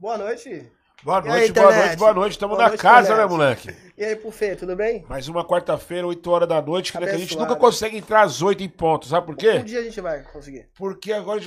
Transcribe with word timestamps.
Boa 0.00 0.16
noite. 0.18 0.66
Boa 1.02 1.20
noite, 1.22 1.32
aí, 1.32 1.40
boa 1.52 1.64
internet? 1.66 1.86
noite, 1.86 1.98
boa 1.98 2.14
noite. 2.14 2.32
Estamos 2.32 2.58
na 2.58 2.68
noite, 2.68 2.80
casa, 2.80 3.08
internet. 3.12 3.18
né, 3.22 3.26
moleque? 3.36 3.76
E 3.96 4.04
aí, 4.04 4.16
Pufê, 4.16 4.54
tudo 4.54 4.76
bem? 4.76 5.04
Mais 5.08 5.28
uma 5.28 5.42
quarta-feira, 5.44 6.06
8 6.06 6.30
horas 6.30 6.48
da 6.48 6.60
noite, 6.60 6.92
que 6.92 6.98
a 6.98 7.16
gente 7.18 7.36
nunca 7.38 7.56
consegue 7.56 7.96
entrar 7.96 8.22
às 8.22 8.42
8 8.42 8.62
em 8.62 8.68
ponto. 8.68 9.06
Sabe 9.06 9.26
por 9.26 9.32
Um 9.34 9.36
quê? 9.38 9.58
dia 9.60 9.80
a 9.80 9.82
gente 9.82 9.98
vai 10.00 10.22
conseguir. 10.24 10.68
Porque 10.76 11.12
agora 11.12 11.40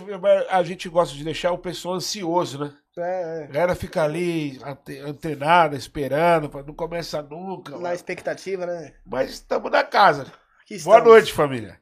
a 0.49 0.63
gente 0.63 0.89
gosta 0.89 1.15
de 1.15 1.23
deixar 1.23 1.51
o 1.51 1.57
pessoal 1.57 1.95
ansioso, 1.95 2.59
né? 2.59 2.73
É, 2.97 3.43
A 3.49 3.51
galera 3.51 3.75
fica 3.75 4.03
ali 4.03 4.59
ante- 4.63 4.99
antenada, 4.99 5.75
esperando, 5.75 6.49
não 6.65 6.73
começa 6.75 7.21
nunca. 7.23 7.75
é. 7.75 7.79
Na 7.79 7.93
expectativa, 7.93 8.65
né? 8.67 8.93
Mas 9.05 9.31
estamos 9.31 9.71
na 9.71 9.83
casa. 9.83 10.23
Aqui 10.63 10.77
Boa 10.83 10.97
estamos. 10.97 11.05
noite, 11.05 11.33
família. 11.33 11.79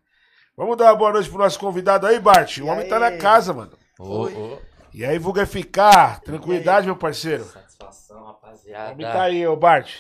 Vamos 0.58 0.78
dar 0.78 0.86
uma 0.92 0.96
boa 0.96 1.12
noite 1.14 1.30
pro 1.30 1.38
nosso 1.40 1.60
convidado 1.60 2.06
aí, 2.08 2.20
Bart. 2.20 2.58
O 2.58 2.62
E 2.62 2.70
homem 2.70 2.88
tá 2.88 2.96
aí? 2.96 3.02
na 3.02 3.18
casa, 3.18 3.54
mano. 3.54 3.78
Ô, 4.00 4.24
Oi. 4.24 4.34
ô. 4.34 4.58
E 4.94 5.06
aí, 5.06 5.18
Vulga 5.18 5.46
ficar. 5.46 6.20
Tranquilidade, 6.22 6.86
meu 6.86 6.96
parceiro. 6.96 7.46
Satisfação, 7.46 8.24
rapaziada. 8.26 8.92
homem 8.94 9.06
tá 9.06 9.24
aí, 9.24 9.48
ô 9.48 9.56
Bart. 9.56 9.94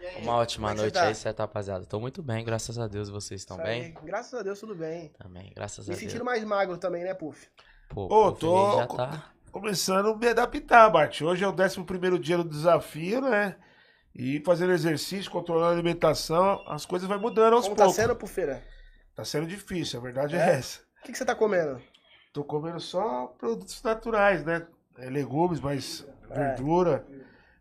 Aí, 0.00 0.22
Uma 0.22 0.36
ótima 0.36 0.68
como 0.68 0.78
é 0.80 0.82
noite 0.82 0.94
você 0.94 1.00
tá? 1.02 1.08
aí, 1.08 1.14
certo, 1.14 1.38
rapaziada? 1.40 1.84
Tô 1.84 2.00
muito 2.00 2.22
bem, 2.22 2.44
graças 2.44 2.78
a 2.78 2.86
Deus. 2.86 3.10
Vocês 3.10 3.40
estão 3.42 3.56
bem? 3.58 3.82
aí, 3.82 3.94
Graças 4.04 4.32
a 4.34 4.42
Deus, 4.42 4.58
tudo 4.58 4.74
bem. 4.74 5.10
Também, 5.18 5.52
graças 5.54 5.86
Me 5.86 5.92
a 5.92 5.96
Deus. 5.96 5.98
sentindo 6.10 6.24
mais 6.24 6.42
magro 6.44 6.78
também, 6.78 7.04
né, 7.04 7.12
Puf? 7.14 7.46
Pô, 7.88 8.06
Ô, 8.06 8.32
tô- 8.32 8.76
já 8.78 8.86
tá. 8.86 9.32
Começando 9.50 10.10
a 10.10 10.16
me 10.16 10.28
adaptar, 10.28 10.88
Bart. 10.90 11.20
Hoje 11.22 11.42
é 11.44 11.48
o 11.48 11.52
11 11.52 12.18
dia 12.18 12.36
do 12.38 12.44
desafio, 12.44 13.20
né? 13.22 13.56
E 14.14 14.40
fazendo 14.44 14.72
exercício, 14.72 15.30
controlando 15.30 15.68
a 15.68 15.72
alimentação, 15.72 16.62
as 16.68 16.84
coisas 16.86 17.08
vão 17.08 17.18
mudando 17.18 17.54
aos 17.54 17.64
Como 17.64 17.76
tá 17.76 17.84
poucos. 17.84 17.96
sendo, 17.96 18.14
Pufeira? 18.16 18.62
Tá 19.14 19.24
sendo 19.24 19.46
difícil, 19.46 19.98
a 19.98 20.02
verdade 20.02 20.36
é, 20.36 20.38
É? 20.38 20.50
essa. 20.54 20.80
O 21.00 21.06
que, 21.06 21.12
que 21.12 21.18
você 21.18 21.24
tá 21.24 21.34
comendo? 21.34 21.80
Tô 22.32 22.44
comendo 22.44 22.80
só 22.80 23.26
produtos 23.38 23.82
naturais, 23.82 24.44
né? 24.44 24.66
É, 24.98 25.08
legumes, 25.08 25.60
mas 25.60 26.06
É. 26.30 26.48
verdura, 26.54 27.06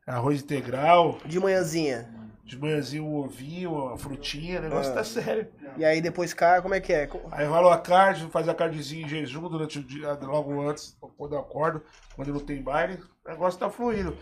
arroz 0.06 0.42
integral, 0.42 1.18
De 1.26 1.40
manhãzinha. 1.40 2.10
de 2.44 2.58
manhãzinho 2.58 3.04
um 3.06 3.16
ovinho, 3.18 3.72
uma 3.74 3.98
frutinha, 3.98 4.60
o 4.60 4.64
negócio 4.64 4.92
Ah. 4.92 4.96
tá 4.96 5.04
sério. 5.04 5.48
E 5.78 5.84
aí 5.86 6.02
depois 6.02 6.34
cá, 6.34 6.62
como 6.62 6.74
é 6.74 6.80
que 6.82 6.92
é? 6.94 7.08
Aí 7.32 7.46
rola 7.46 7.76
a 7.76 7.78
carne, 7.78 8.30
faz 8.32 8.48
a 8.48 8.54
carnezinha 8.56 9.06
em 9.06 9.10
jejum 9.10 9.48
durante 9.50 9.80
o 9.80 9.84
dia, 9.84 10.14
logo 10.14 10.62
antes, 10.68 10.98
quando 11.18 11.36
eu 11.36 11.40
acordo, 11.40 11.82
quando 12.16 12.34
não 12.34 12.40
tem 12.40 12.62
baile, 12.62 13.00
o 13.26 13.30
negócio 13.30 13.60
tá 13.60 13.70
fluindo. 13.70 14.18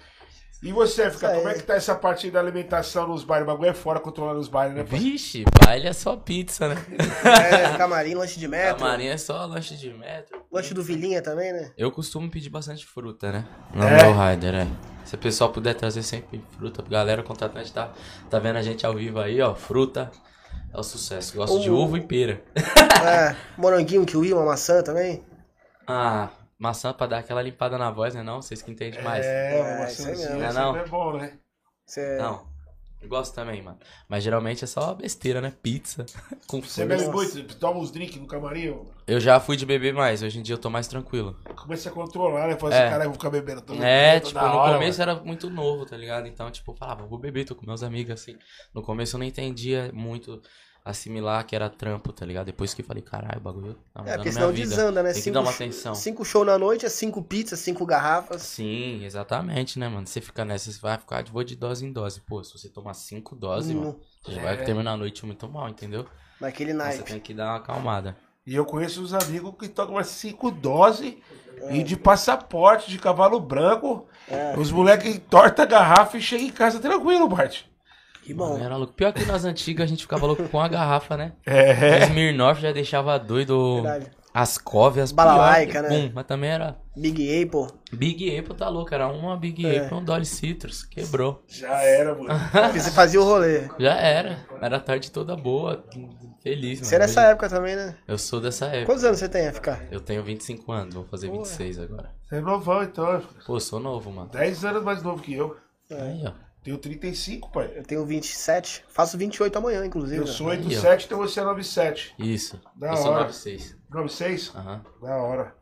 E 0.66 0.72
você, 0.74 1.12
fica, 1.12 1.30
como 1.36 1.48
é 1.48 1.54
que 1.54 1.62
tá 1.62 1.76
essa 1.76 1.94
parte 1.94 2.32
da 2.32 2.40
alimentação 2.40 3.08
nos 3.08 3.24
bailes? 3.24 3.48
O 3.48 3.52
bagulho 3.52 3.70
é 3.70 3.74
fora 3.74 4.00
controlando 4.00 4.40
os 4.40 4.48
bailes, 4.48 4.76
né? 4.76 4.84
pai? 4.84 4.98
Vixe, 5.00 5.44
baile 5.64 5.88
é 5.88 5.94
só 5.94 6.16
pizza, 6.18 6.68
né? 6.68 6.76
É, 7.24 7.78
camarim, 7.78 8.16
lanche 8.16 8.40
de 8.40 8.48
metro. 8.48 8.78
Camarim 8.80 9.06
é 9.06 9.18
só 9.18 9.46
lanche 9.46 9.76
de 9.76 9.94
metro. 9.94 10.42
Lanche 10.52 10.74
do 10.74 10.82
Vilinha 10.82 11.22
também, 11.22 11.54
né? 11.54 11.72
Eu 11.78 11.92
costumo 11.92 12.30
pedir 12.32 12.50
bastante 12.50 12.84
fruta, 12.84 13.32
né? 13.32 13.46
No 13.76 13.84
É? 13.84 14.04
meu 14.04 14.14
rider, 14.18 14.56
é. 14.56 14.68
Se 15.06 15.14
o 15.14 15.18
pessoal 15.20 15.52
puder 15.52 15.76
trazer 15.76 16.02
sempre 16.02 16.44
fruta, 16.58 16.82
galera, 16.90 17.22
o 17.22 17.24
contratante 17.24 17.72
tá, 17.72 17.94
tá 18.28 18.40
vendo 18.40 18.56
a 18.58 18.64
gente 18.64 18.84
ao 18.88 18.96
vivo 18.96 19.20
aí, 19.20 19.40
ó. 19.40 19.54
Fruta 19.54 20.10
é 20.74 20.80
o 20.80 20.82
sucesso. 20.82 21.36
Gosto 21.36 21.60
de 21.60 21.70
O- 21.70 21.76
uva 21.78 22.00
e 22.00 22.02
pera. 22.02 22.42
É, 22.56 23.36
moranguinho, 23.56 24.04
kiwi, 24.04 24.34
uma 24.34 24.46
maçã 24.46 24.82
também. 24.82 25.24
Ah, 25.88 26.30
maçã 26.58 26.94
pra 26.94 27.08
dar 27.08 27.18
aquela 27.20 27.42
limpada 27.42 27.78
na 27.78 27.92
voz, 27.92 28.16
né? 28.16 28.24
Não, 28.24 28.42
vocês 28.42 28.62
que 28.62 28.72
entendem 28.72 29.02
mais. 29.04 29.26
É, 29.26 29.60
É, 29.60 29.80
maçãzinha, 29.80 30.18
sempre 30.28 30.54
Não, 30.54 30.76
é 30.78 30.86
bom, 30.88 31.18
né? 31.18 31.38
Você... 31.86 32.18
Não, 32.18 32.48
eu 33.02 33.08
gosto 33.10 33.36
também, 33.36 33.62
mano. 33.62 33.78
Mas 34.10 34.24
geralmente 34.24 34.64
é 34.64 34.68
só 34.68 34.94
besteira, 34.96 35.40
né? 35.40 35.54
Pizza. 35.62 36.06
Com 36.48 36.62
Você 36.62 36.86
bebe 36.86 37.08
muito, 37.10 37.56
toma 37.60 37.80
uns 37.80 37.92
drinks 37.92 38.18
no 38.18 38.26
camarim, 38.26 38.70
ó. 38.70 38.86
Eu 39.06 39.20
já 39.20 39.40
fui 39.40 39.56
de 39.56 39.66
beber 39.66 39.94
mais, 39.94 40.24
hoje 40.24 40.40
em 40.40 40.42
dia 40.42 40.56
eu 40.56 40.60
tô 40.60 40.70
mais 40.70 40.88
tranquilo. 40.88 41.38
começa 41.56 41.90
a 41.90 41.92
controlar, 41.92 42.48
né? 42.48 42.56
Fala 42.58 42.74
É. 42.74 42.90
caralho, 42.90 43.04
eu 43.04 43.10
vou 43.10 43.14
ficar 43.16 43.30
bebendo 43.30 43.62
todo 43.62 43.84
É, 43.84 44.20
toda 44.20 44.28
tipo, 44.34 44.40
no 44.42 44.56
hora, 44.58 44.74
começo 44.74 45.00
mano. 45.00 45.12
era 45.12 45.24
muito 45.24 45.50
novo, 45.50 45.86
tá 45.86 45.96
ligado? 45.96 46.28
Então, 46.28 46.50
tipo, 46.50 46.72
eu 46.72 46.76
falava, 46.76 47.06
vou 47.06 47.20
beber, 47.20 47.46
tô 47.46 47.54
com 47.54 47.66
meus 47.66 47.84
amigos, 47.84 48.14
assim. 48.14 48.36
No 48.74 48.82
começo 48.82 49.16
eu 49.16 49.20
não 49.20 49.26
entendia 49.26 49.92
muito 49.94 50.42
assimilar 50.86 51.44
que 51.48 51.56
era 51.56 51.68
trampo, 51.68 52.14
tá 52.14 52.24
ligado? 52.26 52.46
Depois 52.46 52.74
que 52.76 52.84
falei, 52.84 53.02
caralho, 53.02 53.40
o 53.40 53.42
bagulho 53.42 53.74
tá 53.92 54.02
É, 54.06 54.14
porque 54.14 54.30
minha 54.30 54.34
senão 54.34 54.52
vida. 54.54 54.70
desanda, 54.70 55.02
né? 55.02 55.10
Tem 55.10 55.16
que 55.16 55.24
cinco, 55.24 55.34
dar 55.34 55.42
uma 55.42 55.50
atenção. 55.52 55.96
Cinco 55.96 56.24
shows 56.24 56.46
na 56.46 56.58
noite, 56.60 56.86
é 56.86 56.90
cinco 56.90 57.24
pizzas, 57.24 57.60
cinco 57.60 57.86
garrafas. 57.88 58.44
Sim, 58.44 59.04
exatamente, 59.04 59.80
né, 59.80 59.90
mano? 59.90 60.06
Você 60.06 60.22
fica 60.22 60.46
nessa, 60.46 60.72
você 60.72 60.80
vai 60.80 60.98
ficar 60.98 61.24
de 61.24 61.32
vou 61.32 61.44
de 61.44 61.56
dose 61.56 61.84
em 61.86 61.92
dose. 61.92 62.22
Pô, 62.22 62.44
se 62.44 62.54
você 62.58 62.70
tomar 62.70 62.94
cinco 62.94 63.36
doses, 63.36 63.72
Hum, 63.76 63.80
mano, 63.80 64.00
você 64.24 64.34
já 64.34 64.42
É. 64.42 64.44
vai 64.44 64.64
terminar 64.64 64.92
a 64.92 64.98
noite 64.98 65.26
muito 65.26 65.50
mal, 65.50 65.68
entendeu? 65.68 66.06
Naquele 66.40 66.72
Então 66.72 66.92
você 66.92 67.02
tem 67.04 67.20
que 67.20 67.34
dar 67.34 67.46
uma 67.48 67.58
acalmada. 67.58 68.16
E 68.46 68.54
eu 68.54 68.64
conheço 68.64 69.02
uns 69.02 69.12
amigos 69.12 69.56
que 69.58 69.68
tocam 69.68 69.96
umas 69.96 70.06
cinco 70.08 70.52
doses 70.52 71.16
e 71.72 71.82
de 71.82 71.98
passaporte, 71.98 72.92
de 72.92 73.00
cavalo 73.00 73.40
branco. 73.40 74.08
É. 74.28 74.54
Os 74.56 74.72
moleques 74.72 75.20
torta 75.30 75.64
a 75.64 75.66
garrafa 75.66 76.16
e 76.18 76.22
chegam 76.22 76.46
em 76.46 76.52
casa 76.52 76.80
tranquilo, 76.80 77.28
Bart. 77.28 77.64
Que 78.26 78.34
bom. 78.34 78.58
Era 78.58 78.76
louco. 78.76 78.94
Pior 78.94 79.14
que 79.14 79.24
nas 79.26 79.46
antigas 79.46 79.84
a 79.84 79.88
gente 79.88 80.02
ficava 80.02 80.26
louco 80.26 80.48
com 80.50 80.60
a 80.60 80.68
garrafa, 80.68 81.16
né? 81.16 81.34
É. 81.46 82.06
Smirnoff 82.06 82.60
já 82.62 82.72
deixava 82.72 83.18
doido 83.20 83.84
Verdade. 83.84 84.12
as 84.34 84.58
coves, 84.58 85.12
Balalaica, 85.12 85.82
né? 85.84 85.90
Pum, 85.90 86.12
mas 86.14 86.26
também 86.26 86.50
era. 86.50 86.76
Big 86.98 87.44
Apple. 87.44 87.68
Big 87.94 88.36
Apple 88.38 88.56
tá 88.56 88.68
louco, 88.68 88.94
era 88.94 89.08
uma 89.08 89.38
Big 89.38 89.64
É. 89.66 89.80
Apple, 89.86 89.98
um 89.98 90.04
Dolly 90.04 90.26
Citrus, 90.26 90.84
quebrou. 90.84 91.44
Já 91.48 91.82
era, 91.84 92.16
mano. 92.16 92.30
Você 92.74 92.90
fazia 92.92 93.22
o 93.22 93.24
rolê. 93.26 93.70
Já 93.78 93.94
era. 93.94 94.40
Era 94.62 94.78
a 94.78 94.80
tarde 94.80 95.12
toda 95.12 95.36
boa, 95.36 95.84
feliz, 96.42 96.80
mano. 96.80 96.86
Você 96.90 96.96
é 96.96 97.00
dessa 97.00 97.22
Hoje- 97.22 97.30
época 97.32 97.50
também, 97.50 97.76
né? 97.76 97.96
Eu 98.08 98.18
sou 98.18 98.42
dessa 98.42 98.66
época. 98.68 98.86
Quantos 98.88 99.04
anos 99.04 99.20
você 99.20 99.30
tem, 99.30 99.52
FK? 99.52 99.68
Eu 99.92 100.00
tenho 100.00 100.24
25 100.24 100.72
anos, 100.72 100.96
vou 100.96 101.04
fazer 101.06 101.30
26 101.30 101.78
agora. 101.80 102.10
Você 102.28 102.36
é 102.38 102.42
novão, 102.42 102.82
então. 102.82 103.22
Pô, 103.46 103.60
sou 103.60 103.80
novo, 103.80 104.10
mano. 104.12 104.30
10 104.30 104.66
anos 104.66 104.84
mais 104.84 105.04
novo 105.04 105.22
que 105.22 105.34
eu. 105.36 105.56
Aí, 105.92 106.24
ó. 106.26 106.32
Tenho 106.66 106.80
35, 106.80 107.52
pai. 107.52 107.72
Eu 107.76 107.84
tenho 107.84 108.04
27. 108.04 108.84
Faço 108.88 109.16
28 109.20 109.56
amanhã, 109.56 109.86
inclusive. 109.86 110.20
Eu 110.20 110.26
sou 110.26 110.50
Aí, 110.50 110.58
ó. 110.58 110.62
87, 110.62 111.06
então 111.06 111.20
você 111.20 111.40
é 111.40 111.44
97. 111.44 112.16
Isso. 112.18 112.60
Da 112.76 112.88
eu 112.88 112.98
sou 112.98 113.12
hora. 113.12 113.20
96. 113.26 113.78
96? 113.88 114.56
Aham. 114.56 114.84
Da 115.00 115.16
hora. 115.18 115.56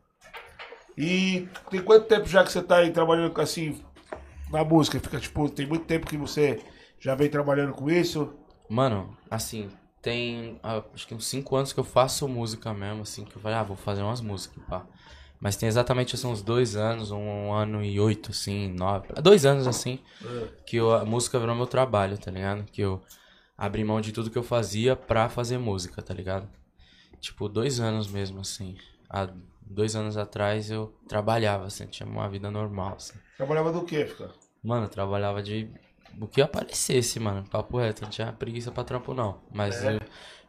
E 0.98 1.50
tem 1.70 1.82
quanto 1.82 2.08
tempo 2.08 2.26
já 2.26 2.42
que 2.42 2.54
você 2.54 2.64
tá 2.64 2.78
aí 2.78 2.90
trabalhando 2.90 3.38
assim 3.42 3.84
na 4.50 4.64
música? 4.64 4.98
Fica 4.98 5.20
tipo, 5.20 5.50
tem 5.50 5.68
muito 5.68 5.84
tempo 5.84 6.08
que 6.08 6.16
você 6.16 6.62
já 6.98 7.14
vem 7.16 7.30
trabalhando 7.30 7.74
com 7.74 7.90
isso? 7.90 8.34
Mano, 8.70 9.18
assim, 9.30 9.70
tem 10.02 10.58
ah, 10.64 10.84
acho 10.94 11.06
que 11.06 11.14
uns 11.14 11.28
5 11.28 11.54
anos 11.54 11.74
que 11.74 11.82
eu 11.82 11.84
faço 11.84 12.30
música 12.30 12.74
mesmo, 12.74 13.02
assim, 13.02 13.26
que 13.26 13.36
eu 13.36 13.42
falei, 13.42 13.58
ah, 13.58 13.64
vou 13.64 13.76
fazer 13.76 14.04
umas 14.04 14.22
músicas, 14.22 14.64
pá. 14.70 14.86
Mas 15.44 15.58
tem 15.58 15.68
exatamente 15.68 16.16
assim, 16.16 16.26
uns 16.26 16.42
dois 16.42 16.78
anos, 16.78 17.12
um 17.12 17.52
ano 17.52 17.84
e 17.84 18.00
oito, 18.00 18.32
assim, 18.32 18.70
nove. 18.70 19.10
Dois 19.22 19.46
anos 19.46 19.68
assim, 19.68 20.00
que 20.66 20.78
eu- 20.78 20.94
a 20.94 21.04
música 21.04 21.38
virou 21.38 21.54
meu 21.54 21.68
trabalho, 21.68 22.18
tá 22.18 22.32
ligado? 22.32 22.64
Que 22.64 22.80
eu 22.82 23.02
abri 23.58 23.84
mão 23.84 24.00
de 24.00 24.14
tudo 24.14 24.30
que 24.32 24.38
eu 24.38 24.44
fazia 24.44 24.96
pra 24.96 25.28
fazer 25.28 25.58
música, 25.58 26.02
tá 26.02 26.14
ligado? 26.14 26.48
Tipo, 27.20 27.50
dois 27.50 27.82
anos 27.82 28.08
mesmo, 28.08 28.40
assim. 28.40 28.78
Há 29.10 29.28
dois 29.62 29.98
anos 29.98 30.16
atrás 30.16 30.72
eu 30.72 30.94
trabalhava, 31.10 31.66
assim, 31.66 31.88
tinha 31.88 32.08
uma 32.08 32.30
vida 32.30 32.50
normal, 32.50 32.94
assim. 32.96 33.20
Trabalhava 33.36 33.74
do 33.74 33.84
quê, 33.84 34.06
fica? 34.06 34.32
Mano, 34.64 34.86
eu 34.86 34.90
trabalhava 34.90 35.44
de. 35.44 35.70
O 36.22 36.26
que 36.26 36.42
aparecesse, 36.42 37.20
mano. 37.20 37.44
Papo 37.50 37.78
reto, 37.80 38.04
não 38.04 38.10
tinha 38.10 38.32
preguiça 38.32 38.72
pra 38.72 38.86
trampo, 38.86 39.14
não. 39.14 39.42
Mas 39.54 39.84
É? 39.84 39.96
eu. 39.96 40.00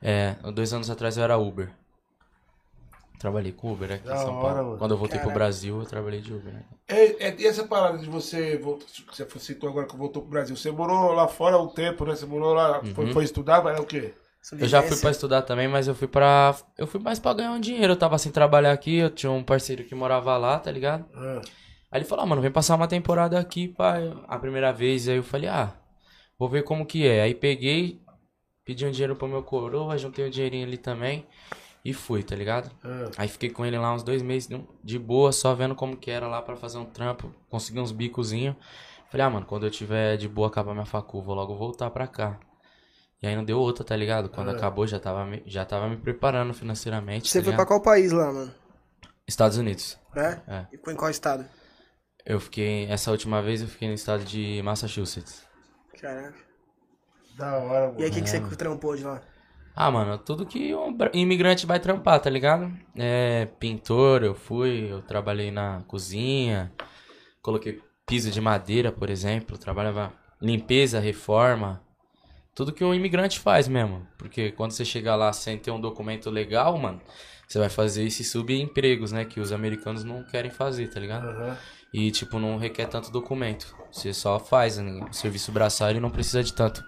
É, 0.00 0.36
dois 0.52 0.72
anos 0.72 0.88
atrás 0.88 1.16
eu 1.16 1.24
era 1.24 1.36
Uber. 1.36 1.72
Trabalhei 3.24 3.52
com 3.52 3.72
Uber 3.72 3.90
aqui 3.90 4.06
Da 4.06 4.16
em 4.16 4.18
São 4.18 4.34
hora, 4.36 4.54
Paulo. 4.54 4.64
mano. 4.66 4.78
Quando 4.78 4.90
eu 4.90 4.98
voltei 4.98 5.18
Caraca. 5.18 5.30
pro 5.30 5.38
Brasil, 5.38 5.80
eu 5.80 5.86
trabalhei 5.86 6.20
de 6.20 6.30
Uber, 6.30 6.52
né? 6.52 6.62
É, 6.86 7.28
é, 7.28 7.34
e 7.38 7.46
essa 7.46 7.64
parada 7.66 7.96
de 7.96 8.04
você, 8.04 8.58
que 8.58 9.16
você 9.16 9.26
citou 9.38 9.70
agora 9.70 9.86
que 9.86 9.96
voltou 9.96 10.20
pro 10.20 10.30
Brasil, 10.30 10.54
você 10.54 10.70
morou 10.70 11.10
lá 11.12 11.26
fora 11.26 11.58
um 11.58 11.68
tempo, 11.68 12.04
né? 12.04 12.14
Você 12.14 12.26
morou 12.26 12.52
lá, 12.52 12.82
foi, 12.94 13.10
foi 13.14 13.24
estudar, 13.24 13.64
era 13.64 13.80
o 13.80 13.86
quê? 13.86 14.12
Eu 14.60 14.68
já 14.68 14.82
fui 14.82 14.98
pra 14.98 15.10
estudar 15.10 15.40
também, 15.40 15.66
mas 15.66 15.88
eu 15.88 15.94
fui 15.94 16.06
pra. 16.06 16.54
Eu 16.76 16.86
fui 16.86 17.00
mais 17.00 17.18
pra 17.18 17.32
ganhar 17.32 17.52
um 17.52 17.60
dinheiro. 17.60 17.94
Eu 17.94 17.96
tava 17.96 18.18
sem 18.18 18.30
trabalhar 18.30 18.72
aqui, 18.72 18.98
eu 18.98 19.08
tinha 19.08 19.32
um 19.32 19.42
parceiro 19.42 19.84
que 19.84 19.94
morava 19.94 20.36
lá, 20.36 20.58
tá 20.58 20.70
ligado? 20.70 21.06
Ah, 21.14 21.40
Aí 21.90 22.00
ele 22.00 22.04
falou, 22.04 22.24
ah, 22.24 22.26
mano, 22.26 22.42
vem 22.42 22.50
passar 22.50 22.74
uma 22.74 22.86
temporada 22.86 23.38
aqui, 23.38 23.68
pai. 23.68 24.12
A 24.28 24.38
primeira 24.38 24.70
vez, 24.70 25.08
aí 25.08 25.16
eu 25.16 25.22
falei, 25.22 25.48
ah, 25.48 25.72
vou 26.38 26.46
ver 26.46 26.62
como 26.62 26.84
que 26.84 27.08
é. 27.08 27.22
Aí 27.22 27.34
peguei, 27.34 28.02
pedi 28.66 28.84
um 28.84 28.90
dinheiro 28.90 29.16
pro 29.16 29.26
meu 29.26 29.42
coroa, 29.42 29.96
juntei 29.96 30.26
o 30.26 30.30
dinheirinho 30.30 30.66
ali 30.66 30.76
também 30.76 31.26
e 31.84 31.92
fui, 31.92 32.22
tá 32.22 32.34
ligado? 32.34 32.70
ah. 32.82 33.10
Aí 33.16 33.28
fiquei 33.28 33.50
com 33.50 33.64
ele 33.64 33.78
lá 33.78 33.92
uns 33.92 34.02
dois 34.02 34.22
meses, 34.22 34.48
de 34.82 34.98
boa, 34.98 35.32
só 35.32 35.54
vendo 35.54 35.74
como 35.74 35.96
que 35.96 36.10
era 36.10 36.26
lá 36.26 36.40
pra 36.40 36.56
fazer 36.56 36.78
um 36.78 36.84
trampo, 36.86 37.32
consegui 37.50 37.78
uns 37.80 37.92
bicozinhos. 37.92 38.56
Falei, 39.10 39.26
ah, 39.26 39.30
mano, 39.30 39.46
quando 39.46 39.66
eu 39.66 39.70
tiver 39.70 40.16
de 40.16 40.28
boa 40.28 40.48
acabar 40.48 40.72
minha 40.72 40.86
facu, 40.86 41.20
vou 41.22 41.34
logo 41.34 41.54
voltar 41.54 41.90
pra 41.90 42.06
cá. 42.06 42.40
E 43.22 43.26
aí 43.26 43.36
não 43.36 43.44
deu 43.44 43.58
outra, 43.58 43.84
tá 43.84 43.94
ligado? 43.96 44.28
Quando 44.28 44.50
É. 44.50 44.54
acabou, 44.54 44.86
já 44.86 44.98
tava, 44.98 45.24
me, 45.24 45.42
já 45.46 45.64
tava 45.64 45.88
me 45.88 45.96
preparando 45.96 46.52
financeiramente. 46.52 47.28
Você 47.28 47.38
tá 47.38 47.44
foi 47.44 47.52
pra 47.52 47.62
ligado? 47.62 47.68
qual 47.68 47.82
país 47.82 48.12
lá, 48.12 48.32
mano? 48.32 48.54
Estados 49.26 49.56
Unidos. 49.56 49.98
É? 50.16 50.40
É. 50.46 50.66
E 50.72 50.76
ficou 50.76 50.92
em 50.92 50.96
qual 50.96 51.10
estado? 51.10 51.44
Eu 52.26 52.40
fiquei, 52.40 52.86
essa 52.86 53.10
última 53.10 53.40
vez 53.40 53.60
eu 53.62 53.68
fiquei 53.68 53.88
no 53.88 53.94
estado 53.94 54.24
de 54.24 54.60
Massachusetts. 54.62 55.42
Caraca. 56.00 56.34
Da 57.36 57.56
hora, 57.58 57.86
mano. 57.88 58.00
E 58.00 58.04
aí, 58.04 58.10
o 58.10 58.12
que, 58.12 58.20
que 58.22 58.28
você 58.28 58.40
trampou 58.56 58.96
de 58.96 59.04
lá? 59.04 59.22
Ah, 59.76 59.90
mano, 59.90 60.16
tudo 60.18 60.46
que 60.46 60.72
um 60.74 60.96
imigrante 61.12 61.66
vai 61.66 61.80
trampar, 61.80 62.20
tá 62.20 62.30
ligado? 62.30 62.72
É, 62.96 63.46
pintor, 63.58 64.22
eu 64.22 64.34
fui, 64.34 64.92
eu 64.92 65.02
trabalhei 65.02 65.50
na 65.50 65.82
cozinha, 65.88 66.72
coloquei 67.42 67.82
piso 68.06 68.30
de 68.30 68.40
madeira, 68.40 68.92
por 68.92 69.10
exemplo, 69.10 69.58
trabalhava 69.58 70.12
limpeza, 70.40 71.00
reforma, 71.00 71.82
tudo 72.54 72.72
que 72.72 72.84
um 72.84 72.94
imigrante 72.94 73.40
faz 73.40 73.66
mesmo. 73.66 74.06
Porque 74.16 74.52
quando 74.52 74.70
você 74.70 74.84
chegar 74.84 75.16
lá 75.16 75.32
sem 75.32 75.58
ter 75.58 75.72
um 75.72 75.80
documento 75.80 76.30
legal, 76.30 76.78
mano, 76.78 77.00
você 77.48 77.58
vai 77.58 77.68
fazer 77.68 78.04
esses 78.04 78.30
subempregos, 78.30 79.10
né? 79.10 79.24
Que 79.24 79.40
os 79.40 79.52
americanos 79.52 80.04
não 80.04 80.22
querem 80.22 80.50
fazer, 80.50 80.88
tá 80.88 81.00
ligado? 81.00 81.28
Aham. 81.28 81.56
E, 81.92 82.10
tipo, 82.10 82.38
não 82.38 82.56
requer 82.56 82.86
tanto 82.86 83.10
documento. 83.10 83.74
Você 83.92 84.12
só 84.12 84.38
faz, 84.38 84.78
né? 84.78 85.04
O 85.08 85.12
serviço 85.12 85.52
braçal 85.52 85.90
ele 85.90 86.00
não 86.00 86.10
precisa 86.10 86.42
de 86.42 86.52
tanto 86.52 86.84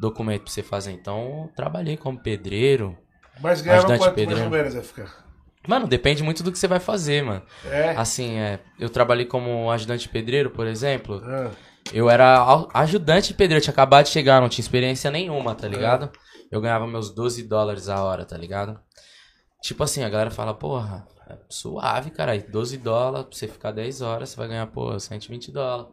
documento 0.00 0.42
pra 0.42 0.52
você 0.52 0.62
fazer. 0.62 0.92
Então, 0.92 1.50
trabalhei 1.56 1.96
como 1.96 2.18
pedreiro. 2.18 2.96
Mas 3.40 3.60
ganhava 3.60 3.86
quanto 3.86 4.00
mais 4.00 4.12
pedreiro. 4.12 4.44
ou 4.44 4.50
menos? 4.50 4.92
Mano, 5.66 5.88
depende 5.88 6.22
muito 6.22 6.42
do 6.42 6.52
que 6.52 6.58
você 6.58 6.68
vai 6.68 6.78
fazer, 6.78 7.22
mano. 7.24 7.42
É. 7.64 7.90
Assim, 7.96 8.38
é, 8.38 8.60
eu 8.78 8.88
trabalhei 8.88 9.26
como 9.26 9.70
ajudante 9.70 10.08
pedreiro, 10.08 10.50
por 10.50 10.66
exemplo. 10.66 11.20
Ah, 11.24 11.50
Eu 11.92 12.08
era 12.08 12.66
ajudante 12.72 13.28
de 13.28 13.34
pedreiro, 13.34 13.58
eu 13.60 13.64
tinha 13.64 13.72
acabado 13.72 14.04
de 14.04 14.10
chegar, 14.10 14.40
não 14.40 14.48
tinha 14.48 14.62
experiência 14.62 15.10
nenhuma, 15.10 15.54
tá 15.54 15.66
ligado? 15.68 16.10
Eu 16.50 16.60
ganhava 16.60 16.86
meus 16.86 17.12
12 17.12 17.42
dólares 17.42 17.88
a 17.88 18.02
hora, 18.02 18.24
tá 18.24 18.36
ligado? 18.36 18.78
Tipo 19.62 19.82
assim, 19.82 20.04
a 20.04 20.08
galera 20.08 20.30
fala, 20.30 20.54
porra, 20.54 21.06
é 21.28 21.36
suave, 21.48 22.10
caralho, 22.10 22.44
12 22.48 22.78
dólares, 22.78 23.26
pra 23.26 23.36
você 23.36 23.48
ficar 23.48 23.72
10 23.72 24.00
horas, 24.02 24.28
você 24.30 24.36
vai 24.36 24.48
ganhar, 24.48 24.66
pô, 24.68 24.98
120 24.98 25.50
dólares. 25.50 25.92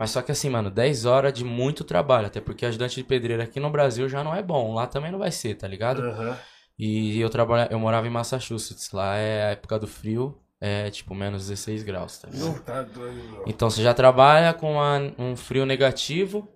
Mas 0.00 0.10
só 0.12 0.22
que 0.22 0.32
assim, 0.32 0.48
mano, 0.48 0.70
10 0.70 1.04
horas 1.04 1.30
de 1.34 1.44
muito 1.44 1.84
trabalho, 1.84 2.26
até 2.26 2.40
porque 2.40 2.64
ajudante 2.64 2.96
de 2.96 3.04
pedreiro 3.04 3.42
aqui 3.42 3.60
no 3.60 3.68
Brasil 3.68 4.08
já 4.08 4.24
não 4.24 4.34
é 4.34 4.42
bom, 4.42 4.72
lá 4.72 4.86
também 4.86 5.12
não 5.12 5.18
vai 5.18 5.30
ser, 5.30 5.54
tá 5.56 5.68
ligado? 5.68 6.00
aham. 6.00 6.36
E 6.78 7.20
eu 7.20 7.28
trabalha, 7.28 7.68
eu 7.70 7.78
morava 7.78 8.06
em 8.06 8.10
Massachusetts, 8.10 8.90
lá 8.92 9.16
é 9.16 9.48
a 9.48 9.50
época 9.50 9.78
do 9.78 9.86
frio, 9.86 10.40
é 10.58 10.90
tipo 10.90 11.14
menos 11.14 11.42
16 11.46 11.82
graus, 11.82 12.16
tá 12.18 12.28
ligado? 12.30 12.46
Não, 12.46 12.58
tá 12.60 12.82
doido, 12.82 13.14
meu. 13.30 13.44
Então 13.46 13.68
você 13.68 13.82
já 13.82 13.92
trabalha 13.92 14.54
com 14.54 14.72
uma- 14.72 15.12
um 15.18 15.36
frio 15.36 15.66
negativo 15.66 16.48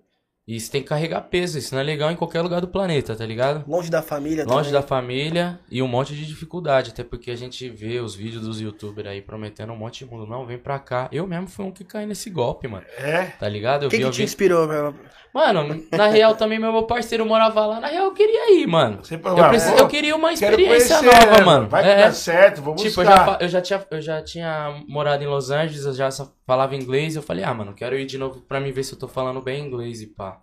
e 0.47 0.59
você 0.59 0.71
tem 0.71 0.81
que 0.81 0.87
carregar 0.89 1.21
peso. 1.21 1.57
Isso 1.57 1.73
não 1.73 1.81
é 1.81 1.83
legal 1.83 2.11
em 2.11 2.15
qualquer 2.15 2.41
lugar 2.41 2.61
do 2.61 2.67
planeta, 2.67 3.15
tá 3.15 3.25
ligado? 3.25 3.63
Longe 3.67 3.89
da 3.89 4.01
família 4.01 4.43
Longe 4.45 4.69
também. 4.69 4.71
da 4.73 4.81
família 4.81 5.59
e 5.71 5.81
um 5.81 5.87
monte 5.87 6.13
de 6.15 6.25
dificuldade. 6.25 6.91
Até 6.91 7.03
porque 7.03 7.31
a 7.31 7.35
gente 7.35 7.67
vê 7.69 7.99
os 7.99 8.13
vídeos 8.15 8.43
dos 8.43 8.61
youtubers 8.61 9.07
aí 9.07 9.21
prometendo 9.21 9.73
um 9.73 9.77
monte 9.77 10.05
de 10.05 10.11
mundo. 10.11 10.25
Não, 10.27 10.45
vem 10.45 10.57
pra 10.57 10.77
cá. 10.79 11.09
Eu 11.11 11.25
mesmo 11.25 11.47
fui 11.47 11.65
um 11.65 11.71
que 11.71 11.83
caí 11.83 12.05
nesse 12.05 12.29
golpe, 12.29 12.67
mano. 12.67 12.85
É? 12.97 13.23
Tá 13.39 13.49
ligado? 13.49 13.83
Eu 13.83 13.87
O 13.87 13.89
que, 13.89 13.97
vi, 13.97 14.03
que 14.03 14.07
eu 14.07 14.11
te 14.11 14.17
vi. 14.17 14.23
inspirou? 14.23 14.67
meu? 14.67 14.93
Mano, 15.35 15.83
na 15.91 16.07
real 16.07 16.33
também 16.35 16.57
meu 16.57 16.83
parceiro 16.83 17.25
morava 17.25 17.65
lá. 17.65 17.79
Na 17.81 17.87
real 17.87 18.05
eu 18.05 18.13
queria 18.13 18.53
ir, 18.57 18.65
mano. 18.65 19.03
Você 19.03 19.15
Eu, 19.15 19.77
eu 19.79 19.87
queria 19.89 20.15
uma 20.15 20.31
experiência 20.31 20.97
conhecer, 20.99 21.25
nova, 21.29 21.43
mano. 21.43 21.67
Vai 21.67 21.83
que 21.83 21.89
É. 21.89 21.97
dá 22.03 22.11
certo, 22.13 22.61
vamos 22.61 22.81
Tipo, 22.81 23.01
eu 23.01 23.05
buscar. 23.05 23.17
já, 23.17 23.25
fa- 23.25 23.37
eu, 23.41 23.49
já 23.49 23.61
tinha, 23.61 23.85
eu 23.91 24.01
já 24.01 24.21
tinha 24.23 24.81
morado 24.87 25.21
em 25.25 25.27
Los 25.27 25.51
Angeles, 25.51 25.83
eu 25.83 25.93
já 25.93 26.09
falava 26.47 26.73
inglês. 26.73 27.17
Eu 27.17 27.21
falei, 27.21 27.43
ah, 27.43 27.53
mano, 27.53 27.73
quero 27.73 27.99
ir 27.99 28.05
de 28.05 28.17
novo 28.17 28.39
pra 28.47 28.61
mim 28.61 28.71
ver 28.71 28.83
se 28.83 28.93
eu 28.93 28.97
tô 28.97 29.09
falando 29.09 29.41
bem 29.41 29.65
inglês 29.67 30.01
e 30.01 30.07
pá. 30.07 30.39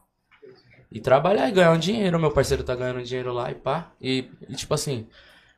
E 0.93 1.01
trabalhar 1.01 1.49
e 1.49 1.53
ganhar 1.53 1.73
um 1.73 1.79
dinheiro. 1.79 2.21
Meu 2.21 2.31
parceiro 2.31 2.63
tá 2.63 2.75
ganhando 2.75 3.03
dinheiro 3.03 3.33
lá 3.33 3.51
e 3.51 3.55
pá. 3.55 3.91
E, 3.99 4.29
e, 4.47 4.55
tipo 4.55 4.75
assim, 4.75 5.09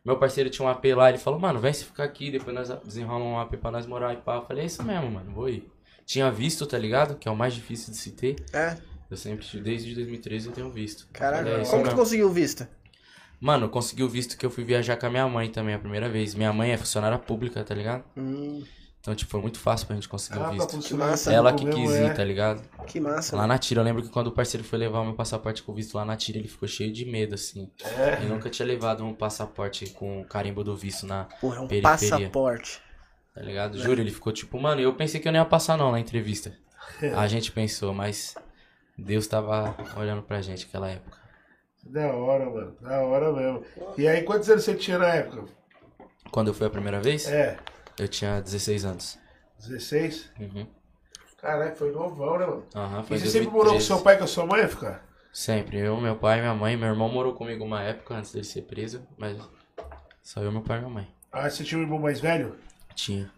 meu 0.04 0.16
parceiro 0.16 0.48
tinha 0.48 0.64
um 0.64 0.70
AP 0.70 0.84
lá. 0.94 1.08
Ele 1.08 1.18
falou, 1.18 1.40
mano, 1.40 1.58
vem 1.58 1.72
se 1.72 1.84
ficar 1.84 2.04
aqui. 2.04 2.30
Depois 2.30 2.54
nós 2.54 2.68
desenrola 2.84 3.24
um 3.24 3.36
AP 3.40 3.56
pra 3.56 3.72
nós 3.72 3.84
morar 3.84 4.12
e 4.12 4.18
pá. 4.18 4.36
Eu 4.36 4.42
falei, 4.42 4.62
é 4.62 4.66
isso 4.66 4.80
mesmo, 4.84 5.10
mano, 5.10 5.32
vou 5.32 5.48
ir. 5.48 5.68
Tinha 6.06 6.30
visto, 6.30 6.64
tá 6.66 6.78
ligado? 6.78 7.16
Que 7.16 7.28
é 7.28 7.32
o 7.32 7.36
mais 7.36 7.52
difícil 7.52 7.90
de 7.90 7.96
se 7.98 8.12
ter. 8.12 8.36
É, 8.52 8.76
Eu 9.14 9.18
sempre, 9.18 9.46
desde 9.60 9.94
2013 9.94 10.48
eu 10.48 10.52
tenho 10.52 10.70
visto. 10.70 11.06
caraca. 11.12 11.44
Falei, 11.44 11.60
é 11.62 11.64
Como 11.64 11.82
tu 11.82 11.86
mesmo. 11.86 11.98
conseguiu 12.00 12.30
visto? 12.30 12.66
Mano, 13.40 13.66
eu 13.66 13.70
consegui 13.70 14.02
o 14.02 14.08
visto 14.08 14.36
que 14.36 14.44
eu 14.44 14.50
fui 14.50 14.64
viajar 14.64 14.96
com 14.96 15.06
a 15.06 15.10
minha 15.10 15.28
mãe 15.28 15.48
também 15.50 15.74
a 15.74 15.78
primeira 15.78 16.08
vez. 16.08 16.34
Minha 16.34 16.52
mãe 16.52 16.72
é 16.72 16.76
funcionária 16.76 17.18
pública, 17.18 17.62
tá 17.62 17.74
ligado? 17.74 18.04
Hum, 18.16 18.64
Então, 19.00 19.14
tipo, 19.14 19.30
foi 19.30 19.40
muito 19.42 19.58
fácil 19.58 19.86
pra 19.86 19.94
gente 19.96 20.08
conseguir 20.08 20.38
Ah, 20.40 20.48
o 20.48 20.52
visto. 20.52 20.70
funcionar 20.70 21.08
massa. 21.10 21.30
Ela 21.32 21.52
que 21.52 21.64
quis 21.68 21.90
é. 21.92 22.06
ir, 22.06 22.14
tá 22.14 22.24
ligado? 22.24 22.62
que 22.86 22.98
massa. 22.98 23.36
Lá 23.36 23.46
na 23.46 23.58
tira, 23.58 23.80
eu 23.80 23.84
lembro 23.84 24.02
que 24.02 24.08
quando 24.08 24.28
o 24.28 24.32
parceiro 24.32 24.64
foi 24.66 24.78
levar 24.78 25.00
o 25.00 25.04
meu 25.04 25.14
passaporte 25.14 25.62
com 25.62 25.74
visto 25.74 25.94
lá 25.94 26.04
na 26.06 26.16
tira, 26.16 26.38
ele 26.38 26.48
ficou 26.48 26.66
cheio 26.66 26.90
de 26.92 27.04
medo, 27.04 27.34
assim. 27.34 27.70
É. 27.98 28.14
Ele 28.20 28.30
nunca 28.30 28.48
tinha 28.48 28.66
levado 28.66 29.04
um 29.04 29.12
passaporte 29.14 29.90
com 29.90 30.22
o 30.22 30.24
carimbo 30.24 30.64
do 30.64 30.74
visto 30.74 31.06
na, 31.06 31.24
Porra, 31.40 31.58
é 31.58 31.60
um 31.60 31.68
Periferia. 31.68 31.90
passaporte. 32.18 32.80
tá 33.34 33.42
ligado? 33.42 33.78
Juro, 33.78 34.00
ele 34.00 34.10
ficou 34.10 34.32
tipo, 34.32 34.58
mano, 34.58 34.80
eu 34.80 34.94
pensei 34.94 35.20
que 35.20 35.28
eu 35.28 35.32
não 35.32 35.38
ia 35.40 35.44
passar 35.44 35.76
não 35.76 35.92
na 35.92 36.00
entrevista. 36.00 36.56
A 37.16 37.26
gente 37.28 37.52
pensou, 37.52 37.92
mas 37.92 38.34
Deus 38.96 39.26
tava 39.26 39.74
olhando 39.96 40.22
pra 40.22 40.40
gente 40.40 40.66
naquela 40.66 40.88
época. 40.90 41.18
Da 41.84 42.12
hora, 42.14 42.48
mano. 42.48 42.76
Da 42.80 43.00
hora 43.02 43.32
mesmo. 43.32 43.64
E 43.98 44.06
aí, 44.08 44.22
quantos 44.22 44.48
anos 44.48 44.64
você 44.64 44.74
tinha 44.74 44.98
na 44.98 45.08
época? 45.08 45.44
Quando 46.30 46.48
eu 46.48 46.54
fui 46.54 46.66
a 46.66 46.70
primeira 46.70 47.00
vez, 47.00 47.26
É, 47.28 47.58
eu 47.98 48.08
tinha 48.08 48.40
16 48.40 48.84
anos. 48.84 49.18
16? 49.60 50.30
Uhum. 50.40 50.66
Caralho, 51.38 51.76
foi 51.76 51.92
novão, 51.92 52.38
né, 52.38 52.46
mano? 52.46 52.66
Aham, 52.74 53.00
E 53.00 53.04
foi 53.04 53.18
você 53.18 53.26
em 53.26 53.30
sempre 53.30 53.48
morou 53.48 53.72
com 53.74 53.78
2013. 53.78 53.86
seu 53.86 54.00
pai 54.02 54.14
e 54.14 54.18
com 54.18 54.24
a 54.24 54.26
sua 54.26 54.46
mãe, 54.46 54.66
ficar? 54.68 55.04
Sempre. 55.32 55.78
Eu, 55.78 56.00
meu 56.00 56.16
pai, 56.16 56.40
minha 56.40 56.54
mãe. 56.54 56.76
Meu 56.76 56.88
irmão 56.88 57.08
morou 57.08 57.34
comigo 57.34 57.62
uma 57.64 57.82
época 57.82 58.14
antes 58.14 58.32
dele 58.32 58.44
ser 58.44 58.62
preso, 58.62 59.06
mas 59.18 59.36
só 60.22 60.40
eu, 60.40 60.50
meu 60.50 60.62
pai 60.62 60.78
e 60.78 60.80
minha 60.80 60.92
mãe. 60.92 61.14
Ah, 61.30 61.50
você 61.50 61.62
tinha 61.64 61.78
um 61.78 61.82
irmão 61.82 61.98
mais 61.98 62.20
velho? 62.20 62.56
Tinha. 62.94 63.30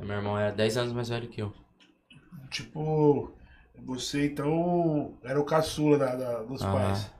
Meu 0.00 0.16
irmão 0.16 0.36
era 0.38 0.50
10 0.52 0.76
anos 0.76 0.92
mais 0.92 1.08
velho 1.08 1.28
que 1.28 1.40
eu. 1.40 1.52
Tipo, 2.50 3.32
você 3.82 4.26
então 4.26 5.16
era 5.24 5.40
o 5.40 5.44
caçula 5.44 5.98
da, 5.98 6.14
da- 6.14 6.42
dos 6.42 6.62
Ah, 6.62 6.72
pais. 6.72 7.10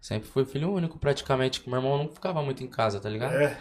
Sempre 0.00 0.28
fui 0.28 0.44
filho 0.44 0.72
único, 0.72 0.98
praticamente. 0.98 1.60
que 1.60 1.68
Meu 1.70 1.78
irmão 1.78 1.96
não 1.98 2.08
ficava 2.08 2.42
muito 2.42 2.62
em 2.62 2.68
casa, 2.68 3.00
tá 3.00 3.08
ligado? 3.08 3.34
É. 3.34 3.56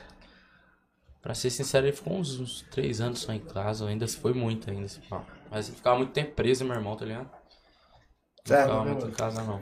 Pra 1.22 1.34
ser 1.34 1.50
sincero, 1.50 1.86
ele 1.86 1.95
ficou 1.95 2.18
uns, 2.18 2.38
uns 2.38 2.62
3 2.69 3.00
anos 3.00 3.19
só 3.19 3.31
em 3.31 3.40
casa. 3.40 3.88
Ainda 3.88 4.06
se 4.07 4.18
foi 4.18 4.34
muito, 4.34 4.69
ainda. 4.69 4.88
se 4.90 5.00
pá. 5.01 5.24
Mas 5.50 5.68
ele 5.68 5.78
ficava 5.78 5.95
muito 5.98 6.12
tempo 6.12 6.31
preso, 6.34 6.66
meu 6.66 6.75
irmão, 6.75 6.98
tá 6.98 7.06
ligado? 7.06 7.30
Não 7.30 8.46
Certo. 8.46 8.63
ficava 8.63 8.86
muito 8.86 9.07
em 9.07 9.12
casa, 9.12 9.42
não. 9.44 9.62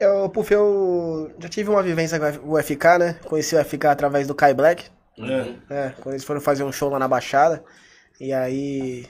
Eu, 0.00 0.30
Puff, 0.30 0.52
eu 0.54 1.34
já 1.38 1.50
tive 1.50 1.68
uma 1.68 1.82
vivência 1.82 2.18
com 2.18 2.50
o 2.54 2.62
FK, 2.62 2.98
né? 2.98 3.12
Conheci 3.26 3.54
o 3.54 3.62
FK 3.62 3.84
através 3.88 4.26
do 4.26 4.34
Kai 4.34 4.54
Black. 4.54 4.88
É. 5.18 5.74
É, 5.88 5.90
quando 6.00 6.14
eles 6.14 6.24
foram 6.24 6.40
fazer 6.40 6.64
um 6.64 6.72
show 6.72 6.88
lá 6.88 6.98
na 6.98 7.06
Baixada. 7.06 7.62
E 8.18 8.32
aí. 8.32 9.06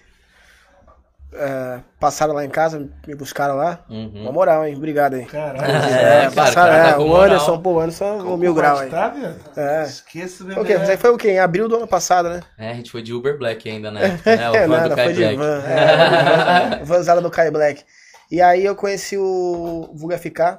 É, 1.34 1.81
passaram 1.99 2.34
lá 2.34 2.44
em 2.44 2.49
casa, 2.50 2.88
me 3.06 3.14
buscaram 3.14 3.56
lá. 3.56 3.84
Uhum. 3.88 4.23
Uma 4.23 4.32
moral, 4.32 4.67
hein? 4.67 4.75
Obrigado 4.76 5.14
aí. 5.14 5.25
Caralho. 5.25 5.64
É, 5.64 6.20
cara, 6.23 6.31
passaram, 6.32 6.73
cara, 6.73 6.88
é, 6.88 6.93
tá 6.93 6.99
o. 7.00 7.17
Anderson, 7.17 7.58
pô, 7.61 7.73
o 7.73 7.81
Anderson, 7.81 8.19
o 8.23 8.37
mil 8.37 8.55
grau 8.55 8.79
aí. 8.79 8.90
Tá? 8.90 9.14
É. 9.56 9.82
Esqueça, 9.84 10.44
né? 10.44 10.58
O 10.58 10.64
quê? 10.64 10.76
Mas 10.79 10.88
aí 10.90 10.96
foi 10.96 11.11
o 11.11 11.17
quê? 11.19 11.31
Em 11.32 11.38
abril 11.38 11.69
do 11.69 11.76
ano 11.76 11.87
passado, 11.87 12.29
né? 12.29 12.40
É, 12.58 12.70
a 12.70 12.75
gente 12.75 12.90
foi 12.90 13.02
de 13.02 13.12
Uber 13.14 13.37
Black 13.38 13.69
ainda, 13.69 13.90
né? 13.90 14.19
É, 14.26 14.50
o 14.50 14.55
É, 14.56 14.67
nada, 14.67 14.88
do 14.90 14.96
Kai 14.96 15.05
foi 15.06 15.14
de 15.14 15.20
Black. 15.20 15.37
van. 15.37 15.62
É, 15.67 16.76
van- 16.79 16.84
vanzada 16.84 17.20
do 17.20 17.31
Kai 17.31 17.50
Black. 17.50 17.82
E 18.31 18.41
aí 18.41 18.65
eu 18.65 18.74
conheci 18.77 19.17
o 19.19 19.91
Vulga 19.94 20.17
FK 20.19 20.58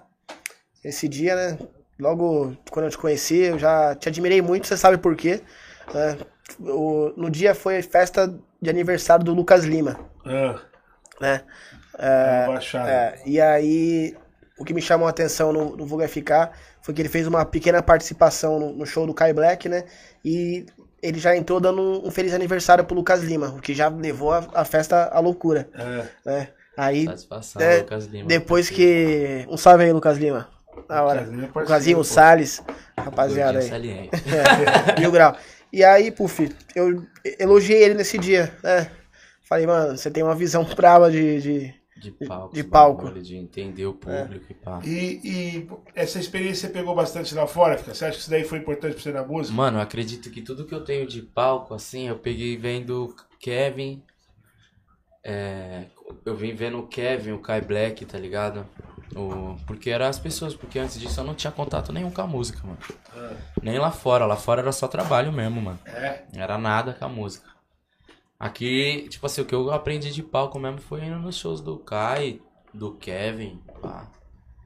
esse 0.83 1.07
dia, 1.07 1.35
né? 1.35 1.57
Logo 1.99 2.55
quando 2.71 2.85
eu 2.85 2.91
te 2.91 2.97
conheci, 2.97 3.37
eu 3.37 3.57
já 3.59 3.95
te 3.95 4.09
admirei 4.09 4.41
muito, 4.41 4.67
você 4.67 4.75
sabe 4.75 4.97
por 4.97 5.15
quê. 5.15 5.41
né? 5.93 6.17
O- 6.59 7.13
no 7.15 7.29
dia 7.29 7.53
foi 7.55 7.81
festa 7.81 8.33
de 8.61 8.69
aniversário 8.69 9.23
do 9.25 9.33
Lucas 9.33 9.63
Lima, 9.65 9.99
Ah, 10.25 10.59
né? 11.19 11.41
é. 11.97 12.47
É, 12.87 13.21
e 13.25 13.39
aí, 13.41 14.15
o 14.57 14.63
que 14.65 14.73
me 14.73 14.81
chamou 14.81 15.07
a 15.07 15.09
atenção 15.09 15.51
no, 15.53 15.75
no 15.75 15.85
Vulga 15.85 16.07
FK 16.07 16.49
foi 16.81 16.93
que 16.93 17.01
ele 17.01 17.09
fez 17.09 17.27
uma 17.27 17.45
pequena 17.45 17.81
participação 17.81 18.59
no, 18.59 18.73
no 18.73 18.85
show 18.85 19.05
do 19.05 19.13
Kai 19.13 19.33
Black, 19.33 19.69
né? 19.69 19.83
E 20.23 20.65
ele 21.01 21.19
já 21.19 21.35
entrou 21.35 21.59
dando 21.59 21.81
um, 21.81 22.07
um 22.07 22.11
feliz 22.11 22.33
aniversário 22.33 22.83
pro 22.85 22.95
Lucas 22.95 23.21
Lima, 23.21 23.49
o 23.49 23.59
que 23.61 23.73
já 23.73 23.89
levou 23.89 24.31
a, 24.33 24.43
a 24.53 24.65
festa 24.65 25.09
à 25.11 25.19
loucura, 25.19 25.69
É. 25.75 26.03
né? 26.25 26.47
Aí, 26.75 27.07
É, 27.59 27.77
Lucas 27.81 28.05
Lima. 28.07 28.27
depois 28.27 28.67
que... 28.69 29.45
Um 29.47 29.57
salve 29.57 29.83
aí, 29.83 29.91
Lucas 29.93 30.17
Lima. 30.17 30.47
Da 30.89 31.03
hora. 31.03 31.21
Lucas 31.21 31.85
Lima 31.85 31.99
é 31.99 32.01
pô. 32.01 32.03
Salles, 32.03 32.63
rapaziada 32.97 33.59
aí. 33.59 33.69
saliente. 33.69 34.09
É, 34.95 34.97
mil 34.99 35.11
grau. 35.11 35.35
E 35.73 35.83
aí, 35.83 36.11
Puff, 36.11 36.55
eu 36.75 37.03
elogiei 37.39 37.81
ele 37.81 37.95
nesse 37.95 38.19
dia, 38.19 38.55
né? 38.63 38.91
Falei, 39.41 39.65
mano, 39.65 39.97
você 39.97 40.11
tem 40.11 40.21
uma 40.21 40.35
visão 40.35 40.63
brava 40.75 41.09
de... 41.09 41.41
de... 41.41 41.83
De 41.95 42.11
palco. 42.11 42.53
De 42.53 42.63
palco. 42.63 43.03
bagulho, 43.05 43.23
De 43.23 43.37
entender 43.37 43.85
o 43.85 43.93
público 43.93 44.45
e 44.49 44.53
pá. 44.53 44.81
E, 44.83 45.21
e 45.23 45.69
essa 45.95 46.19
experiência 46.19 46.67
você 46.67 46.73
pegou 46.73 46.93
bastante 46.93 47.33
lá 47.33 47.47
fora, 47.47 47.77
fica? 47.77 47.93
Você 47.93 48.03
acha 48.03 48.15
que 48.15 48.21
isso 48.21 48.29
daí 48.29 48.43
foi 48.43 48.59
importante 48.59 48.93
pra 48.93 49.01
você 49.01 49.11
na 49.13 49.23
música? 49.23 49.55
Mano, 49.55 49.77
eu 49.77 49.81
acredito 49.81 50.29
que 50.29 50.41
tudo 50.41 50.65
que 50.65 50.75
eu 50.75 50.83
tenho 50.83 51.07
de 51.07 51.21
palco, 51.21 51.73
assim, 51.73 52.09
eu 52.09 52.19
peguei 52.19 52.57
vendo 52.57 53.15
Kevin. 53.39 54.03
É, 55.23 55.85
eu 56.25 56.35
vim 56.35 56.53
vendo 56.53 56.79
o 56.79 56.87
Kevin, 56.87 57.31
o 57.31 57.39
Kai 57.39 57.61
Black, 57.61 58.05
tá 58.05 58.17
ligado? 58.17 58.67
O, 59.15 59.55
porque 59.67 59.89
eram 59.89 60.05
as 60.07 60.17
pessoas, 60.19 60.55
porque 60.55 60.79
antes 60.79 60.99
disso 60.99 61.19
eu 61.19 61.23
não 61.23 61.35
tinha 61.35 61.51
contato 61.51 61.91
nenhum 61.91 62.09
com 62.11 62.21
a 62.21 62.27
música, 62.27 62.59
mano. 62.65 62.77
Nem 63.61 63.77
lá 63.77 63.91
fora, 63.91 64.25
lá 64.25 64.35
fora 64.35 64.61
era 64.61 64.71
só 64.71 64.87
trabalho 64.87 65.31
mesmo, 65.31 65.61
mano. 65.61 65.79
É. 65.85 66.23
Não 66.33 66.41
era 66.41 66.57
nada 66.57 66.93
com 66.93 67.05
a 67.05 67.09
música. 67.09 67.47
Aqui, 68.39 69.07
tipo 69.09 69.25
assim, 69.25 69.41
o 69.41 69.45
que 69.45 69.55
eu 69.55 69.71
aprendi 69.71 70.11
de 70.11 70.21
palco 70.23 70.59
mesmo 70.59 70.79
foi 70.81 71.05
indo 71.05 71.17
nos 71.19 71.37
shows 71.37 71.61
do 71.61 71.77
Kai, 71.77 72.41
do 72.73 72.93
Kevin, 72.95 73.61
pá. 73.81 74.07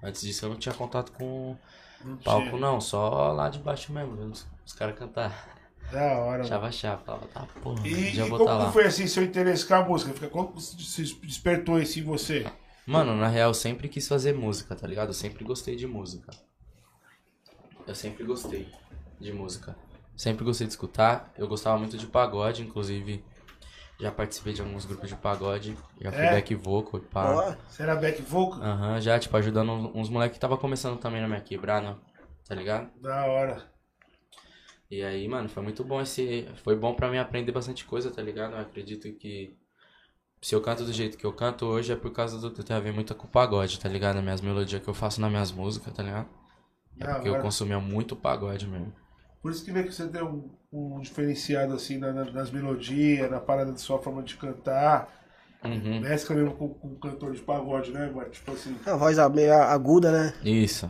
Antes 0.01 0.21
disso 0.21 0.45
eu 0.45 0.49
não 0.49 0.57
tinha 0.57 0.73
contato 0.73 1.11
com 1.11 1.55
Não 2.03 2.17
palco 2.17 2.47
tinha. 2.49 2.59
não, 2.61 2.79
só 2.81 3.31
lá 3.33 3.49
de 3.49 3.59
baixo 3.59 3.91
mesmo, 3.91 4.13
os, 4.31 4.47
os 4.65 4.73
caras 4.73 4.97
cantar. 4.97 5.55
Da 5.91 6.01
hora, 6.19 6.43
mano. 6.43 6.43
Achava 6.43 6.71
chave, 6.71 7.03
falava, 7.05 7.27
tá, 7.27 7.45
porra, 7.61 7.87
E, 7.87 8.13
já 8.13 8.25
e 8.25 8.29
como 8.29 8.45
tá 8.45 8.53
lá. 8.57 8.71
foi 8.71 8.85
assim 8.85 9.07
seu 9.07 9.23
interesse 9.23 9.65
com 9.65 9.73
a 9.75 9.83
música? 9.83 10.13
Fica, 10.13 10.27
como 10.29 10.59
se 10.59 11.03
despertou 11.21 11.79
isso 11.79 11.99
em 11.99 12.03
você? 12.03 12.45
Mano, 12.87 13.13
na 13.15 13.27
real, 13.27 13.49
eu 13.49 13.53
sempre 13.53 13.89
quis 13.89 14.07
fazer 14.07 14.33
música, 14.33 14.73
tá 14.73 14.87
ligado? 14.87 15.09
Eu 15.09 15.13
sempre 15.13 15.43
gostei 15.43 15.75
de 15.75 15.85
música. 15.85 16.31
Eu 17.85 17.93
sempre 17.93 18.23
gostei 18.23 18.67
de 19.19 19.33
música. 19.33 19.75
Sempre 20.15 20.45
gostei 20.45 20.65
de 20.65 20.71
escutar. 20.71 21.33
Eu 21.37 21.47
gostava 21.49 21.77
muito 21.77 21.97
de 21.97 22.07
pagode, 22.07 22.63
inclusive 22.63 23.23
já 23.99 24.11
participei 24.11 24.53
de 24.53 24.61
alguns 24.61 24.85
grupos 24.85 25.09
de 25.09 25.15
pagode. 25.15 25.75
Já 25.99 26.11
fui 26.11 26.21
É? 26.21 26.31
back 26.31 26.55
vocal, 26.55 27.01
pá. 27.01 27.33
Ó, 27.33 27.55
Você 27.69 27.83
era 27.83 27.95
back 27.95 28.21
vocal? 28.21 28.61
Aham, 28.61 29.01
já, 29.01 29.19
tipo, 29.19 29.35
ajudando 29.35 29.71
uns, 29.71 29.95
uns 29.95 30.09
moleques 30.09 30.35
que 30.37 30.39
tava 30.39 30.57
começando 30.57 30.97
também 30.97 31.19
na 31.21 31.27
minha 31.27 31.41
quebrada, 31.41 31.97
tá 32.47 32.55
ligado? 32.55 32.89
Da 33.01 33.25
hora. 33.25 33.69
E 34.89 35.03
aí, 35.03 35.27
mano, 35.27 35.49
foi 35.49 35.61
muito 35.61 35.83
bom 35.83 35.99
esse. 35.99 36.47
Foi 36.63 36.75
bom 36.75 36.93
pra 36.93 37.09
mim 37.09 37.17
aprender 37.17 37.51
bastante 37.51 37.83
coisa, 37.83 38.09
tá 38.09 38.21
ligado? 38.21 38.53
Eu 38.53 38.59
acredito 38.59 39.11
que. 39.17 39.57
Se 40.41 40.53
eu 40.55 40.61
canto 40.61 40.83
do 40.83 40.93
jeito 40.93 41.17
que 41.17 41.25
eu 41.25 41.33
canto 41.33 41.65
hoje 41.65 41.91
é 41.91 41.95
por 41.95 42.11
causa 42.11 42.39
do. 42.39 42.51
Tem 42.51 42.75
a 42.75 42.79
ver 42.79 42.93
muito 42.93 43.13
com 43.15 43.25
o 43.25 43.29
pagode, 43.29 43.79
tá 43.79 43.89
ligado? 43.89 44.17
As 44.17 44.23
minhas 44.23 44.41
melodias 44.41 44.81
que 44.81 44.87
eu 44.87 44.93
faço 44.93 45.19
nas 45.19 45.29
minhas 45.31 45.51
músicas, 45.51 45.93
tá 45.93 46.03
ligado? 46.03 46.27
É 46.99 47.05
Da 47.05 47.13
porque 47.15 47.29
eu 47.29 47.33
hora. 47.33 47.41
consumia 47.41 47.79
muito 47.79 48.15
pagode 48.15 48.67
mesmo. 48.67 48.93
Por 49.41 49.51
isso 49.51 49.63
que 49.63 49.71
vê 49.71 49.83
que 49.83 49.91
você 49.93 50.07
tem 50.07 50.23
um, 50.23 50.49
um 50.71 50.99
diferenciado 50.99 51.73
assim 51.73 51.97
na- 51.97 52.11
na- 52.11 52.31
nas 52.31 52.51
melodias, 52.51 53.29
na 53.29 53.39
parada 53.39 53.71
da 53.71 53.77
sua 53.77 53.99
forma 53.99 54.21
de 54.23 54.35
cantar. 54.35 55.09
Uhum. 55.63 56.01
Mescla 56.01 56.35
mesmo 56.35 56.53
com, 56.55 56.69
com 56.69 56.95
cantor 56.95 57.33
de 57.33 57.41
pagode, 57.41 57.91
né, 57.91 58.09
mano? 58.11 58.29
Tipo 58.29 58.51
assim. 58.51 58.75
a 58.85 58.95
voz 58.95 59.17
meio 59.33 59.53
aguda, 59.53 60.11
né? 60.11 60.33
Isso. 60.43 60.89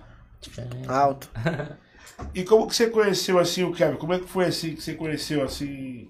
Alto. 0.87 1.29
E 2.33 2.43
como 2.43 2.67
que 2.67 2.75
você 2.75 2.89
conheceu 2.89 3.37
assim 3.37 3.63
o 3.63 3.71
Kevin? 3.71 3.97
Como 3.97 4.11
é 4.13 4.19
que 4.19 4.27
foi 4.27 4.45
assim 4.45 4.73
que 4.73 4.81
você 4.81 4.95
conheceu 4.95 5.43
assim? 5.43 6.09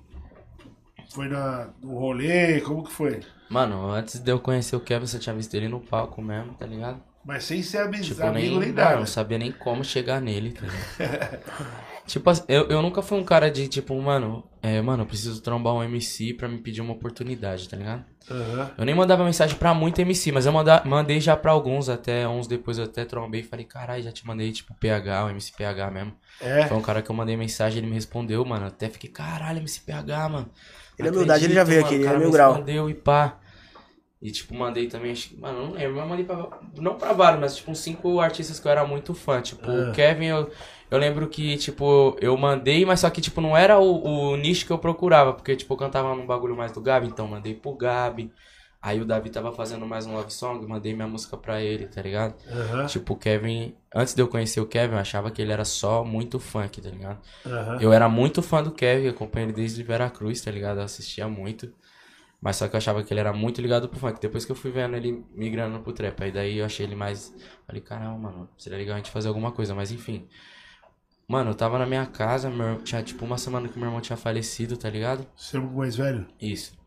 Foi 1.13 1.27
na, 1.27 1.69
no 1.81 1.97
rolê? 1.97 2.61
Como 2.61 2.83
que 2.83 2.91
foi? 2.91 3.21
Mano, 3.49 3.89
antes 3.91 4.19
de 4.19 4.31
eu 4.31 4.39
conhecer 4.39 4.75
o 4.75 4.79
Kevin, 4.79 5.05
você 5.07 5.19
tinha 5.19 5.33
visto 5.35 5.53
ele 5.55 5.67
no 5.69 5.79
palco 5.79 6.21
mesmo, 6.21 6.53
tá 6.53 6.65
ligado? 6.65 7.01
Mas 7.23 7.43
sem 7.43 7.61
ser 7.61 7.79
ami- 7.79 7.99
Tipo, 8.01 8.25
amigo 8.25 8.55
nem, 8.55 8.67
nem 8.67 8.71
nada. 8.73 8.97
não 8.97 9.05
sabia 9.05 9.37
nem 9.37 9.51
como 9.51 9.83
chegar 9.83 10.21
nele, 10.21 10.51
tá 10.53 10.61
ligado? 10.61 11.41
tipo, 12.07 12.29
assim, 12.29 12.43
eu, 12.47 12.67
eu 12.69 12.81
nunca 12.81 13.01
fui 13.01 13.17
um 13.19 13.23
cara 13.23 13.51
de, 13.51 13.67
tipo, 13.67 13.99
mano, 14.01 14.43
é, 14.61 14.81
mano, 14.81 15.03
eu 15.03 15.07
preciso 15.07 15.41
trombar 15.41 15.73
um 15.73 15.83
MC 15.83 16.33
pra 16.33 16.47
me 16.47 16.57
pedir 16.59 16.79
uma 16.81 16.93
oportunidade, 16.93 17.67
tá 17.67 17.75
ligado? 17.75 18.05
Aham. 18.31 18.71
Eu 18.77 18.85
nem 18.85 18.95
mandava 18.95 19.23
mensagem 19.25 19.57
pra 19.57 19.73
muito 19.73 19.99
MC, 19.99 20.31
mas 20.31 20.45
eu 20.45 20.51
manda, 20.53 20.81
mandei 20.85 21.19
já 21.19 21.35
pra 21.35 21.51
alguns, 21.51 21.89
até 21.89 22.27
uns 22.27 22.47
depois 22.47 22.77
eu 22.77 22.85
até 22.85 23.03
trombei 23.03 23.41
e 23.41 23.43
falei, 23.43 23.65
caralho, 23.65 24.03
já 24.03 24.11
te 24.11 24.25
mandei, 24.25 24.51
tipo, 24.51 24.73
PH, 24.75 25.25
o 25.25 25.29
MC 25.29 25.51
PH 25.53 25.91
mesmo. 25.91 26.13
É. 26.39 26.65
Foi 26.67 26.77
um 26.77 26.81
cara 26.81 27.01
que 27.01 27.09
eu 27.09 27.15
mandei 27.15 27.35
mensagem, 27.35 27.79
ele 27.79 27.87
me 27.87 27.93
respondeu, 27.93 28.43
mano, 28.45 28.67
até 28.67 28.89
fiquei, 28.89 29.09
caralho, 29.09 29.59
MC 29.59 29.81
PH, 29.81 30.29
mano. 30.29 30.49
Ele 30.97 31.07
é 31.07 31.11
humildade, 31.11 31.45
ele 31.45 31.53
já 31.53 31.63
veio 31.63 31.85
aqui, 31.85 31.97
mano, 31.99 32.05
o 32.05 32.07
ele 32.07 32.15
é 32.15 32.19
mil 32.19 32.31
grau. 32.31 32.51
respondeu 32.53 32.89
e 32.89 32.93
pá. 32.93 33.37
E, 34.19 34.31
tipo, 34.31 34.55
mandei 34.55 34.87
também, 34.87 35.11
acho 35.11 35.29
que, 35.29 35.39
mano, 35.39 35.67
não 35.67 35.71
lembro, 35.73 35.95
mas 35.97 36.07
mandei 36.09 36.25
pra, 36.25 36.47
não 36.77 36.95
pra 36.95 37.13
vários, 37.13 37.39
mas, 37.39 37.55
tipo, 37.55 37.69
uns 37.69 37.79
cinco 37.79 38.19
artistas 38.19 38.59
que 38.59 38.67
eu 38.67 38.71
era 38.71 38.83
muito 38.83 39.13
fã. 39.13 39.39
Tipo, 39.41 39.69
Ah. 39.69 39.89
o 39.89 39.93
Kevin, 39.93 40.25
eu, 40.25 40.49
eu 40.89 40.97
lembro 40.97 41.27
que, 41.27 41.55
tipo, 41.57 42.17
eu 42.19 42.35
mandei, 42.35 42.83
mas 42.83 43.01
só 43.01 43.09
que, 43.11 43.21
tipo, 43.21 43.39
não 43.41 43.55
era 43.55 43.77
o, 43.77 44.31
o 44.31 44.35
nicho 44.35 44.65
que 44.65 44.71
eu 44.71 44.79
procurava, 44.79 45.33
porque, 45.33 45.55
tipo, 45.55 45.71
eu 45.71 45.77
cantava 45.77 46.15
num 46.15 46.25
bagulho 46.25 46.55
mais 46.57 46.71
do 46.71 46.81
Gabi, 46.81 47.05
então 47.07 47.27
mandei 47.27 47.53
pro 47.53 47.73
Gabi. 47.75 48.31
Aí 48.87 49.01
o 49.01 49.05
Davi 49.05 49.29
tava 49.29 49.51
fazendo 49.51 49.85
mais 49.85 50.05
um 50.05 50.13
love 50.13 50.31
song, 50.31 50.65
mandei 50.65 50.93
minha 50.93 51.09
música 51.09 51.35
pra 51.35 51.61
ele, 51.61 51.87
tá 51.87 52.01
ligado? 52.01 52.35
Aham. 52.49 52.85
Tipo, 52.85 53.15
o 53.15 53.17
Kevin, 53.17 53.75
antes 53.93 54.15
de 54.15 54.21
eu 54.21 54.29
conhecer 54.29 54.61
o 54.61 54.65
Kevin, 54.65 54.93
eu 54.93 54.99
achava 54.99 55.29
que 55.29 55.41
ele 55.41 55.51
era 55.51 55.65
só 55.65 56.05
muito 56.05 56.39
funk, 56.39 56.79
tá 56.79 56.89
ligado? 56.89 57.19
Aham. 57.45 57.81
Eu 57.81 57.91
era 57.91 58.07
muito 58.07 58.41
fã 58.41 58.63
do 58.63 58.71
Kevin, 58.71 59.09
acompanho 59.09 59.47
ele 59.47 59.51
desde 59.51 59.83
Veracruz, 59.83 60.39
tá 60.39 60.49
ligado? 60.49 60.77
Eu 60.77 60.83
assistia 60.83 61.27
muito. 61.27 61.69
Mas 62.39 62.55
só 62.55 62.69
que 62.69 62.75
eu 62.75 62.77
achava 62.77 63.03
que 63.03 63.11
ele 63.13 63.19
era 63.19 63.33
muito 63.33 63.59
ligado 63.61 63.89
pro 63.89 63.99
funk. 63.99 64.21
Depois 64.21 64.45
que 64.45 64.53
eu 64.53 64.55
fui 64.55 64.71
vendo 64.71 64.95
ele 64.95 65.21
migrando 65.35 65.81
pro 65.81 65.91
trap, 65.91 66.23
aí 66.23 66.31
daí 66.31 66.57
eu 66.59 66.65
achei 66.65 66.85
ele 66.85 66.95
mais. 66.95 67.35
Falei, 67.65 67.81
caramba, 67.81 68.17
mano, 68.17 68.49
seria 68.57 68.77
legal 68.77 68.93
a 68.93 68.97
gente 68.99 69.11
fazer 69.11 69.27
alguma 69.27 69.51
coisa, 69.51 69.75
mas 69.75 69.91
enfim. 69.91 70.29
Mano, 71.27 71.51
eu 71.51 71.55
tava 71.55 71.77
na 71.77 71.85
minha 71.85 72.05
casa, 72.05 72.49
meu, 72.49 72.81
tinha 72.83 73.03
tipo 73.03 73.25
uma 73.25 73.37
semana 73.37 73.67
que 73.67 73.77
meu 73.77 73.89
irmão 73.89 73.99
tinha 73.99 74.15
falecido, 74.15 74.77
tá 74.77 74.89
ligado? 74.89 75.27
Você 75.35 75.57
é 75.57 75.59
o 75.59 75.69
mais 75.69 75.97
velho? 75.97 76.25
Isso. 76.39 76.77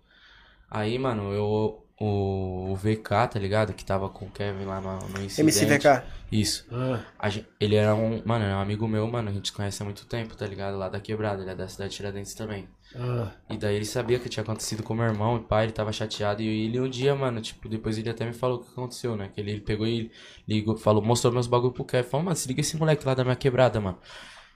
Aí, 0.71 0.97
mano, 0.99 1.33
eu. 1.33 1.85
O, 2.02 2.73
o 2.73 2.76
VK, 2.76 3.28
tá 3.28 3.38
ligado? 3.38 3.75
Que 3.75 3.85
tava 3.85 4.09
com 4.09 4.25
o 4.25 4.30
Kevin 4.30 4.64
lá 4.64 4.80
no, 4.80 4.99
no 5.11 5.23
incidente. 5.23 5.62
MC 5.64 5.66
VK. 5.66 6.02
Isso. 6.33 6.66
Ah, 6.73 7.04
A 7.19 7.28
gen- 7.28 7.47
ele 7.61 7.76
era 7.76 7.95
um. 7.95 8.23
Mano, 8.25 8.42
é 8.47 8.54
um 8.57 8.61
amigo 8.61 8.88
meu, 8.88 9.07
mano. 9.07 9.28
A 9.28 9.33
gente 9.33 9.49
se 9.49 9.52
conhece 9.52 9.83
há 9.83 9.85
muito 9.85 10.07
tempo, 10.07 10.35
tá 10.35 10.47
ligado? 10.47 10.78
Lá 10.78 10.88
da 10.88 10.99
quebrada, 10.99 11.42
ele 11.42 11.50
é 11.50 11.54
da 11.54 11.69
cidade 11.69 11.90
de 11.90 11.97
Tiradentes 11.99 12.33
também. 12.33 12.66
ah, 12.97 13.30
E 13.50 13.59
daí 13.59 13.76
ele 13.76 13.85
sabia 13.85 14.19
que 14.19 14.30
tinha 14.30 14.42
acontecido 14.42 14.83
com 14.83 14.95
meu 14.95 15.04
irmão 15.04 15.37
e 15.37 15.40
pai, 15.40 15.64
ele 15.66 15.73
tava 15.73 15.92
chateado. 15.92 16.40
E 16.40 16.47
ele 16.66 16.80
um 16.80 16.88
dia, 16.88 17.14
mano, 17.14 17.38
tipo, 17.42 17.69
depois 17.69 17.99
ele 17.99 18.09
até 18.09 18.25
me 18.25 18.33
falou 18.33 18.61
o 18.61 18.64
que 18.64 18.71
aconteceu, 18.71 19.14
né? 19.14 19.28
Que 19.28 19.38
ele, 19.42 19.50
ele 19.50 19.61
pegou 19.61 19.87
e 19.87 20.11
ligou, 20.49 20.78
falou, 20.78 21.02
mostrou 21.04 21.30
meus 21.33 21.47
bagulho 21.47 21.73
pro 21.75 21.85
Kevin. 21.85 22.09
Falou, 22.09 22.25
mano, 22.25 22.37
se 22.37 22.49
liga 22.49 22.62
esse 22.62 22.78
moleque 22.78 23.04
lá 23.07 23.12
da 23.14 23.25
minha 23.25 23.37
quebrada, 23.37 23.78
mano. 23.78 23.99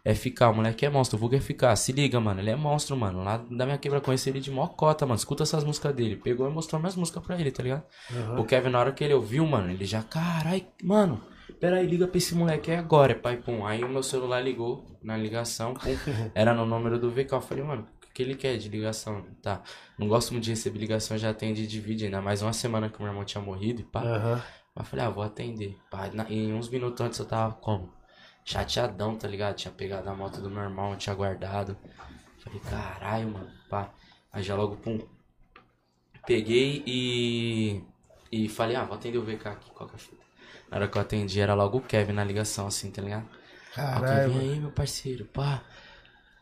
É 0.04 0.14
ficar, 0.14 0.50
o 0.50 0.54
moleque 0.54 0.84
é 0.84 0.90
monstro, 0.90 1.16
o 1.16 1.20
vulgo 1.20 1.34
é 1.34 1.40
ficar. 1.40 1.75
Se 1.76 1.90
liga, 1.90 2.20
mano, 2.20 2.38
ele 2.40 2.50
é 2.50 2.56
monstro, 2.56 2.94
mano. 2.96 3.25
Lá 3.25 3.38
da 3.38 3.64
minha 3.64 3.78
quebrada, 3.78 4.04
conheci 4.04 4.28
ele 4.28 4.38
de 4.40 4.50
mocota, 4.50 5.06
mano. 5.06 5.16
Escuta 5.16 5.44
essas 5.44 5.64
músicas 5.64 5.94
dele. 5.94 6.16
Pegou 6.16 6.46
e 6.46 6.52
mostrou 6.52 6.78
minhas 6.78 6.94
músicas 6.94 7.23
pra 7.25 7.40
ele, 7.40 7.50
tá 7.50 7.62
ligado? 7.62 7.84
aham. 8.11 8.40
O 8.40 8.44
Kevin, 8.44 8.68
na 8.68 8.80
hora 8.80 8.92
que 8.92 9.02
ele 9.02 9.14
ouviu, 9.14 9.46
mano, 9.46 9.70
ele 9.70 9.87
já, 9.87 10.02
carai, 10.02 10.66
mano, 10.82 11.23
pera 11.58 11.76
aí, 11.78 11.87
liga 11.87 12.06
pra 12.06 12.18
esse 12.18 12.34
moleque 12.34 12.70
é 12.70 12.76
agora, 12.76 13.14
pai, 13.14 13.38
pum. 13.38 13.64
Aí 13.66 13.82
o 13.82 13.88
meu 13.88 14.02
celular 14.02 14.40
ligou 14.42 14.84
na 15.02 15.16
ligação, 15.16 15.73
pum, 15.73 15.96
era 16.34 16.52
no 16.52 16.66
número 16.66 16.99
do 16.99 17.11
VK. 17.11 17.32
Eu 17.37 17.40
falei, 17.40 17.64
mano, 17.64 17.87
o 18.06 18.12
que 18.12 18.23
ele 18.23 18.34
quer 18.34 18.58
de 18.58 18.68
ligação? 18.68 19.25
Tá, 19.42 19.62
não 19.99 20.06
gosto 20.06 20.32
muito 20.32 20.44
de 20.44 20.50
receber 20.50 20.78
ligação, 20.78 21.16
já 21.16 21.30
atende 21.30 21.66
de 21.66 21.80
vídeo, 21.80 22.04
ainda 22.04 22.20
mais 22.20 22.42
uma 22.42 22.52
semana 22.52 22.90
que 22.90 22.99
o 22.99 23.02
meu 23.02 23.11
irmão 23.11 23.25
tinha 23.25 23.42
morrido 23.42 23.80
e 23.80 23.84
pá. 23.84 24.02
Aham. 24.02 24.42
Mas 24.76 24.87
falei, 24.88 25.04
ah, 25.06 25.08
vou 25.08 25.25
atender. 25.25 25.78
Pá, 25.90 26.11
na- 26.12 26.30
em 26.30 26.52
uns 26.52 26.68
minutos 26.68 27.00
antes 27.00 27.18
eu 27.18 27.25
tava 27.25 27.54
como? 27.54 27.90
Chateadão, 28.45 29.17
tá 29.17 29.27
ligado? 29.29 29.57
Tinha 29.57 29.73
pegado 29.73 30.09
a 30.09 30.15
moto 30.15 30.41
do 30.41 30.51
meu 30.51 30.63
irmão, 30.63 30.97
tinha 30.97 31.15
guardado. 31.15 31.77
Falei, 32.39 32.61
caralho, 32.61 33.29
mano, 33.31 33.51
pá. 33.69 33.93
Aí 34.33 34.43
já 34.43 34.55
logo, 34.55 34.77
pum. 34.77 34.99
Peguei 36.27 36.83
e. 36.87 37.83
E 38.33 38.49
falei, 38.49 38.77
ah, 38.77 38.85
vou 38.85 38.97
atender 38.97 39.19
o 39.19 39.25
VK 39.25 39.47
aqui, 39.49 39.71
qual 39.71 39.89
que 39.89 39.95
é 39.95 39.97
a 39.97 39.99
fita? 39.99 40.25
Na 40.71 40.77
hora 40.79 40.89
que 40.89 40.97
eu 40.99 41.03
atendi, 41.03 41.41
era 41.41 41.55
logo 41.55 41.79
o 41.79 41.83
Kevin 41.83 42.13
na 42.15 42.25
ligação, 42.25 42.67
assim, 42.67 42.91
tá 42.91 43.01
ligado? 43.03 43.29
Aí 43.91 44.01
o 44.01 44.03
Caralho, 44.03 44.33
mano. 44.35 44.51
aí, 44.51 44.59
meu 44.61 44.73
parceiro, 44.73 45.25
pá. 45.27 45.65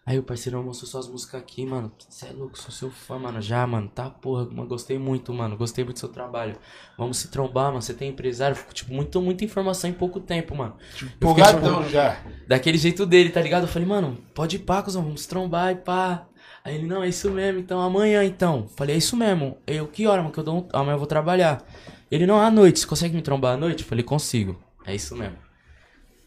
Aí 0.05 0.19
o 0.19 0.23
parceiro 0.23 0.61
mostrou 0.63 0.91
suas 0.91 1.07
músicas 1.07 1.41
aqui, 1.41 1.65
mano. 1.65 1.93
Você 2.09 2.27
é 2.27 2.33
louco, 2.33 2.59
sou 2.59 2.73
seu 2.73 2.91
fã, 2.91 3.21
mano. 3.21 3.41
Já, 3.41 3.65
mano. 3.67 3.89
Tá, 3.89 4.11
porra, 4.11 4.45
mano. 4.47 4.67
Gostei 4.67 4.99
muito, 4.99 5.33
mano. 5.33 5.57
Gostei 5.57 5.85
muito 5.85 5.97
do 5.97 6.01
seu 6.01 6.09
trabalho. 6.09 6.57
Vamos 6.99 7.19
se 7.19 7.29
trombar, 7.29 7.67
mano. 7.67 7.81
Você 7.81 7.95
tem 7.95 8.11
empresário. 8.11 8.57
Tipo, 8.73 8.93
muito, 8.93 9.23
muita 9.23 9.45
informação 9.45 9.89
em 9.89 9.93
pouco 9.93 10.19
tempo, 10.19 10.57
mano. 10.57 10.75
Eu 10.81 10.89
fiquei, 10.91 11.09
Empolgadão 11.15 11.79
tipo, 11.79 11.91
já. 11.91 12.21
daquele 12.49 12.79
jeito 12.79 13.07
dele, 13.07 13.31
tá 13.31 13.41
ligado? 13.41 13.63
Eu 13.63 13.69
falei, 13.69 13.87
mano, 13.87 14.19
pode 14.35 14.57
ir 14.57 14.61
pá, 14.61 14.83
cuzão, 14.83 15.05
vamos 15.05 15.23
se 15.23 15.29
trombar 15.29 15.71
e 15.71 15.77
pá. 15.77 16.27
Aí 16.65 16.75
ele, 16.75 16.87
não, 16.87 17.03
é 17.03 17.09
isso 17.09 17.31
mesmo, 17.31 17.61
então 17.61 17.81
amanhã 17.81 18.25
então. 18.25 18.69
Falei, 18.77 18.97
é 18.97 18.99
isso 18.99 19.17
mesmo. 19.17 19.59
Eu, 19.67 19.87
que 19.87 20.07
hora, 20.09 20.21
mano, 20.21 20.33
que 20.33 20.41
eu 20.41 20.45
dou 20.45 20.59
um... 20.59 20.69
Amanhã 20.73 20.95
eu 20.95 20.99
vou 20.99 21.07
trabalhar. 21.07 21.65
Ele, 22.11 22.27
não, 22.27 22.41
à 22.41 22.51
noite, 22.51 22.81
você 22.81 22.87
consegue 22.87 23.15
me 23.15 23.23
trombar 23.23 23.55
à 23.55 23.57
noite? 23.57 23.85
Falei, 23.85 24.05
consigo. 24.05 24.61
É 24.85 24.95
isso 24.95 25.15
mesmo. 25.17 25.37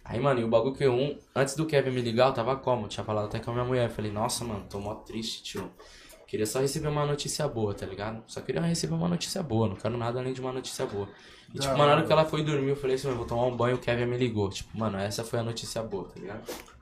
Aí, 0.05 0.19
mano, 0.19 0.39
e 0.39 0.43
o 0.43 0.47
bagulho 0.47 0.75
que 0.75 0.83
eu, 0.83 0.93
um, 0.93 1.17
antes 1.35 1.55
do 1.55 1.65
Kevin 1.65 1.89
me 1.89 2.00
ligar, 2.00 2.27
eu 2.27 2.33
tava 2.33 2.55
como? 2.55 2.88
Tinha 2.88 3.03
falado 3.03 3.25
até 3.25 3.39
com 3.39 3.50
a 3.50 3.53
minha 3.55 3.65
mulher. 3.65 3.89
Falei, 3.89 4.12
nossa, 4.12 4.45
mano, 4.45 4.63
tô 4.69 4.79
mó 4.79 4.93
triste, 4.95 5.41
tio. 5.43 5.71
Queria 6.27 6.45
só 6.45 6.59
receber 6.59 6.88
uma 6.89 7.05
notícia 7.05 7.47
boa, 7.47 7.74
tá 7.74 7.85
ligado? 7.85 8.24
Só 8.27 8.39
queria 8.41 8.62
receber 8.62 8.93
uma 8.93 9.07
notícia 9.07 9.41
boa, 9.41 9.67
não 9.67 9.75
quero 9.75 9.97
nada 9.97 10.19
além 10.19 10.31
de 10.33 10.41
uma 10.41 10.51
notícia 10.51 10.85
boa. 10.85 11.07
E, 11.53 11.59
tipo, 11.59 11.74
mano, 11.77 11.88
na 11.88 11.95
hora 11.97 12.03
que 12.05 12.12
ela 12.12 12.25
foi 12.25 12.43
dormir, 12.43 12.69
eu 12.69 12.75
falei 12.75 12.95
assim, 12.95 13.07
mano, 13.07 13.19
vou 13.19 13.27
tomar 13.27 13.45
um 13.45 13.55
banho, 13.57 13.75
o 13.75 13.79
Kevin 13.79 14.05
me 14.05 14.17
ligou. 14.17 14.50
Tipo, 14.50 14.77
mano, 14.77 14.97
essa 14.97 15.24
foi 15.24 15.39
a 15.39 15.43
notícia 15.43 15.81
boa, 15.81 16.07
tá 16.07 16.19
ligado? 16.19 16.41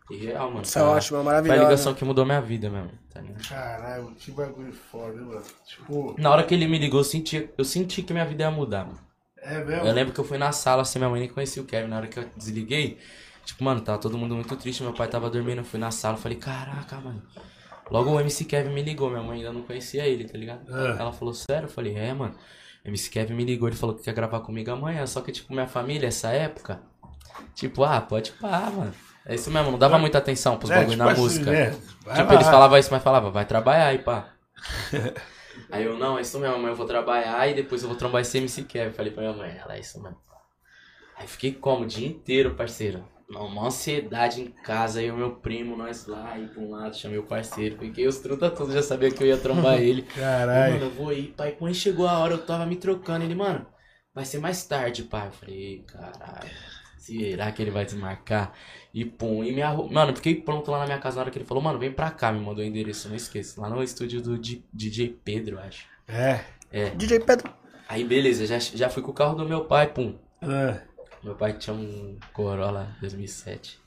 E 0.10 0.18
real, 0.18 0.50
mano. 0.50 0.63
Isso 0.63 0.77
é 0.80 0.84
ótimo, 0.84 1.18
é 1.20 1.22
Foi 1.22 1.22
a 1.22 1.24
maravilhoso. 1.24 1.62
ligação 1.62 1.94
que 1.94 2.03
mudou 2.03 2.25
minha 2.25 2.42
vida 2.42 2.70
mesmo, 2.70 2.92
tá 3.10 3.22
ligado? 3.22 3.48
Caralho, 3.48 4.12
que 4.15 4.32
bagulho 4.32 4.74
foda, 4.74 5.22
mano. 5.22 5.44
Tipo, 5.65 6.15
Na 6.18 6.30
hora 6.32 6.44
que 6.44 6.53
ele 6.53 6.68
me 6.68 6.77
ligou, 6.77 7.00
eu 7.00 7.03
senti, 7.06 7.50
eu 7.58 7.63
senti 7.65 8.01
que 8.03 8.12
minha 8.13 8.25
vida 8.25 8.44
ia 8.44 8.51
mudar, 8.51 8.86
mano. 8.86 9.00
É 9.44 9.64
mesmo? 9.64 9.86
Eu 9.88 9.94
lembro 9.94 10.14
que 10.14 10.20
eu 10.20 10.24
fui 10.24 10.38
na 10.38 10.52
sala, 10.52 10.82
assim, 10.84 11.00
minha 11.00 11.10
mãe 11.10 11.20
nem 11.22 11.30
conhecia 11.30 11.62
o 11.62 11.66
Kevin. 11.66 11.88
Na 11.90 11.98
hora 11.98 12.08
que 12.08 12.18
eu 12.20 12.26
desliguei, 12.36 12.98
tipo, 13.46 13.64
mano, 13.64 13.82
tava 13.82 13.98
todo 14.00 14.18
mundo 14.18 14.36
muito 14.36 14.56
triste. 14.56 14.84
Meu 14.84 14.94
pai 14.94 15.08
tava 15.08 15.30
dormindo, 15.30 15.60
eu 15.60 15.64
fui 15.66 15.80
na 15.80 15.92
sala, 15.92 16.18
falei, 16.18 16.38
caraca, 16.38 16.96
mano. 16.98 17.22
Logo 17.92 18.12
o 18.12 18.20
MC 18.20 18.46
Kevin 18.46 18.74
me 18.74 18.82
ligou, 18.82 19.10
minha 19.10 19.22
mãe 19.22 19.40
ainda 19.40 19.52
não 19.54 19.62
conhecia 19.62 20.06
ele, 20.06 20.26
tá 20.26 20.38
ligado? 20.38 20.62
Ah. 20.74 20.96
Ela 21.00 21.12
falou, 21.14 21.34
sério? 21.34 21.66
Eu 21.68 21.70
falei, 21.72 21.96
é, 21.96 22.14
mano. 22.14 22.34
MC 22.86 23.10
Kevin 23.10 23.34
me 23.34 23.44
ligou, 23.46 23.68
ele 23.70 23.76
falou 23.78 23.96
que 23.96 24.04
quer 24.04 24.14
gravar 24.14 24.40
comigo 24.42 24.72
amanhã. 24.72 25.06
Só 25.06 25.22
que, 25.22 25.32
tipo, 25.32 25.54
minha 25.54 25.68
família, 25.68 26.08
essa 26.08 26.30
época, 26.30 26.82
tipo, 27.56 27.84
ah, 27.84 28.02
pode 28.02 28.32
pá, 28.34 28.70
mano. 28.74 28.94
É 29.26 29.36
isso 29.36 29.50
mesmo, 29.52 29.72
não 29.72 29.80
dava 29.80 29.98
muita 29.98 30.18
atenção 30.18 30.58
pros 30.58 30.70
É, 30.70 30.76
bagulho 30.76 30.92
tipo 30.92 31.04
na 31.06 31.12
assim, 31.12 31.22
música. 31.22 31.52
né? 31.52 31.70
Vai 32.04 32.16
Tipo, 32.18 32.28
lá. 32.30 32.34
eles 32.36 32.48
falavam 32.48 32.78
isso, 32.78 32.90
mas 32.92 33.02
falava, 33.04 33.30
vai 33.32 33.46
trabalhar 33.46 33.88
aí, 33.88 34.00
pá. 34.00 34.28
aí 35.74 35.84
eu, 35.86 35.98
não, 35.98 36.18
é 36.18 36.22
isso 36.22 36.39
mesmo, 36.39 36.56
amanhã 36.56 36.72
eu 36.72 36.75
vou 36.75 36.86
trabalhar 36.86 37.48
e 37.50 37.53
depois 37.53 37.82
eu 37.82 37.89
vou 37.89 37.98
trombar 37.98 38.22
esse 38.22 38.38
MC 38.38 38.63
Kevin. 38.63 38.94
Falei 38.94 39.12
pra 39.12 39.24
minha 39.24 39.36
mãe, 39.36 39.58
ela, 39.58 39.75
é 39.75 39.80
isso 39.80 40.01
mesmo. 40.01 40.18
Aí 41.15 41.27
fiquei 41.27 41.53
como 41.53 41.84
o 41.84 41.88
dia 41.88 42.08
inteiro, 42.08 42.56
parceiro. 42.56 43.03
Uma 43.30 43.68
ansiedade 43.68 44.42
em 44.42 44.51
casa, 44.51 45.00
aí 45.00 45.10
o 45.10 45.18
meu 45.18 45.36
primo, 45.38 45.75
nós 45.75 46.06
lá, 46.06 46.38
ir 46.38 46.50
pra 46.50 46.62
um 46.62 46.70
lado, 46.70 46.96
chamei 46.96 47.18
o 47.18 47.24
parceiro, 47.24 47.77
fiquei 47.77 48.08
os 48.08 48.20
truta 48.20 48.51
todos, 48.51 48.74
já 48.74 48.84
sabia 48.84 49.10
que 49.10 49.24
eu 49.24 49.27
ia 49.27 49.38
trombar 49.38 49.82
ele. 49.82 50.03
Caralho. 50.13 50.74
Mano, 50.74 50.86
eu 50.86 50.92
vou 50.92 51.12
ir, 51.12 51.34
pai. 51.36 51.53
Quando 51.53 51.74
chegou 51.74 52.08
a 52.08 52.20
hora, 52.20 52.34
eu 52.34 52.46
tava 52.46 52.65
me 52.65 52.75
trocando. 52.75 53.24
Ele, 53.25 53.34
mano, 53.34 53.65
vai 54.13 54.25
ser 54.25 54.39
mais 54.39 54.65
tarde, 54.65 55.03
pai. 55.03 55.27
Eu 55.27 55.32
falei, 55.32 55.84
caralho, 55.88 56.51
será 57.03 57.51
que 57.51 57.62
ele 57.62 57.72
vai 57.72 57.83
desmarcar? 57.86 58.53
E 58.93 59.03
pum, 59.03 59.43
e 59.43 59.51
me 59.51 59.62
arru... 59.62 59.91
Mano, 59.91 60.15
fiquei 60.15 60.36
pronto 60.36 60.72
lá 60.72 60.79
na 60.79 60.86
minha 60.86 61.00
casa 61.00 61.17
na 61.17 61.24
hora 61.24 61.31
que 61.31 61.38
ele 61.38 61.45
falou, 61.45 61.62
mano, 61.62 61.77
vem 61.79 61.91
pra 61.91 62.10
cá, 62.12 62.31
me 62.31 62.39
mandou 62.39 62.63
o 62.63 62.67
endereço, 62.67 63.10
não 63.10 63.15
esqueço. 63.15 63.60
Lá 63.60 63.69
no 63.69 63.83
estúdio 63.83 64.22
do 64.22 64.38
D- 64.38 64.63
DJ 64.72 65.19
Pedro, 65.24 65.60
acho. 65.60 65.86
É. 66.72 66.89
DJ 66.91 67.19
Pedro. 67.19 67.51
Aí, 67.89 68.03
beleza, 68.03 68.45
já, 68.45 68.57
já 68.60 68.89
fui 68.89 69.03
com 69.03 69.12
o 69.12 69.13
carro 69.13 69.36
do 69.36 69.45
meu 69.48 69.65
pai, 69.65 69.88
pum. 69.93 70.15
Ah, 70.41 70.79
Meu 71.24 71.36
pai 71.36 71.53
tinha 71.53 71.74
um 71.75 72.17
Corolla 72.33 72.95
2007. 73.01 73.79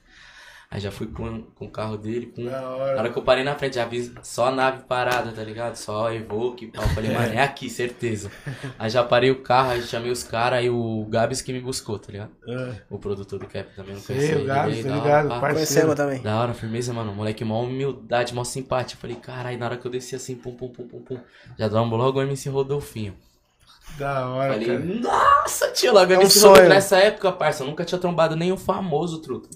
Aí 0.68 0.80
já 0.80 0.90
fui 0.90 1.06
com, 1.06 1.42
com 1.54 1.66
o 1.66 1.70
carro 1.70 1.96
dele, 1.96 2.26
pum. 2.26 2.44
Da 2.44 2.61
Na 2.61 2.68
hora. 2.70 2.99
hora 2.99 3.12
que 3.12 3.18
eu 3.18 3.23
parei 3.23 3.44
na 3.44 3.54
frente, 3.54 3.76
já 3.76 3.85
vi 3.87 4.12
só 4.23 4.46
a 4.46 4.50
nave 4.50 4.82
parada, 4.85 5.30
tá 5.32 5.42
ligado? 5.42 5.76
Só 5.76 6.12
Evoque, 6.12 6.66
pau. 6.66 6.82
Eu 6.85 6.88
falei, 6.90 7.12
mano, 7.12 7.32
é 7.32 7.40
aqui, 7.40 7.70
certeza. 7.70 8.30
Aí 8.78 8.90
já 8.90 9.04
parei 9.04 9.30
o 9.30 9.42
carro, 9.42 9.70
aí 9.70 9.82
chamei 9.82 10.11
os 10.11 10.23
caras, 10.25 10.58
aí 10.58 10.68
o 10.68 11.06
Gabs 11.08 11.40
que 11.40 11.52
me 11.52 11.61
buscou, 11.61 11.99
tá 11.99 12.11
ligado? 12.11 12.32
Ah, 12.49 12.75
O 12.90 12.99
produtor 12.99 13.38
do 13.38 13.46
Cap 13.46 13.70
também 13.75 13.94
não 13.94 14.00
Sei, 14.00 14.16
conhecia 14.16 14.38
o 14.38 14.44
Gabs, 14.44 14.76
ele, 14.78 14.88
tá 14.88 14.94
hora, 14.96 15.23
ligado. 15.23 15.40
Conhecemos 15.40 15.94
também. 15.94 16.20
Da 16.20 16.40
hora, 16.40 16.52
firmeza, 16.54 16.92
mano. 16.92 17.14
Moleque, 17.14 17.44
mó 17.44 17.62
humildade, 17.62 18.35
mó 18.35 18.42
simpático. 18.44 18.99
Eu 18.99 19.00
falei, 19.02 19.16
caralho, 19.16 19.58
na 19.58 19.66
hora 19.66 19.76
que 19.76 19.87
eu 19.87 19.90
desci 19.90 20.16
assim, 20.16 20.35
pum, 20.35 20.54
pum, 20.56 20.68
pum, 20.68 20.87
pum, 20.88 21.00
pum. 21.00 21.18
Já 21.58 21.68
damos 21.68 21.96
logo 21.99 22.18
o 22.18 22.23
MC 22.23 22.49
Rodolfinho. 22.49 23.14
Da 23.99 24.29
hora, 24.29 24.53
Falei, 24.53 24.67
cara. 24.67 24.79
nossa, 24.81 25.71
tio, 25.71 25.93
logo 25.93 26.12
É 26.12 26.19
um 26.19 26.29
sonho. 26.29 26.69
Nessa 26.69 26.99
época, 26.99 27.33
parça, 27.33 27.62
eu 27.62 27.67
nunca 27.67 27.85
tinha 27.85 27.99
trombado 27.99 28.37
nenhum 28.37 28.57
famoso, 28.57 29.21
truto. 29.23 29.49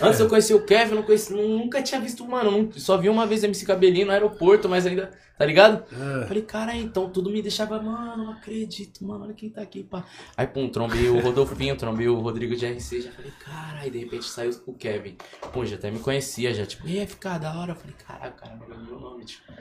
Antes 0.00 0.18
eu 0.18 0.28
conheci 0.28 0.52
o 0.52 0.64
Kevin, 0.64 0.96
não 0.96 1.02
conheci, 1.04 1.32
nunca 1.32 1.80
tinha 1.82 2.00
visto, 2.00 2.26
mano. 2.26 2.70
só 2.76 2.96
vi 2.96 3.08
uma 3.08 3.26
vez 3.26 3.44
MC 3.44 3.64
Cabelinho 3.64 4.06
no 4.06 4.12
aeroporto, 4.12 4.68
mas 4.68 4.86
ainda, 4.86 5.12
tá 5.38 5.46
ligado? 5.46 5.84
Ah, 5.92 6.24
Falei, 6.26 6.42
cara, 6.42 6.74
então 6.76 7.08
tudo 7.08 7.30
me 7.30 7.40
deixava, 7.40 7.80
mano, 7.80 8.24
não 8.24 8.32
acredito, 8.32 9.04
mano, 9.06 9.24
olha 9.24 9.34
quem 9.34 9.50
tá 9.50 9.62
aqui, 9.62 9.84
pá. 9.84 10.04
Aí, 10.36 10.46
pum, 10.48 10.68
trombei 10.68 11.08
o 11.08 11.20
Rodolfinho, 11.20 11.76
trombei 11.76 12.08
o 12.08 12.18
Rodrigo 12.18 12.56
de 12.56 12.66
RC, 12.66 13.02
já 13.02 13.12
falei, 13.12 13.32
caralho, 13.44 13.90
de 13.90 13.98
repente 13.98 14.24
saiu 14.24 14.50
o 14.66 14.72
Kevin. 14.74 15.16
Pum, 15.52 15.64
já 15.64 15.76
até 15.76 15.90
me 15.92 16.00
conhecia, 16.00 16.52
já, 16.52 16.66
tipo, 16.66 16.88
e 16.88 17.06
ficar 17.06 17.38
da 17.38 17.56
hora. 17.56 17.72
Eu 17.72 17.76
falei, 17.76 17.94
caralho, 18.04 18.32
o 18.32 18.36
cara 18.36 18.56
não 18.56 18.84
meu 18.84 18.98
nome, 18.98 19.24
tipo. 19.24 19.52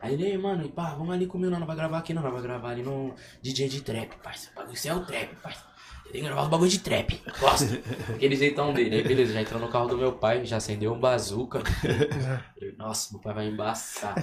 Aí 0.00 0.14
ele, 0.14 0.24
"Ei, 0.26 0.38
mano, 0.38 0.64
e 0.64 0.68
pá, 0.68 0.94
vamos 0.96 1.14
ali 1.14 1.26
comigo, 1.26 1.50
não, 1.50 1.60
não 1.60 1.66
vai 1.66 1.76
gravar 1.76 1.98
aqui 1.98 2.12
não, 2.14 2.22
não 2.22 2.32
vai 2.32 2.42
gravar 2.42 2.70
ali 2.70 2.82
no 2.82 3.14
DJ 3.42 3.68
de 3.68 3.80
trap, 3.82 4.10
parça. 4.22 4.50
O 4.52 4.56
bagulho 4.56 4.74
isso 4.74 4.88
é 4.88 4.94
o 4.94 5.00
trap, 5.00 5.34
parça. 5.42 5.70
Tem 6.12 6.22
que 6.22 6.26
gravar 6.26 6.42
os 6.42 6.48
bagulho 6.48 6.68
de 6.68 6.80
trap, 6.80 7.22
gosta. 7.38 7.80
Aquele 8.12 8.34
jeitão 8.34 8.72
dele. 8.74 8.96
Aí 8.96 9.02
beleza, 9.04 9.32
já 9.32 9.42
entrou 9.42 9.60
no 9.60 9.68
carro 9.68 9.86
do 9.86 9.96
meu 9.96 10.10
pai, 10.12 10.44
já 10.44 10.56
acendeu 10.56 10.92
um 10.92 10.98
bazuca. 10.98 11.60
Nossa, 12.76 13.12
meu 13.12 13.20
pai 13.22 13.32
vai 13.34 13.46
embaçar. 13.46 14.14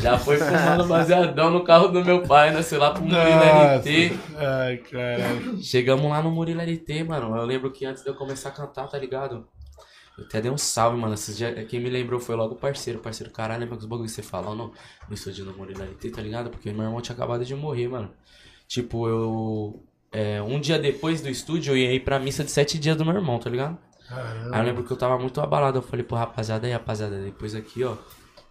Já 0.00 0.16
foi 0.18 0.36
fumando 0.36 0.86
baseadão 0.86 1.50
no 1.50 1.64
carro 1.64 1.88
do 1.88 2.04
meu 2.04 2.22
pai, 2.22 2.52
né? 2.52 2.62
Sei 2.62 2.78
lá 2.78 2.92
pro 2.92 3.02
Murilo 3.02 3.42
LT. 3.42 4.12
Ai, 4.36 4.76
caralho. 4.76 5.58
Chegamos 5.60 6.08
lá 6.08 6.22
no 6.22 6.30
Murilo 6.30 6.60
LT, 6.60 7.02
mano. 7.02 7.36
Eu 7.36 7.44
lembro 7.44 7.72
que 7.72 7.84
antes 7.84 8.04
de 8.04 8.08
eu 8.08 8.14
começar 8.14 8.50
a 8.50 8.52
cantar, 8.52 8.86
tá 8.86 8.96
ligado? 8.96 9.48
Eu 10.16 10.24
até 10.24 10.40
dei 10.40 10.50
um 10.50 10.56
salve, 10.56 10.98
mano. 10.98 11.14
Esses 11.14 11.36
dias, 11.36 11.68
quem 11.68 11.78
me 11.80 11.90
lembrou 11.90 12.18
foi 12.18 12.34
logo 12.34 12.54
o 12.54 12.58
parceiro. 12.58 13.00
Parceiro, 13.00 13.32
caralho, 13.32 13.60
lembra 13.60 13.76
que 13.76 13.82
os 13.82 13.88
bagulhos 13.88 14.12
que 14.12 14.22
você 14.22 14.28
falou 14.28 14.54
no, 14.54 14.72
no 15.08 15.14
estúdio 15.14 15.44
do 15.44 15.52
Murilo 15.54 15.82
LT, 15.82 16.10
tá 16.10 16.22
ligado? 16.22 16.50
Porque 16.50 16.72
meu 16.72 16.84
irmão 16.84 17.00
tinha 17.00 17.14
acabado 17.14 17.44
de 17.44 17.54
morrer, 17.54 17.88
mano. 17.88 18.10
Tipo, 18.66 19.08
eu. 19.08 19.84
é, 20.10 20.40
um 20.42 20.58
dia 20.58 20.78
depois 20.78 21.20
do 21.20 21.28
estúdio, 21.28 21.72
eu 21.72 21.76
ia 21.76 21.92
ir 21.92 22.00
pra 22.00 22.18
missa 22.18 22.42
de 22.44 22.50
sete 22.50 22.78
dias 22.78 22.96
do 22.96 23.04
meu 23.04 23.14
irmão, 23.14 23.38
tá 23.38 23.50
ligado? 23.50 23.78
Caramba. 24.08 24.56
Aí 24.56 24.60
eu 24.60 24.64
lembro 24.64 24.84
que 24.84 24.90
eu 24.92 24.96
tava 24.96 25.18
muito 25.18 25.40
abalado. 25.40 25.78
Eu 25.78 25.82
falei, 25.82 26.04
pô, 26.04 26.16
rapaziada, 26.16 26.66
aí, 26.66 26.72
rapaziada, 26.72 27.18
depois 27.22 27.54
aqui, 27.54 27.84
ó. 27.84 27.92
O 27.92 27.98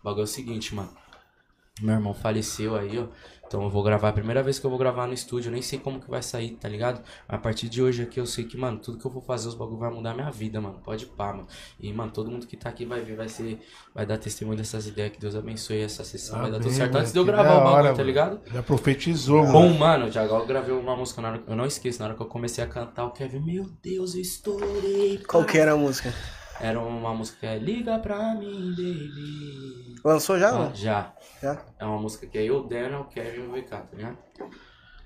bagulho 0.03 0.22
é 0.22 0.25
o 0.25 0.27
seguinte, 0.27 0.75
mano. 0.75 0.89
Meu 1.81 1.95
irmão 1.95 2.13
faleceu 2.13 2.75
aí, 2.75 2.98
ó. 3.00 3.07
Então 3.48 3.64
eu 3.64 3.70
vou 3.70 3.84
gravar, 3.84 4.10
a 4.10 4.14
primeira 4.14 4.42
vez 4.42 4.58
que 4.58 4.66
eu 4.66 4.70
vou 4.70 4.80
gravar 4.80 5.06
no 5.08 5.14
estúdio, 5.14 5.50
eu 5.50 5.54
nem 5.54 5.62
sei 5.62 5.78
como 5.78 6.00
que 6.00 6.10
vai 6.10 6.22
sair, 6.22 6.52
tá 6.52 6.68
ligado? 6.68 7.02
Mas 7.28 7.38
a 7.38 7.42
partir 7.42 7.70
de 7.70 7.82
hoje 7.82 8.02
aqui 8.04 8.20
eu 8.20 8.25
sei 8.25 8.44
que, 8.46 8.58
mano, 8.58 8.80
tudo 8.80 8.98
que 8.98 9.06
eu 9.06 9.12
vou 9.12 9.22
fazer, 9.22 9.48
os 9.48 9.53
bagulho 9.55 9.77
vai 9.77 9.92
mudar 9.92 10.14
minha 10.14 10.31
vida, 10.31 10.60
mano. 10.60 10.79
Pode 10.84 11.05
pá, 11.05 11.31
mano. 11.31 11.48
E, 11.79 11.94
mano, 11.94 12.12
todo 12.12 12.29
mundo 12.31 12.48
que 12.48 12.58
tá 12.58 12.70
aqui 12.70 12.86
vai 12.86 13.01
ver, 13.01 13.16
vai 13.16 13.29
ser, 13.29 13.60
vai 13.94 14.05
dar 14.05 14.18
testemunho 14.18 14.58
dessas 14.58 14.88
ideias, 14.88 15.12
que 15.12 15.20
Deus 15.20 15.36
abençoe 15.36 15.81
essa 15.81 16.03
sessão, 16.03 16.40
vai 16.42 16.51
dar 16.51 16.58
tudo 16.58 16.68
Amém, 16.68 16.77
certo. 16.77 16.92
mano, 16.92 17.01
Antes 17.01 17.14
de 17.14 17.20
eu 17.20 17.25
gravar 17.25 17.53
o 17.53 17.58
bagulho, 17.58 17.74
hora, 17.74 17.94
tá 17.94 18.03
ligado? 18.03 18.42
Já 18.51 18.64
profetizou, 18.64 19.44
mano. 19.44 19.53
Bom, 19.53 19.74
mano, 19.77 20.12
já 20.12 20.25
eu 20.25 20.46
gravei 20.46 20.75
uma 20.75 20.96
música 20.96 21.22
na 21.22 21.29
hora, 21.29 21.44
eu 21.48 21.55
não 21.55 21.66
esqueço, 21.66 22.00
na 22.00 22.05
hora 22.05 22.16
que 22.16 22.22
eu 22.22 22.27
comecei 22.27 22.64
a 22.64 22.68
cantar, 22.68 23.05
o 23.05 23.12
Kevin, 23.12 23.40
meu 23.40 23.70
Deus, 23.81 24.16
eu 24.16 24.22
estourei. 24.22 25.20
Qual 25.27 25.46
que 25.46 25.58
era 25.58 25.74
a 25.74 25.77
música? 25.77 26.14
Era 26.59 26.79
uma 26.79 27.13
música 27.13 27.39
que 27.41 27.46
é 27.46 27.57
Liga 27.57 28.00
pra 28.00 28.33
mim, 28.35 28.72
baby. 28.72 29.96
Lançou 30.03 30.39
já? 30.39 30.50
Ah, 30.50 30.53
não? 30.70 30.75
já. 30.75 31.13
Já? 31.41 31.61
É 31.77 31.85
uma 31.85 32.00
música 32.00 32.25
que 32.27 32.37
é 32.37 32.44
eu, 32.44 32.63
Daniel, 32.68 33.05
Kevin 33.05 33.41
e 33.41 33.48
o 33.48 33.51
VK, 33.51 33.70
tá 33.70 33.83
ligado? 33.94 34.18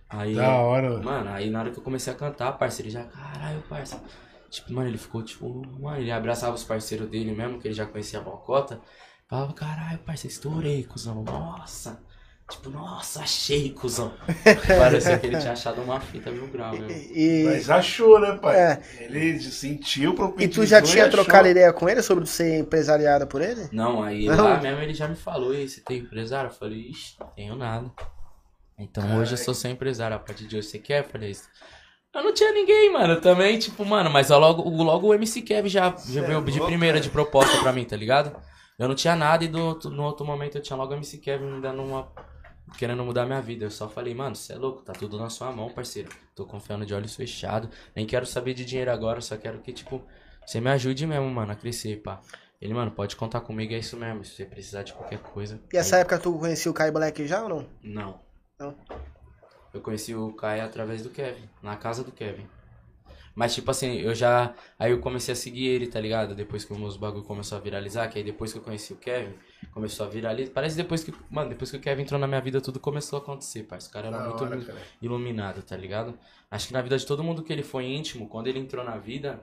Aí, 0.09 0.35
Da 0.35 0.49
hora, 0.59 0.89
mano. 0.89 1.03
mano, 1.03 1.29
aí 1.29 1.49
na 1.49 1.59
hora 1.59 1.71
que 1.71 1.79
eu 1.79 1.83
comecei 1.83 2.11
a 2.11 2.15
cantar, 2.15 2.53
parceiro, 2.53 2.87
ele 2.87 2.93
já, 2.93 3.03
caralho, 3.05 3.61
parça. 3.69 4.01
Tipo, 4.49 4.73
mano, 4.73 4.87
ele 4.89 4.97
ficou 4.97 5.21
tipo, 5.23 5.47
mano, 5.79 5.97
ele 5.97 6.11
abraçava 6.11 6.55
os 6.55 6.63
parceiros 6.63 7.07
dele 7.09 7.31
mesmo, 7.31 7.59
que 7.59 7.67
ele 7.67 7.75
já 7.75 7.85
conhecia 7.85 8.19
a 8.19 8.23
Mocota. 8.23 8.81
Falava, 9.27 9.53
caralho, 9.53 9.99
parceiro, 9.99 10.33
estourei, 10.33 10.83
cuzão. 10.83 11.23
Nossa. 11.23 12.01
Tipo, 12.49 12.69
nossa, 12.71 13.19
achei, 13.21 13.69
cuzão. 13.71 14.11
Parecia 14.67 15.19
que 15.19 15.27
ele 15.27 15.37
tinha 15.37 15.53
achado 15.53 15.81
uma 15.81 15.99
fita 15.99 16.31
mil 16.31 16.47
grau, 16.47 16.71
mesmo. 16.71 16.89
E, 16.89 17.43
Mas 17.45 17.69
achou, 17.69 18.19
né, 18.19 18.37
pai? 18.41 18.55
É. 18.57 18.81
Ele 19.01 19.39
sentiu, 19.39 20.15
e 20.39 20.47
tu 20.47 20.65
já 20.65 20.81
tinha 20.81 21.05
achou. 21.05 21.23
trocado 21.23 21.47
ideia 21.47 21.71
com 21.71 21.87
ele 21.87 22.01
sobre 22.01 22.25
ser 22.25 22.57
empresariado 22.59 23.27
por 23.27 23.41
ele? 23.41 23.69
Não, 23.71 24.01
aí 24.01 24.25
Não. 24.25 24.43
lá 24.45 24.59
mesmo 24.59 24.81
ele 24.81 24.95
já 24.95 25.07
me 25.07 25.15
falou, 25.15 25.53
e 25.53 25.69
você 25.69 25.79
tem 25.81 25.99
empresário? 25.99 26.49
Eu 26.49 26.53
falei, 26.53 26.79
ixi, 26.89 27.15
tenho 27.35 27.55
nada. 27.55 27.91
Então 28.79 29.19
hoje 29.19 29.33
eu 29.33 29.37
sou 29.37 29.53
seu 29.53 29.69
empresário, 29.69 30.15
a 30.15 30.19
partir 30.19 30.47
de 30.47 30.57
hoje 30.57 30.67
você 30.69 30.79
quer? 30.79 31.01
Eu 31.03 31.09
falei, 31.09 31.29
isso. 31.31 31.43
Eu 32.15 32.23
não 32.23 32.33
tinha 32.33 32.51
ninguém, 32.51 32.91
mano, 32.91 33.21
também, 33.21 33.59
tipo, 33.59 33.85
mano, 33.85 34.09
mas 34.09 34.29
logo, 34.29 34.63
o- 34.63 34.81
logo 34.81 35.07
o 35.09 35.13
MC 35.13 35.43
Kevin 35.43 35.69
já, 35.69 35.93
já 36.07 36.21
é 36.21 36.25
veio 36.25 36.41
de 36.43 36.59
primeira 36.59 36.95
cara. 36.97 37.03
de 37.03 37.09
proposta 37.11 37.59
pra 37.59 37.71
mim, 37.71 37.85
tá 37.85 37.95
ligado? 37.95 38.35
Eu 38.79 38.87
não 38.87 38.95
tinha 38.95 39.15
nada 39.15 39.43
e 39.43 39.47
do, 39.47 39.77
no 39.91 40.03
outro 40.03 40.25
momento 40.25 40.57
eu 40.57 40.61
tinha 40.61 40.75
logo 40.77 40.93
o 40.93 40.95
MC 40.95 41.17
Kevin 41.19 41.45
me 41.45 41.61
dando 41.61 41.83
uma. 41.83 42.07
Querendo 42.77 43.03
mudar 43.03 43.25
minha 43.25 43.41
vida. 43.41 43.65
Eu 43.65 43.71
só 43.71 43.89
falei, 43.89 44.13
mano, 44.13 44.35
você 44.35 44.53
é 44.53 44.55
louco, 44.55 44.81
tá 44.81 44.93
tudo 44.93 45.17
na 45.17 45.29
sua 45.29 45.51
mão, 45.51 45.69
parceiro. 45.69 46.09
Tô 46.35 46.45
confiando 46.45 46.85
de 46.85 46.93
olhos 46.93 47.15
fechados. 47.15 47.69
Nem 47.95 48.05
quero 48.05 48.25
saber 48.25 48.53
de 48.53 48.65
dinheiro 48.65 48.91
agora, 48.91 49.21
só 49.21 49.37
quero 49.37 49.59
que, 49.59 49.73
tipo, 49.73 50.01
você 50.45 50.59
me 50.59 50.69
ajude 50.69 51.05
mesmo, 51.05 51.29
mano, 51.29 51.51
a 51.51 51.55
crescer, 51.55 52.01
pá. 52.01 52.21
Ele, 52.61 52.73
mano, 52.73 52.91
pode 52.91 53.15
contar 53.15 53.41
comigo, 53.41 53.73
é 53.73 53.77
isso 53.77 53.95
mesmo. 53.95 54.23
Se 54.25 54.35
você 54.35 54.45
precisar 54.45 54.83
de 54.83 54.93
qualquer 54.93 55.19
coisa. 55.19 55.61
E 55.71 55.77
essa 55.77 55.97
época 55.97 56.19
tu 56.19 56.37
conhecia 56.37 56.69
o 56.69 56.73
Kai 56.73 56.91
Black 56.91 57.25
já 57.25 57.43
ou 57.43 57.49
não? 57.49 57.69
Não. 57.81 58.21
Não? 58.59 58.75
Eu 59.73 59.81
conheci 59.81 60.13
o 60.15 60.33
Kai 60.33 60.59
através 60.59 61.01
do 61.01 61.09
Kevin, 61.09 61.47
na 61.61 61.77
casa 61.77 62.03
do 62.03 62.11
Kevin. 62.11 62.47
Mas, 63.39 63.55
tipo 63.55 63.71
assim, 63.71 63.93
eu 64.01 64.13
já. 64.13 64.53
Aí 64.77 64.91
eu 64.91 64.99
comecei 64.99 65.31
a 65.31 65.35
seguir 65.35 65.67
ele, 65.67 65.87
tá 65.87 65.97
ligado? 65.99 66.35
Depois 66.35 66.65
que 66.65 66.73
os 66.73 66.77
meus 66.79 66.97
bagulho 66.97 67.23
começou 67.23 67.57
a 67.57 67.61
viralizar, 67.61 68.09
que 68.09 68.17
aí 68.17 68.23
depois 68.23 68.51
que 68.51 68.59
eu 68.59 68.61
conheci 68.61 68.91
o 68.91 68.97
Kevin, 68.97 69.33
começou 69.71 70.05
a 70.05 70.09
viralizar. 70.09 70.51
Parece 70.51 70.75
depois 70.75 71.03
que. 71.05 71.13
Mano, 71.29 71.49
depois 71.49 71.71
que 71.71 71.77
o 71.77 71.79
Kevin 71.79 72.01
entrou 72.01 72.19
na 72.19 72.27
minha 72.27 72.41
vida, 72.41 72.59
tudo 72.59 72.81
começou 72.81 73.17
a 73.17 73.21
acontecer, 73.21 73.63
pai. 73.63 73.77
Esse 73.77 73.89
cara 73.89 74.07
era 74.07 74.17
Da 74.17 74.25
muito 74.27 74.43
hora, 74.43 74.57
cara. 74.61 74.81
iluminado, 75.01 75.61
tá 75.63 75.77
ligado? 75.77 76.19
Acho 76.51 76.67
que 76.67 76.73
na 76.73 76.81
vida 76.81 76.97
de 76.97 77.05
todo 77.05 77.23
mundo 77.23 77.41
que 77.41 77.53
ele 77.53 77.63
foi 77.63 77.85
íntimo, 77.85 78.27
quando 78.27 78.47
ele 78.47 78.59
entrou 78.59 78.83
na 78.83 78.97
vida, 78.97 79.39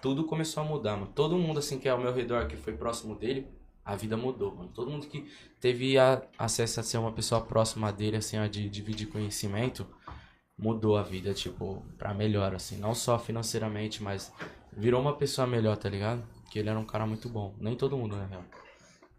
tudo 0.00 0.24
começou 0.24 0.62
a 0.62 0.66
mudar, 0.66 0.94
mano. 0.96 1.12
Todo 1.14 1.36
mundo, 1.36 1.58
assim, 1.58 1.78
que 1.78 1.88
é 1.88 1.90
ao 1.90 1.98
meu 2.00 2.14
redor, 2.14 2.46
que 2.46 2.56
foi 2.56 2.72
próximo 2.72 3.14
dele, 3.14 3.46
a 3.84 3.94
vida 3.96 4.16
mudou, 4.16 4.54
mano. 4.54 4.70
Todo 4.74 4.90
mundo 4.90 5.06
que 5.06 5.30
teve 5.60 5.98
a- 5.98 6.22
acesso 6.38 6.80
a 6.80 6.82
ser 6.82 6.96
uma 6.98 7.12
pessoa 7.12 7.40
próxima 7.42 7.92
dele, 7.92 8.16
assim, 8.16 8.38
a 8.38 8.48
de 8.48 8.68
dividir 8.68 9.08
conhecimento, 9.08 9.86
mudou 10.58 10.96
a 10.96 11.02
vida, 11.02 11.34
tipo, 11.34 11.84
pra 11.98 12.14
melhor, 12.14 12.54
assim. 12.54 12.78
Não 12.78 12.94
só 12.94 13.18
financeiramente, 13.18 14.02
mas 14.02 14.32
virou 14.76 15.00
uma 15.00 15.16
pessoa 15.16 15.46
melhor, 15.46 15.76
tá 15.76 15.88
ligado? 15.88 16.22
Porque 16.42 16.58
ele 16.58 16.68
era 16.70 16.78
um 16.78 16.84
cara 16.86 17.06
muito 17.06 17.28
bom. 17.28 17.54
Nem 17.58 17.76
todo 17.76 17.96
mundo, 17.96 18.16
na 18.16 18.26
real. 18.26 18.44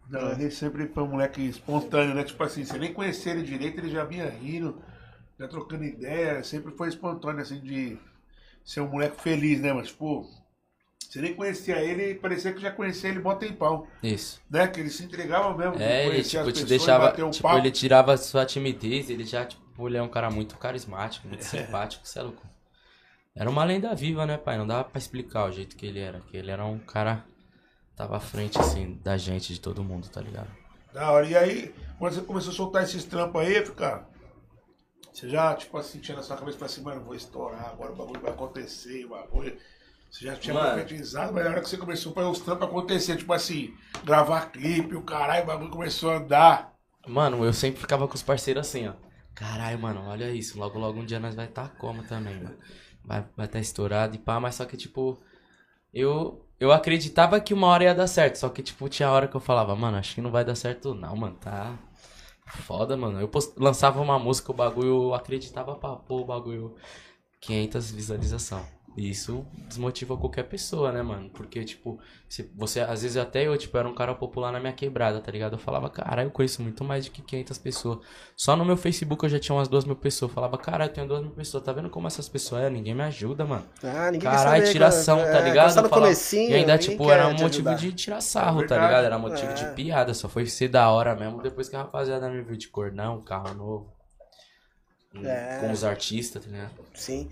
Não, 0.08 0.32
ele 0.32 0.50
sempre 0.50 0.88
foi 0.88 1.02
um 1.02 1.08
moleque 1.08 1.42
espontâneo, 1.46 2.14
né? 2.14 2.24
Tipo 2.24 2.42
assim, 2.42 2.64
você 2.64 2.78
nem 2.78 2.92
conhecia 2.92 3.32
ele 3.32 3.42
direito, 3.42 3.78
ele 3.78 3.90
já 3.90 4.04
vinha 4.04 4.28
rindo, 4.28 4.80
já 5.38 5.46
trocando 5.46 5.84
ideia, 5.84 6.42
sempre 6.42 6.72
foi 6.74 6.88
espontâneo, 6.88 7.42
assim, 7.42 7.60
de 7.60 7.98
ser 8.64 8.80
um 8.80 8.88
moleque 8.88 9.20
feliz, 9.20 9.60
né? 9.60 9.72
Mas, 9.72 9.88
tipo, 9.88 10.26
você 10.98 11.20
nem 11.20 11.34
conhecia 11.34 11.76
ele, 11.82 12.14
parecia 12.16 12.52
que 12.52 12.60
já 12.60 12.70
conhecia 12.70 13.10
ele 13.10 13.20
bota 13.20 13.46
em 13.46 13.52
pau, 13.52 13.86
Isso. 14.02 14.40
né? 14.50 14.66
Que 14.68 14.80
ele 14.80 14.90
se 14.90 15.04
entregava 15.04 15.56
mesmo, 15.56 15.76
É, 15.82 16.06
ele, 16.06 16.22
tipo, 16.22 16.50
te 16.52 16.64
deixava. 16.64 17.10
um 17.24 17.30
Tipo, 17.30 17.42
papo. 17.42 17.58
ele 17.58 17.70
tirava 17.70 18.16
sua 18.16 18.46
timidez, 18.46 19.10
ele 19.10 19.24
já, 19.24 19.44
tipo, 19.46 19.62
ele 19.86 19.98
é 19.98 20.02
um 20.02 20.08
cara 20.08 20.30
muito 20.30 20.56
carismático, 20.56 21.28
muito 21.28 21.44
simpático, 21.44 22.06
você 22.06 22.18
é 22.18 22.22
louco. 22.22 22.44
Era 23.36 23.48
uma 23.48 23.62
lenda 23.62 23.94
viva, 23.94 24.26
né, 24.26 24.36
pai? 24.36 24.58
Não 24.58 24.66
dava 24.66 24.82
pra 24.82 24.98
explicar 24.98 25.48
o 25.48 25.52
jeito 25.52 25.76
que 25.76 25.86
ele 25.86 26.00
era. 26.00 26.20
Que 26.22 26.36
ele 26.36 26.50
era 26.50 26.64
um 26.64 26.78
cara. 26.78 27.24
Tava 27.94 28.16
à 28.16 28.20
frente, 28.20 28.58
assim, 28.58 28.98
da 29.04 29.16
gente, 29.16 29.52
de 29.54 29.60
todo 29.60 29.84
mundo, 29.84 30.08
tá 30.08 30.20
ligado? 30.20 30.48
Da 30.92 31.12
hora. 31.12 31.26
E 31.26 31.36
aí, 31.36 31.74
quando 31.98 32.14
você 32.14 32.20
começou 32.22 32.52
a 32.52 32.56
soltar 32.56 32.82
esses 32.82 33.04
trampos 33.04 33.40
aí, 33.40 33.64
fica. 33.64 34.04
Você 35.12 35.28
já, 35.28 35.54
tipo 35.54 35.76
assim, 35.76 36.00
tinha 36.00 36.16
na 36.16 36.22
sua 36.22 36.36
cabeça, 36.36 36.58
falou 36.58 36.72
assim, 36.72 36.82
mano, 36.82 37.04
vou 37.04 37.14
estourar, 37.14 37.66
agora 37.66 37.92
o 37.92 37.96
bagulho 37.96 38.20
vai 38.20 38.30
acontecer, 38.30 39.04
o 39.04 39.10
bagulho. 39.10 39.56
Você 40.10 40.24
já 40.24 40.36
tinha 40.36 40.54
Mano. 40.54 40.72
profetizado, 40.72 41.32
mas 41.32 41.44
na 41.44 41.50
hora 41.50 41.60
que 41.60 41.68
você 41.68 41.76
começou 41.76 42.12
a 42.16 42.30
os 42.30 42.40
trampos 42.40 42.66
acontecer, 42.66 43.16
tipo 43.16 43.32
assim, 43.32 43.74
gravar 44.04 44.50
clipe, 44.50 44.94
o 44.94 45.02
caralho, 45.02 45.42
o 45.42 45.46
bagulho 45.46 45.70
começou 45.70 46.10
a 46.10 46.16
andar. 46.16 46.72
Mano, 47.06 47.44
eu 47.44 47.52
sempre 47.52 47.80
ficava 47.80 48.08
com 48.08 48.14
os 48.14 48.22
parceiros 48.22 48.66
assim, 48.66 48.88
ó. 48.88 49.07
Caralho, 49.38 49.78
mano, 49.78 50.02
olha 50.08 50.30
isso. 50.32 50.58
Logo, 50.58 50.78
logo 50.80 50.98
um 50.98 51.04
dia 51.06 51.20
nós 51.20 51.34
vai 51.36 51.46
estar 51.46 51.68
como 51.76 52.02
também, 52.02 52.34
mano. 52.42 52.58
Vai 53.04 53.20
estar 53.20 53.32
vai 53.36 53.48
tá 53.48 53.60
estourado 53.60 54.16
e 54.16 54.18
pá, 54.18 54.40
mas 54.40 54.56
só 54.56 54.64
que, 54.64 54.76
tipo, 54.76 55.16
eu, 55.94 56.44
eu 56.58 56.72
acreditava 56.72 57.40
que 57.40 57.54
uma 57.54 57.68
hora 57.68 57.84
ia 57.84 57.94
dar 57.94 58.08
certo. 58.08 58.36
Só 58.36 58.48
que, 58.48 58.62
tipo, 58.62 58.88
tinha 58.88 59.10
hora 59.10 59.28
que 59.28 59.36
eu 59.36 59.40
falava, 59.40 59.76
mano, 59.76 59.96
acho 59.96 60.16
que 60.16 60.20
não 60.20 60.32
vai 60.32 60.44
dar 60.44 60.56
certo, 60.56 60.92
não, 60.92 61.14
mano. 61.16 61.36
Tá 61.36 61.78
foda, 62.48 62.96
mano. 62.96 63.20
Eu 63.20 63.28
post... 63.28 63.54
lançava 63.56 64.00
uma 64.00 64.18
música, 64.18 64.50
o 64.50 64.54
bagulho, 64.54 64.88
eu 65.10 65.14
acreditava 65.14 65.76
pra 65.76 65.96
pôr 65.96 66.22
o 66.22 66.26
bagulho 66.26 66.74
500 67.40 67.92
visualização. 67.92 68.66
E 68.98 69.10
isso 69.10 69.46
desmotiva 69.68 70.16
qualquer 70.16 70.42
pessoa, 70.42 70.90
né, 70.90 71.00
mano? 71.02 71.30
Porque, 71.30 71.62
tipo, 71.64 72.00
se 72.28 72.50
você, 72.56 72.80
às 72.80 73.02
vezes 73.02 73.16
até 73.16 73.46
eu, 73.46 73.56
tipo, 73.56 73.78
era 73.78 73.88
um 73.88 73.94
cara 73.94 74.12
popular 74.12 74.50
na 74.50 74.58
minha 74.58 74.72
quebrada, 74.72 75.20
tá 75.20 75.30
ligado? 75.30 75.52
Eu 75.52 75.58
falava, 75.58 75.88
cara, 75.88 76.24
eu 76.24 76.30
conheço 76.32 76.60
muito 76.62 76.82
mais 76.82 77.04
de 77.04 77.12
que 77.12 77.22
500 77.22 77.58
pessoas. 77.58 77.98
Só 78.36 78.56
no 78.56 78.64
meu 78.64 78.76
Facebook 78.76 79.22
eu 79.22 79.30
já 79.30 79.38
tinha 79.38 79.54
umas 79.54 79.68
duas 79.68 79.84
mil 79.84 79.94
pessoas. 79.94 80.30
Eu 80.30 80.34
falava, 80.34 80.58
cara, 80.58 80.86
eu 80.86 80.88
tenho 80.88 81.06
duas 81.06 81.22
mil 81.22 81.30
pessoas. 81.30 81.62
Tá 81.62 81.72
vendo 81.72 81.88
como 81.88 82.08
essas 82.08 82.28
pessoas 82.28 82.62
é? 82.62 82.70
Ninguém 82.70 82.92
me 82.92 83.02
ajuda, 83.04 83.44
mano. 83.44 83.64
Ah, 83.84 84.10
ninguém 84.10 84.28
Caralho, 84.28 84.68
tiração, 84.72 85.18
cara. 85.18 85.30
tá 85.32 85.38
É, 85.38 85.44
ligado? 85.44 85.74
tá 85.76 85.80
Eu 85.82 85.88
falava- 85.88 86.12
E 86.34 86.54
ainda, 86.54 86.76
tipo, 86.76 87.08
era 87.08 87.28
um 87.28 87.30
motivo 87.34 87.68
ajudar. 87.68 87.74
de 87.76 87.92
tirar 87.92 88.20
sarro, 88.20 88.62
É 88.62 88.66
tá 88.66 88.74
ligado? 88.74 89.04
Era 89.04 89.16
motivo 89.16 89.52
É. 89.52 89.54
de 89.54 89.64
piada. 89.76 90.12
Só 90.12 90.28
foi 90.28 90.44
ser 90.46 90.66
da 90.66 90.90
hora 90.90 91.14
mesmo 91.14 91.40
depois 91.40 91.68
que 91.68 91.76
a 91.76 91.82
rapaziada 91.82 92.28
me 92.28 92.42
viu 92.42 92.56
de 92.56 92.66
cordão, 92.66 93.20
carro 93.22 93.54
novo. 93.54 93.96
É. 95.24 95.58
Com 95.60 95.70
os 95.70 95.84
artistas, 95.84 96.44
tá 96.44 96.50
ligado? 96.50 96.70
Sim. 96.94 97.30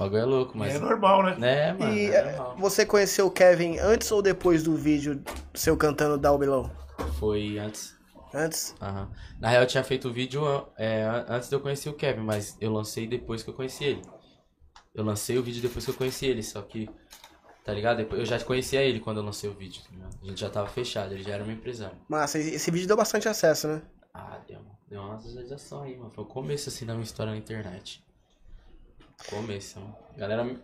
O 0.00 0.04
bagulho 0.04 0.22
é 0.22 0.24
louco, 0.24 0.56
mas. 0.56 0.74
é 0.74 0.78
normal, 0.78 1.22
né? 1.22 1.36
Né, 1.36 1.72
mano? 1.74 1.92
E 1.92 2.06
é 2.06 2.14
é, 2.16 2.38
você 2.56 2.86
conheceu 2.86 3.26
o 3.26 3.30
Kevin 3.30 3.76
antes 3.78 4.10
ou 4.10 4.22
depois 4.22 4.62
do 4.62 4.74
vídeo 4.74 5.22
seu 5.52 5.76
cantando 5.76 6.16
Below? 6.38 6.70
Foi 7.18 7.58
antes. 7.58 7.94
Antes? 8.32 8.74
Aham. 8.80 9.10
Na 9.38 9.48
real, 9.50 9.62
eu 9.64 9.66
tinha 9.66 9.84
feito 9.84 10.08
o 10.08 10.12
vídeo 10.12 10.42
é, 10.78 11.02
an- 11.02 11.26
antes 11.28 11.50
de 11.50 11.54
eu 11.54 11.60
conhecer 11.60 11.90
o 11.90 11.92
Kevin, 11.92 12.22
mas 12.22 12.56
eu 12.62 12.72
lancei 12.72 13.06
depois 13.06 13.42
que 13.42 13.50
eu 13.50 13.54
conheci 13.54 13.84
ele. 13.84 14.02
Eu 14.94 15.04
lancei 15.04 15.36
o 15.36 15.42
vídeo 15.42 15.60
depois 15.60 15.84
que 15.84 15.90
eu 15.90 15.94
conheci 15.94 16.24
ele, 16.26 16.42
só 16.42 16.62
que. 16.62 16.88
Tá 17.62 17.74
ligado? 17.74 17.98
Depois- 17.98 18.20
Eu 18.20 18.24
já 18.26 18.42
conhecia 18.42 18.80
ele 18.82 19.00
quando 19.00 19.18
eu 19.18 19.22
lancei 19.24 19.50
o 19.50 19.54
vídeo, 19.54 19.82
tá 19.82 19.90
ligado? 19.92 20.16
A 20.22 20.26
gente 20.26 20.40
já 20.40 20.48
tava 20.48 20.66
fechado, 20.66 21.12
ele 21.12 21.22
já 21.22 21.34
era 21.34 21.44
meu 21.44 21.52
empresário. 21.54 21.98
Massa, 22.08 22.38
esse 22.38 22.54
esse 22.54 22.70
vídeo 22.70 22.88
deu 22.88 22.96
bastante 22.96 23.28
acesso, 23.28 23.68
né? 23.68 23.82
Ah, 24.14 24.38
deu, 24.48 24.60
deu 24.88 25.02
uma 25.02 25.18
visualização 25.18 25.82
aí, 25.82 25.94
mano. 25.94 26.10
Foi 26.10 26.24
o 26.24 26.26
começo, 26.26 26.70
assim, 26.70 26.86
da 26.86 26.94
minha 26.94 27.04
história 27.04 27.32
na 27.32 27.38
internet. 27.38 28.02
Começo. 29.28 29.80
Galera, 30.16 30.56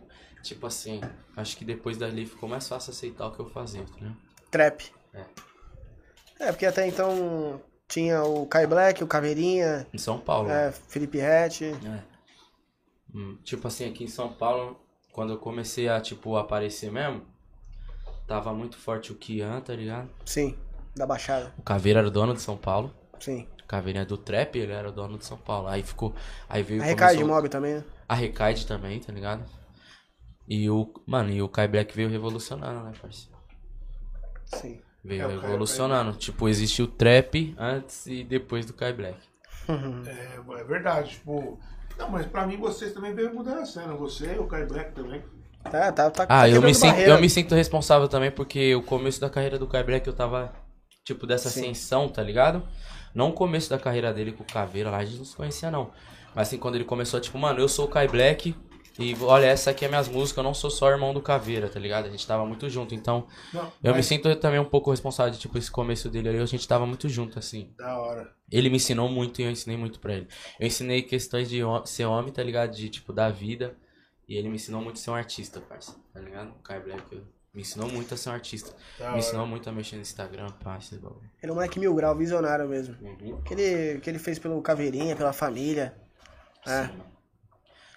tipo 0.43 0.65
assim, 0.67 1.01
acho 1.35 1.55
que 1.57 1.63
depois 1.65 1.97
dali 1.97 2.25
ficou 2.25 2.47
mais 2.49 2.67
fácil 2.67 2.91
aceitar 2.91 3.27
o 3.27 3.31
que 3.31 3.39
eu 3.39 3.49
fazia, 3.49 3.83
ligado? 3.95 4.17
Trap. 4.51 4.91
É. 5.13 5.23
É, 6.39 6.51
porque 6.51 6.65
até 6.65 6.87
então 6.87 7.61
tinha 7.87 8.23
o 8.23 8.45
Kai 8.45 8.67
Black, 8.67 9.03
o 9.03 9.07
Caveirinha, 9.07 9.87
Em 9.93 9.97
São 9.97 10.19
Paulo. 10.19 10.49
é, 10.49 10.71
Felipe 10.71 11.17
Rett. 11.17 11.63
É. 11.65 12.03
Hum, 13.13 13.37
tipo 13.43 13.67
assim, 13.67 13.89
aqui 13.89 14.03
em 14.03 14.07
São 14.07 14.33
Paulo, 14.33 14.79
quando 15.11 15.33
eu 15.33 15.37
comecei 15.37 15.87
a, 15.89 15.99
tipo, 16.01 16.35
aparecer 16.35 16.91
mesmo, 16.91 17.25
tava 18.27 18.53
muito 18.53 18.77
forte 18.77 19.11
o 19.11 19.15
Kian, 19.15 19.61
tá 19.61 19.73
ligado? 19.73 20.09
Sim, 20.25 20.55
da 20.95 21.05
Baixada. 21.07 21.53
O 21.57 21.61
Caveira 21.61 21.99
era 21.99 22.07
o 22.07 22.11
dono 22.11 22.33
de 22.33 22.41
São 22.41 22.57
Paulo. 22.57 22.93
Sim. 23.19 23.47
O 23.63 23.67
Caveirinha 23.67 24.05
do 24.05 24.17
Trap, 24.17 24.55
ele 24.57 24.71
era 24.71 24.89
o 24.89 24.91
dono 24.91 25.17
de 25.17 25.25
São 25.25 25.37
Paulo. 25.37 25.67
Aí 25.67 25.81
ficou. 25.81 26.13
Aí 26.47 26.61
veio 26.63 26.81
A 26.83 26.85
começou- 26.95 27.27
Mob 27.27 27.49
também, 27.49 27.75
né? 27.75 27.83
A 28.07 28.15
Recaide 28.15 28.65
também, 28.65 28.99
tá 28.99 29.11
ligado? 29.11 29.43
E 30.47 30.69
o. 30.69 30.93
Mano, 31.05 31.29
e 31.31 31.41
o 31.41 31.49
Kai 31.49 31.67
Black 31.67 31.95
veio 31.95 32.09
revolucionando, 32.09 32.83
né, 32.85 32.93
parceiro? 33.01 33.37
Sim. 34.45 34.79
Veio 35.03 35.23
É, 35.23 35.27
revolucionando. 35.27 36.13
Tipo, 36.17 36.47
existe 36.47 36.81
o 36.81 36.87
trap 36.87 37.53
antes 37.57 38.05
e 38.07 38.23
depois 38.23 38.65
do 38.65 38.73
Kai 38.73 38.93
Black. 38.93 39.17
É, 40.07 40.59
é 40.59 40.63
verdade, 40.63 41.11
tipo. 41.11 41.59
Não, 41.97 42.09
mas 42.09 42.25
pra 42.25 42.45
mim 42.47 42.57
vocês 42.57 42.93
também 42.93 43.13
veio 43.13 43.33
mudar 43.33 43.59
a 43.59 43.65
cena. 43.65 43.93
Você 43.95 44.35
e 44.35 44.39
o 44.39 44.47
Kai 44.47 44.65
Black 44.65 44.93
também. 44.93 45.21
Tá, 45.63 45.91
tá, 45.91 46.09
tá. 46.09 46.23
Ah, 46.23 46.27
tá 46.27 46.49
eu 46.49 46.61
me, 46.61 46.73
sinto, 46.73 46.91
barreira. 46.91 47.11
eu 47.11 47.19
me 47.19 47.29
sinto 47.29 47.53
responsável 47.55 48.07
também 48.07 48.31
porque 48.31 48.73
o 48.75 48.81
começo 48.81 49.19
da 49.19 49.29
carreira 49.29 49.59
do 49.59 49.67
Kai 49.67 49.83
Black 49.83 50.07
eu 50.07 50.13
tava, 50.13 50.53
tipo, 51.03 51.27
dessa 51.27 51.49
Sim. 51.49 51.61
ascensão, 51.61 52.07
tá 52.07 52.23
ligado? 52.23 52.63
Não 53.13 53.29
o 53.29 53.33
começo 53.33 53.69
da 53.69 53.79
carreira 53.79 54.13
dele 54.13 54.31
com 54.31 54.43
o 54.43 54.47
Caveira 54.47 54.91
lá, 54.91 54.97
a 54.97 55.05
gente 55.05 55.17
não 55.17 55.25
se 55.25 55.35
conhecia 55.35 55.71
não. 55.71 55.91
Mas 56.37 56.49
assim, 56.49 56.57
quando 56.59 56.75
ele 56.75 56.83
começou, 56.85 57.19
tipo, 57.19 57.35
mano, 57.37 57.59
eu 57.59 57.67
sou 57.67 57.85
o 57.85 57.87
Kai 57.89 58.07
Black 58.07 58.55
e 58.99 59.15
olha, 59.21 59.47
essa 59.47 59.71
aqui 59.71 59.85
é 59.85 59.87
minhas 59.87 60.07
músicas, 60.07 60.37
eu 60.37 60.43
não 60.43 60.53
sou 60.53 60.69
só 60.69 60.89
irmão 60.91 61.13
do 61.13 61.21
Caveira, 61.21 61.67
tá 61.67 61.79
ligado? 61.79 62.05
A 62.05 62.09
gente 62.09 62.25
tava 62.27 62.45
muito 62.45 62.69
junto, 62.69 62.93
então 62.93 63.25
Não, 63.51 63.61
eu 63.83 63.91
me 63.91 63.97
mas- 63.97 64.05
sinto 64.05 64.35
também 64.35 64.59
um 64.59 64.65
pouco 64.65 64.91
responsável 64.91 65.31
de, 65.33 65.39
tipo, 65.39 65.57
esse 65.57 65.71
começo 65.71 66.09
dele 66.09 66.29
ali, 66.29 66.39
a 66.39 66.45
gente 66.45 66.67
tava 66.67 66.85
muito 66.85 67.09
junto, 67.09 67.39
assim. 67.39 67.73
Da 67.75 67.97
hora. 67.99 68.31
Ele 68.51 68.69
me 68.69 68.75
ensinou 68.75 69.09
muito 69.09 69.41
e 69.41 69.45
eu 69.45 69.51
ensinei 69.51 69.77
muito 69.77 69.99
pra 69.99 70.13
ele. 70.13 70.27
Eu 70.59 70.67
ensinei 70.67 71.01
questões 71.01 71.49
de 71.49 71.61
ser 71.85 72.05
homem, 72.05 72.31
tá 72.31 72.43
ligado? 72.43 72.71
De, 72.75 72.87
tipo, 72.89 73.11
da 73.11 73.29
vida. 73.29 73.75
E 74.29 74.35
ele 74.35 74.47
me 74.49 74.55
ensinou 74.57 74.81
muito 74.81 74.97
a 74.97 74.99
ser 74.99 75.09
um 75.09 75.15
artista, 75.15 75.59
parça. 75.61 75.95
Tá 76.13 76.19
ligado? 76.19 76.49
O 76.51 76.61
Kai 76.63 76.79
Black 76.81 77.01
eu- 77.11 77.23
me 77.53 77.61
ensinou 77.61 77.89
muito 77.89 78.13
a 78.13 78.17
ser 78.17 78.29
um 78.29 78.33
artista. 78.33 78.71
Da 78.99 79.05
me 79.05 79.09
hora. 79.11 79.19
ensinou 79.19 79.47
muito 79.47 79.67
a 79.67 79.71
mexer 79.71 79.95
no 79.95 80.01
Instagram, 80.03 80.49
pá, 80.63 80.77
bagulho. 81.01 81.21
Ele 81.41 81.49
é 81.49 81.51
um 81.51 81.55
moleque 81.55 81.79
mil 81.79 81.93
grau, 81.95 82.15
visionário 82.15 82.67
mesmo. 82.67 82.95
Uhum. 83.01 83.35
O 83.37 83.41
que 83.41 83.53
ele, 83.53 83.99
que 84.01 84.09
ele 84.09 84.19
fez 84.19 84.37
pelo 84.37 84.61
Caveirinha, 84.61 85.15
pela 85.15 85.33
família. 85.33 85.95
É. 86.67 86.85
Sim. 86.87 87.07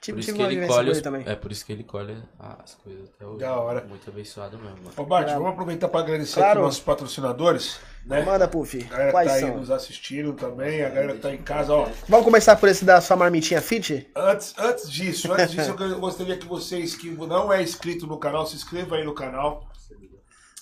Tive, 0.00 0.14
Por 0.16 0.20
isso 0.20 0.32
tive 0.32 0.48
que 0.48 0.54
ele 0.54 0.66
colhe 0.66 0.90
os, 0.92 1.00
também. 1.02 1.22
É 1.26 1.34
por 1.34 1.52
isso 1.52 1.66
que 1.66 1.72
ele 1.72 1.84
colhe 1.84 2.16
as 2.38 2.74
coisas 2.76 3.10
até 3.10 3.26
hoje. 3.26 3.38
Da 3.40 3.54
hora. 3.54 3.84
Muito 3.84 4.08
abençoado 4.08 4.56
mesmo, 4.58 4.76
mano. 4.78 4.92
Ô, 4.96 5.04
Bart, 5.04 5.28
vamos 5.28 5.50
aproveitar 5.50 5.88
para 5.88 6.00
agradecer 6.00 6.36
Claro. 6.40 6.52
aqui 6.60 6.62
nossos 6.62 6.80
patrocinadores. 6.80 7.78
Né? 8.06 8.22
Manda, 8.22 8.48
Puff. 8.48 8.82
A 8.82 8.88
galera 8.88 9.12
Quais 9.12 9.28
tá 9.28 9.34
aí 9.34 9.40
são? 9.42 9.56
nos 9.58 9.70
assistindo 9.70 10.32
também, 10.32 10.82
a 10.82 10.88
galera 10.88 11.18
tá 11.18 11.34
em 11.34 11.42
casa, 11.42 11.74
ó. 11.74 11.86
Vamos 12.08 12.24
começar 12.24 12.56
por 12.56 12.70
esse 12.70 12.82
da 12.82 12.98
sua 13.02 13.14
marmitinha 13.14 13.60
fit? 13.60 14.10
Antes, 14.16 14.54
antes 14.58 14.90
disso, 14.90 15.30
antes 15.34 15.50
disso, 15.50 15.76
eu 15.78 16.00
gostaria 16.00 16.38
que 16.38 16.46
vocês 16.46 16.94
que 16.96 17.10
não 17.10 17.52
é 17.52 17.62
inscrito 17.62 18.06
no 18.06 18.16
canal, 18.16 18.46
se 18.46 18.56
inscreva 18.56 18.96
aí 18.96 19.04
no 19.04 19.12
canal. 19.14 19.68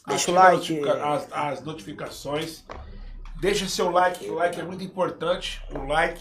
Deixa 0.09 0.33
o 0.33 0.35
like. 0.35 0.81
As- 0.89 1.29
as 1.33 1.63
notificações. 1.63 2.65
Deixa 3.41 3.69
seu 3.69 3.89
like, 3.93 4.29
o 4.29 4.35
like 4.35 4.59
é 4.61 4.65
muito 4.65 4.83
importante. 4.83 5.63
O 5.73 5.87
like, 5.87 6.21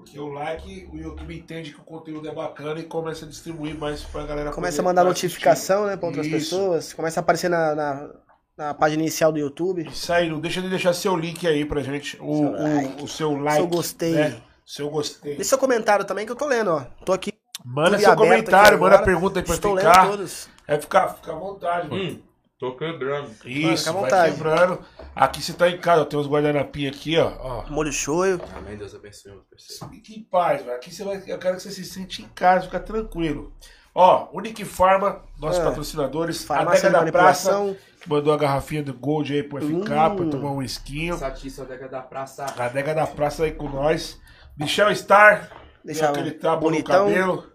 porque 0.00 0.18
o 0.18 0.28
like, 0.28 0.88
o 0.92 0.96
YouTube 0.96 1.34
entende 1.36 1.72
que 1.72 1.80
o 1.80 1.84
conteúdo 1.84 2.28
é 2.28 2.34
bacana 2.34 2.80
e 2.80 2.84
começa 2.84 3.24
a 3.24 3.28
distribuir 3.28 3.76
mais 3.78 4.02
pra 4.02 4.24
galera 4.24 4.50
Começa 4.50 4.76
poder 4.78 4.88
a 4.88 4.90
mandar 4.90 5.04
notificação, 5.04 5.86
né, 5.86 5.96
pra 5.96 6.06
outras 6.08 6.26
Isso. 6.26 6.34
pessoas. 6.36 6.92
Começa 6.92 7.20
a 7.20 7.22
aparecer 7.22 7.48
na, 7.50 7.74
na, 7.74 8.10
na 8.56 8.74
página 8.74 9.02
inicial 9.02 9.30
do 9.30 9.38
YouTube. 9.38 9.86
Isso 9.88 10.12
aí, 10.12 10.28
não 10.28 10.40
deixa 10.40 10.60
de 10.62 10.68
deixar 10.68 10.92
seu 10.92 11.16
link 11.16 11.46
aí 11.46 11.64
pra 11.64 11.82
gente. 11.82 12.16
O, 12.20 12.34
Seu 12.36 12.46
o- 12.48 12.52
like. 12.62 13.02
o 13.04 13.08
seu 13.08 13.36
like. 13.36 13.56
Seu 13.58 13.66
gostei. 13.66 14.12
né? 14.12 14.36
Seu 14.64 14.88
gostei. 14.90 15.34
Deixa 15.36 15.50
seu 15.50 15.58
comentário 15.58 16.04
também 16.04 16.24
que 16.26 16.32
eu 16.32 16.36
tô 16.36 16.46
lendo, 16.46 16.70
ó. 16.70 16.80
Tô 17.04 17.12
aqui. 17.12 17.32
Manda 17.64 17.98
seu 17.98 18.16
comentário, 18.16 18.80
manda 18.80 18.98
pergunta 19.02 19.38
aí 19.38 19.44
pra 19.44 19.54
Estou 19.54 19.76
ficar. 19.76 20.02
lendo 20.04 20.10
todos. 20.12 20.48
É 20.66 20.78
ficar, 20.78 21.08
fica 21.08 21.32
à 21.32 21.34
vontade, 21.34 21.88
mano. 21.90 22.22
Tô 22.60 22.76
quebrando. 22.76 23.30
Isso, 23.46 23.78
fica 23.78 23.90
à 23.90 23.92
vai 23.94 24.02
vontade. 24.02 24.34
quebrando. 24.36 24.78
Aqui 25.16 25.42
você 25.42 25.54
tá 25.54 25.68
em 25.70 25.78
casa, 25.78 26.02
ó, 26.02 26.04
tem 26.04 26.18
uns 26.20 26.26
guardanapinhos 26.28 26.94
aqui, 26.94 27.16
ó. 27.16 27.32
ó. 27.40 27.64
Molho 27.70 27.90
shoyu. 27.90 28.38
Amém, 28.54 28.76
Deus 28.76 28.94
abençoe, 28.94 29.32
meu 29.32 29.40
parceiro. 29.50 29.88
Fique 29.94 30.14
em 30.18 30.22
paz, 30.22 30.60
velho. 30.62 30.76
Aqui 30.76 30.94
você 30.94 31.02
vai, 31.02 31.22
eu 31.26 31.38
quero 31.38 31.56
que 31.56 31.62
você 31.62 31.70
se 31.70 31.84
sente 31.86 32.20
em 32.22 32.28
casa, 32.28 32.66
fica 32.66 32.78
tranquilo. 32.78 33.50
Ó, 33.94 34.28
Unique 34.34 34.62
Pharma, 34.64 35.22
nossos 35.38 35.58
Ah, 35.60 35.64
patrocinadores. 35.64 36.44
Farmácia 36.44 36.88
Adega 36.90 37.06
de 37.06 37.10
da 37.10 37.18
Praça, 37.18 37.50
manipulação. 37.52 37.76
que 38.02 38.08
mandou 38.10 38.32
a 38.32 38.36
garrafinha 38.36 38.82
do 38.82 38.92
Gold 38.92 39.32
aí 39.32 39.42
pro 39.42 39.58
FK, 39.58 39.74
Hum. 39.74 40.16
pra 40.16 40.26
tomar 40.26 40.50
um 40.52 40.62
esquinho. 40.62 41.16
Satisfa 41.16 41.64
da 41.64 41.76
da 41.88 42.02
praça. 42.02 42.44
A 42.58 42.64
Adega 42.66 42.94
da 42.94 43.06
Praça 43.06 43.44
aí 43.44 43.52
com 43.52 43.70
nós. 43.70 44.20
Michel 44.56 44.94
Star, 44.94 45.50
Deixa 45.82 46.02
deu 46.02 46.10
aquele 46.10 46.32
tapa 46.32 46.56
no 46.56 46.60
bonitão. 46.60 47.06
cabelo, 47.06 47.50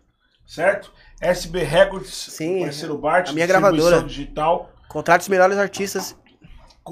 certo? 0.48 0.92
SB 1.22 1.64
Records, 1.64 2.12
Sim, 2.14 2.64
parceiro 2.64 2.98
Bart, 2.98 3.30
a 3.30 3.34
minha 3.34 3.46
distribuição 3.46 3.78
gravadora. 3.90 4.08
digital. 4.08 4.72
Contrate 4.96 5.24
os 5.24 5.28
melhores 5.28 5.58
artistas 5.58 6.16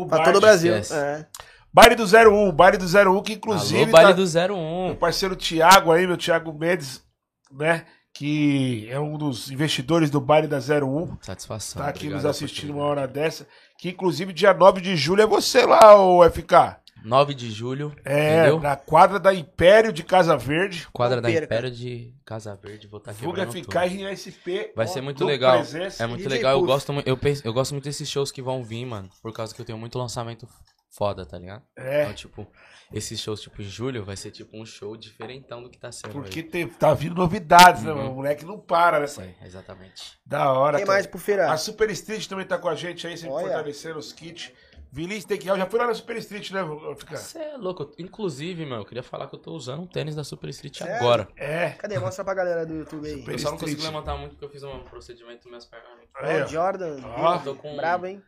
Bart. 0.10 0.26
todo 0.26 0.36
o 0.36 0.42
Brasil. 0.42 0.74
É. 0.76 1.26
Baile 1.74 1.96
do 1.96 2.04
01, 2.04 2.52
Baile 2.52 2.78
do 2.78 2.86
01, 2.86 3.24
que 3.24 3.32
inclusive 3.32 3.84
Alô, 3.84 3.92
baile 3.94 4.10
tá- 4.10 4.16
do 4.18 4.22
meu 4.22 4.56
01. 4.92 4.96
parceiro 4.98 5.38
Thiago 5.38 5.90
aí, 5.90 6.06
meu 6.06 6.18
Thiago 6.18 6.52
Mendes, 6.52 7.02
né? 7.50 7.86
Que 8.14 8.90
é 8.92 9.00
um 9.00 9.18
dos 9.18 9.50
investidores 9.50 10.10
do 10.10 10.20
baile 10.20 10.48
da 10.50 10.60
01. 10.60 11.18
Satisfação. 11.22 11.82
Tá 11.82 11.88
aqui 11.88 12.00
obrigado 12.08 12.24
nos 12.24 12.26
assistindo 12.30 12.74
uma 12.74 12.84
hora 12.84 13.08
dessa. 13.08 13.48
Que 13.80 13.92
inclusive 13.92 14.34
dia 14.34 14.54
9 14.54 14.82
de 14.82 14.98
julho 14.98 15.22
é 15.22 15.26
você 15.26 15.66
lá, 15.66 15.96
ô 15.96 16.30
FK. 16.30 16.76
9 17.04 17.34
de 17.34 17.52
julho, 17.52 17.94
É, 18.06 18.40
entendeu? 18.42 18.60
na 18.62 18.76
quadra 18.76 19.20
da 19.20 19.34
Império 19.34 19.92
de 19.92 20.04
Casa 20.04 20.38
Verde. 20.38 20.88
Quadra 20.94 21.22
da 21.22 21.28
perca. 21.30 21.46
Império 21.46 21.70
de 21.72 22.14
Casa 22.26 22.56
Verde, 22.56 22.88
vou 22.88 23.00
estar 23.00 23.12
Vulga 23.14 23.46
quebrando 23.46 23.66
FK 23.66 23.90
tudo. 23.90 23.96
e 24.02 24.06
RSP. 24.08 24.74
Vai 24.76 24.88
ser 24.88 25.02
muito 25.02 25.26
legal. 25.26 25.62
É 26.00 26.06
muito 26.08 26.28
legal. 26.30 26.54
Eu 26.60 26.66
gosto, 26.66 26.92
eu, 27.06 27.18
penso, 27.18 27.42
eu 27.46 27.54
gosto 27.54 27.72
muito 27.74 27.84
desses 27.84 28.10
shows 28.10 28.32
que 28.32 28.42
vão 28.42 28.64
vir, 28.64 28.86
mano. 28.86 29.10
Por 29.22 29.34
causa 29.34 29.54
que 29.54 29.60
eu 29.62 29.66
tenho 29.66 29.78
muito 29.78 29.98
lançamento 30.00 30.48
foda, 30.90 31.26
tá 31.26 31.38
ligado? 31.40 31.64
É, 31.76 32.04
Então, 32.04 32.14
tipo, 32.14 32.48
esses 32.94 33.20
shows, 33.20 33.42
tipo, 33.42 33.62
em 33.62 33.66
julho, 33.66 34.06
vai 34.06 34.16
ser 34.16 34.30
tipo 34.30 34.56
um 34.56 34.64
show 34.64 34.96
diferentão 34.96 35.62
do 35.64 35.68
que 35.70 35.80
tá 35.80 35.92
sendo 35.92 36.12
porque 36.12 36.40
aí. 36.42 36.46
tem, 36.46 36.68
tá 36.68 36.94
vindo 36.94 37.16
novidades, 37.16 37.82
né, 37.82 37.92
Uhum. 37.92 37.98
mano? 37.98 38.12
O 38.12 38.16
moleque 38.18 38.46
não 38.46 38.60
para, 38.60 39.00
né? 39.00 39.08
Sim, 39.08 39.34
exatamente. 39.44 40.20
Da 40.24 40.52
hora. 40.54 40.78
Quem 40.78 40.86
cara. 40.86 40.98
mais 40.98 41.08
pro 41.08 41.20
Feira? 41.20 41.52
A 41.52 41.58
Super 41.58 41.90
Street 41.90 42.28
também 42.28 42.46
tá 42.46 42.60
com 42.60 42.70
a 42.70 42.76
gente 42.76 43.08
aí, 43.08 43.18
sempre 43.18 43.34
Olha. 43.34 43.46
fortalecendo 43.48 43.98
os 43.98 44.14
kits. 44.14 44.52
Vilis 44.94 45.26
tem 45.26 45.40
que 45.40 45.48
já 45.48 45.66
foi 45.66 45.80
lá 45.80 45.88
na 45.88 45.94
Super 45.96 46.18
Street, 46.18 46.52
né? 46.52 46.62
Ficar. 46.96 47.18
Você 47.18 47.40
é 47.40 47.58
louco. 47.58 47.92
Inclusive, 47.98 48.64
meu, 48.64 48.78
eu 48.78 48.86
queria 48.86 49.02
falar 49.02 49.26
que 49.26 49.34
eu 49.34 49.40
tô 49.40 49.52
usando 49.54 49.82
um 49.82 49.88
tênis 49.88 50.16
da 50.16 50.24
Super 50.24 50.52
Street 50.52 50.78
Sério? 50.78 50.96
agora. 50.98 51.28
É. 51.36 51.72
Cadê? 51.72 51.98
Mostra 51.98 52.24
pra 52.24 52.36
galera 52.36 52.64
do 52.64 52.76
YouTube 52.76 53.08
aí. 53.08 53.18
Super 53.22 53.32
Eu 53.32 53.40
só 53.40 53.50
não 53.50 53.58
consigo 53.58 53.82
levantar 53.82 54.16
muito 54.18 54.34
porque 54.34 54.46
eu 54.46 54.50
fiz 54.50 54.62
um 54.62 54.84
procedimento 54.84 55.50
nas 55.50 55.66
pernas. 55.66 55.88
Aí, 56.14 56.42
Ó, 56.42 56.44
ó. 56.44 56.48
Jordan. 56.48 57.00
Ó. 57.04 57.36
Eu 57.38 57.40
tô 57.42 57.56
com. 57.56 57.76
Brabo, 57.76 58.06
hein? 58.06 58.22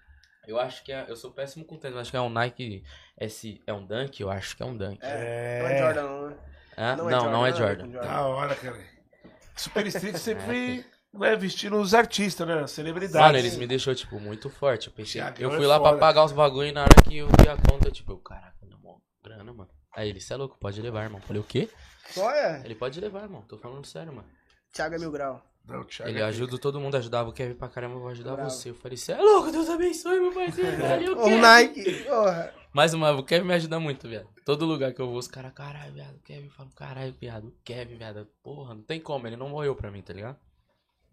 Eu 0.48 0.60
acho 0.60 0.84
que 0.84 0.92
é. 0.92 1.06
Eu 1.08 1.16
sou 1.16 1.30
péssimo 1.30 1.64
com 1.66 1.78
tênis, 1.78 1.94
eu 1.96 2.02
acho 2.02 2.10
que 2.10 2.18
é 2.18 2.22
um 2.22 2.30
Nike. 2.32 2.84
Esse, 3.16 3.62
é 3.68 3.72
um 3.72 3.86
Dunk? 3.86 4.20
Eu 4.20 4.32
acho 4.32 4.58
que 4.58 4.64
é 4.64 4.66
um 4.66 4.76
Dunk. 4.76 4.98
É. 5.04 5.60
Não 5.62 5.68
é 5.68 5.78
Jordan, 5.78 6.04
não, 6.04 6.30
né? 6.30 6.36
Hã? 6.80 6.96
não, 6.96 7.32
não, 7.32 7.46
é 7.46 7.54
Jordan. 7.54 7.90
Da 7.90 8.26
hora, 8.26 8.56
cara. 8.56 8.80
Super 9.56 9.86
Street 9.86 10.16
sempre 10.18 10.80
É, 10.80 10.95
né, 11.18 11.36
vestindo 11.36 11.78
os 11.78 11.94
artistas, 11.94 12.48
né? 12.48 12.66
Celebridades. 12.68 13.20
Mano, 13.20 13.38
eles 13.38 13.58
me 13.58 13.66
deixou, 13.68 13.94
tipo, 13.96 14.20
muito 14.20 14.50
forte. 14.50 14.88
Eu 14.88 14.94
pensei. 14.94 15.22
Thiagão 15.22 15.50
Eu 15.50 15.54
é 15.54 15.58
fui 15.58 15.66
lá 15.66 15.80
pra 15.80 15.90
foda. 15.90 16.00
pagar 16.00 16.24
os 16.26 16.32
bagulho 16.32 16.68
e 16.70 16.72
na 16.72 16.82
hora 16.84 17.02
que 17.04 17.18
eu 17.18 17.28
vi 17.28 17.50
a 17.50 17.58
conta, 17.58 17.90
tipo, 17.92 18.12
eu, 18.12 18.18
caraca, 18.18 18.56
não, 18.70 18.78
mó 18.80 18.98
grana, 19.24 19.54
mano. 19.54 19.70
Aí 19.96 20.10
ele, 20.10 20.20
cê 20.20 20.34
é 20.34 20.38
louco, 20.38 20.58
pode 20.60 20.82
levar, 20.82 21.04
irmão. 21.04 21.22
Falei, 21.22 21.42
o 21.42 21.46
quê? 21.46 21.70
Olha, 22.18 22.62
Ele 22.64 22.76
pode 22.76 23.00
levar, 23.00 23.24
irmão. 23.24 23.42
Tô 23.44 23.58
falando 23.58 23.86
sério, 23.86 24.14
mano. 24.14 24.28
Thiago 24.74 24.96
é 24.96 25.00
Mil 25.00 25.12
Grau. 25.12 25.42
Não, 25.68 25.84
Thiago 25.84 26.12
Ele 26.12 26.20
é 26.20 26.24
ajuda 26.24 26.58
todo 26.60 26.80
mundo, 26.80 26.96
ajudava 26.96 27.30
o 27.30 27.34
Kevin 27.34 27.56
pra 27.56 27.68
caramba, 27.68 27.96
eu 27.96 28.00
vou 28.02 28.10
ajudar 28.10 28.34
Bravo. 28.36 28.50
você. 28.52 28.70
Eu 28.70 28.76
falei, 28.76 28.98
cê 28.98 29.14
é 29.14 29.18
louco, 29.22 29.52
Deus 29.52 29.70
abençoe, 29.70 30.20
meu 30.20 30.32
parceiro. 30.34 30.78
Valeu, 30.84 31.18
Ô, 31.20 31.24
Kevin. 31.24 31.40
Nike. 31.42 32.04
Porra. 32.04 32.54
Mais 32.72 32.94
uma, 32.94 33.12
o 33.14 33.24
Kevin 33.24 33.48
me 33.48 33.54
ajuda 33.54 33.80
muito, 33.80 34.08
viado. 34.08 34.28
Todo 34.46 34.66
lugar 34.66 34.94
que 34.94 35.02
eu 35.02 35.08
vou, 35.08 35.18
os 35.18 35.28
caras, 35.30 35.54
caralho, 35.54 35.94
viado, 35.94 36.16
o 36.18 36.20
Kevin, 36.20 36.46
eu 36.46 36.52
falo, 36.52 36.70
caralho, 36.76 37.16
viado, 37.20 37.48
o 37.48 37.54
Kevin, 37.64 37.96
viado, 37.96 38.28
porra, 38.44 38.76
não 38.76 38.84
tem 38.84 39.00
como, 39.00 39.26
ele 39.26 39.38
não 39.38 39.48
morreu 39.50 39.74
pra 39.76 39.90
mim, 39.90 40.02
tá 40.02 40.14
ligado? 40.14 40.38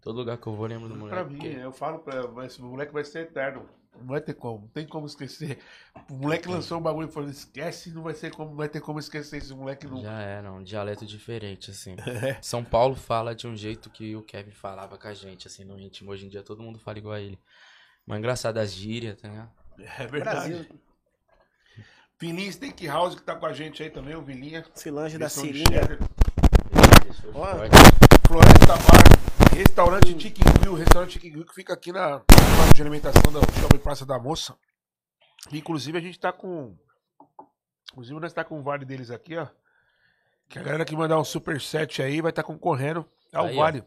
Todo 0.03 0.17
lugar 0.17 0.37
que 0.37 0.47
eu 0.47 0.53
vou, 0.55 0.65
lembro 0.65 0.89
do 0.89 0.95
moleque. 0.95 1.15
Pra 1.15 1.23
mim, 1.23 1.37
porque- 1.39 1.57
eu 1.57 1.71
falo 1.71 1.99
pra 1.99 2.27
mas 2.27 2.57
o 2.59 2.63
moleque 2.65 2.91
vai 2.93 3.03
ser 3.05 3.19
eterno. 3.19 3.65
Não 3.99 4.07
vai 4.07 4.19
ter 4.19 4.33
como, 4.33 4.61
não 4.61 4.67
tem 4.69 4.87
como 4.87 5.05
esquecer. 5.05 5.59
O 6.09 6.15
moleque 6.15 6.47
lançou 6.49 6.79
um 6.79 6.81
bagulho 6.81 7.07
e 7.07 7.11
falou: 7.11 7.29
esquece, 7.29 7.91
não 7.91 8.01
vai, 8.01 8.15
ser 8.15 8.31
como, 8.31 8.49
não 8.49 8.57
vai 8.57 8.67
ter 8.67 8.81
como 8.81 8.97
esquecer 8.99 9.37
esse 9.37 9.53
moleque 9.53 9.85
nunca. 9.85 10.01
Já 10.03 10.19
era, 10.19 10.51
um 10.51 10.63
dialeto 10.63 11.05
diferente, 11.05 11.69
assim. 11.71 11.95
É. 12.23 12.37
São 12.41 12.63
Paulo 12.63 12.95
fala 12.95 13.35
de 13.35 13.47
um 13.47 13.55
jeito 13.55 13.89
que 13.91 14.15
o 14.15 14.23
Kevin 14.23 14.51
falava 14.51 14.97
com 14.97 15.07
a 15.07 15.13
gente, 15.13 15.47
assim, 15.47 15.63
no 15.63 15.79
íntimo. 15.79 16.09
Hoje 16.11 16.25
em 16.25 16.29
dia 16.29 16.41
todo 16.41 16.63
mundo 16.63 16.79
fala 16.79 16.97
igual 16.97 17.13
a 17.13 17.21
ele. 17.21 17.37
Mas 18.05 18.17
engraçado 18.17 18.57
as 18.57 18.73
gírias, 18.73 19.21
tá 19.21 19.27
ligado? 19.29 19.51
É 19.77 20.07
verdade. 20.07 20.49
Brasil. 20.53 20.79
Vilinha 22.19 22.51
Steakhouse 22.51 23.15
que 23.15 23.21
tá 23.21 23.35
com 23.35 23.45
a 23.45 23.53
gente 23.53 23.83
aí 23.83 23.89
também, 23.89 24.15
o 24.15 24.21
Vilinha. 24.21 24.65
Cilange 24.73 25.17
da 25.17 25.29
Sirinha. 25.29 25.81
Floresta 28.27 28.75
Bar, 28.77 29.22
restaurante 29.53 30.19
Chicken 30.19 30.45
Grill, 30.59 30.73
restaurante 30.73 31.13
Chicken 31.13 31.31
Grill 31.31 31.45
que 31.45 31.53
fica 31.53 31.73
aqui 31.73 31.91
na 31.91 32.19
praça 32.19 32.73
de 32.73 32.81
alimentação 32.81 33.31
da 33.31 33.39
Shopping 33.61 33.77
Praça 33.77 34.05
da 34.05 34.17
Moça. 34.19 34.55
Inclusive 35.51 35.97
a 35.97 36.01
gente 36.01 36.19
tá 36.19 36.31
com. 36.31 36.75
Inclusive 37.91 38.19
nós 38.19 38.33
tá 38.33 38.43
com 38.43 38.59
o 38.59 38.63
vale 38.63 38.85
deles 38.85 39.11
aqui, 39.11 39.37
ó. 39.37 39.47
Que 40.49 40.59
a 40.59 40.63
galera 40.63 40.85
que 40.85 40.95
mandar 40.95 41.19
um 41.19 41.23
super 41.23 41.59
set 41.61 42.01
aí 42.01 42.21
vai 42.21 42.31
estar 42.31 42.43
concorrendo 42.43 43.05
ao 43.33 43.45
Aí, 43.45 43.57
ó. 43.57 43.61
vale. 43.61 43.83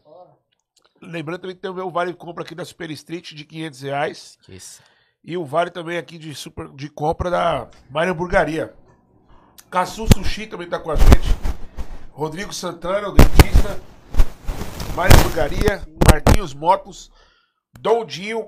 Lembrando 1.01 1.41
também 1.41 1.55
que 1.55 1.61
tem 1.61 1.69
o 1.69 1.73
meu 1.73 1.91
vale 1.91 2.13
compra 2.13 2.43
aqui 2.43 2.55
da 2.55 2.65
Super 2.65 2.89
Street 2.91 3.33
de 3.33 3.45
500 3.45 3.81
reais. 3.81 4.37
Esqueça. 4.41 4.83
E 5.23 5.37
o 5.37 5.45
vale 5.45 5.69
também 5.69 5.97
aqui 5.97 6.17
de, 6.17 6.33
super, 6.33 6.69
de 6.69 6.89
compra 6.89 7.29
da 7.29 7.69
Mário 7.89 8.15
Burgaria. 8.15 8.73
Caçu 9.69 10.07
Sushi 10.13 10.47
também 10.47 10.67
tá 10.67 10.79
com 10.79 10.89
a 10.89 10.95
gente. 10.95 11.35
Rodrigo 12.11 12.53
Santana, 12.53 13.09
o 13.09 13.11
dentista. 13.11 13.79
Mário 14.97 15.15
Burgaria. 15.21 15.83
Marquinhos 16.11 16.55
Motos. 16.55 17.11
Doldinho. 17.79 18.47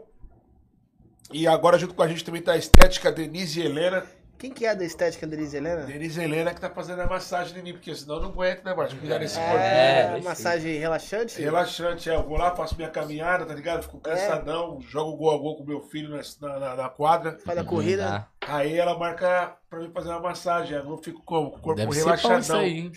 E 1.31 1.47
agora 1.47 1.77
junto 1.77 1.93
com 1.93 2.01
a 2.01 2.07
gente 2.07 2.23
também 2.23 2.41
tá 2.41 2.53
a 2.53 2.57
Estética 2.57 3.11
Denise 3.11 3.61
e 3.61 3.65
Helena. 3.65 4.03
Quem 4.39 4.51
que 4.51 4.65
é 4.65 4.73
da 4.73 4.83
estética 4.83 5.27
Denise 5.27 5.57
Helena? 5.57 5.83
Denise 5.83 6.19
Helena 6.19 6.51
que 6.51 6.59
tá 6.59 6.71
fazendo 6.71 7.01
a 7.01 7.05
massagem 7.05 7.59
em 7.59 7.61
mim, 7.61 7.73
porque 7.73 7.93
senão 7.93 8.15
eu 8.15 8.21
não 8.23 8.29
aguento, 8.29 8.63
né, 8.63 8.73
Bart? 8.73 8.95
Cuidar 8.95 9.19
desse 9.19 9.35
corpo. 9.37 9.57
É, 9.57 10.17
É, 10.17 10.21
massagem 10.21 10.79
relaxante? 10.79 11.39
Relaxante, 11.39 12.09
é. 12.09 12.15
Eu 12.15 12.23
vou 12.23 12.35
lá, 12.37 12.55
faço 12.55 12.75
minha 12.77 12.89
caminhada, 12.89 13.45
tá 13.45 13.53
ligado? 13.53 13.83
Fico 13.83 13.99
cansadão, 13.99 14.81
jogo 14.81 15.17
gol 15.17 15.35
a 15.35 15.37
gol 15.37 15.57
com 15.57 15.65
meu 15.65 15.81
filho 15.81 16.09
na, 16.41 16.57
na, 16.59 16.75
na 16.75 16.89
quadra. 16.89 17.37
Faz 17.45 17.59
a 17.59 17.63
corrida. 17.63 18.27
Aí 18.47 18.75
ela 18.75 18.97
marca 18.97 19.55
pra 19.69 19.81
mim 19.81 19.91
fazer 19.93 20.09
uma 20.09 20.21
massagem. 20.21 20.75
Eu 20.77 20.97
fico 20.97 21.21
como? 21.21 21.51
Com 21.51 21.57
o 21.57 21.61
corpo 21.61 21.81
Deve 21.81 21.93
ser 21.93 22.05
bom 22.05 22.13
isso 22.15 22.27
relaxadão. 22.27 22.61
aí, 22.61 22.71
hein? 22.79 22.91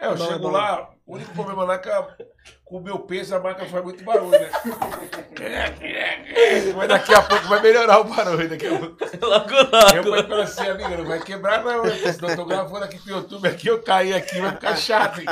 É, 0.00 0.06
eu 0.06 0.16
Bom, 0.16 0.26
chego 0.26 0.38
bom. 0.40 0.50
lá, 0.50 0.90
o 1.08 1.14
único 1.14 1.32
problema 1.32 1.64
lá 1.64 1.74
é 1.74 1.78
que 1.78 1.88
a- 1.88 2.06
com 2.64 2.76
o 2.76 2.80
meu 2.82 2.98
peso 3.00 3.34
a 3.34 3.40
marca 3.40 3.64
faz 3.66 3.82
muito 3.82 4.04
barulho, 4.04 4.30
né? 4.38 4.50
Mas 6.76 6.88
daqui 6.88 7.14
a 7.14 7.22
pouco 7.22 7.46
vai 7.48 7.62
melhorar 7.62 8.00
o 8.00 8.04
barulho. 8.04 8.48
Daqui 8.48 8.66
a 8.66 8.78
pouco. 8.78 8.96
Logo, 9.26 9.50
Eu 9.50 9.64
logo. 9.64 10.10
falei 10.10 10.22
pra 10.22 10.34
ela 10.34 10.44
assim, 10.44 10.68
amiga, 10.68 10.96
não 10.96 11.06
vai 11.06 11.20
quebrar 11.20 11.64
não, 11.64 11.82
né? 11.84 11.96
senão 12.12 12.28
eu 12.30 12.36
tô 12.36 12.44
gravando 12.44 12.84
aqui 12.84 12.98
pro 12.98 13.10
YouTube, 13.10 13.48
aqui 13.48 13.66
eu 13.68 13.82
cair 13.82 14.14
aqui, 14.14 14.40
vai 14.40 14.52
ficar 14.52 14.76
chato, 14.76 15.20
hein? 15.20 15.26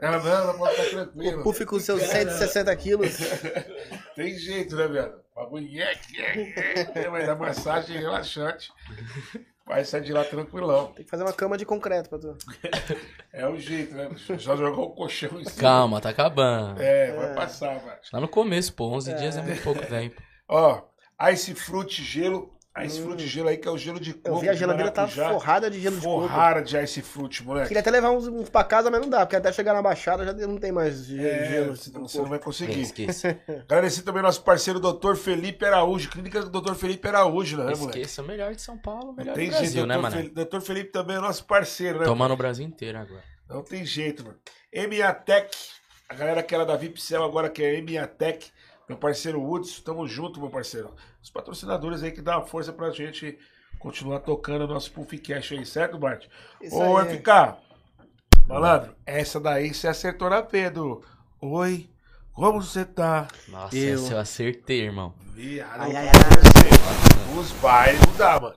Ela, 0.00 0.18
não, 0.18 0.46
não 0.48 0.58
pode 0.58 0.74
ficar 0.76 0.90
tranquilo. 1.04 1.42
Puff 1.42 1.64
com 1.66 1.78
seus 1.78 2.02
160 2.02 2.74
quilos. 2.76 3.16
Tem 4.16 4.36
jeito, 4.38 4.76
né, 4.76 4.86
velho? 4.88 5.22
Bagulho, 5.34 5.66
nhec, 5.66 5.98
nhec, 6.12 6.54
nhec, 6.94 7.08
mas 7.10 7.28
a 7.28 7.34
massagem 7.34 7.96
é 7.96 8.00
relaxante. 8.00 8.70
Vai 9.66 9.84
sair 9.84 10.02
de 10.02 10.12
lá 10.12 10.24
tranquilão. 10.24 10.88
Tem 10.92 11.04
que 11.04 11.10
fazer 11.10 11.22
uma 11.22 11.32
cama 11.32 11.56
de 11.56 11.64
concreto 11.64 12.08
pra 12.08 12.18
tu. 12.18 12.36
É 13.34 13.48
o 13.48 13.56
jeito, 13.58 13.94
né? 13.94 14.10
Só 14.38 14.54
jogar 14.54 14.78
o 14.82 14.90
colchão 14.90 15.40
em 15.40 15.44
cima. 15.46 15.58
Calma, 15.58 16.02
tá 16.02 16.10
acabando. 16.10 16.82
É, 16.82 17.12
vai 17.16 17.34
passar, 17.34 17.78
vai. 17.78 17.98
Lá 18.12 18.20
no 18.20 18.28
começo, 18.28 18.74
pô, 18.74 18.90
11 18.92 19.14
dias 19.14 19.36
é 19.38 19.42
muito 19.42 19.62
pouco 19.62 19.80
tempo. 19.86 20.20
Ó, 20.46 20.82
Ice 21.32 21.54
Fruit 21.54 22.02
Gelo. 22.04 22.52
Ice 22.84 23.02
Fruit 23.02 23.26
Gelo 23.26 23.48
aí, 23.48 23.58
que 23.58 23.68
é 23.68 23.70
o 23.70 23.76
gelo 23.76 24.00
de 24.00 24.14
coco. 24.14 24.28
Eu 24.28 24.38
vi 24.38 24.48
a 24.48 24.52
de 24.54 24.58
geladeira 24.58 24.90
tá 24.90 25.06
forrada 25.06 25.70
de 25.70 25.78
gelo 25.78 25.96
de 25.96 26.02
coco. 26.02 26.22
Forrada 26.22 26.62
de 26.62 26.76
Ice 26.78 27.02
Fruit, 27.02 27.44
moleque. 27.44 27.68
Queria 27.68 27.80
até 27.80 27.90
levar 27.90 28.10
uns, 28.12 28.26
uns 28.26 28.48
pra 28.48 28.64
casa, 28.64 28.90
mas 28.90 28.98
não 29.00 29.10
dá, 29.10 29.26
porque 29.26 29.36
até 29.36 29.52
chegar 29.52 29.74
na 29.74 29.82
Baixada 29.82 30.24
já 30.24 30.32
não 30.46 30.56
tem 30.56 30.72
mais 30.72 31.04
ge- 31.04 31.20
É, 31.22 31.48
gelo. 31.50 31.76
você 31.76 32.18
não 32.18 32.28
vai 32.30 32.38
conseguir. 32.38 32.80
Esqueça. 32.80 33.38
Agradecer 33.68 34.02
também 34.02 34.22
nosso 34.22 34.42
parceiro 34.42 34.80
Dr. 34.80 35.16
Felipe 35.16 35.66
Araújo, 35.66 36.08
clínica 36.08 36.40
do 36.42 36.60
Dr. 36.62 36.74
Felipe 36.74 37.06
Araújo, 37.06 37.58
né, 37.58 37.64
moleque? 37.64 37.84
Esqueça, 38.00 38.22
o 38.22 38.26
melhor 38.26 38.54
de 38.54 38.62
São 38.62 38.78
Paulo, 38.78 39.12
melhor 39.12 39.34
Tem 39.34 39.48
do 39.48 39.50
Brasil, 39.50 39.70
jeito, 39.70 39.86
né, 39.86 39.94
Dr. 39.96 40.00
mano? 40.02 40.30
Dr. 40.30 40.60
Felipe 40.60 40.90
também 40.92 41.16
é 41.16 41.20
nosso 41.20 41.44
parceiro, 41.44 41.98
né? 41.98 42.04
Tomando 42.06 42.32
o 42.32 42.36
Brasil 42.38 42.64
inteiro 42.64 42.96
agora. 42.98 43.22
Não 43.50 43.62
tem 43.62 43.84
jeito, 43.84 44.24
mano. 44.24 44.38
Emiatec, 44.72 45.54
a 46.08 46.14
galera 46.14 46.42
que 46.42 46.54
era 46.54 46.64
da 46.64 46.74
Vipcel 46.74 47.22
agora 47.22 47.50
que 47.50 47.62
é 47.62 47.74
Emiatec, 47.76 48.50
meu 48.88 48.98
parceiro 48.98 49.40
Woods, 49.40 49.80
tamo 49.80 50.06
junto, 50.06 50.40
meu 50.40 50.50
parceiro. 50.50 50.94
Os 51.22 51.30
patrocinadores 51.30 52.02
aí 52.02 52.12
que 52.12 52.20
dão 52.22 52.38
uma 52.40 52.46
força 52.46 52.72
pra 52.72 52.90
gente 52.90 53.38
continuar 53.78 54.20
tocando 54.20 54.64
o 54.64 54.68
nosso 54.68 54.92
Puffcast 54.92 55.54
aí, 55.54 55.64
certo, 55.66 55.98
Bart? 55.98 56.26
Isso 56.60 56.76
Ô, 56.76 56.98
aí. 56.98 57.18
FK, 57.18 57.28
malandro, 58.46 58.94
essa 59.06 59.40
daí 59.40 59.72
você 59.72 59.88
acertou 59.88 60.28
na 60.30 60.42
Pedro. 60.42 61.02
Oi, 61.40 61.88
como 62.32 62.60
você 62.62 62.84
tá? 62.84 63.28
Nossa, 63.48 63.76
Eu. 63.76 63.94
essa 64.02 64.14
eu 64.14 64.18
acertei, 64.18 64.82
irmão. 64.82 65.14
Viado, 65.34 65.80
Ai, 65.80 65.96
ai, 65.96 66.08
ai, 66.08 67.38
Os 67.38 67.50
bailes 67.52 68.00
não 68.06 68.16
dá, 68.16 68.38
mano. 68.40 68.56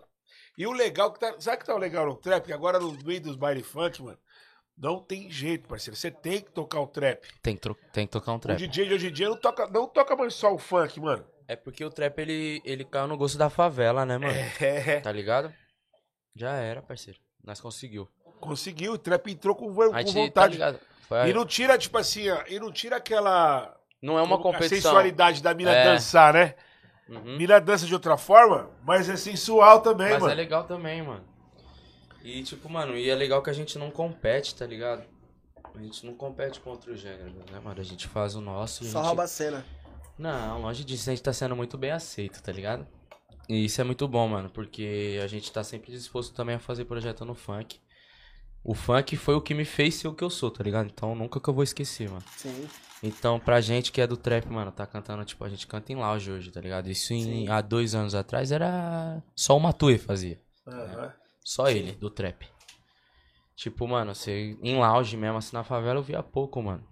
E 0.58 0.66
o 0.68 0.72
legal 0.72 1.12
que 1.12 1.20
tá. 1.20 1.34
Sabe 1.40 1.58
que 1.58 1.66
tá 1.66 1.76
o 1.76 1.78
legal 1.80 2.06
no 2.06 2.16
trap? 2.16 2.46
Que 2.46 2.54
agora 2.54 2.80
no 2.80 2.92
meio 3.04 3.22
dos 3.22 3.36
baile 3.36 3.62
funk, 3.64 4.02
mano, 4.02 4.18
não 4.78 5.00
tem 5.00 5.30
jeito, 5.30 5.68
parceiro. 5.68 5.96
Você 5.96 6.12
tem 6.12 6.42
que 6.42 6.52
tocar 6.52 6.80
o 6.82 6.88
trap. 6.88 7.26
Tem 7.42 7.56
que, 7.56 7.62
tro- 7.62 7.78
tem 7.94 8.06
que 8.06 8.12
tocar 8.12 8.32
um 8.34 8.36
O 8.36 8.40
trap. 8.40 8.58
DJ 8.58 8.88
de 8.88 8.94
hoje 8.94 9.08
em 9.08 9.12
dia 9.14 9.30
não 9.30 9.38
toca, 9.38 9.68
não 9.68 9.88
toca 9.88 10.16
mais 10.16 10.34
só 10.34 10.54
o 10.54 10.58
funk, 10.58 11.00
mano. 11.00 11.26
É 11.48 11.56
porque 11.56 11.86
o 11.86 11.90
trap, 11.90 12.18
ele, 12.20 12.62
ele 12.66 12.84
caiu 12.84 13.08
no 13.08 13.16
gosto 13.18 13.38
da 13.38 13.50
favela, 13.50 14.06
né, 14.06 14.18
mano? 14.18 14.34
É. 14.60 15.00
Tá 15.00 15.12
ligado? 15.12 15.54
Já 16.36 16.54
era, 16.54 16.82
parceiro. 16.82 17.20
Nós 17.44 17.62
conseguiu. 17.62 18.10
Conseguiu, 18.40 18.94
o 18.94 18.98
trap 18.98 19.32
entrou 19.32 19.56
com, 19.56 19.74
com 19.74 19.82
A 19.96 20.02
gente, 20.02 20.14
tá 20.14 20.20
vontade. 20.22 20.54
ligado? 20.54 20.80
Foi- 21.08 21.30
e 21.30 21.34
não 21.34 21.46
tira, 21.46 21.78
tipo 21.78 21.98
assim, 21.98 22.30
ó, 22.30 22.44
e 22.48 22.60
não 22.60 22.72
tira 22.72 22.98
aquela. 22.98 23.76
não 24.02 24.18
é 24.18 24.22
uma 24.24 24.36
a 24.36 24.40
competição. 24.42 24.78
sensualidade 24.92 25.42
da 25.42 25.54
mina 25.54 25.72
É. 25.72 25.84
dançar, 25.86 26.34
né? 26.34 26.56
Uhum. 27.08 27.38
Mina 27.38 27.62
dança 27.62 27.86
de 27.86 27.94
outra 27.94 28.18
forma, 28.18 28.72
mas 28.84 29.08
é 29.08 29.16
sensual 29.16 29.82
também, 29.82 30.10
Mas 30.14 30.20
mano. 30.22 30.32
é 30.32 30.36
legal 30.36 30.64
também, 30.64 31.04
mano. 31.04 31.24
E 32.26 32.42
tipo, 32.42 32.68
mano, 32.68 32.98
e 32.98 33.08
é 33.08 33.14
legal 33.14 33.44
que 33.44 33.52
a 33.52 33.54
gente 33.54 33.78
não 33.78 33.92
compete, 33.92 34.56
tá 34.56 34.66
ligado? 34.66 35.04
A 35.76 35.80
gente 35.80 36.04
não 36.04 36.16
compete 36.16 36.60
com 36.60 36.72
outro 36.72 36.98
gênero, 36.98 37.32
né, 37.52 37.60
mano? 37.64 37.80
A 37.80 37.84
gente 37.84 38.08
faz 38.08 38.34
o 38.34 38.42
nosso 38.42 38.84
Só 38.86 38.98
gente... 38.98 39.06
rouba 39.06 39.24
a 39.24 39.28
cena. 39.28 39.64
Não, 40.18 40.60
longe 40.60 40.84
disso, 40.84 41.08
a 41.08 41.14
gente 41.14 41.22
tá 41.22 41.32
sendo 41.32 41.56
muito 41.56 41.78
bem 41.78 41.92
aceito, 41.92 42.42
tá 42.42 42.52
ligado? 42.52 42.88
E 43.48 43.66
isso 43.66 43.80
é 43.80 43.84
muito 43.84 44.08
bom, 44.08 44.28
mano, 44.28 44.50
porque 44.50 45.20
a 45.24 45.28
gente 45.28 45.52
tá 45.52 45.64
sempre 45.64 45.92
disposto 45.92 46.34
também 46.34 46.56
a 46.56 46.60
fazer 46.60 46.86
projeto 46.86 47.24
no 47.24 47.36
funk. 47.36 47.80
O 48.64 48.74
funk 48.74 49.16
foi 49.18 49.36
o 49.36 49.42
que 49.42 49.54
me 49.54 49.64
fez 49.64 49.94
ser 49.94 50.08
o 50.08 50.16
que 50.16 50.24
eu 50.24 50.30
sou, 50.32 50.50
tá 50.50 50.64
ligado? 50.64 50.88
Então 50.92 51.14
nunca 51.14 51.40
que 51.40 51.48
eu 51.48 51.54
vou 51.54 51.64
esquecer, 51.64 52.10
mano. 52.10 52.24
Sim. 52.38 52.68
Então, 53.04 53.40
pra 53.40 53.62
gente 53.62 53.92
que 53.92 54.02
é 54.02 54.08
do 54.08 54.18
trap, 54.18 54.48
mano, 54.48 54.72
tá 54.72 54.88
cantando, 54.88 55.24
tipo, 55.26 55.44
a 55.44 55.50
gente 55.50 55.68
canta 55.68 55.94
em 55.94 55.96
lounge 55.96 56.32
hoje, 56.32 56.50
tá 56.50 56.60
ligado? 56.60 56.90
Isso 56.90 57.14
em, 57.14 57.48
há 57.50 57.62
dois 57.62 57.94
anos 57.94 58.16
atrás 58.16 58.52
era 58.52 59.22
só 59.36 59.56
o 59.56 59.60
Matue 59.60 60.00
fazia. 60.00 60.42
Aham. 60.66 61.14
Só 61.46 61.70
ele, 61.70 61.92
do 61.94 62.10
trap. 62.10 62.46
Tipo, 63.56 63.88
mano, 63.88 64.14
você 64.14 64.58
em 64.62 64.76
lounge 64.78 65.16
mesmo, 65.16 65.38
assim, 65.38 65.56
na 65.56 65.64
favela 65.64 66.00
eu 66.00 66.04
via 66.04 66.22
pouco, 66.22 66.62
mano. 66.62 66.84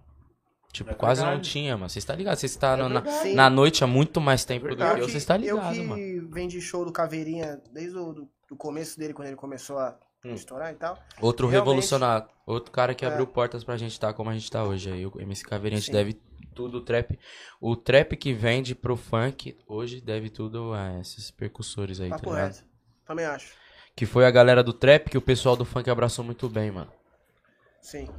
Tipo, 0.72 0.92
É 0.92 0.94
quase 0.94 1.22
não 1.22 1.30
verdade. 1.32 1.50
tinha, 1.50 1.76
mano. 1.76 1.90
Você 1.90 2.00
está 2.00 2.16
ligado? 2.16 2.38
Você 2.38 2.46
está 2.46 2.78
na, 2.78 2.88
verdade. 3.02 3.34
na 3.34 3.50
noite 3.50 3.84
há 3.84 3.88
muito 3.88 4.22
mais 4.22 4.46
tempo 4.46 4.68
do 4.70 4.76
que 4.78 4.82
eu, 4.82 5.08
você 5.10 5.18
está 5.18 5.36
eu 5.36 5.42
ligado, 5.58 5.74
que 5.76 5.82
mano. 5.84 6.30
vendi 6.32 6.62
show 6.62 6.86
do 6.86 6.92
Caveirinha 6.92 7.62
desde 7.72 7.98
o 7.98 8.14
do, 8.14 8.30
do 8.50 8.56
começo 8.56 8.98
dele, 8.98 9.14
quando 9.14 9.28
ele 9.28 9.36
começou 9.38 9.78
a 9.78 10.00
Hum. 10.26 10.34
estourar 10.36 10.72
e 10.72 10.76
tal. 10.78 10.98
Outro 11.20 11.48
Realmente. 11.48 11.70
revolucionário. 11.70 12.30
Outro 12.46 12.72
cara 12.72 12.96
que 12.96 13.04
É. 13.04 13.10
abriu 13.10 13.28
portas 13.28 13.62
pra 13.64 13.76
gente 13.76 13.92
estar 13.92 14.14
como 14.14 14.30
a 14.30 14.34
gente 14.34 14.50
tá 14.50 14.64
hoje. 14.64 14.90
Aí 14.90 15.06
o 15.06 15.12
MC 15.20 15.44
Caveirinha, 15.44 15.78
a 15.80 15.82
gente 15.82 15.92
deve 15.92 16.14
tudo 16.56 16.78
o 16.78 16.82
trap. 16.82 17.20
O 17.60 17.76
trap 17.76 18.16
que 18.16 18.32
vende 18.34 18.74
pro 18.74 18.96
funk, 18.96 19.58
hoje 19.68 20.00
deve 20.00 20.30
tudo 20.30 20.72
a 20.74 20.98
esses 21.02 21.30
percussores 21.30 22.00
aí, 22.00 22.10
tá 22.10 22.16
ligado? 22.18 22.36
reto. 22.54 22.64
Também 23.06 23.26
acho. 23.26 23.54
Que 23.96 24.06
foi 24.06 24.26
a 24.26 24.32
galera 24.32 24.64
do 24.64 24.74
trap 24.74 25.10
que 25.10 25.18
o 25.18 25.22
pessoal 25.22 25.56
do 25.56 25.66
funk 25.66 25.90
abraçou 25.90 26.26
muito 26.26 26.50
bem, 26.50 26.72
mano. 26.72 26.92
Sim. 27.82 28.10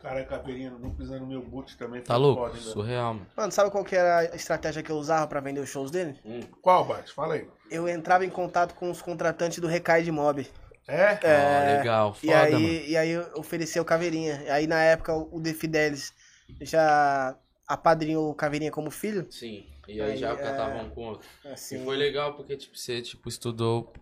Cara, 0.00 0.24
caveirinha, 0.24 0.70
não 0.70 0.94
pisando 0.94 1.20
no 1.20 1.26
meu 1.26 1.42
boot 1.42 1.76
também. 1.76 2.00
Tá 2.00 2.16
louco? 2.16 2.42
foda? 2.46 2.56
Surreal, 2.56 3.14
mano. 3.14 3.26
Mano, 3.36 3.52
sabe 3.52 3.70
qual 3.70 3.84
que 3.84 3.96
era 3.96 4.18
a 4.32 4.36
estratégia 4.36 4.82
que 4.82 4.90
eu 4.92 4.96
usava 4.96 5.26
pra 5.26 5.40
vender 5.40 5.60
os 5.60 5.68
shows 5.68 5.90
dele? 5.90 6.14
Qual, 6.62 6.84
Bart? 6.84 7.10
Fala 7.10 7.34
aí. 7.34 7.48
Eu 7.70 7.88
entrava 7.88 8.24
em 8.24 8.30
contato 8.30 8.74
com 8.74 8.90
os 8.90 9.02
contratantes 9.02 9.58
do 9.58 9.66
Recai 9.66 10.02
de 10.02 10.12
Mob. 10.12 10.46
É? 10.86 11.18
É, 11.22 11.74
Ó, 11.74 11.78
legal, 11.78 12.16
E 12.22 12.26
foda, 12.28 12.42
aí, 12.44 12.52
mano. 12.52 12.66
e 12.66 12.96
aí 12.96 13.10
eu 13.10 13.28
oferecia 13.34 13.82
o 13.82 13.84
Caveirinha. 13.84 14.40
E 14.46 14.50
aí 14.50 14.66
na 14.66 14.80
época 14.80 15.14
o 15.14 15.38
The 15.42 15.52
Fidelis 15.52 16.14
já 16.62 17.36
apadrinhou 17.66 18.30
o 18.30 18.34
Caveirinha 18.34 18.70
como 18.70 18.90
filho. 18.90 19.26
Sim, 19.30 19.66
e 19.86 20.00
aí, 20.00 20.12
Aí, 20.12 20.16
já 20.16 20.32
é, 20.32 20.36
cantava 20.36 20.78
um 20.82 20.88
com 20.90 21.02
outro. 21.08 21.28
Assim. 21.44 21.82
E 21.82 21.84
foi 21.84 21.96
legal 21.96 22.34
porque, 22.34 22.56
tipo, 22.56 22.74
você, 22.78 23.02
tipo, 23.02 23.28
estudou 23.28 23.92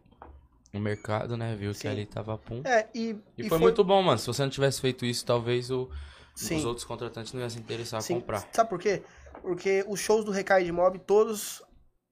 o 0.72 0.79
mercado, 0.81 1.37
né? 1.37 1.55
Viu 1.57 1.72
Sim. 1.74 1.81
que 1.81 1.88
ali 1.88 2.07
tava 2.07 2.37
pum. 2.38 2.62
É, 2.64 2.88
e, 2.94 3.16
E, 3.37 3.48
foi, 3.48 3.59
muito 3.59 3.83
bom, 3.85 4.02
mano. 4.02 4.18
Se 4.18 4.26
você 4.26 4.42
não 4.42 4.50
tivesse 4.50 4.81
feito 4.81 5.05
isso, 5.05 5.24
talvez 5.24 5.70
o, 5.70 5.88
os 6.35 6.64
outros 6.64 6.85
contratantes 6.85 7.33
não 7.33 7.40
iam 7.40 7.50
se 7.50 7.59
interessar 7.59 7.98
a 7.98 8.02
Sim. 8.02 8.20
comprar. 8.20 8.46
Sabe 8.52 8.68
por 8.68 8.79
quê? 8.79 9.02
Porque 9.42 9.85
os 9.88 10.00
shows 10.00 10.24
do 10.24 10.31
Recai 10.31 10.64
de 10.64 10.72
Mob 10.72 10.98
todos 11.00 11.62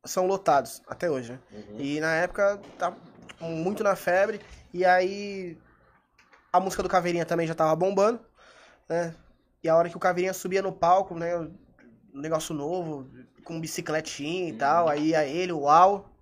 são 0.05 0.27
lotados 0.27 0.83
até 0.87 1.11
hoje, 1.11 1.33
né? 1.33 1.41
Uhum. 1.53 1.81
E 1.81 2.01
na 2.01 2.15
época 2.15 2.61
tá 2.79 2.93
tipo, 3.27 3.45
muito 3.45 3.83
na 3.83 3.97
febre. 3.97 4.41
E 4.73 4.85
aí 4.85 5.59
a 6.53 6.61
música 6.61 6.83
do 6.83 6.89
Caveirinha 6.89 7.25
também 7.25 7.47
já 7.47 7.55
tava 7.55 7.75
bombando, 7.75 8.21
né? 8.89 9.15
E 9.63 9.69
a 9.69 9.77
hora 9.77 9.89
que 9.89 9.97
o 9.97 10.01
Caveirinha 10.01 10.35
subia 10.35 10.63
no 10.63 10.73
palco, 10.73 11.15
né? 11.19 11.37
Um 11.37 12.21
negócio 12.21 12.55
novo, 12.55 13.11
com 13.43 13.61
bicicletinha 13.61 14.49
e 14.49 14.53
Uhum. 14.53 14.59
tal. 14.59 14.89
Aí 14.89 15.09
ia 15.09 15.25
ele, 15.27 15.53
o 15.53 15.69
Al. 15.69 16.14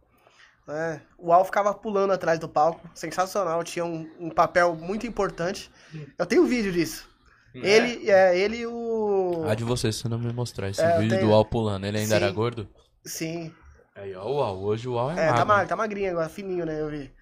Né? 0.66 1.02
O 1.18 1.32
Al 1.32 1.44
ficava 1.44 1.74
pulando 1.74 2.12
atrás 2.12 2.38
do 2.38 2.48
palco. 2.48 2.88
Sensacional, 2.94 3.62
tinha 3.64 3.84
um, 3.84 4.08
um 4.20 4.30
papel 4.30 4.74
muito 4.76 5.06
importante. 5.06 5.70
Eu 6.18 6.24
tenho 6.26 6.46
vídeo 6.46 6.72
disso. 6.72 7.08
Ele, 7.54 8.08
é, 8.10 8.38
ele 8.38 8.58
e 8.58 8.66
o. 8.66 9.44
Ah, 9.46 9.54
de 9.54 9.62
você, 9.64 9.92
se 9.92 10.08
não 10.08 10.18
me 10.18 10.32
mostrar 10.32 10.70
esse 10.70 10.80
É, 10.80 10.96
vídeo 10.98 11.10
tenho- 11.16 11.26
do 11.28 11.32
Uau 11.32 11.44
pulando. 11.44 11.84
Ele 11.84 11.98
ainda 11.98 12.16
Sim. 12.18 12.22
era 12.24 12.32
gordo? 12.32 12.66
Sim. 13.04 13.52
Aí, 13.94 14.14
ó, 14.14 14.24
o 14.24 14.36
Uau. 14.36 14.58
Hoje 14.62 14.88
o 14.88 14.94
Uau 14.94 15.10
é, 15.10 15.14
É, 15.14 15.16
magro. 15.26 15.36
tá, 15.36 15.44
mag, 15.44 15.68
tá 15.68 15.76
magrinho 15.76 16.10
agora, 16.12 16.28
fininho, 16.30 16.64
né? 16.64 16.80
Eu 16.80 16.88
vi. 16.88 17.12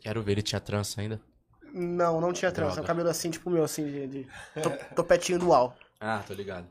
Quero 0.00 0.22
ver, 0.22 0.32
ele 0.32 0.42
tinha 0.42 0.60
trança 0.60 1.00
ainda. 1.00 1.20
Não, 1.72 2.20
não 2.20 2.32
tinha 2.32 2.52
trança. 2.52 2.74
Droga. 2.74 2.80
É 2.82 2.84
um 2.84 2.86
cabelo 2.86 3.08
assim, 3.08 3.30
tipo 3.30 3.50
o 3.50 3.52
meu, 3.52 3.64
assim, 3.64 3.84
de, 3.84 4.06
de 4.06 4.28
to- 4.62 4.94
topetinho 4.94 5.40
do 5.40 5.52
Al. 5.52 5.74
Ah, 5.98 6.22
tô 6.24 6.34
ligado. 6.34 6.68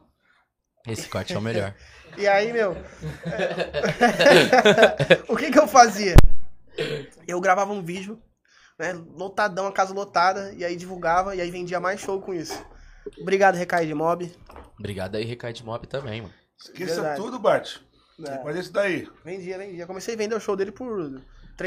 Esse 0.88 1.08
corte 1.08 1.34
é 1.34 1.38
o 1.38 1.42
melhor. 1.42 1.74
E 2.16 2.28
aí, 2.28 2.54
meu. 2.54 2.78
o 5.28 5.36
que 5.36 5.50
que 5.50 5.58
eu 5.58 5.68
fazia? 5.68 6.14
Eu 7.28 7.42
gravava 7.42 7.74
um 7.74 7.82
vídeo, 7.82 8.22
né? 8.78 8.94
Lotadão, 9.16 9.66
a 9.66 9.72
casa 9.72 9.96
lotada, 9.96 10.54
e 10.56 10.64
aí 10.64 10.76
divulgava, 10.76 11.36
e 11.36 11.42
aí 11.42 11.50
vendia 11.50 11.80
mais 11.80 12.00
show 12.00 12.22
com 12.22 12.32
isso. 12.32 12.64
Obrigado, 13.20 13.56
Recai 13.56 13.88
de 13.88 13.96
Mob. 13.96 14.32
Obrigado 14.78 15.16
aí, 15.16 15.24
Recai 15.26 15.54
de 15.54 15.66
Mob 15.66 15.88
também, 15.88 16.22
mano. 16.22 16.34
Esqueça 16.56 17.02
Verdade. 17.02 17.20
tudo, 17.20 17.40
Bart. 17.40 17.78
É, 18.24 18.44
Mas 18.44 18.58
esse 18.58 18.72
daí. 18.72 19.10
vendia, 19.26 19.58
vendia. 19.58 19.88
Comecei 19.88 20.14
a 20.14 20.18
vender 20.18 20.36
o 20.36 20.40
show 20.40 20.56
dele 20.56 20.72
por 20.72 21.20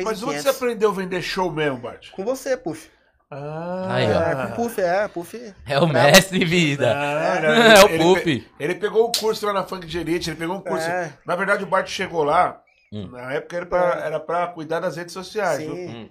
Mas 0.05 0.23
onde 0.23 0.41
você 0.41 0.49
3.500. 0.49 0.51
aprendeu 0.55 0.91
a 0.91 0.95
vender 0.95 1.23
show 1.23 1.51
mesmo, 1.51 1.79
Bart? 1.79 2.13
Com 2.13 2.25
você, 2.25 2.57
Puff. 2.57 2.89
Ah, 3.31 3.87
Aí, 3.91 4.07
ó. 4.13 4.23
É, 4.23 4.45
o 4.47 4.53
Puff, 4.55 4.81
é, 4.81 5.09
Puff. 5.09 5.55
É 5.67 5.79
o 5.81 5.87
mestre 5.89 6.45
vida. 6.45 6.93
Ah, 6.97 7.41
não, 7.41 7.49
É 7.75 7.85
o 7.85 7.89
ele- 7.89 7.99
Puff. 8.05 8.21
Ele, 8.31 8.41
pe- 8.41 8.47
ele 8.61 8.75
pegou 8.77 9.09
um 9.09 9.13
curso 9.13 9.45
lá 9.47 9.53
na 9.53 9.65
Funk 9.65 9.85
de 9.87 9.99
Elite, 9.99 10.31
ele 10.31 10.37
pegou 10.39 10.57
um 10.57 10.61
curso. 10.61 10.87
É. 10.89 11.13
Na 11.27 11.35
verdade, 11.35 11.65
o 11.65 11.67
Bart 11.67 11.89
chegou 11.89 12.23
lá, 12.23 12.61
Hum. 12.93 13.09
na 13.11 13.33
época 13.33 13.57
era 13.57 13.67
pra, 13.67 14.01
era 14.05 14.21
pra 14.21 14.47
cuidar 14.47 14.79
das 14.79 14.97
redes 14.97 15.13
sociais, 15.13 15.59
viu? 15.59 15.75
Sim. 15.75 15.89
Hum. 15.89 16.09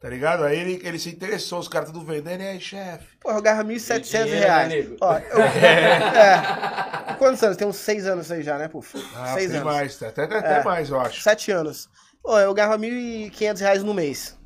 tá 0.00 0.08
ligado? 0.08 0.44
Aí 0.44 0.58
ele, 0.58 0.80
ele 0.82 0.98
se 0.98 1.10
interessou, 1.10 1.58
os 1.58 1.68
caras 1.68 1.90
tudo 1.92 2.02
vendendo, 2.02 2.40
e 2.42 2.48
aí, 2.48 2.58
chefe? 2.60 3.06
Pô, 3.20 3.30
eu 3.32 3.42
ganhava 3.42 3.62
1.700 3.64 4.00
Dinheiro, 4.24 4.30
reais. 4.46 4.68
né? 4.88 4.96
Ó, 4.98 5.18
eu, 5.18 5.40
é. 5.44 7.14
Quantos 7.18 7.42
anos? 7.42 7.56
Tem 7.58 7.68
uns 7.68 7.76
6 7.76 8.06
anos 8.06 8.32
aí 8.32 8.42
já, 8.42 8.56
né, 8.56 8.66
Puff? 8.66 8.96
Ah, 9.14 9.34
6 9.34 9.50
tem 9.50 9.60
anos. 9.60 9.72
mais, 9.74 10.02
até, 10.02 10.24
até, 10.24 10.38
até 10.38 10.60
É. 10.60 10.64
mais, 10.64 10.88
eu 10.88 10.98
acho. 10.98 11.20
7 11.20 11.52
anos. 11.52 11.86
Pô, 12.22 12.38
eu 12.38 12.54
ganhava 12.54 12.78
1.500 12.78 13.60
reais 13.60 13.82
no 13.82 13.92
mês. 13.92 14.38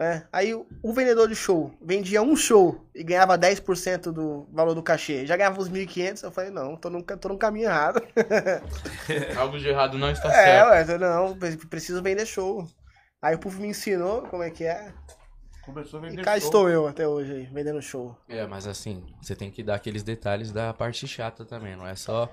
É. 0.00 0.22
Aí 0.32 0.52
o, 0.52 0.66
o 0.82 0.92
vendedor 0.92 1.28
de 1.28 1.36
show 1.36 1.72
vendia 1.80 2.20
um 2.20 2.34
show 2.34 2.84
e 2.94 3.04
ganhava 3.04 3.38
10% 3.38 4.10
do 4.12 4.46
valor 4.52 4.74
do 4.74 4.82
cachê. 4.82 5.24
Já 5.24 5.36
ganhava 5.36 5.60
uns 5.60 5.68
1.500. 5.68 6.24
Eu 6.24 6.32
falei, 6.32 6.50
não, 6.50 6.76
tô 6.76 6.90
num, 6.90 7.00
tô 7.00 7.28
num 7.28 7.38
caminho 7.38 7.66
errado. 7.68 8.02
Algo 9.38 9.58
de 9.58 9.68
errado 9.68 9.96
não 9.98 10.10
está 10.10 10.28
É, 10.28 10.32
certo. 10.32 10.68
ué, 10.70 10.94
eu, 10.94 10.98
não, 10.98 11.36
pre- 11.38 11.56
preciso 11.56 12.02
vender 12.02 12.26
show. 12.26 12.66
Aí 13.22 13.34
o 13.34 13.38
Puff 13.38 13.58
me 13.60 13.68
ensinou 13.68 14.22
como 14.22 14.42
é 14.42 14.50
que 14.50 14.64
é. 14.64 14.92
Começou 15.64 16.00
a 16.00 16.06
E 16.06 16.10
vender 16.10 16.22
cá 16.24 16.32
show. 16.32 16.44
estou 16.44 16.68
eu 16.68 16.86
até 16.88 17.06
hoje 17.08 17.32
aí, 17.32 17.46
vendendo 17.46 17.80
show. 17.80 18.16
É, 18.28 18.46
mas 18.46 18.66
assim, 18.66 19.02
você 19.22 19.34
tem 19.36 19.50
que 19.50 19.62
dar 19.62 19.76
aqueles 19.76 20.02
detalhes 20.02 20.50
da 20.52 20.74
parte 20.74 21.06
chata 21.06 21.44
também. 21.44 21.76
Não 21.76 21.86
é 21.86 21.94
só 21.94 22.30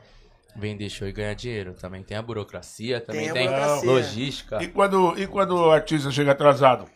vender 0.55 0.89
show 0.89 1.07
e 1.07 1.11
ganhar 1.13 1.33
dinheiro. 1.35 1.73
Também 1.75 2.03
tem 2.03 2.17
a 2.17 2.21
burocracia, 2.21 2.99
também 2.99 3.29
a 3.29 3.33
tem, 3.33 3.47
burocracia. 3.47 3.89
logística. 3.89 4.63
E 4.63 4.67
quando, 4.67 5.17
e 5.17 5.27
quando 5.27 5.55
o 5.55 5.71
artista 5.71 6.11
chega 6.11 6.31
atrasado? 6.31 6.89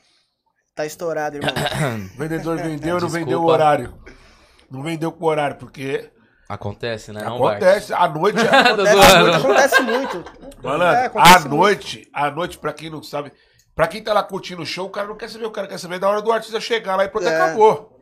Tá 0.75 0.85
estourado, 0.85 1.37
irmão. 1.37 1.51
O 2.15 2.17
vendedor 2.19 2.57
vendeu 2.57 2.95
ou 2.95 3.01
não 3.01 3.09
vendeu 3.09 3.41
o 3.41 3.45
horário? 3.45 3.93
Não 4.69 4.83
vendeu 4.83 5.11
com 5.11 5.23
o 5.23 5.27
horário, 5.27 5.55
porque 5.57 6.11
Acontece, 6.49 7.11
né? 7.11 7.23
Não, 7.23 7.39
Bart? 7.39 7.55
acontece, 7.57 7.93
à 7.93 8.07
noite... 8.07 8.37
Tô 8.43 8.81
Acontece 8.83 8.91
zoando. 8.93 9.23
muito, 9.23 9.37
acontece 9.37 9.81
muito. 9.81 10.23
Malandro, 10.61 10.95
É, 10.97 11.05
acontece 11.05 11.33
à 11.35 11.39
muito. 11.39 11.55
noite, 11.55 12.09
à 12.13 12.29
noite, 12.31 12.57
pra 12.59 12.73
quem 12.73 12.89
não 12.89 13.01
sabe, 13.01 13.31
pra 13.73 13.87
quem 13.87 14.03
tá 14.03 14.13
lá 14.13 14.21
curtindo 14.21 14.61
o 14.61 14.65
show, 14.65 14.85
o 14.85 14.89
cara 14.91 15.07
não 15.07 15.15
quer 15.15 15.29
saber, 15.29 15.45
o 15.45 15.51
cara 15.51 15.67
quer 15.67 15.79
saber 15.79 15.97
da 15.97 16.09
hora 16.09 16.21
do 16.21 16.31
artista 16.31 16.59
chegar 16.59 16.95
lá 16.97 17.05
e 17.05 17.09
pronto, 17.09 17.27
É. 17.27 17.35
acabou. 17.41 17.97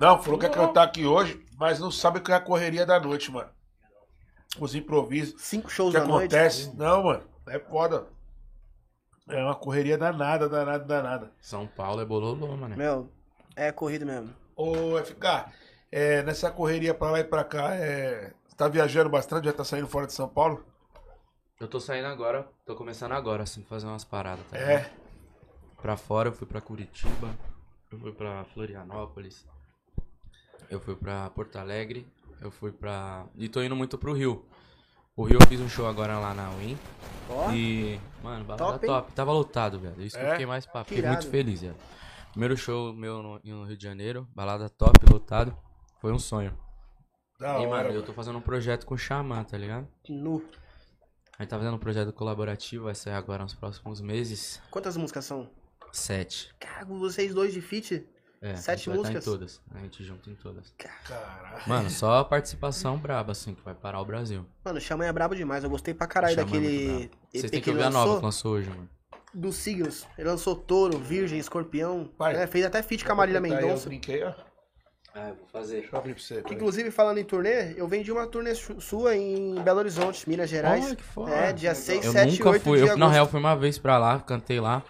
Não, 0.00 0.22
falou 0.22 0.38
que 0.38 0.48
quer 0.48 0.54
cantar 0.54 0.84
aqui 0.84 1.04
hoje, 1.04 1.44
mas 1.58 1.78
não 1.80 1.90
sabe 1.90 2.18
o 2.18 2.22
que 2.22 2.32
é 2.32 2.34
a 2.36 2.40
correria 2.40 2.86
da 2.86 2.98
noite, 3.00 3.30
mano. 3.30 3.50
Os 4.58 4.74
improvisos, 4.74 5.34
Cinco 5.42 5.66
o 5.68 5.70
shows 5.70 5.92
que 5.92 6.00
da 6.00 6.06
noite. 6.06 6.34
acontece. 6.34 6.72
Não, 6.76 7.02
mano, 7.02 7.22
é 7.48 7.58
foda. 7.58 8.06
É 9.28 9.42
uma 9.42 9.54
correria 9.54 9.96
danada, 9.96 10.48
danada, 10.48 10.84
danada. 10.84 11.32
São 11.40 11.66
Paulo 11.66 12.00
é 12.00 12.04
bololô, 12.04 12.56
mano. 12.56 12.76
Meu, 12.76 13.08
é 13.54 13.70
corrido 13.70 14.04
mesmo. 14.04 14.34
Ô, 14.56 14.98
FK, 15.02 15.46
é, 15.90 16.22
nessa 16.22 16.50
correria 16.50 16.92
pra 16.92 17.10
lá 17.10 17.20
e 17.20 17.24
pra 17.24 17.44
cá, 17.44 17.74
é, 17.74 18.32
tá 18.56 18.68
viajando 18.68 19.08
bastante, 19.08 19.44
já 19.44 19.52
tá 19.52 19.64
saindo 19.64 19.86
fora 19.88 20.06
de 20.06 20.12
São 20.12 20.28
Paulo? 20.28 20.64
Eu 21.60 21.68
tô 21.68 21.78
saindo 21.78 22.06
agora, 22.08 22.48
tô 22.66 22.74
começando 22.74 23.12
agora, 23.12 23.44
assim, 23.44 23.62
fazer 23.64 23.86
umas 23.86 24.04
paradas, 24.04 24.44
tá 24.50 24.58
É. 24.58 24.76
ligado? 24.76 24.90
Pra 25.80 25.96
fora, 25.96 26.28
eu 26.28 26.32
fui 26.32 26.46
pra 26.46 26.60
Curitiba, 26.60 27.30
eu 27.90 27.98
fui 27.98 28.12
pra 28.12 28.44
Florianópolis, 28.52 29.46
eu 30.68 30.80
fui 30.80 30.94
pra 30.96 31.30
Porto 31.30 31.56
Alegre, 31.56 32.06
eu 32.40 32.50
fui 32.50 32.72
pra... 32.72 33.26
E 33.36 33.48
tô 33.48 33.62
indo 33.62 33.74
muito 33.76 33.96
pro 33.98 34.12
Rio. 34.12 34.44
O 35.16 35.24
Rio 35.24 35.38
eu 35.40 35.46
fiz 35.46 35.60
um 35.60 35.68
show 35.68 35.86
agora 35.86 36.18
lá 36.18 36.32
na 36.32 36.48
Win. 36.50 36.78
Ó, 37.28 37.50
E, 37.52 38.00
mano, 38.22 38.44
balada 38.44 38.72
Top, 38.78 38.86
top. 38.86 39.08
hein? 39.08 39.12
Tava 39.14 39.32
lotado, 39.32 39.78
velho. 39.78 40.00
Isso 40.02 40.16
que 40.16 40.22
É? 40.22 40.26
eu 40.26 40.30
fiquei 40.32 40.46
mais 40.46 40.64
pá. 40.66 40.84
Fiquei 40.84 40.98
irado. 40.98 41.16
muito 41.16 41.30
feliz, 41.30 41.60
velho. 41.60 41.76
Primeiro 42.30 42.56
show 42.56 42.94
meu 42.94 43.22
no, 43.22 43.40
no 43.44 43.64
Rio 43.64 43.76
de 43.76 43.82
Janeiro, 43.82 44.26
balada 44.34 44.70
top, 44.70 44.98
lotado. 45.10 45.56
Foi 46.00 46.12
um 46.12 46.18
sonho. 46.18 46.56
Da 47.38 47.58
e, 47.60 47.66
hora, 47.66 47.68
mano, 47.84 47.90
eu 47.90 48.02
tô 48.02 48.12
fazendo 48.12 48.38
um 48.38 48.42
projeto 48.42 48.86
com 48.86 48.94
o 48.94 48.98
Xamã, 48.98 49.44
tá 49.44 49.56
ligado? 49.58 49.86
nu. 50.08 50.42
A 51.38 51.42
gente 51.42 51.50
tá 51.50 51.58
fazendo 51.58 51.74
um 51.74 51.78
projeto 51.78 52.12
colaborativo, 52.12 52.84
vai 52.84 52.94
sair 52.94 53.14
agora 53.14 53.42
nos 53.42 53.54
próximos 53.54 54.00
meses. 54.00 54.60
Quantas 54.70 54.96
músicas 54.96 55.24
são? 55.24 55.50
Sete. 55.90 56.54
Cago, 56.60 56.98
vocês 56.98 57.34
dois 57.34 57.52
de 57.52 57.60
feat? 57.60 58.06
É, 58.42 58.56
Sete 58.56 58.70
a 58.70 58.74
gente 58.76 58.88
vai 58.88 58.98
músicas? 58.98 59.24
tá 59.24 59.30
em 59.30 59.32
todas. 59.34 59.60
A 59.72 59.78
gente 59.78 60.02
junta 60.04 60.28
em 60.30 60.34
todas. 60.34 60.74
Caralho. 60.76 61.62
Mano, 61.68 61.88
só 61.90 62.18
a 62.18 62.24
participação 62.24 62.98
braba, 62.98 63.30
assim, 63.32 63.54
que 63.54 63.62
vai 63.62 63.72
parar 63.74 64.00
o 64.00 64.04
Brasil. 64.04 64.44
Mano, 64.64 64.78
o 64.78 64.80
Xamã 64.80 65.04
é 65.04 65.12
brabo 65.12 65.36
demais. 65.36 65.62
Eu 65.62 65.70
gostei 65.70 65.94
pra 65.94 66.08
caralho 66.08 66.34
Xamã 66.34 66.48
é 66.48 66.52
daquele. 66.52 67.10
Vocês 67.30 67.44
EP 67.44 67.50
têm 67.52 67.60
que 67.60 67.70
ouvir 67.70 67.84
a 67.84 67.90
nova 67.90 68.18
que 68.18 68.24
lançou 68.24 68.52
hoje, 68.54 68.68
mano. 68.68 68.88
Dos 69.32 69.54
signos. 69.56 70.06
Ele 70.18 70.28
lançou 70.28 70.56
Touro, 70.56 70.98
Virgem, 70.98 71.38
Escorpião. 71.38 72.10
Pai. 72.18 72.34
né? 72.34 72.46
Fez 72.48 72.64
até 72.66 72.82
feat 72.82 73.04
com 73.04 73.12
a 73.12 73.14
Marília 73.14 73.40
Tá 73.40 73.46
aí, 73.46 73.52
eu 73.52 73.60
Mendonça. 73.60 73.88
brinquei, 73.88 74.24
ó. 74.24 74.32
Ah, 75.14 75.28
eu 75.28 75.34
vou 75.36 75.46
fazer. 75.46 75.80
Deixa 75.82 75.94
eu 75.94 75.98
abrir 76.00 76.14
pra 76.14 76.22
você. 76.22 76.34
Que, 76.36 76.42
peraí. 76.42 76.56
inclusive, 76.56 76.90
falando 76.90 77.18
em 77.18 77.24
turnê, 77.24 77.74
eu 77.76 77.86
vendi 77.86 78.10
uma 78.10 78.26
turnê 78.26 78.54
su- 78.54 78.80
sua 78.80 79.14
em 79.16 79.54
Belo 79.62 79.78
Horizonte, 79.78 80.28
Minas 80.28 80.50
Gerais. 80.50 80.84
Olha 80.84 80.96
que 80.96 81.02
foda. 81.02 81.30
É, 81.30 81.52
dia 81.52 81.74
6, 81.74 82.04
Eu 82.06 82.12
7 82.12 82.28
e 82.34 82.38
nunca 82.38 82.50
8 82.50 82.62
fui. 82.62 82.78
de 82.78 82.82
Eu, 82.84 82.88
na 82.88 82.92
agosto. 83.04 83.12
real, 83.12 83.28
fui 83.28 83.38
uma 83.38 83.54
vez 83.54 83.78
pra 83.78 83.98
lá, 83.98 84.18
cantei 84.20 84.58
lá. 84.58 84.82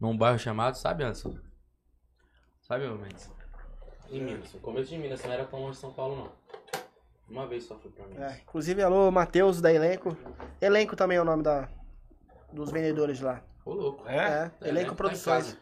num 0.00 0.16
bairro 0.16 0.38
chamado, 0.38 0.74
sabe, 0.76 1.04
Anderson? 1.04 1.34
Sabe, 2.70 2.86
meu 2.86 2.96
Mendes? 2.96 3.28
Em 4.12 4.22
Minas. 4.22 4.54
No 4.54 4.60
começo 4.60 4.90
de 4.90 4.96
Minas, 4.96 5.24
não 5.24 5.32
era 5.32 5.44
tão 5.44 5.60
longe 5.60 5.72
de 5.72 5.78
São 5.78 5.92
Paulo, 5.92 6.14
não. 6.14 6.32
Uma 7.28 7.44
vez 7.44 7.64
só 7.64 7.76
fui 7.76 7.90
pra 7.90 8.06
Minas. 8.06 8.32
É, 8.32 8.40
inclusive, 8.42 8.80
alô, 8.80 9.10
Matheus 9.10 9.60
da 9.60 9.74
Elenco. 9.74 10.16
Elenco 10.60 10.94
também 10.94 11.18
é 11.18 11.20
o 11.20 11.24
nome 11.24 11.42
da, 11.42 11.68
dos 12.52 12.70
vendedores 12.70 13.18
de 13.18 13.24
lá. 13.24 13.42
Ô, 13.64 13.72
louco. 13.72 14.08
É? 14.08 14.14
É, 14.14 14.20
Elenco 14.20 14.64
Elenco 14.68 14.90
tá 14.90 14.94
Produções. 14.94 15.46
casa. 15.46 15.58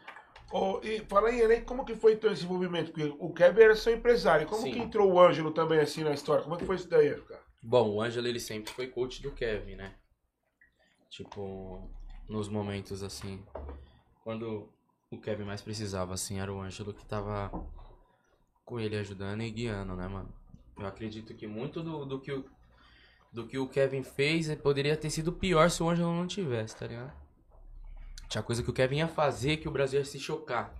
Ô, 0.52 0.80
e 0.82 1.00
fala 1.06 1.30
aí, 1.30 1.40
Elenco, 1.40 1.64
como 1.64 1.82
que 1.82 1.96
foi 1.96 2.12
então 2.12 2.30
esse 2.30 2.44
envolvimento? 2.44 2.92
Porque 2.92 3.16
o 3.18 3.32
Kevin 3.32 3.62
era 3.62 3.74
seu 3.74 3.94
empresário. 3.94 4.46
Como 4.46 4.60
Sim. 4.60 4.72
que 4.72 4.78
entrou 4.78 5.10
o 5.10 5.18
Ângelo 5.18 5.50
também 5.50 5.80
assim 5.80 6.04
na 6.04 6.12
história? 6.12 6.42
Como 6.42 6.56
é 6.56 6.58
que 6.58 6.66
foi 6.66 6.76
isso 6.76 6.90
daí, 6.90 7.18
cara? 7.22 7.40
Bom, 7.62 7.88
o 7.88 8.02
Ângelo, 8.02 8.26
ele 8.26 8.38
sempre 8.38 8.70
foi 8.70 8.86
coach 8.86 9.22
do 9.22 9.32
Kevin, 9.32 9.76
né? 9.76 9.94
Tipo, 11.08 11.90
nos 12.28 12.50
momentos 12.50 13.02
assim. 13.02 13.42
Quando 14.22 14.68
o 15.10 15.18
Kevin 15.18 15.44
mais 15.44 15.62
precisava, 15.62 16.14
assim, 16.14 16.38
era 16.38 16.52
o 16.52 16.60
Ângelo 16.60 16.92
que 16.92 17.04
tava 17.04 17.50
com 18.64 18.78
ele 18.78 18.96
ajudando 18.96 19.42
e 19.42 19.50
guiando, 19.50 19.94
né, 19.94 20.06
mano? 20.06 20.32
Eu 20.78 20.86
acredito 20.86 21.34
que 21.34 21.46
muito 21.46 21.82
do, 21.82 22.04
do 22.04 22.20
que 22.20 22.32
o. 22.32 22.44
Do 23.30 23.46
que 23.46 23.58
o 23.58 23.68
Kevin 23.68 24.02
fez 24.02 24.48
eh, 24.48 24.56
poderia 24.56 24.96
ter 24.96 25.10
sido 25.10 25.30
pior 25.32 25.70
se 25.70 25.82
o 25.82 25.88
Ângelo 25.90 26.14
não 26.14 26.26
tivesse, 26.26 26.76
tá 26.76 26.86
ligado? 26.86 27.12
Tinha 28.26 28.42
coisa 28.42 28.62
que 28.62 28.70
o 28.70 28.72
Kevin 28.72 28.98
ia 28.98 29.08
fazer 29.08 29.58
que 29.58 29.68
o 29.68 29.70
Brasil 29.70 29.98
ia 29.98 30.04
se 30.04 30.18
chocar. 30.18 30.74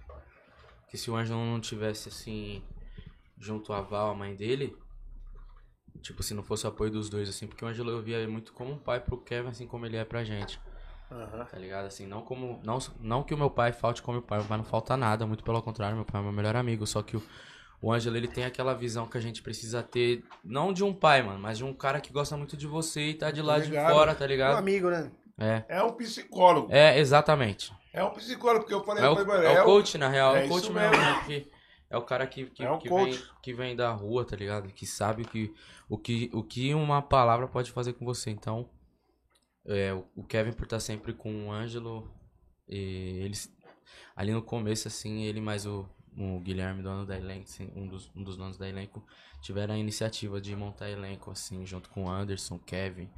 Que 0.88 0.96
se 0.96 1.10
o 1.10 1.16
Ângelo 1.16 1.44
não 1.44 1.60
tivesse, 1.60 2.08
assim, 2.08 2.62
junto 3.36 3.70
a 3.72 3.82
Val, 3.82 4.10
a 4.10 4.14
mãe 4.14 4.34
dele, 4.34 4.74
Tipo, 6.00 6.22
se 6.22 6.34
não 6.34 6.42
fosse 6.42 6.64
o 6.64 6.68
apoio 6.68 6.90
dos 6.90 7.08
dois, 7.08 7.28
assim, 7.28 7.46
porque 7.46 7.64
o 7.64 7.68
Ângelo 7.68 7.90
eu 7.90 8.02
via 8.02 8.26
muito 8.28 8.52
como 8.52 8.72
um 8.72 8.78
pai 8.78 9.00
pro 9.00 9.18
Kevin, 9.18 9.48
assim 9.48 9.66
como 9.66 9.84
ele 9.86 9.96
é 9.96 10.04
pra 10.04 10.24
gente, 10.24 10.60
Aham. 11.10 11.44
tá 11.44 11.58
ligado? 11.58 11.86
Assim, 11.86 12.06
não 12.06 12.22
como. 12.22 12.60
Não, 12.64 12.78
não 13.00 13.22
que 13.22 13.34
o 13.34 13.38
meu 13.38 13.50
pai 13.50 13.72
falte 13.72 14.02
como 14.02 14.18
meu 14.18 14.26
pai, 14.26 14.38
meu 14.38 14.46
pai 14.48 14.58
não 14.58 14.64
falta 14.64 14.96
nada, 14.96 15.26
muito 15.26 15.42
pelo 15.44 15.62
contrário, 15.62 15.96
meu 15.96 16.04
pai 16.04 16.20
é 16.20 16.24
meu 16.24 16.32
melhor 16.32 16.54
amigo, 16.56 16.86
só 16.86 17.02
que 17.02 17.16
o, 17.16 17.22
o 17.80 17.92
Ângelo, 17.92 18.16
ele 18.16 18.28
tem 18.28 18.44
aquela 18.44 18.74
visão 18.74 19.06
que 19.06 19.16
a 19.16 19.20
gente 19.20 19.42
precisa 19.42 19.82
ter, 19.82 20.24
não 20.44 20.72
de 20.72 20.84
um 20.84 20.92
pai, 20.92 21.22
mano, 21.22 21.38
mas 21.38 21.58
de 21.58 21.64
um 21.64 21.72
cara 21.72 22.00
que 22.00 22.12
gosta 22.12 22.36
muito 22.36 22.56
de 22.56 22.66
você 22.66 23.08
e 23.08 23.14
tá 23.14 23.30
de 23.30 23.40
lá 23.40 23.58
de 23.58 23.70
fora, 23.70 24.14
tá 24.14 24.24
Um 24.24 24.28
ligado? 24.28 24.56
amigo, 24.58 24.90
né? 24.90 25.10
É. 25.38 25.64
É 25.68 25.82
um 25.82 25.92
psicólogo. 25.92 26.68
É, 26.70 26.98
exatamente. 26.98 27.72
É 27.92 28.02
um 28.04 28.10
psicólogo, 28.10 28.60
porque 28.60 28.74
eu 28.74 28.84
falei, 28.84 29.04
É 29.04 29.08
o, 29.08 29.14
falei, 29.16 29.46
é 29.46 29.48
mano, 29.54 29.60
o 29.62 29.64
coach, 29.64 29.96
na 29.96 30.08
real, 30.08 30.36
é, 30.36 30.42
é 30.42 30.46
o 30.46 30.48
coach 30.48 30.64
isso 30.64 30.72
mesmo, 30.72 30.90
mesmo. 30.90 31.04
né? 31.04 31.22
Que 31.26 31.50
é 31.88 31.96
o 31.96 32.02
cara 32.02 32.26
que, 32.26 32.46
que, 32.46 32.62
É 32.64 32.70
um 32.70 32.78
que, 32.78 32.88
coach. 32.88 33.12
vem, 33.16 33.22
que 33.40 33.54
vem 33.54 33.76
da 33.76 33.90
rua, 33.92 34.24
tá 34.24 34.36
ligado? 34.36 34.68
Que 34.68 34.84
sabe 34.84 35.24
que, 35.24 35.54
o, 35.88 35.96
que, 35.96 36.28
o 36.34 36.42
que 36.42 36.74
uma 36.74 37.00
palavra 37.00 37.46
pode 37.48 37.70
fazer 37.70 37.92
com 37.94 38.04
você. 38.04 38.30
Então, 38.30 38.68
é, 39.68 39.92
o- 39.94 40.24
Kevin, 40.24 40.52
por 40.52 40.64
estar 40.64 40.80
sempre 40.80 41.12
com 41.12 41.46
o 41.46 41.52
Ângelo, 41.52 42.10
e 42.68 43.20
eles. 43.24 43.52
Ali 44.16 44.32
no 44.32 44.42
começo, 44.42 44.88
assim, 44.88 45.22
ele 45.22 45.40
mais 45.40 45.64
o, 45.66 45.88
o 46.16 46.40
Guilherme, 46.40 46.82
dono 46.82 47.06
da 47.06 47.16
elenco, 47.16 47.48
um, 47.76 47.86
dos, 47.86 48.10
um 48.16 48.22
dos 48.22 48.36
donos 48.36 48.58
da 48.58 48.68
elenco, 48.68 49.04
tiveram 49.40 49.74
a 49.74 49.78
iniciativa 49.78 50.40
de 50.40 50.54
montar 50.56 50.90
elenco, 50.90 51.30
assim, 51.30 51.64
junto 51.64 51.88
com 51.90 52.04
o 52.04 52.10
Anderson, 52.10 52.56
o 52.56 52.58
Kevin. 52.58 53.08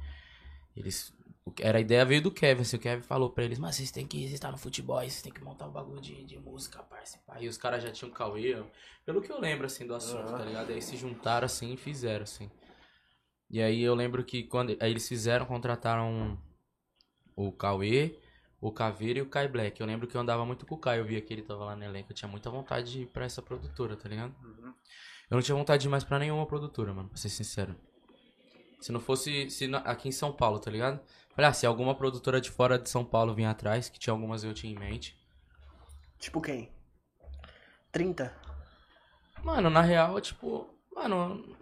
Eles. 0.75 1.13
Era 1.59 1.79
a 1.79 1.81
ideia 1.81 2.05
veio 2.05 2.21
do 2.21 2.31
Kevin, 2.31 2.61
assim, 2.61 2.77
o 2.77 2.79
Kevin 2.79 3.01
falou 3.01 3.29
pra 3.31 3.43
eles, 3.43 3.57
mas 3.57 3.75
vocês 3.75 3.91
têm 3.91 4.05
que, 4.05 4.19
vocês 4.19 4.33
estão 4.33 4.51
no 4.51 4.57
futebol, 4.57 4.99
vocês 4.99 5.23
têm 5.23 5.33
que 5.33 5.43
montar 5.43 5.67
um 5.67 5.71
bagulho 5.71 5.99
de, 5.99 6.23
de 6.23 6.37
música, 6.37 6.83
participar. 6.83 7.41
E 7.41 7.47
os 7.47 7.57
caras 7.57 7.81
já 7.81 7.91
tinham 7.91 8.11
Cauê, 8.13 8.63
pelo 9.03 9.21
que 9.21 9.31
eu 9.31 9.39
lembro, 9.39 9.65
assim, 9.65 9.85
do 9.87 9.95
assunto, 9.95 10.29
Aham. 10.29 10.37
tá 10.37 10.45
ligado? 10.45 10.69
E 10.69 10.75
aí 10.75 10.81
se 10.81 10.95
juntaram, 10.95 11.45
assim, 11.45 11.73
e 11.73 11.77
fizeram, 11.77 12.23
assim. 12.23 12.49
E 13.51 13.61
aí 13.61 13.81
eu 13.81 13.93
lembro 13.93 14.23
que 14.23 14.43
quando 14.43 14.69
aí 14.79 14.89
eles 14.91 15.07
fizeram, 15.07 15.45
contrataram 15.45 16.37
o 17.35 17.51
Cauê, 17.51 18.17
o 18.61 18.71
Caveira 18.71 19.19
e 19.19 19.21
o 19.21 19.29
Kai 19.29 19.47
Black. 19.47 19.81
Eu 19.81 19.87
lembro 19.87 20.07
que 20.07 20.15
eu 20.15 20.21
andava 20.21 20.45
muito 20.45 20.65
com 20.65 20.75
o 20.75 20.77
Kai, 20.77 20.99
eu 20.99 21.05
via 21.05 21.21
que 21.21 21.33
ele 21.33 21.41
tava 21.41 21.65
lá 21.65 21.75
no 21.75 21.83
elenco, 21.83 22.11
eu 22.11 22.15
tinha 22.15 22.29
muita 22.29 22.49
vontade 22.49 22.91
de 22.91 23.01
ir 23.01 23.07
pra 23.07 23.25
essa 23.25 23.41
produtora, 23.41 23.97
tá 23.97 24.07
ligado? 24.07 24.33
Eu 25.29 25.35
não 25.35 25.41
tinha 25.41 25.55
vontade 25.55 25.81
de 25.81 25.87
ir 25.87 25.91
mais 25.91 26.03
pra 26.03 26.17
nenhuma 26.19 26.45
produtora, 26.45 26.93
mano, 26.93 27.09
pra 27.09 27.17
ser 27.17 27.29
sincero. 27.29 27.75
Se 28.79 28.91
não 28.91 28.99
fosse 28.99 29.49
se 29.49 29.67
na- 29.67 29.79
aqui 29.79 30.07
em 30.09 30.11
São 30.11 30.31
Paulo, 30.31 30.59
tá 30.59 30.71
ligado? 30.71 30.99
Falei, 31.35 31.49
ah, 31.49 31.53
se 31.53 31.65
alguma 31.65 31.93
produtora 31.95 32.39
de 32.41 32.49
fora 32.49 32.77
de 32.79 32.89
São 32.89 33.03
Paulo 33.05 33.33
vinha 33.33 33.49
atrás, 33.49 33.89
que 33.89 33.99
tinha 33.99 34.13
algumas 34.13 34.43
eu 34.43 34.53
tinha 34.53 34.73
em 34.73 34.77
mente. 34.79 35.17
Tipo 36.19 36.41
quem? 36.41 36.71
30? 37.91 38.35
Mano, 39.43 39.69
na 39.69 39.81
real, 39.81 40.19
tipo, 40.21 40.69
mano. 40.95 41.57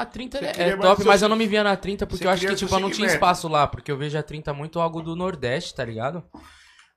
A 0.00 0.06
30 0.06 0.38
Você 0.38 0.44
é, 0.44 0.50
é 0.68 0.76
top, 0.76 1.04
mas 1.08 1.22
eu 1.22 1.28
não 1.28 1.36
me 1.36 1.46
via 1.46 1.64
na 1.64 1.76
30 1.76 2.06
porque 2.06 2.26
eu 2.26 2.30
acho 2.30 2.40
que, 2.42 2.54
tipo, 2.56 2.74
eu 2.74 2.80
não 2.80 2.88
tinha 2.96 3.06
espaço 3.14 3.48
lá. 3.48 3.66
Porque 3.66 3.90
eu 3.90 3.96
vejo 3.96 4.18
a 4.18 4.22
30 4.22 4.52
muito 4.54 4.78
algo 4.80 5.00
do 5.02 5.14
Nordeste, 5.16 5.74
tá 5.74 5.84
ligado? 5.84 6.22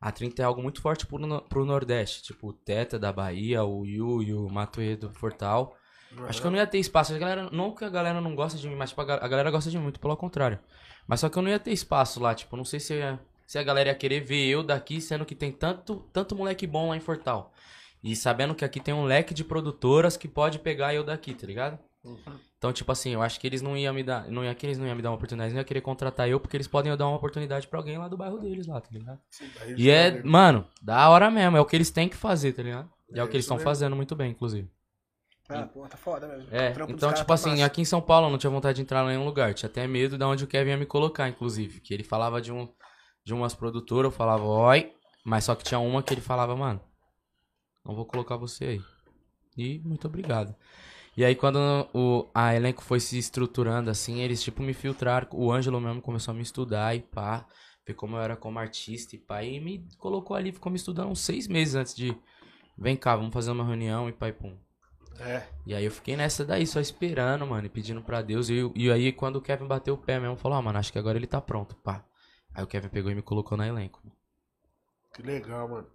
A 0.02 0.12
30 0.12 0.42
é 0.42 0.46
algo 0.46 0.62
muito 0.62 0.82
forte 0.82 1.06
pro, 1.06 1.18
no- 1.20 1.42
pro 1.42 1.66
Nordeste. 1.66 2.24
Tipo, 2.24 2.50
o 2.50 2.54
Teta 2.54 2.98
da 2.98 3.12
Bahia, 3.12 3.64
o 3.64 3.86
Yu 3.86 4.24
e 4.24 4.34
o 4.34 4.50
Matuedo 4.50 5.12
Fortal. 5.14 5.76
Acho 6.28 6.42
que 6.42 6.48
eu 6.48 6.52
não 6.52 6.58
ia 6.58 6.66
ter 6.66 6.80
espaço. 6.80 7.14
A 7.14 7.18
galera, 7.18 7.50
não 7.52 7.74
que 7.76 7.86
a 7.86 7.90
galera 7.90 8.20
não 8.20 8.34
gosta 8.36 8.58
de 8.58 8.68
mim, 8.68 8.76
mas 8.76 8.90
tipo, 8.90 9.02
a, 9.02 9.06
ga- 9.06 9.20
a 9.22 9.28
galera 9.28 9.52
gosta 9.52 9.70
de 9.70 9.78
mim, 9.78 9.84
muito 9.84 10.00
pelo 10.00 10.18
contrário. 10.18 10.58
Mas 11.08 11.20
só 11.20 11.30
que 11.30 11.38
eu 11.38 11.42
não 11.44 11.50
ia 11.50 11.60
ter 11.60 11.72
espaço 11.72 12.20
lá, 12.20 12.34
tipo, 12.34 12.56
não 12.58 12.66
sei 12.66 12.80
se, 12.80 12.96
ia- 12.96 13.20
se 13.46 13.58
a 13.60 13.64
galera 13.64 13.90
ia 13.90 13.96
querer 13.96 14.22
ver 14.22 14.46
eu 14.48 14.64
daqui, 14.64 15.00
sendo 15.02 15.26
que 15.26 15.36
tem 15.36 15.52
tanto, 15.52 15.98
tanto 16.12 16.36
moleque 16.36 16.66
bom 16.66 16.90
lá 16.90 16.98
em 16.98 17.00
Fortal. 17.00 17.54
E 18.04 18.16
sabendo 18.16 18.56
que 18.56 18.64
aqui 18.66 18.80
tem 18.80 18.94
um 18.94 19.04
leque 19.04 19.34
de 19.34 19.44
produtoras 19.44 20.16
que 20.18 20.28
pode 20.28 20.58
pegar 20.60 20.94
eu 20.96 21.04
daqui, 21.04 21.34
tá 21.34 21.46
ligado? 21.46 21.78
Então, 22.60 22.74
tipo 22.74 22.92
assim, 22.92 23.12
eu 23.12 23.22
acho 23.22 23.40
que 23.40 23.48
eles 23.48 23.62
não 23.62 23.78
iam 23.78 23.94
me 23.94 24.04
dar. 24.04 24.30
Não 24.30 24.44
ia 24.44 24.54
que 24.54 24.66
eles 24.66 24.78
não 24.78 24.86
iam 24.86 24.94
me 24.94 25.02
dar 25.02 25.12
uma 25.12 25.16
oportunidade, 25.16 25.54
não 25.54 25.62
iam 25.62 25.66
querer 25.66 25.80
contratar 25.80 26.28
eu, 26.28 26.42
porque 26.42 26.58
eles 26.58 26.68
podem 26.68 26.96
dar 26.96 27.08
uma 27.08 27.16
oportunidade 27.16 27.66
pra 27.70 27.80
alguém 27.80 27.98
lá 27.98 28.10
do 28.10 28.18
bairro 28.18 28.38
deles 28.38 28.68
lá, 28.68 28.82
tá 28.82 28.90
ligado? 28.92 29.18
Aí 29.62 29.76
E 29.78 29.90
é, 29.90 30.22
mano, 30.24 30.68
da 30.82 31.10
hora 31.10 31.32
mesmo, 31.32 31.56
é 31.56 31.62
o 31.62 31.66
que 31.66 31.78
eles 31.78 31.90
têm 31.90 32.10
que 32.10 32.18
fazer, 32.18 32.52
tá 32.52 32.62
ligado? 32.62 32.92
E 33.10 33.18
é, 33.18 33.22
É 33.22 33.24
o 33.24 33.30
que 33.30 33.38
eles 33.38 33.46
estão 33.46 33.58
fazendo 33.58 33.96
muito 33.96 34.14
bem, 34.14 34.32
inclusive. 34.32 34.70
Ah, 35.48 35.66
pô, 35.66 35.88
tá 35.88 35.96
foda 35.96 36.28
mesmo. 36.28 36.48
É, 36.52 36.72
então, 36.90 37.14
tipo 37.14 37.26
tá 37.26 37.34
assim, 37.34 37.52
massa. 37.52 37.66
aqui 37.66 37.82
em 37.82 37.86
São 37.86 38.02
Paulo 38.02 38.28
eu 38.28 38.32
não 38.32 38.38
tinha 38.38 38.52
vontade 38.52 38.76
de 38.76 38.82
entrar 38.82 39.06
em 39.06 39.08
nenhum 39.08 39.26
lugar. 39.26 39.54
Tinha 39.54 39.70
até 39.70 39.88
medo 39.88 40.18
de 40.18 40.24
onde 40.24 40.44
o 40.44 40.48
Kevin 40.48 40.72
ia 40.72 40.78
me 40.78 40.86
colocar, 40.86 41.30
inclusive. 41.30 41.80
Que 41.80 41.94
ele 41.94 42.04
falava 42.04 42.42
de, 42.42 42.52
um, 42.52 42.70
de 43.24 43.34
umas 43.34 43.56
produtoras, 43.56 44.12
eu 44.12 44.16
falava, 44.16 44.44
oi. 44.44 44.94
Mas 45.24 45.46
só 45.46 45.56
que 45.56 45.64
tinha 45.64 45.80
uma 45.80 46.04
que 46.04 46.14
ele 46.14 46.22
falava, 46.22 46.56
mano, 46.56 46.82
não 47.86 47.96
vou 47.96 48.06
colocar 48.06 48.36
você 48.36 48.66
aí. 48.66 48.82
E 49.58 49.80
muito 49.80 50.06
obrigado. 50.08 50.56
E 51.20 51.26
aí 51.26 51.36
quando 51.36 51.60
o, 51.94 52.30
a 52.34 52.56
elenco 52.56 52.82
foi 52.82 52.98
se 53.02 53.18
estruturando 53.18 53.90
assim, 53.90 54.22
eles 54.22 54.42
tipo 54.42 54.64
me 54.64 54.74
filtraram. 54.74 55.28
O 55.34 55.52
Ângelo 55.52 55.82
mesmo 55.82 56.02
começou 56.02 56.32
a 56.32 56.34
me 56.34 56.42
estudar 56.42 56.96
e 56.96 57.02
pá. 57.02 57.46
Ver 57.86 57.94
como 57.94 58.16
eu 58.16 58.22
era 58.22 58.38
como 58.38 58.58
artista 58.58 59.18
e 59.18 59.20
pá. 59.20 59.44
E 59.44 59.60
me 59.60 59.86
colocou 59.98 60.34
ali, 60.34 60.54
ficou 60.54 60.72
me 60.72 60.78
estudando 60.78 61.10
uns 61.10 61.20
seis 61.20 61.46
meses 61.46 61.76
antes 61.76 61.94
de. 61.94 62.18
Vem 62.78 62.96
cá, 62.96 63.18
vamos 63.18 63.34
fazer 63.34 63.52
uma 63.52 63.66
reunião 63.66 64.08
e 64.08 64.14
pá 64.14 64.30
e 64.30 64.32
pum. 64.32 64.58
É. 65.20 65.44
E 65.66 65.76
aí 65.76 65.84
eu 65.84 65.92
fiquei 65.92 66.16
nessa 66.16 66.46
daí, 66.46 66.66
só 66.66 66.80
esperando, 66.80 67.46
mano, 67.46 67.66
e 67.66 67.70
pedindo 67.70 68.02
pra 68.02 68.22
Deus. 68.22 68.50
E, 68.50 68.72
e 68.74 68.90
aí 68.90 69.12
quando 69.12 69.36
o 69.36 69.42
Kevin 69.42 69.68
bateu 69.68 69.96
o 69.96 69.98
pé 69.98 70.22
mesmo, 70.22 70.38
falou, 70.38 70.58
ah, 70.58 70.62
mano, 70.62 70.80
acho 70.80 70.94
que 70.94 71.00
agora 71.00 71.18
ele 71.18 71.28
tá 71.28 71.42
pronto, 71.42 71.76
pá. 71.76 72.02
Aí 72.56 72.64
o 72.64 72.68
Kevin 72.68 72.88
pegou 72.88 73.12
e 73.12 73.16
me 73.16 73.22
colocou 73.22 73.58
na 73.58 73.68
elenco. 73.68 74.02
Que 75.14 75.22
legal, 75.22 75.68
mano. 75.68 75.88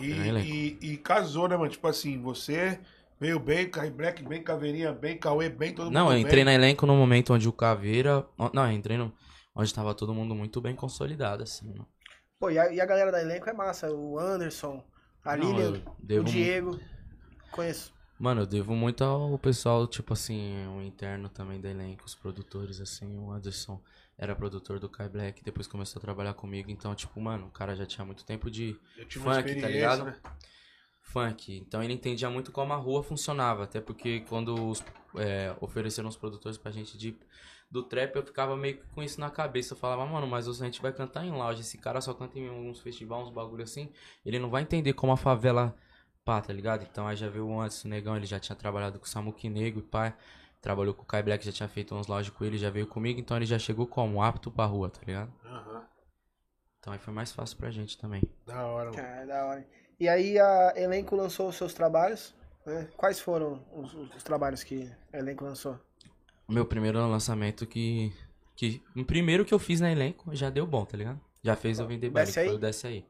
E, 0.00 0.78
e, 0.80 0.92
e 0.92 0.96
casou, 0.96 1.46
né, 1.46 1.58
mano? 1.58 1.70
Tipo 1.70 1.88
assim, 1.88 2.18
você 2.22 2.80
veio 3.20 3.38
bem, 3.38 3.68
Kai 3.70 3.90
Black 3.90 4.22
bem, 4.22 4.42
Caveirinha 4.42 4.92
bem, 4.92 5.18
Cauê 5.18 5.48
bem, 5.48 5.74
todo 5.74 5.86
mundo 5.86 5.94
Não, 5.94 6.06
eu 6.06 6.14
bem. 6.14 6.22
entrei 6.22 6.44
na 6.44 6.52
elenco 6.54 6.86
no 6.86 6.94
momento 6.96 7.32
onde 7.34 7.48
o 7.48 7.52
Caveira. 7.52 8.26
Não, 8.52 8.66
eu 8.66 8.72
entrei 8.72 8.96
no. 8.96 9.12
Onde 9.54 9.72
tava 9.72 9.94
todo 9.94 10.12
mundo 10.14 10.34
muito 10.34 10.60
bem 10.60 10.74
consolidado, 10.74 11.42
assim, 11.42 11.68
mano. 11.68 11.88
Pô, 12.38 12.50
e 12.50 12.58
a, 12.58 12.70
e 12.72 12.80
a 12.80 12.84
galera 12.86 13.10
da 13.10 13.22
elenco 13.22 13.48
é 13.48 13.52
massa. 13.54 13.90
O 13.90 14.18
Anderson, 14.18 14.84
a 15.24 15.34
Não, 15.36 15.50
Lilian, 15.50 15.82
o 16.20 16.24
Diego. 16.24 16.78
Conheço. 17.50 17.94
Mano, 18.18 18.42
eu 18.42 18.46
devo 18.46 18.74
muito 18.74 19.04
ao 19.04 19.38
pessoal, 19.38 19.86
tipo 19.86 20.12
assim, 20.14 20.66
o 20.68 20.80
interno 20.82 21.28
também 21.28 21.60
da 21.60 21.70
elenco, 21.70 22.04
os 22.06 22.14
produtores, 22.14 22.80
assim, 22.80 23.18
o 23.18 23.30
Anderson 23.30 23.80
era 24.18 24.34
produtor 24.34 24.80
do 24.80 24.88
Kai 24.88 25.08
Black, 25.08 25.44
depois 25.44 25.66
começou 25.66 26.00
a 26.00 26.02
trabalhar 26.02 26.32
comigo, 26.32 26.70
então, 26.70 26.94
tipo, 26.94 27.20
mano, 27.20 27.46
o 27.48 27.50
cara 27.50 27.76
já 27.76 27.84
tinha 27.84 28.06
muito 28.06 28.24
tempo 28.24 28.50
de 28.50 28.74
Eu 28.96 29.06
tive 29.06 29.22
uma 29.24 29.34
funk, 29.34 29.60
tá 29.60 29.68
ligado? 29.68 30.04
né? 30.06 30.16
Funk. 31.06 31.56
Então 31.56 31.82
ele 31.82 31.92
entendia 31.92 32.28
muito 32.28 32.52
como 32.52 32.72
a 32.72 32.76
rua 32.76 33.02
funcionava. 33.02 33.64
Até 33.64 33.80
porque 33.80 34.20
quando 34.28 34.68
os, 34.68 34.82
é, 35.16 35.54
ofereceram 35.60 36.08
os 36.08 36.16
produtores 36.16 36.58
pra 36.58 36.70
gente 36.70 36.98
de, 36.98 37.16
do 37.70 37.82
trap, 37.82 38.16
eu 38.16 38.22
ficava 38.22 38.56
meio 38.56 38.78
que 38.78 38.86
com 38.88 39.02
isso 39.02 39.20
na 39.20 39.30
cabeça. 39.30 39.74
Eu 39.74 39.78
falava, 39.78 40.04
mano, 40.04 40.26
mas 40.26 40.48
a 40.48 40.52
gente 40.52 40.82
vai 40.82 40.92
cantar 40.92 41.24
em 41.24 41.30
lounge. 41.30 41.60
Esse 41.60 41.78
cara 41.78 42.00
só 42.00 42.12
canta 42.12 42.38
em 42.38 42.50
uns 42.50 42.80
festivais, 42.80 43.26
uns 43.26 43.32
bagulho 43.32 43.62
assim. 43.64 43.90
Ele 44.24 44.38
não 44.38 44.50
vai 44.50 44.62
entender 44.62 44.92
como 44.92 45.12
a 45.12 45.16
favela 45.16 45.74
pá, 46.24 46.40
tá 46.42 46.52
ligado? 46.52 46.82
Então 46.82 47.06
aí 47.06 47.16
já 47.16 47.28
veio 47.28 47.58
antes, 47.60 47.84
o 47.84 47.88
Negão, 47.88 48.16
ele 48.16 48.26
já 48.26 48.40
tinha 48.40 48.56
trabalhado 48.56 48.98
com 48.98 49.04
o 49.04 49.08
Samuque 49.08 49.48
Negro 49.48 49.80
e 49.80 49.82
pá. 49.84 50.12
Trabalhou 50.60 50.92
com 50.92 51.02
o 51.02 51.06
Kai 51.06 51.22
Black, 51.22 51.44
já 51.44 51.52
tinha 51.52 51.68
feito 51.68 51.94
uns 51.94 52.08
lounge 52.08 52.32
com 52.32 52.44
ele, 52.44 52.58
já 52.58 52.68
veio 52.68 52.88
comigo. 52.88 53.20
Então 53.20 53.36
ele 53.36 53.46
já 53.46 53.58
chegou 53.58 53.86
como? 53.86 54.20
Apto 54.20 54.50
pra 54.50 54.64
rua, 54.64 54.90
tá 54.90 55.00
ligado? 55.06 55.32
Aham. 55.44 55.86
Então 56.80 56.92
aí 56.92 56.98
foi 56.98 57.14
mais 57.14 57.30
fácil 57.30 57.56
pra 57.56 57.70
gente 57.70 57.96
também. 57.96 58.22
Da 58.44 58.66
hora, 58.66 58.90
mano. 58.90 58.96
Cara, 58.96 59.26
da 59.26 59.46
hora. 59.46 59.66
E 59.98 60.08
aí 60.08 60.38
a 60.38 60.72
elenco 60.76 61.16
lançou 61.16 61.48
os 61.48 61.56
seus 61.56 61.72
trabalhos. 61.72 62.34
Né? 62.64 62.88
Quais 62.96 63.20
foram 63.20 63.62
os, 63.74 63.94
os- 63.94 64.14
os 64.16 64.22
trabalhos 64.22 64.62
que 64.62 64.90
a 65.12 65.18
elenco 65.18 65.44
lançou? 65.44 65.78
O 66.48 66.52
meu 66.52 66.64
primeiro 66.66 66.98
lançamento 67.08 67.66
que. 67.66 68.12
que 68.54 68.82
o 68.96 69.04
primeiro 69.04 69.44
que 69.44 69.54
eu 69.54 69.58
fiz 69.58 69.80
na 69.80 69.90
elenco 69.90 70.34
já 70.34 70.50
deu 70.50 70.66
bom, 70.66 70.84
tá 70.84 70.96
ligado? 70.96 71.20
Já 71.42 71.54
fez 71.56 71.78
eu 71.78 71.86
vender 71.86 72.10
Desce 72.10 72.32
que 72.32 72.40
foi 72.40 72.48
aí? 72.48 72.54
o 72.54 72.58
Desce 72.58 72.86
aí. 72.86 73.04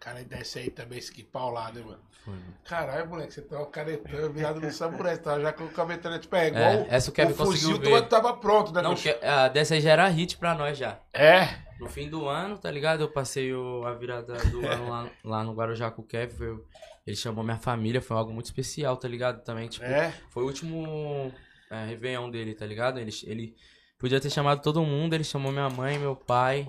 Cara, 0.00 0.22
desce 0.22 0.60
aí 0.60 0.70
também, 0.70 0.98
esse 0.98 1.10
que 1.12 1.22
paulado, 1.24 1.78
hein, 1.80 1.84
mano. 1.84 1.98
Foi, 2.24 2.34
mano. 2.34 2.54
Caralho, 2.64 3.08
moleque, 3.08 3.34
você 3.34 3.42
tá 3.42 3.64
caretando 3.66 4.32
virado 4.32 4.60
no 4.60 4.70
samurai, 4.70 5.16
você 5.16 5.22
tava 5.22 5.40
já 5.40 5.52
com 5.52 5.64
o 5.64 5.68
cavetana, 5.70 6.18
tipo, 6.18 6.34
é 6.36 6.48
igual 6.48 6.62
É, 6.62 6.86
essa 6.90 7.10
o 7.10 7.12
Kevin 7.12 7.34
conseguiu 7.34 7.76
fuzil, 7.76 7.78
ver. 7.94 8.02
tu 8.02 8.08
tava 8.08 8.36
pronto, 8.36 8.72
né, 8.72 8.80
Não, 8.82 8.94
que, 8.94 9.08
a 9.10 9.48
dessa 9.48 9.74
aí 9.74 9.80
já 9.80 9.90
era 9.90 10.06
hit 10.08 10.36
pra 10.38 10.54
nós 10.54 10.78
já. 10.78 11.00
É, 11.12 11.66
No 11.80 11.88
fim 11.88 12.08
do 12.08 12.28
ano, 12.28 12.58
tá 12.58 12.70
ligado? 12.70 13.02
Eu 13.02 13.08
passei 13.08 13.52
o- 13.54 13.84
a 13.86 13.94
virada 13.94 14.34
do 14.46 14.66
ano 14.66 14.88
lá, 14.90 15.10
lá 15.24 15.44
no 15.44 15.52
Guarujá 15.54 15.90
com 15.90 16.02
o 16.02 16.04
Kevin. 16.04 16.36
foi- 16.36 16.64
ele 17.06 17.16
chamou 17.16 17.42
minha 17.44 17.56
família, 17.56 18.02
foi 18.02 18.16
algo 18.16 18.32
muito 18.32 18.46
especial, 18.46 18.96
tá 18.96 19.06
ligado? 19.08 19.42
Também, 19.44 19.68
tipo, 19.68 19.84
é. 19.86 20.12
foi 20.30 20.42
o 20.42 20.46
último 20.46 21.32
é, 21.70 21.86
Réveillon 21.86 22.30
dele, 22.30 22.54
tá 22.54 22.66
ligado? 22.66 22.98
Ele, 23.00 23.10
ele 23.24 23.54
podia 23.98 24.20
ter 24.20 24.30
chamado 24.30 24.60
todo 24.62 24.82
mundo, 24.82 25.14
ele 25.14 25.24
chamou 25.24 25.50
minha 25.52 25.68
mãe, 25.70 25.98
meu 25.98 26.14
pai, 26.16 26.68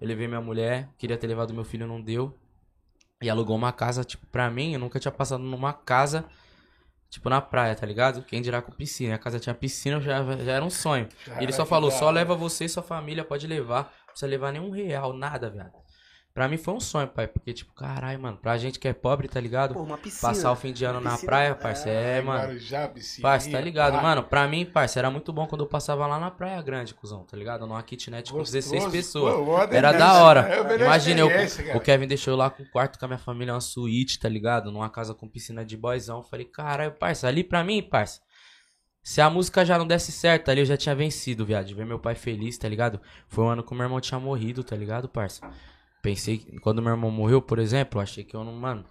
ele 0.00 0.14
veio 0.14 0.28
minha 0.28 0.40
mulher, 0.40 0.88
queria 0.98 1.16
ter 1.16 1.26
levado 1.26 1.52
meu 1.54 1.64
filho, 1.64 1.86
não 1.86 2.00
deu. 2.00 2.36
E 3.22 3.30
alugou 3.30 3.56
uma 3.56 3.72
casa, 3.72 4.04
tipo, 4.04 4.26
pra 4.26 4.50
mim, 4.50 4.72
eu 4.74 4.80
nunca 4.80 4.98
tinha 4.98 5.12
passado 5.12 5.42
numa 5.42 5.72
casa, 5.72 6.24
tipo, 7.10 7.28
na 7.28 7.40
praia, 7.40 7.74
tá 7.74 7.86
ligado? 7.86 8.22
Quem 8.24 8.42
dirá 8.42 8.60
com 8.62 8.72
piscina. 8.72 9.14
A 9.14 9.18
casa 9.18 9.38
tinha 9.38 9.54
piscina, 9.54 10.00
já, 10.00 10.22
já 10.36 10.52
era 10.52 10.64
um 10.64 10.70
sonho. 10.70 11.08
E 11.40 11.44
ele 11.44 11.52
só 11.52 11.64
falou, 11.66 11.90
só 11.98 12.10
leva 12.10 12.34
você 12.34 12.64
e 12.64 12.68
sua 12.68 12.82
família, 12.82 13.24
pode 13.24 13.46
levar. 13.46 13.92
Não 14.00 14.06
precisa 14.08 14.26
levar 14.26 14.52
nenhum 14.52 14.70
real, 14.70 15.12
nada, 15.12 15.48
viado. 15.50 15.72
Pra 16.34 16.48
mim 16.48 16.56
foi 16.56 16.72
um 16.72 16.80
sonho, 16.80 17.08
pai. 17.08 17.26
Porque, 17.26 17.52
tipo, 17.52 17.74
caralho, 17.74 18.18
mano, 18.18 18.38
pra 18.38 18.56
gente 18.56 18.78
que 18.78 18.88
é 18.88 18.94
pobre, 18.94 19.28
tá 19.28 19.38
ligado? 19.38 19.74
Pô, 19.74 19.82
uma 19.82 19.98
piscina. 19.98 20.32
Passar 20.32 20.50
o 20.50 20.56
fim 20.56 20.72
de 20.72 20.82
ano 20.84 20.98
na 20.98 21.10
Piscina, 21.12 21.26
praia, 21.28 21.48
é, 21.48 21.54
parça, 21.54 21.88
é, 21.90 22.22
mano. 22.22 22.40
Guarujá, 22.44 22.88
piscininha, 22.88 23.22
Parça, 23.22 23.50
tá 23.50 23.60
ligado? 23.60 24.02
Mano, 24.02 24.22
pra 24.22 24.48
mim, 24.48 24.64
parça, 24.64 24.98
era 24.98 25.10
muito 25.10 25.30
bom 25.30 25.46
quando 25.46 25.62
eu 25.64 25.68
passava 25.68 26.06
lá 26.06 26.18
na 26.18 26.30
Praia 26.30 26.62
Grande, 26.62 26.94
cuzão, 26.94 27.24
tá 27.24 27.36
ligado? 27.36 27.66
Numa 27.66 27.82
kitnet 27.82 28.30
com 28.30 28.38
Gostoso. 28.38 28.70
16 28.70 28.86
pessoas. 28.92 29.34
Pô, 29.34 29.58
Era 29.74 29.92
da 29.92 30.14
hora. 30.22 30.48
É 30.48 30.82
Imagina, 30.82 31.20
eu, 31.20 31.28
cara. 31.28 31.76
o 31.76 31.80
Kevin 31.80 32.06
deixou 32.06 32.32
eu 32.32 32.38
lá 32.38 32.48
com 32.48 32.62
o 32.62 32.70
quarto 32.70 32.98
com 32.98 33.04
a 33.04 33.08
minha 33.08 33.18
família, 33.18 33.52
uma 33.52 33.60
suíte, 33.60 34.18
tá 34.18 34.28
ligado? 34.28 34.72
Numa 34.72 34.88
casa 34.88 35.14
com 35.14 35.28
piscina 35.28 35.64
de 35.64 35.76
boyzão. 35.76 36.18
Eu 36.18 36.22
Falei, 36.22 36.46
caralho, 36.46 36.92
parça, 36.92 37.28
ali 37.28 37.44
pra 37.44 37.62
mim, 37.62 37.82
parça. 37.82 38.20
Se 39.02 39.20
a 39.20 39.28
música 39.28 39.64
já 39.64 39.76
não 39.76 39.86
desse 39.86 40.12
certo, 40.12 40.48
ali 40.48 40.60
eu 40.60 40.64
já 40.64 40.76
tinha 40.76 40.94
vencido, 40.94 41.44
viado. 41.44 41.66
De 41.66 41.74
ver 41.74 41.84
meu 41.84 41.98
pai 41.98 42.14
feliz, 42.14 42.56
tá 42.56 42.68
ligado? 42.68 43.00
Foi 43.28 43.44
um 43.44 43.48
ano 43.48 43.62
que 43.62 43.72
o 43.72 43.74
meu 43.74 43.84
irmão 43.84 44.00
tinha 44.00 44.18
morrido, 44.20 44.62
tá 44.62 44.76
ligado, 44.76 45.08
parça? 45.08 45.46
Pensei, 46.02 46.38
quando 46.60 46.82
meu 46.82 46.90
irmão 46.92 47.10
morreu, 47.10 47.40
por 47.40 47.58
exemplo, 47.58 48.00
achei 48.00 48.24
que 48.24 48.34
eu 48.36 48.44
não, 48.44 48.52
mano. 48.54 48.84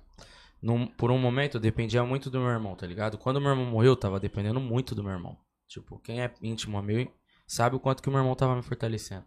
num- 0.62 0.88
por 0.88 1.12
um 1.12 1.18
momento 1.18 1.58
eu 1.58 1.62
dependia 1.62 2.04
muito 2.04 2.30
do 2.30 2.40
meu 2.40 2.50
irmão, 2.50 2.76
tá 2.76 2.86
ligado? 2.88 3.18
Quando 3.18 3.42
meu 3.42 3.50
irmão 3.52 3.66
morreu, 3.66 3.92
eu 3.94 3.96
tava 3.96 4.20
dependendo 4.20 4.60
muito 4.60 4.94
do 4.96 5.04
meu 5.04 5.12
irmão. 5.12 5.36
Tipo, 5.68 6.00
quem 6.00 6.22
é 6.22 6.32
íntimo 6.42 6.82
meu 6.84 7.12
sabe 7.48 7.76
o 7.76 7.80
quanto 7.80 8.02
que 8.02 8.10
o 8.10 8.12
meu 8.12 8.22
irmão 8.22 8.36
tava 8.36 8.56
me 8.56 8.62
fortalecendo. 8.62 9.26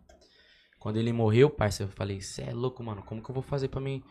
Quando 0.79 0.97
ele 0.97 1.13
morreu, 1.13 1.51
parceiro, 1.51 1.91
eu 1.91 1.97
falei, 1.97 2.21
cê 2.21 2.43
é 2.43 2.53
louco, 2.55 2.83
mano, 2.85 3.03
como 3.03 3.23
que 3.23 3.31
eu 3.31 3.35
vou 3.35 3.43
fazer 3.43 3.69
pra 3.69 3.81
mim 3.81 4.03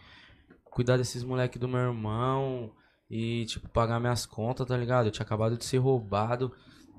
cuidar 0.66 0.98
desses 0.98 1.24
moleques 1.24 1.60
do 1.62 1.68
meu 1.68 1.80
irmão 1.80 2.72
e, 3.10 3.46
tipo, 3.46 3.70
pagar 3.70 4.00
minhas 4.00 4.26
contas, 4.26 4.68
tá 4.68 4.76
ligado? 4.76 5.06
Eu 5.08 5.12
tinha 5.12 5.24
acabado 5.26 5.58
de 5.58 5.64
ser 5.66 5.78
roubado, 5.78 6.52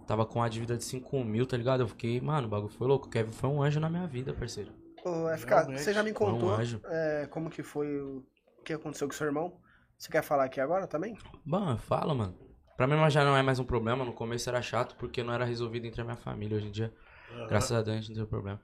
tava 0.06 0.24
com 0.24 0.38
uma 0.38 0.48
dívida 0.48 0.76
de 0.76 0.84
5 0.84 1.22
mil, 1.24 1.44
tá 1.44 1.56
ligado? 1.56 1.80
Eu 1.80 1.88
fiquei, 1.88 2.20
mano, 2.20 2.46
o 2.46 2.50
bagulho 2.50 2.72
foi 2.72 2.86
louco. 2.86 3.06
O 3.08 3.10
Kevin 3.10 3.32
foi 3.32 3.50
um 3.50 3.62
anjo 3.62 3.78
na 3.80 3.90
minha 3.90 4.06
vida, 4.06 4.32
parceiro. 4.32 4.72
Ô, 5.04 5.28
FK, 5.28 5.64
Realmente. 5.64 5.80
você 5.82 5.92
já 5.92 6.02
me 6.02 6.12
contou 6.12 6.58
é, 6.86 7.26
como 7.30 7.50
que 7.50 7.62
foi 7.62 8.00
o 8.00 8.24
que 8.64 8.72
aconteceu 8.72 9.06
com 9.06 9.14
seu 9.14 9.26
irmão? 9.26 9.60
Você 9.98 10.10
quer 10.10 10.22
falar 10.22 10.44
aqui 10.44 10.60
agora 10.60 10.86
também? 10.86 11.16
Bom, 11.44 11.76
fala, 11.76 12.14
mano. 12.14 12.34
Pra 12.76 12.86
mim 12.86 12.96
mas 12.96 13.12
já 13.12 13.24
não 13.24 13.36
é 13.36 13.42
mais 13.42 13.58
um 13.58 13.64
problema. 13.64 14.04
No 14.04 14.12
começo 14.12 14.48
era 14.48 14.60
chato 14.62 14.96
porque 14.96 15.22
não 15.22 15.32
era 15.32 15.44
resolvido 15.44 15.86
entre 15.86 16.00
a 16.00 16.04
minha 16.04 16.16
família. 16.16 16.56
Hoje 16.56 16.66
em 16.66 16.70
dia, 16.72 16.92
Aham. 17.30 17.46
graças 17.48 17.72
a 17.72 17.82
Deus, 17.82 17.96
a 17.96 18.00
gente 18.00 18.08
não 18.10 18.16
tem 18.16 18.26
problema. 18.26 18.60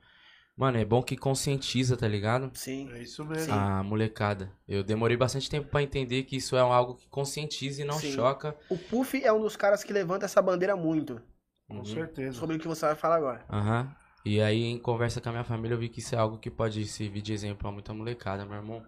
Mano, 0.57 0.77
é 0.77 0.85
bom 0.85 1.01
que 1.01 1.15
conscientiza, 1.15 1.95
tá 1.95 2.07
ligado? 2.07 2.51
Sim. 2.53 2.89
É 2.93 3.01
isso 3.01 3.23
mesmo. 3.23 3.53
A 3.53 3.83
molecada. 3.83 4.51
Eu 4.67 4.83
demorei 4.83 5.15
bastante 5.15 5.49
tempo 5.49 5.69
pra 5.69 5.81
entender 5.81 6.23
que 6.23 6.35
isso 6.35 6.55
é 6.55 6.59
algo 6.59 6.95
que 6.95 7.07
conscientiza 7.07 7.81
e 7.81 7.85
não 7.85 7.99
Sim. 7.99 8.15
choca. 8.15 8.55
O 8.69 8.77
Puff 8.77 9.23
é 9.23 9.31
um 9.31 9.41
dos 9.41 9.55
caras 9.55 9.83
que 9.83 9.93
levanta 9.93 10.25
essa 10.25 10.41
bandeira 10.41 10.75
muito. 10.75 11.21
Com 11.67 11.77
Uhum. 11.77 11.85
certeza. 11.85 12.37
Sobre 12.37 12.57
o 12.57 12.59
que 12.59 12.67
você 12.67 12.85
vai 12.85 12.95
falar 12.95 13.15
agora. 13.15 13.45
Aham. 13.49 13.95
E 14.23 14.39
aí, 14.41 14.63
em 14.63 14.77
conversa 14.77 15.19
com 15.19 15.29
a 15.29 15.31
minha 15.31 15.43
família, 15.43 15.75
eu 15.75 15.79
vi 15.79 15.89
que 15.89 15.99
isso 15.99 16.13
é 16.13 16.17
algo 16.17 16.37
que 16.37 16.49
pode 16.51 16.85
servir 16.85 17.21
de 17.21 17.33
exemplo 17.33 17.57
pra 17.57 17.71
muita 17.71 17.93
molecada. 17.93 18.45
Meu 18.45 18.55
irmão 18.55 18.83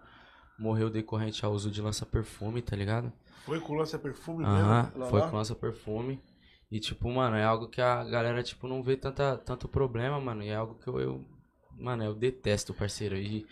morreu 0.58 0.88
decorrente 0.88 1.44
ao 1.44 1.52
uso 1.52 1.70
de 1.70 1.82
lança-perfume, 1.82 2.62
tá 2.62 2.76
ligado? 2.76 3.12
Foi 3.44 3.58
com 3.60 3.74
lança-perfume 3.74 4.44
Aham, 4.44 4.84
mesmo. 4.84 5.06
foi 5.10 5.18
Loló? 5.20 5.30
com 5.30 5.36
lança-perfume. 5.36 6.20
E, 6.70 6.80
tipo, 6.80 7.10
mano, 7.10 7.36
é 7.36 7.44
algo 7.44 7.68
que 7.68 7.80
a 7.80 8.02
galera, 8.04 8.42
tipo, 8.42 8.66
não 8.68 8.82
vê 8.82 8.96
tanta, 8.96 9.36
tanto 9.38 9.68
problema, 9.68 10.20
mano. 10.20 10.42
E 10.42 10.48
é 10.48 10.54
algo 10.54 10.76
que 10.76 10.88
eu, 10.88 11.00
eu 11.00 11.24
mano, 11.78 12.02
eu 12.04 12.14
detesto, 12.14 12.72
parceiro. 12.72 13.16
E, 13.16 13.46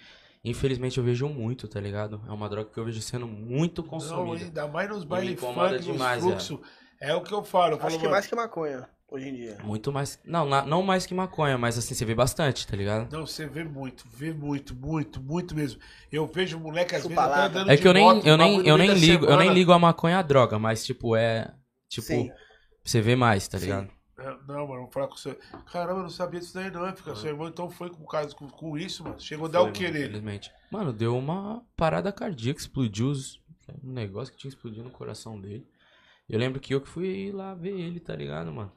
infelizmente, 0.44 0.98
eu 0.98 1.04
vejo 1.04 1.28
muito, 1.28 1.68
tá 1.68 1.80
ligado? 1.80 2.20
É 2.26 2.32
uma 2.32 2.48
droga 2.48 2.70
que 2.70 2.78
eu 2.78 2.84
vejo 2.84 3.00
sendo 3.02 3.26
muito 3.26 3.82
Não, 3.82 3.88
consumida. 3.88 4.44
ainda 4.44 4.68
mais 4.68 4.88
nos 4.88 5.04
bailes 5.04 5.38
funk, 5.38 5.56
nos 5.74 5.84
demais, 5.84 6.22
fluxos. 6.22 6.60
É 7.00 7.14
o 7.14 7.20
que 7.22 7.34
eu 7.34 7.42
falo. 7.42 7.74
Eu 7.74 7.78
falo 7.78 7.88
Acho 7.88 7.96
que 7.98 8.02
mano, 8.04 8.12
mais 8.14 8.26
que 8.26 8.34
maconha, 8.36 8.88
hoje 9.12 9.28
em 9.28 9.34
dia. 9.34 9.58
Muito 9.62 9.92
mais. 9.92 10.18
Não, 10.24 10.44
na- 10.48 10.64
não 10.64 10.82
mais 10.82 11.04
que 11.06 11.14
maconha, 11.14 11.56
mas 11.58 11.76
assim, 11.78 11.94
você 11.94 12.04
vê 12.04 12.14
bastante, 12.14 12.66
tá 12.66 12.76
ligado? 12.76 13.12
Não, 13.12 13.26
você 13.26 13.46
vê 13.46 13.62
muito, 13.64 14.04
vê 14.12 14.32
muito, 14.32 14.74
muito, 14.74 15.20
muito 15.22 15.54
mesmo. 15.54 15.80
Eu 16.10 16.26
vejo 16.26 16.58
moleque 16.58 16.94
às 16.96 17.02
vezes 17.02 17.10
Chupalada. 17.16 17.44
até 17.44 17.58
andando 17.60 17.70
É 17.70 17.76
de 17.76 17.82
que 17.82 17.88
eu 17.88 17.92
nem, 17.94 18.02
moto, 18.04 18.26
eu 18.26 18.36
nem, 18.36 18.66
eu 18.66 18.76
nem 18.78 18.94
ligo, 18.94 19.24
eu 19.24 19.30
nem 19.30 19.38
semana. 19.40 19.52
ligo 19.52 19.72
a 19.72 19.78
maconha 19.78 20.18
à 20.18 20.22
droga, 20.22 20.58
mas 20.58 20.84
tipo, 20.84 21.14
é. 21.16 21.54
Tipo, 21.88 22.06
Sim. 22.06 22.30
você 22.82 23.00
vê 23.00 23.14
mais, 23.14 23.46
tá 23.46 23.58
Sim. 23.58 23.64
ligado? 23.66 23.90
É, 24.18 24.24
Não, 24.46 24.66
mano, 24.68 24.82
vou 24.82 24.90
falar 24.90 25.08
com 25.08 25.16
você. 25.16 25.36
Caramba, 25.72 25.98
eu 26.00 26.02
não 26.04 26.10
sabia 26.10 26.38
disso 26.40 26.54
daí 26.54 26.70
não. 26.70 26.94
Fica, 26.94 27.14
seu 27.16 27.30
irmão 27.30 27.48
então 27.48 27.68
foi 27.70 27.90
com, 27.90 28.04
caso, 28.06 28.34
com, 28.36 28.48
com 28.48 28.78
isso, 28.78 29.02
mano. 29.02 29.18
Chegou 29.20 29.46
a 29.46 29.50
dar 29.50 29.62
o 29.62 29.72
que 29.72 29.82
nele? 29.84 30.04
Infelizmente. 30.04 30.50
Mano, 30.70 30.92
deu 30.92 31.16
uma 31.16 31.62
parada 31.76 32.12
cardíaca, 32.12 32.60
explodiu 32.60 33.08
os- 33.08 33.40
um 33.82 33.90
negócio 33.92 34.32
que 34.32 34.38
tinha 34.38 34.48
explodido 34.50 34.84
no 34.84 34.90
coração 34.90 35.40
dele. 35.40 35.66
Eu 36.28 36.38
lembro 36.38 36.60
que 36.60 36.72
eu 36.74 36.80
que 36.80 36.88
fui 36.88 37.30
lá 37.32 37.54
ver 37.54 37.78
ele, 37.78 37.98
tá 38.00 38.14
ligado, 38.14 38.52
mano? 38.52 38.72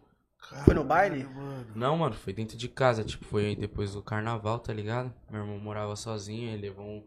Foi 0.64 0.74
no 0.74 0.84
baile? 0.84 1.24
Mano. 1.24 1.66
Não, 1.76 1.98
mano, 1.98 2.16
foi 2.16 2.34
dentro 2.34 2.58
de 2.58 2.68
casa, 2.70 3.04
tipo, 3.04 3.26
foi 3.26 3.48
aí 3.48 3.56
depois 3.56 3.94
do 3.94 4.02
carnaval, 4.02 4.60
tá 4.60 4.74
ligado? 4.74 5.14
Meu 5.30 5.42
irmão 5.42 5.60
morava 5.60 5.96
sozinho, 5.96 6.50
ele 6.50 6.70
levou 6.70 6.86
um, 6.86 7.04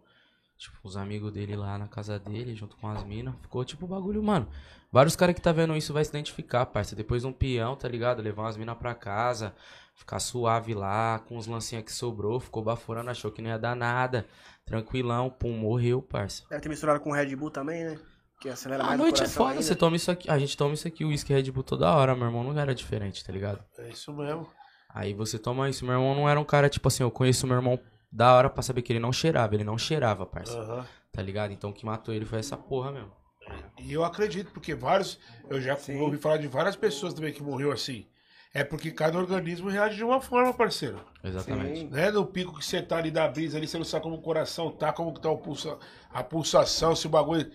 tipo, 0.56 0.76
os 0.82 0.96
amigos 0.96 1.32
dele 1.32 1.56
lá 1.56 1.78
na 1.78 1.88
casa 1.88 2.18
dele, 2.18 2.54
junto 2.54 2.76
com 2.76 2.88
as 2.88 3.04
minas. 3.04 3.34
Ficou 3.42 3.64
tipo 3.64 3.84
o 3.84 3.88
bagulho, 3.88 4.22
mano. 4.22 4.48
Vários 4.90 5.14
caras 5.14 5.34
que 5.34 5.40
tá 5.40 5.52
vendo 5.52 5.76
isso 5.76 5.92
vai 5.92 6.04
se 6.04 6.10
identificar, 6.10 6.66
parça. 6.66 6.96
Depois 6.96 7.24
um 7.24 7.32
peão, 7.32 7.76
tá 7.76 7.88
ligado? 7.88 8.22
Levar 8.22 8.42
umas 8.42 8.56
minas 8.56 8.76
pra 8.78 8.94
casa, 8.94 9.54
ficar 9.94 10.18
suave 10.18 10.74
lá, 10.74 11.18
com 11.18 11.36
os 11.36 11.46
lancinhos 11.46 11.84
que 11.84 11.92
sobrou, 11.92 12.40
ficou 12.40 12.62
baforando, 12.62 13.10
achou 13.10 13.30
que 13.30 13.42
não 13.42 13.50
ia 13.50 13.58
dar 13.58 13.76
nada. 13.76 14.26
Tranquilão, 14.64 15.30
pum, 15.30 15.52
morreu, 15.52 16.02
parça. 16.02 16.44
Deve 16.48 16.62
ter 16.62 16.68
misturado 16.68 17.00
com 17.00 17.12
Red 17.12 17.34
Bull 17.36 17.50
também, 17.50 17.84
né? 17.84 17.98
Que 18.40 18.48
acelera 18.48 18.82
A 18.84 18.86
mais 18.88 19.00
o 19.00 19.02
noite 19.02 19.22
é 19.22 19.26
foda, 19.28 19.50
ainda. 19.50 19.62
você 19.62 19.74
toma 19.74 19.96
isso 19.96 20.10
aqui. 20.10 20.30
A 20.30 20.38
gente 20.38 20.56
toma 20.56 20.74
isso 20.74 20.86
aqui, 20.86 21.04
o 21.04 21.08
uísque 21.08 21.32
Red 21.32 21.50
Bull 21.50 21.64
toda 21.64 21.92
hora. 21.92 22.14
Meu 22.14 22.26
irmão 22.26 22.44
não 22.44 22.58
era 22.58 22.74
diferente, 22.74 23.24
tá 23.24 23.32
ligado? 23.32 23.64
É 23.78 23.88
isso 23.88 24.12
mesmo. 24.12 24.46
Aí 24.94 25.12
você 25.12 25.38
toma 25.38 25.68
isso. 25.68 25.84
Meu 25.84 25.94
irmão 25.94 26.14
não 26.14 26.28
era 26.28 26.38
um 26.38 26.44
cara, 26.44 26.68
tipo 26.68 26.86
assim, 26.88 27.02
eu 27.02 27.10
conheço 27.10 27.46
meu 27.46 27.56
irmão 27.56 27.78
da 28.12 28.32
hora 28.34 28.48
pra 28.48 28.62
saber 28.62 28.82
que 28.82 28.92
ele 28.92 29.00
não 29.00 29.12
cheirava. 29.12 29.54
Ele 29.54 29.64
não 29.64 29.76
cheirava, 29.76 30.24
parça. 30.24 30.56
Aham. 30.58 30.86
Tá 31.12 31.20
ligado? 31.22 31.52
Então 31.52 31.70
o 31.70 31.72
que 31.72 31.84
matou 31.84 32.14
ele 32.14 32.24
foi 32.24 32.38
essa 32.38 32.56
porra 32.56 32.92
mesmo. 32.92 33.10
E 33.78 33.92
eu 33.92 34.04
acredito, 34.04 34.50
porque 34.52 34.74
vários. 34.74 35.18
Eu 35.48 35.60
já 35.60 35.76
Sim. 35.76 35.98
ouvi 36.00 36.16
falar 36.18 36.36
de 36.36 36.46
várias 36.46 36.76
pessoas 36.76 37.14
também 37.14 37.32
que 37.32 37.42
morreu 37.42 37.72
assim. 37.72 38.06
É 38.54 38.62
porque 38.64 38.90
cada 38.90 39.18
organismo 39.18 39.68
reage 39.68 39.96
de 39.96 40.04
uma 40.04 40.20
forma, 40.20 40.54
parceiro. 40.54 41.00
Exatamente. 41.24 41.80
Sim. 41.80 41.88
Né? 41.88 42.10
No 42.10 42.24
pico 42.26 42.56
que 42.58 42.64
você 42.64 42.80
tá 42.80 42.96
ali 42.98 43.10
da 43.10 43.26
brisa 43.28 43.58
ali, 43.58 43.66
você 43.66 43.76
não 43.78 43.84
sabe 43.84 44.02
como 44.04 44.16
o 44.16 44.22
coração 44.22 44.70
tá, 44.70 44.92
como 44.92 45.12
que 45.12 45.20
tá 45.20 45.30
o 45.30 45.38
pulsa, 45.38 45.76
a 46.12 46.22
pulsação, 46.22 46.94
se 46.94 47.06
o 47.06 47.10
bagulho. 47.10 47.50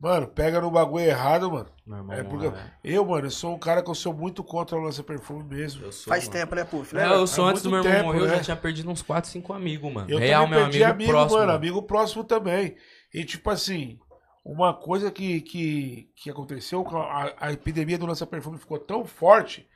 Mano, 0.00 0.26
pega 0.28 0.60
no 0.62 0.70
bagulho 0.70 1.04
errado, 1.04 1.50
mano. 1.52 1.68
Irmão 1.86 2.12
É 2.16 2.22
porque 2.24 2.46
é- 2.46 2.52
eu, 2.82 3.04
mano, 3.04 3.26
eu 3.26 3.30
sou 3.30 3.54
um 3.54 3.58
cara 3.58 3.82
que 3.82 3.90
eu 3.90 3.94
sou 3.94 4.14
muito 4.14 4.42
contra 4.42 4.74
o 4.78 4.80
lança-perfume 4.80 5.44
mesmo. 5.44 5.84
Eu 5.84 5.92
sou, 5.92 6.10
Faz 6.10 6.26
mano. 6.26 6.40
tempo, 6.40 6.54
né, 6.54 6.64
Puff? 6.64 6.96
É, 6.96 7.00
Né? 7.06 7.14
eu 7.14 7.26
sou 7.26 7.44
antes 7.44 7.62
do 7.62 7.68
meu 7.68 7.80
irmão 7.80 7.92
tempo, 7.92 8.06
morrer, 8.06 8.20
eu 8.20 8.26
né? 8.28 8.36
já 8.36 8.42
tinha 8.42 8.56
perdido 8.56 8.90
uns 8.90 9.02
4, 9.02 9.28
5 9.30 9.52
amigos, 9.52 9.92
mano. 9.92 10.08
Eu 10.10 10.18
Real, 10.18 10.44
também 10.44 10.58
meu 10.58 10.68
perdi 10.70 10.82
amigo, 10.84 10.94
amigo, 10.94 11.10
próximo. 11.12 11.38
mano, 11.38 11.52
amigo 11.52 11.82
próximo 11.82 12.24
também. 12.24 12.76
E 13.12 13.24
tipo 13.26 13.50
assim, 13.50 13.98
uma 14.42 14.72
coisa 14.72 15.10
que, 15.10 15.42
que, 15.42 16.08
que 16.16 16.30
aconteceu, 16.30 16.82
a, 16.96 17.34
a 17.38 17.52
epidemia 17.52 17.98
do 17.98 18.06
lança-perfume 18.06 18.56
ficou 18.56 18.78
tão 18.78 19.04
forte 19.04 19.68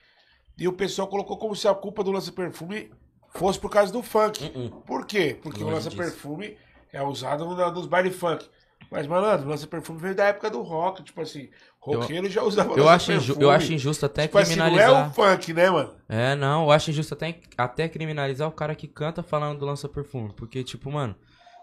e 0.57 0.67
o 0.67 0.73
pessoal 0.73 1.07
colocou 1.07 1.37
como 1.37 1.55
se 1.55 1.69
a 1.69 1.75
culpa 1.75 2.03
do 2.03 2.11
lança-perfume 2.11 2.91
fosse 3.35 3.59
por 3.61 3.69
causa 3.71 3.93
do 3.93 4.03
funk. 4.03 4.43
Uh-uh. 4.43 4.71
Por 4.87 5.05
quê? 5.05 5.39
Porque 5.43 5.61
o 5.63 5.65
Longe 5.67 5.75
lança-perfume 5.75 6.57
é 6.91 7.03
usado 7.03 7.45
no- 7.45 7.71
nos 7.73 7.87
baile 7.87 8.11
funk. 8.11 8.49
Mas, 8.91 9.07
malandro, 9.07 9.47
o 9.47 9.51
lança-perfume 9.51 9.99
veio 10.01 10.15
da 10.15 10.25
época 10.27 10.51
do 10.51 10.63
rock, 10.63 11.03
tipo 11.03 11.21
assim, 11.21 11.49
roqueiro 11.81 12.29
já 12.31 12.43
usava 12.43 12.75
Eu 12.77 12.89
acho, 12.89 13.11
lança-perfume. 13.13 13.45
eu 13.45 13.51
acho 13.51 13.73
injusto 13.73 14.07
até 14.07 14.23
Tipo 14.23 14.39
assim, 14.39 14.57
não 14.57 14.67
é 14.67 14.71
criminalizar. 14.71 15.11
o 15.11 15.15
funk, 15.15 15.53
né, 15.53 15.71
mano? 15.71 15.97
É, 16.09 16.35
não, 16.37 16.65
eu 16.65 16.71
acho 16.71 16.91
injusto 16.91 17.15
até, 17.15 17.41
até 17.57 17.89
criminalizar 17.89 18.49
o 18.49 18.53
cara 18.53 18.75
que 18.75 18.87
canta 18.89 19.23
falando 19.23 19.59
do 19.59 19.67
lança-perfume. 19.67 20.33
Porque, 20.37 20.63
tipo, 20.63 20.91
mano, 20.91 21.15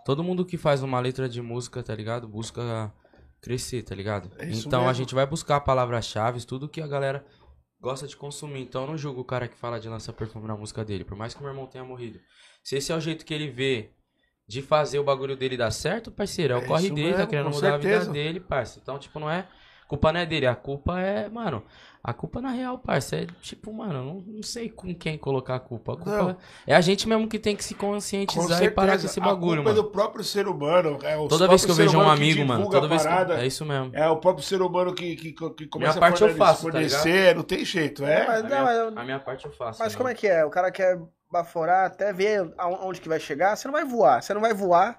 todo 0.05 0.23
mundo 0.23 0.45
que 0.45 0.57
faz 0.57 0.83
uma 0.83 0.99
letra 0.99 1.29
de 1.29 1.41
música, 1.41 1.81
tá 1.83 1.95
ligado? 1.95 2.27
Busca 2.27 2.93
crescer, 3.41 3.81
tá 3.83 3.95
ligado? 3.95 4.29
É 4.37 4.49
então 4.51 4.81
a 4.81 4.87
mesmo. 4.87 4.95
gente 5.03 5.15
vai 5.15 5.25
buscar 5.25 5.59
palavras-chave, 5.61 6.45
tudo 6.45 6.69
que 6.69 6.81
a 6.81 6.87
galera 6.87 7.25
gosta 7.79 8.07
de 8.07 8.15
consumir. 8.15 8.61
Então 8.61 8.81
eu 8.83 8.87
não 8.89 8.97
julgo 8.97 9.21
o 9.21 9.25
cara 9.25 9.47
que 9.47 9.57
fala 9.57 9.79
de 9.79 9.89
lança-perfume 9.89 10.47
na 10.47 10.55
música 10.55 10.85
dele, 10.85 11.03
por 11.03 11.17
mais 11.17 11.33
que 11.33 11.41
meu 11.41 11.49
irmão 11.49 11.65
tenha 11.65 11.83
morrido. 11.83 12.19
Se 12.63 12.75
esse 12.75 12.91
é 12.91 12.95
o 12.95 12.99
jeito 12.99 13.25
que 13.25 13.33
ele 13.33 13.49
vê 13.49 13.89
de 14.51 14.61
fazer 14.61 14.99
o 14.99 15.03
bagulho 15.03 15.37
dele 15.37 15.55
dar 15.55 15.71
certo, 15.71 16.11
parceiro. 16.11 16.53
É 16.53 16.57
o 16.57 16.59
É 16.61 16.65
corre 16.65 16.89
dele, 16.89 17.11
tá 17.11 17.17
mesmo, 17.19 17.29
querendo 17.29 17.49
com 17.49 17.55
mudar 17.55 17.75
a 17.75 17.77
vida 17.77 17.89
certeza. 17.89 18.11
dele, 18.11 18.39
parça. 18.41 18.79
Então, 18.83 18.99
tipo, 18.99 19.17
não 19.17 19.29
é. 19.31 19.47
A 19.83 19.87
culpa 19.87 20.11
não 20.11 20.19
é 20.19 20.25
dele, 20.25 20.45
a 20.45 20.55
culpa 20.55 20.99
é, 20.99 21.29
mano. 21.29 21.63
A 22.03 22.13
culpa 22.13 22.41
na 22.41 22.49
real, 22.49 22.77
parça, 22.79 23.15
é 23.15 23.27
tipo, 23.41 23.71
mano, 23.71 24.03
não, 24.03 24.13
não 24.25 24.43
sei 24.43 24.69
com 24.69 24.93
quem 24.95 25.17
colocar 25.17 25.55
a 25.55 25.59
culpa. 25.59 25.93
A 25.93 25.95
culpa 25.95 26.23
Não. 26.23 26.37
é 26.65 26.73
a 26.75 26.81
gente 26.81 27.07
mesmo 27.07 27.27
que 27.27 27.37
tem 27.37 27.55
que 27.55 27.63
se 27.63 27.75
conscientizar 27.75 28.63
e 28.63 28.71
parar 28.71 28.93
com 28.93 28.99
certeza. 28.99 29.05
esse 29.05 29.19
A 29.19 29.23
bagulho, 29.23 29.57
culpa 29.63 29.69
é 29.69 29.73
mano. 29.73 29.83
do 29.83 29.89
próprio 29.91 30.23
ser 30.23 30.47
humano. 30.47 30.97
É 31.03 31.15
o 31.15 31.27
Toda 31.27 31.47
vez 31.47 31.63
que 31.63 31.69
eu 31.69 31.75
vejo 31.75 31.97
um 31.99 32.03
que 32.03 32.09
amigo, 32.09 32.43
mano, 32.45 32.69
toda 32.69 32.87
a 32.87 32.89
vez 32.89 33.03
que. 33.03 33.07
parada. 33.07 33.41
É 33.41 33.45
isso 33.45 33.63
mesmo. 33.65 33.91
É 33.93 34.09
o 34.09 34.17
próprio 34.17 34.43
ser 34.43 34.61
humano 34.63 34.93
que, 34.95 35.15
que, 35.15 35.31
que 35.33 35.67
começa 35.67 35.99
parte 35.99 36.23
a 36.23 36.27
eu 36.27 36.35
faço, 36.35 36.65
tá 36.65 36.71
fornecer, 36.71 37.35
não 37.35 37.43
tem 37.43 37.63
jeito, 37.63 38.03
é? 38.03 38.25
Mas, 38.25 38.39
A 38.39 38.41
não, 38.41 38.49
minha, 38.49 38.63
mas, 38.63 38.97
a 38.97 39.03
minha 39.05 39.19
parte 39.19 39.45
eu 39.45 39.51
faço. 39.51 39.79
mas 39.79 39.93
né? 39.93 39.97
como 39.97 40.09
é 40.09 40.15
que 40.15 40.25
é? 40.27 40.43
O 40.43 40.49
cara 40.49 40.71
quer 40.71 40.99
baforar 41.31 41.85
até 41.85 42.11
ver 42.11 42.53
aonde 42.57 42.99
que 43.01 43.09
vai 43.09 43.19
chegar. 43.19 43.55
Você 43.55 43.67
não 43.67 43.73
vai 43.73 43.85
voar. 43.85 44.21
Você 44.21 44.33
não 44.33 44.41
vai 44.41 44.53
voar. 44.53 44.97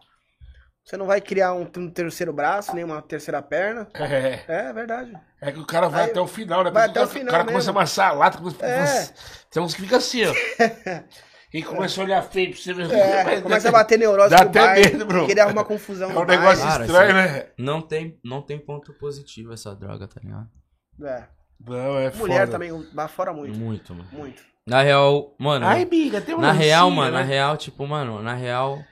Você 0.84 0.96
não 0.96 1.06
vai 1.06 1.20
criar 1.20 1.52
um, 1.54 1.70
um 1.76 1.88
terceiro 1.90 2.32
braço, 2.32 2.74
nem 2.74 2.82
uma 2.84 3.00
terceira 3.00 3.40
perna. 3.40 3.86
É, 3.94 4.42
É 4.48 4.72
verdade. 4.72 5.12
é 5.40 5.52
que 5.52 5.60
o 5.60 5.66
cara 5.66 5.88
vai 5.88 6.04
Aí- 6.04 6.10
até 6.10 6.20
o 6.20 6.26
final, 6.26 6.64
né? 6.64 6.70
vai 6.72 6.84
até 6.84 7.00
o 7.00 7.06
cara- 7.06 7.06
final 7.06 7.28
O 7.28 7.30
cara 7.30 7.44
mesmo. 7.44 7.52
começa 7.52 7.70
a 7.70 7.72
amassar 7.72 8.08
a 8.10 8.12
lata. 8.14 8.38
Começa... 8.38 8.64
É. 8.66 9.14
Tem 9.50 9.62
uns 9.62 9.74
que 9.74 9.82
ficam 9.82 9.98
assim, 9.98 10.22
ó. 10.24 10.32
E 11.54 11.62
começa 11.62 12.00
a 12.00 12.04
olhar 12.04 12.22
feio 12.22 12.50
pra 12.50 12.58
você 12.62 12.72
ver. 12.72 12.90
É, 12.90 13.40
começa 13.42 13.68
a 13.68 13.72
bater 13.72 13.98
neurose 13.98 14.30
Dá 14.30 14.38
com 14.38 14.44
o 14.46 14.48
até 14.48 14.60
bairro, 14.60 14.90
medo, 14.92 15.04
bro. 15.04 15.26
Querer 15.26 15.40
arrumar 15.42 15.64
confusão 15.64 16.10
É 16.10 16.18
um 16.18 16.24
negócio 16.24 16.64
Cara, 16.66 16.86
estranho, 16.86 17.12
né? 17.14 17.46
Não 17.58 17.82
tem, 17.82 18.18
não 18.24 18.40
tem 18.40 18.58
ponto 18.58 18.94
positivo 18.94 19.52
essa 19.52 19.76
droga, 19.76 20.08
tá 20.08 20.18
ligado? 20.24 20.48
É. 21.04 21.24
Não, 21.60 21.98
é 21.98 22.10
Mulher 22.14 22.40
foda. 22.46 22.52
também 22.52 22.72
bafora 22.94 23.34
muito. 23.34 23.58
Muito, 23.58 23.94
mano. 23.94 24.08
Muito. 24.12 24.42
Na 24.66 24.82
real, 24.82 25.34
mano. 25.38 25.66
Ai, 25.66 25.84
biga, 25.84 26.20
tem 26.20 26.34
uma 26.34 26.46
na 26.46 26.52
real, 26.52 26.90
mano, 26.90 27.12
né? 27.12 27.18
na 27.18 27.24
real, 27.24 27.56
tipo, 27.56 27.86
mano, 27.86 28.22
na 28.22 28.34
real. 28.34 28.82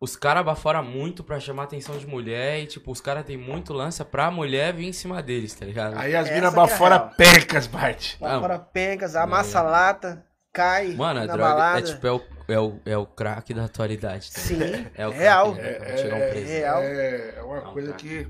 Os 0.00 0.14
caras 0.14 0.44
baforam 0.44 0.84
muito 0.84 1.24
pra 1.24 1.40
chamar 1.40 1.62
a 1.62 1.64
atenção 1.64 1.98
de 1.98 2.06
mulher 2.06 2.60
e, 2.60 2.66
tipo, 2.66 2.90
os 2.92 3.00
caras 3.00 3.24
têm 3.24 3.36
muito 3.36 3.72
lança 3.72 4.04
pra 4.04 4.30
mulher 4.30 4.72
vir 4.72 4.86
em 4.86 4.92
cima 4.92 5.20
deles, 5.20 5.54
tá 5.54 5.66
ligado? 5.66 5.96
Aí 5.98 6.14
as 6.14 6.28
minas 6.28 6.44
é 6.44 6.46
a 6.46 6.50
bafora 6.50 6.96
real. 6.96 7.10
pecas, 7.16 7.66
Bart. 7.66 8.16
Bafora 8.20 8.58
pencas, 8.60 9.16
amassa 9.16 9.60
lata, 9.60 10.24
cai 10.52 10.94
Mano, 10.94 11.20
a 11.20 11.26
na 11.26 11.32
droga 11.32 11.48
balada. 11.50 11.78
é 11.80 11.82
tipo, 11.82 12.06
é 12.06 12.12
o, 12.12 12.22
é 12.48 12.58
o, 12.60 12.80
é 12.86 12.96
o 12.96 13.06
crack 13.06 13.52
da 13.52 13.64
atualidade, 13.64 14.32
tá 14.32 14.38
Sim? 14.40 14.58
É 14.94 15.06
o 15.06 15.10
real. 15.10 15.54
crack, 15.54 15.68
né? 15.80 16.00
É, 16.00 16.14
um 16.14 16.16
é, 16.16 16.28
preso. 16.30 16.46
real. 16.52 16.80
É, 16.82 17.34
é 17.38 17.42
uma 17.42 17.60
Não, 17.60 17.72
coisa 17.72 17.88
cara. 17.88 17.98
que. 18.00 18.28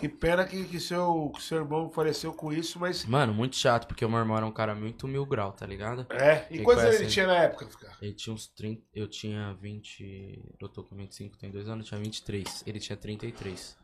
Que 0.00 0.08
pena 0.08 0.44
que, 0.46 0.64
que, 0.64 0.80
seu, 0.80 1.30
que 1.34 1.42
seu 1.42 1.58
irmão 1.58 1.90
faleceu 1.90 2.32
com 2.32 2.52
isso, 2.52 2.78
mas. 2.80 3.04
Mano, 3.04 3.34
muito 3.34 3.54
chato, 3.56 3.86
porque 3.86 4.04
o 4.04 4.08
meu 4.08 4.18
irmão 4.18 4.36
era 4.36 4.46
um 4.46 4.50
cara 4.50 4.74
muito 4.74 5.06
mil 5.06 5.26
grau, 5.26 5.52
tá 5.52 5.66
ligado? 5.66 6.06
É. 6.10 6.46
E 6.50 6.58
Que 6.58 6.64
quantos 6.64 6.84
ele 6.84 7.06
tinha 7.06 7.26
na 7.26 7.36
época, 7.36 7.66
cara? 7.66 7.94
Ele 8.00 8.14
tinha 8.14 8.32
uns 8.34 8.46
30. 8.48 8.82
Eu 8.94 9.06
tinha 9.08 9.52
20. 9.60 10.56
Eu 10.60 10.68
tô 10.68 10.82
com 10.82 10.96
25, 10.96 11.36
tem 11.36 11.50
dois 11.50 11.68
anos, 11.68 11.84
eu 11.86 11.88
tinha 11.90 12.00
23. 12.00 12.64
Ele 12.66 12.80
tinha 12.80 12.96
33. 12.96 13.76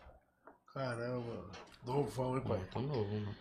Caramba, 0.72 1.50
novão, 1.84 2.36
hein, 2.36 2.42
pai? 2.46 2.60
tô 2.72 2.80
novo, 2.80 3.12
mano. 3.14 3.34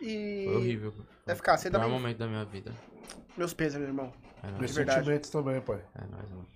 E. 0.00 0.44
Foi 0.44 0.56
horrível. 0.56 0.94
Vai 1.24 1.34
ficar, 1.34 1.56
você 1.56 1.70
Foi 1.70 1.78
o 1.78 1.82
também- 1.82 1.98
momento 1.98 2.18
da 2.18 2.26
minha 2.26 2.44
vida. 2.44 2.74
Meus 3.36 3.54
pesos, 3.54 3.78
meu 3.78 3.88
irmão. 3.88 4.12
É 4.42 4.48
nóis, 4.48 4.58
Meus 4.60 4.72
sentimentos 4.72 5.30
também, 5.30 5.60
pai. 5.62 5.82
é 5.94 6.06
nóis, 6.06 6.30
mano. 6.30 6.46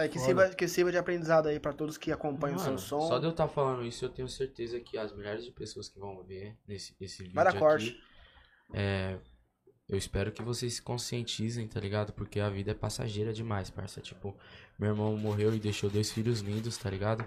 Aí 0.00 0.08
que 0.08 0.18
sirva, 0.18 0.48
que 0.50 0.68
sirva 0.68 0.90
de 0.90 0.98
aprendizado 0.98 1.48
aí 1.48 1.60
pra 1.60 1.72
todos 1.72 1.96
que 1.98 2.10
acompanham 2.10 2.56
o 2.56 2.60
Mano, 2.60 2.78
seu 2.78 2.98
som. 3.00 3.08
Só 3.08 3.18
de 3.18 3.26
eu 3.26 3.30
estar 3.30 3.48
falando 3.48 3.84
isso, 3.84 4.04
eu 4.04 4.08
tenho 4.08 4.28
certeza 4.28 4.80
que 4.80 4.96
as 4.98 5.14
milhares 5.14 5.44
de 5.44 5.50
pessoas 5.50 5.88
que 5.88 5.98
vão 5.98 6.22
ver 6.24 6.56
nesse 6.66 6.94
esse 7.00 7.22
vídeo 7.22 7.34
Vai 7.34 7.44
dar 7.44 7.58
corte. 7.58 7.98
é, 8.72 9.18
eu 9.88 9.98
espero 9.98 10.30
que 10.30 10.42
vocês 10.42 10.74
se 10.74 10.82
conscientizem, 10.82 11.66
tá 11.66 11.80
ligado? 11.80 12.12
Porque 12.12 12.38
a 12.38 12.48
vida 12.48 12.70
é 12.70 12.74
passageira 12.74 13.32
demais, 13.32 13.70
parça. 13.70 14.00
Tipo, 14.00 14.36
meu 14.78 14.90
irmão 14.90 15.16
morreu 15.16 15.52
e 15.54 15.58
deixou 15.58 15.90
dois 15.90 16.12
filhos 16.12 16.40
lindos, 16.40 16.78
tá 16.78 16.88
ligado? 16.88 17.26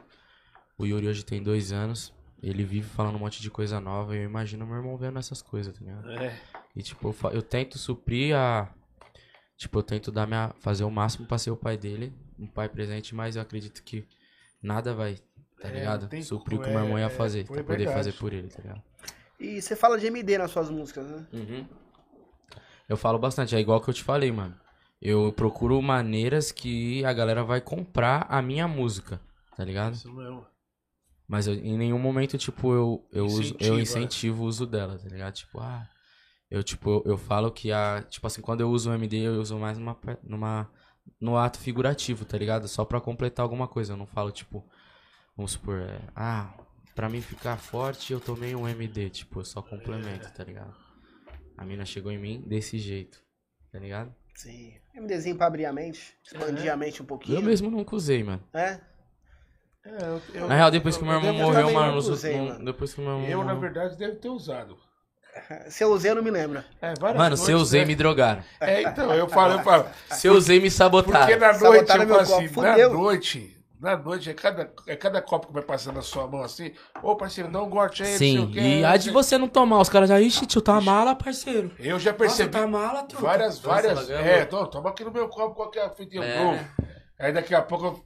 O 0.78 0.86
Yuri 0.86 1.08
hoje 1.08 1.26
tem 1.26 1.44
dois 1.44 1.72
anos. 1.74 2.14
Ele 2.42 2.64
vive 2.64 2.88
falando 2.88 3.16
um 3.16 3.20
monte 3.20 3.42
de 3.42 3.50
coisa 3.50 3.80
nova 3.80 4.16
e 4.16 4.20
eu 4.20 4.24
imagino 4.24 4.66
meu 4.66 4.78
irmão 4.78 4.98
vendo 4.98 5.20
essas 5.20 5.42
coisas, 5.42 5.74
tá 5.74 5.80
ligado? 5.80 6.10
É. 6.12 6.40
E 6.76 6.82
tipo, 6.82 7.10
eu, 7.24 7.32
eu 7.32 7.42
tento 7.42 7.78
suprir 7.78 8.36
a. 8.36 8.74
Tipo, 9.58 9.80
eu 9.80 9.84
tento 9.84 10.12
dar 10.12 10.26
minha. 10.26 10.54
fazer 10.60 10.84
o 10.84 10.90
máximo 10.90 11.28
pra 11.28 11.38
ser 11.38 11.52
o 11.52 11.58
pai 11.58 11.78
dele. 11.78 12.14
Um 12.40 12.48
pai 12.48 12.68
presente, 12.70 13.14
mas 13.16 13.36
eu 13.36 13.42
acredito 13.42 13.84
que 13.84 14.06
nada 14.62 14.94
vai, 14.94 15.16
tá 15.62 15.68
É, 15.70 15.72
ligado? 15.72 16.08
tem 16.08 16.22
Suprir 16.22 16.60
o 16.60 16.62
que 16.64 16.70
o 16.70 16.72
meu 16.74 16.82
irmão 16.82 17.00
ia 17.00 17.06
é, 17.06 17.10
fazer. 17.10 17.46
pra 17.46 17.56
poder 17.64 17.78
verdade. 17.78 17.98
fazer 17.98 18.14
por 18.14 18.34
ele, 18.34 18.48
tá 18.50 18.62
ligado? 18.62 18.82
E 19.40 19.62
você 19.62 19.76
fala 19.76 19.98
de 20.00 20.08
MD 20.08 20.38
nas 20.38 20.52
suas 20.52 20.70
músicas, 20.70 21.06
né? 21.10 21.28
Uhum. 21.34 21.66
Eu 22.88 22.98
falo 22.98 23.18
bastante, 23.18 23.56
é 23.56 23.60
igual 23.60 23.82
que 23.82 23.90
eu 23.90 23.94
te 23.94 24.04
falei, 24.04 24.32
mano. 24.32 24.56
Eu 25.02 25.34
procuro 25.34 25.82
maneiras 25.82 26.52
que 26.52 27.04
a 27.04 27.12
galera 27.14 27.44
vai 27.44 27.60
comprar 27.60 28.26
a 28.30 28.42
minha 28.42 28.68
música, 28.68 29.20
tá 29.56 29.64
ligado? 29.66 29.96
Isso 29.96 30.12
mesmo. 30.12 30.46
Mas 31.28 31.48
eu- 31.48 31.56
em 31.56 31.78
nenhum 31.78 32.00
momento, 32.00 32.38
tipo, 32.38 32.74
eu, 32.74 33.06
eu, 33.12 33.26
uso, 33.26 33.42
Incentiva, 33.42 33.66
eu 33.66 33.76
né? 33.76 33.82
incentivo 33.82 34.44
o 34.44 34.46
uso 34.46 34.66
dela, 34.66 34.98
tá 34.98 35.10
ligado? 35.10 35.34
Tipo, 35.34 35.60
ah. 35.60 35.88
Eu, 36.52 36.64
tipo, 36.64 36.90
eu, 36.90 37.04
eu 37.14 37.18
falo 37.18 37.52
que 37.52 37.72
a. 37.72 38.04
Tipo 38.04 38.28
assim, 38.28 38.42
quando 38.42 38.62
eu 38.62 38.70
uso 38.70 38.92
o 38.92 38.94
MD, 38.94 39.18
eu 39.18 39.42
uso 39.42 39.58
mais 39.58 39.78
numa, 39.78 39.98
numa. 40.24 40.70
No 41.20 41.38
ato 41.38 41.58
figurativo, 41.60 42.26
tá 42.26 42.38
ligado? 42.38 42.68
Só 42.68 42.84
pra 42.86 43.00
completar 43.02 43.44
alguma 43.44 43.68
coisa. 43.68 43.94
Eu 43.94 43.98
não 43.98 44.06
falo, 44.06 44.32
tipo. 44.32 44.64
Vamos 45.36 45.54
supor, 45.54 45.80
é, 45.80 46.00
ah, 46.16 46.54
pra 46.94 47.10
mim 47.10 47.20
ficar 47.22 47.58
forte, 47.58 48.14
eu 48.14 48.20
tomei 48.20 48.56
um 48.56 48.68
MD. 48.68 49.10
Tipo, 49.10 49.40
eu 49.40 49.46
só 49.46 49.62
complemento, 49.62 50.32
tá 50.32 50.44
ligado? 50.44 50.76
A 51.58 51.66
mina 51.66 51.86
chegou 51.86 52.12
em 52.12 52.18
mim 52.20 52.44
desse 52.46 52.78
jeito, 52.78 53.20
tá 53.72 53.80
ligado? 53.80 54.14
Sim. 54.36 54.74
MDzinho 54.96 55.36
pra 55.36 55.48
abrir 55.48 55.66
a 55.66 55.74
mente, 55.74 56.16
expandir 56.24 56.72
a 56.72 56.76
mente 56.78 57.02
um 57.02 57.06
pouquinho. 57.06 57.38
Eu 57.38 57.42
mesmo 57.42 57.70
nunca 57.72 57.96
usei, 57.96 58.24
mano. 58.24 58.44
É? 58.54 58.80
É, 59.86 60.04
eu, 60.04 60.22
eu- 60.34 60.48
Na 60.48 60.56
real, 60.56 60.72
depois 60.72 60.96
que 60.98 61.04
o 61.04 61.06
meu 61.06 61.16
eu 61.16 61.20
irmão 61.26 61.34
morreu, 61.48 61.72
mano, 61.74 61.98
usei, 61.98 62.38
não- 62.38 62.46
mano. 62.46 62.66
depois 62.66 62.94
que 62.94 63.02
meu 63.02 63.10
irmão 63.12 63.28
Eu, 63.30 63.44
na 63.44 63.54
verdade, 63.56 63.98
devo 63.98 64.16
ter 64.18 64.30
usado. 64.30 64.78
Se 65.70 65.84
eu 65.84 65.92
usei, 65.92 66.12
eu 66.12 66.16
não 66.16 66.24
me 66.24 66.32
lembro. 66.32 66.64
É, 66.82 66.94
várias 67.00 67.18
Mano, 67.22 67.36
se 67.38 67.52
eu 67.52 67.58
usei, 67.58 67.82
né? 67.82 67.88
me 67.88 67.96
drogaram. 67.96 68.44
É, 68.62 68.84
então, 68.84 69.12
eu 69.14 69.28
falo, 69.28 69.54
eu 69.54 69.60
falo. 69.64 69.86
Se 70.12 70.28
eu 70.28 70.34
usei, 70.34 70.60
me 70.60 70.70
sabotaram. 70.70 71.20
Porque 71.26 71.36
na 71.36 71.48
noite 71.58 71.60
Sabotaram 71.88 72.04
eu 72.04 72.20
assim, 72.20 72.48
copo, 72.48 72.62
na 72.62 72.72
fudeu. 72.74 72.94
noite, 72.94 73.58
na 73.82 73.98
noite, 73.98 74.30
é 74.30 74.34
cada, 74.34 74.72
é 74.88 74.96
cada 74.96 75.22
copo 75.22 75.48
que 75.48 75.54
vai 75.54 75.64
passando 75.64 75.96
na 75.96 76.02
sua 76.02 76.28
mão 76.28 76.42
assim, 76.42 76.72
ô 77.02 77.16
parceiro, 77.16 77.52
dá 77.52 77.62
um 77.62 77.70
gote 77.70 78.04
aí, 78.04 78.12
não 78.12 78.18
sei 78.18 78.28
Sim, 78.32 78.40
o 78.46 78.52
quê, 78.52 78.60
e 78.60 78.82
não 78.82 78.88
a 78.88 78.92
sei- 78.92 79.00
de 79.00 79.12
você 79.12 79.38
não 79.38 79.48
tomar, 79.48 79.80
os 79.82 79.90
caras 79.90 80.08
já, 80.08 80.22
ixi, 80.22 80.46
tio, 80.46 80.62
tá 80.62 80.80
mala, 80.80 81.16
parceiro. 81.16 81.72
Eu 81.80 82.00
já 82.00 82.12
Nossa, 82.12 82.20
percebi 82.24 82.52
tá 82.52 82.66
mala, 82.68 83.04
truta. 83.04 83.24
várias, 83.26 83.56
Nossa, 83.56 83.68
várias, 83.68 83.92
ela 84.10 84.22
ganhou. 84.24 84.24
é, 84.38 84.46
tô, 84.46 84.66
toma 84.68 84.90
aqui 84.92 85.04
no 85.04 85.12
meu 85.12 85.28
copo, 85.28 85.56
qual 85.56 85.70
que 85.72 85.80
a 85.80 85.90
fita? 85.90 86.24
É. 86.24 86.56
É. 87.20 87.26
Aí 87.26 87.34
daqui 87.34 87.54
a 87.56 87.62
pouco 87.62 87.86
eu... 87.86 88.06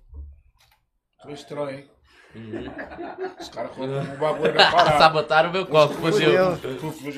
Tô 1.21 1.30
estranho, 1.30 1.69
hein? 1.71 1.89
Uhum. 2.38 3.31
Os 3.39 3.49
caras 3.49 3.71
colocam 3.71 4.13
um 4.13 4.17
bagulho 4.17 4.53
na 4.53 4.71
parada. 4.71 4.97
Sabotaram 4.97 5.51
meu 5.51 5.65
copo, 5.65 5.93
fugiu. 5.95 6.55
Fudeu. 6.57 7.17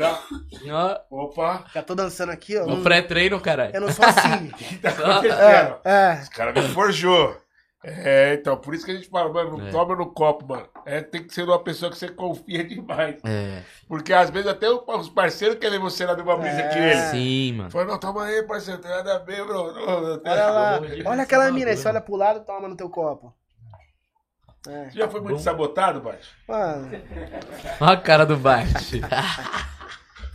Já, 0.65 1.01
opa, 1.09 1.65
Já 1.73 1.83
tô 1.83 1.93
dançando 1.95 2.31
aqui, 2.31 2.57
ó. 2.57 2.65
No 2.65 2.77
Não- 2.77 2.83
pré-treino, 2.83 3.39
caralho. 3.39 3.75
Eu 3.75 3.81
não 3.81 3.91
sou 3.91 4.05
assim. 4.05 4.47
o 4.47 4.53
que 4.53 4.77
tá 4.77 4.89
acontecendo? 4.89 5.75
é. 5.83 6.19
Os 6.21 6.29
caras 6.29 6.53
me 6.55 6.69
forjou. 6.73 7.37
É, 7.81 8.33
então, 8.33 8.57
por 8.57 8.75
isso 8.75 8.83
que 8.85 8.91
a 8.91 8.95
gente 8.95 9.07
fala, 9.07 9.31
mano, 9.31 9.57
não 9.57 9.67
É. 9.67 9.71
toma 9.71 9.95
no 9.95 10.07
copo, 10.11 10.45
mano. 10.45 10.67
É, 10.85 10.99
tem 10.99 11.23
que 11.25 11.33
ser 11.33 11.43
uma 11.43 11.57
pessoa 11.59 11.89
que 11.89 11.97
você 11.97 12.09
confia 12.09 12.61
demais. 12.67 13.15
É, 13.23 13.61
Porque 13.87 14.11
às 14.11 14.29
vezes 14.29 14.49
até 14.49 14.69
os 14.69 15.07
parceiros 15.07 15.57
querem 15.57 15.79
você 15.79 16.05
lá 16.05 16.13
numa 16.13 16.35
brisa 16.35 16.59
É. 16.59 16.67
que 16.67 16.77
ele. 16.77 17.01
sim, 17.09 17.53
mano. 17.53 17.71
Fala, 17.71 17.85
não, 17.85 17.97
toma 17.97 18.25
aí, 18.25 18.43
parceiro, 18.43 18.81
tem 18.81 18.91
nada 18.91 19.15
a 19.15 19.19
ver, 19.19 19.45
bro. 19.45 19.71
Não, 19.71 20.01
não 20.01 20.17
tem- 20.19 20.29
Olha 20.31 20.49
lá. 20.49 20.81
Olha 21.05 21.23
aquela 21.23 21.49
mina 21.53 21.73
você 21.73 21.87
olha 21.87 22.01
pro 22.01 22.17
lado 22.17 22.41
toma 22.45 22.67
no 22.67 22.75
teu 22.75 22.89
copo. 22.89 23.33
É. 24.67 24.89
Você 24.89 24.97
já 24.99 25.07
foi 25.07 25.21
muito 25.21 25.39
sabotado, 25.41 26.01
Bate? 26.01 26.29
Mano, 26.47 26.89
Olha 27.79 27.93
a 27.93 27.97
cara 27.97 28.25
do 28.25 28.35
baixo. 28.37 28.97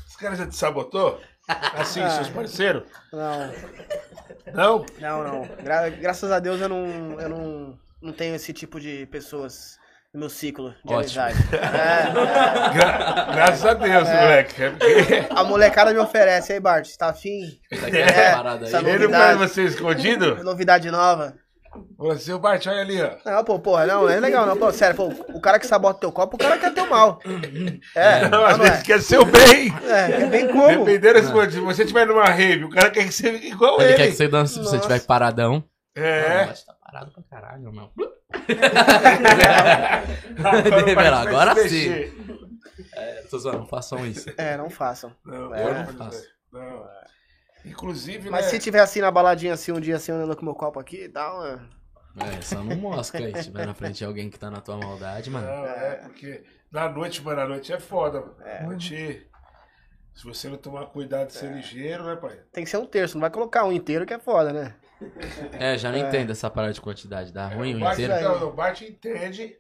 Os 0.09 0.17
caras 0.17 0.39
já 0.39 0.47
te 0.47 0.57
sabotou? 0.57 1.21
Assim, 1.77 2.01
Ah. 2.01 2.09
seus 2.11 2.29
parceiros? 2.31 2.85
não. 3.13 3.53
Não? 4.55 4.87
Não, 5.01 5.25
não. 5.25 5.49
Gra- 5.63 5.89
graças 5.91 6.31
a 6.31 6.39
Deus 6.39 6.61
eu 6.61 6.69
não, 6.69 7.21
eu 7.21 7.29
não, 7.29 7.79
não 8.01 8.13
tenho 8.13 8.35
esse 8.35 8.53
tipo 8.53 8.79
de 8.81 9.05
pessoas 9.07 9.77
no 10.13 10.21
meu 10.21 10.31
ciclo 10.31 10.71
de 10.85 10.93
Ótimo. 10.95 11.23
amizade. 11.23 11.39
É, 11.53 12.73
Gra- 12.75 13.25
graças 13.35 13.67
a 13.67 13.75
Deus, 13.75 14.09
moleque. 14.09 14.63
É 14.63 14.71
porque 14.71 15.27
a 15.35 15.45
molecada 15.45 15.93
me 15.93 15.99
oferece, 15.99 16.53
aí 16.53 16.61
Bart, 16.61 16.89
tá 16.97 17.09
afim? 17.11 17.59
Aqui 17.73 17.97
É, 17.97 18.01
é 18.01 18.35
aí. 18.35 18.91
Ele 18.95 19.09
não 19.09 19.19
faz 19.19 19.37
você 19.39 19.65
escondido? 19.65 20.43
Novidade 20.45 20.91
nova. 20.91 21.35
Você, 21.99 22.33
o 22.33 22.39
Bart, 22.39 22.67
olha 22.67 22.81
ali, 22.81 23.01
ó. 23.03 23.11
Não, 23.25 23.45
pô, 23.45 23.59
porra, 23.59 23.87
não, 23.87 24.03
não 24.03 24.09
é 24.11 24.21
legal 24.21 24.47
não. 24.47 24.57
Pô, 24.57 24.73
sério, 24.73 24.97
pô, 24.97 25.07
o 25.33 25.41
cara 25.41 25.59
que 25.59 25.67
sabota 25.67 26.01
teu 26.01 26.13
copo, 26.13 26.37
o 26.37 26.39
cara 26.39 26.59
quer 26.59 26.73
teu 26.75 26.87
mal. 26.89 27.21
É, 27.95 28.23
Não, 28.29 28.41
não, 28.41 28.47
às 28.47 28.59
não 28.59 28.65
vezes 28.65 28.81
é. 28.81 28.83
quer 28.83 29.01
ser 29.01 29.19
o 29.19 29.25
bem. 29.25 29.73
É, 29.89 30.23
é 30.23 30.27
bem 30.27 30.49
como. 30.49 30.85
Dependendo 30.85 31.21
se 31.21 31.51
se 31.53 31.61
você 31.61 31.83
estiver 31.83 32.07
numa 32.07 32.25
rave, 32.27 32.65
o 32.65 32.71
cara 32.71 32.91
quer 32.91 33.05
que 33.05 33.13
você 33.13 33.33
fique 33.33 33.49
igual 33.53 33.81
Ele 33.81 33.91
ele. 33.91 33.97
quer 33.97 34.07
que 34.09 34.13
você 34.17 34.29
dance 34.29 34.55
se 34.55 34.61
você 34.61 34.77
estiver 34.77 35.01
paradão. 35.01 35.65
É. 35.97 36.47
Mas 36.47 36.65
tá 36.65 36.75
parado 36.85 37.13
pra 37.13 37.23
caralho, 37.31 37.73
meu. 37.73 37.91
Agora 40.39 41.21
Agora 41.21 41.69
sim. 41.69 41.91
É, 42.97 43.23
tô 43.31 43.39
zoando, 43.39 43.59
não 43.59 43.67
façam 43.67 44.07
isso. 44.07 44.31
É, 44.37 44.57
não 44.57 44.71
façam. 44.71 45.13
Não, 45.25 45.55
É. 45.55 45.65
Não 45.73 45.87
fazer. 45.87 45.99
faço. 45.99 46.25
Não. 46.53 46.85
Inclusive, 47.65 48.31
Mas 48.31 48.47
né? 48.47 48.51
se 48.51 48.59
tiver 48.59 48.81
assim 48.81 49.01
na 49.01 49.11
baladinha, 49.11 49.55
assim, 49.55 49.73
um 49.73 49.81
dia 49.81 49.97
assim, 49.97 50.13
andando 50.13 50.37
com 50.37 50.45
meu 50.45 50.55
copo 50.55 50.79
aqui, 50.79 51.09
dá 51.09 51.33
uma. 51.33 51.69
É, 52.17 52.41
só 52.43 52.63
não 52.63 52.77
mosca 52.77 53.19
aí. 53.19 53.35
Se 53.37 53.45
tiver 53.45 53.67
na 53.67 53.75
frente 53.75 53.99
de 53.99 54.05
alguém 54.05 54.31
que 54.31 54.39
tá 54.39 54.51
na 54.51 54.61
tua 54.61 54.77
maldade, 54.77 55.31
mano. 55.31 55.47
Não, 55.47 55.65
é, 55.65 55.97
porque 56.03 56.45
na 56.71 56.89
noite, 56.89 57.23
mano, 57.23 57.41
a 57.41 57.49
noite 57.49 57.73
é 57.73 57.81
foda, 57.81 58.21
mano. 58.21 58.37
É. 58.45 58.63
Noite. 58.65 59.27
Se 60.13 60.25
você 60.25 60.49
não 60.49 60.57
tomar 60.57 60.87
cuidado 60.87 61.29
de 61.29 61.33
ser 61.33 61.47
é. 61.47 61.55
ligeiro, 61.55 62.05
né, 62.05 62.15
pai? 62.15 62.39
Tem 62.53 62.63
que 62.63 62.71
ser 62.71 62.77
um 62.77 62.87
terço, 62.87 63.17
não 63.17 63.21
vai 63.23 63.31
colocar 63.31 63.65
um 63.65 63.73
inteiro 63.73 64.07
que 64.07 64.15
é 64.15 64.19
foda, 64.19 64.53
né? 64.53 64.75
É, 65.59 65.77
já 65.77 65.91
não 65.91 65.99
é. 65.99 66.03
entendo 66.03 66.31
essa 66.31 66.49
parada 66.49 66.73
de 66.73 66.81
quantidade. 66.81 67.33
Dá 67.33 67.49
ruim 67.49 67.73
é, 67.73 67.85
o, 67.85 67.89
o 67.89 67.93
inteiro. 67.93 68.21
Não, 68.21 68.49
o 68.49 68.53
Bart 68.53 68.81
entende, 68.83 69.57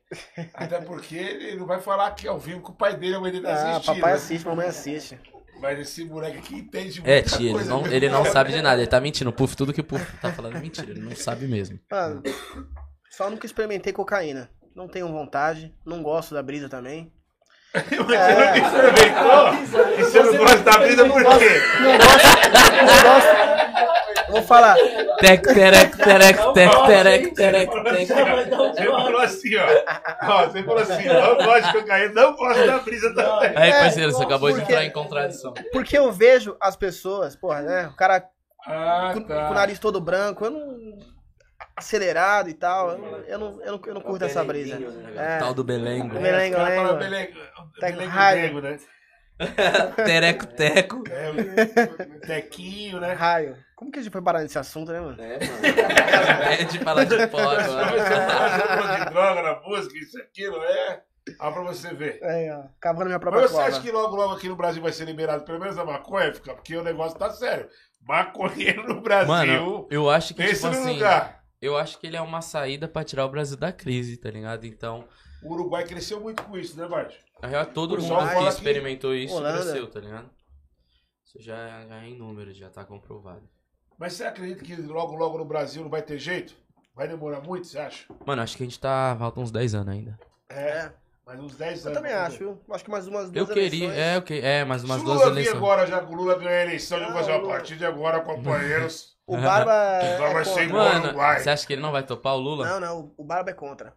até 0.54 0.80
porque 0.80 1.16
ele 1.16 1.56
não 1.56 1.66
vai 1.66 1.80
falar 1.80 2.06
aqui 2.06 2.28
ao 2.28 2.38
vivo 2.38 2.62
que 2.62 2.70
o 2.70 2.74
pai 2.74 2.96
dele 2.96 3.14
é 3.14 3.18
o 3.18 3.22
dele 3.22 3.46
ah, 3.46 3.76
assistir. 3.76 3.86
papai 3.86 4.10
né? 4.10 4.16
assiste, 4.16 4.46
mamãe 4.46 4.66
assiste. 4.68 5.18
Mas 5.64 5.78
esse 5.78 6.04
moleque 6.04 6.36
aqui 6.36 6.56
entende 6.56 7.00
É, 7.06 7.22
tia, 7.22 7.50
ele 7.50 7.64
não, 7.64 7.86
ele 7.86 8.08
não 8.10 8.22
sabe 8.26 8.52
de 8.52 8.60
nada. 8.60 8.82
Ele 8.82 8.86
tá 8.86 9.00
mentindo. 9.00 9.30
O 9.30 9.32
Puff, 9.32 9.56
tudo 9.56 9.72
que 9.72 9.80
o 9.80 9.84
Puff 9.84 10.04
tá 10.18 10.30
falando 10.30 10.58
é 10.58 10.60
mentira. 10.60 10.90
Ele 10.90 11.00
não 11.00 11.16
sabe 11.16 11.46
mesmo. 11.46 11.80
Mano, 11.90 12.22
só 13.10 13.30
nunca 13.30 13.46
experimentei 13.46 13.90
cocaína. 13.90 14.50
Não 14.76 14.86
tenho 14.86 15.08
vontade. 15.08 15.74
Não 15.82 16.02
gosto 16.02 16.34
da 16.34 16.42
brisa 16.42 16.68
também. 16.68 17.10
Mas 17.72 17.88
é, 17.88 18.34
você 18.34 18.44
não 18.44 18.90
experimentou? 18.92 19.98
E 19.98 20.02
você 20.02 20.22
não 20.22 20.36
gosta 20.36 20.58
da 20.58 20.78
brisa 20.78 21.08
por 21.08 21.22
quê? 21.22 21.60
Não 21.80 21.96
gosto. 21.96 22.26
Não 22.84 23.02
gosto. 23.02 24.03
Vou 24.34 24.42
falar. 24.42 24.74
Tec, 25.20 25.42
terec, 25.42 25.96
terec, 25.96 26.52
tec, 26.54 26.86
terec, 26.86 27.34
terec, 27.34 27.84
tec. 27.84 28.06
Você 28.08 28.84
falou 28.84 29.20
assim, 29.20 29.56
ó. 29.56 29.66
ó. 30.22 30.46
Você 30.46 30.62
falou 30.64 30.82
assim, 30.82 31.04
não 31.06 31.36
gosto 31.36 31.66
de 31.66 31.72
cocaína, 31.72 32.12
não 32.12 32.36
gosto 32.36 32.66
da 32.66 32.78
brisa 32.78 33.14
também. 33.14 33.52
Aí, 33.56 33.70
parceiro, 33.70 34.12
você 34.12 34.24
acabou 34.24 34.52
de 34.52 34.60
entrar 34.60 34.84
em 34.84 34.90
contradição. 34.90 35.54
Porque 35.72 35.96
eu 35.96 36.10
vejo 36.10 36.56
as 36.60 36.74
pessoas, 36.74 37.36
porra, 37.36 37.62
né? 37.62 37.86
O 37.86 37.96
cara 37.96 38.28
ah, 38.66 39.12
com, 39.14 39.22
tá. 39.22 39.46
com 39.46 39.52
o 39.52 39.54
nariz 39.54 39.78
todo 39.78 40.00
branco, 40.00 40.44
eu 40.46 40.50
não 40.50 40.98
acelerado 41.76 42.48
e 42.48 42.54
tal. 42.54 42.90
Eu, 42.90 42.98
não, 42.98 43.18
eu, 43.18 43.38
não, 43.38 43.62
eu, 43.62 43.72
não, 43.72 43.80
eu 43.86 43.94
não 43.94 44.00
curto 44.00 44.24
essa 44.24 44.42
brisa. 44.42 44.78
É. 45.16 45.38
Tal 45.38 45.54
do 45.54 45.62
Belengo. 45.62 46.08
Belengo, 46.08 46.56
Belengo. 46.56 46.96
Belengo, 46.98 47.30
Belengo, 47.80 48.60
né? 48.60 48.78
Tereco, 50.04 50.46
teco. 50.46 51.02
É, 51.10 52.26
tequinho, 52.26 53.00
né? 53.00 53.12
Raio. 53.12 53.56
Como 53.84 53.92
que 53.92 53.98
a 53.98 54.02
gente 54.02 54.12
foi 54.12 54.22
parar 54.22 54.40
nesse 54.40 54.58
assunto, 54.58 54.90
né, 54.90 54.98
mano? 54.98 55.22
É, 55.22 55.38
mano. 55.38 55.62
É 56.58 56.64
de 56.64 56.78
falar 56.78 57.04
de 57.04 57.26
pó. 57.26 57.38
Você 57.38 59.04
de 59.04 59.10
droga 59.10 59.42
na 59.42 59.60
música, 59.60 59.98
isso, 59.98 60.18
aquilo, 60.18 60.56
é. 60.56 61.02
Olha 61.38 61.52
pra 61.52 61.62
você 61.64 61.92
ver. 61.92 62.18
É, 62.22 62.56
ó. 62.56 62.64
Cavando 62.80 63.06
minha 63.06 63.20
própria 63.20 63.42
Mas 63.42 63.50
você 63.50 63.60
acha 63.60 63.82
que 63.82 63.90
logo, 63.90 64.16
logo 64.16 64.34
aqui 64.34 64.48
no 64.48 64.56
Brasil 64.56 64.82
vai 64.82 64.90
ser 64.92 65.04
liberado 65.04 65.44
pelo 65.44 65.60
menos 65.60 65.76
a 65.76 65.84
maconha? 65.84 66.32
Porque 66.32 66.74
o 66.76 66.82
negócio 66.82 67.18
tá 67.18 67.30
sério. 67.30 67.68
Maconheiro 68.00 68.88
no 68.88 69.02
Brasil. 69.02 69.28
Mano, 69.28 69.86
eu 69.90 70.08
acho 70.08 70.34
que, 70.34 70.42
tipo 70.46 70.66
assim... 70.66 70.94
Lugar. 70.94 71.44
Eu 71.60 71.76
acho 71.76 71.98
que 71.98 72.06
ele 72.06 72.16
é 72.16 72.22
uma 72.22 72.40
saída 72.40 72.88
pra 72.88 73.04
tirar 73.04 73.26
o 73.26 73.30
Brasil 73.30 73.58
da 73.58 73.70
crise, 73.70 74.16
tá 74.16 74.30
ligado? 74.30 74.64
Então... 74.64 75.06
O 75.42 75.52
Uruguai 75.52 75.84
cresceu 75.84 76.20
muito 76.20 76.42
com 76.42 76.56
isso, 76.56 76.78
né, 76.78 76.88
Bart? 76.88 77.14
Na 77.42 77.48
real, 77.48 77.66
todo 77.66 78.00
mundo 78.00 78.16
que 78.16 78.48
experimentou 78.48 79.10
que... 79.10 79.24
isso 79.24 79.34
Holanda. 79.34 79.60
cresceu, 79.60 79.90
tá 79.90 80.00
ligado? 80.00 80.30
Isso 81.26 81.42
já, 81.42 81.84
já 81.86 82.02
é 82.02 82.08
em 82.08 82.16
números, 82.16 82.56
já 82.56 82.70
tá 82.70 82.82
comprovado. 82.82 83.53
Mas 83.98 84.14
você 84.14 84.24
acredita 84.24 84.64
que 84.64 84.74
logo, 84.76 85.14
logo 85.14 85.38
no 85.38 85.44
Brasil 85.44 85.82
não 85.82 85.90
vai 85.90 86.02
ter 86.02 86.18
jeito? 86.18 86.54
Vai 86.94 87.08
demorar 87.08 87.40
muito, 87.40 87.66
você 87.66 87.78
acha? 87.78 88.06
Mano, 88.24 88.42
acho 88.42 88.56
que 88.56 88.62
a 88.62 88.66
gente 88.66 88.78
tá. 88.78 89.16
Falta 89.18 89.40
uns 89.40 89.50
10 89.50 89.74
anos 89.74 89.94
ainda. 89.94 90.18
É. 90.48 90.90
Mais 91.26 91.40
uns 91.40 91.56
10 91.56 91.70
anos. 91.70 91.84
Eu 91.86 91.92
também 91.92 92.12
acho, 92.12 92.38
viu? 92.38 92.60
Acho 92.70 92.84
que 92.84 92.90
mais 92.90 93.06
umas 93.08 93.30
duas 93.30 93.48
Eu 93.48 93.54
queria, 93.54 93.86
eleições. 93.86 93.98
é, 93.98 94.18
okay, 94.18 94.40
é, 94.40 94.64
mais 94.64 94.84
umas 94.84 94.98
Se 94.98 95.04
duas 95.04 95.22
eleições. 95.22 95.46
Se 95.46 95.50
o 95.52 95.54
Lula 95.54 95.76
vir 95.76 95.86
agora, 95.86 95.86
já 95.86 96.06
que 96.06 96.12
o 96.12 96.16
Lula 96.16 96.38
ganhou 96.38 96.52
a 96.52 96.62
eleição, 96.62 96.98
eu 96.98 97.06
vou 97.06 97.14
fazer 97.14 97.32
a 97.32 97.40
partir 97.40 97.76
de 97.76 97.86
agora, 97.86 98.20
companheiros. 98.20 99.14
o 99.26 99.38
Barba 99.38 99.72
é, 99.72 100.18
vai 100.18 100.44
ser 100.44 100.68
Mano, 100.68 101.12
você 101.14 101.48
acha 101.48 101.66
que 101.66 101.72
ele 101.72 101.82
não 101.82 101.92
vai 101.92 102.02
topar 102.02 102.34
o 102.34 102.38
Lula? 102.38 102.68
Não, 102.68 102.80
não, 102.80 103.14
o 103.16 103.24
Barba 103.24 103.50
é 103.50 103.54
contra. 103.54 103.94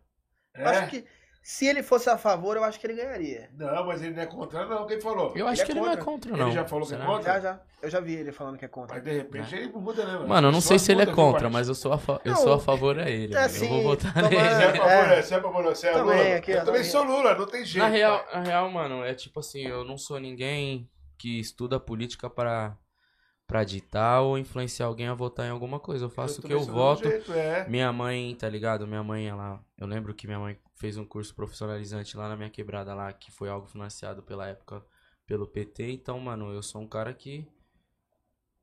É? 0.54 0.64
Eu 0.64 0.68
acho 0.70 0.90
que 0.90 1.06
se 1.48 1.66
ele 1.66 1.82
fosse 1.82 2.10
a 2.10 2.18
favor, 2.18 2.58
eu 2.58 2.64
acho 2.66 2.78
que 2.78 2.86
ele 2.86 2.96
ganharia. 2.96 3.50
Não, 3.54 3.86
mas 3.86 4.04
ele 4.04 4.14
não 4.14 4.22
é 4.22 4.26
contra, 4.26 4.66
não. 4.66 4.86
Quem 4.86 5.00
falou? 5.00 5.32
Eu 5.34 5.48
acho 5.48 5.62
ele 5.62 5.66
que 5.66 5.72
é 5.72 5.76
ele 5.76 5.86
não 5.86 5.94
é 5.94 5.96
contra, 5.96 6.36
não. 6.36 6.48
Ele 6.48 6.56
já 6.56 6.66
falou 6.66 6.86
Será? 6.86 7.00
que 7.00 7.10
é 7.10 7.16
contra? 7.16 7.34
Já, 7.34 7.40
já. 7.40 7.62
Eu 7.82 7.90
já 7.90 8.00
vi 8.02 8.16
ele 8.16 8.34
falando 8.34 8.58
que 8.58 8.66
é 8.66 8.68
contra. 8.68 8.96
Mas 8.96 9.06
de 9.06 9.12
repente 9.14 9.56
é. 9.56 9.60
ele 9.60 9.72
muda, 9.72 10.06
né, 10.06 10.12
mano? 10.12 10.28
Mano, 10.28 10.48
eu 10.50 10.52
não 10.52 10.60
sei 10.60 10.78
se 10.78 10.92
ele 10.92 11.04
é 11.04 11.06
contra, 11.06 11.50
mas 11.50 11.70
eu 11.70 11.74
sou 11.74 11.94
a, 11.94 11.98
fa... 11.98 12.20
eu 12.26 12.36
sou 12.36 12.52
a 12.52 12.60
favor 12.60 13.00
a 13.00 13.10
ele. 13.10 13.34
É 13.34 13.44
assim, 13.44 13.64
eu 13.64 13.72
vou 13.72 13.84
votar 13.84 14.14
nele. 14.14 14.36
Você 14.36 14.44
é 14.44 14.68
a 14.68 14.76
favor, 14.76 14.92
é. 14.92 15.22
você 15.22 15.34
é 15.34 15.38
a 15.38 15.42
favor, 15.42 15.64
você 15.64 15.88
é 15.88 15.94
a 15.94 16.02
Lula. 16.02 16.36
Aqui, 16.36 16.52
eu 16.52 16.66
também 16.66 16.84
sou 16.84 17.04
Lula, 17.06 17.34
não 17.34 17.46
tem 17.46 17.64
jeito. 17.64 17.86
Na 17.86 17.90
real, 17.90 18.26
na 18.34 18.42
real, 18.42 18.70
mano, 18.70 19.06
é 19.06 19.14
tipo 19.14 19.40
assim, 19.40 19.62
eu 19.62 19.86
não 19.86 19.98
sou 19.98 20.20
ninguém 20.20 20.90
que 21.18 21.40
estuda 21.40 21.80
política 21.80 22.30
para 22.30 22.76
pra 23.48 23.64
ditar 23.64 24.20
ou 24.20 24.38
influenciar 24.38 24.88
alguém 24.88 25.08
a 25.08 25.14
votar 25.14 25.46
em 25.46 25.52
alguma 25.52 25.80
coisa. 25.80 26.04
Eu 26.04 26.10
faço 26.10 26.42
o 26.42 26.44
que 26.44 26.54
eu 26.54 26.60
voto. 26.60 27.08
Jeito, 27.08 27.32
é. 27.32 27.66
Minha 27.70 27.94
mãe, 27.94 28.36
tá 28.36 28.50
ligado? 28.50 28.86
Minha 28.86 29.02
mãe, 29.02 29.30
ela. 29.30 29.62
Eu 29.78 29.88
lembro 29.88 30.14
que 30.14 30.28
minha 30.28 30.40
mãe 30.40 30.58
fez 30.78 30.96
um 30.98 31.06
curso 31.06 31.34
profissionalizante 31.36 32.16
lá 32.16 32.30
na 32.30 32.38
minha 32.38 32.50
quebrada 32.50 32.94
lá, 32.94 33.12
que 33.12 33.32
foi 33.32 33.50
algo 33.50 33.68
financiado 33.68 34.24
pela 34.24 34.48
época 34.48 34.84
pelo 35.26 35.46
PT. 35.46 35.92
Então, 35.92 36.20
mano, 36.20 36.54
eu 36.54 36.64
sou 36.64 36.82
um 36.82 36.88
cara 36.88 37.14
que. 37.14 37.46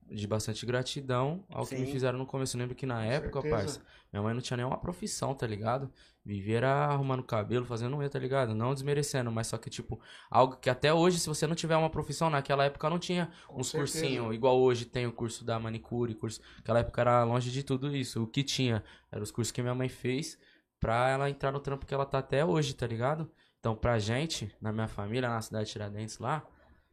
De 0.06 0.26
bastante 0.26 0.66
gratidão 0.66 1.46
ao 1.48 1.64
Sim. 1.64 1.76
que 1.76 1.80
me 1.80 1.90
fizeram 1.90 2.18
no 2.18 2.26
começo. 2.26 2.54
Eu 2.56 2.60
lembro 2.60 2.74
que 2.74 2.84
na 2.84 2.96
Com 2.96 3.00
época, 3.10 3.40
certeza. 3.40 3.56
parça, 3.56 3.86
minha 4.12 4.22
mãe 4.22 4.34
não 4.34 4.42
tinha 4.42 4.58
nenhuma 4.58 4.76
profissão, 4.78 5.34
tá 5.34 5.46
ligado? 5.46 5.90
Vivia 6.22 6.58
era 6.58 6.84
arrumando 6.86 7.22
cabelo, 7.22 7.64
fazendo 7.64 7.96
unha, 7.96 8.10
tá 8.10 8.18
ligado? 8.18 8.54
Não 8.54 8.74
desmerecendo, 8.74 9.32
mas 9.32 9.46
só 9.46 9.56
que, 9.56 9.70
tipo, 9.70 9.98
algo 10.30 10.56
que 10.58 10.68
até 10.68 10.92
hoje, 10.92 11.18
se 11.18 11.26
você 11.26 11.46
não 11.46 11.54
tiver 11.54 11.76
uma 11.76 11.88
profissão, 11.88 12.28
naquela 12.28 12.66
época 12.66 12.90
não 12.90 12.98
tinha 12.98 13.30
Com 13.46 13.60
uns 13.60 13.72
cursinhos, 13.72 14.34
igual 14.34 14.60
hoje 14.60 14.84
tem 14.84 15.06
o 15.06 15.12
curso 15.12 15.42
da 15.42 15.58
manicure, 15.58 16.14
curso. 16.14 16.38
Naquela 16.58 16.80
época 16.80 17.00
era 17.00 17.24
longe 17.24 17.50
de 17.50 17.62
tudo 17.62 17.96
isso. 17.96 18.22
O 18.22 18.26
que 18.26 18.42
tinha 18.42 18.84
eram 19.10 19.22
os 19.22 19.30
cursos 19.30 19.52
que 19.52 19.62
minha 19.62 19.74
mãe 19.74 19.88
fez 19.88 20.38
pra 20.84 21.08
ela 21.08 21.30
entrar 21.30 21.50
no 21.50 21.60
trampo 21.60 21.86
que 21.86 21.94
ela 21.94 22.04
tá 22.04 22.18
até 22.18 22.44
hoje, 22.44 22.74
tá 22.74 22.86
ligado? 22.86 23.30
Então, 23.58 23.74
pra 23.74 23.98
gente, 23.98 24.54
na 24.60 24.70
minha 24.70 24.86
família, 24.86 25.30
na 25.30 25.40
cidade 25.40 25.64
de 25.64 25.72
Tiradentes 25.72 26.18
lá, 26.18 26.46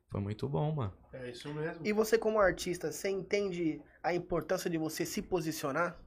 foi 0.10 0.22
muito 0.22 0.48
bom, 0.48 0.72
mano. 0.72 0.94
É 1.12 1.30
isso 1.30 1.54
mesmo. 1.54 1.86
E 1.86 1.92
você, 1.92 2.18
como 2.18 2.40
artista, 2.40 2.90
você 2.90 3.10
entende 3.10 3.82
a 4.02 4.14
importância 4.14 4.70
de 4.70 4.78
você 4.78 5.06
se 5.06 5.22
posicionar 5.22 6.00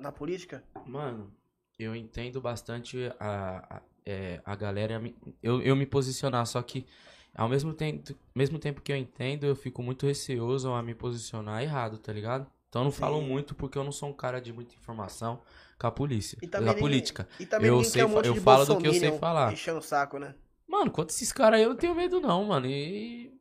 na 0.00 0.10
política? 0.10 0.64
Mano, 0.84 1.32
eu 1.78 1.94
entendo 1.94 2.40
bastante 2.40 3.08
a, 3.20 3.76
a, 3.76 3.82
é, 4.04 4.42
a 4.44 4.56
galera, 4.56 5.00
eu, 5.40 5.62
eu 5.62 5.76
me 5.76 5.86
posicionar, 5.86 6.44
só 6.44 6.60
que 6.60 6.86
ao 7.32 7.48
mesmo 7.48 7.72
tempo, 7.72 8.16
mesmo 8.34 8.58
tempo 8.58 8.80
que 8.80 8.90
eu 8.90 8.96
entendo, 8.96 9.46
eu 9.46 9.54
fico 9.54 9.80
muito 9.80 10.08
receoso 10.08 10.72
a 10.72 10.82
me 10.82 10.92
posicionar 10.92 11.62
errado, 11.62 11.98
tá 11.98 12.12
ligado? 12.12 12.50
Então 12.68 12.82
eu 12.82 12.86
não 12.86 12.90
Sim. 12.90 12.98
falo 12.98 13.20
muito 13.20 13.54
porque 13.54 13.78
eu 13.78 13.84
não 13.84 13.92
sou 13.92 14.08
um 14.08 14.12
cara 14.12 14.40
de 14.40 14.52
muita 14.52 14.74
informação 14.74 15.40
com 15.78 15.86
a 15.86 15.90
polícia, 15.90 16.38
com 16.40 16.70
a 16.70 16.74
política. 16.74 17.28
E 17.38 17.46
também 17.46 17.68
eu 17.68 17.84
sei, 17.84 18.04
um 18.04 18.20
eu 18.20 18.34
falo 18.36 18.64
do 18.66 18.78
que 18.78 18.88
eu 18.88 18.94
sei 18.94 19.12
falar. 19.18 19.52
Enchendo 19.52 19.78
o 19.78 19.82
saco, 19.82 20.18
né? 20.18 20.34
Mano, 20.66 20.90
quanto 20.90 21.10
esses 21.10 21.32
caras 21.32 21.58
aí 21.58 21.64
eu 21.64 21.70
não 21.70 21.76
tenho 21.76 21.94
medo 21.94 22.20
não, 22.20 22.44
mano. 22.44 22.66
E 22.66 23.32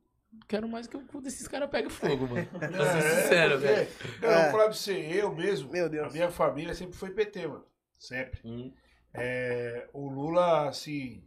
quero 0.48 0.68
mais 0.68 0.88
que 0.88 0.96
um 0.96 1.22
desses 1.22 1.48
caras 1.48 1.70
pegue 1.70 1.90
fogo, 1.90 2.28
mano. 2.28 2.48
Pra 2.58 2.70
ser 2.70 2.98
é, 2.98 3.22
sincero, 3.22 3.60
velho. 3.60 3.88
Não, 4.22 4.30
é. 4.30 4.48
eu 4.48 4.52
pra 4.52 4.68
você, 4.68 4.94
eu 4.94 5.36
mesmo, 5.36 5.72
Meu 5.72 5.90
Deus. 5.90 6.10
a 6.10 6.14
minha 6.14 6.32
família 6.32 6.74
sempre 6.74 6.96
foi 6.96 7.10
PT, 7.10 7.48
mano. 7.48 7.66
Sempre. 7.98 8.40
Hum. 8.46 8.72
É, 9.14 9.90
o 9.92 10.08
Lula, 10.08 10.70
assim. 10.70 11.24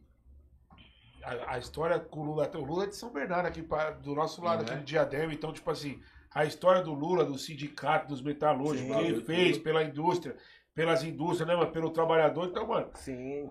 A, 1.22 1.54
a, 1.54 1.58
história 1.58 1.98
com 1.98 2.20
o 2.20 2.24
Lula. 2.24 2.50
O 2.54 2.64
Lula 2.64 2.84
é 2.84 2.86
de 2.86 2.96
São 2.96 3.12
Bernardo, 3.12 3.46
aqui 3.46 3.62
pra, 3.62 3.90
do 3.90 4.14
nosso 4.14 4.42
lado, 4.42 4.62
aqui 4.62 4.72
é? 4.72 4.76
de 4.76 4.84
Diadema. 4.84 5.34
Então, 5.34 5.52
tipo 5.52 5.70
assim, 5.70 6.00
a 6.32 6.44
história 6.44 6.82
do 6.82 6.94
Lula, 6.94 7.24
do 7.24 7.36
sindicato, 7.36 8.08
dos 8.08 8.22
metalúrgicos, 8.22 8.96
que 8.96 9.02
ele 9.02 9.20
fez 9.22 9.58
pela 9.58 9.82
indústria, 9.82 10.36
pelas 10.74 11.02
indústrias, 11.02 11.48
né, 11.48 11.56
mano? 11.56 11.72
Pelo 11.72 11.90
trabalhador. 11.90 12.46
Então, 12.46 12.66
mano. 12.66 12.90
Sim. 12.94 13.50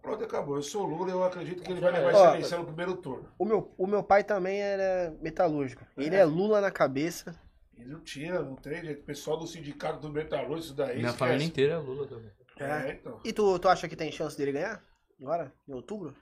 Pronto, 0.00 0.24
acabou. 0.24 0.56
Eu 0.56 0.62
sou 0.62 0.86
Lula 0.86 1.10
eu 1.10 1.24
acredito 1.24 1.62
que 1.62 1.70
ele 1.70 1.80
vai 1.80 1.92
levar 1.92 2.10
essa 2.10 2.28
eleição 2.30 2.58
no 2.60 2.66
primeiro 2.66 2.96
turno. 2.96 3.28
O 3.38 3.44
meu, 3.44 3.74
o 3.76 3.86
meu 3.86 4.02
pai 4.02 4.24
também 4.24 4.60
era 4.60 5.14
metalúrgico. 5.20 5.84
Ele 5.96 6.16
é, 6.16 6.20
é 6.20 6.24
Lula 6.24 6.60
na 6.60 6.70
cabeça. 6.70 7.38
E 7.76 7.84
não 7.84 8.00
tinha, 8.00 8.40
não 8.40 8.56
tem 8.56 8.82
jeito. 8.82 9.02
O 9.02 9.04
pessoal 9.04 9.38
do 9.38 9.46
sindicato 9.46 10.00
do 10.00 10.10
metalúrgico, 10.10 10.60
isso 10.60 10.74
daí. 10.74 10.98
Minha 10.98 11.12
família 11.12 11.44
inteira 11.44 11.74
é 11.74 11.78
Lula 11.78 12.06
também. 12.06 12.30
É, 12.58 12.64
é 12.64 12.92
então. 12.94 13.20
E 13.24 13.32
tu, 13.32 13.58
tu 13.58 13.68
acha 13.68 13.88
que 13.88 13.96
tem 13.96 14.12
chance 14.12 14.36
dele 14.36 14.52
ganhar? 14.52 14.82
Agora? 15.20 15.52
Em 15.68 15.72
outubro? 15.72 16.14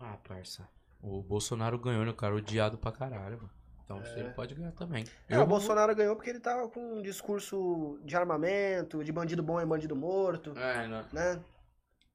Ah, 0.00 0.16
parça. 0.26 0.68
O 1.00 1.22
Bolsonaro 1.22 1.78
ganhou, 1.78 2.04
né, 2.04 2.12
cara? 2.12 2.34
Odiado 2.34 2.78
pra 2.78 2.92
caralho, 2.92 3.36
mano. 3.36 3.50
Então 3.84 4.00
é. 4.00 4.20
ele 4.20 4.30
pode 4.30 4.54
ganhar 4.54 4.72
também. 4.72 5.04
É, 5.28 5.36
eu... 5.36 5.42
o 5.42 5.46
Bolsonaro 5.46 5.94
ganhou 5.94 6.16
porque 6.16 6.30
ele 6.30 6.40
tava 6.40 6.68
com 6.68 6.98
um 6.98 7.02
discurso 7.02 8.00
de 8.04 8.16
armamento, 8.16 9.04
de 9.04 9.12
bandido 9.12 9.42
bom 9.42 9.60
é 9.60 9.66
bandido 9.66 9.96
morto. 9.96 10.56
É, 10.56 10.86
não. 10.86 11.04
né? 11.12 11.42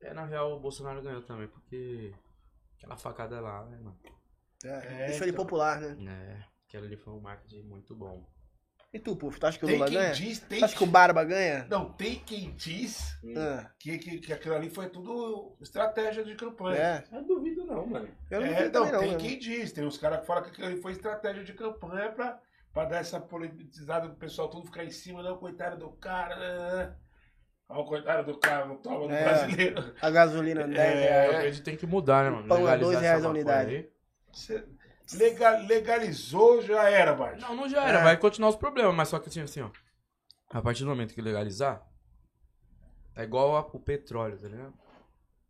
É, 0.01 0.13
na 0.13 0.25
real, 0.25 0.53
o 0.53 0.59
Bolsonaro 0.59 1.01
ganhou 1.01 1.21
também, 1.23 1.47
porque 1.47 2.13
aquela 2.77 2.95
facada 2.97 3.39
lá, 3.41 3.65
né, 3.65 3.77
mano? 3.77 3.97
É, 4.63 4.69
é 4.69 4.79
deixou 4.79 5.15
então... 5.15 5.27
ele 5.27 5.33
popular, 5.33 5.79
né? 5.79 5.97
É, 6.11 6.43
aquela 6.67 6.85
ali 6.85 6.97
foi 6.97 7.13
um 7.13 7.19
marketing 7.19 7.63
muito 7.63 7.95
bom. 7.95 8.25
E 8.97 8.99
tu, 8.99 9.15
Puf, 9.15 9.39
tu 9.39 9.45
acha 9.45 9.59
que 9.59 9.65
o 9.65 9.69
Lula 9.69 9.87
ganha? 9.87 10.11
Diz, 10.11 10.39
tem 10.39 10.57
tu 10.57 10.65
acha 10.65 10.75
que 10.75 10.83
o 10.83 10.87
Barba 10.87 11.23
ganha? 11.23 11.67
Não, 11.69 11.91
tem 11.93 12.15
quem 12.15 12.51
diz 12.55 13.15
hum. 13.23 13.35
que, 13.77 13.95
que, 13.99 14.17
que 14.17 14.33
aquilo 14.33 14.55
ali 14.55 14.71
foi 14.71 14.89
tudo 14.89 15.55
estratégia 15.61 16.23
de 16.23 16.33
campanha. 16.33 16.79
É. 16.79 17.03
Eu 17.11 17.21
não 17.21 17.27
duvido 17.27 17.63
não, 17.63 17.85
mano. 17.85 18.09
Eu 18.31 18.41
não, 18.41 18.47
é, 18.47 18.69
não, 18.69 18.91
não 18.91 18.99
tem 18.99 19.17
quem 19.17 19.37
diz. 19.37 19.71
Tem 19.71 19.85
uns 19.85 19.99
caras 19.99 20.21
que 20.21 20.25
falam 20.25 20.41
que 20.41 20.49
aquilo 20.49 20.65
ali 20.65 20.81
foi 20.81 20.93
estratégia 20.93 21.43
de 21.43 21.53
campanha 21.53 22.11
pra, 22.11 22.39
pra 22.73 22.85
dar 22.85 22.97
essa 22.97 23.19
politizada 23.19 24.07
pro 24.07 24.17
pessoal 24.17 24.49
tudo 24.49 24.65
ficar 24.65 24.83
em 24.83 24.89
cima, 24.89 25.21
não, 25.21 25.37
coitado 25.37 25.77
do 25.77 25.91
cara. 25.91 26.35
Né, 26.35 26.57
né, 26.57 26.75
né. 26.75 26.95
Olha 27.69 27.81
o 27.81 27.85
coitado 27.85 28.31
do 28.33 28.39
cara, 28.39 28.65
não 28.65 28.77
toma 28.77 29.07
do 29.07 29.13
É. 29.13 29.23
brasileiro. 29.25 29.93
A 30.01 30.09
gasolina 30.09 30.67
10 30.67 30.73
É, 30.75 30.93
reais. 30.95 31.35
A 31.35 31.51
gente 31.51 31.61
tem 31.61 31.77
que 31.77 31.85
mudar, 31.85 32.23
né, 32.23 32.31
mano? 32.31 32.47
Pão 32.47 32.57
a 32.57 32.61
Legalizar 32.61 32.79
dois 32.79 32.97
essa 32.97 33.05
reais 33.05 33.25
a 33.25 33.29
unidade. 33.29 33.89
Você 34.31 34.65
legal- 35.13 35.61
legalizou, 35.65 36.61
já 36.61 36.89
era, 36.89 37.13
Bart. 37.13 37.39
Não, 37.39 37.55
não 37.55 37.69
já 37.69 37.83
era, 37.87 37.99
É. 37.99 38.03
vai 38.03 38.17
continuar 38.17 38.49
os 38.49 38.55
problemas, 38.55 38.95
mas 38.95 39.07
só 39.09 39.19
que 39.19 39.29
assim, 39.29 39.41
assim, 39.41 39.61
ó. 39.61 39.69
A 40.49 40.61
partir 40.61 40.83
do 40.83 40.89
momento 40.89 41.13
que 41.13 41.21
legalizar, 41.21 41.85
é 43.15 43.23
igual 43.23 43.55
a- 43.55 43.61
o 43.73 43.79
petróleo, 43.79 44.37
tá 44.37 44.47
ligado? 44.47 44.73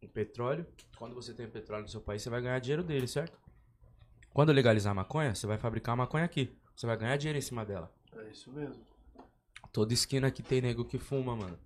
O 0.03 0.07
petróleo, 0.07 0.65
quando 0.97 1.15
você 1.15 1.33
tem 1.33 1.49
petróleo 1.49 1.83
no 1.83 1.89
seu 1.89 2.01
país, 2.01 2.21
você 2.21 2.29
vai 2.29 2.41
ganhar 2.41 2.59
dinheiro 2.59 2.83
dele, 2.83 3.07
certo? 3.07 3.37
Quando 4.33 4.51
legalizar 4.51 4.91
a 4.91 4.95
maconha, 4.95 5.33
você 5.33 5.47
vai 5.47 5.57
fabricar 5.57 5.93
a 5.93 5.97
maconha 5.97 6.23
aqui. 6.25 6.55
Você 6.75 6.85
vai 6.85 6.95
ganhar 6.95 7.17
dinheiro 7.17 7.37
em 7.39 7.41
cima 7.41 7.65
dela. 7.65 7.91
É 8.15 8.29
isso 8.29 8.51
mesmo. 8.51 8.85
Toda 9.73 9.93
esquina 9.93 10.27
aqui 10.27 10.43
tem 10.43 10.61
nego 10.61 10.85
que 10.85 10.99
fuma, 10.99 11.35
mano. 11.35 11.59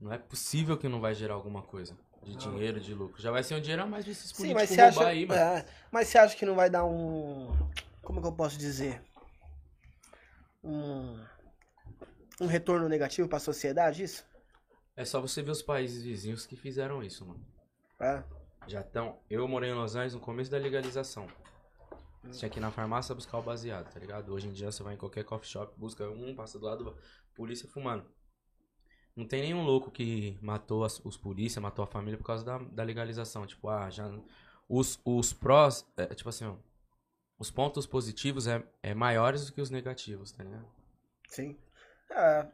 Não 0.00 0.12
é 0.12 0.18
possível 0.18 0.76
que 0.76 0.88
não 0.88 1.00
vai 1.00 1.14
gerar 1.14 1.34
alguma 1.34 1.62
coisa. 1.62 1.96
De 2.24 2.36
dinheiro, 2.36 2.80
de 2.80 2.94
lucro. 2.94 3.20
Já 3.20 3.30
vai 3.30 3.42
ser 3.42 3.54
um 3.54 3.60
dinheiro 3.60 3.82
a 3.82 3.86
mais 3.86 4.04
desses 4.04 4.30
Sim, 4.30 4.54
mas 4.54 4.70
você 4.70 4.80
acha. 4.80 5.06
aí, 5.06 5.26
mano. 5.26 5.38
é, 5.40 5.66
mas 5.90 6.08
você 6.08 6.18
acha 6.18 6.36
que 6.36 6.46
não 6.46 6.54
vai 6.54 6.70
dar 6.70 6.84
um. 6.84 7.52
Como 8.02 8.20
que 8.20 8.26
eu 8.26 8.32
posso 8.32 8.56
dizer? 8.58 9.02
Um. 10.62 11.22
Um 12.40 12.46
retorno 12.46 12.88
negativo 12.88 13.28
pra 13.28 13.38
sociedade, 13.38 14.02
isso? 14.02 14.24
É 14.96 15.04
só 15.04 15.20
você 15.20 15.42
ver 15.42 15.50
os 15.50 15.62
países 15.62 16.02
vizinhos 16.02 16.46
que 16.46 16.56
fizeram 16.56 17.02
isso, 17.02 17.26
mano. 17.26 17.44
É. 18.00 18.22
Já 18.66 18.80
estão. 18.80 19.18
Eu 19.28 19.46
morei 19.46 19.70
em 19.70 19.74
Los 19.74 19.94
Angeles 19.94 20.14
no 20.14 20.20
começo 20.20 20.50
da 20.50 20.58
legalização. 20.58 21.26
Você 22.24 22.38
tinha 22.38 22.50
que 22.50 22.58
ir 22.58 22.62
na 22.62 22.70
farmácia 22.70 23.14
buscar 23.14 23.38
o 23.38 23.42
baseado, 23.42 23.92
tá 23.92 24.00
ligado? 24.00 24.32
Hoje 24.32 24.48
em 24.48 24.52
dia 24.52 24.72
você 24.72 24.82
vai 24.82 24.94
em 24.94 24.96
qualquer 24.96 25.24
coffee 25.24 25.48
shop, 25.48 25.78
busca 25.78 26.08
um, 26.08 26.34
passa 26.34 26.58
do 26.58 26.64
lado, 26.64 26.96
polícia 27.34 27.68
fumando. 27.68 28.06
Não 29.16 29.26
tem 29.26 29.42
nenhum 29.42 29.62
louco 29.62 29.90
que 29.90 30.36
matou 30.42 30.84
as- 30.84 31.00
os 31.04 31.16
polícia, 31.16 31.60
matou 31.60 31.84
a 31.84 31.86
família 31.86 32.18
por 32.18 32.24
causa 32.26 32.44
da, 32.44 32.58
da 32.58 32.82
legalização. 32.82 33.46
Tipo, 33.46 33.68
ah, 33.68 33.88
já. 33.90 34.10
Os, 34.68 34.98
os 35.04 35.32
prós, 35.32 35.86
é, 35.96 36.06
tipo 36.14 36.28
assim, 36.28 36.46
ó, 36.46 36.56
os 37.38 37.50
pontos 37.50 37.86
positivos 37.86 38.46
é, 38.46 38.66
é 38.82 38.94
maiores 38.94 39.46
do 39.46 39.52
que 39.52 39.60
os 39.60 39.70
negativos, 39.70 40.32
tá 40.32 40.42
ligado? 40.42 40.66
Sim. 41.28 41.56
É, 42.10 42.46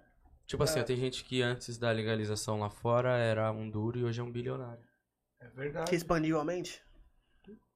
Tipo 0.46 0.64
assim, 0.64 0.80
ó, 0.80 0.82
tem 0.82 0.96
gente 0.96 1.22
que 1.24 1.40
antes 1.42 1.78
da 1.78 1.92
legalização 1.92 2.58
lá 2.58 2.68
fora 2.68 3.16
era 3.16 3.52
um 3.52 3.70
duro 3.70 3.98
e 4.00 4.04
hoje 4.04 4.20
é 4.20 4.24
um 4.24 4.32
bilionário. 4.32 4.82
É 5.38 5.48
verdade. 5.50 5.88
que 5.88 5.94
expandiu 5.96 6.40
a 6.40 6.44
mente? 6.44 6.82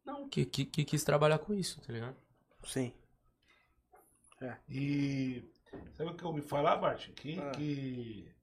Não, 0.05 0.28
que, 0.28 0.45
que, 0.45 0.64
que 0.64 0.85
quis 0.85 1.05
trabalhar 1.05 1.39
com 1.39 1.55
isso, 1.55 1.80
tá 1.80 1.93
ligado? 1.93 2.16
Sim. 2.64 2.93
E 4.68 5.43
sabe 5.93 6.11
o 6.11 6.14
que 6.14 6.24
eu 6.24 6.28
ouvi 6.28 6.43
falar, 6.43 6.76
Bart? 6.76 7.09
Que, 7.14 7.39
Ah. 7.39 7.51
que 7.53 8.34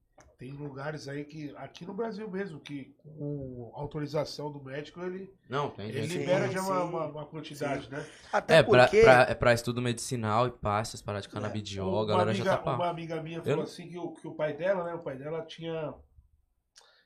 tem 0.41 0.53
lugares 0.53 1.07
aí 1.07 1.23
que, 1.23 1.53
aqui 1.55 1.85
no 1.85 1.93
Brasil 1.93 2.27
mesmo, 2.27 2.59
que 2.59 2.95
com 2.97 3.71
autorização 3.75 4.51
do 4.51 4.59
médico, 4.59 4.99
ele, 5.01 5.31
Não, 5.47 5.69
tem 5.69 5.87
ele 5.89 6.01
gente. 6.01 6.17
libera 6.17 6.47
Sim, 6.47 6.53
já 6.53 6.61
uma, 6.63 6.81
sim. 6.81 6.87
uma, 6.87 7.05
uma 7.05 7.25
quantidade, 7.27 7.87
né? 7.91 8.03
Até 8.33 8.55
É, 8.57 8.63
pra, 8.63 8.85
porque. 8.85 9.01
pra, 9.03 9.21
é 9.29 9.35
pra 9.35 9.53
estudo 9.53 9.79
medicinal 9.83 10.47
e 10.47 10.51
pá, 10.51 10.79
essas 10.79 10.99
paradas 10.99 11.27
de 11.27 11.31
canabidiol, 11.33 11.87
a 11.95 11.99
uma, 11.99 12.05
galera 12.07 12.31
amiga, 12.31 12.43
já 12.45 12.57
tá 12.57 12.63
pá. 12.63 12.73
uma 12.75 12.89
amiga 12.89 13.21
minha 13.21 13.39
falou 13.43 13.59
Eu- 13.59 13.63
assim 13.65 13.87
que 13.87 13.99
o, 13.99 14.13
que 14.13 14.27
o 14.27 14.33
pai 14.33 14.53
dela, 14.57 14.83
né? 14.83 14.95
O 14.95 15.03
pai 15.03 15.15
dela 15.15 15.45
tinha. 15.45 15.93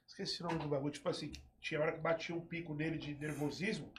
Esqueci 0.08 0.42
o 0.42 0.48
nome 0.48 0.60
do 0.60 0.70
bagulho, 0.70 0.94
tipo 0.94 1.10
assim, 1.10 1.34
tinha 1.60 1.82
hora 1.82 1.92
que 1.92 2.00
batia 2.00 2.34
um 2.34 2.40
pico 2.40 2.74
nele 2.74 2.98
de 2.98 3.16
nervosismo, 3.16 3.92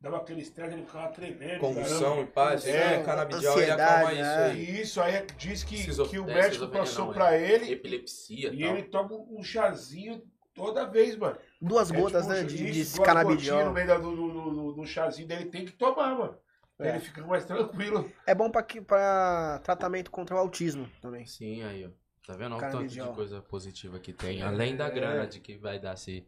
dava 0.00 0.18
aquele 0.18 0.42
estresse, 0.42 0.74
ele 0.74 0.84
ficava 0.84 1.08
tremendo. 1.08 1.58
Convulsão 1.60 2.20
e 2.20 2.54
isso 2.56 2.68
É, 2.68 2.94
é, 2.94 3.02
canabidiol 3.02 3.52
ansiedade, 3.54 3.80
ia 3.80 3.84
acalmar 3.86 4.12
isso 4.14 4.22
é. 4.30 4.44
aí. 4.50 4.64
E 4.64 4.80
isso 4.80 5.00
aí 5.00 5.26
diz 5.36 5.64
que, 5.64 6.08
que 6.08 6.18
o 6.18 6.30
é, 6.30 6.34
médico 6.34 6.68
passou 6.68 7.06
não, 7.06 7.12
pra 7.12 7.34
é 7.36 7.52
ele 7.52 7.72
Epilepsia 7.72 8.52
e 8.52 8.58
tal. 8.60 8.70
ele 8.76 8.82
toma 8.84 9.14
um 9.14 9.42
chazinho 9.42 10.22
toda 10.54 10.86
vez, 10.86 11.16
mano. 11.16 11.36
Duas 11.60 11.90
É 11.90 11.96
gotas, 11.96 12.22
tipo, 12.22 12.34
né? 12.34 12.42
De, 12.44 12.56
de 12.56 12.64
gotinhas 12.64 12.98
canabidiol. 12.98 13.64
no 13.66 13.72
meio 13.72 13.86
da- 13.86 13.98
do, 13.98 14.14
do, 14.14 14.50
do, 14.50 14.72
do 14.74 14.86
chazinho 14.86 15.26
dele 15.26 15.46
tem 15.46 15.64
que 15.64 15.72
tomar, 15.72 16.14
mano. 16.16 16.36
Pra 16.76 16.86
É. 16.86 16.90
Ele 16.90 17.00
fica 17.00 17.26
mais 17.26 17.44
tranquilo. 17.44 18.10
É 18.24 18.34
bom 18.34 18.48
pra, 18.50 18.62
que- 18.62 18.80
pra 18.80 19.60
tratamento 19.64 20.10
contra 20.12 20.36
o 20.36 20.38
autismo 20.38 20.88
também. 21.02 21.26
Sim, 21.26 21.64
aí, 21.64 21.84
ó. 21.86 21.90
Tá 22.24 22.36
vendo? 22.36 22.54
Olha 22.56 22.68
o 22.68 22.70
tanto 22.70 22.86
de 22.86 23.00
coisa 23.00 23.40
positiva 23.40 23.98
que 23.98 24.12
tem. 24.12 24.42
Além 24.42 24.76
da 24.76 24.86
É. 24.86 24.90
grana 24.90 25.26
de 25.26 25.40
que 25.40 25.56
vai 25.56 25.78
dar 25.80 25.96
se 25.96 26.26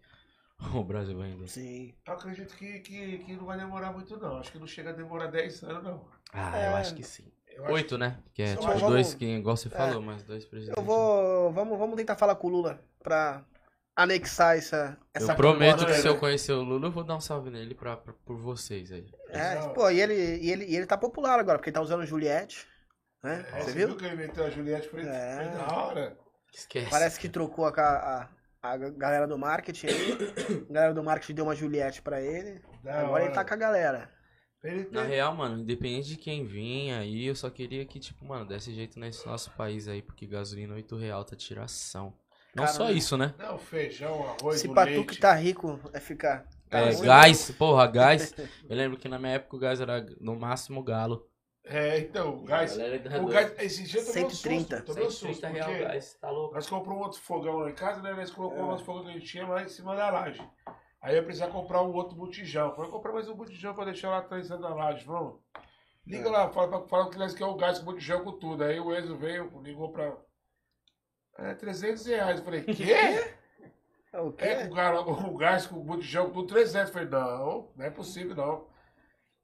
o 0.74 0.84
Brasil 0.84 1.20
ainda. 1.22 1.46
Sim. 1.46 1.94
Eu 2.06 2.12
acredito 2.14 2.54
que, 2.56 2.80
que, 2.80 3.18
que 3.18 3.32
não 3.36 3.44
vai 3.46 3.58
demorar 3.58 3.92
muito, 3.92 4.16
não. 4.18 4.36
Acho 4.38 4.52
que 4.52 4.58
não 4.58 4.66
chega 4.66 4.90
a 4.90 4.92
demorar 4.92 5.26
10 5.28 5.62
anos, 5.64 5.82
não. 5.84 6.06
Ah, 6.32 6.58
É. 6.58 6.68
eu 6.68 6.76
acho 6.76 6.94
que 6.94 7.02
sim. 7.02 7.30
Oito, 7.68 7.98
né? 7.98 8.18
Que 8.32 8.42
é 8.42 8.54
Só 8.54 8.60
tipo 8.60 8.72
vamos- 8.74 8.88
dois, 8.90 9.14
que 9.14 9.24
igual 9.26 9.56
você 9.56 9.68
falou, 9.68 10.00
mas 10.00 10.22
dois 10.22 10.44
presidentes. 10.44 10.78
Eu 10.78 10.84
vou. 10.84 11.52
Vamos, 11.52 11.78
vamos 11.78 11.96
tentar 11.96 12.16
falar 12.16 12.34
com 12.36 12.46
o 12.46 12.50
Lula 12.50 12.80
pra 13.02 13.44
anexar 13.94 14.56
essa. 14.56 14.96
essa 15.12 15.32
Eu 15.32 15.36
prometo 15.36 15.84
que 15.84 15.92
se 15.94 16.06
eu 16.06 16.16
conhecer 16.16 16.52
o 16.52 16.62
Lula, 16.62 16.86
eu 16.86 16.92
vou 16.92 17.04
dar 17.04 17.16
um 17.16 17.20
salve 17.20 17.50
nele 17.50 17.74
pra, 17.74 17.96
pra- 17.96 18.14
por 18.24 18.36
vocês 18.38 18.90
aí. 18.92 19.06
É, 19.28 19.52
Exato. 19.58 19.74
pô, 19.74 19.90
e 19.90 20.00
ele, 20.00 20.14
e, 20.14 20.50
ele, 20.50 20.64
e 20.64 20.76
ele 20.76 20.86
tá 20.86 20.96
popular 20.96 21.38
agora, 21.38 21.58
porque 21.58 21.68
ele 21.70 21.74
tá 21.74 21.82
usando 21.82 22.06
Juliette. 22.06 22.66
Né? 23.22 23.44
É, 23.52 23.60
Você 23.60 23.72
viu? 23.72 23.94
que 23.96 24.04
ele 24.06 24.16
meteu 24.16 24.44
a 24.46 24.48
Juliette? 24.50 24.88
Foi, 24.88 25.00
É. 25.02 25.36
foi 25.50 25.58
da 25.58 25.74
hora. 25.76 26.16
Esquece. 26.54 26.88
Parece 26.88 27.20
que 27.20 27.28
trocou 27.28 27.66
a, 27.66 27.70
a, 27.70 28.28
a 28.62 28.76
galera 28.76 29.26
do 29.26 29.38
marketing 29.38 29.86
aí. 29.86 30.12
A 30.68 30.72
galera 30.72 30.94
do 30.94 31.02
marketing 31.02 31.34
deu 31.34 31.44
uma 31.44 31.54
Juliette 31.54 32.02
pra 32.02 32.20
ele. 32.20 32.60
Da 32.82 33.00
agora 33.00 33.10
hora. 33.12 33.24
ele 33.24 33.34
tá 33.34 33.44
com 33.44 33.54
a 33.54 33.56
galera. 33.56 34.10
Ele 34.62 34.88
Na 34.90 35.00
tem- 35.02 35.10
real, 35.10 35.34
mano, 35.34 35.60
independente 35.62 36.08
de 36.08 36.16
quem 36.16 36.44
vinha 36.44 36.98
aí, 36.98 37.24
eu 37.26 37.34
só 37.34 37.48
queria 37.48 37.84
que, 37.86 37.98
tipo, 37.98 38.24
mano, 38.26 38.44
desse 38.46 38.74
jeito 38.74 39.00
nesse 39.00 39.26
nosso 39.26 39.50
país 39.52 39.88
aí, 39.88 40.02
porque 40.02 40.26
gasolina 40.26 40.74
8 40.74 40.96
real 40.96 41.24
tá 41.24 41.34
tiração. 41.34 42.12
Não 42.54 42.64
Cara, 42.64 42.76
só 42.76 42.84
né? 42.86 42.92
isso, 42.92 43.16
né? 43.16 43.32
Não, 43.38 43.56
feijão, 43.58 44.22
arroz, 44.38 44.60
Se 44.60 44.66
o 44.68 44.74
pra 44.74 44.84
tu 44.84 44.90
leite. 44.90 45.06
que 45.06 45.18
tá 45.18 45.32
rico 45.32 45.80
é 45.94 46.00
ficar. 46.00 46.44
É, 46.70 46.90
ruim, 46.90 47.02
gás, 47.06 47.50
porra, 47.52 47.86
gás. 47.86 48.34
Eu 48.68 48.76
lembro 48.76 48.98
que 48.98 49.08
na 49.08 49.18
minha 49.18 49.32
época 49.34 49.56
o 49.56 49.58
gás 49.58 49.80
era 49.80 50.04
no 50.20 50.36
máximo 50.38 50.82
galo. 50.82 51.29
É, 51.72 51.98
então, 52.00 52.34
o 52.36 52.42
gás... 52.42 52.76
É 52.76 53.20
O 53.20 53.26
gás, 53.26 53.54
esse 53.60 53.84
dia 53.84 54.00
eu 54.00 54.06
tomei 54.06 54.24
um 54.24 54.30
130. 54.30 54.76
susto. 54.76 54.86
Tomei 54.86 55.06
um 55.06 55.10
susto, 55.10 55.26
130 55.40 55.52
real 55.54 55.68
porque 55.70 55.84
gás, 55.84 56.14
tá 56.14 56.30
louco. 56.30 56.54
nós 56.54 56.68
compramos 56.68 57.00
um 57.00 57.04
outro 57.04 57.20
fogão 57.20 57.56
lá 57.58 57.70
em 57.70 57.74
casa, 57.74 58.02
né? 58.02 58.12
Nós 58.12 58.30
colocamos 58.30 58.62
É. 58.64 58.66
o 58.66 58.70
outro 58.70 58.84
fogão 58.84 59.04
que 59.04 59.10
a 59.10 59.12
gente 59.12 59.26
tinha 59.26 59.46
lá 59.46 59.62
em 59.62 59.68
cima 59.68 59.94
da 59.94 60.10
laje. 60.10 60.42
Aí 61.00 61.12
eu 61.12 61.16
ia 61.18 61.22
precisar 61.22 61.46
comprar 61.48 61.82
um 61.82 61.92
outro 61.94 62.16
botijão. 62.16 62.74
Falei, 62.74 62.90
comprar 62.90 63.12
mais 63.12 63.28
um 63.28 63.34
botijão 63.36 63.72
pra 63.72 63.84
deixar 63.84 64.10
lá 64.10 64.18
atrás 64.18 64.48
da 64.48 64.56
laje, 64.74 65.04
vamos. 65.06 65.40
Liga 66.06 66.28
É. 66.28 66.32
lá, 66.32 66.50
fala, 66.50 66.86
fala 66.88 67.08
que 67.08 67.16
nós 67.18 67.32
queremos 67.34 67.54
o 67.54 67.58
gás 67.58 67.78
com 67.78 67.84
botijão 67.84 68.24
com 68.24 68.32
tudo. 68.32 68.64
Aí 68.64 68.80
o 68.80 68.92
Enzo 68.94 69.16
veio, 69.16 69.50
ligou 69.62 69.92
pra... 69.92 70.12
É, 71.38 71.54
300 71.54 72.04
reais. 72.06 72.38
Eu 72.40 72.44
falei, 72.44 72.62
quê? 72.64 72.84
É 74.12 74.20
o 74.20 74.32
quê? 74.32 74.44
É, 74.44 74.66
o, 74.66 74.74
gar- 74.74 75.06
o 75.08 75.36
gás 75.36 75.68
com 75.68 75.76
o 75.76 75.84
botijão 75.84 76.26
com 76.26 76.32
tudo 76.32 76.48
300. 76.48 76.88
Eu 76.88 76.92
falei, 76.92 77.08
não, 77.08 77.70
não 77.76 77.84
é 77.86 77.90
possível 77.90 78.34
não. 78.34 78.66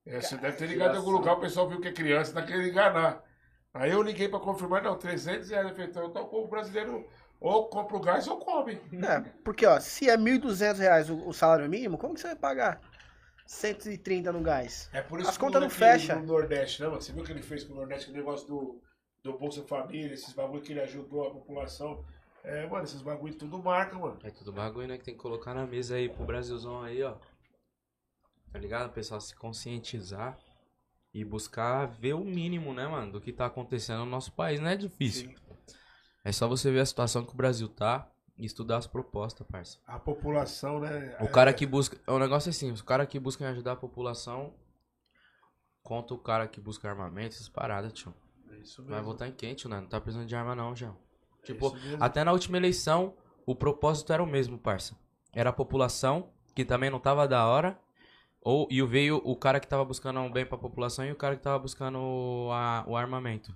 É, 0.07 0.20
você 0.20 0.36
deve 0.36 0.57
ter 0.57 0.66
ligado 0.68 0.94
em 0.94 0.98
algum 0.98 1.11
lugar, 1.11 1.34
o 1.34 1.40
pessoal 1.40 1.68
viu 1.68 1.80
que 1.80 1.88
é 1.88 1.92
criança, 1.92 2.32
tá 2.32 2.42
querendo 2.42 2.68
enganar. 2.68 3.22
Aí 3.74 3.90
eu 3.90 4.02
liguei 4.02 4.28
pra 4.28 4.38
confirmar, 4.40 4.82
não, 4.82 4.96
300 4.96 5.50
reais. 5.50 5.78
Então, 5.78 6.07
então 6.07 6.22
o 6.22 6.28
povo 6.28 6.48
brasileiro 6.48 7.07
ou 7.40 7.68
compra 7.68 7.96
o 7.96 8.00
gás 8.00 8.26
ou 8.26 8.38
come. 8.38 8.80
É, 9.02 9.20
porque, 9.44 9.66
ó, 9.66 9.78
se 9.80 10.09
é 10.09 10.16
1.200 10.16 10.78
reais 10.78 11.11
o, 11.11 11.28
o 11.28 11.32
salário 11.32 11.68
mínimo, 11.68 11.98
como 11.98 12.14
que 12.14 12.20
você 12.20 12.28
vai 12.28 12.36
pagar 12.36 12.80
130 13.46 14.32
no 14.32 14.40
gás? 14.40 14.88
É 14.92 15.02
por 15.02 15.20
isso 15.20 15.28
As 15.30 15.36
que 15.36 15.42
o 15.44 15.46
contas 15.46 15.61
não 15.61 15.68
moleque 15.68 16.00
fecha. 16.00 16.14
no 16.16 16.26
Nordeste, 16.26 16.80
né, 16.80 16.88
mano? 16.88 17.00
Você 17.00 17.12
viu 17.12 17.22
o 17.22 17.26
que 17.26 17.32
ele 17.32 17.42
fez 17.42 17.64
com 17.64 17.74
o 17.74 17.76
Nordeste, 17.76 18.04
aquele 18.04 18.18
negócio 18.18 18.46
do, 18.46 18.80
do 19.22 19.38
Bolsa 19.38 19.62
Família, 19.64 20.14
esses 20.14 20.32
bagulho 20.32 20.62
que 20.62 20.72
ele 20.72 20.80
ajudou 20.80 21.26
a 21.26 21.30
população. 21.30 22.04
É, 22.42 22.66
mano, 22.66 22.84
esses 22.84 23.02
bagulho 23.02 23.34
tudo 23.34 23.62
marca, 23.62 23.98
mano. 23.98 24.18
É 24.22 24.30
tudo 24.30 24.52
bagulho, 24.52 24.88
né? 24.88 24.96
Que 24.96 25.04
tem 25.04 25.14
que 25.14 25.20
colocar 25.20 25.52
na 25.52 25.66
mesa 25.66 25.96
aí 25.96 26.09
pro 26.09 26.24
Brasilzão 26.24 26.82
aí, 26.82 27.02
ó. 27.02 27.16
Tá 28.53 28.59
ligado? 28.59 28.88
O 28.88 28.92
pessoal 28.92 29.20
se 29.20 29.34
conscientizar 29.34 30.38
e 31.12 31.24
buscar 31.24 31.86
ver 31.86 32.14
o 32.14 32.24
mínimo, 32.24 32.74
né, 32.74 32.86
mano, 32.86 33.12
do 33.12 33.20
que 33.20 33.32
tá 33.32 33.47
acontecendo 33.47 34.01
no 34.01 34.11
nosso 34.11 34.32
país. 34.32 34.61
Não 34.61 34.68
é 34.68 34.76
difícil. 34.76 35.34
É 36.24 36.32
só 36.32 36.49
você 36.49 36.70
ver 36.70 36.80
a 36.80 36.86
situação 36.86 37.24
que 37.24 37.32
o 37.32 37.36
Brasil 37.36 37.68
tá 37.68 38.11
e 38.36 38.44
estudar 38.44 38.76
as 38.78 38.86
propostas, 38.86 39.47
parça. 39.47 39.78
A 39.86 39.99
população, 39.99 40.80
né? 40.80 41.16
O 41.20 41.28
cara 41.28 41.53
que 41.53 41.64
busca. 41.64 41.99
O 42.07 42.18
negócio 42.18 42.49
é 42.49 42.51
assim, 42.51 42.70
os 42.70 42.82
caras 42.82 43.07
que 43.09 43.18
buscam 43.18 43.49
ajudar 43.49 43.72
a 43.72 43.76
população 43.76 44.53
contra 45.82 46.14
o 46.14 46.18
cara 46.18 46.49
que 46.49 46.61
busca 46.61 46.88
armamento, 46.88 47.36
essas 47.36 47.49
paradas, 47.49 47.92
tio. 47.92 48.12
É 48.51 48.57
isso 48.59 48.82
Vai 48.82 48.97
mesmo. 48.97 49.12
votar 49.12 49.28
em 49.28 49.32
quem, 49.32 49.55
tio, 49.55 49.70
né? 49.70 49.80
Não 49.80 49.88
tá 49.88 50.01
precisando 50.01 50.26
de 50.26 50.34
arma 50.34 50.55
não, 50.55 50.74
já. 50.74 50.88
É 50.88 50.92
Tipo, 51.47 51.76
até 52.01 52.24
na 52.24 52.32
última 52.32 52.57
eleição, 52.57 53.14
o 53.47 53.55
propósito 53.55 54.12
era 54.12 54.22
o 54.22 54.26
mesmo, 54.26 54.59
parça. 54.59 54.97
Era 55.32 55.51
a 55.51 55.53
população, 55.53 56.30
que 56.55 56.64
também 56.64 56.90
não 56.90 56.99
tava 56.99 57.28
da 57.28 57.47
hora. 57.47 57.78
Ou, 58.49 58.68
e 58.70 58.80
veio 58.82 59.20
o 59.24 59.34
cara 59.34 59.59
que 59.59 59.66
tava 59.66 59.84
buscando 59.84 60.20
um 60.20 60.30
bem 60.30 60.47
pra 60.47 60.57
população 60.57 61.05
e 61.05 61.11
o 61.11 61.16
cara 61.16 61.34
que 61.34 61.42
tava 61.42 61.59
buscando 61.59 61.99
o, 61.99 62.49
a- 62.53 62.84
o 62.86 62.97
armamento. 62.97 63.53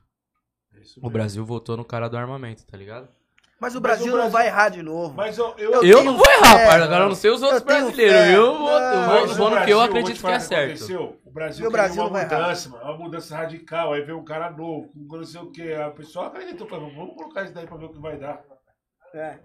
É 0.75 0.81
isso 0.81 0.99
O. 1.01 1.09
Brasil 1.09 1.45
votou 1.45 1.77
no 1.77 1.85
cara 1.85 2.09
do 2.09 2.17
armamento, 2.19 2.67
tá 2.67 2.77
ligado? 2.77 3.07
Mas 3.61 3.75
o 3.75 3.77
Mas 3.77 3.83
Brasil, 3.83 4.07
o 4.07 4.11
não 4.11 4.15
Brasil- 4.17 4.33
vai 4.33 4.47
errar 4.49 4.69
de 4.69 4.83
novo. 4.83 5.15
Mas 5.15 5.39
eu, 5.39 5.55
eu, 5.59 5.75
Eu 5.75 5.81
tenho 5.83 6.03
não 6.03 6.17
vou 6.17 6.27
errar, 6.29 6.57
fé, 6.59 6.67
parça. 6.67 6.85
Agora 6.87 7.05
eu 7.05 7.09
não 7.09 7.15
sei 7.15 7.31
os 7.31 7.41
outros 7.41 7.61
Eu 7.61 7.67
tenho 7.69 7.81
brasileiros. 7.85 8.17
fé. 8.21 8.37
Eu 8.37 8.59
vou, 8.59 8.69
eu 8.69 8.81
Não, 8.81 9.05
vou, 9.07 9.21
Mas 9.29 9.37
vou 9.37 9.47
o 9.47 9.51
no 9.51 9.65
que 9.65 9.71
eu 9.71 9.81
acredito 9.81 10.03
vou 10.07 10.13
te 10.13 10.17
que 10.17 10.21
falar 10.23 10.35
é 10.35 10.39
o 10.39 10.41
certo. 10.41 10.71
aconteceu. 10.71 11.21
O 11.25 11.31
Brasil, 11.31 11.65
E 11.65 11.69
o 11.69 11.71
Brasil 11.71 11.95
queria 11.97 12.05
não 12.05 12.11
vai 12.13 12.23
uma 12.25 12.35
errar. 12.35 12.41
mudança, 12.43 12.69
uma 12.83 12.97
mudança 12.99 13.37
radical. 13.37 13.93
Aí 13.93 14.01
veio 14.03 14.19
um 14.19 14.25
cara 14.25 14.51
novo, 14.51 14.89
com 15.09 15.17
não 15.17 15.25
sei 15.25 15.41
o 15.41 15.53
que. 15.53 15.73
A 15.73 15.91
pessoa 15.91 16.27
acreditou, 16.27 16.67
falou, 16.67 16.91
vamos 16.93 17.15
colocar 17.15 17.45
isso 17.45 17.55
daí 17.55 17.65
pra 17.67 17.77
ver 17.77 17.85
o 17.85 17.91
que 17.93 17.99
vai 18.01 18.17
dar. 18.19 18.43
É. 19.15 19.39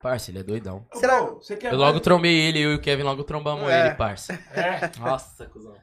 Parça, 0.00 0.30
ele 0.30 0.38
é 0.38 0.42
doidão. 0.42 0.86
Será- 0.94 1.20
Você 1.22 1.56
quer 1.56 1.72
Eu 1.72 1.78
logo 1.78 1.92
mais- 1.92 2.02
trombei 2.02 2.34
ele, 2.34 2.58
eu 2.60 2.72
e 2.72 2.74
o 2.76 2.80
Kevin 2.80 3.02
logo 3.02 3.22
trombamos 3.22 3.68
É. 3.68 3.86
ele, 3.88 3.94
parça. 3.96 4.32
É. 4.54 4.90
Nossa, 4.98 5.46
cuzão. 5.46 5.74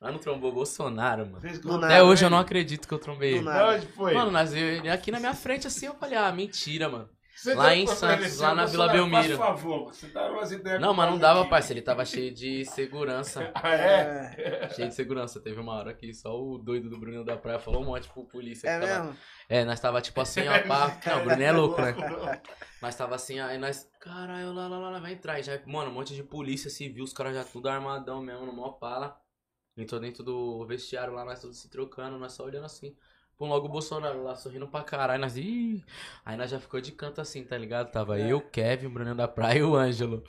Lá 0.00 0.10
não 0.10 0.18
trombou 0.18 0.50
Bolsonaro, 0.50 1.26
mano. 1.26 1.40
Nada. 1.64 1.86
Até 1.86 2.02
hoje 2.02 2.22
né? 2.22 2.26
eu 2.26 2.30
não 2.30 2.38
acredito 2.38 2.88
que 2.88 2.94
eu 2.94 2.98
trombei 2.98 3.32
Do 3.32 3.36
ele. 3.36 3.44
nada. 3.44 3.76
Onde 3.76 3.86
foi? 3.88 4.14
Mano, 4.14 4.32
mas 4.32 4.52
eu- 4.54 4.58
ele 4.60 4.88
aqui 4.90 5.10
na 5.12 5.20
minha 5.20 5.34
frente 5.34 5.66
assim, 5.66 5.86
eu 5.86 5.94
falei, 5.94 6.16
ah, 6.18 6.32
mentira, 6.32 6.88
mano. 6.88 7.08
Você 7.36 7.54
lá 7.54 7.74
em 7.74 7.86
Santos, 7.86 8.38
lá 8.38 8.54
na 8.54 8.66
Vila 8.66 8.86
Belmiro. 8.88 9.38
Faz 9.38 9.60
favor, 9.60 9.86
você 9.94 10.08
tá 10.08 10.30
umas 10.30 10.52
ideias 10.52 10.78
Não, 10.78 10.92
mas 10.92 11.08
não 11.10 11.16
dava, 11.18 11.40
aqui. 11.40 11.48
parça. 11.50 11.72
Ele 11.72 11.80
tava 11.80 12.04
cheio 12.04 12.34
de 12.34 12.66
segurança. 12.66 13.50
Ah, 13.54 13.74
é? 13.74 14.34
É, 14.64 14.68
Cheio 14.74 14.88
de 14.88 14.94
segurança. 14.94 15.40
Teve 15.40 15.58
uma 15.58 15.72
hora 15.74 15.94
que 15.94 16.12
só 16.12 16.38
o 16.38 16.58
doido 16.58 16.90
do 16.90 16.98
Bruninho 17.00 17.24
da 17.24 17.38
Praia 17.38 17.58
falou 17.58 17.80
um 17.82 17.86
monte 17.86 18.08
pro 18.10 18.24
polícia. 18.24 18.68
é 18.68 18.78
que 18.80 18.86
tava- 18.86 19.02
mesmo? 19.04 19.16
É, 19.50 19.64
nós 19.64 19.80
tava 19.80 20.00
tipo 20.00 20.20
assim, 20.20 20.46
ó, 20.46 20.52
pá. 20.68 20.96
Não, 21.04 21.22
o 21.22 21.24
Bruninho 21.24 21.48
é 21.48 21.52
louco, 21.52 21.82
né? 21.82 21.92
Nós 22.80 22.94
tava 22.94 23.16
assim, 23.16 23.40
aí 23.40 23.58
nós. 23.58 23.90
Caralho, 24.00 24.52
lá, 24.52 24.68
lá, 24.68 24.78
lá, 24.78 24.90
lá, 24.90 25.00
vai 25.00 25.14
entrar. 25.14 25.40
E 25.40 25.42
já, 25.42 25.60
mano, 25.66 25.90
um 25.90 25.94
monte 25.94 26.14
de 26.14 26.22
polícia 26.22 26.70
civil, 26.70 27.02
os 27.02 27.12
caras 27.12 27.34
já 27.34 27.42
tudo 27.42 27.68
armadão 27.68 28.22
mesmo, 28.22 28.46
no 28.46 28.52
maior 28.52 28.74
pala. 28.74 29.20
Entrou 29.76 30.00
dentro 30.00 30.22
do 30.22 30.64
vestiário 30.66 31.12
lá, 31.12 31.24
nós 31.24 31.40
todos 31.40 31.60
se 31.60 31.68
trocando, 31.68 32.16
nós 32.16 32.32
só 32.32 32.44
olhando 32.44 32.64
assim. 32.66 32.96
Pô, 33.36 33.46
logo 33.46 33.66
o 33.66 33.70
Bolsonaro 33.70 34.22
lá 34.22 34.36
sorrindo 34.36 34.68
pra 34.68 34.84
caralho, 34.84 35.20
nós. 35.20 35.36
Ih! 35.36 35.82
Aí 36.24 36.36
nós 36.36 36.48
já 36.48 36.60
ficou 36.60 36.80
de 36.80 36.92
canto 36.92 37.20
assim, 37.20 37.42
tá 37.42 37.58
ligado? 37.58 37.90
Tava 37.90 38.20
É. 38.20 38.32
eu, 38.32 38.40
Kevin, 38.40 38.86
o 38.86 38.90
Bruninho 38.90 39.16
da 39.16 39.26
Praia 39.26 39.58
e 39.58 39.62
o 39.64 39.74
Ângelo. 39.74 40.22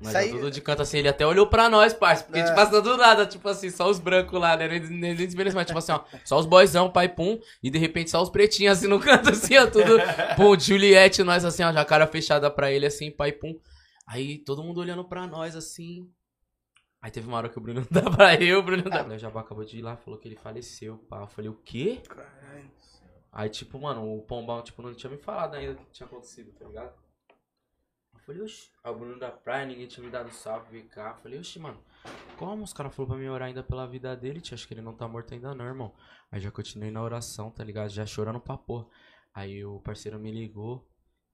Já 0.00 0.08
Isso 0.10 0.16
aí- 0.18 0.30
tudo 0.30 0.50
de 0.50 0.60
canto 0.60 0.82
assim, 0.82 0.98
ele 0.98 1.08
até 1.08 1.26
olhou 1.26 1.46
pra 1.46 1.68
nós, 1.68 1.92
parça, 1.92 2.24
porque 2.24 2.38
a 2.38 2.42
gente 2.46 2.52
É. 2.52 2.54
passou 2.54 2.80
do 2.80 2.96
nada, 2.96 3.26
tipo 3.26 3.48
assim, 3.48 3.70
só 3.70 3.88
os 3.88 3.98
brancos 3.98 4.38
lá, 4.40 4.56
né? 4.56 4.68
Nem 4.68 4.80
nem 4.80 5.14
desmerecimento, 5.14 5.54
mas 5.54 5.66
tipo 5.66 5.78
assim, 5.78 5.92
ó, 5.92 6.18
só 6.24 6.38
os 6.38 6.46
boyzão, 6.46 6.90
pai 6.90 7.08
pum, 7.08 7.38
e 7.62 7.70
de 7.70 7.78
repente 7.78 8.10
só 8.10 8.22
os 8.22 8.30
pretinhos 8.30 8.78
assim 8.78 8.86
no 8.88 8.98
canto, 9.00 9.30
assim, 9.30 9.56
ó, 9.56 9.66
tudo. 9.66 9.98
Pum, 10.36 10.58
Juliette, 10.58 11.22
nós 11.22 11.44
assim, 11.44 11.62
ó, 11.64 11.72
já 11.72 11.84
cara 11.84 12.06
fechada 12.06 12.50
pra 12.50 12.70
ele, 12.70 12.86
assim, 12.86 13.10
pai 13.10 13.32
pum. 13.32 13.58
Aí 14.06 14.38
todo 14.38 14.62
mundo 14.62 14.80
olhando 14.80 15.04
pra 15.04 15.26
nós, 15.26 15.54
assim. 15.56 16.08
Aí 17.00 17.10
teve 17.10 17.28
uma 17.28 17.36
hora 17.36 17.48
que 17.48 17.58
o 17.58 17.60
Bruno 17.60 17.86
dá 17.90 18.10
pra 18.10 18.34
eu, 18.34 18.58
o 18.58 18.62
Bruno 18.62 18.82
dá 18.82 19.04
pra... 19.04 19.14
O 19.14 19.18
Jabá 19.18 19.40
acabou 19.40 19.64
de 19.64 19.78
ir 19.78 19.82
lá, 19.82 19.96
falou 19.96 20.18
que 20.18 20.26
ele 20.26 20.36
faleceu, 20.36 20.96
pá. 21.08 21.20
Eu 21.20 21.28
falei, 21.28 21.48
o 21.50 21.54
quê? 21.54 22.00
Caralho. 22.08 22.70
Aí, 23.30 23.48
tipo, 23.50 23.78
mano, 23.78 24.16
o 24.16 24.22
Pombão, 24.22 24.62
tipo, 24.62 24.80
não 24.82 24.92
tinha 24.94 25.10
me 25.10 25.18
falado 25.18 25.54
ainda 25.54 25.74
o 25.74 25.76
que 25.76 25.92
tinha 25.92 26.06
acontecido, 26.06 26.50
tá 26.58 26.66
ligado? 26.66 26.92
Falei, 28.28 28.42
oxi, 28.42 28.68
aí 28.84 28.92
o 28.92 28.94
Bruno 28.94 29.18
da 29.18 29.30
praia, 29.30 29.64
ninguém 29.64 29.86
tinha 29.86 30.04
me 30.04 30.12
dado 30.12 30.30
salve, 30.30 30.70
vem 30.70 30.86
cá. 30.86 31.14
Falei, 31.14 31.38
oxi, 31.38 31.58
mano, 31.58 31.82
como? 32.36 32.62
Os 32.62 32.74
caras 32.74 32.94
falaram 32.94 33.14
pra 33.14 33.22
mim 33.22 33.28
orar 33.30 33.48
ainda 33.48 33.62
pela 33.62 33.86
vida 33.86 34.14
dele, 34.14 34.38
tia, 34.38 34.54
acho 34.54 34.68
que 34.68 34.74
ele 34.74 34.82
não 34.82 34.92
tá 34.92 35.08
morto 35.08 35.32
ainda 35.32 35.54
não, 35.54 35.64
irmão. 35.64 35.94
Aí 36.30 36.38
já 36.38 36.50
continuei 36.50 36.90
na 36.90 37.02
oração, 37.02 37.50
tá 37.50 37.64
ligado? 37.64 37.88
Já 37.88 38.04
chorando 38.04 38.38
pra 38.38 38.58
porra. 38.58 38.86
Aí 39.32 39.64
o 39.64 39.80
parceiro 39.80 40.18
me 40.18 40.30
ligou, 40.30 40.86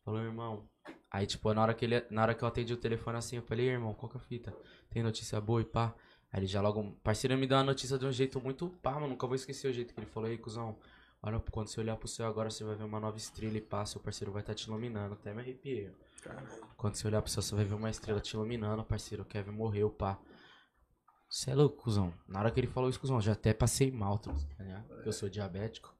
falou, 0.04 0.20
irmão. 0.20 0.68
Aí, 1.10 1.26
tipo, 1.26 1.52
na 1.52 1.62
hora 1.62 1.74
que, 1.74 1.84
ele, 1.84 2.00
na 2.10 2.22
hora 2.22 2.32
que 2.32 2.44
eu 2.44 2.46
atendi 2.46 2.72
o 2.72 2.76
telefone 2.76 3.18
assim, 3.18 3.36
eu 3.38 3.42
falei, 3.42 3.70
irmão, 3.70 3.92
qual 3.92 4.08
que 4.08 4.16
é 4.16 4.20
a 4.20 4.22
fita? 4.22 4.56
Tem 4.88 5.02
notícia 5.02 5.40
boa 5.40 5.62
e 5.62 5.64
pá? 5.64 5.96
Aí 6.32 6.38
ele 6.38 6.46
já 6.46 6.60
logo. 6.60 6.92
Parceiro 7.02 7.36
me 7.36 7.44
deu 7.48 7.58
uma 7.58 7.64
notícia 7.64 7.98
de 7.98 8.06
um 8.06 8.12
jeito 8.12 8.40
muito 8.40 8.68
pá, 8.68 8.92
mano. 8.92 9.08
Nunca 9.08 9.26
vou 9.26 9.34
esquecer 9.34 9.66
o 9.66 9.72
jeito 9.72 9.92
que 9.92 9.98
ele 9.98 10.06
falou, 10.06 10.30
ei, 10.30 10.38
cuzão. 10.38 10.78
Olha, 11.20 11.40
quando 11.50 11.66
você 11.66 11.80
olhar 11.80 11.96
pro 11.96 12.06
céu 12.06 12.28
agora, 12.28 12.50
você 12.50 12.62
vai 12.62 12.76
ver 12.76 12.84
uma 12.84 13.00
nova 13.00 13.16
estrela 13.16 13.56
e 13.56 13.60
pá, 13.60 13.84
seu 13.84 14.00
parceiro 14.00 14.30
vai 14.30 14.42
estar 14.42 14.54
te 14.54 14.68
iluminando. 14.68 15.14
Até 15.14 15.34
me 15.34 15.40
arrepiei. 15.40 15.90
Quando 16.76 16.94
você 16.96 17.06
olhar 17.06 17.22
pro 17.22 17.30
céu, 17.30 17.42
você 17.42 17.54
vai 17.54 17.64
ver 17.64 17.74
uma 17.74 17.90
estrela 17.90 18.20
te 18.20 18.34
iluminando, 18.34 18.84
parceiro. 18.84 19.22
O 19.22 19.26
Kevin 19.26 19.50
morreu, 19.52 19.90
pá. 19.90 20.18
Você 21.28 21.50
é 21.50 21.54
louco, 21.54 21.82
cuzão. 21.82 22.12
Na 22.28 22.40
hora 22.40 22.50
que 22.50 22.60
ele 22.60 22.66
falou 22.66 22.88
isso, 22.90 23.00
cuzão, 23.00 23.16
eu 23.16 23.22
já 23.22 23.32
até 23.32 23.52
passei 23.52 23.90
mal, 23.90 24.18
tá 24.18 24.30
ligado? 24.58 25.02
Eu 25.04 25.12
sou 25.12 25.28
diabético. 25.28 25.94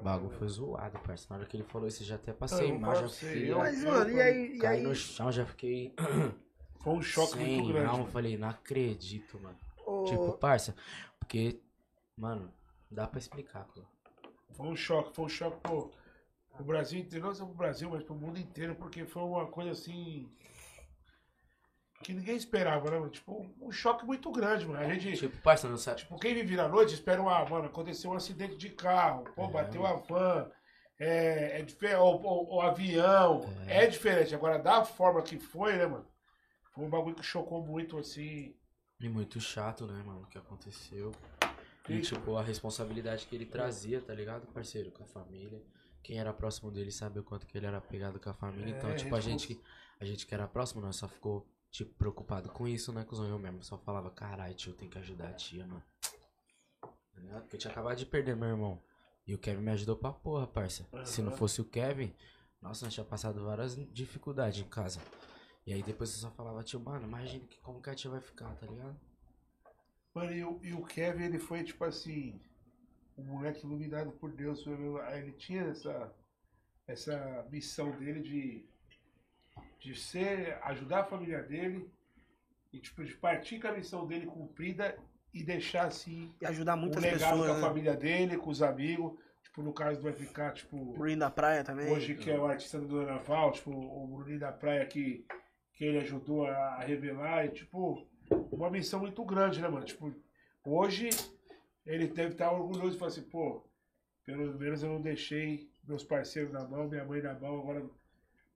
O 0.00 0.02
bagulho 0.04 0.36
foi 0.38 0.48
zoado, 0.48 0.98
parceiro. 1.00 1.30
Na 1.32 1.36
hora 1.38 1.46
que 1.46 1.56
ele 1.56 1.64
falou 1.64 1.88
isso, 1.88 2.02
eu 2.02 2.06
já 2.06 2.16
até 2.16 2.32
passei 2.32 2.70
Eu 2.70 2.78
mal, 2.78 2.94
já 2.94 3.02
não 3.02 3.08
fiquei. 3.08 3.52
eu- 3.52 3.58
Mas, 3.58 3.84
mano, 3.84 4.10
e 4.10 4.20
aí? 4.20 4.54
E 4.56 4.58
Caí 4.58 4.76
aí? 4.78 4.82
no 4.82 4.94
chão, 4.94 5.32
já 5.32 5.46
fiquei. 5.46 5.94
Foi 6.80 6.92
um 6.92 7.02
choque 7.02 7.32
sem 7.38 7.46
muito 7.56 7.72
grande. 7.72 7.92
mano. 7.98 8.06
Falei, 8.10 8.36
não 8.36 8.48
acredito, 8.50 9.40
mano. 9.40 9.58
Ô, 9.86 10.04
Tipo, 10.04 10.32
parça, 10.36 10.74
porque, 11.18 11.62
mano, 12.18 12.52
dá 12.90 13.06
pra 13.06 13.18
explicar, 13.18 13.64
pô. 13.68 13.82
Foi 14.52 14.66
um 14.66 14.76
choque, 14.76 15.14
foi 15.14 15.24
um 15.24 15.28
choque 15.28 15.58
pro, 15.62 15.90
pro 16.54 16.64
Brasil 16.64 17.00
inteiro, 17.00 17.26
não 17.26 17.34
só 17.34 17.44
pro 17.44 17.54
Brasil, 17.54 17.88
mas 17.90 18.02
pro 18.02 18.14
mundo 18.14 18.38
inteiro, 18.38 18.74
porque 18.76 19.04
foi 19.04 19.22
uma 19.22 19.46
coisa 19.46 19.70
assim. 19.72 20.28
que 22.02 22.12
ninguém 22.12 22.36
esperava, 22.36 22.90
né, 22.90 22.98
mano? 22.98 23.10
Tipo, 23.10 23.46
um 23.60 23.72
choque 23.72 24.04
muito 24.04 24.30
grande, 24.30 24.66
mano. 24.66 24.78
A 24.84 24.94
gente. 24.94 25.16
Tipo, 25.18 25.68
não 25.68 25.76
sabe. 25.78 26.00
Tipo, 26.00 26.18
quem 26.18 26.34
vive 26.34 26.56
na 26.56 26.68
noite 26.68 26.94
espera 26.94 27.22
um, 27.22 27.28
ah, 27.28 27.48
mano, 27.48 27.66
aconteceu 27.66 28.10
um 28.10 28.14
acidente 28.14 28.56
de 28.56 28.70
carro, 28.70 29.24
pô, 29.34 29.44
É. 29.46 29.50
bateu 29.50 29.86
a 29.86 29.94
van, 29.94 30.50
é, 30.98 31.60
é 31.60 31.62
diferente, 31.62 31.98
ou 32.00 32.60
avião, 32.60 33.40
é. 33.66 33.86
diferente. 33.86 34.34
Agora, 34.34 34.58
da 34.58 34.84
forma 34.84 35.22
que 35.22 35.38
foi, 35.38 35.76
né, 35.76 35.86
mano? 35.86 36.06
Foi 36.74 36.84
um 36.84 36.90
bagulho 36.90 37.14
que 37.16 37.22
chocou 37.22 37.64
muito, 37.64 37.96
assim. 37.98 38.54
E 39.00 39.08
muito 39.08 39.40
chato, 39.40 39.86
né, 39.86 40.02
mano, 40.04 40.22
o 40.22 40.26
que 40.26 40.36
aconteceu. 40.38 41.12
E, 41.88 41.94
E- 41.94 42.00
tipo, 42.02 42.36
a 42.36 42.42
responsabilidade 42.42 43.26
que 43.26 43.34
ele 43.34 43.46
trazia, 43.46 44.00
tá 44.00 44.12
ligado, 44.14 44.46
parceiro? 44.48 44.90
Com 44.90 45.04
a 45.04 45.06
família. 45.06 45.62
Quem 46.04 46.18
era 46.18 46.32
próximo 46.32 46.70
dele 46.70 46.92
sabe 46.92 47.18
o 47.18 47.24
quanto 47.24 47.46
que 47.46 47.56
ele 47.58 47.66
era 47.66 47.80
pegado 47.80 48.20
com 48.20 48.28
a 48.30 48.34
família. 48.34 48.76
Então, 48.76 48.90
É, 48.90 48.94
tipo, 48.94 49.14
a 49.14 49.18
respons- 49.18 49.24
gente, 49.42 49.60
a 49.98 50.04
gente 50.04 50.26
que 50.26 50.34
era 50.34 50.46
próximo, 50.46 50.80
nós 50.82 50.96
só 50.96 51.08
ficou, 51.08 51.48
tipo, 51.70 51.92
preocupado 51.94 52.50
com 52.50 52.68
isso, 52.68 52.92
né, 52.92 53.02
cuzão? 53.04 53.26
Eu 53.26 53.38
mesmo 53.38 53.64
só 53.64 53.78
falava, 53.78 54.10
caralho, 54.10 54.54
tio, 54.54 54.74
tem 54.74 54.88
que 54.88 54.98
ajudar 54.98 55.30
a 55.30 55.32
tia, 55.32 55.66
mano. 55.66 55.82
Tá? 56.80 57.40
Porque 57.40 57.56
eu 57.56 57.60
tinha 57.60 57.72
acabado 57.72 57.96
de 57.96 58.04
perder 58.06 58.36
meu 58.36 58.48
irmão. 58.50 58.82
E 59.26 59.34
o 59.34 59.38
Kevin 59.38 59.62
me 59.62 59.70
ajudou 59.70 59.96
pra 59.96 60.12
porra, 60.12 60.46
parça. 60.46 60.86
Se 61.06 61.22
não 61.22 61.32
fosse 61.32 61.60
o 61.60 61.64
Kevin, 61.64 62.14
nossa, 62.60 62.84
nós 62.84 62.92
tinha 62.92 63.04
passado 63.04 63.42
várias 63.42 63.74
dificuldades 63.92 64.60
em 64.60 64.68
casa. 64.68 65.00
E 65.66 65.72
aí 65.72 65.82
depois 65.82 66.10
eu 66.12 66.18
só 66.18 66.30
falava, 66.32 66.62
tio, 66.62 66.78
mano, 66.80 67.06
imagina 67.06 67.46
que, 67.46 67.58
como 67.62 67.80
que 67.80 67.88
a 67.88 67.94
tia 67.94 68.10
vai 68.10 68.20
ficar, 68.20 68.54
tá 68.56 68.66
ligado? 68.66 69.00
Mano, 70.14 70.32
e 70.32 70.44
o, 70.44 70.60
e 70.62 70.72
o 70.74 70.84
Kevin, 70.84 71.24
ele 71.24 71.38
foi, 71.38 71.64
tipo 71.64 71.82
assim, 71.82 72.38
um 73.16 73.24
moleque 73.24 73.64
iluminado 73.64 74.12
por 74.12 74.32
Deus. 74.32 74.64
Ele 75.12 75.32
tinha 75.32 75.62
essa, 75.62 76.12
essa 76.86 77.46
missão 77.50 77.90
dele 77.92 78.20
de, 78.20 78.66
de 79.80 79.94
ser, 79.94 80.58
ajudar 80.64 81.00
a 81.00 81.04
família 81.04 81.42
dele 81.42 81.90
e, 82.72 82.78
tipo, 82.80 83.04
de 83.04 83.14
partir 83.16 83.60
com 83.60 83.68
a 83.68 83.72
missão 83.72 84.06
dele 84.06 84.26
cumprida 84.26 84.96
e 85.32 85.42
deixar, 85.42 85.86
assim, 85.86 86.34
E 86.40 86.46
ajudar 86.46 86.74
um 86.74 86.80
muitas 86.80 87.02
legado 87.02 87.18
pessoas, 87.20 87.46
com 87.46 87.52
a 87.52 87.56
né? 87.56 87.60
família 87.60 87.96
dele, 87.96 88.36
com 88.36 88.50
os 88.50 88.62
amigos. 88.62 89.18
Tipo, 89.42 89.62
no 89.62 89.72
caso 89.72 90.00
do 90.00 90.12
FK, 90.12 90.52
tipo, 90.54 90.94
Bruninho 90.94 91.18
da 91.18 91.30
praia 91.30 91.62
também. 91.62 91.92
hoje 91.92 92.14
que 92.14 92.30
é 92.30 92.38
o 92.38 92.46
artista 92.46 92.80
do 92.80 93.02
Naval, 93.02 93.52
tipo, 93.52 93.70
o 93.70 94.06
Bruninho 94.08 94.40
da 94.40 94.50
Praia 94.50 94.84
que, 94.86 95.24
que 95.74 95.84
ele 95.84 95.98
ajudou 95.98 96.46
a 96.46 96.80
revelar, 96.80 97.44
e 97.46 97.50
tipo, 97.50 98.04
uma 98.50 98.70
missão 98.70 98.98
muito 99.00 99.24
grande, 99.24 99.60
né, 99.60 99.68
mano? 99.68 99.84
Tipo, 99.84 100.12
hoje 100.64 101.10
ele 101.86 102.06
deve 102.08 102.32
estar 102.32 102.50
orgulhoso 102.50 102.96
e 102.96 102.98
falar 102.98 103.10
assim, 103.10 103.22
pô, 103.22 103.62
pelo 104.24 104.58
menos 104.58 104.82
eu 104.82 104.88
não 104.88 105.00
deixei 105.00 105.68
meus 105.86 106.02
parceiros 106.02 106.52
na 106.52 106.64
mão, 106.66 106.88
minha 106.88 107.04
mãe 107.04 107.20
na 107.20 107.34
mão, 107.34 107.58
agora 107.58 107.84
o 107.84 107.90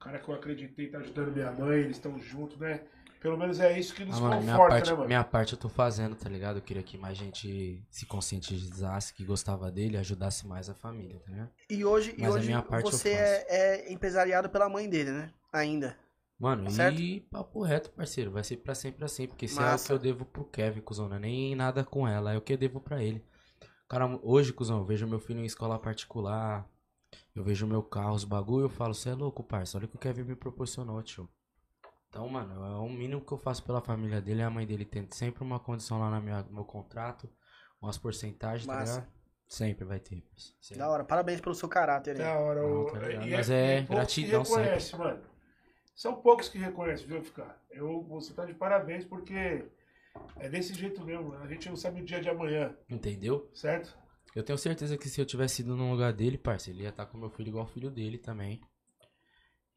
cara 0.00 0.18
que 0.18 0.28
eu 0.28 0.34
acreditei 0.34 0.88
tá 0.88 0.98
ajudando 0.98 1.32
minha 1.32 1.52
mãe, 1.52 1.80
eles 1.80 1.96
estão 1.96 2.18
juntos, 2.20 2.56
né? 2.58 2.82
Pelo 3.20 3.36
menos 3.36 3.58
é 3.58 3.76
isso 3.76 3.94
que 3.94 4.04
nos 4.04 4.16
Ah, 4.16 4.20
mano, 4.20 4.42
minha 4.42 4.52
conforta, 4.52 4.74
parte, 4.76 4.90
né, 4.90 4.96
mano? 4.96 5.06
minha 5.08 5.24
parte 5.24 5.52
eu 5.52 5.58
tô 5.58 5.68
fazendo, 5.68 6.14
tá 6.14 6.28
ligado? 6.28 6.58
Eu 6.58 6.62
queria 6.62 6.84
que 6.84 6.96
mais 6.96 7.18
gente 7.18 7.84
se 7.90 8.06
conscientizasse, 8.06 9.12
que 9.12 9.24
gostava 9.24 9.72
dele 9.72 9.94
e 9.94 9.98
ajudasse 9.98 10.46
mais 10.46 10.70
a 10.70 10.74
família, 10.74 11.18
tá 11.18 11.32
ligado? 11.32 11.50
E 11.68 11.84
hoje, 11.84 12.14
e 12.16 12.24
a 12.24 12.30
hoje 12.30 12.46
minha 12.46 12.62
parte 12.62 12.84
você 12.84 13.10
é, 13.10 13.46
é 13.48 13.92
empresariado 13.92 14.48
pela 14.48 14.68
mãe 14.68 14.88
dele, 14.88 15.10
né? 15.10 15.32
Ainda. 15.52 15.96
Mano, 16.38 16.70
Certo? 16.70 17.00
e 17.00 17.20
papo 17.20 17.62
reto, 17.62 17.90
parceiro. 17.90 18.30
Vai 18.30 18.44
ser 18.44 18.58
pra 18.58 18.74
sempre 18.74 19.04
assim, 19.04 19.26
porque 19.26 19.46
isso 19.46 19.60
é 19.60 19.74
o 19.74 19.78
que 19.78 19.92
eu 19.92 19.98
devo 19.98 20.24
pro 20.24 20.44
Kevin, 20.44 20.80
cuzão. 20.80 21.08
Não 21.08 21.16
é 21.16 21.18
nem 21.20 21.56
nada 21.56 21.84
com 21.84 22.06
ela, 22.06 22.32
é 22.32 22.36
o 22.38 22.40
que 22.40 22.52
eu 22.52 22.56
devo 22.58 22.80
pra 22.80 23.02
ele. 23.02 23.24
Cara, 23.88 24.06
hoje, 24.22 24.52
cuzão, 24.52 24.78
eu 24.78 24.84
vejo 24.84 25.06
meu 25.06 25.18
filho 25.18 25.40
em 25.40 25.46
escola 25.46 25.78
particular, 25.78 26.68
eu 27.34 27.42
vejo 27.42 27.66
meu 27.66 27.82
carro, 27.82 28.14
os 28.14 28.22
bagulho, 28.22 28.66
eu 28.66 28.70
falo, 28.70 28.94
você 28.94 29.08
é 29.08 29.14
louco, 29.14 29.42
parça, 29.42 29.78
olha 29.78 29.86
o 29.86 29.88
que 29.88 29.96
o 29.96 29.98
Kevin 29.98 30.22
me 30.24 30.36
proporcionou, 30.36 31.02
tio. 31.02 31.28
Então, 32.08 32.28
mano, 32.28 32.64
é 32.64 32.76
o 32.76 32.88
mínimo 32.88 33.20
que 33.24 33.32
eu 33.32 33.38
faço 33.38 33.62
pela 33.64 33.80
família 33.80 34.20
dele, 34.20 34.42
a 34.42 34.50
mãe 34.50 34.66
dele 34.66 34.84
tem 34.84 35.06
sempre 35.10 35.42
uma 35.42 35.58
condição 35.58 35.98
lá 35.98 36.10
no 36.10 36.20
meu, 36.22 36.44
meu 36.50 36.64
contrato, 36.64 37.28
umas 37.80 37.98
porcentagens, 37.98 38.66
tá 38.66 38.74
Massa. 38.74 38.94
ligado? 39.00 39.12
Sempre 39.48 39.84
vai 39.86 39.98
ter. 39.98 40.22
Sempre. 40.60 40.78
Da 40.78 40.90
hora. 40.90 41.04
Parabéns 41.04 41.40
pelo 41.40 41.54
seu 41.54 41.68
caráter 41.70 42.12
aí. 42.12 42.18
Da 42.18 42.38
hora. 42.38 42.60
Não, 42.62 42.84
tá 42.92 42.98
ligado? 42.98 43.26
e 43.26 43.30
Mas 43.30 43.48
é 43.50 43.78
poucos 43.78 43.96
gratidão 43.96 44.42
que 44.42 44.50
reconhece, 44.50 44.96
mano. 44.96 45.22
São 45.98 46.14
poucos 46.22 46.48
que 46.48 46.58
reconhecem, 46.58 47.08
viu, 47.08 47.20
ficar. 47.24 47.60
Eu, 47.68 48.04
você 48.04 48.32
tá 48.32 48.44
de 48.44 48.54
parabéns 48.54 49.04
porque 49.04 49.64
é 50.36 50.48
desse 50.48 50.72
jeito 50.72 51.04
mesmo. 51.04 51.34
A 51.34 51.48
gente 51.48 51.68
não 51.68 51.74
sabe 51.74 52.00
o 52.00 52.04
dia 52.04 52.20
de 52.20 52.28
amanhã, 52.30 52.72
Entendeu? 52.88 53.50
certo? 53.52 53.98
Eu 54.32 54.44
tenho 54.44 54.56
certeza 54.56 54.96
que 54.96 55.08
se 55.08 55.20
eu 55.20 55.26
tivesse 55.26 55.62
ido 55.62 55.74
no 55.76 55.90
lugar 55.90 56.12
dele, 56.12 56.38
parça, 56.38 56.70
ele 56.70 56.84
ia 56.84 56.90
estar 56.90 57.04
com 57.06 57.18
meu 57.18 57.28
filho 57.30 57.48
igual 57.48 57.64
o 57.64 57.68
filho 57.68 57.90
dele 57.90 58.16
também. 58.16 58.60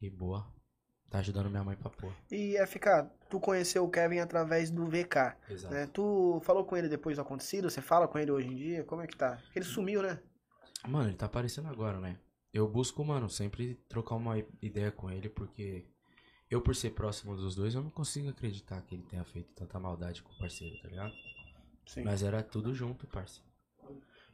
E 0.00 0.08
boa. 0.08 0.46
Tá 1.10 1.18
ajudando 1.18 1.50
minha 1.50 1.64
mãe 1.64 1.74
pra 1.76 1.90
porra. 1.90 2.14
E 2.30 2.56
FK, 2.66 3.10
tu 3.28 3.40
conheceu 3.40 3.84
o 3.84 3.90
Kevin 3.90 4.20
através 4.20 4.70
do 4.70 4.86
VK, 4.86 5.36
Exato. 5.50 5.74
né? 5.74 5.88
Tu 5.88 6.40
falou 6.44 6.64
com 6.64 6.76
ele 6.76 6.88
depois 6.88 7.16
do 7.16 7.22
acontecido? 7.22 7.68
Você 7.68 7.82
fala 7.82 8.06
com 8.06 8.16
ele 8.16 8.30
hoje 8.30 8.46
em 8.46 8.54
dia? 8.54 8.84
Como 8.84 9.02
é 9.02 9.08
que 9.08 9.16
tá? 9.16 9.38
Porque 9.42 9.58
ele 9.58 9.66
sumiu, 9.66 10.00
né? 10.02 10.22
Mano, 10.86 11.08
ele 11.08 11.16
tá 11.16 11.26
aparecendo 11.26 11.68
agora, 11.68 11.98
né? 11.98 12.16
eu 12.52 12.68
busco, 12.68 13.02
mano, 13.04 13.28
sempre 13.30 13.74
trocar 13.88 14.14
uma 14.14 14.38
ideia 14.60 14.92
com 14.92 15.10
ele, 15.10 15.28
porque 15.30 15.86
eu, 16.54 16.60
por 16.60 16.76
ser 16.76 16.90
próximo 16.90 17.34
dos 17.34 17.54
dois, 17.54 17.74
eu 17.74 17.82
não 17.82 17.90
consigo 17.90 18.28
acreditar 18.28 18.80
que 18.82 18.94
ele 18.94 19.04
tenha 19.04 19.24
feito 19.24 19.52
tanta 19.54 19.78
maldade 19.78 20.22
com 20.22 20.32
o 20.32 20.38
parceiro, 20.38 20.76
tá 20.82 20.88
ligado? 20.88 21.12
Sim. 21.86 22.04
Mas 22.04 22.22
era 22.22 22.42
tudo 22.42 22.74
junto, 22.74 23.06
parceiro. 23.06 23.50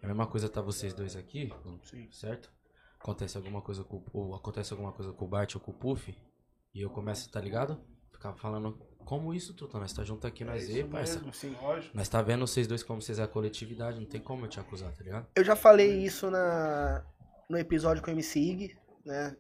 É 0.01 0.07
a 0.07 0.09
mesma 0.09 0.27
coisa 0.27 0.49
tá 0.49 0.61
vocês 0.61 0.93
dois 0.93 1.17
aqui, 1.17 1.53
Sim. 1.83 2.09
certo? 2.11 2.51
Acontece 3.01 3.37
alguma 3.37 3.63
coisa 3.63 3.85
com 3.85 4.05
ou 4.13 4.35
acontece 4.35 4.73
alguma 4.73 4.93
coisa 4.93 5.13
com 5.13 5.25
o 5.25 5.29
Bart 5.29 5.55
ou 5.55 5.61
com 5.61 5.71
o 5.71 5.75
Puff, 5.75 6.17
e 6.75 6.81
eu 6.81 6.91
começo, 6.91 7.31
tá 7.31 7.41
ligado? 7.41 7.81
Ficava 8.13 8.37
falando, 8.37 8.79
como 9.05 9.33
isso, 9.33 9.55
Tuta? 9.55 9.79
Nós 9.79 9.93
tá 9.93 10.03
junto 10.05 10.27
aqui, 10.27 10.45
nós 10.45 10.69
É 10.69 10.73
e, 10.73 10.81
isso 10.81 10.89
parça. 10.89 11.33
sim, 11.33 11.57
lógico. 11.61 11.97
Nós 11.97 12.09
tá 12.09 12.21
vendo 12.21 12.47
vocês 12.47 12.67
dois 12.67 12.83
como 12.83 13.01
vocês 13.01 13.19
é 13.19 13.23
a 13.23 13.29
coletividade, 13.29 13.99
não 13.99 14.07
tem 14.07 14.21
como 14.21 14.45
eu 14.45 14.49
te 14.49 14.59
acusar, 14.59 14.93
tá 14.93 15.05
ligado? 15.05 15.27
Eu 15.37 15.45
já 15.45 15.55
falei 15.55 16.05
isso 16.05 16.31
na, 16.31 17.05
no 17.49 17.57
episódio 17.57 18.03
com 18.03 18.11
o 18.11 18.15
MC 18.15 18.41
Ig, 18.41 18.77
né? 19.05 19.37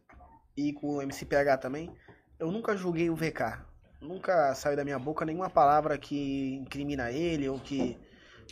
E 0.56 0.72
com 0.72 0.96
o 0.96 1.02
MC 1.02 1.26
PH 1.26 1.58
também. 1.58 1.92
Eu 2.38 2.50
nunca 2.50 2.76
julguei 2.76 3.10
o 3.10 3.16
VK. 3.16 3.58
Nunca 4.00 4.54
saiu 4.54 4.76
da 4.76 4.84
minha 4.84 4.98
boca 4.98 5.24
nenhuma 5.24 5.50
palavra 5.50 5.98
que 5.98 6.54
incrimina 6.54 7.10
ele 7.10 7.48
ou 7.48 7.58
que 7.58 7.98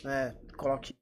né, 0.03 0.35
coloque 0.57 0.93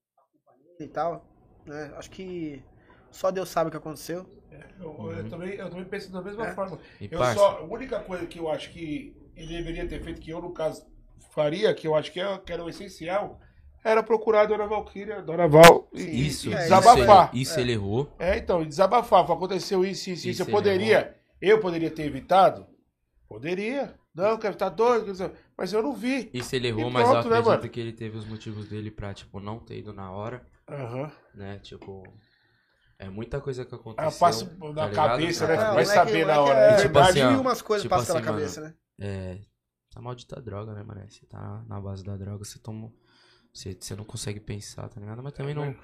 e 0.80 0.88
tal. 0.88 1.26
Né? 1.66 1.92
Acho 1.98 2.12
que 2.12 2.62
só 3.10 3.32
Deus 3.32 3.50
sabe 3.50 3.70
o 3.70 3.72
que 3.72 3.78
aconteceu. 3.78 4.26
Eu, 4.80 5.12
eu 5.12 5.30
também, 5.30 5.54
eu 5.54 5.70
também 5.70 5.86
penso 5.86 6.12
da 6.12 6.22
mesma 6.22 6.48
É. 6.48 6.54
forma. 6.54 6.80
E, 7.02 7.10
Eu 7.12 7.20
parça, 7.20 7.40
só, 7.40 7.58
a 7.60 7.64
única 7.64 8.00
coisa 8.00 8.26
que 8.26 8.38
eu 8.40 8.50
acho 8.50 8.70
que 8.72 9.16
ele 9.36 9.48
deveria 9.58 9.88
ter 9.88 10.02
feito, 10.04 10.22
que 10.22 10.32
eu, 10.32 10.42
no 10.42 10.52
caso, 10.54 10.86
faria, 11.32 11.74
que 11.74 11.88
eu 11.88 11.96
acho 11.96 12.12
que, 12.12 12.20
é, 12.20 12.38
que 12.38 12.54
era 12.54 12.64
o 12.64 12.70
essencial, 12.70 13.40
era 13.84 14.02
procurar 14.04 14.42
a 14.42 14.46
Dona 14.46 14.68
Valkyria, 14.68 15.22
Dona 15.22 15.48
Val, 15.48 15.90
e, 15.94 16.28
isso, 16.28 16.50
e 16.50 16.54
é, 16.54 16.58
desabafar. 16.58 17.26
Isso, 17.26 17.34
ele, 17.34 17.42
isso 17.42 17.60
ele 17.60 17.72
errou. 17.74 18.14
É, 18.20 18.38
então, 18.38 18.62
e 18.62 18.66
desabafar. 18.66 19.30
Aconteceu 19.30 19.84
isso, 19.84 20.10
isso, 20.10 20.28
isso. 20.28 20.30
Isso 20.30 20.42
Eu 20.44 20.48
poderia, 20.48 21.16
eu 21.42 21.60
poderia 21.60 21.92
ter 21.92 22.04
evitado? 22.04 22.66
Poderia. 23.28 23.98
Não, 24.14 24.38
quero 24.38 24.54
estar 24.54 24.70
doido, 24.70 25.12
mas 25.58 25.74
eu 25.74 25.82
não 25.82 25.94
vi. 25.94 26.30
Isso 26.34 26.56
ele 26.56 26.68
errou, 26.70 26.90
E 26.90 26.94
mas 26.94 27.08
eu 27.08 27.14
né, 27.16 27.20
acredito 27.20 27.46
mano? 27.48 27.70
que 27.70 27.80
ele 27.80 27.92
teve 27.94 28.18
os 28.18 28.26
motivos 28.26 28.68
dele 28.68 28.92
pra, 28.92 29.14
tipo, 29.14 29.40
não 29.40 29.60
ter 29.60 29.80
ido 29.80 29.94
na 29.94 30.12
hora, 30.12 30.46
Aham. 30.70 31.12
né? 31.34 31.60
Tipo, 31.60 32.04
é 32.98 33.10
muita 33.10 33.42
coisa 33.42 33.66
que 33.66 33.76
aconteceu. 33.76 34.08
Ah, 34.10 34.12
passa 34.20 34.46
tá 34.46 34.54
na 34.74 34.88
ligado? 34.88 35.10
cabeça, 35.10 35.48
né? 35.48 35.54
É, 35.56 35.74
Vai 35.74 35.86
saber 35.86 36.26
na 36.26 36.40
hora. 36.42 36.60
É, 36.60 36.64
É 36.74 36.76
Tipo 36.78 36.94
verdade. 36.94 37.22
assim, 37.22 37.36
ó, 37.36 37.42
umas 37.42 37.62
coisas 37.62 37.82
tipo 37.84 37.96
passam 37.96 38.16
pela 38.16 38.20
assim, 38.20 38.26
mano, 38.30 38.40
cabeça, 38.42 38.62
né? 38.62 38.74
É, 39.00 39.40
a 39.96 40.02
maldita 40.02 40.42
droga, 40.42 40.74
né, 40.74 40.84
mano? 40.84 41.02
Você 41.10 41.26
tá 41.26 41.64
na 41.68 41.82
base 41.82 42.04
da 42.04 42.16
droga, 42.16 42.44
você 42.46 42.60
toma. 42.60 42.92
Você, 43.54 43.74
você 43.80 43.96
não 43.96 44.04
consegue 44.04 44.40
pensar, 44.40 44.88
tá 44.90 45.00
ligado? 45.00 45.24
Mas 45.24 45.34
também 45.34 45.52
É 45.54 45.56
não. 45.56 45.76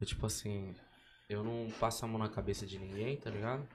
Eu, 0.00 0.06
tipo 0.06 0.24
assim, 0.26 0.74
eu 1.28 1.42
não 1.44 1.70
passo 1.78 2.04
a 2.04 2.08
mão 2.08 2.18
na 2.18 2.28
cabeça 2.28 2.66
de 2.66 2.78
ninguém, 2.78 3.16
tá 3.16 3.30
ligado? 3.30 3.66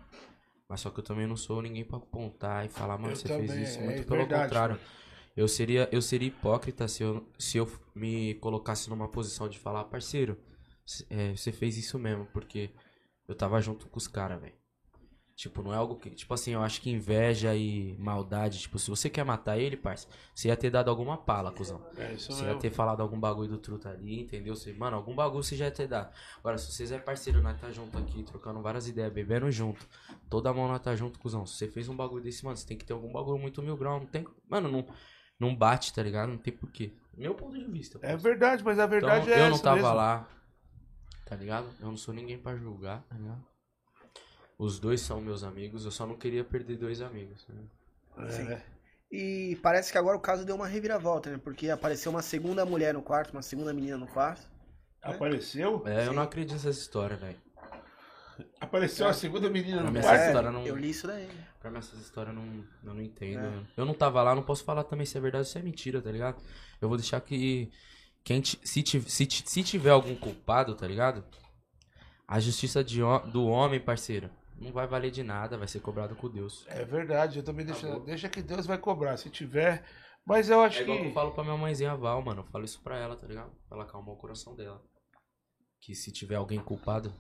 Mas 0.71 0.79
só 0.79 0.89
que 0.89 1.01
eu 1.01 1.03
também 1.03 1.27
não 1.27 1.35
sou 1.35 1.61
ninguém 1.61 1.83
pra 1.83 1.97
apontar 1.97 2.65
e 2.65 2.69
falar, 2.69 2.97
mano, 2.97 3.11
Eu 3.11 3.17
você 3.17 3.27
também, 3.27 3.45
fez 3.45 3.69
isso. 3.71 3.79
é 3.79 3.83
Muito 3.83 4.03
pelo 4.05 4.19
verdade, 4.19 4.43
contrário. 4.43 4.75
mano. 4.75 4.87
Eu 5.35 5.45
seria, 5.49 5.89
eu 5.91 6.01
seria 6.01 6.29
hipócrita 6.29 6.87
se 6.87 7.03
eu, 7.03 7.27
se 7.37 7.57
eu 7.57 7.69
me 7.93 8.35
colocasse 8.35 8.89
numa 8.89 9.09
posição 9.09 9.49
de 9.49 9.59
falar, 9.59 9.83
parceiro, 9.83 10.37
é, 11.09 11.35
você 11.35 11.51
fez 11.51 11.77
isso 11.77 11.99
mesmo, 11.99 12.25
porque 12.27 12.69
eu 13.27 13.35
tava 13.35 13.59
junto 13.59 13.85
com 13.89 13.97
os 13.97 14.07
caras, 14.07 14.39
velho. 14.39 14.60
Tipo, 15.41 15.63
não 15.63 15.73
é 15.73 15.75
algo 15.75 15.95
que. 15.95 16.11
Tipo 16.11 16.35
assim, 16.35 16.51
eu 16.51 16.61
acho 16.61 16.79
que 16.79 16.91
inveja 16.91 17.55
e 17.55 17.95
maldade, 17.97 18.59
tipo, 18.59 18.77
se 18.77 18.91
você 18.91 19.09
quer 19.09 19.25
matar 19.25 19.57
ele, 19.57 19.75
parça, 19.75 20.07
você 20.35 20.49
ia 20.49 20.55
ter 20.55 20.69
dado 20.69 20.87
alguma 20.91 21.17
pala, 21.17 21.51
cuzão. 21.51 21.83
É 21.97 22.13
isso 22.13 22.31
Você 22.31 22.41
ia 22.41 22.47
mesmo. 22.49 22.59
ter 22.61 22.69
falado 22.69 23.01
algum 23.01 23.19
bagulho 23.19 23.49
do 23.49 23.57
truta 23.57 23.89
ali, 23.89 24.21
entendeu? 24.21 24.55
Você, 24.55 24.71
mano, 24.71 24.97
algum 24.97 25.15
bagulho 25.15 25.43
você 25.43 25.55
já 25.55 25.65
ia 25.65 25.71
ter 25.71 25.87
dado. 25.87 26.13
Agora, 26.37 26.59
se 26.59 26.71
vocês 26.71 26.91
é 26.91 26.99
parceiro, 26.99 27.41
nós 27.41 27.59
tá 27.59 27.71
junto 27.71 27.97
aqui, 27.97 28.21
trocando 28.21 28.61
várias 28.61 28.87
ideias, 28.87 29.11
bebendo 29.11 29.49
junto. 29.49 29.83
Toda 30.29 30.53
mão 30.53 30.67
nós 30.67 30.79
tá 30.79 30.95
junto, 30.95 31.17
cuzão. 31.17 31.43
Se 31.47 31.55
você 31.55 31.67
fez 31.67 31.89
um 31.89 31.95
bagulho 31.95 32.23
desse, 32.23 32.45
mano, 32.45 32.55
você 32.55 32.67
tem 32.67 32.77
que 32.77 32.85
ter 32.85 32.93
algum 32.93 33.11
bagulho 33.11 33.39
muito 33.39 33.63
mil 33.63 33.75
grau. 33.75 33.99
Não 33.99 34.05
tem. 34.05 34.23
Mano, 34.47 34.69
não, 34.69 34.85
não 35.39 35.55
bate, 35.55 35.91
tá 35.91 36.03
ligado? 36.03 36.29
Não 36.29 36.37
tem 36.37 36.53
porquê. 36.53 36.93
Meu 37.17 37.33
ponto 37.33 37.57
de 37.57 37.65
vista. 37.65 37.97
É 38.03 38.15
verdade, 38.15 38.63
mas 38.63 38.77
a 38.77 38.83
Então, 38.85 38.91
verdade 38.91 39.31
é 39.33 39.39
eu 39.39 39.45
não 39.47 39.55
essa 39.55 39.63
tava 39.63 39.75
mesmo. 39.77 39.93
lá, 39.95 40.27
tá 41.25 41.35
ligado? 41.35 41.65
Eu 41.79 41.87
não 41.87 41.97
sou 41.97 42.13
ninguém 42.13 42.37
pra 42.37 42.55
julgar, 42.55 43.01
tá 43.09 43.15
ligado? 43.17 43.50
Os 44.61 44.79
dois 44.79 45.01
são 45.01 45.19
meus 45.19 45.43
amigos, 45.43 45.85
eu 45.85 45.91
só 45.91 46.05
não 46.05 46.15
queria 46.15 46.43
perder 46.43 46.77
dois 46.77 47.01
amigos. 47.01 47.47
Né? 47.49 47.63
É. 48.47 48.61
E 49.11 49.55
parece 49.55 49.91
que 49.91 49.97
agora 49.97 50.15
o 50.15 50.19
caso 50.21 50.45
deu 50.45 50.55
uma 50.55 50.67
reviravolta, 50.67 51.31
né? 51.31 51.39
Porque 51.43 51.71
apareceu 51.71 52.11
uma 52.11 52.21
segunda 52.21 52.63
mulher 52.63 52.93
no 52.93 53.01
quarto, 53.01 53.31
uma 53.31 53.41
segunda 53.41 53.73
menina 53.73 53.97
no 53.97 54.05
quarto. 54.05 54.47
Apareceu? 55.01 55.81
É, 55.87 56.05
eu 56.05 56.13
não 56.13 56.21
acredito 56.21 56.53
nessa 56.53 56.69
história, 56.69 57.17
velho. 57.17 57.39
Apareceu 58.59 59.07
a 59.07 59.13
segunda 59.13 59.49
menina 59.49 59.81
Pra 59.81 59.89
no 59.89 59.99
quarto? 59.99 60.21
É, 60.21 60.27
história 60.27 60.51
não- 60.51 60.67
eu 60.67 60.75
li 60.75 60.91
isso 60.91 61.07
daí. 61.07 61.27
Pra 61.59 61.71
mim 61.71 61.79
essas 61.79 61.99
histórias 61.99 62.35
eu 62.35 62.39
não, 62.39 62.63
eu 62.83 62.93
não 62.93 63.01
entendo. 63.01 63.43
É. 63.43 63.63
Eu 63.75 63.83
não 63.83 63.95
tava 63.95 64.21
lá, 64.21 64.35
não 64.35 64.43
posso 64.43 64.63
falar 64.63 64.83
também 64.83 65.07
se 65.07 65.17
é 65.17 65.21
verdade 65.21 65.41
ou 65.41 65.51
se 65.51 65.57
é 65.57 65.63
mentira, 65.63 66.03
tá 66.03 66.11
ligado? 66.11 66.39
Eu 66.79 66.87
vou 66.87 66.97
deixar 66.99 67.19
que. 67.21 67.71
Quem 68.23 68.43
se, 68.43 68.59
se, 68.63 69.27
se 69.27 69.63
tiver 69.63 69.89
algum 69.89 70.15
culpado, 70.15 70.75
tá 70.75 70.85
ligado? 70.87 71.23
A 72.27 72.39
justiça 72.39 72.83
de, 72.83 72.99
do 73.31 73.47
homem, 73.47 73.79
parceiro, 73.79 74.29
não 74.61 74.71
vai 74.71 74.87
valer 74.87 75.11
de 75.11 75.23
nada, 75.23 75.57
vai 75.57 75.67
ser 75.67 75.79
cobrado 75.79 76.15
com 76.15 76.29
Deus. 76.29 76.65
É 76.67 76.85
verdade, 76.85 77.39
eu 77.39 77.43
também 77.43 77.65
deixo. 77.65 77.99
Deixa 78.01 78.29
que 78.29 78.41
Deus 78.41 78.65
vai 78.65 78.77
cobrar, 78.77 79.17
se 79.17 79.29
tiver. 79.29 79.83
Mas 80.25 80.49
eu 80.49 80.61
acho 80.61 80.81
É 80.81 80.85
que 80.85 80.91
eu 80.91 81.11
falo 81.13 81.31
pra 81.31 81.43
minha 81.43 81.57
mãezinha 81.57 81.95
Val, 81.95 82.21
mano. 82.21 82.41
Eu 82.41 82.45
falo 82.45 82.63
isso 82.63 82.79
pra 82.83 82.95
ela, 82.97 83.15
tá 83.17 83.25
ligado? 83.25 83.51
Pra 83.67 83.75
ela 83.77 83.83
acalmar 83.85 84.13
o 84.13 84.17
coração 84.17 84.55
dela. 84.55 84.81
Que 85.81 85.95
se 85.95 86.11
tiver 86.11 86.35
alguém 86.35 86.59
culpado, 86.59 87.11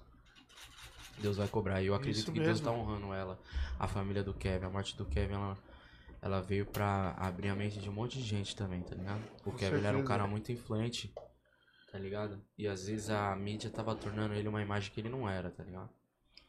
Deus 1.17 1.37
vai 1.37 1.47
cobrar. 1.47 1.81
E 1.81 1.87
eu 1.87 1.95
acredito 1.95 2.23
Isso 2.23 2.31
que 2.31 2.39
Deus 2.39 2.61
mesmo. 2.61 2.65
tá 2.65 2.71
honrando 2.71 3.11
ela. 3.11 3.39
A 3.79 3.87
família 3.87 4.23
do 4.23 4.35
Kevin, 4.35 4.65
a 4.67 4.69
morte 4.69 4.95
do 4.95 5.05
Kevin, 5.05 5.33
ela, 5.33 5.57
ela 6.21 6.41
veio 6.41 6.65
pra 6.67 7.15
abrir 7.17 7.49
a 7.49 7.55
mente 7.55 7.79
de 7.79 7.89
um 7.89 7.93
monte 7.93 8.19
de 8.19 8.23
gente 8.23 8.55
também, 8.55 8.83
tá 8.83 8.93
ligado? 8.93 9.21
O 9.41 9.51
Com 9.51 9.57
Kevin 9.57 9.83
era 9.83 9.97
um 9.97 10.05
cara 10.05 10.27
muito 10.27 10.51
influente, 10.51 11.11
tá 11.91 11.97
ligado? 11.97 12.39
E 12.55 12.67
às 12.67 12.85
vezes 12.85 13.09
a 13.09 13.35
mídia 13.35 13.71
tava 13.71 13.95
tornando 13.95 14.35
ele 14.35 14.47
uma 14.47 14.61
imagem 14.61 14.91
que 14.93 15.01
ele 15.01 15.09
não 15.09 15.27
era, 15.27 15.49
tá 15.49 15.63
ligado? 15.63 15.89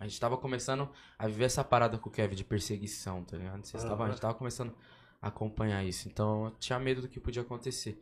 A 0.02 0.06
gente 0.08 0.18
tava 0.20 0.36
começando 0.36 0.90
a 1.16 1.26
viver 1.28 1.44
essa 1.44 1.62
parada 1.62 1.96
com 1.96 2.08
o 2.08 2.12
Kevin 2.12 2.34
de 2.34 2.42
perseguição, 2.44 3.24
tá 3.24 3.36
ligado? 3.36 3.64
Vocês 3.64 3.82
tavam- 3.84 4.06
a 4.06 4.10
gente 4.10 4.20
tava 4.20 4.34
começando 4.34 4.74
a 5.20 5.28
acompanhar 5.28 5.84
isso. 5.84 6.08
Então 6.08 6.46
eu 6.46 6.50
tinha 6.52 6.78
medo 6.78 7.02
do 7.02 7.08
que 7.08 7.20
podia 7.20 7.42
acontecer. 7.42 7.96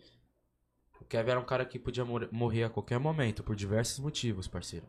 O 0.99 1.05
Kevin 1.05 1.31
era 1.33 1.41
um 1.41 1.45
cara 1.45 1.65
que 1.67 1.79
podia 1.79 2.05
mor- 2.05 2.29
morrer 2.33 2.65
a 2.65 2.71
qualquer 2.71 2.99
momento, 2.99 3.43
por 3.43 3.55
diversos 3.55 3.99
motivos, 3.99 4.49
parceiro. 4.49 4.87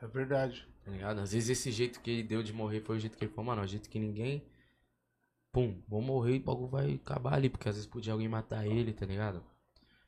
É 0.00 0.06
verdade. 0.06 0.66
Tá 0.84 0.90
ligado? 0.90 1.20
Às 1.20 1.32
vezes 1.32 1.50
esse 1.50 1.70
jeito 1.70 2.00
que 2.00 2.10
ele 2.10 2.22
deu 2.22 2.42
de 2.42 2.52
morrer 2.52 2.80
foi 2.80 2.96
o 2.96 2.98
jeito 2.98 3.18
que 3.18 3.24
ele 3.24 3.32
falou, 3.32 3.46
mano, 3.46 3.60
é 3.62 3.64
o 3.64 3.68
jeito 3.68 3.88
que 3.90 3.98
ninguém. 3.98 4.46
Pum, 5.52 5.82
vou 5.88 6.00
morrer 6.00 6.36
e 6.36 6.38
o 6.38 6.42
bagulho 6.44 6.68
vai 6.68 6.94
acabar 6.94 7.34
ali, 7.34 7.48
porque 7.50 7.68
às 7.68 7.74
vezes 7.76 7.88
podia 7.90 8.12
alguém 8.14 8.28
matar 8.28 8.66
ele, 8.66 8.92
tá 8.94 9.04
ligado? 9.04 9.44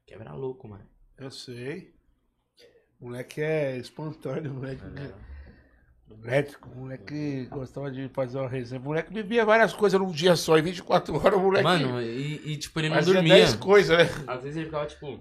Kevin 0.07 0.23
era 0.23 0.35
louco, 0.35 0.67
mano. 0.69 0.89
Eu 1.19 1.31
sei. 1.31 1.95
Moleque 3.01 3.41
é 3.43 3.77
espontâneo, 3.77 4.55
moleque. 4.55 4.83
Médico, 6.17 6.69
moleque 6.75 7.47
gostava 7.47 7.91
de 7.91 8.09
fazer 8.09 8.39
uma 8.39 8.49
resenha. 8.49 8.81
Moleque 8.81 9.13
bebia 9.13 9.45
várias 9.45 9.73
coisas 9.73 10.01
num 10.01 10.11
dia 10.11 10.35
só, 10.37 10.59
em 10.59 10.63
24 10.63 11.15
horas, 11.15 11.39
o 11.39 11.43
moleque. 11.43 11.65
Mano, 11.65 12.01
e, 12.01 12.53
e, 12.53 12.57
tipo, 12.57 12.79
ele 12.81 12.89
não 12.89 12.97
fazia 12.97 13.15
dormia. 13.15 13.35
10 13.35 13.57
coisas, 13.57 13.99
né? 13.99 14.25
Às 14.27 14.43
vezes 14.43 14.57
ele 14.57 14.67
ficava, 14.67 14.87
tipo, 14.87 15.21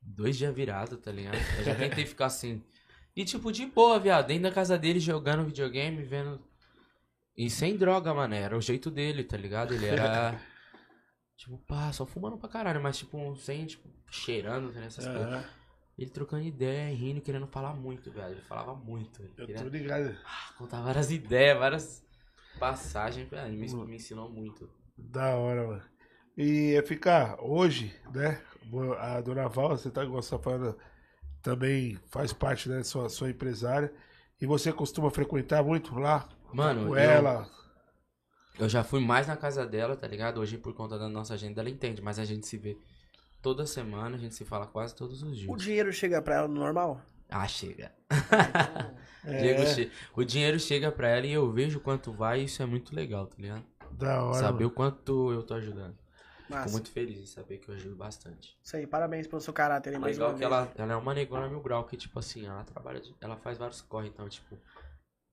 dois 0.00 0.36
dias 0.36 0.54
virado, 0.54 0.96
tá 0.96 1.12
ligado? 1.12 1.38
Eu 1.58 1.64
já 1.64 1.74
tentei 1.74 2.06
ficar 2.06 2.26
assim. 2.26 2.62
E, 3.14 3.24
tipo, 3.24 3.52
de 3.52 3.66
boa, 3.66 3.98
viado, 3.98 4.26
dentro 4.26 4.44
da 4.44 4.52
casa 4.52 4.76
dele, 4.78 5.00
jogando 5.00 5.46
videogame, 5.46 6.02
vendo. 6.02 6.40
E 7.36 7.48
sem 7.50 7.76
droga, 7.76 8.12
mano. 8.14 8.34
Era 8.34 8.56
o 8.56 8.60
jeito 8.60 8.90
dele, 8.90 9.24
tá 9.24 9.36
ligado? 9.36 9.74
Ele 9.74 9.86
era. 9.86 10.38
tipo, 11.36 11.58
pá, 11.58 11.92
só 11.92 12.04
fumando 12.06 12.38
pra 12.38 12.48
caralho, 12.48 12.82
mas, 12.82 12.98
tipo, 12.98 13.36
sem, 13.36 13.66
tipo, 13.66 13.88
cheirando, 14.10 14.72
né, 14.72 14.86
essas 14.86 15.06
coisas. 15.06 15.44
Ele 15.98 16.10
trocando 16.10 16.44
ideia, 16.44 16.94
rindo, 16.94 17.20
querendo 17.20 17.46
falar 17.46 17.74
muito, 17.74 18.10
velho. 18.12 18.32
Ele 18.32 18.42
falava 18.42 18.74
muito. 18.74 19.22
Ele 19.22 19.32
Eu 19.38 19.46
queria 19.46 19.62
tô 19.62 19.68
ligado. 19.68 20.16
contar 20.58 20.82
várias 20.82 21.10
ideias, 21.10 21.58
várias 21.58 22.04
passagens, 22.58 23.28
velho. 23.28 23.46
Ele 23.48 23.56
me, 23.56 23.86
me 23.86 23.96
ensinou 23.96 24.28
muito. 24.30 24.68
Da 24.96 25.36
hora, 25.36 25.66
mano. 25.66 25.82
E 26.36 26.74
é 26.76 26.82
ficar 26.82 27.38
hoje, 27.40 27.94
né? 28.14 28.40
A 28.98 29.20
dona 29.20 29.48
Val, 29.48 29.70
você 29.70 29.90
tá 29.90 30.04
igual 30.04 30.22
tá 30.22 30.38
falando, 30.38 30.76
também 31.42 31.98
faz 32.08 32.32
parte, 32.32 32.68
né? 32.68 32.82
Sua, 32.84 33.08
sua 33.08 33.30
empresária. 33.30 33.92
E 34.40 34.46
você 34.46 34.72
costuma 34.72 35.10
frequentar 35.10 35.64
muito 35.64 35.94
lá 35.98 36.28
Mano, 36.52 36.88
com 36.88 36.96
eu- 36.96 36.98
ela? 36.98 37.48
Eu 38.58 38.68
já 38.68 38.82
fui 38.82 39.00
mais 39.00 39.26
na 39.26 39.36
casa 39.36 39.66
dela, 39.66 39.96
tá 39.96 40.06
ligado? 40.08 40.40
Hoje, 40.40 40.56
por 40.58 40.74
conta 40.74 40.98
da 40.98 41.08
nossa 41.08 41.34
agenda, 41.34 41.60
ela 41.60 41.70
entende, 41.70 42.00
mas 42.02 42.18
a 42.18 42.24
gente 42.24 42.46
se 42.46 42.56
vê 42.56 42.76
toda 43.46 43.64
semana, 43.64 44.16
a 44.16 44.18
gente 44.18 44.34
se 44.34 44.44
fala 44.44 44.66
quase 44.66 44.92
todos 44.96 45.22
os 45.22 45.30
O 45.30 45.34
dias. 45.36 45.62
dinheiro 45.62 45.92
chega 45.92 46.20
pra 46.20 46.34
ela 46.34 46.48
no 46.48 46.54
normal? 46.54 47.00
Ah, 47.28 47.46
chega. 47.46 47.92
É, 49.24 49.38
Diego, 49.40 49.66
che- 49.66 49.90
O 50.14 50.24
dinheiro 50.24 50.58
chega 50.60 50.90
pra 50.92 51.08
ela 51.08 51.26
e 51.26 51.32
eu 51.32 51.50
vejo 51.52 51.80
quanto 51.80 52.12
vai, 52.12 52.40
e 52.40 52.44
isso 52.44 52.62
é 52.62 52.66
muito 52.66 52.94
legal, 52.94 53.26
tá 53.26 53.36
ligado? 53.38 53.64
da 53.92 54.22
hora. 54.22 54.34
Saber 54.38 54.64
mano. 54.64 54.66
o 54.68 54.70
quanto 54.70 55.32
eu 55.32 55.42
tô 55.42 55.54
ajudando. 55.54 55.96
Fico 56.42 56.52
Massa. 56.54 56.70
muito 56.72 56.90
feliz 56.90 57.18
em 57.18 57.26
saber 57.26 57.58
que 57.58 57.68
eu 57.68 57.74
ajudo 57.74 57.96
bastante. 57.96 58.56
Isso 58.62 58.76
aí, 58.76 58.86
parabéns 58.86 59.26
pelo 59.26 59.40
seu 59.40 59.52
caráter 59.52 59.98
mais 59.98 60.16
legal 60.16 60.32
que 60.34 60.38
vez. 60.40 60.50
ela, 60.52 60.72
ela 60.76 60.92
é 60.92 60.96
uma 60.96 61.12
negona 61.14 61.48
mil 61.48 61.60
grau, 61.60 61.82
que 61.84 61.96
tipo 61.96 62.16
assim, 62.20 62.46
ela 62.46 62.62
trabalha, 62.64 63.00
de- 63.00 63.14
ela 63.20 63.36
faz 63.36 63.58
vários 63.58 63.80
corre, 63.80 64.08
então 64.08 64.28
tipo, 64.28 64.56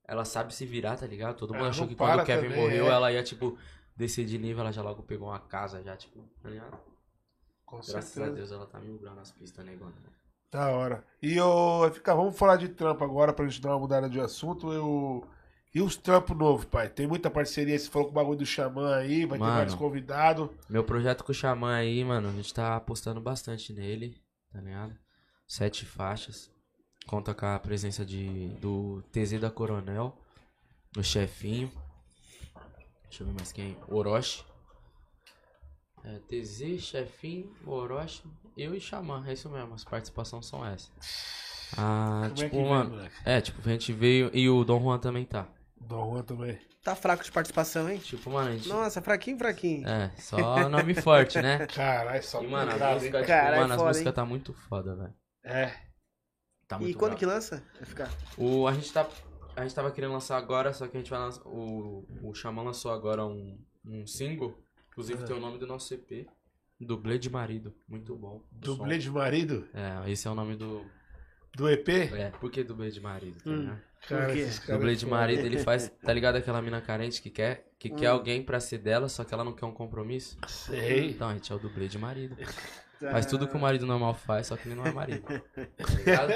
ela 0.08 0.24
sabe 0.26 0.54
se 0.56 0.66
virar, 0.66 0.98
tá 0.98 1.06
ligado? 1.06 1.36
Todo 1.38 1.50
mundo 1.54 1.62
Ela 1.62 1.70
achou 1.70 1.84
não 1.86 1.90
que 1.90 1.96
quando 1.96 2.14
para 2.14 2.24
o 2.24 2.26
Kevin 2.26 2.48
também, 2.50 2.62
morreu, 2.64 2.86
é. 2.86 2.90
ela 2.90 3.12
ia, 3.12 3.22
tipo, 3.24 3.58
descer 3.96 4.26
de 4.26 4.38
nível, 4.40 4.62
ela 4.62 4.72
já 4.72 4.82
logo 4.82 5.04
pegou 5.04 5.28
uma 5.30 5.40
casa, 5.40 5.84
já, 5.84 5.96
tipo, 5.96 6.28
tá 6.42 6.50
ligado? 6.50 6.80
Com 7.74 7.78
Graças 7.78 7.96
a 7.96 8.02
certeza. 8.02 8.36
Deus 8.36 8.52
ela 8.52 8.68
tá 8.68 8.80
mil 8.80 9.00
graus 9.00 9.18
nas 9.18 9.32
pistas, 9.32 9.66
negona. 9.66 9.94
Da 10.52 10.70
hora. 10.70 11.04
E 11.20 11.40
o 11.40 11.90
fica, 11.92 12.14
vamos 12.14 12.38
falar 12.38 12.58
de 12.58 12.70
trampo 12.70 13.04
agora 13.04 13.34
pra 13.34 13.48
gente 13.48 13.60
dar 13.60 13.70
uma 13.70 13.80
mudada 13.80 14.08
de 14.08 14.20
assunto. 14.20 14.72
Eu... 14.72 15.28
E 15.74 15.82
os 15.82 15.96
trampos 15.96 16.38
novos, 16.38 16.66
pai? 16.66 16.88
Tem 16.88 17.08
muita 17.08 17.32
parceria. 17.32 17.78
Você 17.78 17.90
falou 17.90 18.10
com 18.10 18.12
o 18.12 18.14
bagulho 18.14 18.38
do 18.38 18.46
Xamã 18.46 18.96
aí, 18.96 19.26
vai 19.26 19.40
ter 19.40 19.44
Mano. 19.44 19.56
vários 19.56 19.74
convidados. 19.74 20.50
Meu 20.70 20.84
projeto 20.84 21.24
com 21.24 21.32
o 21.32 21.36
Xamã 21.36 21.74
aí, 21.74 22.04
mano, 22.04 22.30
a 22.30 22.32
gente 22.32 22.54
tá 22.54 22.76
apostando 22.76 23.20
bastante 23.20 23.74
nele, 23.74 24.16
tá 24.52 24.62
ligado? 24.62 24.96
Sete 25.48 25.84
faixas. 25.84 26.52
Conta 27.08 27.34
com 27.34 27.48
a 27.48 27.58
presença 27.58 28.06
de, 28.06 28.50
do 28.62 29.02
TZ 29.12 29.42
da 29.42 29.50
Coronel, 29.50 30.16
o 30.96 31.02
chefinho. 31.02 31.72
Deixa 33.06 33.24
eu 33.24 33.28
ver 33.28 33.34
mais 33.34 33.52
quem. 33.52 33.76
Orochi. 33.88 34.46
É, 36.04 36.20
TZ, 36.28 36.82
chefinho, 36.84 37.56
Orochi, 37.66 38.24
eu 38.58 38.76
e 38.76 38.80
Xamã. 38.80 39.24
É 39.28 39.34
isso 39.34 39.50
mesmo, 39.50 39.74
as 39.74 39.84
participações 39.86 40.46
são 40.46 40.66
essas. 40.66 40.92
Ah, 41.78 42.30
Como 42.30 42.44
é 42.44 42.50
tipo, 42.50 42.50
que 42.50 42.64
vem, 42.64 42.66
mano. 42.70 42.90
moleque? 42.92 43.16
É, 43.26 43.42
tipo, 43.42 43.62
a 43.68 43.72
gente 43.72 43.92
veio. 43.94 44.30
E 44.34 44.50
o 44.50 44.64
Dom 44.64 44.82
Juan 44.82 45.00
também 45.00 45.26
tá. 45.26 45.48
Dom 45.80 46.12
Juan 46.14 46.24
também. 46.24 46.60
Tá 46.84 46.96
fraco 46.96 47.24
de 47.24 47.32
participação, 47.32 47.90
hein? 47.90 47.98
Tipo, 48.00 48.30
mano, 48.30 48.50
a 48.50 48.56
gente. 48.56 48.68
Nossa, 48.68 49.02
fraquinho, 49.02 49.38
fraquinho. 49.38 49.88
É, 49.88 50.12
só 50.18 50.70
nome 50.70 50.94
forte, 51.02 51.42
né? 51.42 51.66
Caralho, 51.68 52.24
só 52.24 52.44
E, 52.44 52.48
mano, 52.48 52.72
hein? 52.72 52.94
músicas, 52.94 53.22
tipo, 53.22 53.28
Caralho, 53.28 53.62
mano, 53.62 53.74
as 53.74 53.82
músicas 53.82 54.08
hein? 54.08 54.14
tá 54.14 54.26
muito 54.26 54.54
foda, 54.54 54.96
velho. 54.96 55.14
É. 55.46 55.74
Tá 56.68 56.78
e 56.78 56.82
muito 56.82 56.98
quando 56.98 57.12
brabo. 57.12 57.20
que 57.20 57.26
lança? 57.26 57.64
Vai 57.76 57.86
ficar. 57.86 58.10
O, 58.38 58.68
a 58.68 58.74
gente 58.74 58.92
tá. 58.92 59.08
A 59.56 59.62
gente 59.62 59.76
tava 59.76 59.92
querendo 59.92 60.14
lançar 60.14 60.38
agora, 60.38 60.74
só 60.74 60.88
que 60.88 60.98
a 60.98 61.00
gente 61.00 61.10
vai 61.10 61.20
lançar. 61.20 61.42
O, 61.46 62.06
o 62.24 62.34
Xamã 62.34 62.64
lançou 62.64 62.92
agora 62.92 63.26
um, 63.26 63.58
um 63.86 64.06
single. 64.06 64.63
Inclusive 64.94 65.22
É. 65.22 65.26
tem 65.26 65.36
o 65.36 65.40
nome 65.40 65.58
do 65.58 65.68
nosso 65.68 65.88
CP. 65.88 66.26
Dublê 66.80 67.18
de 67.20 67.30
marido. 67.30 67.74
Muito 67.88 68.16
bom. 68.16 68.42
Dublê 68.52 68.96
som. 68.96 69.02
de 69.02 69.10
marido? 69.12 69.68
É, 69.74 70.10
esse 70.12 70.28
é 70.28 70.32
o 70.32 70.36
nome 70.36 70.56
do. 70.56 70.86
Do 71.56 71.70
EP? 71.70 71.88
É, 72.14 72.32
por 72.40 72.50
que 72.50 72.64
dublê 72.64 72.90
de 72.90 73.00
marido? 73.00 73.38
Tá 73.44 73.50
Hum. 73.50 73.76
Cara, 74.08 74.34
Dublê 74.68 74.96
de 74.96 75.06
marido, 75.06 75.46
ele 75.46 75.60
faz. 75.60 75.88
Tá 76.04 76.12
ligado 76.12 76.36
aquela 76.36 76.62
mina 76.62 76.82
carente 76.82 77.22
que 77.22 77.30
quer, 77.30 77.68
que 77.80 77.90
quer 77.90 78.10
Hum. 78.10 78.14
alguém 78.16 78.44
pra 78.44 78.60
ser 78.60 78.80
dela, 78.80 79.08
só 79.08 79.24
que 79.24 79.34
ela 79.34 79.44
não 79.44 79.54
quer 79.54 79.66
um 79.66 79.72
compromisso? 79.72 80.38
Sei. 80.48 81.12
Então, 81.12 81.30
a 81.30 81.34
gente 81.34 81.52
é 81.52 81.56
o 81.56 81.60
dublê 81.60 81.88
de 81.88 81.98
marido. 82.00 82.36
Tá. 83.00 83.12
Faz 83.12 83.26
tudo 83.28 83.48
que 83.48 83.56
o 83.56 83.60
marido 83.60 83.86
normal 83.86 84.14
faz, 84.14 84.48
só 84.48 84.58
que 84.58 84.68
ele 84.68 84.76
não 84.76 84.86
é 84.86 84.92
marido. 84.92 85.22
Tá 85.24 85.86
ligado? 85.96 86.32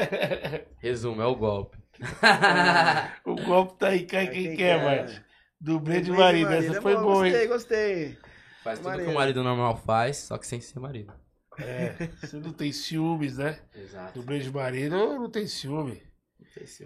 Resumo, 0.79 1.21
é 1.21 1.25
o 1.25 1.35
golpe. 1.35 1.77
o 3.25 3.35
golpe 3.35 3.75
tá 3.79 3.87
aí, 3.89 4.05
cai 4.05 4.27
quem 4.27 4.43
quem 4.43 4.55
quer, 4.55 4.79
quer. 4.79 4.83
mas. 5.03 5.21
Dublê 5.59 5.99
de 6.01 6.11
Dublê 6.11 6.23
marido, 6.23 6.51
essa 6.51 6.77
é 6.77 6.81
foi 6.81 6.95
bom, 6.95 7.01
boa, 7.01 7.27
hein? 7.27 7.31
Gostei, 7.47 7.47
gostei. 7.47 8.17
Faz 8.67 8.79
tudo 8.79 8.97
que 9.05 9.09
o 9.11 9.13
marido 9.13 9.43
normal 9.43 9.77
faz, 9.77 10.17
só 10.17 10.37
que 10.37 10.45
sem 10.47 10.59
ser 10.61 10.79
marido. 10.79 11.13
É, 11.59 11.93
você 12.21 12.37
não 12.37 12.53
tem 12.53 12.71
ciúmes, 12.71 13.37
né? 13.37 13.59
Exato. 13.75 14.19
Dublê 14.19 14.39
de 14.39 14.51
marido 14.51 14.95
não 14.95 15.29
tem 15.29 15.47
ciúme. 15.47 16.01
E 16.39 16.69
Se 16.69 16.85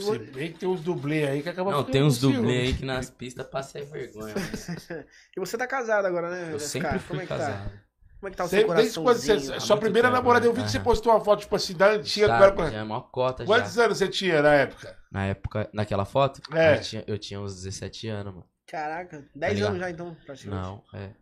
vo- 0.00 0.18
bem 0.32 0.52
que 0.52 0.58
tem 0.58 0.68
uns 0.68 0.80
dublê 0.80 1.26
aí 1.26 1.42
que 1.42 1.48
acaba 1.48 1.70
Não, 1.70 1.84
tem 1.84 2.02
uns 2.02 2.16
ciúme. 2.18 2.36
dublês 2.36 2.68
aí 2.70 2.74
que 2.74 2.84
nas 2.84 3.10
pistas 3.10 3.46
passei 3.46 3.84
vergonha. 3.84 4.34
mas 4.34 4.66
E 5.36 5.40
você 5.40 5.56
tá 5.58 5.66
casado 5.66 6.06
agora, 6.06 6.30
né? 6.30 6.54
Eu 6.54 6.58
sempre 6.58 6.88
Como 6.88 7.00
fui 7.00 7.18
é 7.18 7.20
que 7.20 7.26
tá? 7.28 7.36
casado. 7.38 7.70
Como 8.18 8.28
é 8.28 8.30
que 8.30 8.36
tá 8.38 8.44
o 8.44 8.48
seu 8.48 8.60
Sempre, 8.60 8.76
desde 8.76 8.94
quando 9.00 9.16
você, 9.18 9.26
coraçãozinho? 9.28 9.60
sua 9.60 9.76
primeira 9.76 10.08
tempo, 10.08 10.16
namorada, 10.16 10.46
eu 10.46 10.52
vi 10.54 10.60
né? 10.60 10.64
que 10.64 10.70
você 10.72 10.78
Aham. 10.78 10.84
postou 10.84 11.12
uma 11.12 11.20
foto, 11.22 11.40
tipo 11.40 11.54
assim, 11.54 11.74
da 11.76 11.90
antiga. 11.90 12.26
Sabe, 12.28 12.44
agora- 12.46 12.70
já 12.70 12.78
é 12.78 12.84
mó 12.84 13.00
cota 13.02 13.44
Quantos 13.44 13.74
já. 13.74 13.84
anos 13.84 13.98
você 13.98 14.08
tinha 14.08 14.40
na 14.42 14.54
época? 14.54 14.96
Na 15.12 15.26
época, 15.26 15.68
naquela 15.74 16.06
foto, 16.06 16.40
É. 16.56 16.76
eu, 16.78 16.80
tinha, 16.80 17.04
eu 17.06 17.18
tinha 17.18 17.38
uns 17.40 17.54
17 17.56 18.08
anos, 18.08 18.32
mano. 18.34 18.48
Caraca, 18.66 19.28
10 19.34 19.54
ligado? 19.54 19.68
anos 19.68 19.80
já 19.80 19.90
então, 19.90 20.14
praticamente. 20.26 20.62
Não, 20.62 20.84
é. 20.94 21.14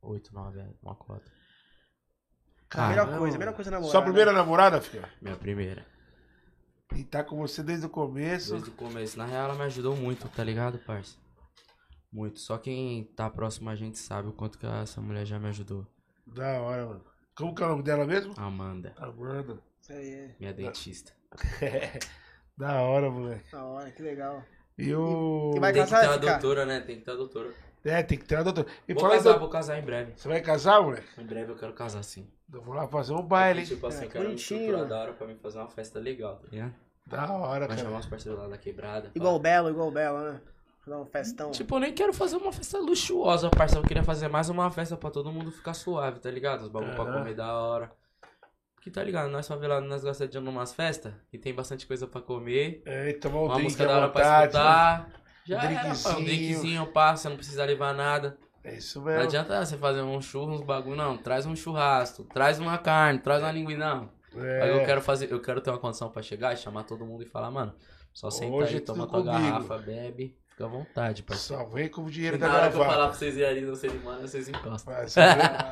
8, 0.00 0.34
9, 0.34 0.60
é 0.60 0.68
uma 0.82 0.94
cota. 0.94 1.30
A 2.70 2.88
melhor 2.88 3.18
coisa, 3.18 3.36
a 3.36 3.38
melhor 3.38 3.54
coisa 3.54 3.70
namorar. 3.70 3.90
Sua 3.90 4.02
primeira 4.02 4.32
namorada, 4.32 4.80
filho? 4.80 5.06
Minha 5.20 5.36
primeira. 5.36 5.86
E 6.96 7.04
tá 7.04 7.22
com 7.22 7.36
você 7.36 7.62
desde 7.62 7.86
o 7.86 7.90
começo. 7.90 8.52
Desde 8.52 8.70
o 8.70 8.72
começo. 8.72 9.18
Na 9.18 9.26
real, 9.26 9.44
ela 9.44 9.54
me 9.54 9.62
ajudou 9.64 9.94
muito, 9.96 10.28
tá 10.28 10.42
ligado, 10.42 10.78
parça? 10.78 11.16
Muito. 12.10 12.38
Só 12.40 12.58
quem 12.58 13.04
tá 13.14 13.28
próximo 13.30 13.70
a 13.70 13.74
gente 13.74 13.98
sabe 13.98 14.28
o 14.28 14.32
quanto 14.32 14.58
que 14.58 14.66
essa 14.66 15.00
mulher 15.00 15.26
já 15.26 15.38
me 15.38 15.48
ajudou. 15.48 15.86
Da 16.26 16.60
hora, 16.60 16.86
mano. 16.86 17.04
Como 17.34 17.54
que 17.54 17.62
é 17.62 17.66
o 17.66 17.68
nome 17.70 17.82
dela 17.82 18.04
mesmo? 18.04 18.34
Amanda, 18.36 18.94
Amanda. 18.98 19.58
Isso 19.80 19.92
aí, 19.92 20.10
é. 20.10 20.36
minha 20.38 20.52
dentista. 20.52 21.12
da 22.56 22.80
hora, 22.82 23.10
moleque. 23.10 23.50
Da 23.50 23.64
hora, 23.64 23.90
que 23.90 24.02
legal. 24.02 24.44
E 24.78 24.94
o. 24.94 25.52
E 25.56 25.60
vai 25.60 25.72
Tem 25.72 25.82
que 25.82 25.88
ter 25.88 25.94
vai 25.96 26.06
a 26.06 26.12
ficar? 26.12 26.32
doutora, 26.38 26.64
né? 26.66 26.80
Tem 26.80 26.96
que 26.98 27.04
ter 27.04 27.10
a 27.10 27.14
doutora. 27.14 27.50
É, 27.84 28.02
tem 28.02 28.16
que 28.18 28.24
ter 28.24 28.36
a 28.36 28.42
doutora. 28.42 28.66
E 28.88 28.94
Vou 28.94 29.08
casar, 29.08 29.32
do- 29.34 29.38
vou 29.40 29.48
casar 29.48 29.78
em 29.78 29.82
breve. 29.82 30.12
Você 30.16 30.28
vai 30.28 30.40
casar, 30.40 30.80
moleque? 30.82 31.06
Em 31.20 31.24
breve 31.26 31.52
eu 31.52 31.56
quero 31.56 31.72
casar 31.72 32.02
sim. 32.04 32.26
Eu 32.52 32.60
vou 32.62 32.74
lá 32.74 32.86
fazer 32.86 33.12
um 33.12 33.22
baile, 33.22 33.60
hein? 33.60 33.66
Tipo 33.66 33.86
assim, 33.88 34.02
É, 34.02 34.06
eu 34.06 34.10
quero 34.10 34.24
uma 34.24 34.28
bonitinho. 34.28 34.86
da 34.86 35.00
hora 35.00 35.12
pra 35.12 35.26
mim 35.26 35.36
fazer 35.42 35.58
uma 35.58 35.68
festa 35.68 35.98
legal, 35.98 36.36
tá 36.36 36.46
ligado? 36.50 36.74
Da 37.04 37.32
hora, 37.32 37.66
Vai 37.66 37.76
chamar 37.76 37.90
cara. 37.90 38.00
uns 38.00 38.06
parceiros 38.06 38.40
lá 38.40 38.48
da 38.48 38.56
quebrada. 38.56 39.10
Igual 39.14 39.34
o. 39.34 39.38
Belo, 39.40 39.68
igual 39.70 39.88
o 39.88 39.90
Belo, 39.90 40.18
né? 40.20 40.40
Dar 40.86 40.98
um 40.98 41.06
festão. 41.06 41.50
Tipo, 41.50 41.76
eu 41.76 41.80
nem 41.80 41.92
quero 41.92 42.12
fazer 42.12 42.36
uma 42.36 42.52
festa 42.52 42.78
luxuosa, 42.78 43.50
parça. 43.50 43.78
Eu 43.78 43.82
queria 43.82 44.02
fazer 44.04 44.28
mais 44.28 44.48
uma 44.48 44.70
festa 44.70 44.96
pra 44.96 45.10
todo 45.10 45.30
mundo 45.32 45.50
ficar 45.50 45.74
suave, 45.74 46.18
tá 46.20 46.30
ligado? 46.30 46.62
Os 46.62 46.68
bagulho 46.68 46.94
pra 46.94 47.04
Aham. 47.04 47.18
comer 47.18 47.34
da 47.34 47.52
hora. 47.52 47.90
Que 48.82 48.90
tá 48.90 49.02
ligado? 49.04 49.30
Nós 49.30 49.46
favelados, 49.46 49.88
nós 49.88 50.02
gostamos 50.02 50.30
de 50.32 50.38
ir 50.38 50.40
numas 50.40 50.74
festas 50.74 51.14
que 51.30 51.38
tem 51.38 51.54
bastante 51.54 51.86
coisa 51.86 52.06
pra 52.06 52.20
comer. 52.20 52.82
É, 52.84 53.10
e 53.10 53.14
tomar 53.14 53.40
um 53.42 53.44
Uma 53.46 53.58
música 53.60 53.86
da 53.86 53.96
hora 53.96 54.08
pra 54.08 54.22
vontade. 54.22 54.46
escutar. 54.46 55.22
Já 55.44 55.56
Um 55.56 55.60
era, 55.60 55.94
pai. 55.94 56.12
Um 56.20 56.24
drinkzinho. 56.24 56.86
pá, 56.92 57.16
você 57.16 57.28
não 57.28 57.36
precisa 57.36 57.64
levar 57.64 57.94
nada. 57.94 58.36
É 58.64 58.74
isso 58.76 58.98
Não 59.00 59.06
mesmo. 59.06 59.22
adianta 59.22 59.64
você 59.64 59.76
fazer 59.76 60.02
um 60.02 60.20
churro, 60.20 60.52
uns 60.52 60.62
bagulho, 60.62 60.96
não. 60.96 61.16
Traz 61.16 61.46
um 61.46 61.54
churrasco, 61.56 62.24
traz 62.24 62.58
uma 62.60 62.78
carne, 62.78 63.18
traz 63.20 63.42
uma 63.42 63.50
linguiça, 63.52 63.78
não. 63.80 64.10
Aí 64.34 64.68
eu 64.70 64.80
É. 64.80 64.84
quero 64.84 65.00
fazer, 65.02 65.30
eu 65.30 65.40
quero 65.40 65.60
ter 65.60 65.70
uma 65.70 65.78
condição 65.78 66.08
pra 66.10 66.22
chegar 66.22 66.52
e 66.52 66.56
chamar 66.56 66.84
todo 66.84 67.04
mundo 67.04 67.22
e 67.22 67.26
falar, 67.26 67.50
mano, 67.50 67.74
só 68.12 68.30
senta 68.30 68.54
Hoje 68.54 68.76
aí, 68.76 68.76
é 68.78 68.80
toma 68.80 69.06
tua 69.06 69.20
comigo. 69.22 69.32
garrafa, 69.32 69.78
bebe, 69.78 70.36
fica 70.52 70.64
à 70.64 70.68
vontade, 70.68 71.22
parceiro. 71.22 71.62
Só 71.62 71.68
vem 71.68 71.88
com 71.88 72.02
o 72.04 72.10
dinheiro 72.10 72.38
da 72.38 72.48
na 72.48 72.54
hora 72.54 72.62
que 72.70 72.76
eu 72.76 72.80
falar 72.80 72.86
gravata. 72.92 73.08
pra 73.08 73.18
vocês 73.18 73.36
irem 73.36 73.48
ali 73.48 73.60
no 73.62 73.76
cerimônia, 73.76 74.20
vocês 74.26 74.48
encostam. 74.48 74.94
Ah, 74.94 75.06
Só 75.08 75.20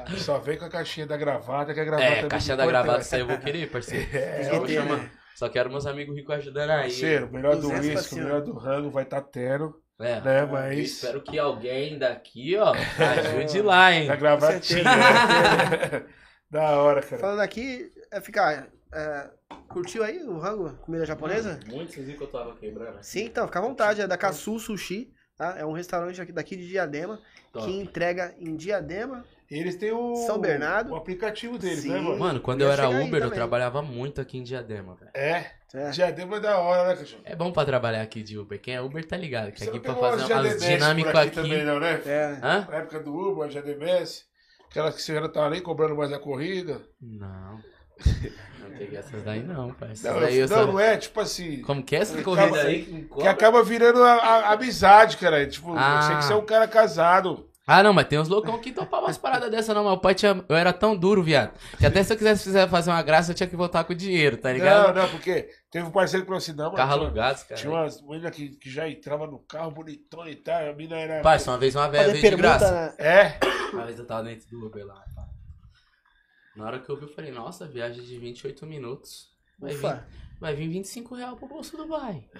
vem, 0.08 0.18
só 0.18 0.38
vem 0.38 0.58
com 0.58 0.64
a 0.64 0.68
caixinha 0.70 1.06
da 1.06 1.16
gravata, 1.16 1.72
que 1.72 1.80
a 1.80 1.84
gravata 1.84 2.08
É, 2.10 2.20
muito 2.20 2.28
caixinha 2.30 2.56
da 2.56 2.66
gravata, 2.66 3.00
isso 3.00 3.14
aí 3.14 3.20
eu 3.20 3.26
vou 3.26 3.38
querer, 3.38 3.70
parceiro. 3.70 4.08
É, 4.12 4.44
Só 4.44 4.56
vou 4.56 4.66
ter, 4.66 4.74
chamar. 4.74 4.96
né? 4.98 5.10
Só 5.36 5.48
quero 5.48 5.70
meus 5.70 5.86
amigos 5.86 6.14
ricos 6.14 6.34
ajudando 6.34 6.70
aí. 6.70 6.82
Parceiro, 6.82 7.26
o 7.26 7.32
melhor 7.32 7.54
do 7.56 7.62
200 7.62 7.80
pra 7.86 7.94
uísque, 7.94 8.14
o 8.14 8.18
melhor 8.18 8.40
do 8.42 8.52
rango 8.52 8.90
vai 8.90 9.04
estar 9.04 9.22
tendo, 9.22 9.74
É, 9.98 10.20
né? 10.20 10.44
Mas. 10.46 10.78
espero 10.78 11.22
que 11.22 11.38
alguém 11.38 11.98
daqui, 11.98 12.56
ó, 12.58 12.72
ajude 12.74 13.62
lá, 13.62 13.90
hein. 13.94 14.06
Da 14.06 14.16
gravatinha. 14.16 14.82
né? 14.84 16.04
da 16.50 16.62
hora, 16.78 17.00
cara. 17.02 17.18
Falando 17.20 17.40
aqui, 17.40 17.90
é 18.12 18.20
ficar. 18.20 18.66
é, 18.92 19.30
curtiu 19.68 20.02
aí 20.02 20.18
o 20.22 20.38
rango? 20.38 20.72
Comida 20.82 21.04
japonesa? 21.06 21.60
Muito, 21.66 21.92
vocês 21.92 22.06
viram 22.06 22.18
que 22.18 22.24
eu 22.24 22.28
tava 22.30 22.54
quebrando. 22.56 22.98
Sim, 23.02 23.24
então, 23.24 23.46
fica 23.46 23.58
à 23.58 23.62
vontade. 23.62 24.00
É 24.00 24.06
da 24.06 24.16
Kasu 24.16 24.58
Sushi, 24.58 25.12
tá? 25.36 25.56
É 25.58 25.64
um 25.64 25.72
restaurante 25.72 26.20
aqui, 26.20 26.32
daqui 26.32 26.56
de 26.56 26.68
Diadema, 26.68 27.20
Top. 27.52 27.66
que 27.66 27.72
entrega 27.78 28.34
em 28.38 28.56
Diadema. 28.56 29.24
Eles 29.50 29.74
têm 29.74 29.90
o. 29.90 30.14
São 30.26 30.38
Bernardo. 30.38 30.92
O 30.92 30.96
aplicativo 30.96 31.58
deles, 31.58 31.80
Sim. 31.80 31.90
né, 31.90 32.00
mano? 32.00 32.18
Mano, 32.18 32.40
quando 32.40 32.60
Eu 32.60 32.68
eu 32.68 32.72
era 32.72 32.88
Uber, 32.88 33.20
eu 33.20 33.30
trabalhava 33.32 33.82
muito 33.82 34.20
aqui 34.20 34.38
em 34.38 34.44
Diadema, 34.44 34.94
velho. 34.94 35.10
É. 35.12 35.50
É. 35.74 35.90
Diadema 35.90 36.36
é 36.36 36.40
da 36.40 36.58
hora, 36.58 36.88
né, 36.88 36.96
cachorro? 36.96 37.22
É 37.24 37.34
bom 37.34 37.52
pra 37.52 37.64
trabalhar 37.64 38.02
aqui 38.02 38.22
de 38.22 38.38
Uber. 38.38 38.60
Quem 38.60 38.74
é 38.74 38.80
Uber 38.80 39.04
tá 39.06 39.16
ligado. 39.16 39.50
Que 39.52 39.58
Você 39.60 39.68
aqui 39.68 39.80
pra 39.80 39.94
fazer 39.94 40.32
umas 40.32 40.60
dinâmicas 40.60 41.12
por 41.12 41.20
aqui. 41.20 41.30
também, 41.34 41.64
não, 41.64 41.80
né? 41.80 42.00
É. 42.06 42.38
Hã? 42.42 42.66
Na 42.68 42.76
época 42.76 43.00
do 43.00 43.12
Uber, 43.12 43.44
a 43.44 43.48
GDMS. 43.48 44.24
Aquelas 44.68 44.94
que 44.94 45.02
você 45.02 45.14
já 45.14 45.20
não 45.20 45.32
tava 45.32 45.50
nem 45.50 45.60
cobrando 45.60 45.96
mais 45.96 46.12
a 46.12 46.18
corrida. 46.20 46.80
Não. 47.00 47.60
Não 48.62 48.70
peguei 48.78 48.98
essas 48.98 49.22
daí 49.22 49.42
não, 49.42 49.72
parceiro. 49.72 50.20
Não, 50.20 50.28
eu 50.28 50.48
não, 50.48 50.56
só- 50.56 50.66
não 50.66 50.80
é, 50.80 50.96
tipo 50.96 51.20
assim. 51.20 51.60
Como 51.62 51.82
que 51.82 51.96
é 51.96 52.00
essa 52.00 52.16
Que 52.16 52.22
corrida 52.22 52.46
acaba- 52.46 52.62
aí? 52.62 52.82
que 52.84 53.20
Que 53.22 53.28
acaba 53.28 53.62
virando 53.62 54.02
a, 54.02 54.12
a- 54.12 54.52
amizade, 54.52 55.16
cara. 55.16 55.46
Tipo, 55.46 55.74
Ah. 55.76 55.96
eu 55.96 56.02
sei 56.06 56.16
que 56.16 56.24
você 56.24 56.32
é 56.32 56.36
um 56.36 56.44
cara 56.46 56.66
casado. 56.68 57.46
Ah, 57.66 57.84
não, 57.84 57.92
mas 57.92 58.08
tem 58.08 58.18
uns 58.18 58.26
loucão 58.28 58.58
que 58.58 58.72
topavam 58.72 59.06
umas 59.06 59.16
paradas 59.18 59.48
dessa, 59.48 59.72
não. 59.72 59.84
Meu 59.84 59.96
pai 59.96 60.12
tinha. 60.12 60.44
Eu 60.48 60.56
era 60.56 60.72
tão 60.72 60.96
duro, 60.96 61.22
viado. 61.22 61.52
Que 61.78 61.86
até 61.86 62.02
se 62.02 62.12
eu 62.12 62.16
quisesse 62.16 62.42
fizer- 62.42 62.68
fazer 62.68 62.90
uma 62.90 63.00
graça, 63.02 63.30
eu 63.30 63.34
tinha 63.34 63.46
que 63.48 63.54
voltar 63.54 63.84
com 63.84 63.92
o 63.92 63.96
dinheiro, 63.96 64.36
tá 64.38 64.48
Não, 64.48 64.54
ligado? 64.56 64.96
não, 64.96 65.08
porque 65.08 65.48
teve 65.70 65.86
um 65.86 65.90
parceiro 65.92 66.24
que 66.24 66.26
falou 66.26 66.38
assim, 66.38 66.52
não, 66.52 66.64
mano. 66.64 66.76
Carro 66.76 66.92
alugado, 66.94 67.38
cara. 67.48 67.60
Tinha 67.60 67.72
umas 67.72 68.02
meninas 68.02 68.34
que, 68.34 68.48
que 68.56 68.68
já 68.68 68.88
entrava 68.88 69.24
no 69.28 69.38
carro 69.40 69.70
bonitona 69.70 70.30
e 70.30 70.34
tal. 70.36 70.68
A 70.68 70.72
mina 70.72 70.96
era. 70.96 71.20
Pai, 71.22 71.38
só 71.38 71.52
uma 71.52 71.58
vez 71.58 71.76
uma 71.76 71.88
velha 71.88 72.12
veio 72.12 72.30
de 72.30 72.36
graça. 72.36 72.72
né? 72.72 72.92
É. 72.98 73.38
Uma 73.72 73.84
vez 73.86 73.96
eu 74.00 74.04
tava 74.06 74.24
dentro 74.24 74.48
do 74.50 74.66
Uber 74.66 74.84
lá. 74.84 75.04
Na 76.60 76.66
hora 76.66 76.78
que 76.78 76.90
eu 76.90 76.96
vi, 76.96 77.02
eu 77.04 77.08
falei, 77.08 77.32
nossa, 77.32 77.66
viagem 77.66 78.04
de 78.04 78.18
28 78.18 78.66
minutos. 78.66 79.34
Vai 79.58 79.70
vir, 79.72 79.78
Ufa. 79.78 80.06
vai 80.38 80.54
vir 80.54 80.68
25 80.68 81.14
reais 81.14 81.38
pro 81.38 81.48
bolso 81.48 81.76
do 81.76 81.88
pai. 81.88 82.28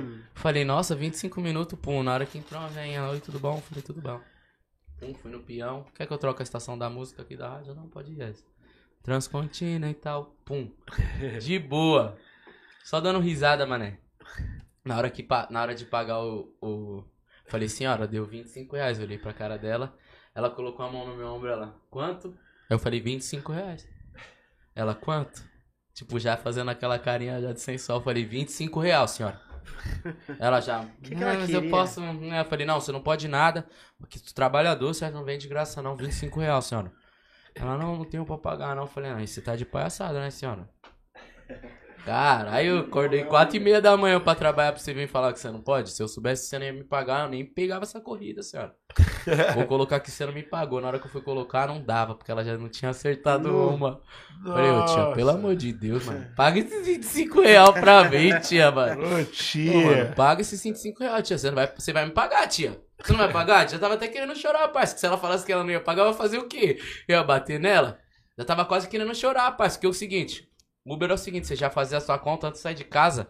Hum. 0.00 0.22
Falei, 0.34 0.64
nossa, 0.64 0.94
25 0.96 1.40
minutos, 1.40 1.78
pum. 1.78 2.02
Na 2.02 2.14
hora 2.14 2.26
que 2.26 2.36
entrou 2.36 2.60
uma 2.60 2.68
velhinha, 2.68 3.08
oi, 3.08 3.20
tudo 3.20 3.38
bom? 3.38 3.60
Falei, 3.60 3.82
tudo 3.82 4.00
bom. 4.00 4.20
Pum, 4.98 5.14
fui 5.14 5.30
no 5.30 5.40
peão. 5.40 5.86
Quer 5.94 6.06
que 6.06 6.12
eu 6.12 6.18
troque 6.18 6.42
a 6.42 6.44
estação 6.44 6.76
da 6.76 6.90
música 6.90 7.22
aqui 7.22 7.36
da 7.36 7.48
rádio? 7.48 7.74
Não, 7.74 7.88
pode 7.88 8.12
ir 8.12 8.20
essa. 8.20 8.44
Transcontina 9.02 9.88
e 9.88 9.94
tal. 9.94 10.36
Pum. 10.44 10.70
De 11.40 11.58
boa. 11.58 12.18
Só 12.84 13.00
dando 13.00 13.20
risada, 13.20 13.64
mané. 13.66 13.98
Na 14.84 14.96
hora, 14.96 15.08
que, 15.10 15.26
na 15.50 15.62
hora 15.62 15.74
de 15.76 15.84
pagar 15.84 16.20
o, 16.24 16.52
o. 16.60 17.04
Falei, 17.46 17.68
senhora, 17.68 18.06
deu 18.06 18.24
25 18.26 18.74
reais. 18.74 18.98
Eu 18.98 19.04
olhei 19.04 19.18
pra 19.18 19.32
cara 19.32 19.56
dela. 19.56 19.96
Ela 20.34 20.50
colocou 20.50 20.84
a 20.84 20.90
mão 20.90 21.06
no 21.06 21.16
meu 21.16 21.28
ombro, 21.28 21.48
ela, 21.48 21.74
quanto? 21.88 22.36
Eu 22.70 22.78
falei, 22.78 23.00
25 23.00 23.52
reais. 23.52 23.86
Ela, 24.74 24.94
quanto? 24.94 25.42
Tipo, 25.92 26.18
já 26.18 26.36
fazendo 26.36 26.70
aquela 26.70 26.98
carinha 26.98 27.40
já 27.42 27.52
de 27.52 27.60
sensual. 27.60 27.98
Eu 27.98 28.04
falei, 28.04 28.24
25 28.24 28.80
reais, 28.80 29.10
senhora. 29.10 29.40
Ela 30.38 30.60
já, 30.60 30.84
Que 31.02 31.10
que 31.10 31.14
"Não, 31.14 31.28
ela 31.28 31.40
mas 31.40 31.50
eu 31.50 31.60
queria? 31.60 31.70
posso. 31.70 32.00
né?" 32.00 32.40
Eu 32.40 32.44
falei, 32.46 32.64
não, 32.64 32.80
você 32.80 32.90
não 32.92 33.02
pode 33.02 33.28
nada. 33.28 33.66
Porque 33.98 34.18
tu 34.18 34.32
trabalhador, 34.34 34.94
você 34.94 35.10
não 35.10 35.24
vem 35.24 35.36
de 35.38 35.48
graça, 35.48 35.82
não. 35.82 35.96
25 35.96 36.40
reais, 36.40 36.64
senhora. 36.64 36.90
Ela, 37.54 37.76
não, 37.76 37.96
não 37.96 38.04
tenho 38.04 38.24
pra 38.24 38.38
pagar, 38.38 38.74
não. 38.74 38.84
Eu 38.84 38.88
falei, 38.88 39.10
não, 39.12 39.26
você 39.26 39.42
tá 39.42 39.56
de 39.56 39.64
palhaçada, 39.66 40.18
né, 40.20 40.30
senhora? 40.30 40.68
Cara, 42.04 42.52
aí 42.52 42.66
eu 42.66 42.78
acordei 42.80 43.24
quatro 43.24 43.56
e 43.56 43.60
meia 43.60 43.80
da 43.80 43.96
manhã 43.96 44.18
pra 44.18 44.34
trabalhar 44.34 44.72
pra 44.72 44.80
você 44.80 44.92
vir 44.94 45.06
falar 45.08 45.32
que 45.32 45.38
você 45.40 45.50
não 45.50 45.60
pode. 45.60 45.90
Se 45.90 46.02
eu 46.02 46.08
soubesse 46.08 46.42
que 46.44 46.48
você 46.48 46.58
não 46.58 46.66
ia 46.66 46.72
me 46.72 46.82
pagar, 46.84 47.24
eu 47.24 47.28
nem 47.30 47.44
pegava 47.44 47.84
essa 47.84 48.00
corrida, 48.00 48.42
senhora. 48.42 48.74
Vou 49.54 49.66
colocar 49.66 50.00
que 50.00 50.10
você 50.10 50.24
não 50.26 50.32
me 50.32 50.42
pagou. 50.42 50.80
Na 50.80 50.88
hora 50.88 50.98
que 50.98 51.06
eu 51.06 51.10
fui 51.10 51.20
colocar, 51.20 51.66
não 51.68 51.80
dava, 51.82 52.14
porque 52.14 52.30
ela 52.30 52.44
já 52.44 52.56
não 52.56 52.68
tinha 52.68 52.90
acertado 52.90 53.48
Não. 53.48 53.74
uma. 53.74 54.00
Falei, 54.44 54.70
ô 54.70 54.84
tia, 54.86 55.06
pelo 55.12 55.26
Nossa. 55.26 55.38
amor 55.38 55.54
de 55.56 55.72
Deus, 55.72 56.04
mano. 56.06 56.26
Paga 56.34 56.58
esses 56.58 56.86
25 56.86 57.40
reais 57.42 57.70
pra 57.70 58.04
mim, 58.08 58.38
tia, 58.40 58.70
mano. 58.70 59.02
Ô, 59.02 59.06
Ô, 59.06 59.10
mano, 59.10 59.26
tia. 59.26 60.12
paga 60.16 60.40
esses 60.40 60.62
25 60.62 61.02
reais, 61.04 61.26
tia. 61.28 61.38
Você, 61.38 61.48
não 61.48 61.54
vai, 61.56 61.70
você 61.76 61.92
vai 61.92 62.06
me 62.06 62.12
pagar, 62.12 62.46
tia. 62.48 62.80
Você 63.02 63.12
não 63.12 63.18
vai 63.18 63.30
pagar? 63.30 63.68
Já 63.68 63.78
tava 63.78 63.94
até 63.94 64.08
querendo 64.08 64.34
chorar, 64.36 64.66
parça. 64.68 64.94
Que 64.94 65.00
se 65.00 65.06
ela 65.06 65.16
falasse 65.18 65.44
que 65.44 65.52
ela 65.52 65.62
não 65.64 65.70
ia 65.70 65.80
pagar, 65.80 66.02
eu 66.02 66.08
ia 66.08 66.14
fazer 66.14 66.38
o 66.38 66.48
quê? 66.48 66.78
Eu 67.06 67.16
ia 67.18 67.22
bater 67.24 67.60
nela? 67.60 67.98
Já 68.38 68.44
tava 68.44 68.64
quase 68.64 68.88
querendo 68.88 69.14
chorar, 69.14 69.50
parça. 69.52 69.76
Porque 69.76 69.86
é 69.86 69.90
o 69.90 69.94
seguinte: 69.94 70.49
Uber 70.86 71.10
é 71.10 71.14
o 71.14 71.18
seguinte, 71.18 71.46
você 71.46 71.56
já 71.56 71.70
fazia 71.70 71.98
a 71.98 72.00
sua 72.00 72.18
conta 72.18 72.48
antes 72.48 72.58
de 72.60 72.62
sair 72.62 72.74
de 72.74 72.84
casa. 72.84 73.28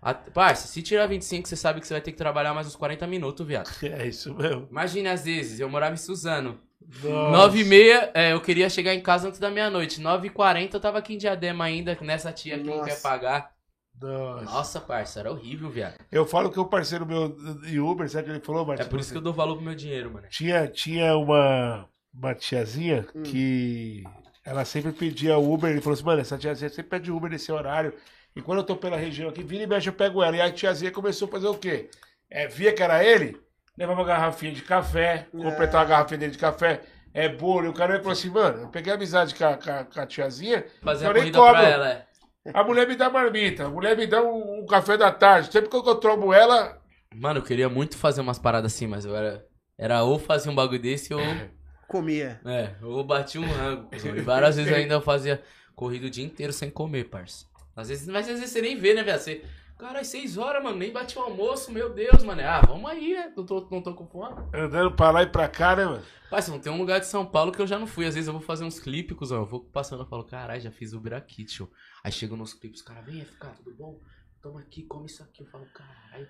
A, 0.00 0.12
parça, 0.14 0.66
se 0.66 0.82
tirar 0.82 1.06
25, 1.06 1.46
você 1.48 1.54
sabe 1.56 1.80
que 1.80 1.86
você 1.86 1.94
vai 1.94 2.00
ter 2.00 2.10
que 2.12 2.18
trabalhar 2.18 2.52
mais 2.54 2.66
uns 2.66 2.76
40 2.76 3.06
minutos, 3.06 3.46
viado. 3.46 3.68
É 3.82 4.06
isso 4.06 4.34
mesmo. 4.34 4.66
Imagina, 4.70 5.12
às 5.12 5.24
vezes, 5.24 5.60
eu 5.60 5.68
morava 5.68 5.94
em 5.94 5.98
Suzano. 5.98 6.58
Nossa. 7.02 7.30
9 7.30 7.60
e 7.60 7.64
meia, 7.64 8.10
é, 8.12 8.32
eu 8.32 8.40
queria 8.40 8.68
chegar 8.68 8.92
em 8.94 9.00
casa 9.00 9.28
antes 9.28 9.38
da 9.38 9.50
meia-noite. 9.50 10.00
9 10.00 10.26
e 10.26 10.30
40 10.30 10.76
eu 10.76 10.80
tava 10.80 10.98
aqui 10.98 11.14
em 11.14 11.18
Diadema 11.18 11.64
ainda, 11.64 11.96
nessa 12.00 12.32
tia 12.32 12.58
que 12.58 12.64
não 12.64 12.82
quer 12.84 13.00
pagar. 13.00 13.52
Nossa. 14.00 14.44
Nossa, 14.44 14.80
parça, 14.80 15.20
era 15.20 15.30
horrível, 15.30 15.70
viado. 15.70 15.94
Eu 16.10 16.26
falo 16.26 16.50
que 16.50 16.58
o 16.58 16.64
parceiro 16.64 17.06
meu 17.06 17.28
de 17.60 17.78
Uber, 17.78 18.08
sabe 18.10 18.22
o 18.22 18.26
que 18.26 18.30
ele 18.38 18.44
falou, 18.44 18.64
É 18.64 18.66
Martins? 18.66 18.88
por 18.88 18.98
isso 18.98 19.12
que 19.12 19.18
eu 19.18 19.22
dou 19.22 19.32
valor 19.32 19.54
pro 19.54 19.64
meu 19.64 19.74
dinheiro, 19.76 20.12
mano. 20.12 20.26
Tinha, 20.28 20.66
tinha 20.66 21.16
uma, 21.16 21.88
uma 22.12 22.34
tiazinha 22.34 23.06
Hum. 23.14 23.22
que 23.22 24.02
ela 24.44 24.64
sempre 24.64 24.92
pedia 24.92 25.38
Uber. 25.38 25.70
Ele 25.70 25.80
falou 25.80 25.94
assim, 25.94 26.04
mano, 26.04 26.20
essa 26.20 26.38
tiazinha 26.38 26.68
sempre 26.68 26.84
pede 26.90 27.10
Uber 27.10 27.30
nesse 27.30 27.50
horário. 27.52 27.94
E 28.34 28.40
quando 28.42 28.58
eu 28.58 28.64
tô 28.64 28.76
pela 28.76 28.96
região 28.96 29.28
aqui, 29.28 29.42
vira 29.42 29.64
e 29.64 29.66
mexe, 29.66 29.88
eu 29.88 29.92
pego 29.92 30.22
ela. 30.22 30.36
E 30.36 30.40
a 30.40 30.50
tiazinha 30.50 30.90
começou 30.90 31.28
a 31.28 31.30
fazer 31.30 31.46
o 31.48 31.54
quê? 31.58 31.90
É, 32.30 32.48
via 32.48 32.72
que 32.72 32.82
era 32.82 33.04
ele, 33.04 33.38
levava 33.76 34.00
uma 34.00 34.06
garrafinha 34.06 34.52
de 34.52 34.62
café, 34.62 35.26
completava 35.30 35.84
uma 35.84 35.90
garrafinha 35.90 36.18
dele 36.18 36.32
de 36.32 36.38
café, 36.38 36.80
é 37.12 37.28
bolo. 37.28 37.66
E 37.66 37.68
o 37.68 37.74
cara 37.74 37.98
falou 37.98 38.12
assim, 38.12 38.30
mano, 38.30 38.62
eu 38.62 38.68
peguei 38.68 38.92
amizade 38.92 39.34
com 39.34 39.44
a, 39.44 39.56
com 39.56 39.70
a- 39.70 39.84
com 39.84 40.00
a 40.00 40.06
tiazinha, 40.06 40.64
Fazer 40.82 41.06
eu 41.06 41.10
a 41.10 41.12
nem 41.12 41.22
corrida 41.22 41.38
cobro. 41.38 41.52
pra 41.52 41.68
ela, 41.68 41.88
é. 41.90 42.06
A 42.54 42.64
mulher 42.64 42.88
me 42.88 42.96
dá 42.96 43.08
marmita, 43.08 43.66
a 43.66 43.68
mulher 43.70 43.96
me 43.96 44.06
dá 44.06 44.22
um, 44.22 44.60
um 44.62 44.66
café 44.66 44.96
da 44.96 45.12
tarde. 45.12 45.52
Sempre 45.52 45.68
que 45.70 45.76
eu 45.76 45.94
trombo 45.96 46.32
ela, 46.32 46.80
Mano, 47.14 47.40
eu 47.40 47.44
queria 47.44 47.68
muito 47.68 47.96
fazer 47.96 48.20
umas 48.22 48.38
paradas 48.38 48.72
assim, 48.74 48.86
mas 48.86 49.04
eu 49.04 49.14
era. 49.14 49.46
Era 49.78 50.02
ou 50.02 50.18
fazia 50.18 50.50
um 50.50 50.54
bagulho 50.54 50.80
desse 50.80 51.12
ou. 51.14 51.20
Comia. 51.92 52.40
É, 52.46 52.74
ou 52.82 53.04
batia 53.04 53.38
um 53.38 53.46
rango. 53.46 53.90
E 53.92 54.20
várias 54.22 54.56
vezes 54.56 54.72
ainda 54.72 54.94
eu 54.94 55.00
fazia 55.02 55.42
corrida 55.76 56.06
o 56.06 56.10
dia 56.10 56.24
inteiro 56.24 56.50
sem 56.50 56.70
comer, 56.70 57.04
parça. 57.04 57.44
Às 57.76 57.90
vezes, 57.90 58.08
mas 58.08 58.26
às 58.26 58.38
vezes 58.38 58.50
você 58.50 58.62
nem 58.62 58.78
vê, 58.78 58.94
né, 58.94 59.02
velho? 59.02 59.20
Você. 59.20 59.44
Caralho, 59.78 60.04
seis 60.04 60.38
horas, 60.38 60.62
mano. 60.62 60.78
Nem 60.78 60.90
bati 60.90 61.18
o 61.18 61.20
almoço, 61.20 61.70
meu 61.70 61.92
Deus, 61.92 62.22
mano. 62.22 62.40
Ah, 62.40 62.62
vamos 62.66 62.90
aí, 62.90 63.12
né? 63.12 63.30
Não 63.36 63.44
tô, 63.44 63.68
não 63.70 63.82
tô 63.82 63.92
com 63.92 64.06
fome. 64.06 64.34
andando 64.54 64.92
pra 64.92 65.10
lá 65.10 65.22
e 65.22 65.26
pra 65.26 65.46
cá, 65.48 65.76
né, 65.76 65.84
mano? 65.84 66.02
Parça, 66.30 66.50
não 66.50 66.58
tem 66.58 66.72
um 66.72 66.78
lugar 66.78 66.98
de 66.98 67.06
São 67.06 67.26
Paulo 67.26 67.52
que 67.52 67.60
eu 67.60 67.66
já 67.66 67.78
não 67.78 67.86
fui. 67.86 68.06
Às 68.06 68.14
vezes 68.14 68.26
eu 68.26 68.32
vou 68.32 68.40
fazer 68.40 68.64
uns 68.64 68.80
clipes, 68.80 69.14
cuzão. 69.14 69.40
Eu 69.40 69.46
vou 69.46 69.60
passando 69.60 70.02
e 70.02 70.08
falo, 70.08 70.24
caralho, 70.24 70.62
já 70.62 70.70
fiz 70.70 70.94
Uber 70.94 71.12
aqui, 71.12 71.44
tio. 71.44 71.70
Aí 72.02 72.10
chego 72.10 72.36
nos 72.36 72.54
clipes, 72.54 72.80
os 72.80 72.86
caras, 72.86 73.04
vem, 73.04 73.22
FK, 73.22 73.48
tudo 73.56 73.76
bom? 73.76 74.00
Toma 74.40 74.60
aqui, 74.60 74.82
come 74.84 75.06
isso 75.06 75.22
aqui. 75.22 75.42
Eu 75.42 75.46
falo, 75.46 75.66
caralho, 75.74 76.28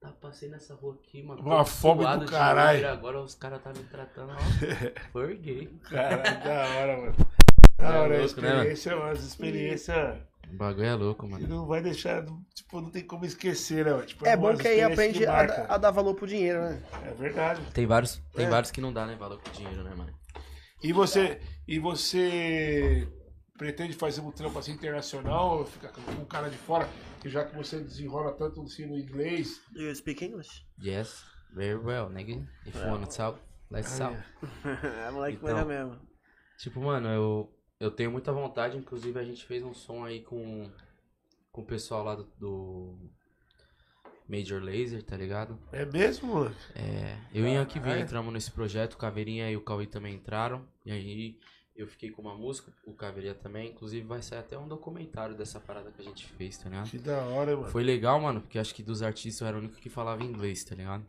tá, 0.00 0.08
passei 0.20 0.48
nessa 0.48 0.74
rua 0.74 0.94
aqui, 0.94 1.22
mano. 1.22 1.40
Uma 1.42 1.64
fome 1.64 2.04
do 2.18 2.26
caralho. 2.26 2.88
Agora 2.88 3.20
os 3.22 3.34
caras 3.34 3.62
tá 3.62 3.70
me 3.72 3.82
tratando, 3.84 4.32
ó. 4.32 4.36
Forguei. 5.12 5.68
Caralho, 5.88 6.44
da 6.44 6.68
hora, 6.78 6.96
mano. 6.98 7.14
Da 7.78 7.88
É 7.94 7.98
hora, 7.98 8.16
a 8.16 8.18
louco, 8.20 8.40
né, 8.40 8.48
mano? 8.48 8.62
experiência? 8.70 9.04
As 9.10 9.22
experiências. 9.22 10.18
O 10.50 10.56
bagulho 10.56 10.86
é 10.86 10.94
louco, 10.94 11.26
E 11.26 11.28
mano. 11.28 11.46
não 11.46 11.66
vai 11.66 11.82
deixar, 11.82 12.24
tipo, 12.54 12.80
não 12.80 12.88
tem 12.88 13.02
como 13.04 13.26
esquecer, 13.26 13.84
né? 13.84 13.90
mano? 13.90 14.06
Tipo, 14.06 14.26
É 14.26 14.34
bom 14.34 14.56
que 14.56 14.66
aí 14.66 14.80
aprende 14.80 15.18
que 15.18 15.26
a, 15.26 15.40
a 15.68 15.76
dar 15.76 15.90
valor 15.90 16.14
pro 16.14 16.26
dinheiro, 16.26 16.58
né? 16.62 16.82
É 17.04 17.12
verdade. 17.12 17.60
Tem 17.74 17.84
vários, 17.84 18.16
tem 18.34 18.46
É. 18.46 18.48
vários 18.48 18.70
que 18.70 18.80
não 18.80 18.94
dá, 18.94 19.04
né? 19.04 19.14
Valor 19.16 19.38
com 19.42 19.50
dinheiro, 19.50 19.82
né, 19.84 19.94
mano? 19.94 20.10
E 20.82 20.90
você, 20.90 21.38
e 21.68 21.78
você 21.78 23.06
pretende 23.56 23.94
fazer 23.94 24.20
um 24.20 24.30
trampo 24.30 24.58
assim 24.58 24.72
internacional, 24.72 25.64
ficar 25.66 25.88
com 25.88 26.00
um 26.12 26.24
cara 26.24 26.48
de 26.48 26.56
fora, 26.58 26.88
que 27.20 27.28
já 27.28 27.44
que 27.44 27.56
você 27.56 27.80
desenrola 27.80 28.32
tanto 28.32 28.62
assim 28.62 28.86
no 28.86 28.96
inglês, 28.98 29.60
You 29.74 29.94
speak 29.94 30.24
English? 30.24 30.64
Yes, 30.82 31.24
very 31.54 31.76
well, 31.78 32.08
nigga. 32.10 32.46
If 32.66 32.74
you 32.74 32.82
wanna 32.86 33.06
talk, 33.06 33.38
let's 33.70 33.96
talk. 33.98 34.16
é 34.64 35.10
moleque 35.12 35.38
Então. 35.42 35.64
mesmo. 35.66 35.98
Tipo, 36.58 36.80
mano, 36.80 37.08
eu, 37.08 37.54
eu 37.80 37.90
tenho 37.90 38.10
muita 38.10 38.32
vontade. 38.32 38.76
Inclusive, 38.78 39.18
a 39.18 39.24
gente 39.24 39.44
fez 39.44 39.62
um 39.62 39.74
som 39.74 40.04
aí 40.04 40.22
com, 40.22 40.70
com 41.52 41.60
o 41.62 41.66
pessoal 41.66 42.02
lá 42.02 42.14
do, 42.14 42.24
do 42.38 43.10
Major 44.28 44.62
Laser, 44.62 45.02
tá 45.02 45.16
ligado? 45.16 45.58
é 45.72 45.84
mesmo, 45.84 46.34
mano? 46.34 46.56
É, 46.74 47.16
eu 47.32 47.46
e 47.46 47.50
o 47.50 47.52
Yankee 47.52 47.78
Caralho. 47.78 48.00
entramos 48.02 48.32
nesse 48.32 48.50
projeto, 48.50 48.94
o 48.94 48.98
Caveirinha 48.98 49.50
e 49.50 49.56
o 49.56 49.60
Cauê 49.62 49.86
também 49.86 50.14
entraram. 50.14 50.66
E 50.84 50.90
aí 50.90 51.38
eu 51.76 51.86
fiquei 51.86 52.10
com 52.10 52.22
uma 52.22 52.34
música, 52.34 52.72
o 52.84 52.92
Caveirinha 52.92 53.34
também. 53.34 53.70
Inclusive, 53.70 54.06
vai 54.06 54.22
sair 54.22 54.38
até 54.38 54.58
um 54.58 54.66
documentário 54.66 55.34
dessa 55.34 55.60
parada 55.60 55.90
que 55.90 56.00
a 56.00 56.04
gente 56.04 56.26
fez, 56.26 56.56
tá 56.56 56.68
ligado? 56.68 56.90
Que 56.90 56.98
da 56.98 57.18
hora, 57.24 57.56
mano. 57.56 57.68
Foi 57.68 57.82
legal, 57.82 58.20
mano, 58.20 58.40
porque 58.40 58.58
acho 58.58 58.74
que 58.74 58.82
dos 58.82 59.02
artistas 59.02 59.40
eu 59.40 59.46
era 59.46 59.56
o 59.56 59.60
único 59.60 59.76
que 59.76 59.88
falava 59.88 60.22
inglês, 60.22 60.64
tá 60.64 60.74
ligado? 60.74 61.06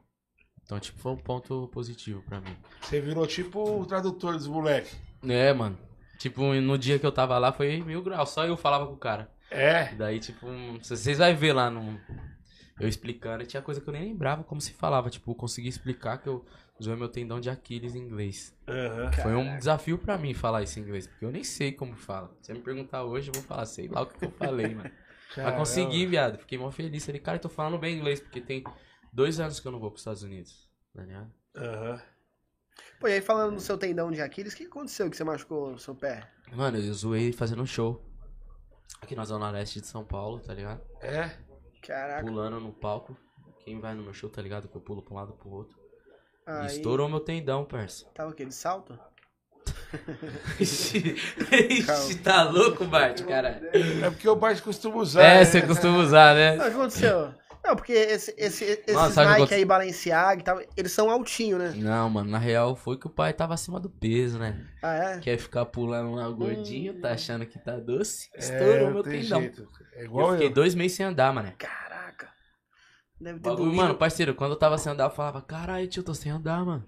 Então, 0.63 0.79
tipo, 0.79 0.99
foi 0.99 1.13
um 1.13 1.17
ponto 1.17 1.69
positivo 1.69 2.21
pra 2.23 2.41
mim. 2.41 2.55
Você 2.81 2.99
virou 2.99 3.25
tipo 3.25 3.81
o 3.81 3.85
tradutor 3.85 4.33
dos 4.33 4.47
moleques. 4.47 4.97
É, 5.23 5.53
mano. 5.53 5.77
Tipo, 6.17 6.53
no 6.55 6.77
dia 6.77 6.99
que 6.99 7.05
eu 7.05 7.11
tava 7.11 7.37
lá 7.37 7.53
foi 7.53 7.81
mil 7.81 8.01
graus, 8.01 8.31
só 8.31 8.45
eu 8.45 8.57
falava 8.57 8.85
com 8.85 8.93
o 8.93 8.97
cara. 8.97 9.31
É. 9.49 9.93
Daí, 9.95 10.19
tipo, 10.19 10.47
vocês 10.81 11.17
vão 11.17 11.35
ver 11.35 11.53
lá 11.53 11.69
no. 11.69 11.99
Eu 12.79 12.87
explicando, 12.87 13.43
e 13.43 13.47
tinha 13.47 13.61
coisa 13.61 13.81
que 13.81 13.87
eu 13.87 13.93
nem 13.93 14.03
lembrava 14.03 14.43
como 14.43 14.59
se 14.59 14.73
falava. 14.73 15.09
Tipo, 15.09 15.31
eu 15.31 15.35
consegui 15.35 15.69
explicar 15.69 16.17
que 16.17 16.27
eu 16.27 16.45
zoei 16.81 16.95
meu 16.95 17.09
tendão 17.09 17.39
de 17.39 17.49
Aquiles 17.49 17.95
em 17.95 17.99
inglês. 17.99 18.55
Aham. 18.67 19.11
Foi 19.11 19.35
um 19.35 19.57
desafio 19.57 19.97
pra 19.97 20.17
mim 20.17 20.33
falar 20.33 20.63
isso 20.63 20.79
em 20.79 20.83
inglês, 20.83 21.07
porque 21.07 21.25
eu 21.25 21.31
nem 21.31 21.43
sei 21.43 21.71
como 21.71 21.95
fala. 21.95 22.35
Se 22.41 22.47
você 22.47 22.53
me 22.53 22.61
perguntar 22.61 23.03
hoje, 23.03 23.29
eu 23.29 23.33
vou 23.33 23.43
falar, 23.43 23.65
sei 23.65 23.87
lá 23.87 24.01
o 24.01 24.05
que, 24.05 24.17
que 24.19 24.25
eu 24.25 24.31
falei, 24.31 24.75
mano. 24.75 24.91
Mas 25.35 25.55
consegui, 25.55 26.05
viado. 26.05 26.37
Fiquei 26.37 26.57
mó 26.57 26.71
feliz. 26.71 27.05
Falei, 27.05 27.19
cara, 27.19 27.37
eu 27.37 27.41
tô 27.41 27.49
falando 27.49 27.77
bem 27.77 27.97
inglês, 27.97 28.19
porque 28.19 28.39
tem 28.39 28.63
dois 29.11 29.39
anos 29.39 29.59
que 29.59 29.67
eu 29.67 29.71
não 29.71 29.79
vou 29.79 29.91
pros 29.91 30.01
Estados 30.01 30.23
Unidos. 30.23 30.69
Tá 30.93 31.03
ligado? 31.03 31.31
Aham. 31.55 32.01
Pô, 32.99 33.07
e 33.07 33.13
aí 33.13 33.21
falando 33.21 33.55
do 33.55 33.61
seu 33.61 33.77
tendão 33.77 34.11
de 34.11 34.21
Aquiles, 34.21 34.53
o 34.53 34.57
que 34.57 34.65
aconteceu 34.65 35.09
que 35.09 35.17
você 35.17 35.23
machucou 35.23 35.73
o 35.73 35.79
seu 35.79 35.95
pé? 35.95 36.31
Mano, 36.51 36.77
eu 36.77 36.93
zoei 36.93 37.33
fazendo 37.33 37.61
um 37.61 37.65
show. 37.65 38.03
Aqui 39.01 39.15
na 39.15 39.25
Zona 39.25 39.51
Leste 39.51 39.81
de 39.81 39.87
São 39.87 40.05
Paulo, 40.05 40.39
tá 40.39 40.53
ligado? 40.53 40.81
É. 41.01 41.37
Caraca. 41.81 42.23
Pulando 42.25 42.59
no 42.59 42.71
palco. 42.71 43.17
Quem 43.63 43.79
vai 43.79 43.93
no 43.93 44.03
meu 44.03 44.13
show, 44.13 44.29
tá 44.29 44.41
ligado? 44.41 44.67
Que 44.67 44.75
eu 44.75 44.81
pulo 44.81 45.01
pra 45.01 45.13
um 45.13 45.17
lado 45.17 45.33
pro 45.33 45.49
outro. 45.49 45.77
Aí, 46.47 46.67
estourou 46.67 47.09
meu 47.09 47.19
tendão, 47.19 47.65
parça. 47.65 48.05
Tava 48.13 48.31
o 48.31 48.33
quê? 48.33 48.45
De 48.45 48.55
salto? 48.55 48.97
Ixi, 50.59 51.15
ixi, 51.69 52.15
tá 52.19 52.43
louco, 52.43 52.85
Bart, 52.85 53.21
caralho. 53.23 53.67
É 54.03 54.09
porque 54.09 54.27
o 54.27 54.35
Bart 54.35 54.61
costuma 54.61 54.97
usar. 54.97 55.23
É, 55.23 55.35
né? 55.39 55.45
você 55.45 55.61
costuma 55.61 55.97
usar, 55.99 56.35
né? 56.35 56.55
Não, 56.55 56.65
o 56.65 56.69
que 56.69 56.75
aconteceu? 56.75 57.33
Não, 57.63 57.75
porque 57.75 57.91
esse, 57.91 58.33
esse, 58.37 58.63
esses 58.63 59.13
que 59.13 59.25
Nike 59.25 59.53
aí, 59.53 59.65
Balenciaga 59.65 60.39
e 60.39 60.43
tal, 60.43 60.61
eles 60.77 60.91
são 60.93 61.09
altinhos, 61.09 61.59
né? 61.59 61.73
Não, 61.75 62.09
mano, 62.09 62.29
na 62.29 62.37
real 62.37 62.77
foi 62.77 62.97
que 62.97 63.07
o 63.07 63.09
pai 63.09 63.33
tava 63.33 63.53
acima 63.53 63.77
do 63.77 63.89
peso, 63.89 64.39
né? 64.39 64.65
Ah, 64.81 64.93
é? 64.93 65.19
Quer 65.19 65.37
ficar 65.37 65.65
pulando 65.65 66.13
lá 66.15 66.29
gordinho, 66.29 67.01
tá 67.01 67.11
achando 67.11 67.45
que 67.45 67.59
tá 67.59 67.77
doce? 67.77 68.29
É, 68.35 68.39
Estourou 68.39 68.85
não 68.85 68.93
meu 68.93 69.03
tendão. 69.03 69.41
jeito. 69.41 69.67
É 69.93 70.01
Eu 70.01 70.05
igual 70.05 70.31
fiquei 70.31 70.47
eu. 70.47 70.53
dois 70.53 70.75
meses 70.75 70.95
sem 70.95 71.05
andar, 71.05 71.33
mano. 71.33 71.51
Caraca. 71.57 72.06
Deve 73.19 73.39
ter 73.39 73.49
Bagulho, 73.49 73.73
mano, 73.73 73.95
parceiro, 73.95 74.35
quando 74.35 74.51
eu 74.51 74.57
tava 74.57 74.77
sem 74.77 74.91
andar, 74.91 75.05
eu 75.05 75.09
falava, 75.11 75.41
caralho, 75.41 75.87
tio, 75.87 76.01
eu 76.01 76.05
tô 76.05 76.13
sem 76.13 76.31
andar, 76.31 76.63
mano. 76.63 76.83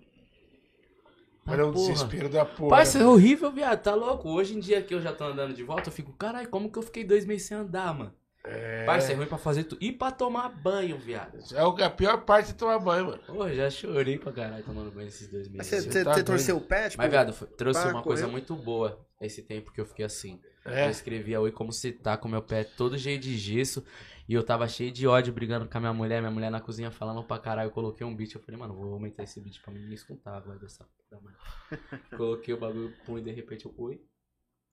Mas 1.45 1.57
é 1.60 1.64
um 1.64 1.73
porra. 1.73 1.91
desespero 1.93 2.30
da 2.30 2.45
porra. 2.45 2.69
Parça, 2.69 2.99
é 2.99 3.06
horrível, 3.06 3.51
viado, 3.51 3.81
tá 3.81 3.95
louco? 3.95 4.30
Hoje 4.30 4.56
em 4.56 4.60
dia 4.60 4.81
que 4.81 4.93
eu 4.93 5.01
já 5.01 5.11
tô 5.11 5.23
andando 5.23 5.53
de 5.53 5.64
volta, 5.64 5.89
eu 5.89 5.93
fico, 5.93 6.14
caralho, 6.14 6.47
como 6.49 6.72
que 6.72 6.77
eu 6.77 6.84
fiquei 6.84 7.03
dois 7.03 7.26
meses 7.26 7.47
sem 7.47 7.57
andar, 7.57 7.93
mano? 7.93 8.14
É. 8.45 8.85
Parça, 8.85 9.11
é 9.11 9.15
ruim 9.15 9.26
pra 9.26 9.38
fazer 9.38 9.64
tudo. 9.65 9.84
E 9.84 9.91
pra 9.91 10.11
tomar 10.11 10.49
banho, 10.49 10.97
viado. 10.97 11.39
É 11.53 11.64
o- 11.65 11.76
a 11.84 11.89
pior 11.89 12.22
parte 12.22 12.47
de 12.47 12.53
tomar 12.53 12.80
banho, 12.80 13.07
mano. 13.07 13.19
Pô, 13.26 13.49
já 13.49 13.69
chorei 13.69 14.18
pra 14.18 14.31
caralho 14.31 14.64
tomando 14.64 14.91
banho 14.91 15.07
esses 15.07 15.27
dois 15.27 15.47
Mas 15.49 15.69
meses. 15.69 15.85
você 15.85 15.91
Você 15.91 16.03
tá 16.06 16.23
torceu 16.23 16.57
o 16.57 16.61
pé, 16.61 16.89
tipo... 16.89 17.01
Mas, 17.01 17.11
viado, 17.11 17.34
trouxe 17.57 17.85
uma 17.88 18.01
coisa 18.01 18.22
correu. 18.23 18.31
muito 18.31 18.56
boa 18.56 18.97
esse 19.19 19.41
tempo 19.41 19.73
que 19.73 19.81
eu 19.81 19.85
fiquei 19.85 20.06
assim. 20.06 20.39
É. 20.65 20.85
Eu 20.85 20.89
escrevia 20.91 21.41
Oi, 21.41 21.51
como 21.51 21.73
você 21.73 21.91
tá? 21.91 22.15
Com 22.15 22.30
meu 22.30 22.41
pé 22.41 22.64
todo 22.64 22.97
cheio 22.97 23.19
de 23.19 23.38
gesso. 23.38 23.84
E 24.30 24.34
eu 24.35 24.43
tava 24.43 24.68
cheio 24.68 24.91
de 24.91 25.07
ódio 25.07 25.34
brigando 25.34 25.68
com 25.68 25.76
a 25.76 25.81
minha 25.81 25.91
mulher. 25.93 26.22
Minha 26.22 26.30
mulher 26.30 26.51
na 26.51 26.61
cozinha 26.61 26.91
falando 26.91 27.23
pra 27.23 27.39
caralho. 27.39 27.69
Eu 27.69 27.72
coloquei 27.72 28.06
um 28.06 28.15
beat. 28.15 28.35
Eu 28.35 28.39
falei, 28.39 28.60
mano, 28.60 28.76
vou 28.76 28.93
aumentar 28.93 29.23
esse 29.23 29.41
beat 29.41 29.60
pra 29.60 29.73
mim 29.73 29.80
me 29.80 29.95
escutar 29.95 30.38
agora 30.38 30.60
dessa 30.60 30.84
puta 30.84 31.19
mãe. 31.19 31.34
Coloquei 32.15 32.53
o 32.53 32.60
bagulho, 32.60 32.93
pum, 33.03 33.18
e 33.18 33.23
de 33.23 33.31
repente 33.31 33.65
eu, 33.65 33.73
Oi, 33.76 33.99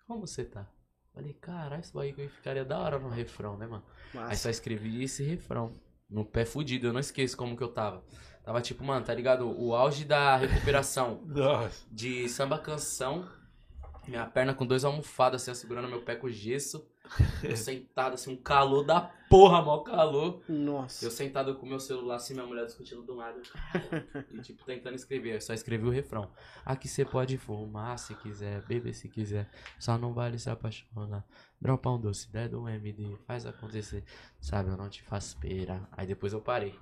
como 0.06 0.26
você 0.26 0.44
tá? 0.44 0.70
Falei, 1.14 1.32
caralho, 1.32 1.80
esse 1.80 1.90
bagulho 1.90 2.28
ficaria 2.28 2.66
da 2.66 2.78
hora 2.78 2.98
no 2.98 3.08
refrão, 3.08 3.56
né, 3.56 3.66
mano? 3.66 3.82
Aí 4.12 4.20
Massa. 4.20 4.42
só 4.42 4.50
escrevi 4.50 5.02
esse 5.02 5.24
refrão. 5.24 5.80
No 6.06 6.22
pé 6.22 6.44
fudido, 6.44 6.88
eu 6.88 6.92
não 6.92 7.00
esqueço 7.00 7.34
como 7.34 7.56
que 7.56 7.62
eu 7.62 7.72
tava. 7.72 8.04
Tava 8.44 8.60
tipo, 8.60 8.84
mano, 8.84 9.06
tá 9.06 9.14
ligado? 9.14 9.48
O 9.58 9.74
auge 9.74 10.04
da 10.04 10.36
recuperação 10.36 11.24
de 11.90 12.28
samba 12.28 12.58
canção. 12.58 13.26
Minha 14.06 14.26
perna 14.26 14.52
com 14.52 14.66
dois 14.66 14.84
almofadas, 14.84 15.48
assim, 15.48 15.58
segurando 15.58 15.88
meu 15.88 16.02
pé 16.02 16.14
com 16.14 16.28
gesso. 16.28 16.86
Eu 17.42 17.56
sentado, 17.56 18.14
assim, 18.14 18.32
um 18.32 18.36
calor 18.36 18.84
da 18.84 19.00
porra, 19.28 19.62
mal 19.62 19.82
calor. 19.82 20.42
Nossa. 20.48 21.04
Eu 21.04 21.10
sentado 21.10 21.54
com 21.56 21.66
meu 21.66 21.80
celular, 21.80 22.16
assim, 22.16 22.34
minha 22.34 22.46
mulher 22.46 22.66
discutindo 22.66 23.02
do 23.02 23.14
lado. 23.14 23.40
E, 24.30 24.40
tipo, 24.40 24.64
tentando 24.64 24.94
escrever. 24.96 25.34
Eu 25.34 25.40
só 25.40 25.54
escrevi 25.54 25.86
o 25.86 25.90
refrão. 25.90 26.30
Aqui 26.64 26.88
você 26.88 27.04
pode 27.04 27.38
fumar 27.38 27.98
se 27.98 28.14
quiser, 28.14 28.62
beber 28.62 28.94
se 28.94 29.08
quiser. 29.08 29.48
Só 29.78 29.96
não 29.96 30.12
vale 30.12 30.38
se 30.38 30.50
apaixonar. 30.50 31.24
Dropar 31.60 31.94
um 31.94 32.00
doce, 32.00 32.30
der 32.30 32.48
do 32.48 32.68
MD, 32.68 33.16
faz 33.26 33.46
acontecer. 33.46 34.04
Sabe, 34.40 34.70
eu 34.70 34.76
não 34.76 34.88
te 34.88 35.02
faço 35.02 35.28
esperar. 35.28 35.88
Aí 35.92 36.06
depois 36.06 36.32
eu 36.32 36.40
parei. 36.40 36.78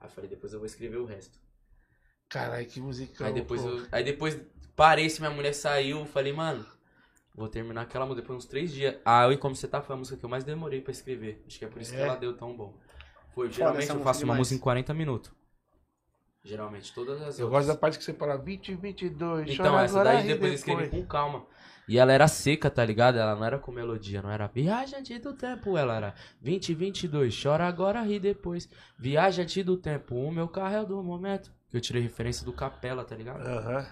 Aí 0.00 0.08
falei, 0.08 0.30
depois 0.30 0.52
eu 0.52 0.58
vou 0.58 0.66
escrever 0.66 0.98
o 0.98 1.04
resto. 1.04 1.38
Caralho, 2.28 2.66
que 2.66 2.80
musical. 2.80 3.26
Aí 3.26 3.34
depois 3.34 3.62
pô. 3.62 3.68
eu. 3.68 3.86
Aí 3.92 4.04
depois 4.04 4.40
parei, 4.74 5.08
se 5.08 5.20
minha 5.20 5.30
mulher 5.30 5.52
saiu, 5.52 6.04
falei, 6.06 6.32
mano, 6.32 6.66
vou 7.36 7.48
terminar 7.48 7.82
aquela 7.82 8.06
música 8.06 8.22
depois 8.22 8.38
de 8.40 8.44
uns 8.46 8.48
três 8.50 8.72
dias. 8.72 8.96
Ah, 9.04 9.28
e 9.30 9.36
como 9.36 9.54
você 9.54 9.68
tá 9.68 9.80
foi 9.82 9.94
a 9.94 9.98
música 9.98 10.16
que 10.16 10.24
eu 10.24 10.28
mais 10.30 10.42
demorei 10.44 10.80
pra 10.80 10.90
escrever. 10.90 11.44
Acho 11.46 11.58
que 11.58 11.64
é 11.64 11.68
por 11.68 11.80
isso 11.82 11.92
que 11.92 11.98
É? 11.98 12.02
ela 12.02 12.16
deu 12.16 12.36
tão 12.36 12.56
bom. 12.56 12.74
Foi, 13.34 13.50
geralmente 13.52 13.90
eu 13.90 14.00
faço 14.00 14.20
uma 14.20 14.32
demais. 14.32 14.38
música 14.38 14.56
em 14.56 14.58
40 14.60 14.94
minutos. 14.94 15.30
Geralmente, 16.42 16.94
todas 16.94 17.20
as 17.22 17.38
Eu 17.38 17.46
outras. 17.46 17.66
gosto 17.66 17.74
da 17.74 17.80
parte 17.80 17.98
que 17.98 18.04
você 18.04 18.14
fala 18.14 18.36
20, 18.36 18.74
22. 18.76 19.50
Então, 19.50 19.78
essa 19.78 20.02
daí 20.04 20.26
depois 20.28 20.52
eu 20.52 20.54
escrevi 20.54 20.82
depois. 20.84 21.02
com 21.02 21.08
calma. 21.08 21.44
E 21.88 21.98
ela 21.98 22.12
era 22.12 22.26
seca, 22.28 22.70
tá 22.70 22.84
ligado? 22.84 23.18
Ela 23.18 23.34
não 23.36 23.44
era 23.44 23.58
com 23.58 23.70
melodia, 23.72 24.22
não 24.22 24.30
era 24.30 24.46
viajante 24.46 25.18
do 25.18 25.32
tempo. 25.34 25.76
Ela 25.76 25.96
era 25.96 26.14
20, 26.40 26.72
22, 26.74 27.40
chora 27.42 27.66
agora, 27.66 28.00
ri 28.02 28.18
depois. 28.20 28.68
Viajante 28.98 29.62
do 29.62 29.76
tempo, 29.76 30.14
o 30.14 30.30
meu 30.32 30.48
carro 30.48 30.74
é 30.74 30.80
o 30.82 30.86
do 30.86 31.02
momento. 31.02 31.52
Que 31.68 31.76
eu 31.76 31.80
tirei 31.80 32.00
referência 32.02 32.44
do 32.44 32.52
Capela, 32.52 33.04
tá 33.04 33.14
ligado? 33.16 33.44
Aham. 33.46 33.86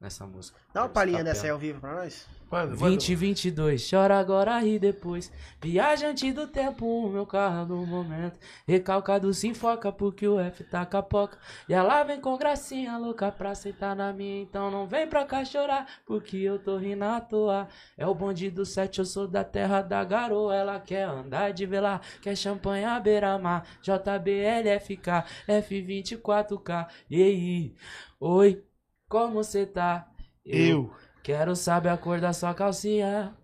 Nessa 0.00 0.26
música. 0.26 0.58
Dá 0.72 0.84
uma 0.84 0.88
palhinha 0.88 1.22
dessa 1.22 1.44
aí 1.44 1.50
ao 1.50 1.58
vivo 1.58 1.78
pra 1.78 1.96
nós. 1.96 2.26
Mano, 2.50 2.74
20 2.74 3.14
22, 3.14 3.90
chora 3.90 4.18
agora, 4.18 4.58
ri 4.58 4.78
depois. 4.78 5.30
Viajante 5.60 6.32
do 6.32 6.46
tempo, 6.46 6.86
o 6.86 7.10
meu 7.10 7.26
carro 7.26 7.62
é 7.62 7.66
do 7.66 7.76
momento. 7.86 8.38
Recalcado 8.66 9.32
se 9.34 9.46
enfoca 9.46 9.92
porque 9.92 10.26
o 10.26 10.40
F 10.40 10.64
tá 10.64 10.86
capoca. 10.86 11.38
E 11.68 11.74
ela 11.74 12.02
vem 12.02 12.18
com 12.18 12.36
gracinha 12.38 12.96
louca 12.96 13.30
pra 13.30 13.54
sentar 13.54 13.94
na 13.94 14.10
minha. 14.10 14.40
Então 14.40 14.70
não 14.70 14.86
vem 14.86 15.06
pra 15.06 15.26
cá 15.26 15.44
chorar, 15.44 15.86
porque 16.06 16.38
eu 16.38 16.58
tô 16.58 16.78
rindo 16.78 17.04
à 17.04 17.20
toa. 17.20 17.68
É 17.96 18.06
o 18.06 18.14
bonde 18.14 18.50
do 18.50 18.64
7, 18.64 19.00
eu 19.00 19.04
sou 19.04 19.28
da 19.28 19.44
terra 19.44 19.82
da 19.82 20.02
garoa. 20.02 20.56
Ela 20.56 20.80
quer 20.80 21.04
andar 21.04 21.52
de 21.52 21.66
velar, 21.66 22.00
quer 22.22 22.34
champanhe 22.34 22.86
à 22.86 22.98
beira-mar. 22.98 23.66
JBLFK, 23.82 25.24
F24K. 25.46 26.88
E 27.10 27.22
aí, 27.22 27.74
oi, 28.18 28.64
como 29.10 29.42
cê 29.42 29.66
tá? 29.66 30.08
eu. 30.46 30.90
Quero 31.22 31.54
saber 31.54 31.90
a 31.90 31.96
cor 31.98 32.20
da 32.20 32.32
sua 32.32 32.54
calcinha. 32.54 33.36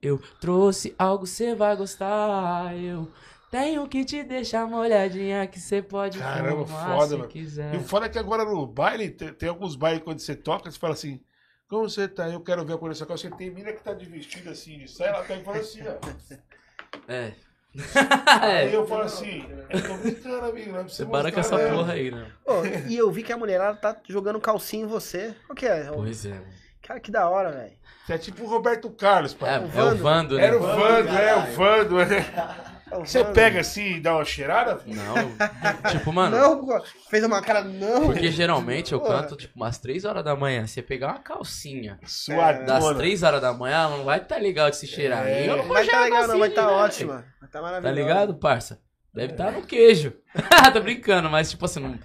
Eu 0.00 0.18
trouxe 0.40 0.92
algo 0.98 1.26
cê 1.26 1.54
vai 1.54 1.76
gostar. 1.76 2.74
Eu 2.76 3.12
tenho 3.50 3.86
que 3.86 4.04
te 4.04 4.24
deixar 4.24 4.66
molhadinha 4.66 5.46
que 5.46 5.60
cê 5.60 5.80
pode 5.82 6.18
Caramba, 6.18 6.66
fumar 6.66 6.96
foda, 6.98 7.06
se 7.08 7.16
mano. 7.16 7.28
quiser. 7.28 7.74
E 7.74 7.76
o 7.76 7.82
foda 7.82 8.06
é 8.06 8.08
que 8.08 8.18
agora 8.18 8.44
no 8.44 8.66
baile, 8.66 9.10
tem, 9.10 9.32
tem 9.34 9.48
alguns 9.48 9.76
bailes 9.76 10.02
quando 10.02 10.18
você 10.18 10.34
toca, 10.34 10.70
você 10.70 10.78
fala 10.78 10.94
assim. 10.94 11.22
Como 11.68 11.88
você 11.88 12.08
tá? 12.08 12.28
Eu 12.28 12.40
quero 12.40 12.64
ver 12.64 12.74
a 12.74 12.78
cor 12.78 12.88
dessa 12.88 13.06
calça. 13.06 13.28
Você 13.28 13.36
tem 13.36 13.50
mina 13.50 13.72
que 13.72 13.82
tá 13.82 13.94
de 13.94 14.06
vestido 14.06 14.50
assim, 14.50 14.78
de 14.78 14.90
sai, 14.90 15.08
ela 15.08 15.22
tá 15.22 15.36
e 15.36 15.44
fala 15.44 15.58
assim, 15.58 15.80
ó. 15.82 17.06
É. 17.06 17.34
Aí 18.40 18.68
é. 18.68 18.76
eu 18.76 18.86
falo 18.86 19.02
assim, 19.02 19.44
eu 19.70 19.82
tô 19.82 19.94
brincando, 19.94 20.44
amigo, 20.46 20.72
não 20.72 20.80
é 20.80 20.82
pra 20.84 20.92
você 20.92 21.06
para 21.06 21.32
com 21.32 21.40
essa 21.40 21.56
não. 21.58 21.76
porra 21.78 21.92
aí, 21.94 22.10
né? 22.10 22.26
Ô, 22.44 22.64
e 22.88 22.96
eu 22.96 23.10
vi 23.10 23.22
que 23.22 23.32
a 23.32 23.36
mulher 23.38 23.54
ela 23.60 23.74
tá 23.74 23.96
jogando 24.08 24.38
calcinha 24.40 24.84
em 24.84 24.86
você. 24.86 25.34
O 25.48 25.54
que 25.54 25.66
é? 25.66 25.84
Pois 25.92 26.26
é. 26.26 26.30
mano. 26.30 26.44
Cara, 26.82 27.00
que 27.00 27.10
da 27.10 27.28
hora, 27.28 27.50
velho. 27.52 27.72
Você 28.06 28.12
é 28.14 28.18
tipo 28.18 28.42
o 28.44 28.46
Roberto 28.48 28.90
Carlos, 28.90 29.32
É, 29.32 29.36
pai. 29.36 29.54
é 29.54 29.60
o 29.60 29.96
Vando, 29.96 30.36
né? 30.36 30.44
Era 30.46 30.56
o 30.56 30.60
Vando, 30.60 31.08
é 31.08 31.36
o 31.36 31.52
Vando. 31.52 32.00
é. 32.00 32.26
É 32.92 32.96
o 32.98 33.00
Você 33.06 33.24
pega 33.24 33.60
assim 33.60 33.96
e 33.96 34.00
dá 34.00 34.14
uma 34.16 34.24
cheirada? 34.24 34.76
filho? 34.76 34.96
Não. 34.96 35.90
tipo, 35.90 36.12
mano. 36.12 36.36
Não, 36.36 36.82
fez 37.08 37.24
uma 37.24 37.40
cara, 37.40 37.64
não. 37.64 38.06
Porque 38.06 38.30
geralmente 38.30 38.92
eu 38.92 39.00
Porra. 39.00 39.22
canto, 39.22 39.36
tipo, 39.36 39.54
umas 39.56 39.78
3 39.78 40.04
horas 40.04 40.22
da 40.22 40.36
manhã. 40.36 40.66
Você 40.66 40.82
pegar 40.82 41.08
uma 41.08 41.18
calcinha 41.18 41.98
Suadona. 42.04 42.66
das 42.66 42.96
3 42.96 43.22
horas 43.22 43.40
da 43.40 43.52
manhã, 43.52 43.76
ela 43.84 43.96
não 43.96 44.04
vai 44.04 44.20
tá 44.20 44.36
legal 44.36 44.68
de 44.68 44.76
se 44.76 44.86
cheirar. 44.86 45.26
É. 45.26 45.48
Eu 45.48 45.56
não 45.56 45.64
vai 45.68 45.84
tá 45.86 45.90
cheirar 45.90 46.04
legal, 46.04 46.28
não, 46.28 46.38
vai 46.38 46.50
tá 46.50 46.66
né, 46.66 46.72
ótima. 46.72 47.14
Vai 47.40 47.48
tá 47.48 47.58
Tá 47.58 47.62
maravilhoso. 47.62 47.98
ligado, 47.98 48.34
parça? 48.34 48.80
Deve 49.14 49.32
estar 49.32 49.52
no 49.52 49.62
queijo. 49.62 50.12
Tô 50.72 50.80
brincando, 50.80 51.28
mas 51.30 51.50
tipo 51.50 51.64
assim, 51.64 51.80
não... 51.80 51.98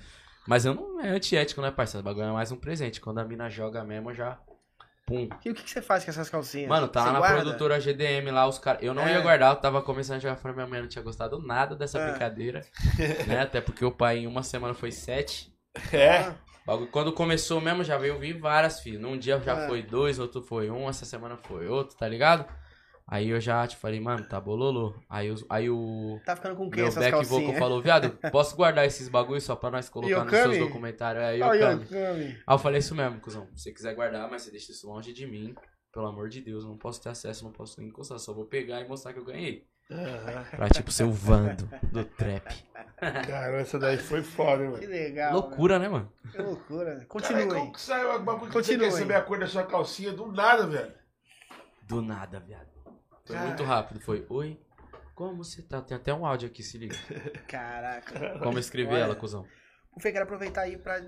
Mas 0.47 0.65
eu 0.65 0.73
não 0.73 1.01
é 1.01 1.09
antiético, 1.09 1.61
né, 1.61 1.69
parça? 1.71 1.99
O 1.99 2.03
bagulho 2.03 2.27
é 2.27 2.31
mais 2.31 2.51
um 2.53 2.55
presente. 2.55 3.01
Quando 3.01 3.19
a 3.19 3.25
mina 3.25 3.49
joga 3.49 3.83
mesmo, 3.83 4.11
eu 4.11 4.15
já. 4.15 4.37
Pum. 5.07 5.29
E 5.45 5.49
o 5.49 5.55
que, 5.55 5.63
que 5.63 5.69
você 5.69 5.81
faz 5.81 6.03
com 6.03 6.11
essas 6.11 6.29
calcinhas? 6.29 6.67
Mano, 6.67 6.87
tá 6.89 6.99
Você 6.99 7.07
lá 7.07 7.13
na 7.13 7.19
guarda? 7.19 7.37
produtora 7.41 7.79
GDM 7.79 8.29
lá, 8.29 8.45
os 8.45 8.59
caras. 8.59 8.83
Eu 8.83 8.93
não 8.93 9.03
É. 9.07 9.13
ia 9.13 9.21
guardar, 9.21 9.53
eu 9.53 9.55
tava 9.55 9.81
começando 9.81 10.17
a 10.17 10.19
jogar 10.19 10.35
fora, 10.35 10.53
minha 10.53 10.67
mãe 10.67 10.81
não 10.81 10.87
tinha 10.89 11.01
gostado 11.01 11.41
nada 11.41 11.77
dessa 11.77 11.97
É. 11.97 12.09
brincadeira. 12.09 12.61
né? 13.25 13.39
Até 13.41 13.61
porque 13.61 13.85
o 13.85 13.91
pai 13.91 14.17
em 14.19 14.27
uma 14.27 14.43
semana 14.43 14.73
foi 14.73 14.91
sete. 14.91 15.49
É. 15.93 16.33
Bagulho- 16.65 16.91
Quando 16.91 17.13
começou 17.13 17.61
mesmo, 17.61 17.85
já 17.85 17.97
veio 17.97 18.19
vir 18.19 18.37
várias, 18.37 18.81
filho. 18.81 18.99
Num 18.99 19.17
dia 19.17 19.39
já 19.39 19.57
É. 19.63 19.67
foi 19.69 19.81
dois, 19.81 20.19
outro 20.19 20.41
foi 20.41 20.69
um, 20.69 20.89
essa 20.89 21.05
semana 21.05 21.37
foi 21.37 21.67
outro, 21.69 21.95
tá 21.95 22.05
ligado? 22.05 22.45
Aí 23.09 23.29
eu 23.29 23.39
já 23.39 23.65
te 23.65 23.77
falei, 23.77 24.01
mano, 24.01 24.27
tá 24.27 24.39
bololô. 24.41 24.93
Aí, 25.09 25.33
aí 25.49 25.69
o. 25.69 26.19
Tá 26.25 26.35
ficando 26.35 26.57
com 26.57 26.69
quem 26.69 26.79
Meu 26.81 26.87
essas 26.89 27.01
back 27.01 27.25
vocal 27.25 27.53
falou, 27.53 27.81
viado, 27.81 28.11
posso 28.31 28.53
guardar 28.53 28.85
esses 28.85 29.07
bagulhos 29.07 29.45
só 29.45 29.55
pra 29.55 29.71
nós 29.71 29.87
colocar 29.87 30.25
nos 30.25 30.33
seus 30.33 30.57
documentários? 30.57 31.23
Aí 31.23 31.41
Ó, 31.41 31.53
eu 31.53 31.79
Yokami. 31.79 32.25
Aí 32.45 32.53
eu 32.53 32.59
falei 32.59 32.79
isso 32.79 32.93
mesmo, 32.93 33.21
cuzão. 33.21 33.47
Se 33.55 33.63
você 33.63 33.71
quiser 33.71 33.95
guardar, 33.95 34.29
mas 34.29 34.41
você 34.41 34.51
deixa 34.51 34.73
isso 34.73 34.89
longe 34.89 35.13
de 35.13 35.25
mim. 35.25 35.55
Pelo 35.93 36.07
amor 36.07 36.27
de 36.27 36.41
Deus, 36.41 36.63
eu 36.65 36.69
não 36.69 36.77
posso 36.77 37.01
ter 37.01 37.07
acesso, 37.07 37.45
não 37.45 37.51
posso 37.53 37.81
encostar. 37.81 38.19
Só 38.19 38.33
vou 38.33 38.45
pegar 38.45 38.81
e 38.81 38.87
mostrar 38.87 39.13
que 39.13 39.19
eu 39.19 39.25
ganhei. 39.25 39.65
Aham. 39.89 40.43
Pra 40.51 40.69
tipo 40.69 40.91
ser 40.91 41.05
o 41.05 41.11
Vando 41.11 41.65
do 41.93 42.03
trap. 42.03 42.43
Cara, 42.97 43.61
essa 43.61 43.79
daí 43.79 43.97
foi 43.97 44.21
foda, 44.21 44.65
hein, 44.65 44.71
Que 44.73 44.81
mano. 44.85 44.91
legal. 44.91 45.33
Loucura, 45.33 45.79
né, 45.79 45.87
mano? 45.87 46.11
Que 46.29 46.41
loucura. 46.41 46.93
Cara, 46.95 47.05
Continue. 47.05 47.47
como 47.47 47.71
que 47.71 47.79
saiu 47.79 48.11
a 48.11 48.19
bagulho 48.19 48.51
que 48.51 48.57
você 48.63 48.91
saber 48.91 49.15
a 49.15 49.21
cor 49.21 49.39
da 49.39 49.47
sua 49.47 49.63
calcinha 49.63 50.11
do 50.11 50.29
nada, 50.29 50.67
velho? 50.67 50.93
Do 51.83 52.01
nada, 52.01 52.39
viado. 52.41 52.76
Foi 53.27 53.35
Cara. 53.35 53.47
muito 53.47 53.63
rápido. 53.63 53.99
Foi, 53.99 54.25
oi, 54.29 54.57
como 55.13 55.43
você 55.43 55.61
tá? 55.61 55.81
Tem 55.81 55.95
até 55.97 56.13
um 56.13 56.25
áudio 56.25 56.47
aqui, 56.47 56.63
se 56.63 56.77
liga. 56.77 56.95
Caraca. 57.47 58.39
Como 58.39 58.57
eu 58.57 58.61
escrevi 58.61 58.93
Olha. 58.93 59.03
ela, 59.03 59.15
cuzão. 59.15 59.45
O 59.95 59.99
Fê, 59.99 60.11
quero 60.11 60.23
aproveitar 60.23 60.61
aí 60.61 60.77
pra 60.77 61.01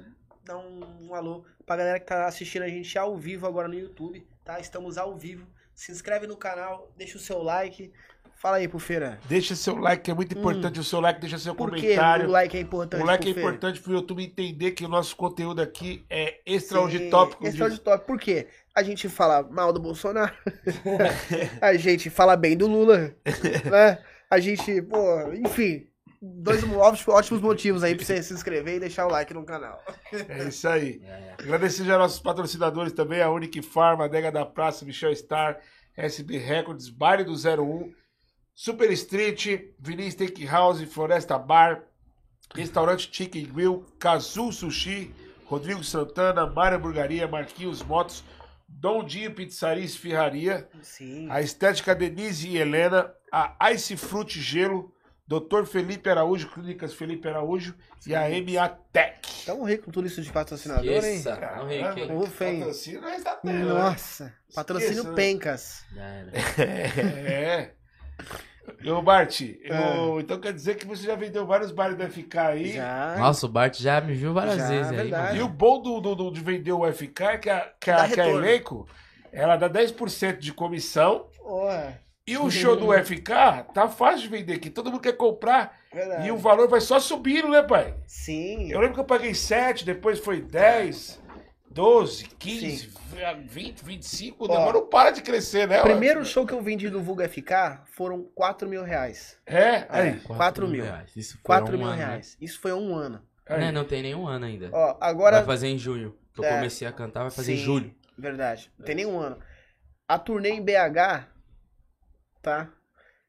dar 0.43 0.57
um, 0.57 1.07
um 1.09 1.15
alô 1.15 1.45
pra 1.65 1.77
galera 1.77 1.99
que 1.99 2.05
tá 2.05 2.25
assistindo 2.27 2.63
a 2.63 2.67
gente 2.67 2.97
ao 2.97 3.15
vivo 3.17 3.45
agora 3.47 3.67
no 3.67 3.75
YouTube, 3.75 4.27
tá? 4.43 4.59
Estamos 4.59 4.97
ao 4.97 5.17
vivo. 5.17 5.47
Se 5.73 5.91
inscreve 5.91 6.27
no 6.27 6.35
canal, 6.35 6.91
deixa 6.97 7.17
o 7.17 7.21
seu 7.21 7.41
like. 7.41 7.93
Fala 8.35 8.55
aí 8.57 8.67
pro 8.69 8.79
Feira. 8.79 9.19
Deixa 9.27 9.53
seu 9.53 9.75
like, 9.77 10.01
que 10.03 10.11
é 10.11 10.13
muito 10.13 10.37
importante 10.37 10.79
o 10.79 10.83
seu 10.83 11.01
like, 11.01 11.19
deixa 11.19 11.37
seu 11.37 11.51
Hum. 11.53 11.57
Por 11.57 11.71
que 11.75 11.81
comentário. 11.81 12.27
o 12.27 12.31
like 12.31 12.57
é 12.57 12.61
importante 12.61 13.01
O 13.01 13.05
like 13.05 13.29
é 13.29 13.33
pro 13.33 13.33
Fê? 13.33 13.39
importante 13.47 13.81
pro 13.81 13.93
YouTube 13.93 14.23
entender 14.23 14.71
que 14.71 14.85
o 14.85 14.87
nosso 14.87 15.13
conteúdo 15.15 15.61
aqui 15.61 16.05
é 16.09 16.39
extra 16.45 16.79
Sim, 16.89 17.09
top. 17.09 17.35
Extra 17.45 17.69
de 17.69 17.79
top. 17.79 18.07
Por 18.07 18.17
quê? 18.17 18.47
A 18.75 18.83
gente 18.83 19.09
fala 19.09 19.43
mal 19.43 19.73
do 19.73 19.79
Bolsonaro. 19.79 20.33
a 21.61 21.73
gente 21.75 22.09
fala 22.09 22.35
bem 22.35 22.55
do 22.55 22.67
Lula. 22.67 23.15
né? 23.69 23.99
A 24.29 24.39
gente, 24.39 24.81
pô, 24.81 25.33
enfim. 25.33 25.87
Dois 26.21 26.61
ótimos, 27.07 27.41
motivos 27.41 27.81
aí 27.81 27.95
pra 27.95 28.05
você 28.05 28.21
se 28.21 28.33
inscrever 28.33 28.75
e 28.75 28.79
deixar 28.81 29.07
o 29.07 29.09
like 29.09 29.33
no 29.33 29.45
canal. 29.45 29.81
É 30.11 30.43
isso 30.49 30.67
aí. 30.67 31.01
É. 31.05 31.35
Agradecer 31.39 31.85
já 31.85 31.97
nossos 31.97 32.19
patrocinadores 32.19 32.91
também, 32.91 33.21
a 33.21 33.29
Unique 33.29 33.61
Farma, 33.61 34.03
Adega 34.03 34.29
da 34.29 34.45
Praça, 34.45 34.83
Michel 34.83 35.15
Star, 35.15 35.61
SB 35.95 36.37
Records, 36.37 36.89
Baile 36.89 37.23
do 37.23 37.31
01, 37.31 37.93
Super 38.53 38.91
Street, 38.91 39.61
Vinícius 39.79 40.13
Steakhouse, 40.15 40.85
Floresta 40.87 41.39
Bar, 41.39 41.83
Restaurante 42.53 43.09
Chicken 43.09 43.45
Grill, 43.45 43.85
Kazu 43.97 44.51
Sushi, 44.51 45.13
Rodrigo 45.45 45.83
Santana, 45.85 46.45
Mário 46.45 46.79
Burgaria, 46.79 47.27
Marquinhos 47.27 47.81
Motos, 47.81 48.25
Dom 48.69 49.03
Dinho 49.03 49.33
Pizzaria 49.33 49.83
e 49.83 49.85
Esfirraria, 49.85 50.69
Sim. 50.81 51.27
a 51.29 51.41
Estética 51.41 51.93
Denise 51.93 52.47
e 52.47 52.57
Helena, 52.57 53.13
a 53.31 53.71
Ice 53.71 53.97
Fruit 53.97 54.39
Gelo, 54.39 54.93
Dr. 55.27 55.65
Felipe 55.65 56.09
Araújo, 56.09 56.49
Clínicas 56.49 56.93
Felipe 56.93 57.27
Araújo 57.27 57.75
e 58.07 58.15
a 58.15 58.21
MA 58.21 58.69
Tech. 58.91 59.45
Tamo 59.45 59.63
rico 59.63 59.85
com 59.85 59.91
tudo 59.91 60.07
isso 60.07 60.21
de 60.21 60.31
patrocinador, 60.31 60.85
hein? 60.85 60.97
Esqueça. 60.97 61.35
Não, 61.35 61.67
Rick, 61.67 62.01
hein? 62.01 62.17
Ufa, 62.17 62.45
hein? 62.45 62.59
Patrocínio 62.59 63.01
nós 63.01 63.23
tá 63.23 63.35
tendo, 63.35 63.53
né? 63.53 63.63
Nossa, 63.65 64.33
patrocínio 64.55 64.91
Esqueça, 64.91 65.09
né? 65.09 65.15
Pencas. 65.15 65.85
Já 65.93 66.03
era. 66.03 66.31
É. 66.57 67.71
Ô, 68.85 69.01
Bart, 69.01 69.41
eu- 69.41 70.17
É. 70.17 70.21
então 70.21 70.39
quer 70.39 70.53
dizer 70.53 70.75
que 70.75 70.85
você 70.85 71.03
já 71.05 71.15
vendeu 71.15 71.45
vários 71.45 71.71
bares 71.71 71.95
do 71.97 72.03
FK 72.03 72.37
aí. 72.39 72.73
Já. 72.73 73.15
Nossa, 73.17 73.45
o 73.45 73.49
Bart 73.49 73.79
já 73.79 73.99
me 74.01 74.13
viu 74.13 74.33
várias 74.33 74.57
Já, 74.57 74.67
vezes 74.67 74.91
aí, 74.91 74.97
verdade. 74.97 75.37
E 75.37 75.41
o 75.41 75.47
bom 75.47 75.81
do, 75.81 75.99
do- 76.01 76.15
do- 76.15 76.31
de 76.31 76.41
vender 76.41 76.71
o 76.71 76.85
FK 76.85 77.23
é 77.23 77.37
que 77.37 77.49
a, 77.49 77.71
que 77.79 77.91
a, 77.91 78.07
que 78.09 78.19
a 78.21 78.27
elenco, 78.27 78.87
ela 79.31 79.55
dá 79.55 79.67
10% 79.69 80.37
de 80.39 80.53
comissão. 80.53 81.27
Ué, 81.43 81.99
E 82.27 82.37
o 82.37 82.49
show 82.51 82.75
do 82.75 82.93
FK 82.93 83.63
tá 83.73 83.87
fácil 83.87 84.21
de 84.21 84.27
vender 84.27 84.53
aqui. 84.53 84.69
Todo 84.69 84.91
mundo 84.91 85.01
quer 85.01 85.13
comprar. 85.13 85.75
verdade. 85.91 86.27
E 86.27 86.31
o 86.31 86.37
valor 86.37 86.67
vai 86.67 86.79
só 86.79 86.99
subindo, 86.99 87.47
né, 87.49 87.63
pai? 87.63 87.95
Sim. 88.05 88.71
Eu 88.71 88.79
lembro 88.79 88.93
que 88.93 88.99
eu 88.99 89.05
paguei 89.05 89.33
7, 89.33 89.83
depois 89.83 90.19
foi 90.19 90.39
10, 90.39 91.19
12, 91.71 92.25
15, 92.39 92.89
20, 93.47 93.83
25. 93.85 94.43
O 94.43 94.47
Ó, 94.47 94.51
negócio 94.51 94.73
não 94.73 94.87
para 94.89 95.11
de 95.11 95.21
crescer, 95.21 95.67
né? 95.67 95.79
O 95.79 95.83
primeiro 95.83 96.25
show 96.25 96.45
que 96.45 96.53
eu 96.53 96.61
vendi 96.61 96.89
do 96.89 97.01
Vulga 97.01 97.29
FK 97.29 97.81
foram 97.93 98.23
4 98.33 98.67
mil 98.67 98.83
reais. 98.83 99.37
É, 99.45 99.85
aí. 99.87 100.19
Quatro 100.21 100.67
mil. 100.67 100.83
reais. 100.83 101.11
Isso 101.15 101.33
foi 101.33 101.41
4 101.43 101.75
um 101.75 101.77
mil 101.77 101.87
ano, 101.87 101.97
né? 101.97 102.05
reais. 102.05 102.37
Isso 102.41 102.59
foi 102.59 102.73
um 102.73 102.95
ano. 102.95 103.21
aí. 103.47 103.59
Né, 103.59 103.71
não 103.71 103.85
tem 103.85 104.01
nenhum 104.01 104.27
ano 104.27 104.45
ainda. 104.45 104.69
Ó, 104.73 104.97
agora. 104.99 105.37
Vai 105.37 105.45
fazer 105.45 105.67
em 105.67 105.77
julho. 105.77 106.17
Que 106.33 106.39
eu 106.41 106.45
É. 106.45 106.55
comecei 106.55 106.87
a 106.87 106.91
cantar, 106.91 107.21
vai 107.21 107.31
fazer 107.31 107.53
em 107.53 107.57
Sim, 107.57 107.63
julho. 107.63 107.95
Verdade. 108.17 108.71
Não 108.77 108.85
tem 108.85 108.95
nenhum 108.95 109.19
ano. 109.19 109.37
A 110.07 110.17
turnê 110.17 110.49
em 110.49 110.61
BH, 110.63 111.27
tá? 112.41 112.69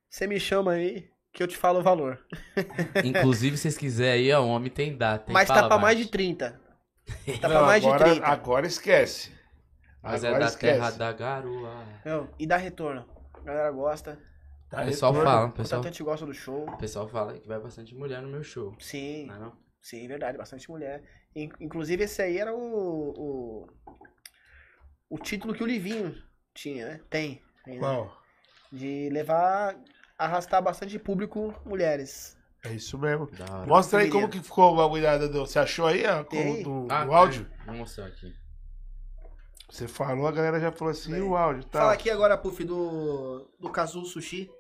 Você 0.09 0.27
me 0.27 0.41
chama 0.41 0.73
aí 0.73 1.09
que 1.33 1.43
eu 1.43 1.47
te 1.47 1.57
falo 1.57 1.81
o 1.81 1.83
valor. 1.83 2.19
Inclusive, 3.05 3.57
se 3.57 3.63
vocês 3.63 3.77
quiserem 3.79 4.25
aí, 4.25 4.33
ó, 4.33 4.43
o 4.43 4.49
homem 4.49 4.71
tem 4.71 4.97
data. 4.97 5.31
Mas 5.33 5.47
tá 5.49 5.69
pra 5.69 5.79
mais 5.79 5.97
de 5.99 6.07
30. 6.07 6.59
Tá 7.41 7.49
Não, 7.49 7.57
pra 7.57 7.63
mais 7.67 7.85
agora, 7.85 8.05
de 8.05 8.11
30. 8.13 8.27
Agora 8.27 8.67
esquece. 8.67 9.33
Mas 10.03 10.25
agora 10.25 10.37
é 10.45 10.47
da 10.47 10.47
esquece. 10.53 10.73
terra 10.75 10.91
da 10.91 11.13
garoa. 11.13 11.85
Não, 12.05 12.29
e 12.39 12.47
dá 12.47 12.57
retorno. 12.57 13.07
A 13.35 13.41
galera 13.41 13.71
gosta. 13.71 14.19
Tá 14.69 14.83
O 14.83 14.87
pessoal 14.87 15.13
retorno. 15.13 15.31
fala, 15.31 15.47
o 15.47 15.49
O 15.49 15.53
pessoal, 15.53 15.81
tratante 15.83 16.03
gosta 16.03 16.27
do 16.27 16.35
show. 16.35 16.69
o 16.69 16.77
pessoal 16.79 17.09
fala 17.09 17.39
que 17.39 17.47
vai 17.49 17.59
bastante 17.61 17.95
mulher 17.95 18.23
no 18.23 18.29
meu 18.29 18.43
show. 18.43 18.75
Sim, 18.79 19.27
Não 19.27 19.35
é 19.35 19.39
não? 19.39 19.57
sim, 19.81 20.07
verdade. 20.09 20.39
Bastante 20.39 20.71
mulher. 20.71 21.03
In- 21.35 21.51
Inclusive, 21.61 22.05
esse 22.05 22.23
aí 22.23 22.39
era 22.39 22.55
o, 22.55 22.59
o. 22.59 23.67
O 25.09 25.19
título 25.19 25.53
que 25.55 25.63
o 25.63 25.67
Livinho 25.67 26.15
tinha, 26.55 26.87
né? 26.87 27.01
Tem. 27.11 27.43
ainda. 27.67 27.81
Qual? 27.81 28.23
De 28.73 29.09
levar. 29.11 29.77
Arrastar 30.17 30.63
bastante 30.63 30.99
público 30.99 31.55
mulheres. 31.65 32.37
É 32.63 32.73
isso 32.75 32.99
mesmo. 32.99 33.29
Mostra 33.67 34.01
aí 34.01 34.11
como 34.11 34.29
que 34.29 34.41
ficou 34.41 34.73
o 34.75 34.77
bagulho 34.77 35.03
da- 35.03 35.17
do. 35.27 35.41
Você 35.47 35.59
achou 35.59 35.87
aí 35.87 36.03
Tem. 36.29 36.63
com- 36.63 36.87
do, 36.87 36.93
Ah, 36.93 37.05
áudio? 37.05 37.47
Vou 37.67 37.75
mostrar 37.75 38.07
aqui. 38.07 38.33
Você 39.71 39.87
falou, 39.89 40.27
a 40.27 40.33
galera 40.33 40.61
já 40.61 40.73
falou 40.73 40.91
assim, 40.91 41.15
e 41.17 41.21
o 41.21 41.37
áudio, 41.37 41.65
tá? 41.65 41.79
Fala 41.81 41.93
aqui 41.93 42.11
agora, 42.11 42.37
Puff, 42.37 42.63
do. 42.65 43.49
Do 43.59 43.71
Kazu 43.71 44.05
Sushi. 44.05 44.51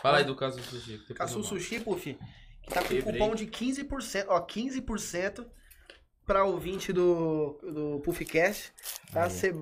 Fala 0.00 0.18
aí 0.18 0.24
do 0.24 0.34
caso 0.36 0.56
do 0.56 0.62
sushi. 0.62 0.92
que 0.92 0.98
depois 1.08 1.18
Kazu 1.18 1.34
eu 1.34 1.38
mostro. 1.40 1.58
Sushi, 1.60 1.80
Puff. 1.80 2.18
Que 2.62 2.70
tá 2.74 2.80
com 2.82 2.88
Quebrei. 2.88 3.18
cupom 3.20 3.34
de 3.34 3.46
15%. 3.46 4.26
Ó, 4.28 4.40
15% 4.40 5.44
pra 6.24 6.44
ouvinte 6.44 6.92
do, 6.92 7.58
do 7.62 8.00
Puffcast. 8.04 8.72
Tá? 9.12 9.24
Aí. 9.24 9.30
Você 9.30 9.54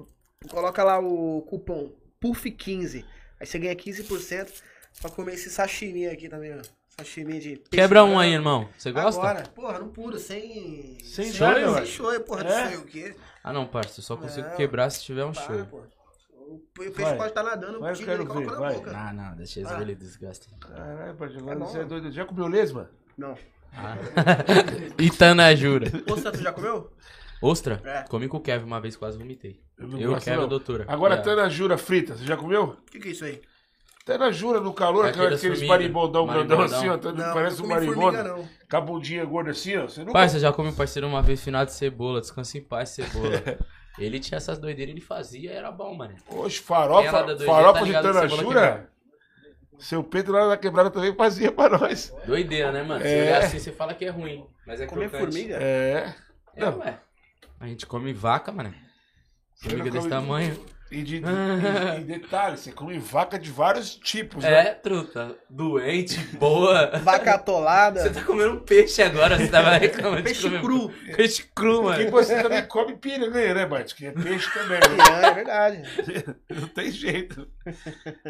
coloca 0.50 0.84
lá 0.84 1.00
o 1.00 1.42
cupom 1.42 1.92
PUF15. 2.22 3.04
Aí 3.40 3.46
você 3.46 3.58
ganha 3.58 3.74
15% 3.74 4.62
pra 5.00 5.10
comer 5.10 5.34
esse 5.34 5.50
sashimi 5.50 6.06
aqui 6.06 6.28
também, 6.28 6.52
ó. 6.56 6.62
Sashimi 7.00 7.38
de 7.38 7.50
peixe 7.50 7.68
Quebra 7.70 8.02
um 8.04 8.18
aí, 8.18 8.32
irmão. 8.32 8.68
Você 8.76 8.90
gosta? 8.90 9.20
Agora, 9.20 9.42
porra, 9.54 9.78
não 9.78 9.88
puro, 9.88 10.18
sem. 10.18 10.98
Sem 11.04 11.32
shoyu, 11.32 11.74
Sem 11.74 11.86
shoyu, 11.86 12.20
porra, 12.22 12.42
É? 12.42 12.62
não 12.62 12.68
sei 12.70 12.78
o 12.78 12.84
quê. 12.84 13.14
Ah, 13.44 13.52
não, 13.52 13.66
parça. 13.66 14.00
Eu 14.00 14.04
só 14.04 14.16
consigo 14.16 14.48
Não. 14.48 14.56
quebrar 14.56 14.90
se 14.90 15.02
tiver 15.04 15.24
um 15.24 15.32
Para, 15.32 15.42
show. 15.42 15.64
pô. 15.66 15.82
O 16.48 16.58
peixe 16.74 16.90
Vai. 17.02 17.16
pode 17.16 17.28
estar 17.28 17.42
nadando, 17.44 17.78
Vai, 17.78 17.92
eu 17.92 17.96
ele 17.96 18.04
quero 18.04 18.26
coloca 18.26 18.46
ver, 18.46 18.52
na 18.52 18.58
vai. 18.60 18.74
boca. 18.74 18.90
Ah, 18.96 19.12
não, 19.12 19.36
deixa 19.36 19.60
eles 19.60 19.70
Ah. 19.70 19.76
verem 19.76 19.94
desgastem. 19.94 20.52
Caralho, 20.58 21.14
pai, 21.14 21.28
agora 21.36 21.52
É 21.54 21.58
você 21.58 21.78
é 21.78 21.84
doido. 21.84 22.10
Já 22.10 22.24
comeu 22.24 22.46
lesma? 22.48 22.90
Não. 23.16 23.36
Ah. 23.74 23.96
Itanajura. 24.98 25.86
Ostra, 26.10 26.32
tu 26.32 26.38
já 26.42 26.52
comeu? 26.52 26.90
Ostra? 27.40 27.80
É. 27.84 28.02
Comi 28.08 28.26
com 28.26 28.38
o 28.38 28.40
Kevin 28.40 28.64
uma 28.64 28.80
vez, 28.80 28.96
quase 28.96 29.16
vomitei. 29.18 29.60
Eu 29.78 29.88
gosto, 30.10 30.24
quero 30.24 30.42
a 30.42 30.46
doutora. 30.46 30.84
Agora, 30.88 31.14
É. 31.14 31.18
Tanajura 31.18 31.78
frita, 31.78 32.16
você 32.16 32.24
já 32.24 32.36
comeu? 32.36 32.64
O 32.64 32.90
que, 32.90 32.98
que 32.98 33.08
é 33.08 33.10
isso 33.12 33.24
aí? 33.24 33.40
Tanajura 34.08 34.58
no 34.60 34.72
calor, 34.72 35.04
É 35.06 35.10
aqueles 35.10 35.40
formiga. 35.42 35.66
marimbondão 35.66 36.26
grandão 36.26 36.58
Marimbondão. 36.58 36.78
assim, 36.78 36.88
ó. 36.88 36.96
tá- 36.96 37.12
Não, 37.12 37.34
parece 37.34 37.58
não 37.58 37.64
um 37.66 37.68
marimbondo. 37.68 38.00
formiga, 38.16 38.22
não. 38.24 38.48
Com 38.70 38.76
a 38.76 38.80
bundinha 38.80 39.24
gorda 39.26 39.50
assim, 39.50 39.76
ó. 39.76 39.82
Você 39.82 40.00
nunca... 40.00 40.12
Parça, 40.12 40.38
já 40.38 40.50
comi 40.50 40.70
um 40.70 40.74
parceiro 40.74 41.06
uma 41.06 41.20
vez 41.20 41.42
final 41.44 41.64
de 41.66 41.72
cebola, 41.72 42.20
descansa 42.20 42.56
em 42.56 42.62
paz, 42.62 42.88
cebola. 42.88 43.58
ele 43.98 44.18
tinha 44.18 44.38
essas 44.38 44.58
doideiras, 44.58 44.92
ele 44.92 45.02
fazia, 45.02 45.52
era 45.52 45.70
bom, 45.70 45.94
mano. 45.94 46.14
Oxe, 46.30 46.58
da 46.60 46.64
farofa, 46.66 47.22
doideira, 47.22 47.52
farofa 47.52 47.80
tá 47.80 47.84
de 47.84 47.92
Tanajura. 47.92 48.90
Seu 49.78 50.02
peito 50.02 50.32
lá 50.32 50.48
na 50.48 50.56
quebrada 50.56 50.90
também 50.90 51.14
fazia 51.14 51.52
pra 51.52 51.68
nós. 51.78 52.12
Doideira, 52.26 52.72
né, 52.72 52.82
mano? 52.82 53.02
Se 53.02 53.08
É. 53.08 53.22
olhar 53.22 53.38
assim, 53.42 53.58
você 53.58 53.70
fala 53.70 53.92
que 53.94 54.04
é 54.06 54.10
ruim. 54.10 54.44
Mas 54.66 54.80
é 54.80 54.86
Comer 54.86 55.10
crocante. 55.10 55.32
formiga? 55.34 55.56
É. 55.62 56.14
É, 56.56 56.60
Não. 56.64 56.78
ué. 56.78 56.98
A 57.60 57.66
gente 57.66 57.86
come 57.86 58.12
vaca, 58.12 58.50
mano. 58.50 58.74
Você 59.54 59.68
Formiga 59.68 59.90
desse 59.90 60.08
tamanho. 60.08 60.58
E, 60.90 61.02
de, 61.02 61.16
e, 61.16 62.00
e 62.00 62.04
detalhe, 62.04 62.56
você 62.56 62.72
come 62.72 62.98
vaca 62.98 63.38
de 63.38 63.50
vários 63.50 63.94
tipos, 63.94 64.42
né? 64.42 64.68
É, 64.68 64.74
truta. 64.74 65.36
Doente, 65.50 66.18
boa. 66.36 66.98
Vaca 67.00 67.34
atolada. 67.34 68.00
Você 68.02 68.10
tá 68.10 68.22
comendo 68.24 68.54
um 68.54 68.60
peixe 68.60 69.02
agora, 69.02 69.36
você 69.36 69.48
tava 69.48 69.72
reclamando 69.76 70.22
de 70.22 70.28
Peixe 70.28 70.42
comer- 70.42 70.60
cru. 70.62 70.88
Peixe 71.16 71.42
cru, 71.54 71.80
E 71.80 71.84
mano. 71.84 72.10
você 72.10 72.42
também 72.42 72.66
come 72.66 72.96
piranha, 72.96 73.54
né, 73.54 73.66
Bart? 73.66 73.94
Que 73.94 74.06
é 74.06 74.12
peixe 74.12 74.50
também, 74.52 74.78
né? 74.78 75.04
Piranha, 75.04 75.26
é 75.26 75.34
verdade. 75.34 75.82
Não 76.48 76.68
tem 76.68 76.90
jeito. 76.90 77.46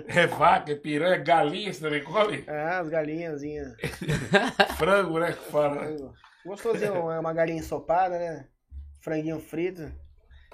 É 0.08 0.26
vaca, 0.26 0.72
é 0.72 0.74
piranha, 0.74 1.16
galinha 1.18 1.72
você 1.72 1.80
também 1.80 2.02
come? 2.02 2.44
Ah, 2.48 2.80
as 2.80 2.88
galinhazinhas. 2.88 3.72
Frango, 4.76 5.18
né? 5.20 5.32
Que 5.32 5.50
fala. 5.50 5.76
né? 5.84 5.96
Gostosinho, 6.44 7.10
é 7.10 7.18
uma 7.20 7.32
galinha 7.32 7.58
ensopada, 7.60 8.18
né? 8.18 8.46
Franguinho 9.00 9.38
frito. 9.38 9.90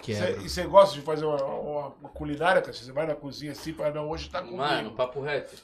Quebra. 0.02 0.42
E 0.42 0.48
você 0.48 0.64
gosta 0.64 0.94
de 0.94 1.00
fazer 1.02 1.24
uma, 1.24 1.42
uma- 1.44 1.88
uma 1.94 2.08
culinária, 2.10 2.60
cara? 2.60 2.72
Você 2.72 2.92
vai 2.92 3.06
na 3.06 3.14
cozinha 3.14 3.52
assim 3.52 3.70
e 3.70 3.74
fala, 3.74 3.92
não, 3.94 4.08
hoje 4.10 4.28
tá 4.28 4.40
comigo. 4.40 4.58
Mano, 4.58 4.92
papo 4.92 5.20
reto. 5.20 5.54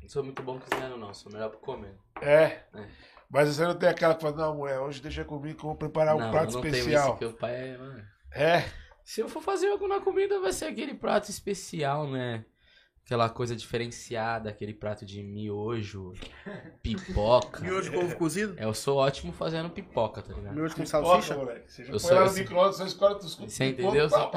Não 0.00 0.08
sou 0.08 0.22
muito 0.24 0.42
bom 0.42 0.58
cozinhando, 0.58 0.96
não. 0.96 1.12
Sou 1.14 1.30
melhor 1.32 1.50
pra 1.50 1.58
comer. 1.60 1.94
É. 2.20 2.60
É. 2.74 2.86
Mas 3.30 3.48
você 3.48 3.64
não 3.66 3.74
tem 3.74 3.88
aquela 3.88 4.14
que 4.14 4.22
fala, 4.22 4.36
não, 4.36 4.56
mulher, 4.56 4.78
hoje 4.80 5.00
deixa 5.00 5.24
comigo 5.24 5.58
que 5.58 5.64
eu 5.64 5.68
vou 5.68 5.76
preparar 5.76 6.14
um 6.16 6.20
não, 6.20 6.30
prato 6.30 6.50
eu 6.50 6.54
não 6.54 6.60
tenho 6.62 6.74
especial. 6.76 7.08
isso, 7.08 7.16
que 7.18 7.24
o 7.24 7.32
pai 7.32 7.54
é, 7.70 7.78
mano. 7.78 8.04
É. 8.32 8.64
Se 9.04 9.20
eu 9.20 9.28
for 9.28 9.42
fazer 9.42 9.68
alguma 9.68 10.00
comida, 10.00 10.38
vai 10.40 10.52
ser 10.52 10.66
aquele 10.66 10.94
prato 10.94 11.28
especial, 11.30 12.06
né? 12.06 12.44
Aquela 13.04 13.28
coisa 13.28 13.54
diferenciada, 13.56 14.48
aquele 14.50 14.72
prato 14.72 15.04
de 15.04 15.22
miojo, 15.22 16.12
pipoca. 16.82 17.60
Miojo 17.64 17.90
de 17.90 17.96
ovo 17.96 18.16
cozido. 18.16 18.54
É, 18.56 18.64
eu 18.64 18.72
sou 18.72 18.96
ótimo 18.98 19.32
fazendo 19.32 19.68
pipoca, 19.70 20.22
tá 20.22 20.32
ligado? 20.32 20.54
Miojo 20.54 20.76
com 20.76 20.86
salsicha. 20.86 21.36
moleque. 21.36 21.70
Você 21.70 21.84
já 21.84 21.92
Eu 21.92 21.98
sou- 21.98 22.14
lá 22.14 22.24
no 22.26 22.32
micro-ondas, 22.32 22.76
você 22.76 22.84
escolhe 22.84 23.14
os 23.16 23.34
Você 23.34 23.64
entendeu? 23.66 24.08
Só- 24.08 24.30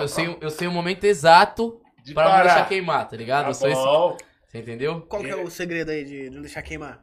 Eu 0.00 0.08
sei, 0.08 0.38
eu 0.40 0.50
sei 0.50 0.68
o 0.68 0.72
momento 0.72 1.04
exato 1.04 1.80
De 2.02 2.14
pra 2.14 2.24
não 2.24 2.30
parar. 2.30 2.42
deixar 2.44 2.68
queimar, 2.68 3.08
tá 3.08 3.16
ligado? 3.16 3.44
Tá 3.44 3.50
eu 3.50 3.54
sou 3.54 3.68
esse- 3.68 3.80
bom. 3.82 4.16
Você 4.46 4.58
entendeu? 4.58 5.00
Qual 5.02 5.22
que 5.22 5.28
é 5.30 5.36
o 5.36 5.50
segredo 5.50 5.90
aí 5.90 6.04
de 6.04 6.30
não 6.30 6.42
deixar 6.42 6.62
queimar? 6.62 7.02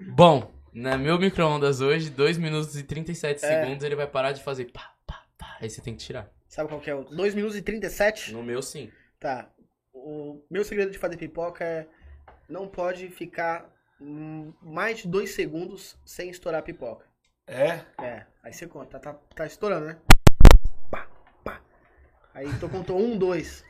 Bom, 0.00 0.50
no 0.72 0.98
meu 0.98 1.18
micro-ondas 1.18 1.80
hoje, 1.80 2.10
2 2.10 2.36
minutos 2.36 2.76
e 2.76 2.82
37 2.82 3.44
É. 3.44 3.62
segundos, 3.62 3.84
ele 3.84 3.94
vai 3.94 4.06
parar 4.06 4.32
de 4.32 4.42
fazer 4.42 4.66
pá, 4.72 4.92
pá, 5.06 5.22
pá. 5.38 5.56
Aí 5.60 5.70
você 5.70 5.80
tem 5.80 5.94
que 5.94 6.02
tirar. 6.04 6.28
Sabe 6.48 6.68
qual 6.68 6.80
que 6.80 6.90
é 6.90 6.94
o? 6.94 7.04
2 7.04 7.34
minutos 7.34 7.56
e 7.56 7.62
37? 7.62 8.32
No 8.32 8.42
meu, 8.42 8.60
sim. 8.62 8.90
Tá. 9.20 9.50
O 10.04 10.42
meu 10.50 10.64
segredo 10.64 10.90
de 10.90 10.98
fazer 10.98 11.16
pipoca 11.16 11.64
é 11.64 11.86
não 12.48 12.66
pode 12.66 13.08
ficar 13.08 13.70
hum, 14.00 14.52
mais 14.62 14.98
de 14.98 15.08
2 15.08 15.30
segundos 15.30 15.98
sem 16.04 16.30
estourar 16.30 16.60
a 16.60 16.62
pipoca. 16.62 17.06
É. 17.46 17.80
É, 18.02 18.26
aí 18.42 18.52
você 18.52 18.66
conta, 18.66 18.98
tá, 18.98 19.12
tá, 19.12 19.20
tá 19.34 19.46
estourando, 19.46 19.86
né? 19.86 19.98
Pá, 20.90 21.06
pá. 21.42 21.60
Aí 22.34 22.46
tu 22.60 22.68
contou 22.68 22.98
um, 22.98 23.16
dois. 23.16 23.64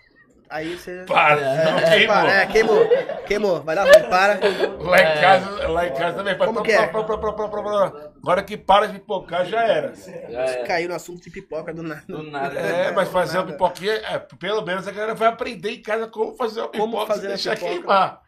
Aí 0.50 0.76
você. 0.76 1.04
Para, 1.08 1.40
não 1.40 1.78
É, 1.78 1.90
queimou. 1.98 2.14
para, 2.14 2.32
é, 2.32 2.46
queimou. 2.46 2.88
Queimou. 3.26 3.60
Vai 3.62 3.74
dar 3.76 3.84
ruim, 3.84 4.08
para. 4.08 4.38
Lá 4.80 4.98
em 4.98 5.02
É. 5.04 5.20
casa, 5.20 5.68
lá 5.68 5.86
em 5.86 5.92
casa 5.94 6.16
também. 6.16 6.38
Como 6.38 6.54
pá, 6.54 6.62
que 6.62 6.72
é? 6.72 6.86
pá, 6.86 7.02
pá. 7.04 8.10
Agora 8.22 8.42
que 8.42 8.56
para 8.56 8.86
de 8.88 8.94
pipocar, 8.94 9.44
já 9.44 9.62
era. 9.62 9.94
Já 9.94 10.42
é. 10.44 10.64
Caiu 10.64 10.88
no 10.88 10.94
assunto 10.94 11.22
de 11.22 11.30
pipoca 11.30 11.72
do 11.74 11.82
nada. 11.82 12.02
Do 12.08 12.22
nada. 12.22 12.58
É, 12.58 12.90
mas 12.92 13.08
fazer 13.08 13.38
uma 13.38 13.46
pipoquinha, 13.46 13.92
é, 13.92 14.18
pelo 14.18 14.62
menos 14.62 14.86
a 14.88 14.90
galera 14.90 15.14
vai 15.14 15.28
aprender 15.28 15.70
em 15.70 15.82
casa 15.82 16.06
como 16.08 16.34
fazer 16.36 16.60
uma 16.60 16.68
Como 16.68 16.92
pipoca 16.92 17.06
fazer 17.06 17.20
sem 17.20 17.28
a 17.28 17.34
deixar 17.34 17.54
pipoca. 17.54 17.72
queimar. 17.72 18.22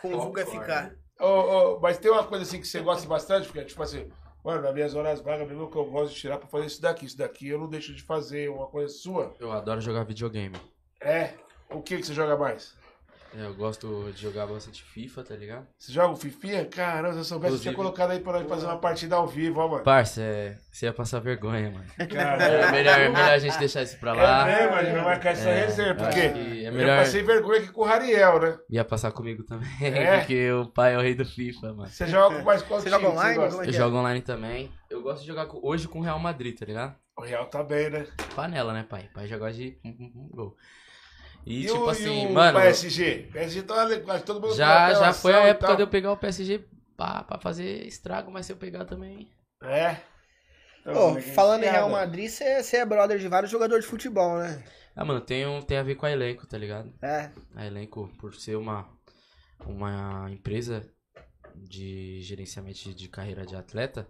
Com 0.00 0.08
o 0.14 0.20
vulga 0.20 0.46
ficar. 0.46 0.90
Ô, 1.20 1.26
ô, 1.26 1.80
mas 1.80 1.98
tem 1.98 2.10
uma 2.10 2.24
coisa 2.24 2.44
assim 2.44 2.60
que 2.60 2.66
você 2.66 2.80
gosta 2.80 3.06
bastante, 3.08 3.46
porque 3.46 3.64
tipo 3.64 3.82
assim, 3.82 4.08
mano, 4.44 4.62
nas 4.62 4.74
minhas 4.74 4.94
horas 4.94 5.20
vagas 5.20 5.46
mesmo 5.48 5.70
que 5.70 5.76
eu 5.76 5.84
gosto 5.86 6.12
de 6.14 6.20
tirar 6.20 6.38
pra 6.38 6.46
fazer 6.48 6.66
isso 6.66 6.82
daqui. 6.82 7.06
Isso 7.06 7.16
daqui 7.16 7.48
eu 7.48 7.58
não 7.58 7.68
deixo 7.68 7.94
de 7.94 8.02
fazer, 8.02 8.48
uma 8.50 8.66
coisa 8.66 8.92
sua. 8.92 9.34
Eu 9.40 9.52
adoro 9.52 9.80
jogar 9.80 10.04
videogame. 10.04 10.56
É. 11.00 11.30
O 11.70 11.82
que, 11.82 11.96
que 11.98 12.06
você 12.06 12.14
joga 12.14 12.36
mais? 12.36 12.74
É, 13.36 13.44
Eu 13.46 13.54
gosto 13.54 14.12
de 14.12 14.22
jogar 14.22 14.46
bastante 14.46 14.80
FIFA, 14.84 15.24
tá 15.24 15.34
ligado? 15.34 15.66
Você 15.76 15.90
joga 15.92 16.12
o 16.12 16.16
Fifinha? 16.16 16.64
Caramba, 16.66 17.14
se 17.14 17.18
eu 17.18 17.24
soubesse, 17.24 17.54
eu 17.54 17.58
tinha 17.60 17.72
Inclusive- 17.72 17.76
colocado 17.96 18.12
aí 18.12 18.20
pra 18.20 18.34
nós 18.34 18.48
fazer 18.48 18.66
uma 18.66 18.78
partida 18.78 19.16
ao 19.16 19.26
vivo, 19.26 19.60
ó, 19.60 19.66
mano. 19.66 19.82
Parça, 19.82 20.20
é, 20.22 20.56
você 20.70 20.86
ia 20.86 20.92
passar 20.92 21.18
vergonha, 21.18 21.68
mano. 21.68 21.84
Caramba. 22.08 22.44
É 22.44 22.70
melhor, 22.70 22.96
melhor 23.10 23.30
a 23.30 23.38
gente 23.38 23.58
deixar 23.58 23.82
isso 23.82 23.98
pra 23.98 24.12
lá. 24.12 24.48
É 24.48 24.84
gente 24.84 24.92
vai 24.94 25.02
marcar 25.04 25.30
essa 25.30 25.48
É, 25.50 25.66
reserva, 25.66 26.00
eu 26.02 26.04
porque 26.06 26.20
é 26.20 26.68
eu 26.68 26.72
melhor- 26.72 26.98
passei 27.00 27.22
vergonha 27.24 27.58
aqui 27.58 27.72
com 27.72 27.80
o 27.80 27.84
Rariel, 27.84 28.38
né? 28.40 28.58
Ia 28.70 28.84
passar 28.84 29.10
comigo 29.10 29.42
também, 29.42 29.68
É? 29.82 30.18
porque 30.20 30.52
o 30.52 30.66
pai 30.68 30.94
é 30.94 30.98
o 30.98 31.00
rei 31.00 31.16
do 31.16 31.24
FIFA, 31.24 31.72
mano. 31.74 31.88
Você 31.88 32.06
joga 32.06 32.36
com 32.36 32.42
mais 32.44 32.62
qual 32.62 32.78
Você 32.80 32.88
time 32.88 33.02
joga 33.02 33.10
que 33.10 33.18
online? 33.18 33.34
gosta? 33.36 33.50
Como 33.50 33.62
é 33.64 33.66
Eu 33.66 33.70
é? 33.70 33.72
jogo 33.76 33.96
online 33.96 34.20
também. 34.20 34.72
Eu 34.88 35.02
gosto 35.02 35.22
de 35.22 35.26
jogar 35.26 35.48
hoje 35.52 35.88
com 35.88 35.98
o 35.98 36.02
Real 36.02 36.20
Madrid, 36.20 36.56
tá 36.56 36.64
ligado? 36.66 36.94
O 37.16 37.22
Real 37.22 37.46
tá 37.46 37.64
bem, 37.64 37.90
né? 37.90 38.06
Panela, 38.36 38.72
né, 38.72 38.84
pai? 38.88 39.08
Pai 39.12 39.26
já 39.26 39.36
gosta 39.38 39.54
de 39.56 39.76
gol. 40.32 40.56
E, 41.46 41.64
E, 41.64 41.66
tipo 41.66 41.78
o, 41.78 41.88
assim, 41.88 42.24
e 42.24 42.26
o 42.26 42.32
mano, 42.32 42.58
PSG? 42.58 43.28
PSG 43.32 43.62
tá 43.62 44.00
quase 44.00 44.24
todo 44.24 44.40
mundo 44.40 44.54
já, 44.54 44.92
com 44.94 45.00
já 45.00 45.12
foi 45.12 45.34
a 45.34 45.44
época 45.44 45.76
de 45.76 45.82
eu 45.82 45.88
pegar 45.88 46.12
o 46.12 46.16
PSG 46.16 46.64
pra, 46.96 47.22
pra 47.24 47.38
fazer 47.38 47.86
estrago, 47.86 48.30
mas 48.30 48.46
se 48.46 48.52
eu 48.52 48.56
pegar 48.56 48.84
também. 48.84 49.30
É. 49.62 49.96
Ô, 50.86 51.20
falando 51.34 51.64
em 51.64 51.70
Real 51.70 51.88
Madrid. 51.88 52.28
Você 52.30 52.76
é 52.76 52.84
brother 52.84 53.18
de 53.18 53.28
vários 53.28 53.50
jogadores 53.50 53.84
de 53.84 53.90
futebol, 53.90 54.38
né? 54.38 54.62
Ah, 54.94 55.04
mano, 55.04 55.20
tem, 55.20 55.46
um, 55.46 55.60
tem 55.60 55.78
a 55.78 55.82
ver 55.82 55.96
com 55.96 56.06
a 56.06 56.10
elenco, 56.10 56.46
tá 56.46 56.56
ligado? 56.56 56.92
É. 57.02 57.30
A 57.56 57.66
elenco, 57.66 58.08
por 58.18 58.34
ser 58.34 58.56
uma, 58.56 58.88
uma 59.66 60.30
empresa 60.30 60.88
de 61.54 62.20
gerenciamento 62.22 62.94
de 62.94 63.08
carreira 63.08 63.46
de 63.46 63.56
atleta, 63.56 64.06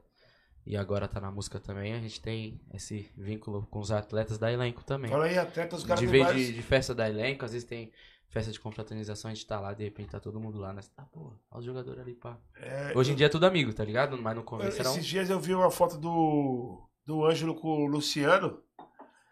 e 0.66 0.77
agora 0.77 1.07
tá 1.09 1.20
na 1.20 1.31
música 1.31 1.61
também, 1.61 1.93
a 1.95 2.01
gente 2.01 2.20
tem 2.20 2.61
esse 2.73 3.11
vínculo 3.16 3.66
com 3.70 3.78
os 3.81 3.91
atletas 3.91 4.39
da 4.39 4.51
elenco 4.53 4.82
também. 4.85 5.11
Fala 5.11 5.27
aí, 5.27 5.39
atleta, 5.39 5.77
os 5.77 5.85
caras 5.85 6.01
de 6.01 6.07
vez 6.07 6.27
de, 6.35 6.53
de 6.53 6.62
festa 6.62 6.95
da 6.95 7.09
elenco, 7.09 7.45
às 7.45 7.53
vezes 7.53 7.66
tem 7.69 7.93
festa 8.28 8.51
de 8.51 8.59
confraternização, 8.59 9.31
a 9.31 9.35
gente 9.35 9.47
tá 9.47 9.61
lá, 9.61 9.73
de 9.74 9.85
repente 9.85 10.11
tá 10.11 10.19
todo 10.19 10.41
mundo 10.41 10.59
lá, 10.59 10.73
né? 10.73 10.81
Tá, 10.97 11.05
pô, 11.05 11.32
olha 11.51 11.59
os 11.61 11.65
jogadores 11.65 12.01
ali, 12.01 12.15
pá. 12.15 12.36
É, 12.57 12.93
Hoje 12.97 13.12
em 13.12 13.15
dia 13.15 13.27
é 13.27 13.28
tudo 13.28 13.47
amigo, 13.47 13.73
tá 13.73 13.85
ligado? 13.85 14.16
Mas 14.20 14.35
no 14.35 14.43
começo 14.43 14.81
era 14.81 14.89
um... 14.91 14.93
Esses 14.93 15.07
dias 15.07 15.31
eu 15.31 15.39
vi 15.39 15.55
uma 15.55 15.70
foto 15.70 15.97
do, 15.99 16.89
do 17.07 17.24
Ângelo 17.24 17.55
com 17.55 17.85
o 17.85 17.86
Luciano, 17.86 18.61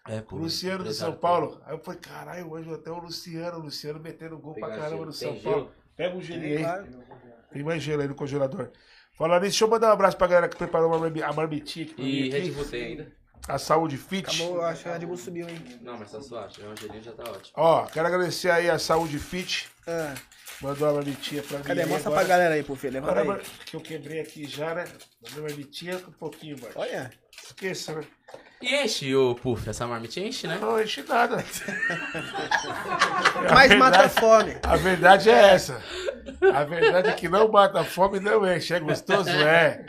É, 0.07 0.21
pô, 0.21 0.37
o 0.37 0.39
Luciano 0.41 0.85
do 0.85 0.93
São 0.93 1.15
Paulo. 1.17 1.61
Aí 1.65 1.75
eu 1.75 1.79
falei, 1.81 1.99
caralho, 2.01 2.49
o 2.49 2.55
Ângelo 2.57 2.77
até 2.77 2.91
o 2.93 2.99
Luciano, 2.99 3.59
o 3.59 3.63
Luciano 3.63 3.99
metendo 3.99 4.39
gol 4.39 4.55
pra 4.55 4.69
Pegar 4.69 4.83
caramba 4.83 4.97
gelo. 4.99 5.07
no 5.07 5.13
Tem 5.13 5.29
São 5.29 5.37
gelo? 5.37 5.55
Paulo. 5.55 5.73
Pega 5.97 6.17
um 6.17 6.23
gelinho 6.23 6.59
aí. 6.59 6.87
Tem 7.53 7.63
mais 7.65 7.83
gelo 7.83 8.03
aí 8.03 8.09
no 8.09 8.15
congelador. 8.15 8.71
Falar 9.17 9.37
nisso, 9.41 9.51
deixa 9.51 9.65
eu 9.65 9.69
mandar 9.69 9.89
um 9.89 9.93
abraço 9.93 10.17
pra 10.17 10.27
galera 10.27 10.49
que 10.49 10.57
preparou 10.57 10.89
uma 10.89 10.99
marmi- 10.99 11.23
a 11.23 11.33
marmitinha 11.33 11.85
aqui 11.87 11.95
pra 11.95 12.05
mim 12.05 12.11
E 12.11 12.29
aqui. 12.29 12.39
Red 12.39 12.51
Bull 12.53 12.65
tem 12.65 12.85
ainda? 12.85 13.13
A 13.49 13.59
Saúde 13.59 13.97
Fit. 13.99 14.29
Acabou, 14.29 14.57
eu 14.59 14.65
acho 14.65 14.83
que 14.85 14.89
a 14.89 14.97
Red 14.97 15.07
Bull 15.07 15.17
subiu, 15.17 15.49
hein? 15.49 15.79
Não, 15.83 15.99
mas 15.99 16.13
tá 16.13 16.21
suave, 16.21 16.63
o 16.63 16.71
Angelinho 16.71 17.03
já 17.03 17.13
tá 17.13 17.25
ótimo. 17.25 17.53
Ó, 17.57 17.87
quero 17.87 18.07
agradecer 18.07 18.51
aí 18.51 18.71
a 18.71 18.79
Saúde 18.79 19.19
Fit. 19.19 19.69
Ah, 19.87 20.15
Mandou 20.61 20.89
a 20.89 20.93
marmitinha 20.93 21.43
pra 21.43 21.59
mim. 21.59 21.65
cadê? 21.65 21.85
Mostra 21.87 22.09
agora. 22.11 22.21
pra 22.25 22.29
galera 22.29 22.55
aí, 22.55 22.63
pô, 22.63 22.77
filho. 22.77 22.93
Levanta 22.93 23.21
Agora 23.21 23.41
aí. 23.41 23.47
que 23.67 23.75
eu 23.75 23.81
quebrei 23.81 24.21
aqui 24.21 24.47
já, 24.47 24.73
né? 24.75 24.85
Mandou 25.21 25.45
a 25.45 25.49
marmitinha 25.49 25.99
com 25.99 26.11
um 26.11 26.15
pouquinho 26.15 26.57
mais. 26.63 26.77
Olha. 26.77 27.11
Esqueça, 27.57 27.95
né? 27.95 28.03
E 28.63 28.77
enche, 28.77 29.13
ô 29.17 29.35
Puff, 29.35 29.69
essa 29.69 29.87
marmitinha 29.89 30.29
enche, 30.29 30.47
né? 30.47 30.57
Não 30.61 30.81
enche 30.81 31.03
nada. 31.03 31.43
Mas 33.53 33.73
A 33.73 33.77
mata 33.77 33.99
a 33.99 34.07
verdade- 34.07 34.21
fome. 34.21 34.57
A 34.63 34.77
verdade 34.77 35.31
é 35.31 35.55
essa. 35.55 35.83
A 36.55 36.63
verdade 36.65 37.09
é 37.09 37.13
que 37.13 37.29
não 37.29 37.51
mata 37.51 37.81
a 37.81 37.85
fome, 37.85 38.21
não 38.21 38.47
enche. 38.51 38.73
É 38.75 38.79
gostoso? 38.81 39.29
É. 39.31 39.85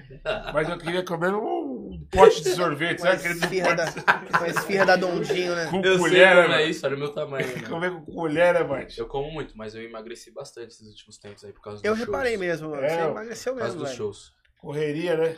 Mas 0.54 0.68
eu 0.70 0.78
queria 0.80 1.04
comer 1.06 1.34
um 1.36 2.04
pote 2.12 2.42
de 2.42 2.50
sorvete, 2.50 2.98
Com 3.00 3.04
sabe? 3.06 3.18
Aquele 3.18 3.34
esfirra 3.36 3.76
da, 3.76 3.92
pote- 3.92 4.38
com 4.38 4.44
a 4.44 4.48
esfirra 4.48 4.86
da 4.86 4.96
Dondinho, 4.96 5.56
né? 5.56 5.68
com 5.70 5.82
Eu 5.84 6.00
colher, 6.00 6.28
sei 6.28 6.36
né, 6.36 6.42
como 6.42 6.54
é 6.54 6.58
mano? 6.58 6.70
isso, 6.72 6.86
olha 6.88 6.96
o 6.96 7.00
meu 7.00 7.10
tamanho. 7.14 7.48
né? 7.48 7.62
Comer 7.70 7.92
com 7.92 8.06
colher, 8.06 8.54
né, 8.56 8.64
mano? 8.64 8.88
Eu 8.98 9.06
como 9.08 9.32
muito, 9.32 9.56
mas 9.58 9.76
eu 9.76 9.84
emagreci 9.84 10.32
bastante 10.32 10.70
esses 10.70 10.88
últimos 10.88 11.18
tempos 11.20 11.44
aí 11.46 11.52
por 11.54 11.62
causa 11.62 11.78
dos 11.80 11.86
Eu 11.86 11.96
shows. 11.96 12.08
reparei 12.08 12.38
mesmo, 12.38 12.70
mano. 12.72 12.84
É, 12.84 12.90
Você 12.90 13.00
emagreceu 13.02 13.54
Por 13.54 13.60
causa 13.60 13.74
mesmo, 13.76 13.80
dos 13.88 13.90
velho. 13.90 13.98
shows. 13.98 14.34
Correria, 14.60 15.16
né? 15.18 15.38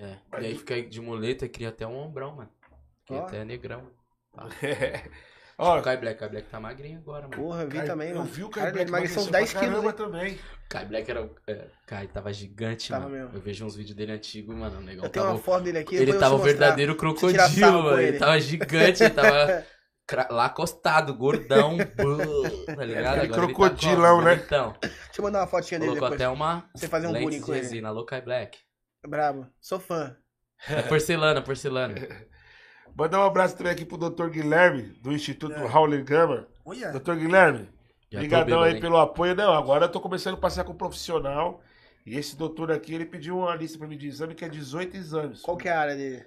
É. 0.00 0.40
E 0.42 0.46
aí 0.46 0.56
fica 0.58 0.80
de 0.82 1.00
muleta 1.00 1.44
e 1.44 1.48
cria 1.48 1.68
até 1.68 1.86
um 1.86 1.96
ombrão, 1.96 2.34
mano. 2.36 2.50
Cria 3.06 3.20
até 3.20 3.44
negrão. 3.44 3.90
Ó, 5.58 5.78
O 5.78 5.82
Kai 5.82 5.98
Black, 5.98 6.18
Kai 6.18 6.28
Black 6.30 6.48
tá 6.48 6.58
magrinho 6.58 6.98
agora, 7.00 7.28
mano. 7.28 7.36
Porra, 7.42 7.62
eu 7.64 7.68
vi 7.68 7.76
Kai- 7.78 7.86
também, 7.86 8.08
eu 8.10 8.16
mano. 8.16 8.30
vi 8.30 8.44
o 8.44 8.48
Kai 8.48 8.62
ele 8.64 8.72
Black 8.72 8.88
emagreceu 8.88 9.20
uns 9.22 9.28
emagreceu 9.28 9.60
10 9.60 9.72
pra 9.74 9.80
quilos, 9.82 9.94
também. 9.94 10.38
Kai 10.70 10.84
Black 10.86 11.10
era. 11.10 11.30
É, 11.46 11.66
Kai 11.86 12.06
tava 12.06 12.32
gigante, 12.32 12.88
Tava 12.88 13.08
mano. 13.08 13.14
mesmo. 13.24 13.36
Eu 13.36 13.42
vejo 13.42 13.66
uns 13.66 13.76
vídeos 13.76 13.94
dele 13.94 14.12
antigos, 14.12 14.56
mano. 14.56 14.78
O 14.78 14.80
negão 14.80 15.04
Eu 15.04 15.10
tenho 15.10 15.24
tava. 15.26 15.36
uma 15.36 15.42
foto 15.42 15.64
dele 15.64 15.78
aqui. 15.78 15.96
Ele 15.96 16.12
eu 16.12 16.18
tava 16.18 16.30
mostrar. 16.36 16.50
verdadeiro 16.50 16.96
crocodilo, 16.96 17.82
mano. 17.82 17.98
Ele 18.00 18.08
ele. 18.08 18.18
tava 18.18 18.40
gigante, 18.40 19.02
ele 19.02 19.10
tava 19.14 19.66
lá 20.32 20.46
acostado, 20.46 21.14
gordão. 21.14 21.76
tá 21.76 21.84
ligado? 22.84 22.86
Aquele 22.86 22.86
Agora 22.86 23.20
ele 23.22 23.32
crocodilão, 23.34 24.18
tá 24.20 24.24
né? 24.24 24.34
Então, 24.46 24.74
Deixa 24.80 24.96
eu 25.18 25.24
mandar 25.24 25.40
uma 25.40 25.46
fotinha 25.46 25.78
dele 25.78 25.90
colocou 25.90 26.08
depois. 26.10 26.20
até 26.22 26.28
uma 26.30 26.64
Você 26.74 26.88
fazer 26.88 27.06
um 27.06 27.12
bullying 27.12 27.40
com 27.42 27.52
ele. 27.52 27.60
resina, 27.60 27.88
alô 27.90 28.06
Kai 28.06 28.22
Black. 28.22 28.58
Brabo. 29.06 29.46
Sou 29.60 29.80
fã. 29.80 30.16
É 30.68 30.82
porcelana, 30.82 31.42
porcelana. 31.42 31.94
Mandar 32.94 33.20
um 33.20 33.24
abraço 33.24 33.56
também 33.56 33.72
aqui 33.72 33.84
pro 33.84 33.96
Dr. 33.96 34.28
Guilherme, 34.28 34.82
do 35.00 35.12
Instituto 35.12 35.58
Howler 35.62 36.04
Gama. 36.04 36.48
Olha. 36.64 36.92
Dr. 36.92 37.14
Guilherme, 37.14 37.68
Obrigadão 38.12 38.62
aí 38.62 38.74
hein? 38.74 38.80
pelo 38.80 38.96
apoio. 38.98 39.34
Não, 39.34 39.52
agora 39.54 39.86
eu 39.86 39.92
tô 39.92 40.00
começando 40.00 40.34
a 40.34 40.40
passar 40.40 40.64
com 40.64 40.72
um 40.72 40.76
profissional. 40.76 41.62
E 42.04 42.16
esse 42.16 42.36
doutor 42.36 42.70
aqui, 42.72 42.94
ele 42.94 43.06
pediu 43.06 43.38
uma 43.38 43.54
lista 43.54 43.78
pra 43.78 43.86
mim 43.86 43.96
de 43.96 44.06
exame 44.08 44.34
que 44.34 44.44
é 44.44 44.48
18 44.48 44.96
exames. 44.96 45.40
Qual 45.42 45.56
que 45.56 45.68
é 45.68 45.72
a 45.72 45.80
área 45.80 45.96
dele? 45.96 46.26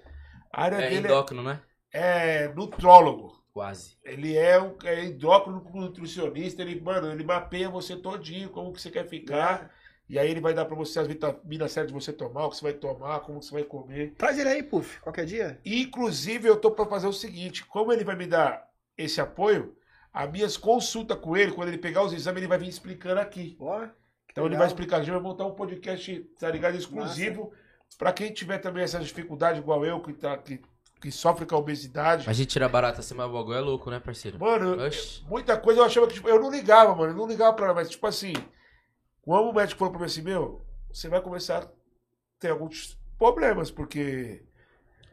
A 0.52 0.62
área 0.64 0.76
É 0.76 0.88
dele 0.88 1.08
endócrino, 1.08 1.42
né? 1.42 1.60
é, 1.92 2.44
é 2.44 2.48
nutrólogo. 2.48 3.44
Quase. 3.52 3.96
Ele 4.02 4.36
é 4.36 4.60
um 4.60 4.76
é 4.84 5.04
endócrino 5.04 5.64
nutricionista. 5.74 6.62
Ele, 6.62 6.80
mano, 6.80 7.10
ele 7.12 7.24
mapeia 7.24 7.68
você 7.68 7.96
todinho, 7.96 8.50
como 8.50 8.72
que 8.72 8.80
você 8.80 8.90
quer 8.90 9.06
ficar. 9.06 9.70
E 10.08 10.18
aí 10.18 10.30
ele 10.30 10.40
vai 10.40 10.52
dar 10.52 10.66
pra 10.66 10.76
você 10.76 10.98
as 11.00 11.06
vitaminas 11.06 11.72
certas 11.72 11.92
de 11.92 11.98
você 11.98 12.12
tomar, 12.12 12.46
o 12.46 12.50
que 12.50 12.56
você 12.56 12.64
vai 12.64 12.72
tomar, 12.74 13.20
como 13.20 13.42
você 13.42 13.52
vai 13.52 13.64
comer. 13.64 14.14
Traz 14.18 14.38
ele 14.38 14.48
aí, 14.48 14.62
Puff, 14.62 15.00
qualquer 15.00 15.24
dia. 15.24 15.58
Inclusive, 15.64 16.46
eu 16.46 16.56
tô 16.56 16.70
pra 16.70 16.84
fazer 16.84 17.06
o 17.06 17.12
seguinte: 17.12 17.64
como 17.64 17.92
ele 17.92 18.04
vai 18.04 18.14
me 18.14 18.26
dar 18.26 18.68
esse 18.98 19.20
apoio, 19.20 19.74
as 20.12 20.30
minhas 20.30 20.56
consultas 20.56 21.18
com 21.18 21.36
ele, 21.36 21.52
quando 21.52 21.68
ele 21.68 21.78
pegar 21.78 22.02
os 22.02 22.12
exames, 22.12 22.38
ele 22.38 22.48
vai 22.48 22.58
vir 22.58 22.68
explicando 22.68 23.20
aqui. 23.20 23.56
Ó. 23.58 23.86
Então 24.30 24.44
ele 24.44 24.50
legal. 24.50 24.58
vai 24.58 24.66
explicar, 24.66 24.96
a 24.96 25.00
gente 25.00 25.12
vai 25.12 25.20
montar 25.20 25.46
um 25.46 25.54
podcast, 25.54 26.20
tá 26.38 26.50
ligado? 26.50 26.76
Exclusivo 26.76 27.52
pra 27.96 28.12
quem 28.12 28.32
tiver 28.32 28.58
também 28.58 28.82
essa 28.82 28.98
dificuldade, 28.98 29.60
igual 29.60 29.84
eu, 29.84 30.00
que, 30.00 30.12
tá, 30.12 30.36
que, 30.36 30.60
que 31.00 31.10
sofre 31.10 31.46
com 31.46 31.54
a 31.54 31.58
obesidade. 31.58 32.28
A 32.28 32.32
gente 32.32 32.48
tira 32.48 32.68
barata 32.68 33.02
sem 33.02 33.16
mais 33.16 33.30
bagulho 33.30 33.56
é 33.56 33.60
louco, 33.60 33.90
né, 33.90 34.00
parceiro? 34.00 34.38
Mano, 34.38 34.84
Oxi. 34.84 35.22
muita 35.28 35.56
coisa 35.56 35.80
eu 35.80 35.84
achava 35.84 36.06
que, 36.06 36.14
tipo, 36.14 36.28
eu 36.28 36.40
não 36.40 36.50
ligava, 36.50 36.94
mano, 36.94 37.12
eu 37.12 37.16
não 37.16 37.26
ligava 37.26 37.52
pra 37.54 37.66
ela, 37.66 37.74
mas 37.74 37.90
tipo 37.90 38.06
assim, 38.06 38.32
quando 39.24 39.48
o 39.48 39.52
médico 39.54 39.78
falou 39.78 39.92
pra 39.92 40.00
mim 40.00 40.06
assim, 40.06 40.22
meu, 40.22 40.64
você 40.92 41.08
vai 41.08 41.20
começar 41.20 41.62
a 41.64 41.68
ter 42.38 42.48
alguns 42.50 42.98
problemas, 43.18 43.70
porque 43.70 44.42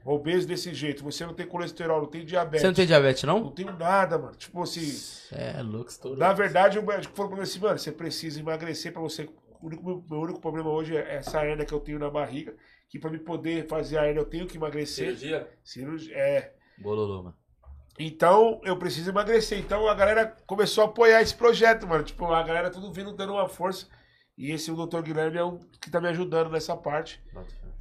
obeso 0.03 0.47
desse 0.47 0.73
jeito, 0.73 1.03
você 1.03 1.25
não 1.25 1.33
tem 1.33 1.45
colesterol, 1.45 2.01
não 2.01 2.07
tem 2.09 2.25
diabetes. 2.25 2.61
Você 2.61 2.67
não 2.67 2.73
tem 2.73 2.87
diabetes, 2.87 3.23
Não 3.23 3.39
não? 3.39 3.51
tenho 3.51 3.71
nada, 3.77 4.17
mano. 4.17 4.35
Tipo 4.35 4.63
assim, 4.63 4.91
é 5.31 5.61
louco, 5.61 5.89
estourou. 5.89 6.17
na 6.17 6.33
verdade, 6.33 6.79
o 6.79 6.85
médico 6.85 7.15
falou 7.15 7.29
pra 7.31 7.37
mim 7.37 7.43
assim, 7.43 7.59
mano, 7.59 7.77
você 7.77 7.91
precisa 7.91 8.39
emagrecer 8.39 8.91
pra 8.91 9.01
você. 9.01 9.29
O 9.61 9.67
único, 9.67 10.03
meu 10.09 10.19
único 10.21 10.41
problema 10.41 10.69
hoje 10.71 10.97
é 10.97 11.15
essa 11.17 11.45
hernia 11.45 11.65
que 11.65 11.73
eu 11.73 11.79
tenho 11.79 11.99
na 11.99 12.09
barriga, 12.09 12.55
que 12.89 12.97
pra 12.97 13.11
me 13.11 13.19
poder 13.19 13.67
fazer 13.67 13.99
a 13.99 14.07
hernia 14.07 14.21
eu 14.21 14.25
tenho 14.25 14.47
que 14.47 14.57
emagrecer. 14.57 15.05
Cirurgia? 15.15 15.47
Cirurgia. 15.63 16.15
É. 16.17 16.53
Bololô, 16.79 17.21
mano. 17.23 17.35
Então, 17.99 18.59
eu 18.63 18.75
preciso 18.77 19.11
emagrecer. 19.11 19.59
Então, 19.59 19.87
a 19.87 19.93
galera 19.93 20.35
começou 20.47 20.83
a 20.83 20.87
apoiar 20.87 21.21
esse 21.21 21.35
projeto, 21.35 21.87
mano. 21.87 22.03
Tipo, 22.03 22.25
a 22.25 22.41
galera 22.41 22.71
tudo 22.71 22.91
vindo 22.91 23.13
dando 23.13 23.33
uma 23.33 23.47
força. 23.47 23.85
E 24.41 24.51
esse, 24.51 24.71
o 24.71 24.87
Dr. 24.87 25.03
Guilherme, 25.03 25.37
é 25.37 25.43
o 25.43 25.59
que 25.79 25.91
tá 25.91 26.01
me 26.01 26.07
ajudando 26.07 26.49
nessa 26.49 26.75
parte. 26.75 27.23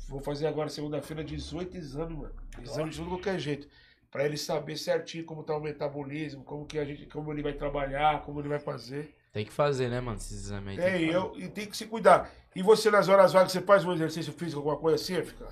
Vou 0.06 0.20
fazer 0.20 0.46
agora, 0.46 0.68
segunda-feira, 0.68 1.24
18 1.24 1.74
exames, 1.74 2.18
mano. 2.18 2.34
Exame 2.62 2.90
de 2.90 2.98
tudo 2.98 3.08
qualquer 3.08 3.38
jeito. 3.38 3.66
Pra 4.10 4.26
ele 4.26 4.36
saber 4.36 4.76
certinho 4.76 5.24
como 5.24 5.42
tá 5.42 5.56
o 5.56 5.60
metabolismo, 5.60 6.44
como 6.44 6.66
que 6.66 6.78
a 6.78 6.84
gente, 6.84 7.06
como 7.06 7.32
ele 7.32 7.42
vai 7.42 7.54
trabalhar, 7.54 8.20
como 8.24 8.42
ele 8.42 8.48
vai 8.50 8.58
fazer. 8.58 9.14
Tem 9.32 9.46
que 9.46 9.52
fazer, 9.52 9.88
né, 9.88 10.02
mano? 10.02 10.18
Esses 10.18 10.32
exames 10.32 10.78
aí. 10.78 10.84
É, 10.84 10.92
tem 10.92 11.02
e, 11.02 11.08
que 11.08 11.14
eu, 11.14 11.32
e 11.36 11.48
tem 11.48 11.66
que 11.66 11.74
se 11.74 11.86
cuidar. 11.86 12.30
E 12.54 12.62
você, 12.62 12.90
nas 12.90 13.08
horas 13.08 13.32
vagas, 13.32 13.52
você 13.52 13.62
faz 13.62 13.82
um 13.86 13.94
exercício 13.94 14.30
físico, 14.30 14.58
alguma 14.58 14.76
coisa 14.76 14.96
assim, 14.96 15.14
fica? 15.24 15.48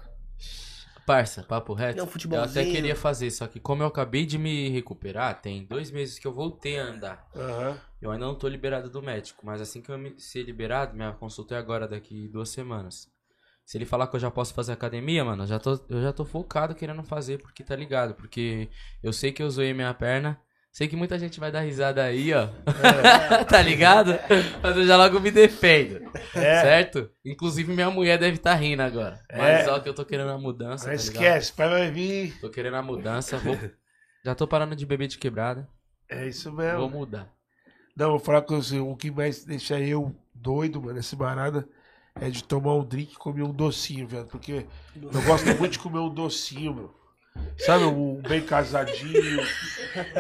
Parça, 1.09 1.43
papo 1.43 1.73
reto. 1.73 1.97
Não, 1.97 2.05
eu 2.05 2.11
futebolzinho. 2.11 2.51
até 2.63 2.71
queria 2.71 2.95
fazer, 2.95 3.31
só 3.31 3.47
que 3.47 3.59
como 3.59 3.83
eu 3.83 3.87
acabei 3.87 4.27
de 4.27 4.37
me 4.37 4.69
recuperar, 4.69 5.41
tem 5.41 5.65
dois 5.65 5.91
meses 5.91 6.19
que 6.19 6.27
eu 6.27 6.35
voltei 6.35 6.79
a 6.79 6.85
andar. 6.85 7.27
Aham. 7.35 7.79
Eu 8.01 8.11
ainda 8.11 8.27
não 8.27 8.35
tô 8.35 8.47
liberado 8.47 8.91
do 8.91 9.03
médico, 9.03 9.45
mas 9.45 9.61
assim 9.61 9.81
que 9.81 9.91
eu 9.91 9.99
me- 9.99 10.21
ser 10.21 10.43
liberado, 10.43 10.95
minha 10.95 11.13
consulta 11.13 11.55
é 11.55 11.59
agora, 11.59 11.89
daqui 11.89 12.29
duas 12.29 12.51
semanas. 12.51 13.09
Se 13.65 13.77
ele 13.79 13.87
falar 13.87 14.07
que 14.07 14.17
eu 14.17 14.21
já 14.21 14.31
posso 14.31 14.55
fazer 14.55 14.73
academia, 14.73 15.25
mano, 15.25 15.45
eu 15.45 15.47
já 15.47 15.59
tô, 15.59 15.81
eu 15.89 16.03
já 16.03 16.13
tô 16.13 16.25
focado 16.27 16.75
querendo 16.75 17.03
fazer, 17.03 17.39
porque 17.39 17.65
tá 17.65 17.75
ligado? 17.75 18.15
Porque 18.15 18.69
eu 19.03 19.13
sei 19.13 19.33
que 19.33 19.43
eu 19.43 19.51
zoei 19.51 19.73
minha 19.75 19.93
perna. 19.95 20.39
Sei 20.79 20.87
que 20.87 20.95
muita 20.95 21.19
gente 21.19 21.41
vai 21.41 21.51
dar 21.51 21.63
risada 21.63 22.05
aí, 22.05 22.33
ó. 22.33 22.47
tá 23.51 23.61
ligado? 23.61 24.13
Mas 24.63 24.77
eu 24.77 24.87
já 24.87 24.97
logo 24.97 25.19
me 25.19 25.29
defendo. 25.29 26.09
É. 26.37 26.61
Certo? 26.61 27.11
Inclusive 27.25 27.75
minha 27.75 27.91
mulher 27.91 28.17
deve 28.17 28.37
estar 28.37 28.55
rindo 28.55 28.81
agora. 28.81 29.21
Mas 29.37 29.67
ó, 29.67 29.81
que 29.81 29.89
eu 29.89 29.93
tô 29.93 30.05
querendo 30.05 30.31
a 30.31 30.39
mudança. 30.39 30.87
Não 30.87 30.93
tá 30.93 30.95
esquece, 30.95 31.53
pai 31.53 31.69
vai 31.69 31.91
vir. 31.91 32.39
Tô 32.41 32.49
querendo 32.49 32.77
a 32.77 32.83
mudança. 32.83 33.39
Vou... 33.39 33.59
Já 34.25 34.37
tô 34.37 34.47
parando 34.47 34.77
de 34.77 34.87
beber 34.87 35.09
de 35.09 35.19
quebrada. 35.19 35.69
É 36.09 36.29
isso 36.29 36.53
Vou 36.53 36.61
mesmo. 36.61 36.89
mudar. 36.91 37.29
Não, 37.97 38.11
vou 38.11 38.21
falar 38.21 38.43
com 38.43 38.63
você, 38.63 38.79
o 38.79 38.95
que 38.95 39.11
mais 39.11 39.45
deixa 39.45 39.81
eu 39.81 40.15
doido, 40.33 40.81
mano, 40.81 41.01
essa 41.01 41.17
barada, 41.17 41.69
é 42.21 42.31
de 42.31 42.45
tomar 42.45 42.77
um 42.77 42.85
drink 42.85 43.15
e 43.15 43.19
comer 43.19 43.43
um 43.43 43.53
docinho, 43.53 44.07
velho. 44.07 44.27
Porque 44.27 44.65
eu 44.95 45.23
gosto 45.23 45.45
muito 45.59 45.73
de 45.73 45.81
comer 45.81 45.99
um 45.99 46.15
docinho, 46.15 46.73
meu. 46.73 46.98
Sabe, 47.59 47.83
um 47.85 48.23
bem 48.29 48.41
casadinho, 48.43 49.43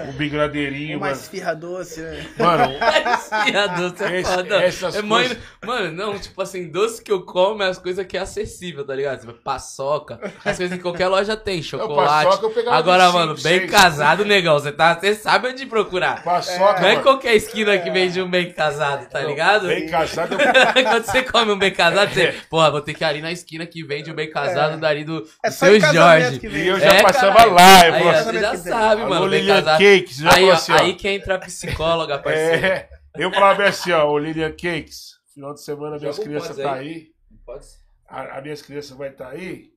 um 0.08 0.12
bigradeirinho, 0.12 0.96
Uma 0.98 1.06
mano. 1.06 1.20
esfirra 1.20 1.54
doce, 1.54 2.00
né? 2.00 2.26
Mano, 2.36 2.64
doce 3.78 4.04
é 4.04 4.20
Esse- 4.20 4.34
foda. 4.34 4.62
essas 4.62 4.96
é 4.96 5.02
mãe, 5.02 5.26
coisas- 5.28 5.38
Mano, 5.64 5.92
não, 5.92 6.18
tipo 6.18 6.42
assim, 6.42 6.68
doce 6.68 7.00
que 7.00 7.12
eu 7.12 7.22
como 7.22 7.62
é 7.62 7.68
as 7.68 7.78
coisas 7.78 8.04
que 8.06 8.16
é 8.16 8.20
acessível, 8.20 8.84
tá 8.84 8.92
ligado? 8.94 9.20
Tipo, 9.20 9.34
paçoca, 9.34 10.18
as 10.44 10.56
coisas 10.56 10.76
que 10.76 10.82
qualquer 10.82 11.06
loja 11.06 11.36
tem, 11.36 11.62
chocolate. 11.62 12.24
paçoca 12.26 12.46
eu 12.46 12.50
pegava 12.50 12.76
Agora, 12.76 13.06
cinco, 13.06 13.18
mano, 13.18 13.34
bem 13.34 13.58
seis. 13.60 13.70
casado, 13.70 14.24
negão, 14.24 14.58
você 14.58 14.72
tá, 14.72 14.94
você 14.98 15.14
sabe 15.14 15.48
onde 15.48 15.64
procurar. 15.66 16.24
paçoca, 16.24 16.80
Não 16.80 16.88
é 16.88 16.92
mano. 16.92 17.02
qualquer 17.04 17.34
esquina 17.36 17.78
que 17.78 17.88
vende 17.90 18.20
um 18.20 18.28
bem 18.28 18.52
casado, 18.52 19.08
tá 19.08 19.20
ligado? 19.20 19.68
Bem 19.68 19.86
casado, 19.88 20.34
eu 20.34 20.38
Quando 20.90 21.04
você 21.04 21.22
come 21.22 21.52
um 21.52 21.58
bem 21.58 21.70
casado, 21.72 22.12
você, 22.12 22.34
porra, 22.50 22.70
vou 22.70 22.80
ter 22.80 22.94
que 22.94 23.04
ir 23.04 23.06
ali 23.06 23.20
na 23.20 23.30
esquina 23.30 23.64
que 23.64 23.84
vende 23.84 24.10
um 24.10 24.14
bem 24.14 24.28
casado 24.28 24.76
dali 24.80 25.04
do, 25.04 25.20
do 25.20 25.28
É 25.44 25.50
só 25.52 25.66
seu 25.66 25.78
Jorge. 25.80 26.40
que 26.40 26.46
E 26.46 26.50
vem. 26.50 26.66
eu 26.66 26.76
É, 26.76 26.80
já 26.80 27.02
passava 27.12 27.36
caralho. 27.36 27.54
lá, 27.54 27.86
eu 27.86 27.94
Aí, 27.94 28.02
falava 28.02 28.22
você 28.32 28.40
já 28.40 28.56
sabe, 28.56 29.04
mano, 29.04 29.26
Lilian. 29.26 29.62
Cakes, 29.64 30.16
já 30.16 30.28
Aí, 30.30 30.34
falou 30.34 30.50
ó, 30.50 30.52
assim, 30.52 30.72
ó. 30.72 30.76
aí 30.76 30.94
que 30.94 31.08
entra 31.08 31.34
a 31.34 31.38
psicóloga, 31.38 32.18
parceiro. 32.18 32.66
É, 32.66 32.88
eu 33.16 33.32
falava 33.32 33.64
assim, 33.64 33.92
ó, 33.92 34.06
ô 34.08 34.18
Lilian 34.18 34.50
Cakes, 34.52 35.12
final 35.34 35.54
de 35.54 35.62
semana 35.62 35.98
minhas 35.98 36.16
Joga 36.16 36.20
um 36.20 36.24
crianças 36.24 36.56
tá 36.56 36.72
aí. 36.74 36.88
aí, 36.88 37.06
Pode 37.44 37.64
ser. 37.66 37.78
a, 38.08 38.38
a 38.38 38.42
minhas 38.42 38.62
crianças 38.62 38.96
vai 38.96 39.08
estar 39.10 39.28
aí, 39.30 39.70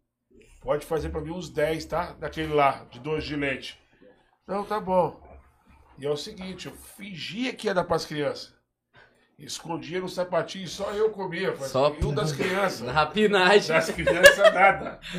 pode 0.61 0.85
fazer 0.85 1.09
pra 1.09 1.21
mim 1.21 1.31
uns 1.31 1.49
10, 1.49 1.85
tá? 1.85 2.13
Daquele 2.13 2.53
lá, 2.53 2.85
de 2.91 2.99
dois 2.99 3.23
de 3.23 3.35
leite. 3.35 3.79
Não, 4.47 4.63
tá 4.65 4.79
bom. 4.79 5.19
E 5.97 6.05
é 6.05 6.09
o 6.09 6.17
seguinte, 6.17 6.65
eu 6.67 6.73
fingia 6.73 7.53
que 7.53 7.67
ia 7.67 7.73
dar 7.73 7.83
pras 7.83 8.05
crianças. 8.05 8.53
Escondia 9.45 9.99
no 9.99 10.07
sapatinho, 10.07 10.67
só 10.67 10.91
eu 10.91 11.09
comia. 11.09 11.55
Só... 11.57 11.65
Só- 11.67 11.95
E 11.99 12.05
um 12.05 12.13
das 12.13 12.31
crianças. 12.33 12.81
Na 12.81 12.91
rapinagem. 12.91 13.67
Das 13.69 13.89
crianças, 13.89 14.53
nada. 14.53 14.99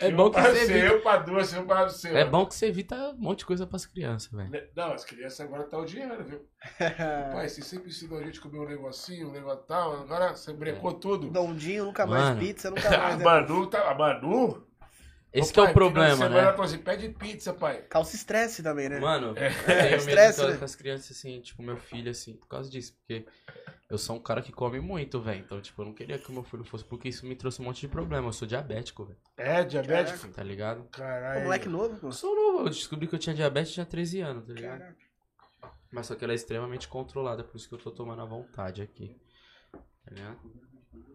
É 0.00 0.10
bom 0.10 0.30
que 0.30 0.40
você 0.40 0.62
evita. 0.62 0.86
Eu 0.86 1.24
doce, 1.24 1.56
eu 1.56 1.66
você. 1.66 2.08
É 2.08 2.24
bom 2.24 2.46
que 2.46 2.54
você 2.54 2.66
evita 2.66 2.96
um 3.10 3.16
monte 3.18 3.38
de 3.40 3.46
coisa 3.46 3.66
pras 3.66 3.86
crianças, 3.86 4.30
velho. 4.32 4.50
Não, 4.74 4.92
as 4.92 5.04
crianças 5.04 5.40
agora 5.40 5.62
estão 5.64 5.80
odiando, 5.80 6.24
viu? 6.24 6.40
Pai, 7.32 7.48
você 7.48 7.62
sempre 7.62 7.88
ensinou 7.90 8.18
a 8.18 8.22
gente 8.22 8.38
a 8.38 8.42
comer 8.42 8.58
um 8.58 8.68
negocinho, 8.68 9.28
um 9.28 9.32
negócio 9.32 9.64
tal, 9.66 10.00
agora 10.00 10.34
você 10.34 10.52
brecou 10.52 10.94
tudo. 10.94 11.30
Dondinho, 11.30 11.84
nunca 11.84 12.06
mais 12.06 12.24
Mano. 12.24 12.40
pizza, 12.40 12.70
nunca 12.70 12.88
A 12.88 12.98
mais. 12.98 13.18
Né? 13.18 13.24
Manu, 13.24 13.66
tá, 13.66 13.90
a 13.90 13.94
Manu? 13.94 14.66
Esse 15.34 15.50
Ô, 15.50 15.54
que 15.54 15.60
é 15.60 15.62
pai, 15.64 15.72
o 15.72 15.74
problema, 15.74 16.28
né? 16.28 16.42
falou 16.52 16.62
assim, 16.62 16.78
pede 16.78 17.08
pizza, 17.08 17.52
pai. 17.52 17.82
Calça 17.88 18.14
estresse 18.14 18.62
também, 18.62 18.88
né? 18.88 19.00
Mano, 19.00 19.34
É. 19.36 19.48
eu 19.48 19.52
tenho 19.64 19.90
medo 19.90 19.96
Estresse, 19.98 20.40
com, 20.40 20.46
né? 20.48 20.56
com 20.58 20.64
as 20.64 20.76
crianças, 20.76 21.16
assim, 21.16 21.40
tipo, 21.40 21.60
meu 21.60 21.76
filho, 21.76 22.08
assim, 22.10 22.34
por 22.36 22.46
causa 22.46 22.70
disso. 22.70 22.94
Porque 22.96 23.26
eu 23.90 23.98
sou 23.98 24.14
um 24.14 24.20
cara 24.20 24.40
que 24.40 24.52
come 24.52 24.78
muito, 24.78 25.20
velho. 25.20 25.40
Então, 25.40 25.60
tipo, 25.60 25.82
eu 25.82 25.86
não 25.86 25.92
queria 25.92 26.18
que 26.18 26.30
o 26.30 26.32
meu 26.32 26.44
filho 26.44 26.62
fosse, 26.62 26.84
porque 26.84 27.08
isso 27.08 27.26
me 27.26 27.34
trouxe 27.34 27.60
um 27.60 27.64
monte 27.64 27.80
de 27.80 27.88
problema. 27.88 28.28
Eu 28.28 28.32
sou 28.32 28.46
diabético, 28.46 29.06
velho. 29.06 29.18
É, 29.36 29.64
diabético? 29.64 30.28
Tá 30.28 30.42
ligado? 30.44 30.84
Caralho. 30.92 31.42
moleque 31.42 31.68
novo, 31.68 31.96
pô. 31.96 32.06
Eu 32.06 32.12
sou 32.12 32.32
novo, 32.36 32.66
eu 32.66 32.70
descobri 32.70 33.08
que 33.08 33.14
eu 33.16 33.18
tinha 33.18 33.34
diabetes 33.34 33.72
tinha 33.72 33.84
13 33.84 34.20
anos, 34.20 34.46
tá 34.46 34.52
ligado? 34.52 34.78
Caraca. 34.78 34.96
Mas 35.90 36.06
só 36.06 36.14
que 36.14 36.22
ela 36.24 36.32
é 36.32 36.36
extremamente 36.36 36.86
controlada, 36.86 37.42
por 37.42 37.56
isso 37.56 37.68
que 37.68 37.74
eu 37.74 37.78
tô 37.78 37.90
tomando 37.90 38.22
à 38.22 38.24
vontade 38.24 38.82
aqui. 38.82 39.16
Tá 39.72 40.10
ligado? 40.12 40.38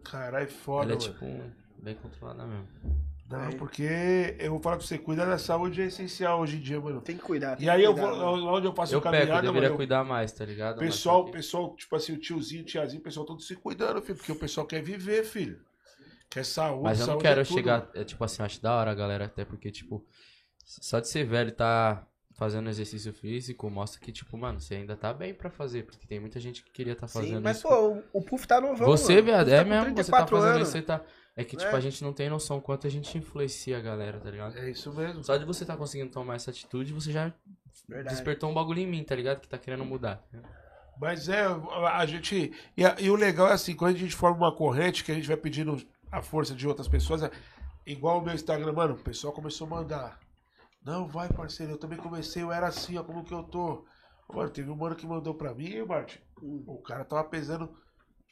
Caralho, 0.04 0.48
foda, 0.50 0.92
ela 0.92 1.02
é 1.02 1.06
mano. 1.06 1.12
tipo 1.14 1.24
um- 1.24 1.52
bem 1.82 1.94
controlada 1.94 2.44
mesmo. 2.46 2.68
Não, 3.30 3.42
Aí. 3.42 3.54
porque 3.54 4.36
eu 4.40 4.50
vou 4.50 4.60
falar 4.60 4.76
pra 4.76 4.84
você, 4.84 4.98
cuidar 4.98 5.24
da 5.24 5.38
saúde 5.38 5.80
é 5.80 5.84
essencial 5.86 6.40
hoje 6.40 6.56
em 6.56 6.60
dia, 6.60 6.80
mano. 6.80 7.00
Tem 7.00 7.16
que 7.16 7.22
cuidar. 7.22 7.54
tem 7.56 7.66
E 7.66 7.70
aí 7.70 7.80
que 7.82 7.86
eu 7.86 7.92
cuidar, 7.94 8.08
vou, 8.10 8.16
mano. 8.36 8.46
onde 8.56 8.66
eu 8.66 8.74
faço 8.74 8.92
Eu 8.94 9.00
peco, 9.00 9.14
eu 9.14 9.18
caminhada, 9.20 9.42
deveria 9.42 9.60
mano, 9.62 9.72
eu- 9.74 9.76
cuidar 9.76 10.02
mais, 10.04 10.32
tá 10.32 10.44
ligado? 10.44 10.78
Mas 10.78 10.86
Pessoal, 10.96 11.24
que- 11.26 11.32
pessoal, 11.32 11.76
tipo 11.76 11.94
assim, 11.94 12.12
o 12.12 12.18
tiozinho, 12.18 12.64
tiazinho, 12.64 13.00
o 13.00 13.04
pessoal 13.04 13.24
todo 13.24 13.40
se 13.40 13.54
cuidando, 13.54 14.02
filho, 14.02 14.16
porque 14.18 14.32
o 14.32 14.36
pessoal 14.36 14.66
quer 14.66 14.82
viver, 14.82 15.22
filho. 15.24 15.60
Quer 16.28 16.44
saúde, 16.44 16.82
Mas 16.82 16.98
eu 16.98 17.06
não 17.06 17.12
saúde 17.14 17.22
quero 17.24 17.40
é 17.40 17.44
chegar, 17.44 17.88
é, 17.94 18.02
tipo 18.04 18.22
assim, 18.24 18.42
acho 18.42 18.60
da 18.60 18.74
hora, 18.74 18.92
galera, 18.94 19.26
até 19.26 19.44
porque, 19.44 19.70
tipo, 19.70 20.04
só 20.64 20.98
de 20.98 21.08
ser 21.08 21.24
velho 21.24 21.50
e 21.50 21.52
tá 21.52 22.04
fazendo 22.36 22.68
exercício 22.70 23.12
físico, 23.12 23.68
mostra 23.70 24.00
que, 24.00 24.10
tipo, 24.10 24.36
mano, 24.36 24.60
você 24.60 24.74
ainda 24.76 24.96
tá 24.96 25.12
bem 25.12 25.34
pra 25.34 25.50
fazer, 25.50 25.84
porque 25.84 26.06
tem 26.06 26.18
muita 26.18 26.40
gente 26.40 26.64
que 26.64 26.70
queria 26.70 26.96
tá 26.96 27.06
fazendo 27.06 27.36
Sim, 27.36 27.42
mas 27.42 27.58
isso. 27.58 27.68
pô, 27.68 27.88
o, 27.90 28.02
o 28.14 28.22
Puff 28.22 28.46
tá 28.46 28.60
novão. 28.60 28.86
você. 28.88 29.18
O 29.20 29.22
viado, 29.22 29.44
Puff 29.46 29.54
é 29.54 29.58
tá 29.58 29.64
mesmo, 29.64 29.84
você 29.96 30.10
tá 30.10 30.24
34 30.24 30.36
fazendo 30.36 30.54
anos. 30.56 30.62
isso, 30.68 30.72
você 30.72 30.82
tá... 30.82 31.00
É 31.40 31.44
que, 31.44 31.56
tipo, 31.56 31.70
É. 31.70 31.76
a 31.76 31.80
gente 31.80 32.02
não 32.02 32.12
tem 32.12 32.28
noção 32.28 32.58
o 32.58 32.60
quanto 32.62 32.86
a 32.86 32.90
gente 32.90 33.16
influencia 33.16 33.78
a 33.78 33.80
galera, 33.80 34.18
tá 34.20 34.30
ligado? 34.30 34.56
É 34.58 34.70
isso 34.70 34.92
mesmo. 34.92 35.22
Só 35.24 35.36
de 35.36 35.44
você 35.44 35.64
tá 35.64 35.76
conseguindo 35.76 36.10
tomar 36.10 36.34
essa 36.36 36.50
atitude, 36.50 36.92
você 36.92 37.12
já 37.12 37.32
Verdade. 37.88 38.14
despertou 38.14 38.50
um 38.50 38.54
bagulho 38.54 38.80
em 38.80 38.86
mim, 38.86 39.02
tá 39.04 39.14
ligado? 39.14 39.40
Que 39.40 39.48
tá 39.48 39.58
querendo 39.58 39.84
mudar. 39.84 40.22
Mas 41.00 41.28
é, 41.28 41.44
a, 41.46 42.04
gente. 42.06 42.52
E, 42.76 42.84
a- 42.84 42.96
e 42.98 43.08
o 43.10 43.16
legal 43.16 43.48
é 43.48 43.52
assim, 43.52 43.74
quando 43.74 43.94
a 43.96 43.98
gente 43.98 44.14
forma 44.14 44.36
uma 44.36 44.54
corrente, 44.54 45.02
que 45.02 45.10
a 45.10 45.14
gente 45.14 45.26
vai 45.28 45.36
pedindo 45.36 45.76
a 46.12 46.20
força 46.20 46.54
de 46.54 46.68
outras 46.68 46.88
pessoas, 46.88 47.22
é 47.22 47.30
igual 47.86 48.18
o 48.18 48.22
meu 48.22 48.34
Instagram, 48.34 48.72
mano, 48.72 48.94
o 48.94 48.98
pessoal 49.02 49.32
começou 49.32 49.66
a 49.66 49.70
mandar. 49.70 50.20
Não, 50.84 51.06
vai, 51.08 51.28
parceiro, 51.28 51.72
eu 51.72 51.78
também 51.78 51.98
comecei, 51.98 52.42
eu 52.42 52.52
era 52.52 52.66
assim, 52.68 52.98
ó, 52.98 53.02
como 53.02 53.24
que 53.24 53.32
eu 53.32 53.42
tô. 53.42 53.84
Mano, 54.32 54.50
teve 54.50 54.70
um 54.70 54.76
mano 54.76 54.94
que 54.94 55.06
mandou 55.06 55.34
pra 55.34 55.54
mim, 55.54 55.82
Martin. 55.84 56.18
O 56.42 56.78
cara 56.82 57.04
tava 57.04 57.24
pesando 57.24 57.74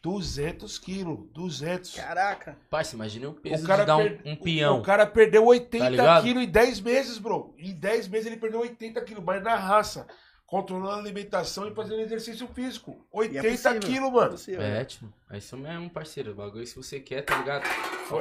200 0.03 0.79
quilos, 0.79 1.19
200. 1.33 1.95
Caraca. 1.95 2.57
Parça, 2.70 2.95
imagina 2.95 3.29
o 3.29 3.35
peso 3.35 3.65
O 3.65 3.66
cara 3.66 3.81
de 3.83 3.87
dar 3.87 3.97
um, 3.97 4.03
per- 4.03 4.20
um 4.25 4.37
peão. 4.37 4.79
O 4.79 4.83
cara 4.83 5.07
perdeu 5.07 5.43
Tá 5.43 5.49
80 5.49 5.89
ligado? 5.91 6.23
quilos 6.23 6.43
em 6.45 6.49
10 6.49 6.81
meses, 6.81 7.19
bro. 7.19 7.55
Em 7.59 7.75
10 7.75 8.09
meses 8.09 8.27
ele 8.27 8.37
perdeu 8.37 8.61
80 8.61 9.01
quilos, 9.03 9.25
mas 9.25 9.43
na 9.43 9.57
raça. 9.57 10.07
Controlando 10.47 10.93
a 10.93 10.97
alimentação 11.01 11.69
e 11.69 11.75
fazendo 11.75 12.01
exercício 12.01 12.49
físico. 12.49 13.07
E 13.12 13.37
é 13.37 13.43
80 13.43 13.43
possível, 13.51 13.81
quilos, 13.81 14.09
é 14.09 14.12
mano. 14.12 14.31
possível. 14.31 14.62
É, 14.62 14.83
tio. 14.85 15.12
É 15.31 15.37
isso 15.37 15.57
mesmo, 15.59 15.91
parceiro. 15.91 16.31
O 16.31 16.35
bagulho, 16.35 16.66
se 16.66 16.75
você 16.75 16.99
quer, 17.01 17.20
tá 17.20 17.37
ligado? 17.37 17.65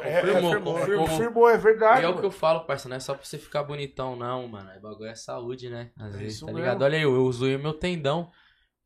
É, 0.03 0.19
Confirmou, 0.21 0.53
é, 0.53 0.59
confirmou. 0.81 1.07
confirmou, 1.07 1.49
é 1.49 1.53
E 1.53 1.57
verdade. 1.57 2.03
é 2.03 2.09
o 2.09 2.19
que 2.19 2.25
eu 2.25 2.31
falo, 2.31 2.65
parça, 2.65 2.89
não 2.89 2.97
é 2.97 2.99
só 2.99 3.13
pra 3.13 3.23
você 3.23 3.37
ficar 3.37 3.63
bonitão, 3.63 4.17
não, 4.17 4.45
mano. 4.45 4.69
É 4.71 4.77
bagulho 4.79 5.09
é 5.09 5.15
saúde, 5.15 5.69
né? 5.69 5.89
Às 5.97 6.15
É 6.15 6.17
vezes, 6.17 6.33
isso 6.35 6.45
tá 6.45 6.51
mesmo. 6.51 6.59
ligado? 6.59 6.81
Olha 6.81 6.97
aí, 6.97 7.03
eu, 7.03 7.15
eu 7.15 7.23
usei 7.23 7.57
meu 7.57 7.73
tendão 7.73 8.29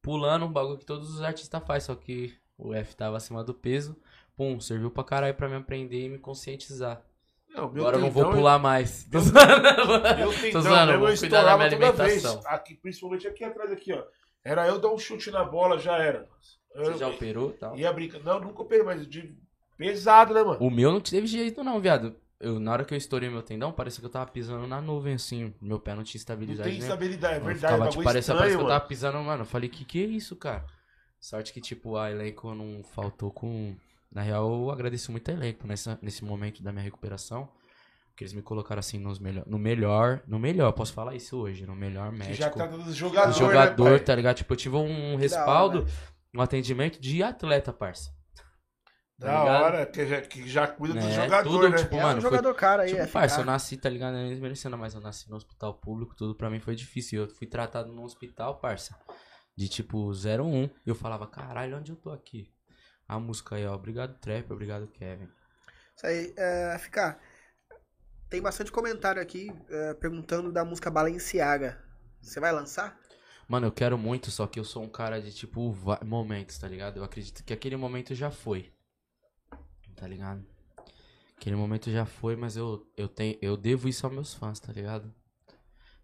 pulando 0.04 0.46
um 0.46 0.52
bagulho 0.52 0.78
que 0.78 0.86
todos 0.86 1.10
os 1.12 1.24
artistas 1.24 1.64
fazem, 1.66 1.88
só 1.88 1.96
que 1.96 2.36
o 2.62 2.74
F 2.74 2.96
tava 2.96 3.18
acima 3.18 3.44
do 3.44 3.54
peso. 3.54 3.96
Pum, 4.36 4.60
serviu 4.60 4.90
pra 4.90 5.04
caralho 5.04 5.34
pra 5.36 5.50
me 5.50 5.56
aprender 5.56 6.06
e 6.06 6.10
me 6.10 6.18
conscientizar. 6.18 7.02
Não, 7.50 7.70
meu 7.70 7.84
Agora 7.84 7.98
eu 7.98 8.02
não 8.02 8.10
vou 8.12 8.24
tendão- 8.24 8.38
pular 8.38 8.58
mais. 8.60 9.04
Tô 9.12 9.18
Meu 9.18 9.26
zoando, 9.26 10.42
tendão 10.42 10.62
zoando, 10.62 10.86
mesmo, 10.94 11.00
vou 11.02 11.10
eu 11.10 11.18
cuidar 11.18 11.44
da 11.44 11.58
minha 11.58 11.68
estourava 11.68 11.70
toda 11.70 11.92
vez. 12.08 12.26
alimentação. 12.26 12.42
Aqui, 12.46 12.76
principalmente 12.76 13.28
aqui 13.28 13.44
atrás, 13.44 13.72
aqui, 13.72 13.92
ó. 13.94 14.04
Era 14.44 14.68
eu 14.68 14.80
dar 14.80 14.90
um 14.90 14.98
chute 14.98 15.30
na 15.32 15.44
bola, 15.44 15.78
já 15.78 15.98
era. 15.98 16.28
Eu, 16.74 16.86
Você 16.86 16.98
já 17.00 17.08
operou 17.10 17.50
e 17.50 17.54
tal? 17.54 17.78
Ia 17.78 17.92
brincar. 17.92 18.20
Não, 18.24 18.40
nunca 18.40 18.62
operei, 18.62 18.84
mas 18.86 19.06
de 19.06 19.36
pesado, 19.78 20.34
né, 20.34 20.42
mano? 20.44 20.58
O 20.62 20.70
meu 20.72 20.92
não 20.92 21.02
teve 21.02 21.28
jeito 21.28 21.64
não, 21.64 21.80
viado. 21.82 22.16
Eu, 22.40 22.60
na 22.60 22.72
hora 22.72 22.86
que 22.86 22.94
eu 22.94 22.98
estourei 22.98 23.30
meu 23.30 23.44
tendão, 23.44 23.72
parecia 23.72 24.00
que 24.00 24.06
eu 24.06 24.10
tava 24.12 24.32
pisando 24.32 24.66
na 24.66 24.82
nuvem, 24.82 25.14
assim. 25.16 25.54
Meu 25.62 25.80
pé 25.80 25.94
não 25.94 26.04
tinha 26.04 26.18
Não 26.18 26.22
estabilidade 26.22 26.64
tem 26.64 26.72
nenhuma. 26.80 26.86
estabilidade, 26.88 27.36
é 27.36 27.40
verdade. 27.40 27.72
bagulho 27.74 27.90
tipo, 27.92 28.04
parecia, 28.04 28.20
estranho, 28.20 28.40
parecia 28.40 28.58
que 28.58 28.64
eu 28.64 28.68
tava 28.70 28.86
pisando, 28.88 29.18
mano. 29.20 29.42
Eu 29.44 29.46
falei, 29.46 29.70
que 29.70 29.86
que 29.86 30.02
é 30.04 30.08
isso, 30.08 30.36
cara? 30.36 30.66
Sorte 31.22 31.54
que, 31.54 31.62
tipo, 31.62 31.96
a 31.98 32.10
elenco 32.12 32.54
não 32.56 32.84
faltou 32.84 33.32
com. 33.32 33.76
Na 34.12 34.22
real, 34.24 34.52
eu 34.52 34.72
agradeço 34.72 35.12
muito 35.12 35.30
a 35.30 35.34
elenco 35.34 35.66
nessa, 35.68 35.98
nesse 36.02 36.26
momento 36.26 36.62
da 36.64 36.72
minha 36.72 36.84
recuperação. 36.84 37.48
Porque 38.10 38.24
eles 38.26 38.34
me 38.34 38.42
colocaram 38.42 38.80
assim 38.80 39.00
nos 39.00 39.20
melhor, 39.20 39.46
no 39.48 39.58
melhor. 39.58 40.22
No 40.28 40.38
melhor, 40.40 40.72
posso 40.74 40.92
falar 40.94 41.16
isso 41.16 41.38
hoje, 41.38 41.66
no 41.66 41.76
melhor 41.76 42.12
Que 42.12 42.18
médico. 42.20 42.38
já 42.38 42.50
tá 42.50 42.66
dos 42.66 42.86
do 42.86 42.94
jogadores, 42.94 43.38
jogador, 43.38 43.84
né, 43.86 43.90
pai? 43.98 44.00
tá 44.06 44.16
ligado? 44.16 44.36
Tipo, 44.38 44.54
eu 44.54 44.58
tive 44.58 44.76
um 44.76 45.16
respaldo, 45.16 45.84
né? 45.86 45.92
um 46.36 46.42
atendimento 46.42 47.00
de 47.00 47.24
atleta, 47.24 47.72
parça. 47.72 48.12
Tá 49.20 49.28
Da 49.28 49.40
ligado? 49.44 49.64
hora, 49.64 49.86
que 49.86 50.06
já, 50.08 50.22
que 50.22 50.50
já 50.50 50.68
cuida 50.68 51.00
do 51.00 51.08
É, 51.08 51.12
jogador, 51.12 51.50
tudo, 51.50 51.70
né? 51.70 51.78
tipo, 51.78 51.96
É 51.96 52.02
mano, 52.02 52.18
um 52.18 52.22
foi- 52.22 52.32
jogador 52.32 52.54
cara 52.56 52.84
aí, 52.84 52.90
Tipo, 52.90 53.02
é 53.04 53.08
parça, 53.08 53.42
eu 53.42 53.46
nasci, 53.46 53.78
tá 53.78 53.88
ligado? 53.88 54.16
Nem 54.16 54.30
desmerecendo, 54.30 54.78
mas 54.78 54.94
eu 54.96 55.00
nasci 55.02 55.30
no 55.30 55.36
hospital 55.38 55.76
público, 55.76 56.16
tudo 56.16 56.36
pra 56.36 56.50
mim 56.50 56.60
foi 56.60 56.76
difícil. 56.76 57.22
Eu 57.22 57.30
fui 57.30 57.46
tratado 57.48 57.94
num 57.94 58.04
hospital, 58.04 58.60
parça, 58.60 58.98
de 59.62 59.70
tipo 59.70 60.10
01. 60.10 60.64
E 60.64 60.72
eu 60.86 60.96
falava, 60.96 61.28
caralho, 61.28 61.78
onde 61.78 61.92
eu 61.92 61.96
tô 61.96 62.10
aqui? 62.10 62.52
A 63.08 63.20
música 63.20 63.56
aí, 63.56 63.66
ó. 63.66 63.76
Obrigado, 63.76 64.18
Trap, 64.20 64.52
obrigado, 64.52 64.88
Kevin. 64.88 65.30
Isso 65.96 66.08
aí, 66.08 66.34
é, 66.36 66.78
ficar. 66.80 67.22
Tem 68.28 68.42
bastante 68.42 68.72
comentário 68.72 69.22
aqui 69.22 69.52
é, 69.70 69.94
perguntando 69.94 70.52
da 70.52 70.66
música 70.66 70.90
Balenciaga. 70.90 71.80
Você 72.22 72.40
vai 72.40 72.52
lançar? 72.52 73.00
Mano, 73.48 73.68
eu 73.68 73.72
quero 73.72 73.98
muito, 73.98 74.32
só 74.32 74.48
que 74.48 74.60
eu 74.60 74.64
sou 74.64 74.82
um 74.82 74.90
cara 74.90 75.22
de 75.22 75.32
tipo 75.32 75.76
momentos, 76.04 76.58
tá 76.58 76.68
ligado? 76.68 76.98
Eu 76.98 77.04
acredito 77.04 77.44
que 77.44 77.54
aquele 77.54 77.76
momento 77.76 78.16
já 78.16 78.32
foi. 78.32 78.74
Tá 79.96 80.08
ligado? 80.08 80.44
Aquele 81.38 81.56
momento 81.56 81.92
já 81.92 82.06
foi, 82.06 82.36
mas 82.36 82.56
eu, 82.56 82.90
eu, 82.96 83.08
tenho, 83.08 83.38
eu 83.42 83.58
devo 83.58 83.90
isso 83.90 84.06
aos 84.06 84.16
meus 84.16 84.34
fãs, 84.34 84.60
tá 84.60 84.72
ligado? 84.72 85.14
Eu 85.48 85.56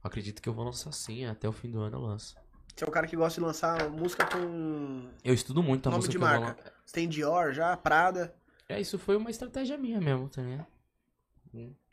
acredito 0.03 0.41
que 0.41 0.49
eu 0.49 0.53
vou 0.53 0.65
lançar 0.65 0.91
sim, 0.91 1.25
até 1.25 1.47
o 1.47 1.51
fim 1.51 1.71
do 1.71 1.79
ano 1.79 1.97
eu 1.97 2.01
lanço. 2.01 2.35
Você 2.77 2.83
é 2.85 2.87
o 2.87 2.91
cara 2.91 3.07
que 3.07 3.15
gosta 3.15 3.41
de 3.41 3.45
lançar 3.45 3.89
música 3.89 4.23
com 4.27 5.09
Eu 5.23 5.33
estudo 5.33 5.63
muito 5.63 5.87
a 5.87 5.89
nome 5.89 5.97
música 6.05 6.11
de 6.11 6.17
que 6.19 6.23
eu 6.23 6.27
vou 6.29 6.39
marca. 6.41 6.61
lan- 6.63 6.71
Você 6.85 6.93
tem 6.93 7.09
Dior 7.09 7.51
já, 7.51 7.75
Prada. 7.75 8.35
É, 8.69 8.79
isso 8.79 8.99
foi 8.99 9.15
uma 9.17 9.31
estratégia 9.31 9.75
minha 9.79 9.99
mesmo, 9.99 10.29
tá 10.29 10.43
ligado? 10.43 10.67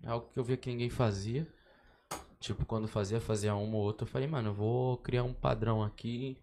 É 0.03 0.09
algo 0.09 0.29
que 0.31 0.39
eu 0.39 0.45
via 0.45 0.59
que 0.59 0.69
ninguém 0.69 0.91
fazia. 0.91 1.47
Tipo, 2.39 2.67
quando 2.67 2.87
fazia, 2.87 3.19
fazia 3.19 3.55
uma 3.55 3.77
ou 3.79 3.83
outra, 3.83 4.05
eu 4.07 4.11
falei, 4.11 4.29
mano, 4.29 4.51
eu 4.51 4.55
vou 4.55 4.99
criar 4.99 5.23
um 5.23 5.33
padrão 5.33 5.83
aqui 5.83 6.37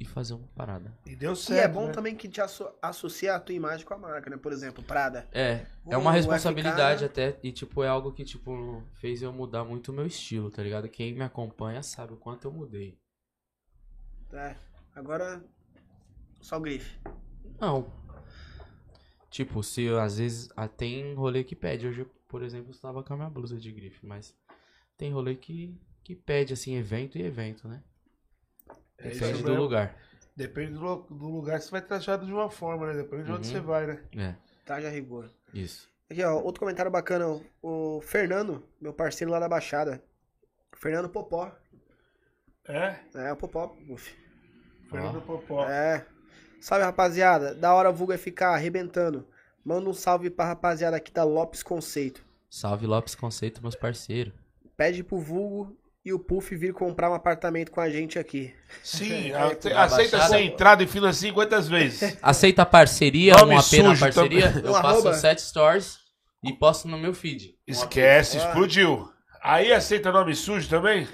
e, 0.00 0.04
e 0.04 0.06
fazer 0.06 0.34
uma 0.34 0.46
parada. 0.54 0.92
E 1.06 1.14
deu 1.14 1.32
E 1.32 1.36
certo. 1.36 1.64
é 1.64 1.68
bom 1.68 1.86
né? 1.86 1.92
também 1.92 2.16
que 2.16 2.28
te 2.28 2.40
asso- 2.40 2.70
associa 2.80 3.34
a 3.34 3.40
tua 3.40 3.54
imagem 3.54 3.84
com 3.86 3.94
a 3.94 3.98
marca, 3.98 4.30
né? 4.30 4.36
Por 4.36 4.52
exemplo, 4.52 4.82
Prada. 4.82 5.28
É, 5.32 5.66
é 5.88 5.96
uma 5.96 6.10
FK, 6.12 6.16
responsabilidade 6.16 7.04
até, 7.04 7.38
e 7.42 7.52
tipo, 7.52 7.82
é 7.82 7.88
algo 7.88 8.12
que, 8.12 8.24
tipo, 8.24 8.82
fez 8.94 9.22
eu 9.22 9.32
mudar 9.32 9.64
muito 9.64 9.90
o 9.90 9.94
meu 9.94 10.06
estilo, 10.06 10.50
tá 10.50 10.62
ligado? 10.62 10.88
Quem 10.88 11.14
me 11.14 11.22
acompanha 11.22 11.82
sabe 11.82 12.14
o 12.14 12.16
quanto 12.16 12.46
eu 12.46 12.52
mudei. 12.52 12.98
É. 14.32 14.56
Agora, 14.94 15.42
só 16.40 16.56
o 16.56 16.60
grife. 16.60 16.98
Não. 17.60 17.92
Tipo, 19.30 19.62
se 19.62 19.82
eu, 19.82 20.00
às 20.00 20.18
vezes 20.18 20.48
ah, 20.56 20.66
tem 20.68 21.14
rolê 21.14 21.44
que 21.44 21.54
pede. 21.54 21.86
Hoje, 21.86 22.00
eu, 22.00 22.10
por 22.28 22.42
exemplo, 22.42 22.70
estava 22.70 23.02
com 23.02 23.12
a 23.14 23.16
minha 23.16 23.30
blusa 23.30 23.56
de 23.58 23.70
grife, 23.72 24.04
mas 24.04 24.34
tem 24.96 25.12
rolê 25.12 25.34
que, 25.36 25.78
que 26.02 26.14
pede, 26.16 26.52
assim, 26.52 26.74
evento 26.76 27.16
e 27.16 27.22
evento, 27.22 27.68
né? 27.68 27.82
É 29.00 29.08
Depende 29.08 29.42
do 29.42 29.48
mesmo. 29.48 29.62
lugar. 29.62 29.96
Depende 30.36 30.72
do, 30.74 30.96
do 31.10 31.28
lugar 31.28 31.58
que 31.58 31.64
você 31.64 31.70
vai 31.70 31.80
trajado 31.82 32.24
de 32.26 32.32
uma 32.32 32.48
forma, 32.50 32.86
né? 32.86 32.94
Depende 33.02 33.24
de 33.24 33.32
onde 33.32 33.48
Uhum. 33.48 33.54
você 33.54 33.60
vai, 33.60 33.86
né? 33.86 34.02
É, 34.16 34.34
Tá, 34.64 34.80
já 34.80 34.88
rigor. 34.88 35.30
isso. 35.52 35.88
Aqui, 36.10 36.22
ó, 36.24 36.34
outro 36.40 36.60
comentário 36.60 36.90
bacana. 36.90 37.40
O 37.62 38.00
Fernando, 38.02 38.62
meu 38.80 38.92
parceiro 38.92 39.30
lá 39.30 39.38
da 39.38 39.48
Baixada. 39.48 40.02
Fernando 40.76 41.08
Popó. 41.08 41.52
É? 42.68 42.96
É, 43.14 43.32
o 43.32 43.36
Popó. 43.36 43.76
uf. 43.88 44.14
Fernando 44.90 45.20
Popó. 45.22 45.64
É. 45.68 46.04
Salve, 46.60 46.84
rapaziada. 46.84 47.54
Da 47.54 47.74
hora 47.74 47.90
o 47.90 47.94
Vulgo 47.94 48.16
ficar 48.18 48.54
arrebentando. 48.54 49.26
Manda 49.64 49.88
um 49.88 49.94
salve 49.94 50.30
pra 50.30 50.46
rapaziada 50.46 50.96
aqui 50.96 51.12
da 51.12 51.22
Lopes 51.24 51.62
Conceito. 51.62 52.24
Salve 52.48 52.86
Lopes 52.86 53.14
Conceito, 53.14 53.62
meus 53.62 53.76
parceiros. 53.76 54.32
Pede 54.76 55.02
pro 55.04 55.18
Vulgo 55.18 55.76
e 56.04 56.12
o 56.12 56.18
Puff 56.18 56.54
vir 56.56 56.72
comprar 56.72 57.10
um 57.10 57.14
apartamento 57.14 57.70
com 57.70 57.80
a 57.80 57.90
gente 57.90 58.18
aqui. 58.18 58.54
Sim, 58.82 59.32
É, 59.32 59.36
aceita 59.42 60.16
Baixada- 60.18 60.28
ser 60.28 60.40
entrada 60.40 60.82
e 60.82 60.86
financia 60.86 61.32
quantas 61.32 61.68
vezes? 61.68 62.16
Aceita 62.22 62.64
parceria, 62.64 63.34
Nome 63.34 63.54
um 63.54 63.58
AP 63.58 63.72
na 63.82 63.96
parceria. 63.96 64.48
também. 64.52 64.64
Eu 64.64 64.70
Um 64.70 64.74
faço 64.74 64.86
arroba. 64.88 65.14
sete 65.14 65.42
stories 65.42 65.98
e 66.44 66.52
posto 66.52 66.88
no 66.88 66.98
meu 66.98 67.12
feed. 67.12 67.54
Esquece, 67.66 68.38
Ah. 68.38 68.46
explodiu. 68.46 69.08
Aí 69.42 69.72
aceita 69.72 70.12
nome 70.12 70.34
sujo 70.34 70.68
também? 70.68 71.08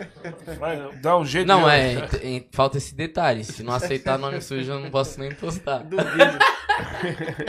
Vai, 0.58 0.98
dá 1.00 1.16
um 1.16 1.24
jeito. 1.24 1.46
Não, 1.46 1.62
de- 1.62 1.70
é, 1.70 2.00
t- 2.08 2.48
falta 2.52 2.76
esse 2.76 2.92
detalhe. 2.92 3.44
Se 3.44 3.62
não 3.62 3.72
aceitar 3.72 4.18
nome 4.18 4.40
sujo, 4.40 4.72
eu 4.72 4.80
não 4.80 4.90
posso 4.90 5.20
nem 5.20 5.32
postar. 5.32 5.78
Duvido. 5.84 6.38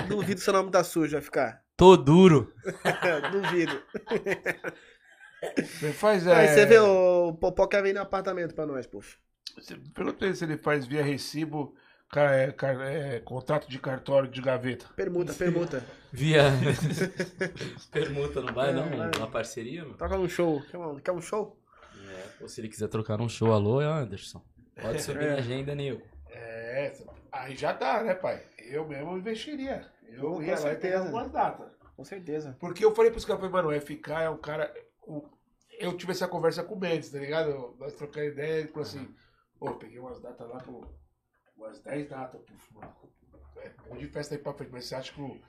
Duvido 0.08 0.40
seu 0.40 0.54
nome 0.54 0.70
tá 0.70 0.84
sujo, 0.84 1.14
vai 1.14 1.22
ficar. 1.22 1.62
Tô 1.76 1.98
duro. 1.98 2.54
Duvido. 3.32 3.82
Você 5.58 5.92
faz, 5.94 6.26
é... 6.26 6.34
Aí 6.36 6.48
você 6.48 6.66
vê 6.66 6.80
o 6.80 7.34
Popó 7.34 7.68
quer 7.68 7.84
vender 7.84 8.00
um 8.00 8.04
apartamento 8.04 8.56
pra 8.56 8.66
nós. 8.66 8.88
Você 9.56 9.76
pergunta 9.94 10.34
se 10.34 10.44
ele 10.44 10.58
faz 10.58 10.86
via 10.86 11.04
recibo, 11.04 11.76
é, 12.16 12.52
car- 12.52 12.82
é, 12.82 13.20
contrato 13.20 13.70
de 13.70 13.78
cartório 13.80 14.30
de 14.30 14.42
gaveta. 14.42 14.86
Permuta, 14.96 15.34
permuta. 15.34 15.84
Via. 16.12 16.46
Permuta, 17.92 18.42
não 18.42 18.54
vai, 18.54 18.74
não? 18.74 18.86
É, 18.86 18.96
vai. 18.98 19.12
Uma 19.18 19.28
parceria, 19.30 19.84
mano? 19.84 19.98
Toca 19.98 20.18
num 20.18 20.30
show. 20.30 20.62
Quer 20.70 20.78
um, 20.78 20.96
quer 21.00 21.12
um 21.12 21.22
show? 21.22 21.58
É, 22.10 22.24
ou 22.42 22.48
se 22.48 22.62
ele 22.62 22.70
quiser 22.70 22.88
trocar 22.88 23.20
um 23.22 23.30
show, 23.30 23.52
alô, 23.54 23.82
é 23.82 23.86
Anderson. 23.86 24.42
Pode 24.82 25.02
subir 25.02 25.24
É. 25.24 25.32
na 25.34 25.38
agenda, 25.38 25.76
nego. 25.76 26.02
É, 26.30 26.94
aí 27.32 27.56
já 27.56 27.74
dá, 27.74 28.04
né, 28.04 28.14
pai? 28.14 28.42
Eu 28.60 28.88
mesmo 28.88 29.18
investiria. 29.18 29.86
Eu 30.10 30.34
Com 30.34 30.42
ia 30.44 30.54
lá 30.54 30.60
e 30.60 30.62
certeza. 30.62 31.00
algumas 31.04 31.32
datas. 31.32 31.68
Com 31.96 32.04
certeza. 32.04 32.56
Porque 32.60 32.86
eu 32.86 32.94
falei 32.94 33.10
pros 33.12 33.26
caras, 33.26 33.42
falei, 33.42 33.52
mano, 33.54 33.70
o 33.76 33.82
FK 33.82 34.12
é 34.24 34.30
um 34.30 34.38
cara. 34.38 34.72
Eu 35.80 35.96
tive 35.96 36.12
essa 36.12 36.28
conversa 36.28 36.64
com 36.64 36.76
o 36.76 36.80
Mendes, 36.80 37.12
tá 37.12 37.20
ligado? 37.20 37.76
Nós 37.80 37.94
trocamos 37.94 38.34
ideia, 38.34 38.60
ele 38.60 38.68
falou 38.70 38.82
assim, 38.84 39.16
ô, 39.60 39.72
peguei 39.76 40.00
umas 40.00 40.20
datas 40.20 40.48
lá, 40.50 40.58
pô, 40.58 40.84
umas 41.56 41.80
10 41.82 42.10
datas, 42.10 42.42
puf, 42.42 42.74
mano. 42.74 42.92
É 43.58 43.70
bom 43.88 43.96
de 43.98 44.08
festa 44.08 44.36
aí 44.36 44.40
pra 44.42 44.54
frente, 44.54 44.72
mas 44.72 44.86
você 44.86 44.96
acha 44.96 45.14
que 45.14 45.22
o, 45.22 45.40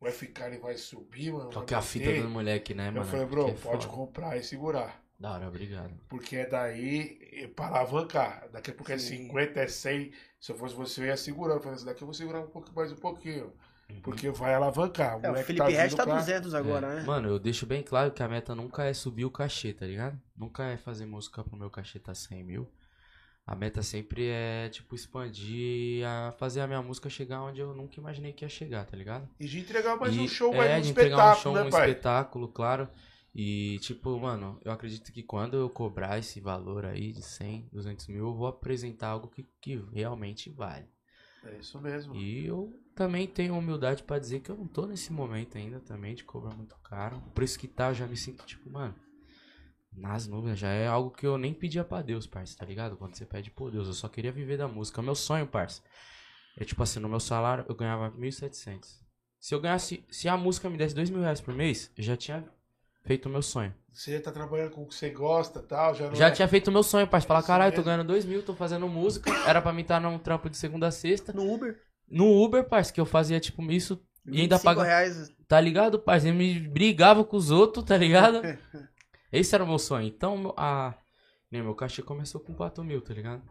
o 0.00 0.10
FK 0.10 0.40
ele 0.46 0.58
vai 0.58 0.76
subir, 0.76 1.32
mano? 1.32 1.50
Vai 1.50 1.64
que 1.64 1.74
é 1.74 1.76
a 1.76 1.82
fita 1.82 2.06
bater? 2.06 2.22
do 2.22 2.28
moleque, 2.30 2.74
né, 2.74 2.88
Eu 2.88 2.92
mano? 2.92 3.04
falei, 3.04 3.26
bro, 3.26 3.44
Porque 3.46 3.68
é 3.68 3.70
pode 3.70 3.86
comprar 3.86 4.36
e 4.36 4.42
segurar. 4.42 5.02
Da 5.18 5.32
hora, 5.32 5.48
obrigado. 5.48 5.98
Porque 6.08 6.36
é 6.36 6.46
daí 6.46 7.18
é 7.32 7.48
pra 7.48 7.68
alavancar. 7.68 8.48
Daqui 8.50 8.70
a 8.70 8.74
pouco 8.74 8.92
é 8.92 8.98
Sim. 8.98 9.28
50, 9.28 9.60
é 9.60 9.66
100. 9.66 10.12
Se 10.38 10.52
eu 10.52 10.56
fosse 10.58 10.74
você, 10.74 11.00
eu 11.00 11.06
ia 11.06 11.16
segurando. 11.16 11.56
Eu 11.56 11.62
falei, 11.62 11.84
daqui 11.84 12.02
eu 12.02 12.06
vou 12.06 12.12
segurar 12.14 12.40
um 12.40 12.48
pouco 12.48 12.70
mais 12.74 12.92
um 12.92 12.96
pouquinho. 12.96 13.52
Uhum. 13.88 14.00
Porque 14.00 14.30
vai 14.30 14.52
alavancar. 14.54 15.20
É, 15.22 15.30
o 15.30 15.34
Felipe 15.36 15.64
vindo 15.66 15.96
tá 15.96 16.04
pra- 16.04 16.16
200 16.16 16.54
agora, 16.54 16.86
É. 16.88 16.94
né? 16.96 17.02
Mano, 17.04 17.28
eu 17.28 17.38
deixo 17.38 17.64
bem 17.66 17.82
claro 17.82 18.10
que 18.10 18.22
a 18.22 18.28
meta 18.28 18.54
nunca 18.54 18.84
é 18.84 18.92
subir 18.92 19.24
o 19.24 19.30
cachê, 19.30 19.72
tá 19.72 19.86
ligado? 19.86 20.20
Nunca 20.36 20.64
é 20.64 20.76
fazer 20.76 21.06
música 21.06 21.44
pro 21.44 21.56
meu 21.56 21.70
cachê 21.70 21.98
tá 21.98 22.12
100 22.14 22.42
mil. 22.42 22.68
A 23.46 23.54
meta 23.54 23.80
sempre 23.82 24.26
é, 24.28 24.68
tipo, 24.70 24.96
expandir, 24.96 26.04
a 26.04 26.32
fazer 26.32 26.60
a 26.62 26.66
minha 26.66 26.82
música 26.82 27.08
chegar 27.08 27.42
onde 27.42 27.60
eu 27.60 27.72
nunca 27.74 28.00
imaginei 28.00 28.32
que 28.32 28.44
ia 28.44 28.48
chegar, 28.48 28.84
tá 28.84 28.96
ligado? 28.96 29.28
E 29.38 29.46
de 29.46 29.60
entregar 29.60 29.96
mais 29.96 30.16
E- 30.16 30.20
um 30.20 30.26
show, 30.26 30.52
mais 30.52 30.68
é, 30.70 30.78
um 30.78 30.80
de 30.80 30.90
entregar 30.90 31.16
um 31.16 31.18
show, 31.18 31.52
espetáculo, 31.52 31.60
um 31.60 31.64
né, 31.64 31.70
pai? 31.70 31.88
espetáculo, 31.90 32.48
claro. 32.48 32.88
E, 33.32 33.78
tipo, 33.80 34.18
mano, 34.18 34.58
eu 34.64 34.72
acredito 34.72 35.12
que 35.12 35.22
quando 35.22 35.56
eu 35.58 35.70
cobrar 35.70 36.18
esse 36.18 36.40
valor 36.40 36.84
aí 36.86 37.12
de 37.12 37.22
100, 37.22 37.68
200 37.72 38.08
mil, 38.08 38.24
eu 38.26 38.34
vou 38.34 38.46
apresentar 38.48 39.08
algo 39.10 39.28
que, 39.28 39.46
que 39.60 39.76
realmente 39.92 40.50
vale. 40.50 40.86
É 41.46 41.58
isso 41.58 41.80
mesmo. 41.80 42.14
E 42.14 42.46
eu 42.46 42.72
também 42.94 43.26
tenho 43.26 43.56
humildade 43.56 44.02
pra 44.02 44.18
dizer 44.18 44.40
que 44.40 44.50
eu 44.50 44.56
não 44.56 44.66
tô 44.66 44.86
nesse 44.86 45.12
momento 45.12 45.56
ainda 45.56 45.80
também 45.80 46.14
de 46.14 46.24
cobrar 46.24 46.54
muito 46.54 46.76
caro. 46.78 47.20
Por 47.34 47.44
isso 47.44 47.58
que 47.58 47.68
tá, 47.68 47.90
eu 47.90 47.94
já 47.94 48.06
me 48.06 48.16
sinto 48.16 48.44
tipo, 48.44 48.68
mano, 48.70 48.94
nas 49.92 50.26
nuvens. 50.26 50.58
Já 50.58 50.68
é 50.68 50.86
algo 50.86 51.10
que 51.10 51.26
eu 51.26 51.38
nem 51.38 51.54
pedia 51.54 51.84
pra 51.84 52.02
Deus, 52.02 52.26
parça, 52.26 52.56
tá 52.58 52.66
ligado? 52.66 52.96
Quando 52.96 53.14
você 53.14 53.24
pede 53.24 53.50
por 53.50 53.70
Deus, 53.70 53.86
eu 53.86 53.94
só 53.94 54.08
queria 54.08 54.32
viver 54.32 54.58
da 54.58 54.66
música. 54.68 55.00
É 55.00 55.04
meu 55.04 55.14
sonho, 55.14 55.46
parça. 55.46 55.82
É 56.58 56.64
tipo 56.64 56.82
assim, 56.82 57.00
no 57.00 57.08
meu 57.08 57.20
salário 57.20 57.64
eu 57.68 57.74
ganhava 57.74 58.10
1.700. 58.10 59.04
Se 59.38 59.54
eu 59.54 59.60
ganhasse, 59.60 60.04
se 60.10 60.28
a 60.28 60.36
música 60.36 60.68
me 60.68 60.76
desse 60.76 60.94
2 60.94 61.10
mil 61.10 61.20
reais 61.20 61.40
por 61.40 61.54
mês, 61.54 61.92
eu 61.96 62.02
já 62.02 62.16
tinha 62.16 62.44
feito 63.06 63.26
o 63.26 63.32
meu 63.32 63.40
sonho. 63.42 63.72
Você 63.92 64.20
tá 64.20 64.30
trabalhando 64.30 64.72
com 64.72 64.82
o 64.82 64.86
que 64.86 64.94
você 64.94 65.08
gosta 65.08 65.60
e 65.60 65.62
tal, 65.62 65.94
já 65.94 66.08
não 66.08 66.14
Já 66.14 66.26
é... 66.26 66.30
tinha 66.30 66.46
feito 66.46 66.68
o 66.68 66.72
meu 66.72 66.82
sonho, 66.82 67.06
parça. 67.06 67.26
Falar, 67.26 67.42
caralho, 67.42 67.72
tô 67.72 67.78
mesmo. 67.78 67.90
ganhando 67.90 68.06
2 68.08 68.24
mil, 68.26 68.42
tô 68.42 68.54
fazendo 68.54 68.86
música. 68.88 69.30
Era 69.48 69.62
pra 69.62 69.72
mim 69.72 69.82
estar 69.82 70.00
num 70.00 70.18
trampo 70.18 70.50
de 70.50 70.56
segunda 70.58 70.88
a 70.88 70.90
sexta. 70.90 71.32
No 71.32 71.50
Uber, 71.50 71.80
No 72.08 72.44
Uber, 72.44 72.68
parça, 72.68 72.92
que 72.92 73.00
eu 73.00 73.06
fazia 73.06 73.40
tipo 73.40 73.62
isso 73.72 73.98
e 74.26 74.42
ainda 74.42 74.56
25 74.56 74.62
paga. 74.64 74.82
reais. 74.82 75.32
Tá 75.48 75.60
ligado, 75.60 75.98
parceiro? 75.98 76.36
Eu 76.36 76.38
me 76.38 76.60
brigava 76.60 77.24
com 77.24 77.36
os 77.36 77.50
outros, 77.50 77.84
tá 77.84 77.96
ligado? 77.96 78.42
Esse 79.32 79.54
era 79.54 79.64
o 79.64 79.68
meu 79.68 79.78
sonho. 79.78 80.06
Então, 80.06 80.52
a... 80.56 80.94
meu 81.50 81.74
cachê 81.74 82.02
começou 82.02 82.40
com 82.40 82.52
4 82.54 82.84
mil, 82.84 83.00
tá 83.00 83.14
ligado? 83.14 83.42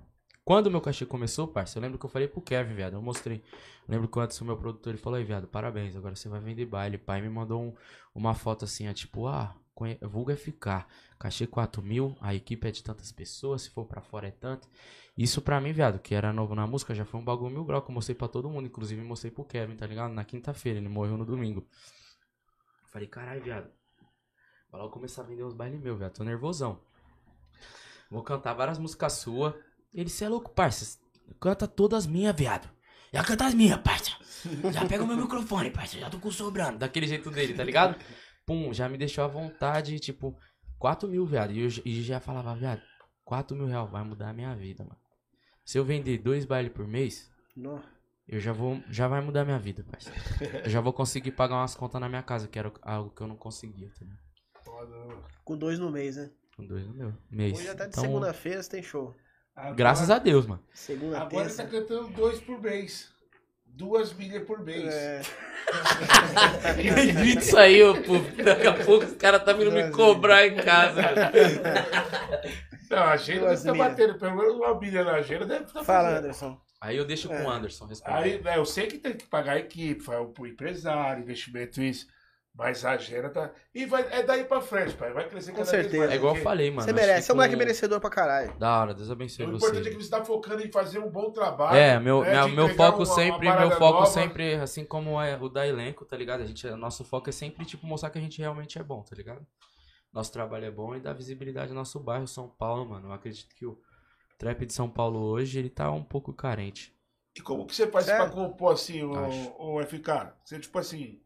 Quando 0.46 0.68
o 0.68 0.72
meu 0.72 0.80
cachê 0.80 1.08
começou, 1.08 1.48
parceiro, 1.48 1.80
eu 1.80 1.88
lembro 1.88 2.00
que 2.00 2.06
eu 2.06 2.10
falei 2.10 2.28
pro 2.28 2.40
Kevin, 2.40 2.76
viado. 2.76 2.94
Eu 2.94 3.02
mostrei. 3.02 3.38
Eu 3.88 3.92
lembro 3.96 4.08
que 4.08 4.18
o 4.20 4.46
meu 4.46 4.56
produtor 4.56 4.92
ele 4.94 5.02
falou: 5.02 5.18
aí, 5.18 5.26
viado, 5.26 5.48
parabéns, 5.48 5.96
agora 5.96 6.16
você 6.16 6.30
vai 6.30 6.40
vender 6.40 6.66
baile. 6.68 7.00
Pai 7.00 7.20
me 7.20 7.30
mandou 7.30 7.62
um- 7.64 7.74
uma 8.14 8.36
foto 8.36 8.64
assim, 8.64 8.92
tipo, 8.94 9.26
ah, 9.28 9.56
vulga 10.04 10.38
ficar. 10.38 10.88
Cachê 11.20 11.48
4 11.48 11.82
mil, 11.82 12.16
a 12.22 12.34
equipe 12.36 12.68
é 12.68 12.72
de 12.72 12.84
tantas 12.84 13.12
pessoas, 13.12 13.64
se 13.64 13.72
for 13.72 13.86
pra 13.86 14.02
fora 14.02 14.28
é 14.28 14.32
tanto. 14.32 14.70
Isso 15.18 15.42
pra 15.42 15.60
mim, 15.60 15.72
viado, 15.74 15.98
que 16.00 16.14
era 16.14 16.32
novo 16.32 16.54
na 16.54 16.68
música, 16.68 16.94
já 16.94 17.06
foi 17.06 17.20
um 17.20 17.24
bagulho 17.24 17.52
mil 17.52 17.66
grau 17.66 17.82
que 17.82 17.90
eu 17.90 17.96
mostrei 17.96 18.16
pra 18.16 18.28
todo 18.28 18.48
mundo. 18.50 18.68
Inclusive, 18.68 19.02
mostrei 19.02 19.32
pro 19.32 19.44
Kevin, 19.46 19.76
tá 19.76 19.88
ligado? 19.88 20.14
Na 20.14 20.24
quinta-feira, 20.24 20.78
ele 20.78 20.88
morreu 20.90 21.18
no 21.18 21.26
domingo. 21.26 21.66
Falei, 22.92 23.08
caralho, 23.08 23.42
viado. 23.44 23.70
Vai 24.72 24.80
logo 24.82 24.94
começar 24.94 25.22
a 25.24 25.26
vender 25.26 25.44
uns 25.44 25.54
bailes 25.54 25.82
meus, 25.82 25.98
viado. 25.98 26.14
Tô 26.14 26.24
nervosão. 26.24 26.80
Vou 28.12 28.24
cantar 28.24 28.54
várias 28.54 28.78
músicas 28.78 29.14
suas. 29.14 29.54
Ele, 29.96 30.10
cê 30.10 30.26
é 30.26 30.30
louco, 30.30 30.52
parça. 30.52 31.00
Canta 31.40 31.68
todas 31.68 32.06
minhas, 32.06 32.36
viado. 32.36 32.70
Já 33.14 33.24
canta 33.24 33.46
as 33.48 33.54
minhas, 33.54 33.80
parça. 33.80 34.12
Já 34.74 34.86
pega 34.86 35.04
o 35.04 35.08
meu 35.08 35.16
microfone, 35.18 35.72
parça. 35.72 35.98
Já 35.98 36.10
tô 36.10 36.20
com 36.20 36.30
sobrando. 36.30 36.78
Daquele 36.78 37.08
jeito 37.08 37.32
dele, 37.32 37.54
tá 37.54 37.64
ligado? 37.64 37.96
Pum, 38.46 38.74
já 38.74 38.90
me 38.90 38.98
deixou 38.98 39.24
à 39.24 39.28
vontade, 39.28 39.98
tipo, 40.00 40.38
4 40.78 41.08
mil, 41.08 41.26
viado. 41.26 41.52
E 41.52 41.62
eu 41.62 41.70
e 41.86 42.02
já 42.04 42.20
falava, 42.20 42.54
viado, 42.56 42.82
4 43.24 43.56
mil 43.56 43.66
reais 43.68 43.90
vai 43.90 44.04
mudar 44.04 44.30
a 44.30 44.34
minha 44.34 44.54
vida, 44.54 44.84
mano. 44.84 44.98
Se 45.64 45.80
eu 45.80 45.86
vender 45.86 46.20
dois 46.20 46.46
bailes 46.46 46.72
por 46.72 46.86
mês, 46.86 47.32
Não. 47.56 47.82
eu 48.28 48.40
já 48.40 48.52
vou. 48.54 48.80
Já 48.92 49.08
vai 49.08 49.22
mudar 49.22 49.42
a 49.42 49.46
minha 49.46 49.58
vida, 49.58 49.84
parceiro. 49.90 50.20
Eu 50.64 50.70
já 50.70 50.80
vou 50.82 50.94
conseguir 50.94 51.32
pagar 51.32 51.56
umas 51.56 51.74
contas 51.74 52.00
na 52.00 52.08
minha 52.10 52.22
casa, 52.22 52.48
que 52.48 52.60
era 52.60 52.72
algo 52.84 53.10
que 53.10 53.22
eu 53.22 53.28
não 53.28 53.36
conseguia, 53.38 53.90
tá 53.90 54.06
ligado? 54.06 54.20
Né? 55.10 55.24
Com 55.44 55.58
dois 55.58 55.80
no 55.80 55.90
mês, 55.90 56.18
né? 56.18 56.30
Com 56.56 56.66
dois 56.68 56.86
no 56.86 56.94
meu 56.94 57.14
mês. 57.32 57.58
Hoje 57.58 57.70
até 57.70 57.84
de 57.86 57.90
Então, 57.90 58.04
segunda-feira 58.04 58.62
você 58.62 58.70
tem 58.70 58.84
show. 58.84 59.16
Agora- 59.56 59.76
graças 59.76 60.10
a 60.10 60.20
Deus, 60.20 60.46
mano. 60.46 60.62
Segunda, 60.74 61.20
Agora 61.22 61.46
ele 61.46 61.54
tá 61.56 61.64
terça. 61.64 61.66
cantando 61.66 62.08
dois 62.10 62.40
por 62.42 62.62
mês. 62.62 63.14
Duas 63.66 64.14
milhas 64.14 64.44
por 64.44 64.60
mês. 64.64 64.94
É, 64.94 65.22
O 67.16 67.20
vídeo 67.22 67.42
saiu, 67.42 67.94
pô. 68.04 68.20
Daqui 68.44 68.68
a 68.68 68.74
pouco 68.74 69.06
os 69.06 69.14
caras 69.14 69.44
tá 69.44 69.52
vindo 69.54 69.72
me 69.72 69.82
Duas 69.84 69.96
cobrar 69.96 70.46
em 70.48 70.56
casa. 70.56 71.02
Não, 72.90 72.98
a 73.00 73.12
agenda 73.12 73.48
Duas 73.48 73.64
deve 73.64 73.72
estar 73.72 73.74
milhas. 73.74 73.90
batendo. 73.90 74.20
Pelo 74.20 74.36
menos 74.38 74.56
uma 74.56 74.80
milha 74.80 75.04
na 75.04 75.14
agenda 75.16 75.46
deve 75.46 75.66
estar 75.66 75.84
Fala, 75.84 76.04
fazendo. 76.10 76.20
Anderson. 76.20 76.62
Aí 76.80 76.98
eu 76.98 77.06
deixo 77.06 77.28
com 77.28 77.34
o 77.34 77.38
É. 77.38 77.46
Anderson 77.56 77.86
responder. 77.86 78.18
Aí, 78.18 78.42
né, 78.42 78.58
eu 78.58 78.66
sei 78.66 78.88
que 78.88 78.98
tem 78.98 79.14
que 79.14 79.26
pagar 79.26 79.54
a 79.54 79.60
equipe, 79.60 80.04
o 80.10 80.46
empresário, 80.48 81.24
investimento 81.24 81.82
isso. 81.82 82.08
Mas 82.58 82.86
a 82.86 82.92
agenda 82.92 83.30
tá. 83.30 83.52
E 83.74 83.86
vai, 83.86 84.08
é 84.12 84.24
daí 84.24 84.46
pra 84.46 84.62
frente, 84.62 84.96
pai. 84.96 85.12
Vai 85.12 85.28
crescer 85.28 85.52
Com 85.52 85.58
cada 85.58 85.72
vez 85.72 85.82
certeza. 85.84 85.98
mais, 86.04 86.12
É 86.12 86.16
igual 86.16 86.38
eu 86.38 86.42
falei, 86.42 86.72
mano. 86.72 86.84
Você 86.84 86.94
merece. 86.94 87.24
Você 87.24 87.32
é 87.32 87.34
um 87.34 87.36
moleque 87.36 87.56
merecedor 87.58 88.00
pra 88.00 88.10
caralho. 88.10 88.58
Da 88.58 88.80
hora, 88.82 88.94
Deus 88.94 89.12
abençoe 89.12 89.46
O 89.46 89.52
você. 89.52 89.66
importante 89.66 89.88
é 89.90 89.92
que 89.92 90.02
você 90.02 90.10
tá 90.10 90.24
focando 90.24 90.62
em 90.66 90.72
fazer 90.72 91.00
um 91.00 91.10
bom 91.10 91.32
trabalho. 91.32 91.76
É, 91.78 92.00
meu, 92.00 92.22
né, 92.22 92.30
minha- 92.30 92.48
meu 92.48 92.70
foco 92.70 93.00
uma- 93.00 93.06
uma 93.10 93.14
sempre, 93.16 93.40
meu 93.50 93.54
parada 93.58 93.76
foco 93.76 94.00
nova. 94.00 94.06
sempre, 94.06 94.54
assim 94.56 94.86
como 94.86 95.22
é 95.22 95.36
o 95.38 95.50
da 95.50 95.68
elenco, 95.68 96.06
tá 96.06 96.16
ligado? 96.16 96.44
A 96.44 96.46
gente, 96.46 96.66
nosso 96.72 97.04
foco 97.04 97.28
é 97.30 97.34
sempre, 97.34 97.66
tipo, 97.66 97.86
mostrar 97.86 98.10
que 98.10 98.18
a 98.20 98.22
gente 98.22 98.40
realmente 98.40 98.80
é 98.80 98.84
bom, 98.84 99.02
tá 99.02 99.14
ligado? 99.18 99.46
Nosso 100.14 100.32
trabalho 100.32 100.64
é 100.64 100.72
bom 100.72 100.96
e 100.96 101.02
dá 101.02 101.12
visibilidade 101.12 101.72
ao 101.72 101.76
nosso 101.76 102.00
bairro, 102.00 102.26
São 102.26 102.48
Paulo, 102.48 102.88
mano. 102.88 103.10
Eu 103.10 103.12
acredito 103.12 103.54
que 103.54 103.66
o 103.66 103.78
trap 104.38 104.66
de 104.66 104.72
São 104.72 104.90
Paulo 104.90 105.20
hoje, 105.20 105.60
ele 105.60 105.70
tá 105.70 105.92
um 105.92 106.02
pouco 106.04 106.32
carente. 106.32 106.96
E 107.38 107.42
como 107.42 107.66
que 107.68 107.76
você 107.76 107.86
faz 107.88 108.06
Sério? 108.06 108.28
pra 108.28 108.34
compor 108.34 108.72
assim, 108.72 109.04
o, 109.04 109.14
Acho. 109.14 109.56
o 109.60 109.82
FK? 109.82 110.34
Você, 110.46 110.58
tipo 110.58 110.80
assim. 110.80 111.20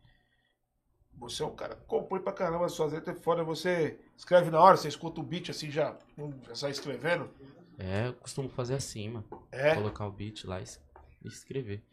Você 1.19 1.43
é 1.43 1.45
um 1.45 1.55
cara 1.55 1.75
que 1.75 1.85
compõe 1.85 2.21
pra 2.21 2.31
caramba, 2.31 2.67
suas 2.69 2.93
letras 2.93 3.17
é 3.17 3.19
foda. 3.19 3.43
Você 3.43 3.99
escreve 4.17 4.49
na 4.49 4.61
hora, 4.61 4.77
você 4.77 4.87
escuta 4.87 5.19
o 5.19 5.23
beat 5.23 5.49
assim, 5.49 5.69
já, 5.69 5.97
hum, 6.17 6.31
já 6.47 6.55
sai 6.55 6.71
escrevendo. 6.71 7.29
É, 7.77 8.07
eu 8.07 8.13
costumo 8.13 8.49
fazer 8.49 8.75
assim, 8.75 9.09
mano. 9.09 9.25
É. 9.51 9.75
Colocar 9.75 10.05
o 10.07 10.11
beat 10.11 10.43
lá 10.45 10.59
e 10.59 10.63
es- 10.63 10.81
escrever. 11.23 11.83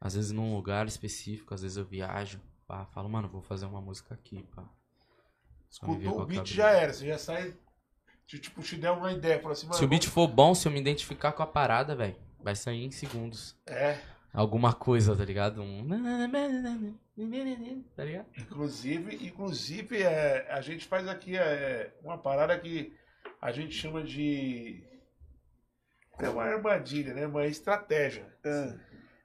Às 0.00 0.14
vezes 0.14 0.32
num 0.32 0.54
lugar 0.56 0.86
específico, 0.86 1.54
às 1.54 1.62
vezes 1.62 1.76
eu 1.76 1.84
viajo, 1.84 2.40
pá, 2.66 2.86
falo, 2.86 3.08
mano, 3.08 3.28
vou 3.28 3.42
fazer 3.42 3.66
uma 3.66 3.80
música 3.80 4.14
aqui, 4.14 4.42
pá. 4.54 4.64
Escutou 5.70 6.18
o 6.18 6.22
a 6.22 6.26
beat 6.26 6.46
já 6.46 6.70
era. 6.70 6.92
Você 6.92 7.06
já 7.06 7.18
sai. 7.18 7.54
Tipo, 8.26 8.62
te 8.62 8.76
der 8.76 8.90
uma 8.92 9.12
ideia. 9.12 9.40
Fala 9.40 9.52
assim, 9.52 9.66
mano. 9.66 9.78
Se 9.78 9.84
o 9.84 9.88
beat 9.88 10.06
for 10.06 10.26
bom, 10.28 10.54
se 10.54 10.66
eu 10.66 10.72
me 10.72 10.80
identificar 10.80 11.32
com 11.32 11.42
a 11.42 11.46
parada, 11.46 11.94
velho, 11.94 12.16
vai 12.40 12.54
sair 12.56 12.84
em 12.84 12.90
segundos. 12.90 13.56
É. 13.66 13.98
Alguma 14.32 14.72
coisa, 14.72 15.14
tá 15.14 15.24
ligado? 15.24 15.62
Um. 15.62 15.86
Tá 17.94 18.04
ligado? 18.04 18.26
Inclusive, 18.38 19.26
inclusive 19.26 20.02
é, 20.02 20.46
a 20.50 20.60
gente 20.62 20.86
faz 20.86 21.06
aqui 21.06 21.36
é, 21.36 21.92
uma 22.02 22.16
parada 22.16 22.58
que 22.58 22.94
a 23.40 23.52
gente 23.52 23.74
chama 23.74 24.02
de. 24.02 24.82
É 26.18 26.28
uma 26.28 26.44
armadilha, 26.44 27.12
né? 27.12 27.26
Uma 27.26 27.46
estratégia. 27.46 28.26
Ah, 28.44 28.74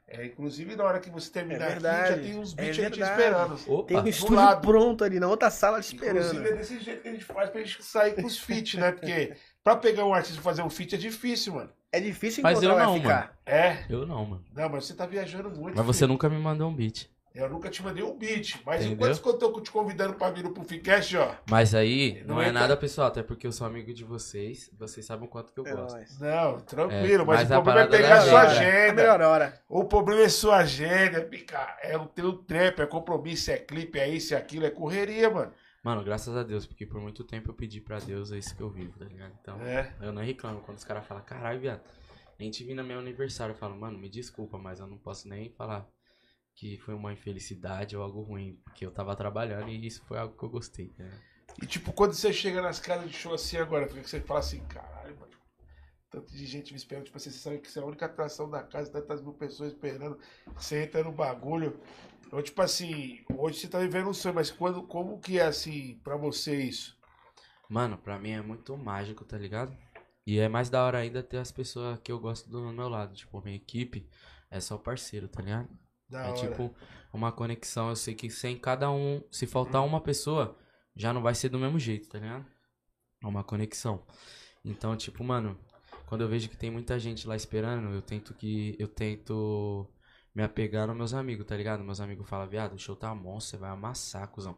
É, 0.09 0.25
inclusive, 0.25 0.73
na 0.75 0.85
hora 0.85 0.99
que 1.01 1.09
você 1.09 1.29
terminar 1.29 1.69
É 1.69 1.73
aqui, 1.73 1.81
já 1.83 2.17
tem 2.17 2.39
uns 2.39 2.53
é 2.53 2.55
beats 2.55 2.79
aí 2.79 2.85
te 2.91 2.97
verdade. 2.99 3.11
esperando. 3.11 3.59
Opa! 3.67 3.87
Tem 3.87 3.97
um 3.97 4.07
estúdio 4.07 4.35
lado. 4.35 4.61
pronto 4.61 5.03
ali 5.03 5.19
na 5.19 5.27
outra 5.27 5.49
sala 5.49 5.81
te 5.81 5.93
esperando. 5.95 6.17
Inclusive, 6.27 6.49
é 6.49 6.55
desse 6.55 6.79
jeito 6.79 7.01
que 7.01 7.09
a 7.09 7.11
gente 7.11 7.25
faz 7.25 7.49
pra 7.49 7.61
gente 7.61 7.83
sair 7.83 8.15
com 8.15 8.25
os 8.25 8.39
feats, 8.39 8.75
né? 8.79 8.91
Porque 8.93 9.35
pra 9.67 9.75
pegar 9.75 10.05
um 10.05 10.13
artista 10.13 10.39
e 10.39 10.41
fazer 10.43 10.61
um 10.61 10.69
feat 10.69 10.95
é 10.95 10.97
difícil, 10.97 11.53
mano. 11.55 11.69
É 11.91 11.99
difícil 11.99 12.41
Mas 12.43 12.61
encontrar 12.61 12.85
eu 12.85 12.89
o 12.89 12.93
não, 12.93 12.95
FK. 12.99 13.07
mano. 13.07 13.29
É. 13.45 13.85
Eu 13.89 14.05
não, 14.05 14.25
mano. 14.25 14.45
Não, 14.55 14.69
mas 14.69 14.85
você 14.85 14.93
tá 14.93 15.05
viajando 15.05 15.49
muito. 15.49 15.75
Mas 15.75 15.85
você 15.85 15.99
filho. 15.99 16.09
nunca 16.13 16.29
me 16.29 16.37
mandou 16.37 16.69
um 16.69 16.73
beat. 16.73 17.09
Eu 17.35 17.49
nunca 17.49 17.69
te 17.69 17.83
mandei 17.83 18.03
um 18.03 18.17
beat. 18.17 18.55
Mas 18.65 18.81
Entendeu? 18.85 18.95
enquanto 19.09 19.21
que 19.21 19.29
eu 19.29 19.51
tô 19.51 19.61
te 19.61 19.69
convidando 19.71 20.13
pra 20.15 20.31
vir 20.31 20.43
no 20.43 20.51
Puffcast, 20.51 21.15
ó. 21.17 21.35
Mas 21.49 21.75
aí, 21.75 22.23
Não 22.25 22.35
não, 22.35 22.41
é 22.41 22.47
é 22.47 22.51
nada 22.51 22.75
pessoal, 22.75 23.07
até 23.09 23.21
porque 23.21 23.45
eu 23.45 23.51
sou 23.51 23.67
amigo 23.67 23.93
de 23.93 24.03
vocês. 24.03 24.71
Vocês 24.79 25.05
sabem 25.05 25.27
o 25.27 25.29
quanto 25.29 25.51
que 25.53 25.59
eu 25.59 25.67
É 25.67 25.71
gosto. 25.71 25.95
nóis. 25.95 26.19
Não, 26.19 26.59
tranquilo, 26.61 27.23
É, 27.23 27.25
mas, 27.25 27.39
mas 27.41 27.51
o 27.51 27.53
a 27.53 27.61
problema 27.61 27.81
é 27.81 27.87
parada 27.87 27.97
pegar 27.97 28.15
da 28.15 28.21
a 28.21 28.25
sua 28.25 28.41
agenda. 28.41 28.69
É 28.71 28.89
a 28.89 28.93
melhor 28.93 29.21
hora. 29.21 29.61
O 29.69 29.83
problema 29.85 30.21
é 30.23 30.29
sua 30.29 30.57
agenda, 30.57 31.21
pica. 31.21 31.77
É 31.83 31.95
o 31.97 32.05
teu 32.07 32.33
trap, 32.33 32.79
é 32.81 32.85
compromisso, 32.87 33.51
é 33.51 33.57
clipe, 33.57 33.99
é 33.99 34.09
isso, 34.09 34.33
é 34.33 34.37
aquilo, 34.37 34.65
é 34.65 34.71
correria, 34.71 35.29
mano. 35.29 35.51
Mano, 35.87 36.03
graças 36.03 36.35
a 36.35 36.43
Deus, 36.43 36.65
porque 36.65 36.85
por 36.85 36.99
muito 36.99 37.23
tempo 37.23 37.49
eu 37.49 37.53
pedi 37.53 37.79
pra 37.79 37.97
Deus, 37.97 38.29
é 38.33 38.37
isso 38.37 38.53
que 38.53 38.61
eu 38.61 38.69
vivo, 38.69 38.99
tá 38.99 39.05
ligado? 39.05 39.33
Então, 39.41 39.61
É. 39.61 39.95
eu 40.01 40.11
não 40.11 40.21
reclamo 40.21 40.59
quando 40.59 40.77
os 40.77 40.83
caras 40.83 41.07
falam, 41.07 41.23
caralho, 41.23 41.61
viado, 41.61 41.81
a 42.37 42.43
gente 42.43 42.61
vindo 42.65 42.81
no 42.81 42.83
meu 42.83 42.99
aniversário, 42.99 43.53
eu 43.53 43.57
falo, 43.57 43.73
mano, 43.73 43.97
me 43.97 44.09
desculpa, 44.09 44.57
mas 44.57 44.81
eu 44.81 44.87
não 44.87 44.97
posso 44.97 45.29
nem 45.29 45.49
falar 45.49 45.87
que 46.53 46.77
foi 46.79 46.93
uma 46.93 47.13
infelicidade 47.13 47.95
ou 47.95 48.03
algo 48.03 48.21
ruim, 48.21 48.59
porque 48.65 48.85
eu 48.85 48.91
tava 48.91 49.15
trabalhando 49.15 49.69
e 49.69 49.87
isso 49.87 50.03
foi 50.03 50.17
algo 50.17 50.37
que 50.37 50.43
eu 50.43 50.49
gostei, 50.49 50.93
né? 50.97 51.09
E 51.63 51.65
tipo, 51.65 51.93
quando 51.93 52.11
você 52.15 52.33
chega 52.33 52.61
nas 52.61 52.81
casas 52.81 53.09
de 53.09 53.15
show 53.15 53.33
assim 53.33 53.55
agora, 53.55 53.87
porque 53.87 54.05
você 54.05 54.19
fala 54.19 54.41
assim, 54.41 54.59
caralho, 54.65 55.17
mano. 55.17 55.31
Tanto 56.09 56.33
de 56.33 56.45
gente 56.45 56.73
me 56.73 56.77
esperando, 56.77 57.05
tipo 57.05 57.15
assim, 57.15 57.31
você 57.31 57.37
sabe 57.39 57.59
que 57.59 57.71
você 57.71 57.79
é 57.79 57.81
a 57.81 57.85
única 57.85 58.07
atração 58.07 58.49
da 58.49 58.61
casa, 58.61 58.91
tantas 58.91 59.21
mil 59.21 59.33
pessoas 59.33 59.71
esperando, 59.71 60.19
você 60.53 60.83
entra 60.83 61.01
no 61.01 61.13
bagulho. 61.13 61.79
Então, 62.27 62.41
tipo 62.41 62.61
assim, 62.61 63.23
hoje 63.37 63.59
você 63.59 63.67
tá 63.69 63.79
vivendo 63.79 64.09
um 64.09 64.13
sonho, 64.13 64.35
mas 64.35 64.51
quando, 64.51 64.83
como 64.83 65.19
que 65.19 65.39
é 65.39 65.45
assim 65.45 65.99
pra 66.03 66.17
você 66.17 66.61
isso? 66.61 66.97
Mano, 67.69 67.97
pra 67.97 68.19
mim 68.19 68.31
é 68.31 68.41
muito 68.41 68.77
mágico, 68.77 69.23
tá 69.23 69.37
ligado? 69.37 69.75
E 70.25 70.37
é 70.37 70.49
mais 70.49 70.69
da 70.69 70.83
hora 70.83 70.97
ainda 70.97 71.23
ter 71.23 71.37
as 71.37 71.51
pessoas 71.53 71.99
que 71.99 72.11
eu 72.11 72.19
gosto 72.19 72.49
do 72.49 72.61
meu 72.73 72.89
lado, 72.89 73.15
tipo, 73.15 73.41
minha 73.41 73.55
equipe 73.55 74.09
é 74.51 74.59
só 74.59 74.77
parceiro, 74.77 75.27
tá 75.29 75.41
ligado? 75.41 75.69
Da 76.09 76.25
É 76.25 76.29
hora. 76.29 76.35
tipo 76.37 76.75
uma 77.13 77.31
conexão. 77.31 77.89
Eu 77.89 77.95
sei 77.95 78.13
que 78.13 78.29
sem 78.29 78.57
cada 78.57 78.91
um, 78.91 79.21
se 79.31 79.47
faltar 79.47 79.83
uma 79.85 80.01
pessoa, 80.01 80.57
já 80.95 81.13
não 81.13 81.21
vai 81.21 81.33
ser 81.33 81.49
do 81.49 81.57
mesmo 81.59 81.79
jeito, 81.79 82.09
tá 82.09 82.19
ligado? 82.19 82.45
É 83.23 83.27
uma 83.27 83.43
conexão. 83.43 84.05
Então, 84.65 84.95
tipo, 84.97 85.23
mano, 85.23 85.57
quando 86.07 86.21
eu 86.21 86.27
vejo 86.27 86.49
que 86.49 86.57
tem 86.57 86.69
muita 86.69 86.99
gente 86.99 87.25
lá 87.25 87.35
esperando, 87.37 87.89
eu 87.93 88.01
tento 88.01 88.33
que. 88.33 88.75
Eu 88.77 88.87
tento 88.89 89.87
me 90.37 90.43
apegar 90.43 90.85
nos 90.85 90.95
meus 90.95 91.13
amigos, 91.15 91.47
tá 91.47 91.57
ligado? 91.57 91.83
Meus 91.83 91.99
amigos 91.99 92.29
falam, 92.29 92.47
viado, 92.47 92.73
o 92.73 92.77
show 92.77 92.95
tá 92.95 93.13
monstro, 93.15 93.49
você 93.49 93.57
vai 93.57 93.71
amassar, 93.71 94.27
cuzão. 94.27 94.55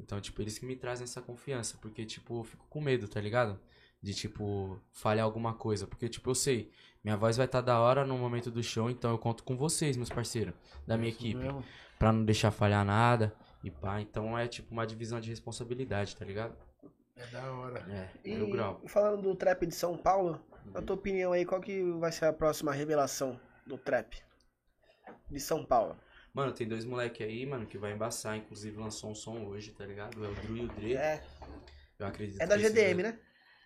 Então, 0.00 0.20
tipo, 0.20 0.42
eles 0.42 0.58
que 0.58 0.66
me 0.66 0.74
trazem 0.74 1.04
essa 1.04 1.22
confiança. 1.22 1.78
Porque, 1.80 2.04
tipo, 2.04 2.40
eu 2.40 2.42
fico 2.42 2.66
com 2.68 2.80
medo, 2.80 3.06
tá 3.06 3.20
ligado? 3.20 3.56
De, 4.02 4.12
tipo, 4.12 4.76
falhar 4.90 5.24
alguma 5.24 5.54
coisa. 5.54 5.86
Porque, 5.86 6.08
tipo, 6.08 6.28
eu 6.30 6.34
sei, 6.34 6.68
minha 7.04 7.16
voz 7.16 7.36
vai 7.36 7.46
estar 7.46 7.60
da 7.60 7.78
hora 7.78 8.04
no 8.04 8.18
momento 8.18 8.50
do 8.50 8.60
show, 8.60 8.90
então 8.90 9.12
eu 9.12 9.18
conto 9.18 9.44
com 9.44 9.56
vocês, 9.56 9.96
meus 9.96 10.10
parceiros, 10.10 10.52
da 10.84 10.96
minha 10.96 11.10
Isso 11.10 11.20
equipe. 11.20 11.36
mesmo. 11.44 11.64
Pra 11.96 12.12
não 12.12 12.24
deixar 12.24 12.50
falhar 12.50 12.84
nada 12.84 13.32
e 13.62 13.70
pá. 13.70 14.00
Então 14.00 14.36
é 14.36 14.48
tipo 14.48 14.72
uma 14.72 14.84
divisão 14.84 15.20
de 15.20 15.30
responsabilidade, 15.30 16.16
tá 16.16 16.24
ligado? 16.24 16.56
É 17.14 17.24
da 17.28 17.52
hora. 17.52 17.78
É, 17.88 18.08
E 18.28 18.34
mil 18.34 18.50
grau. 18.50 18.82
falando 18.88 19.22
do 19.22 19.36
trap 19.36 19.64
de 19.64 19.74
São 19.76 19.96
Paulo, 19.96 20.40
na 20.74 20.82
tua 20.82 20.96
opinião 20.96 21.30
aí, 21.32 21.46
qual 21.46 21.60
que 21.60 21.84
vai 22.00 22.10
ser 22.10 22.24
a 22.24 22.32
próxima 22.32 22.72
revelação 22.72 23.38
do 23.64 23.78
trap 23.78 24.20
de 25.30 25.40
São 25.40 25.64
Paulo? 25.64 25.96
Mano, 26.32 26.52
tem 26.52 26.66
dois 26.66 26.84
moleque 26.84 27.22
aí, 27.22 27.46
mano, 27.46 27.64
que 27.66 27.78
vai 27.78 27.92
embaçar. 27.92 28.36
Inclusive 28.36 28.76
lançou 28.76 29.10
um 29.10 29.14
som 29.14 29.44
hoje, 29.44 29.72
tá 29.72 29.84
ligado? 29.86 30.24
É 30.24 30.28
o 30.28 30.34
Drew 30.34 30.56
e 30.56 30.64
o 30.64 30.68
Dre. 30.68 30.94
É, 30.96 31.22
Eu 31.98 32.06
acredito 32.06 32.40
é 32.40 32.46
da 32.46 32.56
GDM, 32.58 33.02
né? 33.02 33.18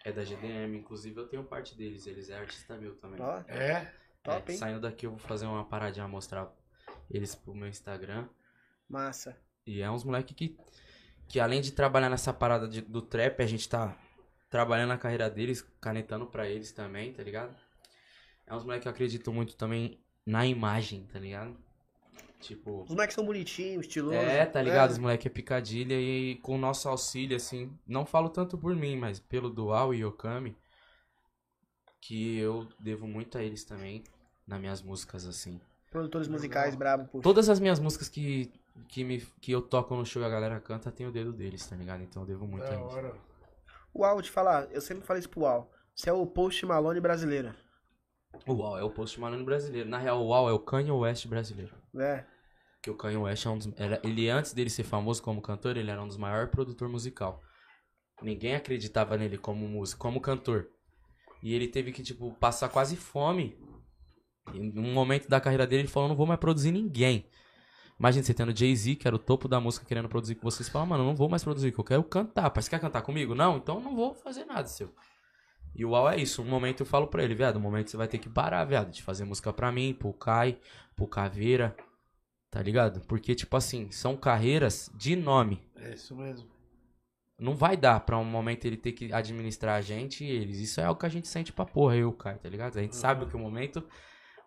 É 0.05 0.12
da 0.12 0.23
GDM, 0.23 0.77
inclusive 0.77 1.19
eu 1.19 1.27
tenho 1.27 1.43
parte 1.44 1.74
deles. 1.77 2.06
Eles 2.06 2.28
é 2.28 2.39
artista 2.39 2.77
meu 2.77 2.94
também. 2.97 3.20
Ó, 3.20 3.39
É. 3.48 3.90
top, 4.23 4.51
É, 4.51 4.52
hein? 4.52 4.59
saindo 4.59 4.81
daqui 4.81 5.06
eu 5.06 5.10
vou 5.10 5.19
fazer 5.19 5.47
uma 5.47 5.65
paradinha 5.65 6.06
mostrar 6.06 6.52
eles 7.10 7.35
pro 7.35 7.55
meu 7.55 7.69
Instagram. 7.69 8.28
Massa. 8.89 9.36
E 9.66 9.81
é 9.81 9.90
uns 9.90 10.05
moleque 10.05 10.35
que, 10.35 10.59
que 11.27 11.40
além 11.40 11.60
de 11.62 11.73
trabalhar 11.73 12.09
nessa 12.10 12.32
parada 12.32 12.69
de- 12.69 12.82
do 12.82 13.01
trap, 13.02 13.43
a 13.43 13.47
gente 13.47 13.66
tá 13.69 13.97
trabalhando 14.51 14.93
a 14.93 14.98
carreira 14.98 15.28
deles, 15.31 15.62
canetando 15.81 16.27
pra 16.27 16.48
eles 16.48 16.73
também, 16.73 17.12
tá 17.12 17.23
ligado? 17.23 17.55
É 18.47 18.55
uns 18.55 18.62
moleque 18.65 18.82
que 18.85 18.89
acreditam 18.89 19.32
muito 19.32 19.56
também 19.56 20.02
na 20.29 20.45
imagem, 20.47 21.07
tá 21.11 21.19
ligado? 21.19 21.57
Tipo. 22.39 22.83
Os 22.83 22.91
moleques 22.91 23.15
são 23.15 23.25
bonitinhos, 23.25 23.87
estilosos. 23.87 24.19
É, 24.19 24.45
tá 24.45 24.61
ligado? 24.61 24.91
É. 24.91 24.93
Os 24.93 24.99
moleque 24.99 25.27
é 25.27 25.31
picadilha 25.31 25.95
e 25.95 26.37
com 26.37 26.55
o 26.55 26.59
nosso 26.59 26.89
auxílio, 26.89 27.35
assim, 27.37 27.73
não 27.87 28.05
falo 28.05 28.29
tanto 28.29 28.57
por 28.59 28.77
mim, 28.77 28.95
mas 28.97 29.19
pelo 29.19 29.49
Dual 29.49 29.95
e 29.95 30.05
Okami, 30.05 30.55
que 32.01 32.39
eu 32.39 32.69
devo 32.79 33.09
muito 33.09 33.39
a 33.39 33.43
eles 33.43 33.65
também, 33.65 34.05
nas 34.47 34.61
minhas 34.61 34.83
músicas, 34.83 35.27
assim. 35.27 35.59
Produtores 35.91 36.29
musicais 36.29 36.75
brabo, 36.77 37.09
pô. 37.09 37.21
Todas 37.21 37.49
as 37.49 37.59
minhas 37.59 37.81
músicas 37.81 38.09
que, 38.11 38.53
que, 38.87 39.03
me, 39.03 39.21
que 39.41 39.51
eu 39.51 39.63
toco 39.63 39.97
no 39.97 40.05
show 40.05 40.21
e 40.21 40.27
a 40.27 40.29
galera 40.29 40.61
canta, 40.61 40.93
tem 40.93 41.07
o 41.07 41.11
dedo 41.11 41.33
deles, 41.33 41.67
tá 41.67 41.75
ligado? 41.75 42.03
Então 42.03 42.23
eu 42.23 42.27
devo 42.27 42.47
muito 42.47 42.67
a 42.67 42.69
Da 42.69 42.75
eles. 42.75 42.93
hora. 42.93 43.15
Uau, 43.97 44.13
vou 44.13 44.23
te 44.23 44.31
falar, 44.31 44.69
eu 44.71 44.83
sempre 44.83 45.05
falei 45.07 45.21
isso 45.21 45.31
pro 45.31 45.41
Uau. 45.41 45.73
Você 45.95 46.11
é 46.11 46.13
o 46.13 46.25
Post 46.27 46.65
Malone 46.67 47.01
brasileiro, 47.01 47.53
O 48.47 48.53
UAU 48.55 48.79
é 48.79 48.83
o 48.85 48.91
Post 48.91 49.19
Malone 49.21 49.45
brasileiro. 49.45 49.89
Na 49.89 49.99
real, 49.99 50.21
o 50.23 50.29
UAU 50.29 50.49
é 50.49 50.53
o 50.53 50.59
Kanye 50.59 50.91
West 50.91 51.27
brasileiro. 51.27 51.75
né? 51.93 52.27
Porque 52.77 52.91
o 52.91 52.97
Kanye 52.97 53.17
West 53.17 53.45
é 53.45 53.51
um 53.51 53.59
dos. 53.59 53.69
era- 53.77 54.01
ele, 54.05 54.29
antes 54.31 54.53
dele 54.53 54.71
ser 54.71 54.85
famoso 54.85 55.23
como 55.23 55.43
cantor, 55.43 55.77
ele 55.77 55.91
era 55.91 56.03
um 56.03 56.07
dos 56.07 56.17
maiores 56.17 56.51
produtores 56.51 56.93
musical. 56.93 57.43
Ninguém 58.23 58.55
acreditava 58.55 59.17
nele 59.17 59.37
como 59.39 59.67
músico, 59.67 60.01
como 60.01 60.21
cantor. 60.21 60.69
E 61.43 61.55
ele 61.55 61.67
teve 61.69 61.93
que, 61.93 62.03
tipo, 62.03 62.33
passar 62.35 62.69
quase 62.69 62.97
fome. 62.97 63.57
Em 64.55 64.79
um 64.79 64.93
momento 64.93 65.29
da 65.29 65.41
carreira 65.41 65.67
dele, 65.67 65.83
ele 65.83 65.89
falou: 65.89 66.09
não 66.09 66.17
vou 66.17 66.27
mais 66.27 66.39
produzir 66.41 66.71
ninguém. 66.71 67.29
Imagina 67.99 68.23
você 68.25 68.33
tendo 68.33 68.57
Jay-Z, 68.57 68.95
que 68.95 69.09
era 69.09 69.17
o 69.17 69.19
topo 69.19 69.49
da 69.49 69.61
música, 69.61 69.85
querendo 69.85 70.09
produzir 70.09 70.37
com 70.37 70.43
vocês. 70.43 70.69
Fala, 70.69 70.87
mano, 70.87 71.03
eu 71.03 71.07
não 71.09 71.17
vou 71.17 71.29
mais 71.29 71.43
produzir, 71.43 71.73
que 71.73 71.81
eu 71.81 71.85
quero 71.85 72.05
cantar. 72.05 72.49
Pai, 72.51 72.63
você 72.63 72.71
quer 72.71 72.81
cantar 72.81 73.03
comigo? 73.03 73.35
Não, 73.35 73.57
então 73.57 73.81
não 73.81 73.97
vou 73.97 74.15
fazer 74.15 74.45
nada, 74.45 74.69
seu. 74.69 74.95
E 75.79 75.85
o 75.85 75.91
UAU 75.91 76.09
é 76.11 76.17
isso. 76.17 76.43
Um 76.43 76.47
momento 76.47 76.81
eu 76.81 76.87
falo 76.87 77.07
pra 77.07 77.23
ele, 77.23 77.35
viado, 77.37 77.57
um 77.57 77.61
momento 77.61 77.89
você 77.91 77.97
vai 77.97 78.09
ter 78.09 78.19
que 78.19 78.29
parar, 78.29 78.65
viado, 78.65 78.91
de 78.91 79.01
fazer 79.03 79.25
música 79.25 79.53
pra 79.53 79.71
mim, 79.71 79.95
pro 79.95 80.13
Kai, 80.13 80.59
pro 80.97 81.07
Caveira, 81.07 81.75
tá 82.51 82.61
ligado? 82.61 83.01
Porque, 83.03 83.33
tipo 83.35 83.57
assim, 83.57 83.89
são 83.93 84.17
carreiras 84.17 84.91
de 84.97 85.15
nome. 85.15 85.63
É 85.77 85.95
isso 85.95 86.17
mesmo. 86.17 86.49
Não 87.39 87.55
vai 87.55 87.77
dar 87.77 88.01
pra 88.01 88.19
um 88.19 88.25
momento 88.25 88.65
ele 88.65 88.77
ter 88.77 88.91
que 88.91 89.13
administrar 89.13 89.77
a 89.77 89.81
gente 89.81 90.25
e 90.25 90.29
eles. 90.31 90.59
Isso 90.59 90.81
é 90.81 90.85
algo 90.85 90.99
que 90.99 91.07
a 91.07 91.09
gente 91.09 91.29
sente 91.29 91.53
pra 91.53 91.65
porra, 91.65 91.95
eu 91.95 92.01
e 92.01 92.05
o 92.05 92.13
Kai, 92.13 92.37
tá 92.39 92.49
ligado? 92.49 92.77
A 92.77 92.83
gente 92.83 92.97
sabe 92.97 93.25
que 93.27 93.37
o 93.37 93.39
momento 93.39 93.87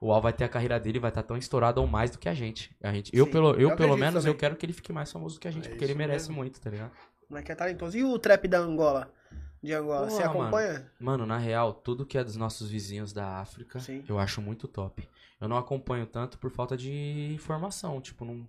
o 0.01 0.11
Al 0.11 0.21
vai 0.21 0.33
ter 0.33 0.43
a 0.43 0.49
carreira 0.49 0.77
dele 0.79 0.99
vai 0.99 1.11
estar 1.11 1.23
tão 1.23 1.37
estourada 1.37 1.79
ou 1.79 1.87
mais 1.87 2.11
do 2.11 2.17
que 2.19 2.27
a 2.27 2.33
gente. 2.33 2.75
A 2.83 2.91
gente 2.91 3.09
eu 3.15 3.23
Sim, 3.25 3.31
pelo, 3.31 3.51
eu, 3.53 3.69
eu 3.69 3.75
pelo 3.77 3.95
menos, 3.95 4.25
eu 4.25 4.31
também. 4.33 4.39
quero 4.39 4.55
que 4.57 4.65
ele 4.65 4.73
fique 4.73 4.91
mais 4.91 5.09
famoso 5.09 5.39
que 5.39 5.47
a 5.47 5.51
gente, 5.51 5.67
É 5.67 5.69
porque 5.69 5.85
ele 5.85 5.93
merece 5.93 6.27
mesmo. 6.27 6.35
muito, 6.41 6.59
tá 6.59 6.69
ligado? 6.69 6.91
Como 7.25 7.39
é 7.39 7.41
que 7.43 7.51
é 7.53 7.55
talentoso. 7.55 7.97
E 7.97 8.03
o 8.03 8.19
trap 8.19 8.45
da 8.49 8.57
Angola? 8.59 9.13
De 9.61 9.73
Angola, 9.73 10.09
você 10.09 10.23
Porra, 10.23 10.29
acompanha? 10.45 10.91
Mano, 10.99 11.25
na 11.25 11.37
real, 11.37 11.73
tudo 11.73 12.05
que 12.05 12.17
é 12.17 12.23
dos 12.23 12.35
nossos 12.35 12.69
vizinhos 12.69 13.13
da 13.13 13.39
África, 13.39 13.79
Sim. 13.79 14.03
eu 14.07 14.17
acho 14.17 14.41
muito 14.41 14.67
top. 14.67 15.07
Eu 15.39 15.47
não 15.47 15.57
acompanho 15.57 16.05
tanto 16.07 16.37
por 16.39 16.49
falta 16.51 16.75
de 16.75 17.31
informação, 17.33 18.01
tipo, 18.01 18.25
não, 18.25 18.47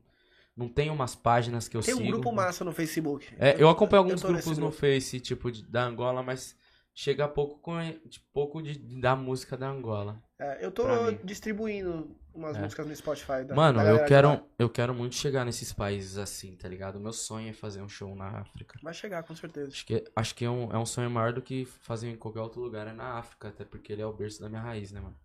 não 0.57 0.69
tem 0.69 0.91
umas 0.91 1.15
páginas 1.15 1.69
que 1.69 1.77
eu 1.77 1.83
Tem 1.83 1.95
um 1.95 1.99
sigo. 1.99 2.11
grupo 2.13 2.33
massa 2.33 2.65
no 2.65 2.73
Facebook. 2.73 3.27
É, 3.39 3.57
eu 3.63 3.69
acompanho 3.69 4.01
alguns 4.05 4.23
nesse 4.23 4.27
grupos 4.27 4.59
no 4.59 4.67
grupo. 4.69 4.77
Face, 4.81 5.21
tipo, 5.21 5.51
de- 5.53 5.65
da 5.65 5.85
Angola, 5.85 6.23
mas 6.23 6.57
chega 6.95 7.29
pouco 7.29 7.59
com 7.61 7.75
tipo, 8.09 8.27
pouco 8.33 8.63
de, 8.63 8.79
da 8.79 9.15
música 9.17 9.57
da 9.57 9.69
Angola. 9.69 10.23
É, 10.39 10.65
eu 10.65 10.71
tô 10.71 10.85
distribuindo 11.25 12.15
umas 12.35 12.57
É. 12.57 12.61
músicas 12.61 12.87
no 12.87 12.95
Spotify. 12.97 13.45
Da, 13.45 13.55
Mano, 13.55 13.81
da 13.81 13.89
eu 13.89 14.05
quero, 14.07 14.47
eu 14.59 14.71
quero 14.71 14.95
muito 14.95 15.15
chegar 15.15 15.45
nesses 15.45 15.73
países 15.73 16.19
assim, 16.19 16.57
tá 16.57 16.69
ligado? 16.69 16.99
Meu 16.99 17.13
sonho 17.13 17.51
é 17.51 17.53
fazer 17.53 17.83
um 17.83 17.89
show 17.89 18.15
na 18.15 18.41
África. 18.41 18.79
Vai 18.83 18.95
chegar, 18.95 19.23
com 19.23 19.35
certeza. 19.35 19.69
Acho 19.69 19.87
que, 19.87 20.05
acho 20.15 20.35
que 20.35 20.45
é, 20.45 20.51
um, 20.51 20.73
é 20.73 20.79
um 20.79 20.87
sonho 20.87 21.11
maior 21.11 21.33
do 21.33 21.43
que 21.43 21.65
fazer 21.65 22.09
em 22.11 22.17
qualquer 22.17 22.41
outro 22.41 22.61
lugar, 22.61 22.87
é 22.87 22.93
na 22.93 23.19
África, 23.19 23.49
até 23.49 23.65
porque 23.65 23.93
ele 23.93 24.03
é 24.03 24.07
o 24.07 24.13
berço 24.13 24.41
da 24.41 24.49
minha 24.49 24.63
raiz, 24.63 24.93
né, 24.93 25.01
mano? 25.01 25.17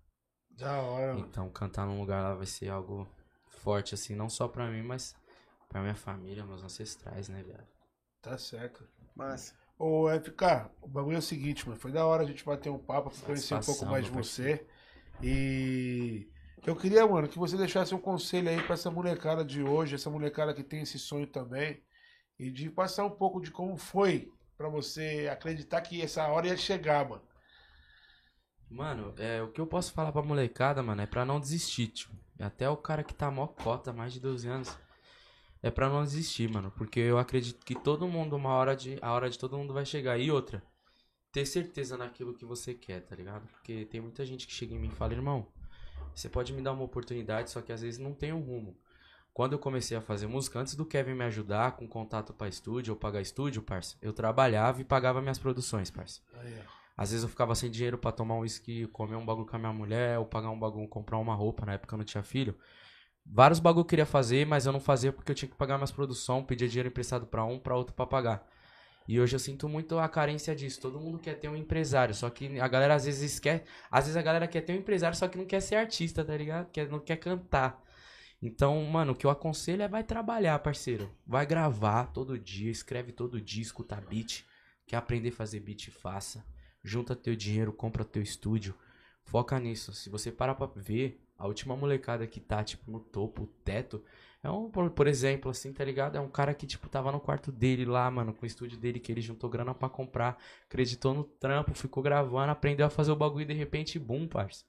Da 0.49 0.81
hora, 0.81 1.13
mano. 1.13 1.27
Então, 1.29 1.49
cantar 1.49 1.85
num 1.85 1.99
lugar 1.99 2.21
lá 2.23 2.33
vai 2.35 2.45
ser 2.45 2.69
algo 2.69 3.07
forte, 3.47 3.93
assim, 3.93 4.15
não 4.15 4.29
só 4.29 4.47
pra 4.47 4.69
mim, 4.69 4.81
mas 4.81 5.15
pra 5.69 5.81
minha 5.81 5.95
família, 5.95 6.45
meus 6.45 6.63
ancestrais, 6.63 7.29
né, 7.29 7.43
viado? 7.43 7.67
Tá 8.21 8.37
certo. 8.37 8.87
Massa. 9.15 9.53
Ô, 9.79 10.09
FK, 10.09 10.71
o 10.81 10.87
bagulho 10.87 11.15
é 11.15 11.19
o 11.19 11.21
seguinte, 11.21 11.67
mano. 11.67 11.79
Foi 11.79 11.91
da 11.91 12.05
hora 12.05 12.23
a 12.23 12.25
gente 12.25 12.43
bater 12.43 12.69
um 12.69 12.79
papo, 12.79 13.11
conhecer 13.21 13.53
um 13.53 13.59
pouco 13.61 13.85
mais 13.85 14.05
de 14.05 14.11
você. 14.11 14.65
E 15.21 16.27
eu 16.65 16.75
queria, 16.75 17.05
mano, 17.07 17.27
que 17.27 17.37
você 17.37 17.55
deixasse 17.55 17.93
um 17.93 17.99
conselho 17.99 18.49
aí 18.49 18.61
pra 18.61 18.73
essa 18.73 18.89
molecada 18.91 19.43
de 19.43 19.61
hoje, 19.63 19.95
essa 19.95 20.09
molecada 20.09 20.53
que 20.53 20.63
tem 20.63 20.81
esse 20.81 20.97
sonho 20.97 21.27
também. 21.27 21.81
E 22.39 22.51
de 22.51 22.69
passar 22.69 23.05
um 23.05 23.09
pouco 23.09 23.41
de 23.41 23.51
como 23.51 23.77
foi 23.77 24.31
pra 24.57 24.69
você 24.69 25.27
acreditar 25.31 25.81
que 25.81 26.01
essa 26.01 26.27
hora 26.27 26.47
ia 26.47 26.57
chegar, 26.57 27.07
mano. 27.07 27.21
Mano, 28.69 29.13
é, 29.17 29.41
o 29.41 29.51
que 29.51 29.61
eu 29.61 29.67
posso 29.67 29.93
falar 29.93 30.11
pra 30.11 30.21
molecada, 30.21 30.83
mano, 30.83 31.01
é 31.01 31.05
pra 31.05 31.25
não 31.25 31.39
desistir, 31.39 31.87
tio. 31.87 32.11
E 32.37 32.43
Até 32.43 32.69
o 32.69 32.77
cara 32.77 33.03
que 33.03 33.13
tá 33.13 33.31
mó 33.31 33.47
cota, 33.47 33.93
mais 33.93 34.13
de 34.13 34.19
12 34.19 34.47
anos, 34.47 34.77
é 35.63 35.71
pra 35.71 35.89
não 35.89 36.03
desistir, 36.03 36.49
mano. 36.49 36.71
Porque 36.71 36.99
eu 36.99 37.17
acredito 37.17 37.65
que 37.65 37.75
todo 37.75 38.07
mundo, 38.07 38.35
uma 38.35 38.53
hora 38.53 38.75
de. 38.75 38.97
A 39.01 39.13
hora 39.13 39.29
de 39.29 39.39
todo 39.39 39.57
mundo 39.57 39.73
vai 39.73 39.85
chegar. 39.85 40.17
E 40.17 40.29
outra, 40.29 40.61
ter 41.31 41.45
certeza 41.45 41.97
naquilo 41.97 42.33
que 42.33 42.45
você 42.45 42.73
quer, 42.73 43.01
tá 43.01 43.15
ligado? 43.15 43.47
Porque 43.47 43.85
tem 43.85 44.01
muita 44.01 44.25
gente 44.25 44.45
que 44.45 44.53
chega 44.53 44.75
em 44.75 44.79
mim 44.79 44.89
e 44.89 44.95
fala, 44.95 45.13
irmão, 45.13 45.47
você 46.17 46.29
pode 46.29 46.51
me 46.51 46.61
dar 46.61 46.73
uma 46.73 46.83
oportunidade, 46.83 47.51
só 47.51 47.61
que 47.61 47.71
às 47.71 47.81
vezes 47.81 47.99
não 47.99 48.13
tem 48.13 48.33
um 48.33 48.41
rumo. 48.41 48.75
Quando 49.31 49.53
eu 49.53 49.59
comecei 49.59 49.95
a 49.95 50.01
fazer 50.01 50.25
música, 50.25 50.59
antes 50.59 50.73
do 50.73 50.83
Kevin 50.83 51.13
me 51.13 51.23
ajudar 51.25 51.73
com 51.73 51.87
contato 51.87 52.33
pra 52.33 52.47
estúdio 52.47 52.95
ou 52.95 52.99
pagar 52.99 53.21
estúdio, 53.21 53.61
parça, 53.61 53.95
eu 54.01 54.11
trabalhava 54.11 54.81
e 54.81 54.83
pagava 54.83 55.21
minhas 55.21 55.37
produções, 55.37 55.91
parça. 55.91 56.21
Às 56.97 57.11
vezes 57.11 57.23
eu 57.23 57.29
ficava 57.29 57.53
sem 57.53 57.69
dinheiro 57.69 57.99
pra 57.99 58.11
tomar 58.11 58.33
um 58.33 58.39
whisky, 58.39 58.87
comer 58.87 59.15
um 59.15 59.23
bagulho 59.23 59.45
com 59.45 59.55
a 59.55 59.59
minha 59.59 59.71
mulher, 59.71 60.17
ou 60.17 60.25
pagar 60.25 60.49
um 60.49 60.57
bagulho, 60.57 60.87
comprar 60.87 61.19
uma 61.19 61.35
roupa, 61.35 61.67
na 61.67 61.73
época 61.73 61.93
eu 61.93 61.97
não 61.99 62.05
tinha 62.05 62.23
filho. 62.23 62.57
Vários 63.23 63.59
bagulho 63.59 63.81
eu 63.81 63.85
queria 63.85 64.05
fazer, 64.07 64.43
mas 64.47 64.65
eu 64.65 64.73
não 64.73 64.79
fazia 64.79 65.13
porque 65.13 65.31
eu 65.31 65.35
tinha 65.35 65.47
que 65.47 65.55
pagar 65.55 65.77
minhas 65.77 65.91
produções, 65.91 66.45
pedia 66.47 66.67
dinheiro 66.67 66.89
emprestado 66.89 67.27
pra 67.27 67.45
um, 67.45 67.59
pra 67.59 67.75
outro 67.75 67.93
pra 67.93 68.07
pagar. 68.07 68.43
E 69.07 69.19
hoje 69.19 69.35
eu 69.35 69.39
sinto 69.39 69.69
muito 69.69 69.97
a 69.97 70.09
carência 70.09 70.53
disso. 70.55 70.81
Todo 70.81 70.99
mundo 70.99 71.17
quer 71.17 71.35
ter 71.39 71.47
um 71.47 71.55
empresário, 71.55 72.13
só 72.13 72.29
que 72.29 72.59
a 72.59 72.67
galera 72.67 72.95
às 72.95 73.05
vezes 73.05 73.39
quer, 73.39 73.63
às 73.89 74.05
vezes 74.05 74.17
a 74.17 74.21
galera 74.21 74.47
quer 74.47 74.61
ter 74.61 74.73
um 74.73 74.77
empresário, 74.77 75.17
só 75.17 75.27
que 75.27 75.37
não 75.37 75.45
quer 75.45 75.61
ser 75.61 75.75
artista, 75.75 76.25
tá 76.25 76.35
ligado? 76.35 76.69
Quer, 76.71 76.89
não 76.89 76.99
quer 76.99 77.17
cantar. 77.17 77.81
Então, 78.41 78.83
mano, 78.83 79.13
o 79.13 79.15
que 79.15 79.25
eu 79.25 79.31
aconselho 79.31 79.81
é 79.81 79.87
vai 79.87 80.03
trabalhar, 80.03 80.59
parceiro. 80.59 81.09
Vai 81.25 81.45
gravar 81.45 82.07
todo 82.07 82.37
dia, 82.37 82.69
escreve 82.69 83.11
todo 83.11 83.41
dia, 83.41 83.61
escuta 83.61 83.95
beat. 83.95 84.45
Quer 84.85 84.97
aprender 84.97 85.29
a 85.29 85.33
fazer 85.33 85.59
beat, 85.61 85.89
faça. 85.89 86.45
Junta 86.83 87.15
teu 87.15 87.35
dinheiro, 87.35 87.73
compra 87.73 88.03
teu 88.03 88.21
estúdio. 88.21 88.75
Foca 89.23 89.59
nisso. 89.59 89.93
Se 89.93 90.09
você 90.09 90.31
parar 90.31 90.55
pra 90.55 90.67
ver, 90.75 91.21
a 91.37 91.47
última 91.47 91.75
molecada 91.75 92.27
que 92.27 92.39
tá, 92.39 92.63
tipo, 92.63 92.91
no 92.91 92.99
topo, 92.99 93.43
o 93.43 93.47
teto, 93.47 94.03
é 94.47 94.51
um, 94.51 94.69
por, 94.69 94.89
por 94.89 95.07
exemplo, 95.07 95.51
assim, 95.51 95.73
tá 95.73 95.83
ligado? 95.83 96.15
É 96.15 96.21
um 96.21 96.29
cara 96.29 96.53
que, 96.53 96.65
tipo, 96.65 96.87
tava 96.87 97.11
no 97.11 97.19
quarto 97.19 97.51
dele 97.51 97.83
lá, 97.83 98.09
mano, 98.09 98.33
com 98.33 98.43
o 98.43 98.47
estúdio 98.47 98.77
dele, 98.77 98.99
que 98.99 99.11
ele 99.11 99.19
juntou 99.19 99.49
grana 99.49 99.73
pra 99.73 99.89
comprar, 99.89 100.37
acreditou 100.65 101.13
no 101.13 101.23
trampo, 101.23 101.73
ficou 101.73 102.01
gravando, 102.01 102.51
aprendeu 102.51 102.85
a 102.85 102.89
fazer 102.89 103.11
o 103.11 103.15
bagulho 103.15 103.43
e 103.43 103.45
de 103.45 103.53
repente, 103.53 103.99
boom, 103.99 104.25
parça. 104.25 104.63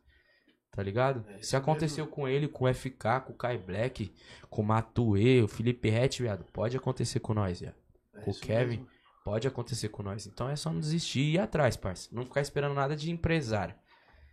Tá 0.72 0.82
ligado? 0.82 1.24
É 1.28 1.38
isso 1.38 1.50
Se 1.50 1.56
aconteceu 1.56 2.06
com 2.06 2.28
ele, 2.28 2.48
com 2.48 2.64
o 2.64 2.74
FK, 2.74 3.20
com 3.26 3.32
o 3.32 3.36
Kai 3.36 3.56
Black, 3.56 4.12
com 4.50 4.62
o 4.62 4.64
Matue, 4.64 5.42
o 5.42 5.48
Felipe 5.48 5.88
Rett, 5.88 6.22
viado, 6.22 6.44
pode 6.52 6.76
acontecer 6.76 7.20
com 7.20 7.32
nós, 7.32 7.60
viado. 7.60 7.76
É 8.14 8.20
Com 8.20 8.30
o 8.32 8.34
Kevin. 8.34 8.78
mesmo. 8.78 8.88
Pode 9.24 9.46
acontecer 9.46 9.90
com 9.90 10.02
nós. 10.02 10.26
Então 10.26 10.48
é 10.48 10.56
só 10.56 10.72
não 10.72 10.80
desistir 10.80 11.20
e 11.20 11.34
ir 11.34 11.38
atrás, 11.38 11.76
parça. 11.76 12.08
Não 12.10 12.24
ficar 12.24 12.40
esperando 12.40 12.74
nada 12.74 12.96
de 12.96 13.10
empresário. 13.10 13.74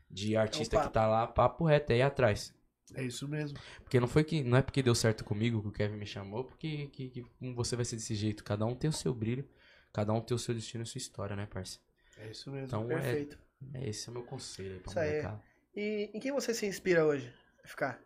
De 0.09 0.37
artista 0.37 0.77
papo. 0.77 0.87
que 0.87 0.93
tá 0.93 1.05
lá, 1.07 1.27
papo 1.27 1.65
reto, 1.65 1.91
é 1.91 1.97
ir 1.97 2.01
atrás. 2.01 2.53
É 2.93 3.03
isso 3.03 3.27
mesmo. 3.27 3.57
Porque 3.81 3.99
não 3.99 4.07
foi 4.07 4.23
que. 4.23 4.43
Não 4.43 4.57
é 4.57 4.61
porque 4.61 4.83
deu 4.83 4.93
certo 4.93 5.23
comigo 5.23 5.61
que 5.61 5.67
o 5.67 5.71
Kevin 5.71 5.97
me 5.97 6.05
chamou, 6.05 6.43
porque 6.43 6.87
que, 6.87 7.09
que 7.09 7.25
você 7.53 7.75
vai 7.75 7.83
ser 7.85 7.95
desse 7.95 8.13
jeito. 8.13 8.43
Cada 8.43 8.65
um 8.65 8.75
tem 8.75 8.89
o 8.89 8.93
seu 8.93 9.13
brilho, 9.13 9.47
cada 9.91 10.13
um 10.13 10.21
tem 10.21 10.35
o 10.35 10.39
seu 10.39 10.53
destino 10.53 10.83
e 10.83 10.87
sua 10.87 10.99
história, 10.99 11.35
né, 11.35 11.45
parça? 11.47 11.79
É 12.17 12.29
isso 12.29 12.51
mesmo. 12.51 12.67
Então 12.67 12.83
é, 12.91 12.95
Perfeito. 13.01 13.39
é 13.73 13.89
esse 13.89 14.07
é 14.07 14.11
o 14.11 14.13
meu 14.13 14.23
conselho 14.23 14.73
aí 14.75 14.79
pra 14.79 14.89
Isso 14.91 14.99
aí. 14.99 15.09
molecada. 15.09 15.43
E 15.75 16.11
em 16.13 16.19
quem 16.19 16.31
você 16.31 16.53
se 16.53 16.65
inspira 16.65 17.05
hoje? 17.05 17.33
Ficar. 17.63 17.99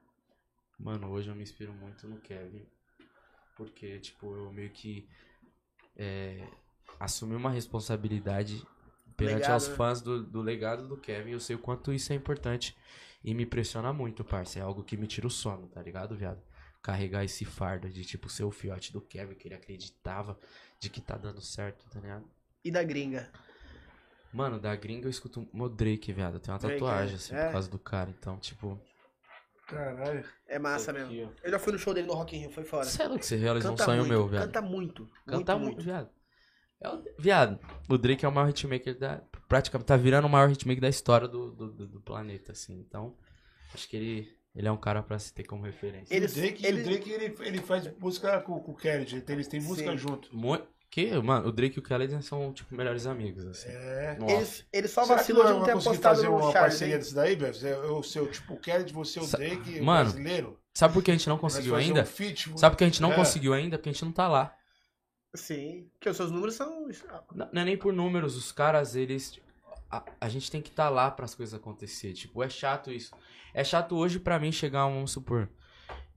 Mano, 0.80 1.10
hoje 1.12 1.30
eu 1.30 1.36
me 1.36 1.44
inspiro 1.44 1.74
muito 1.74 2.08
no 2.08 2.20
Kevin. 2.22 2.66
Porque, 3.58 4.00
tipo, 4.00 4.34
eu 4.34 4.52
meio 4.54 4.70
que 4.70 5.08
é, 5.98 6.48
assumi 6.98 7.36
uma 7.36 7.52
responsabilidade 7.52 8.66
perante 9.20 9.41
Legado, 9.41 9.54
aos 9.54 9.68
né? 9.68 9.76
fãs 9.76 10.02
do, 10.02 10.24
do 10.24 10.41
legado 10.41 10.88
do 10.88 10.98
Kevin. 10.98 11.32
Eu 11.32 11.40
sei 11.40 11.56
o 11.56 11.60
quanto 11.60 11.94
isso 11.94 12.12
é 12.12 12.16
importante. 12.16 12.76
E 13.24 13.34
me 13.34 13.44
impressiona 13.44 13.91
muito, 13.91 14.24
parça. 14.24 14.60
É 14.60 14.62
algo 14.62 14.84
que 14.84 14.96
me 14.96 15.06
tira 15.06 15.28
o 15.28 15.30
sono, 15.30 15.68
tá 15.68 15.82
ligado, 15.82 16.16
viado? 16.16 16.41
Carregar 16.82 17.24
esse 17.26 17.44
fardo 17.44 17.90
de, 17.90 18.06
tipo, 18.06 18.30
ser 18.30 18.46
o 18.46 18.52
fiote 18.52 18.94
do 18.94 19.02
Kevin, 19.02 19.36
que 19.36 19.48
ele 19.48 19.56
acreditava 19.56 20.40
de 20.80 20.90
que 20.90 21.02
tá 21.02 21.18
dando 21.18 21.41
certo, 21.41 21.86
tá 21.90 22.00
ligado? 22.00 22.26
E 22.64 22.72
da 22.72 22.82
gringa? 22.82 23.30
Mano, 24.32 24.60
da 24.60 24.74
gringa 24.76 25.08
eu 25.08 25.10
escuto 25.10 25.48
o 25.54 25.70
Drake, 25.70 26.14
viado. 26.14 26.36
Eu 26.36 26.40
tenho 26.40 26.54
uma 26.54 26.60
Drake, 26.60 26.80
tatuagem, 26.80 27.16
assim, 27.16 27.36
É. 27.36 27.46
por 27.46 27.52
causa 27.54 27.70
do 27.70 27.80
cara. 27.80 28.10
Então, 28.18 28.38
tipo. 28.38 28.80
Caralho. 29.68 30.24
É 30.48 30.58
massa 30.58 30.91
aqui, 30.91 31.02
mesmo. 31.02 31.34
Eu 31.44 31.52
já 31.52 31.60
fui 31.60 31.74
no 31.74 31.80
show 31.80 31.94
dele 31.94 32.08
no 32.08 32.14
Rock 32.14 32.36
in 32.36 32.40
Rio, 32.40 32.52
foi 32.52 32.64
fora. 32.64 32.88
É 33.00 33.08
louco, 33.08 33.24
você 33.24 33.36
realizou 33.36 33.72
um 33.72 33.76
Canta 33.76 33.86
sonho 33.86 34.00
muito, 34.00 34.10
meu, 34.12 34.28
viado. 34.28 34.46
Canta 34.46 34.62
muito. 34.62 35.10
Canta 35.28 35.56
muito, 35.58 35.74
muito, 35.74 35.84
viado. 35.84 36.10
É 36.82 36.90
o, 36.90 37.04
viado, 37.18 37.60
o 37.90 37.98
Drake 37.98 38.24
é 38.26 38.28
o 38.28 38.32
maior 38.32 38.50
hitmaker 38.50 38.98
da. 38.98 39.22
Praticamente 39.48 39.88
tá 39.88 39.98
virando 39.98 40.26
o 40.26 40.30
maior 40.30 40.50
hitmaker 40.50 40.82
da 40.82 40.90
história 40.90 41.28
do, 41.28 41.52
do, 41.52 41.72
do- 41.72 41.88
do 41.88 42.02
planeta, 42.02 42.52
assim. 42.52 42.80
Então, 42.80 43.16
acho 43.74 43.88
que 43.90 43.98
ele, 43.98 44.30
ele 44.56 44.68
é 44.68 44.72
um 44.72 44.78
cara 44.78 45.02
pra 45.04 45.18
se 45.20 45.34
ter 45.34 45.44
como 45.44 45.64
referência. 45.64 46.16
Ele- 46.16 46.26
o 46.28 46.32
Drake, 46.34 46.66
ele- 46.66 46.82
o 46.82 46.84
Drake 46.86 47.12
ele, 47.12 47.36
ele 47.42 47.58
faz 47.60 47.90
música 48.00 48.40
com, 48.42 48.60
com 48.60 48.72
o 48.72 48.76
Kennedy. 48.76 49.24
Eles 49.28 49.48
têm 49.48 49.60
música 49.60 49.92
Sim. 49.92 49.98
junto. 49.98 50.30
Mu- 50.36 50.62
Que, 50.92 51.12
mano, 51.22 51.48
o 51.48 51.52
Drake 51.52 51.78
e 51.78 51.80
o 51.80 51.84
Kelly 51.84 52.20
são, 52.24 52.52
tipo, 52.52 52.74
melhores 52.76 53.06
amigos, 53.06 53.46
assim. 53.46 53.70
É. 53.70 54.18
Nossa. 54.20 54.64
Ele, 54.74 54.88
só 54.88 55.06
vacilou 55.06 55.46
de 55.46 55.52
não 55.52 55.64
ter 55.64 55.74
conseguir 55.74 55.90
apostado 55.98 56.16
fazer 56.16 56.28
no 56.28 56.34
uma 56.34 56.42
Charles. 56.52 56.60
parceria 56.62 56.96
hein? 56.96 57.00
disso 57.00 57.14
daí, 57.16 57.36
velho? 57.36 57.54
Você- 57.54 57.74
O 57.76 58.02
seu, 58.04 58.32
tipo, 58.32 58.54
o 58.56 58.58
Kennedy, 58.58 58.92
você, 58.94 59.20
o 59.20 59.24
Sa- 59.24 59.38
Drake, 59.38 59.80
Mano, 59.82 60.10
o 60.10 60.14
brasileiro. 60.14 60.60
Sabe 60.74 60.94
por 60.96 61.04
que 61.04 61.12
a 61.12 61.14
gente 61.14 61.30
não 61.30 61.38
conseguiu 61.38 61.76
ainda? 61.76 62.02
Um 62.02 62.06
feat, 62.06 62.52
Sabe 62.58 62.74
por 62.74 62.78
que 62.80 62.84
a 62.86 62.88
gente 62.88 63.02
não 63.04 63.12
É. 63.12 63.16
conseguiu 63.16 63.54
ainda? 63.54 63.78
Porque 63.78 63.90
a 63.90 63.92
gente 63.92 64.04
não 64.06 64.12
tá 64.12 64.28
lá. 64.28 64.56
Sim. 65.34 65.90
Porque 65.94 66.10
os 66.10 66.18
seus 66.18 66.32
números 66.32 66.56
são. 66.56 66.88
Não, 67.34 67.50
não 67.52 67.62
é 67.62 67.66
nem 67.66 67.78
por 67.78 67.94
números, 67.94 68.36
os 68.36 68.52
caras, 68.52 68.96
eles. 68.96 69.40
A, 69.90 70.04
a 70.22 70.30
gente 70.30 70.52
tem 70.52 70.62
que 70.62 70.70
estar 70.70 70.86
tá 70.86 70.90
lá 70.90 71.10
para 71.10 71.26
as 71.26 71.36
coisas 71.36 71.54
acontecer. 71.54 72.14
Tipo, 72.14 72.44
é 72.44 72.50
chato 72.50 72.92
isso. 72.92 73.14
É 73.54 73.64
chato 73.64 73.96
hoje 73.96 74.20
pra 74.20 74.40
mim 74.40 74.52
chegar, 74.52 74.84
vamos 74.84 75.12
supor. 75.12 75.50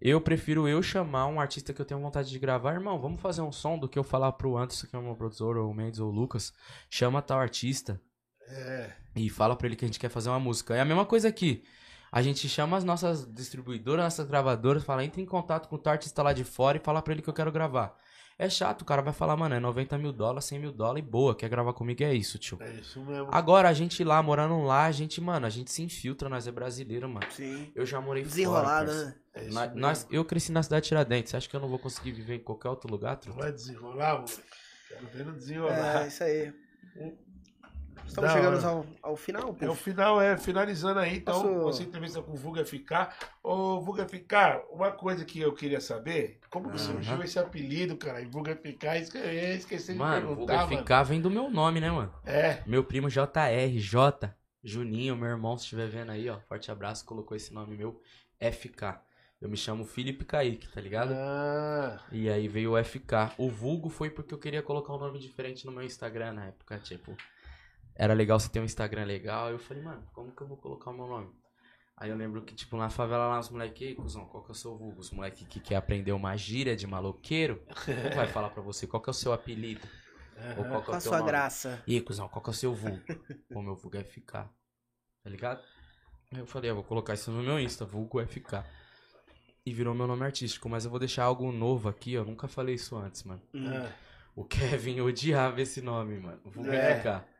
Eu 0.05 0.21
prefiro 0.21 0.67
eu 0.67 0.83
chamar 0.83 1.27
um 1.27 1.41
artista 1.41 1.73
que 1.73 1.81
eu 1.81 1.85
tenho 1.85 2.01
vontade 2.01 2.29
de 2.29 2.39
gravar, 2.39 2.73
irmão, 2.73 3.01
vamos 3.01 3.21
fazer 3.21 3.41
um 3.41 3.53
som 3.53 3.79
do 3.79 3.89
que 3.89 3.97
eu 3.97 4.03
falar 4.03 4.33
pro 4.33 4.57
Anderson, 4.57 4.89
que 4.89 4.97
é 4.97 4.99
o 4.99 5.03
meu 5.03 5.15
produtor, 5.15 5.57
ou 5.57 5.71
o 5.71 5.75
Mendes 5.75 6.01
ou 6.01 6.11
o 6.11 6.13
Lucas, 6.13 6.53
chama 6.91 7.23
tal 7.23 7.39
artista 7.39 8.03
É. 8.49 8.91
e 9.15 9.31
fala 9.31 9.55
pra 9.55 9.69
ele 9.69 9.77
que 9.77 9.85
a 9.85 9.89
gente 9.89 10.01
quer 10.01 10.09
fazer 10.09 10.29
uma 10.29 10.41
música. 10.41 10.75
É 10.75 10.81
a 10.81 10.85
mesma 10.85 11.07
coisa 11.07 11.29
aqui. 11.29 11.63
A 12.11 12.21
gente 12.21 12.49
chama 12.49 12.77
as 12.77 12.83
nossas 12.83 13.25
distribuidoras, 13.33 14.05
nossas 14.05 14.27
gravadoras, 14.27 14.83
fala, 14.83 15.05
entra 15.05 15.21
em 15.21 15.25
contato 15.25 15.69
com 15.69 15.77
o 15.77 15.89
artista 15.89 16.21
lá 16.21 16.33
de 16.33 16.43
fora 16.43 16.79
e 16.79 16.81
fala 16.81 17.01
pra 17.01 17.13
ele 17.13 17.23
que 17.23 17.31
eu 17.31 17.35
quero 17.35 17.53
gravar. 17.53 17.97
É 18.39 18.49
chato, 18.49 18.83
o 18.83 18.85
cara 18.85 19.03
vai 19.03 19.13
falar, 19.13 19.37
mano, 19.37 19.55
é 19.55 19.61
90 19.61 19.97
mil 19.99 20.13
dólares, 20.13 20.45
100 20.47 20.59
mil 20.59 20.73
dólares 20.73 21.07
e 21.07 21.11
boa, 21.11 21.35
quer 21.35 21.49
gravar 21.49 21.73
comigo, 21.73 22.03
é 22.03 22.13
isso, 22.15 22.39
tio. 22.39 22.59
É 22.61 22.71
isso 22.73 23.01
mesmo. 23.05 23.29
Agora, 23.31 23.69
a 23.69 23.73
gente 23.73 24.03
lá, 24.03 24.23
morando 24.23 24.63
lá, 24.63 24.87
a 24.87 24.93
gente, 24.93 25.21
mano, 25.21 25.47
a 25.47 25.51
gente 25.51 25.71
se 25.71 25.83
infiltra, 25.83 26.29
nós 26.29 26.47
é 26.47 26.51
brasileiro, 26.53 27.09
mano. 27.09 27.27
Sim. 27.31 27.71
Eu 27.75 27.85
já 27.87 28.01
morei 28.01 28.23
Desenrolado, 28.23 28.91
fora, 28.91 29.05
né? 29.07 29.15
É 29.35 29.45
isso 29.45 29.55
Na- 29.55 29.67
mesmo. 29.67 29.81
nós, 29.81 30.07
eu 30.11 30.25
cresci 30.25 30.51
na 30.53 30.63
cidade 30.63 30.83
de 30.85 30.89
Tiradentes, 30.89 31.31
você 31.31 31.37
acha 31.37 31.49
que 31.49 31.55
eu 31.57 31.61
não 31.61 31.69
vou 31.69 31.79
conseguir 31.79 32.13
viver 32.13 32.35
em 32.37 32.41
qualquer 32.43 32.69
outro 32.69 32.91
lugar, 32.91 33.17
truta? 33.17 33.39
Vai 33.39 33.53
desenrolar, 33.53 34.15
mano. 34.15 34.27
Quero 34.89 35.07
ver 35.09 35.25
no 35.27 35.33
desenrolar. 35.33 36.05
É, 36.05 36.09
isso 36.09 36.25
aí. 36.25 36.53
Estamos 38.07 38.31
Da 38.31 38.37
chegando 38.37 38.65
ao, 38.67 38.87
ao 39.03 39.17
final, 39.17 39.55
pô. 39.55 39.65
É 39.65 39.69
o 39.71 39.75
final, 39.75 40.21
é, 40.21 40.37
finalizando 40.37 41.01
aí, 41.01 41.17
então, 41.17 41.41
Posso- 41.43 41.61
você 41.63 41.83
entrevista 41.85 42.21
com 42.23 42.33
o 42.33 42.37
Vulga 42.37 42.65
Ficar. 42.65 43.17
Ô, 43.43 43.81
Vulga 43.81 44.07
Ficar, 44.07 44.61
uma 44.71 44.91
coisa 44.93 45.25
que 45.25 45.41
eu 45.41 45.53
queria 45.55 45.81
saber, 45.81 46.39
como 46.51 46.71
que 46.71 46.79
surgiu 46.79 47.23
esse 47.23 47.39
apelido, 47.39 47.97
cara? 47.97 48.21
E 48.21 48.27
Vulga 48.27 48.55
Ficar, 48.57 48.97
eu 48.99 49.03
esqueci 49.57 49.93
de 49.93 49.99
Mano, 49.99 50.27
perguntar, 50.29 50.57
mano. 50.65 50.69
Vulgar 50.77 51.05
vem 51.05 51.21
do 51.21 51.31
meu 51.31 51.49
nome, 51.51 51.81
né, 51.81 51.91
mano? 51.91 52.13
É, 52.25 52.63
Meu 52.67 52.85
primo 52.85 53.09
JR, 53.09 53.79
J, 53.79 54.35
Juninho, 54.63 55.17
meu 55.17 55.29
irmão, 55.31 55.57
se 55.57 55.65
estiver 55.65 55.89
vendo 55.89 56.13
aí, 56.13 56.29
ó, 56.29 56.39
forte 56.41 56.71
abraço, 56.71 57.05
colocou 57.05 57.37
esse 57.37 57.53
nome 57.53 57.77
meu, 57.77 58.01
FK. 58.41 59.01
Eu 59.41 59.49
me 59.49 59.57
chamo 59.57 59.85
Felipe 59.85 60.25
Kaique, 60.25 60.69
tá 60.69 60.81
ligado? 60.81 61.13
ah, 61.17 61.99
E 62.13 62.29
aí 62.29 62.47
veio 62.47 62.75
o 62.75 62.85
FK. 62.85 63.33
O 63.37 63.49
vulgo 63.51 63.89
foi 63.89 64.09
porque 64.09 64.33
eu 64.33 64.39
queria 64.39 64.63
colocar 64.63 64.95
um 64.95 64.99
nome 64.99 65.19
diferente 65.19 65.67
no 65.67 65.73
meu 65.73 65.83
Instagram 65.83 66.35
na 66.35 66.47
época, 66.47 66.79
tipo. 66.79 67.17
Era 67.95 68.15
legal 68.15 68.39
você 68.41 68.49
ter 68.49 68.61
um 68.61 68.65
Instagram 68.65 69.05
legal. 69.05 69.47
Aí 69.47 69.53
eu 69.53 69.59
falei, 69.59 69.83
mano, 69.83 70.03
como 70.13 70.35
que 70.35 70.43
eu 70.43 70.49
vou 70.49 70.57
colocar 70.57 70.91
o 70.91 70.95
meu 70.95 71.07
nome? 71.07 71.31
Aí 71.97 72.11
eu 72.11 72.17
lembro 72.17 72.43
que, 72.43 72.55
tipo, 72.55 72.77
na 72.77 72.89
favela 72.91 73.29
lá, 73.29 73.39
os 73.39 73.51
moleques, 73.51 73.83
ei, 73.87 73.95
cuzão, 73.95 74.25
qual 74.27 74.43
que 74.43 74.51
é 74.51 74.53
o 74.53 74.57
seu 74.57 74.77
vulgo? 74.77 75.01
Os 75.01 75.11
moleques 75.11 75.47
que 75.47 75.61
quer 75.61 75.77
aprender 75.77 76.13
uma 76.13 76.37
gíria 76.37 76.75
de 76.75 76.87
maloqueiro, 76.87 77.63
não 77.87 78.11
vai 78.17 78.27
falar 78.27 78.51
pra 78.51 78.63
você 78.63 78.87
qual 78.87 79.01
que 79.01 79.11
é 79.11 79.13
o 79.13 79.15
seu 79.15 79.33
apelido. 79.33 79.87
Ou 80.57 80.65
qual 80.65 80.83
que 80.83 80.87
é 80.87 80.87
Com 80.87 80.93
o 80.93 80.95
a 80.95 81.01
teu 81.01 81.01
sua 81.11 81.19
nome. 81.19 81.31
graça. 81.31 81.83
E 81.87 81.95
aí, 81.95 82.01
cuzão, 82.01 82.29
qual 82.29 82.43
que 82.43 82.51
é 82.51 82.53
o 82.53 82.55
seu 82.55 82.75
vulgo? 82.75 83.01
Pô, 83.53 83.63
meu 83.63 83.77
vulgo 83.77 83.97
é 83.97 84.03
FK. 84.03 84.33
Tá 84.33 84.51
ligado? 85.31 85.61
Aí 86.33 86.41
eu 86.41 86.47
falei, 86.47 86.71
eu 86.71 86.75
vou 86.75 86.83
colocar 86.85 87.15
isso 87.15 87.31
no 87.31 87.43
meu 87.43 87.61
Insta, 87.61 87.85
vulgo 87.85 88.19
FK. 88.27 88.65
E 89.65 89.73
virou 89.73 89.95
meu 89.95 90.07
nome 90.09 90.25
artístico, 90.25 90.69
mas 90.69 90.85
eu 90.85 90.91
vou 90.91 90.99
deixar 90.99 91.25
algo 91.25 91.53
novo 91.53 91.89
aqui, 91.89 92.15
eu 92.15 92.25
nunca 92.25 92.49
falei 92.49 92.75
isso 92.75 92.97
antes, 92.97 93.23
mano. 93.23 93.43
ah, 93.55 93.93
O 94.35 94.45
Kevin 94.45 95.01
odiava 95.03 95.61
esse 95.61 95.81
nome, 95.81 96.19
mano. 96.19 96.41
Vulgo 96.45 96.71
É. 96.73 96.99
FK. 97.01 97.32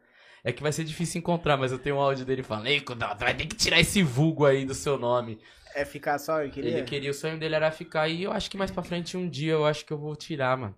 É 0.45 0.53
que 0.53 0.63
vai 0.63 0.73
ser 0.73 0.85
difícil 0.85 1.21
encontrar, 1.21 1.57
mas 1.57 1.71
eu 1.71 1.79
tenho 1.79 1.97
um 1.97 2.01
áudio 2.01 2.25
dele 2.25 2.43
falando, 2.43 2.67
ei, 2.67 2.83
vai 3.19 3.35
ter 3.35 3.47
que 3.47 3.55
tirar 3.55 3.79
esse 3.79 4.03
vulgo 4.03 4.45
aí 4.45 4.65
do 4.65 4.75
seu 4.75 4.99
nome. 4.99 5.39
É 5.75 5.85
ficar 5.85 6.19
só, 6.19 6.43
eu 6.43 6.51
queria. 6.51 6.71
Ele 6.71 6.83
queria, 6.83 7.11
o 7.11 7.15
sonho 7.15 7.39
dele 7.39 7.55
era 7.55 7.71
ficar, 7.71 8.09
e 8.09 8.25
eu 8.25 8.33
acho 8.33 8.51
que 8.51 8.57
mais 8.57 8.71
pra 8.71 8.83
frente 8.83 9.17
um 9.17 9.29
dia 9.29 9.53
eu 9.53 9.65
acho 9.65 9.87
que 9.87 9.93
eu 9.93 9.99
vou 9.99 10.17
tirar, 10.17 10.57
mano. 10.57 10.75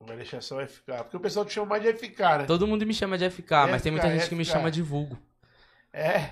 vai 0.00 0.16
deixar 0.16 0.42
só 0.42 0.64
FK. 0.64 0.84
Porque 0.98 1.16
o 1.16 1.20
pessoal 1.20 1.46
te 1.46 1.52
chama 1.52 1.66
mais 1.66 1.82
de 1.82 1.92
FK, 1.94 2.20
né? 2.20 2.44
Todo 2.46 2.66
mundo 2.66 2.86
me 2.86 2.92
chama 2.92 3.16
de 3.16 3.28
FK, 3.28 3.50
mas 3.70 3.82
tem 3.82 3.90
muita 3.90 4.06
FK, 4.06 4.18
gente 4.18 4.28
que 4.28 4.34
me 4.34 4.44
FK. 4.44 4.52
chama 4.52 4.70
de 4.70 4.82
vulgo. 4.82 5.18
É, 5.92 6.30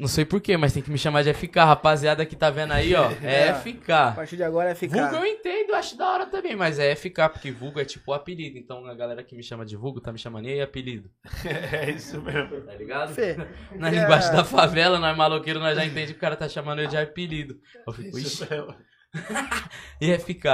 Não 0.00 0.08
sei 0.08 0.24
porquê, 0.24 0.56
mas 0.56 0.72
tem 0.72 0.82
que 0.82 0.90
me 0.90 0.96
chamar 0.96 1.22
de 1.22 1.32
FK. 1.34 1.56
Rapaziada 1.58 2.24
que 2.24 2.34
tá 2.34 2.48
vendo 2.50 2.72
aí, 2.72 2.94
ó. 2.94 3.10
É 3.22 3.50
A 3.50 3.54
FK. 3.54 3.86
partir 4.16 4.36
de 4.36 4.42
agora 4.42 4.70
é 4.70 4.74
ficar. 4.74 5.10
Vulgo 5.10 5.24
eu 5.24 5.26
entendo, 5.30 5.74
acho 5.74 5.96
da 5.96 6.08
hora 6.10 6.26
também, 6.26 6.56
mas 6.56 6.78
é 6.78 6.94
FK, 6.96 7.28
porque 7.30 7.50
vulgo 7.52 7.78
é 7.78 7.84
tipo 7.84 8.12
apelido. 8.12 8.56
Então 8.58 8.86
a 8.86 8.94
galera 8.94 9.22
que 9.22 9.36
me 9.36 9.42
chama 9.42 9.64
de 9.66 9.76
vulgo 9.76 10.00
tá 10.00 10.10
me 10.10 10.18
chamando 10.18 10.46
e 10.46 10.52
aí 10.52 10.62
apelido. 10.62 11.10
é 11.72 11.90
isso 11.90 12.20
mesmo. 12.22 12.60
Tá 12.62 12.74
ligado? 12.74 13.14
Fê, 13.14 13.36
Na 13.74 13.90
linguagem 13.90 14.32
da 14.32 14.42
favela, 14.44 14.98
nós 14.98 15.16
maloqueiros, 15.16 15.62
nós 15.62 15.76
já 15.76 15.84
entendemos 15.84 16.12
que 16.12 16.16
o 16.16 16.20
cara 16.20 16.34
tá 16.36 16.48
chamando 16.48 16.80
eu 16.80 16.88
de 16.88 16.96
apelido. 16.96 17.58
Eu 17.86 17.92
fico, 17.92 18.18
Isso 18.18 18.46
mesmo. 18.50 18.74
e 20.00 20.18
FK. 20.18 20.46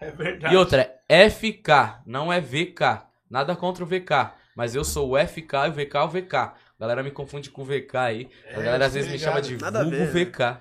É 0.00 0.10
verdade. 0.10 0.54
E 0.54 0.56
outra, 0.56 0.94
é 1.08 1.28
FK, 1.28 2.02
não 2.06 2.32
é 2.32 2.40
VK. 2.40 3.02
Nada 3.30 3.54
contra 3.54 3.84
o 3.84 3.86
VK. 3.86 4.32
Mas 4.56 4.74
eu 4.74 4.84
sou 4.84 5.12
o 5.14 5.18
FK 5.26 5.54
e 5.66 5.68
o 5.68 5.72
VK 5.72 5.94
é 5.96 6.02
o 6.02 6.08
VK. 6.08 6.52
A 6.80 6.84
galera 6.84 7.02
me 7.02 7.10
confunde 7.10 7.50
com 7.50 7.60
o 7.60 7.64
VK 7.64 7.94
aí. 7.96 8.30
A 8.48 8.60
É, 8.60 8.62
galera 8.62 8.86
às 8.86 8.94
vezes 8.94 9.10
me 9.12 9.18
chama 9.18 9.42
de 9.42 9.58
Nada 9.58 9.80
a 9.80 9.82
vulgo 9.82 9.98
ver, 9.98 10.14
né? 10.14 10.24
VK. 10.24 10.60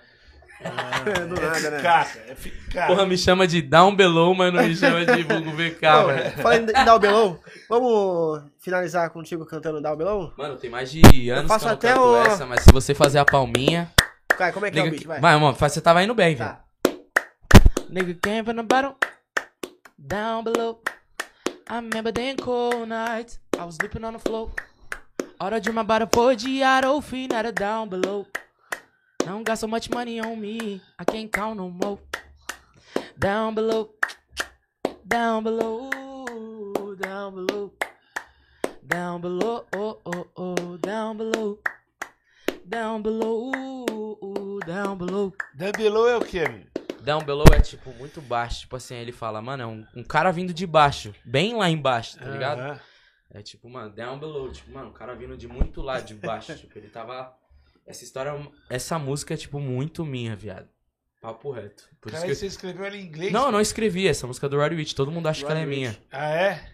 do 1.30 1.42
nada, 1.42 1.72
né? 1.72 1.82
Cara, 1.82 2.10
FK. 2.36 2.88
Porra, 2.88 3.06
me 3.06 3.18
chama 3.18 3.48
de 3.48 3.62
Down 3.62 3.96
Below, 3.96 4.36
mas 4.36 4.54
não 4.54 4.62
me 4.62 4.76
chama 4.76 5.06
de 5.06 5.24
vulgo 5.24 5.52
VK, 5.52 5.80
Pô, 5.80 6.08
mano. 6.08 6.32
falando 6.42 6.70
em 6.72 6.86
Down 6.86 7.00
Below, 7.00 7.44
vamos 7.70 8.44
finalizar 8.60 9.10
contigo 9.12 9.46
cantando 9.46 9.82
Down 9.82 9.96
Below? 9.96 10.34
Mano, 10.38 10.58
tem 10.58 10.70
mais 10.70 10.92
de 10.92 11.30
anos 11.30 11.48
faço 11.48 11.66
que 11.66 11.66
eu 11.66 11.70
não 11.70 11.78
até 11.78 11.94
canto 11.94 12.04
o- 12.30 12.34
essa, 12.34 12.46
mas 12.46 12.62
se 12.64 12.72
você 12.74 12.94
fazer 12.94 13.20
a 13.20 13.26
palminha... 13.26 13.90
Cara, 14.38 14.52
como 14.52 14.66
é 14.66 14.72
que 14.72 14.80
é 14.80 14.84
o 14.84 14.90
beat? 14.92 15.06
Vai. 15.06 15.22
vai, 15.22 15.38
mano, 15.40 15.54
você 15.58 15.80
tava 15.80 16.04
indo 16.04 16.14
bem, 16.14 16.36
velho. 16.36 16.50
Tá. 16.50 16.64
Nigga 17.90 18.14
came 18.22 18.44
from 18.44 18.56
the 18.56 18.64
bottom, 18.64 18.96
down 19.98 20.44
below. 20.44 20.82
I 21.70 21.76
remember 21.76 22.12
them 22.12 22.36
cold 22.36 22.86
nights, 22.88 23.40
I 23.58 23.64
was 23.64 23.76
sleeping 23.76 24.04
on 24.04 24.12
the 24.14 24.20
floor. 24.20 24.50
All 25.42 25.54
I 25.54 25.60
dream 25.60 25.78
about 25.78 26.02
a 26.02 26.08
4G 26.08 26.62
auto 26.64 27.00
fiend 27.00 27.32
at 27.32 27.46
a 27.46 27.54
down 27.54 27.88
below. 27.88 28.28
Don't 29.20 29.46
got 29.46 29.58
so 29.58 29.68
much 29.68 29.90
money 29.90 30.20
on 30.20 30.38
me, 30.42 30.82
I 31.00 31.06
can't 31.06 31.32
count 31.32 31.56
no 31.56 31.70
more. 31.70 31.98
Down 33.18 33.56
below, 33.56 33.92
down 35.08 35.44
below, 35.46 35.90
down 37.00 37.36
below. 37.36 37.72
Down 38.86 39.22
below, 39.22 39.66
oh, 39.78 40.00
oh, 40.06 40.28
oh, 40.36 40.78
down 40.78 41.16
below. 41.16 41.60
Down 42.68 43.02
below, 43.02 44.60
down 44.66 44.98
below. 44.98 45.34
Dan 45.56 45.72
Below 45.72 46.10
é 46.10 46.18
o 46.18 46.22
quê, 46.22 46.40
amigo? 46.40 46.68
Down 47.02 47.24
below 47.24 47.46
é 47.56 47.62
tipo 47.62 47.92
muito 47.94 48.20
baixo. 48.20 48.62
Tipo 48.62 48.76
assim, 48.76 48.96
ele 48.96 49.14
fala, 49.14 49.42
mano, 49.42 49.64
é 49.64 49.66
um, 49.66 49.86
um 49.96 50.04
cara 50.04 50.32
vindo 50.32 50.54
de 50.54 50.68
baixo. 50.68 51.16
Bem 51.24 51.56
lá 51.56 51.70
embaixo, 51.70 52.18
tá 52.20 52.26
ligado? 52.26 52.60
Aham. 52.60 52.80
É 53.32 53.42
tipo, 53.42 53.70
mano, 53.70 53.94
down 53.94 54.20
below. 54.20 54.52
Tipo, 54.52 54.72
mano, 54.72 54.90
o 54.90 54.94
cara 54.94 55.16
vindo 55.16 55.38
de 55.38 55.48
muito 55.48 55.82
lá 55.82 56.00
de 56.00 56.16
baixo. 56.16 56.56
tipo, 56.56 56.78
ele 56.78 56.90
tava. 56.90 57.36
Essa 57.86 58.04
história, 58.04 58.32
essa 58.70 59.00
música 59.00 59.34
é, 59.34 59.38
tipo, 59.38 59.60
muito 59.60 60.06
minha, 60.06 60.36
viado. 60.36 60.70
Papo 61.22 61.52
reto. 61.52 61.90
Por 62.00 62.10
isso 62.10 62.18
Cara, 62.18 62.30
que 62.30 62.36
você 62.36 62.46
escreveu 62.46 62.86
ela 62.86 62.96
em 62.96 63.06
inglês? 63.06 63.34
eu... 63.34 63.40
Não, 63.40 63.48
eu 63.48 63.52
não 63.52 63.60
escrevi 63.62 64.08
essa 64.08 64.26
música 64.26 64.48
do 64.48 64.58
Roddy 64.58 64.76
Rich. 64.76 64.96
Todo 64.96 65.12
mundo 65.12 65.28
acha 65.28 65.46
que 65.46 65.52
ela 65.52 65.60
é 65.60 65.66
minha. 65.66 65.98
Ah, 66.12 66.30
é? 66.30 66.70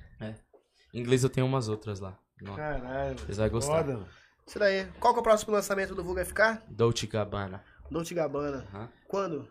Em 0.93 0.99
inglês 0.99 1.23
eu 1.23 1.29
tenho 1.29 1.45
umas 1.47 1.67
outras 1.67 1.99
lá. 1.99 2.17
Não. 2.41 2.55
Caralho. 2.55 3.17
Vocês 3.19 3.37
vão 3.37 3.49
gostar. 3.49 3.83
Foda. 3.83 4.07
Isso 4.47 4.59
daí. 4.59 4.85
Qual 4.99 5.13
que 5.13 5.19
é 5.19 5.21
o 5.21 5.23
próximo 5.23 5.53
lançamento 5.53 5.95
do 5.95 6.03
Vulga 6.03 6.23
FK? 6.23 6.61
Dolce 6.69 7.07
Gabbana. 7.07 7.63
Dolce 7.89 8.13
Gabbana. 8.13 8.67
Aham. 8.73 8.89
Quando? 9.07 9.49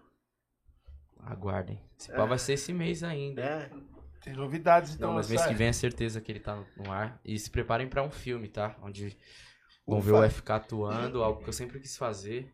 Aguardem. 1.19 1.81
Esse 1.99 2.13
pau 2.13 2.29
vai 2.29 2.39
ser 2.39 2.55
esse 2.55 2.73
mês 2.73 3.03
ainda. 3.03 3.43
É. 3.43 3.71
Tem 4.25 4.33
novidades, 4.35 4.95
então. 4.95 5.09
Não, 5.09 5.15
mas 5.17 5.29
mês 5.29 5.45
que 5.45 5.55
vem 5.55 5.69
é 5.69 5.73
certeza 5.73 6.21
que 6.21 6.33
ele 6.33 6.41
tá 6.41 6.57
no- 6.77 6.91
ar. 6.91 7.21
E 7.25 7.39
se 7.39 7.51
preparem 7.51 7.87
pra 7.89 8.03
um 8.03 8.11
filme, 8.11 8.49
tá? 8.49 8.75
Onde 8.83 9.17
vão 9.87 9.99
Ufa. 9.99 10.07
ver 10.07 10.13
o 10.13 10.23
FK 10.31 10.51
atuando, 10.55 11.23
algo 11.23 11.43
que 11.43 11.49
eu 11.49 11.53
sempre 11.53 11.79
quis 11.79 11.97
fazer. 11.97 12.51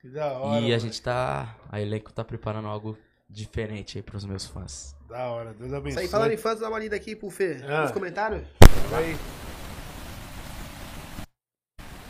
Que 0.00 0.08
da 0.08 0.32
hora. 0.32 0.60
e 0.60 0.64
a 0.64 0.68
mano. 0.68 0.80
gente 0.80 1.00
tá. 1.02 1.56
A 1.70 1.80
elenco 1.80 2.12
tá 2.12 2.24
preparando 2.24 2.66
algo 2.68 2.98
diferente 3.28 3.98
aí 3.98 4.02
pros 4.02 4.24
meus 4.24 4.46
fãs. 4.46 4.96
Da 5.08 5.26
hora. 5.30 5.52
Deus 5.52 5.66
Isso 5.68 5.76
abençoe. 5.76 6.02
aí, 6.02 6.08
falando 6.08 6.32
em 6.32 6.36
fãs, 6.36 6.58
dá 6.60 6.68
uma 6.68 6.78
lida 6.78 6.96
aqui 6.96 7.14
pro 7.14 7.30
Fê. 7.30 7.60
Ah. 7.68 7.82
Nos 7.82 7.92
comentários. 7.92 8.42
Vai. 8.90 9.14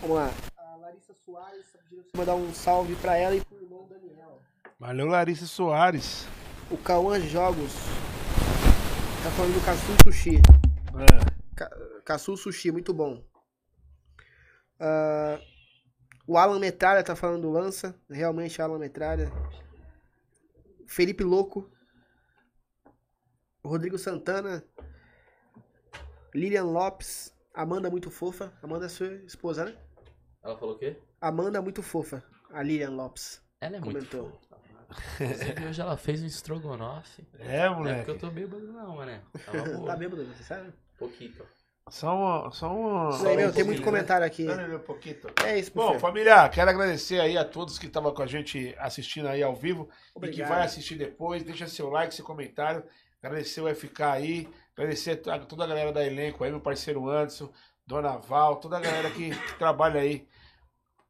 Vamos 0.00 0.16
lá. 0.16 0.30
A 0.56 0.76
Larissa 0.76 1.12
Soares 1.24 1.66
tá 1.72 1.78
pedindo 1.80 2.02
pra 2.04 2.10
você 2.12 2.16
mandar 2.18 2.34
um 2.36 2.52
salve 2.54 2.94
pra 2.96 3.16
ela 3.16 3.34
e 3.36 3.40
pro 3.44 3.56
irmão 3.60 3.86
Daniel. 3.88 4.40
Valeu, 4.78 5.06
Larissa 5.06 5.46
Soares. 5.46 6.26
O 6.70 6.76
Cauã 6.78 7.20
Jogos 7.20 7.72
tá 9.22 9.30
falando 9.30 9.54
do 9.54 9.64
Caçu 9.64 9.92
Sushi. 10.02 10.42
Caçu 12.04 12.36
Sushi, 12.36 12.72
muito 12.72 12.92
bom. 12.92 13.24
Ah, 14.80 15.38
o 16.26 16.36
Alan 16.36 16.58
Metralha 16.58 17.02
tá 17.04 17.14
falando 17.14 17.42
do 17.42 17.50
Lança. 17.50 17.94
Realmente, 18.10 18.60
Alan 18.60 18.78
Metralha. 18.78 19.30
Felipe 20.86 21.22
Louco. 21.22 21.70
Rodrigo 23.64 23.96
Santana. 23.96 24.64
Lilian 26.34 26.64
Lopes. 26.64 27.32
Amanda 27.54 27.90
muito 27.90 28.10
fofa. 28.10 28.52
Amanda 28.62 28.86
é 28.86 28.88
sua 28.88 29.14
esposa, 29.24 29.66
né? 29.66 29.76
Ela 30.42 30.58
falou 30.58 30.74
o 30.74 30.78
quê? 30.78 30.98
Amanda 31.20 31.62
muito 31.62 31.82
fofa. 31.82 32.24
A 32.50 32.62
Lilian 32.62 32.90
Lopes. 32.90 33.40
Ela 33.60 33.76
é 33.76 33.80
muito 33.80 33.94
Comentou. 33.94 34.30
fofa. 34.32 34.51
Inclusive, 35.20 35.66
hoje 35.66 35.80
ela 35.80 35.96
fez 35.96 36.22
um 36.22 36.26
estrogonofe. 36.26 37.26
é, 37.38 37.58
Não 37.68 37.74
é 37.74 37.76
moleque. 37.76 37.98
porque 37.98 38.10
eu 38.10 38.18
tô 38.18 38.30
bêbado, 38.30 38.66
não, 38.72 38.96
mané. 38.96 39.20
Tava 39.44 39.64
boa. 39.64 39.86
Tá 39.86 39.96
bêbado, 39.96 40.24
você 40.26 40.42
sabe? 40.42 40.72
Pouquinho. 40.98 41.34
Só 41.88 42.14
uma. 42.16 42.50
Só 42.52 42.74
uma. 42.74 43.10
Isso 43.10 43.26
aí, 43.26 43.36
meu, 43.36 43.48
um 43.48 43.52
tem 43.52 43.64
muito 43.64 43.82
comentário 43.82 44.24
aqui. 44.26 44.44
Não, 44.44 44.56
não, 44.56 44.68
não, 44.68 44.76
um 44.76 44.80
pouquinho. 44.80 45.16
É 45.44 45.58
isso, 45.58 45.72
Bom, 45.74 45.94
Bom, 45.94 45.98
família, 45.98 46.48
quero 46.48 46.70
agradecer 46.70 47.20
aí 47.20 47.36
a 47.36 47.44
todos 47.44 47.78
que 47.78 47.86
estavam 47.86 48.14
com 48.14 48.22
a 48.22 48.26
gente 48.26 48.74
assistindo 48.78 49.26
aí 49.26 49.42
ao 49.42 49.54
vivo 49.54 49.88
e 49.90 50.12
que 50.12 50.16
Obrigado. 50.18 50.48
vai 50.48 50.62
assistir 50.64 50.94
depois. 50.96 51.42
Deixa 51.42 51.66
seu 51.66 51.90
like, 51.90 52.14
seu 52.14 52.24
comentário. 52.24 52.84
Agradecer 53.22 53.60
o 53.60 53.74
FK 53.74 54.02
aí. 54.02 54.48
Agradecer 54.76 55.20
a 55.28 55.38
toda 55.40 55.64
a 55.64 55.66
galera 55.66 55.92
da 55.92 56.04
elenco 56.04 56.44
aí, 56.44 56.50
meu 56.50 56.60
parceiro 56.60 57.08
Anderson, 57.08 57.52
Dona 57.86 58.16
Val, 58.16 58.56
toda 58.56 58.78
a 58.78 58.80
galera 58.80 59.10
que, 59.10 59.30
que 59.30 59.54
trabalha 59.58 60.00
aí 60.00 60.26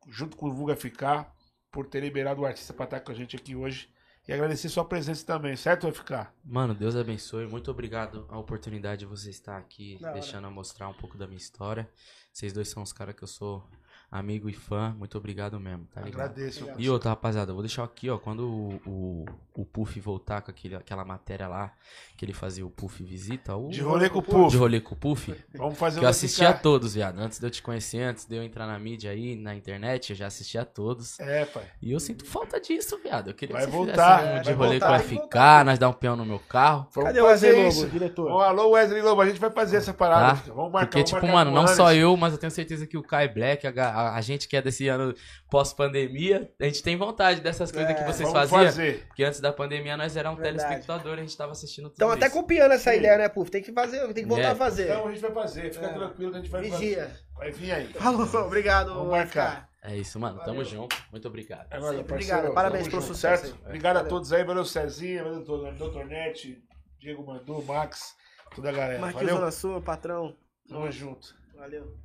junto 0.08 0.36
com 0.36 0.48
o 0.48 0.52
Vulga 0.52 0.74
FK 0.74 1.26
por 1.72 1.86
ter 1.86 2.00
liberado 2.00 2.42
o 2.42 2.46
artista 2.46 2.72
para 2.72 2.84
estar 2.84 3.00
com 3.00 3.10
a 3.10 3.14
gente 3.14 3.34
aqui 3.34 3.56
hoje. 3.56 3.88
E 4.28 4.32
agradecer 4.32 4.68
sua 4.68 4.84
presença 4.84 5.26
também, 5.26 5.56
certo, 5.56 5.90
FK? 5.90 6.28
Mano, 6.44 6.74
Deus 6.74 6.94
abençoe. 6.94 7.48
Muito 7.48 7.70
obrigado 7.72 8.24
a 8.28 8.38
oportunidade 8.38 9.00
de 9.00 9.06
você 9.06 9.30
estar 9.30 9.56
aqui, 9.58 9.98
Da 10.00 10.10
hora. 10.10 10.20
deixando 10.20 10.44
eu 10.46 10.50
mostrar 10.52 10.88
um 10.88 10.94
pouco 10.94 11.18
da 11.18 11.26
minha 11.26 11.38
história. 11.38 11.90
Vocês 12.32 12.52
dois 12.52 12.68
são 12.68 12.84
os 12.84 12.92
caras 12.92 13.16
que 13.16 13.24
eu 13.24 13.28
sou 13.28 13.66
amigo 14.12 14.50
e 14.50 14.52
fã, 14.52 14.94
muito 14.98 15.16
obrigado 15.16 15.58
mesmo, 15.58 15.86
tá 15.86 16.02
ligado? 16.02 16.30
Agradeço. 16.32 16.68
E 16.76 16.90
outra, 16.90 17.10
rapaziada, 17.10 17.50
eu 17.50 17.54
vou 17.54 17.62
deixar 17.62 17.82
aqui, 17.82 18.10
ó, 18.10 18.18
quando 18.18 18.46
o, 18.46 18.80
o, 18.86 19.24
o 19.54 19.64
Puff 19.64 19.98
voltar 20.00 20.42
com 20.42 20.50
aquele, 20.50 20.76
aquela 20.76 21.02
matéria 21.02 21.48
lá, 21.48 21.72
que 22.14 22.22
ele 22.22 22.34
fazia 22.34 22.64
o 22.64 22.68
Puff 22.68 23.02
Visita, 23.02 23.56
o... 23.56 23.70
De 23.70 23.80
rolê 23.80 24.10
com 24.10 24.18
o 24.18 24.22
De 24.22 24.28
Puff. 24.28 24.56
rolê 24.58 24.80
com 24.82 24.94
o 24.94 24.98
Puff, 24.98 25.34
Vamos 25.54 25.78
fazer 25.78 26.00
que 26.00 26.04
eu 26.04 26.10
assistia 26.10 26.50
a 26.50 26.52
todos, 26.52 26.92
viado. 26.92 27.18
Antes 27.18 27.38
de 27.38 27.46
eu 27.46 27.50
te 27.50 27.62
conhecer, 27.62 28.02
antes 28.02 28.26
de 28.26 28.36
eu 28.36 28.42
entrar 28.42 28.66
na 28.66 28.78
mídia 28.78 29.10
aí, 29.10 29.34
na 29.34 29.54
internet, 29.54 30.10
eu 30.10 30.16
já 30.16 30.26
assistia 30.26 30.60
a 30.60 30.64
todos. 30.66 31.18
É, 31.18 31.46
pai. 31.46 31.64
E 31.80 31.90
eu 31.90 31.98
sinto 31.98 32.26
falta 32.26 32.60
disso, 32.60 32.98
viado. 33.02 33.28
Eu 33.30 33.34
queria 33.34 33.54
Vai 33.54 33.64
que 33.64 33.70
você 33.70 33.76
voltar, 33.76 34.20
um 34.20 34.26
vai 34.26 34.40
de 34.40 34.52
rolê 34.52 34.78
voltar, 34.78 35.02
com 35.02 35.14
o 35.14 35.18
FK, 35.18 35.64
nós 35.64 35.78
dar 35.78 35.88
um 35.88 35.92
peão 35.94 36.16
no 36.16 36.26
meu 36.26 36.38
carro. 36.38 36.86
Vamos 36.92 37.08
Cadê 37.08 37.22
o 37.22 37.24
fazer 37.24 37.46
Wesley 37.48 37.68
isso. 37.68 37.80
Lobo, 37.80 37.90
diretor? 37.92 38.30
Ó, 38.30 38.40
alô, 38.42 38.70
Wesley 38.72 39.00
Lobo, 39.00 39.22
a 39.22 39.26
gente 39.26 39.40
vai 39.40 39.50
fazer 39.50 39.78
essa 39.78 39.94
parada. 39.94 40.38
Tá? 40.38 40.52
Vamos 40.52 40.70
marcar. 40.70 40.86
Porque, 40.88 40.98
vamos 40.98 41.10
tipo, 41.10 41.26
marcar 41.26 41.50
mano, 41.50 41.50
não 41.50 41.66
só 41.66 41.94
eu, 41.94 42.14
mas 42.14 42.34
eu 42.34 42.38
tenho 42.38 42.50
certeza 42.50 42.86
que 42.86 42.98
o 42.98 43.02
Kai 43.02 43.26
Black, 43.26 43.66
a, 43.66 44.01
a, 44.02 44.16
a 44.16 44.20
gente 44.20 44.46
que 44.48 44.56
é 44.56 44.62
desse 44.62 44.88
ano 44.88 45.14
pós-pandemia, 45.50 46.50
a 46.60 46.64
gente 46.64 46.82
tem 46.82 46.96
vontade 46.96 47.40
dessas 47.40 47.70
coisas 47.70 47.90
É, 47.90 47.94
que 47.94 48.02
vocês 48.04 48.28
Vamos 48.30 48.50
faziam. 48.50 48.64
fazer. 48.64 49.06
Porque 49.06 49.24
antes 49.24 49.40
da 49.40 49.52
pandemia 49.52 49.96
nós 49.96 50.16
éramos 50.16 50.38
um 50.38 50.42
Verdade. 50.42 50.64
telespectador, 50.68 51.18
a 51.18 51.20
gente 51.20 51.36
tava 51.36 51.52
assistindo 51.52 51.84
tudo 51.84 51.92
Estamos 51.94 52.14
até 52.16 52.28
copiando 52.30 52.72
essa 52.72 52.90
Sim. 52.92 52.98
ideia, 52.98 53.18
né, 53.18 53.28
Puf? 53.28 53.50
Tem 53.50 53.62
que 53.62 53.72
fazer, 53.72 54.00
tem 54.12 54.24
que 54.24 54.28
voltar 54.28 54.48
É. 54.48 54.50
a 54.50 54.54
fazer. 54.56 54.84
Então 54.90 55.06
a 55.06 55.10
gente 55.12 55.20
vai 55.20 55.32
fazer. 55.32 55.72
Fica 55.72 55.86
É. 55.86 55.92
tranquilo 55.92 56.30
que 56.32 56.36
a 56.36 56.40
gente 56.40 56.50
vai 56.50 56.64
fazer. 56.68 56.76
Vigia. 56.84 57.16
Vai 57.36 57.50
vir 57.50 57.72
aí. 57.72 57.86
Falou, 57.92 58.26
obrigado. 58.46 58.94
Vamos 58.94 59.10
marcar. 59.10 59.68
É 59.84 59.96
isso, 59.96 60.18
mano. 60.20 60.38
Tamo 60.44 60.62
junto. 60.64 60.96
Muito 61.10 61.26
obrigado. 61.26 61.66
É 61.70 61.78
parceiro. 61.78 62.00
obrigado. 62.00 62.54
Parabéns 62.54 62.86
pelo 62.88 63.02
sucesso. 63.02 63.58
Obrigado 63.66 63.96
a 63.96 64.00
Valeu. 64.00 64.08
todos 64.10 64.32
aí. 64.32 64.44
Valeu, 64.44 64.64
Cezinha. 64.64 65.24
Valeu, 65.24 65.42
Doutor 65.42 65.74
Doutor 65.74 66.04
Net. 66.06 66.62
Diego 67.00 67.26
Mandu, 67.26 67.60
Max. 67.64 68.14
Toda 68.54 68.68
a 68.68 68.72
galera. 68.72 69.00
Marquinhos 69.00 69.24
Valeu. 69.24 69.36
Zona 69.40 69.50
Sul, 69.50 69.82
patrão. 69.82 70.36
Tamo 70.68 70.88
junto. 70.92 71.34
Valeu. 71.56 71.96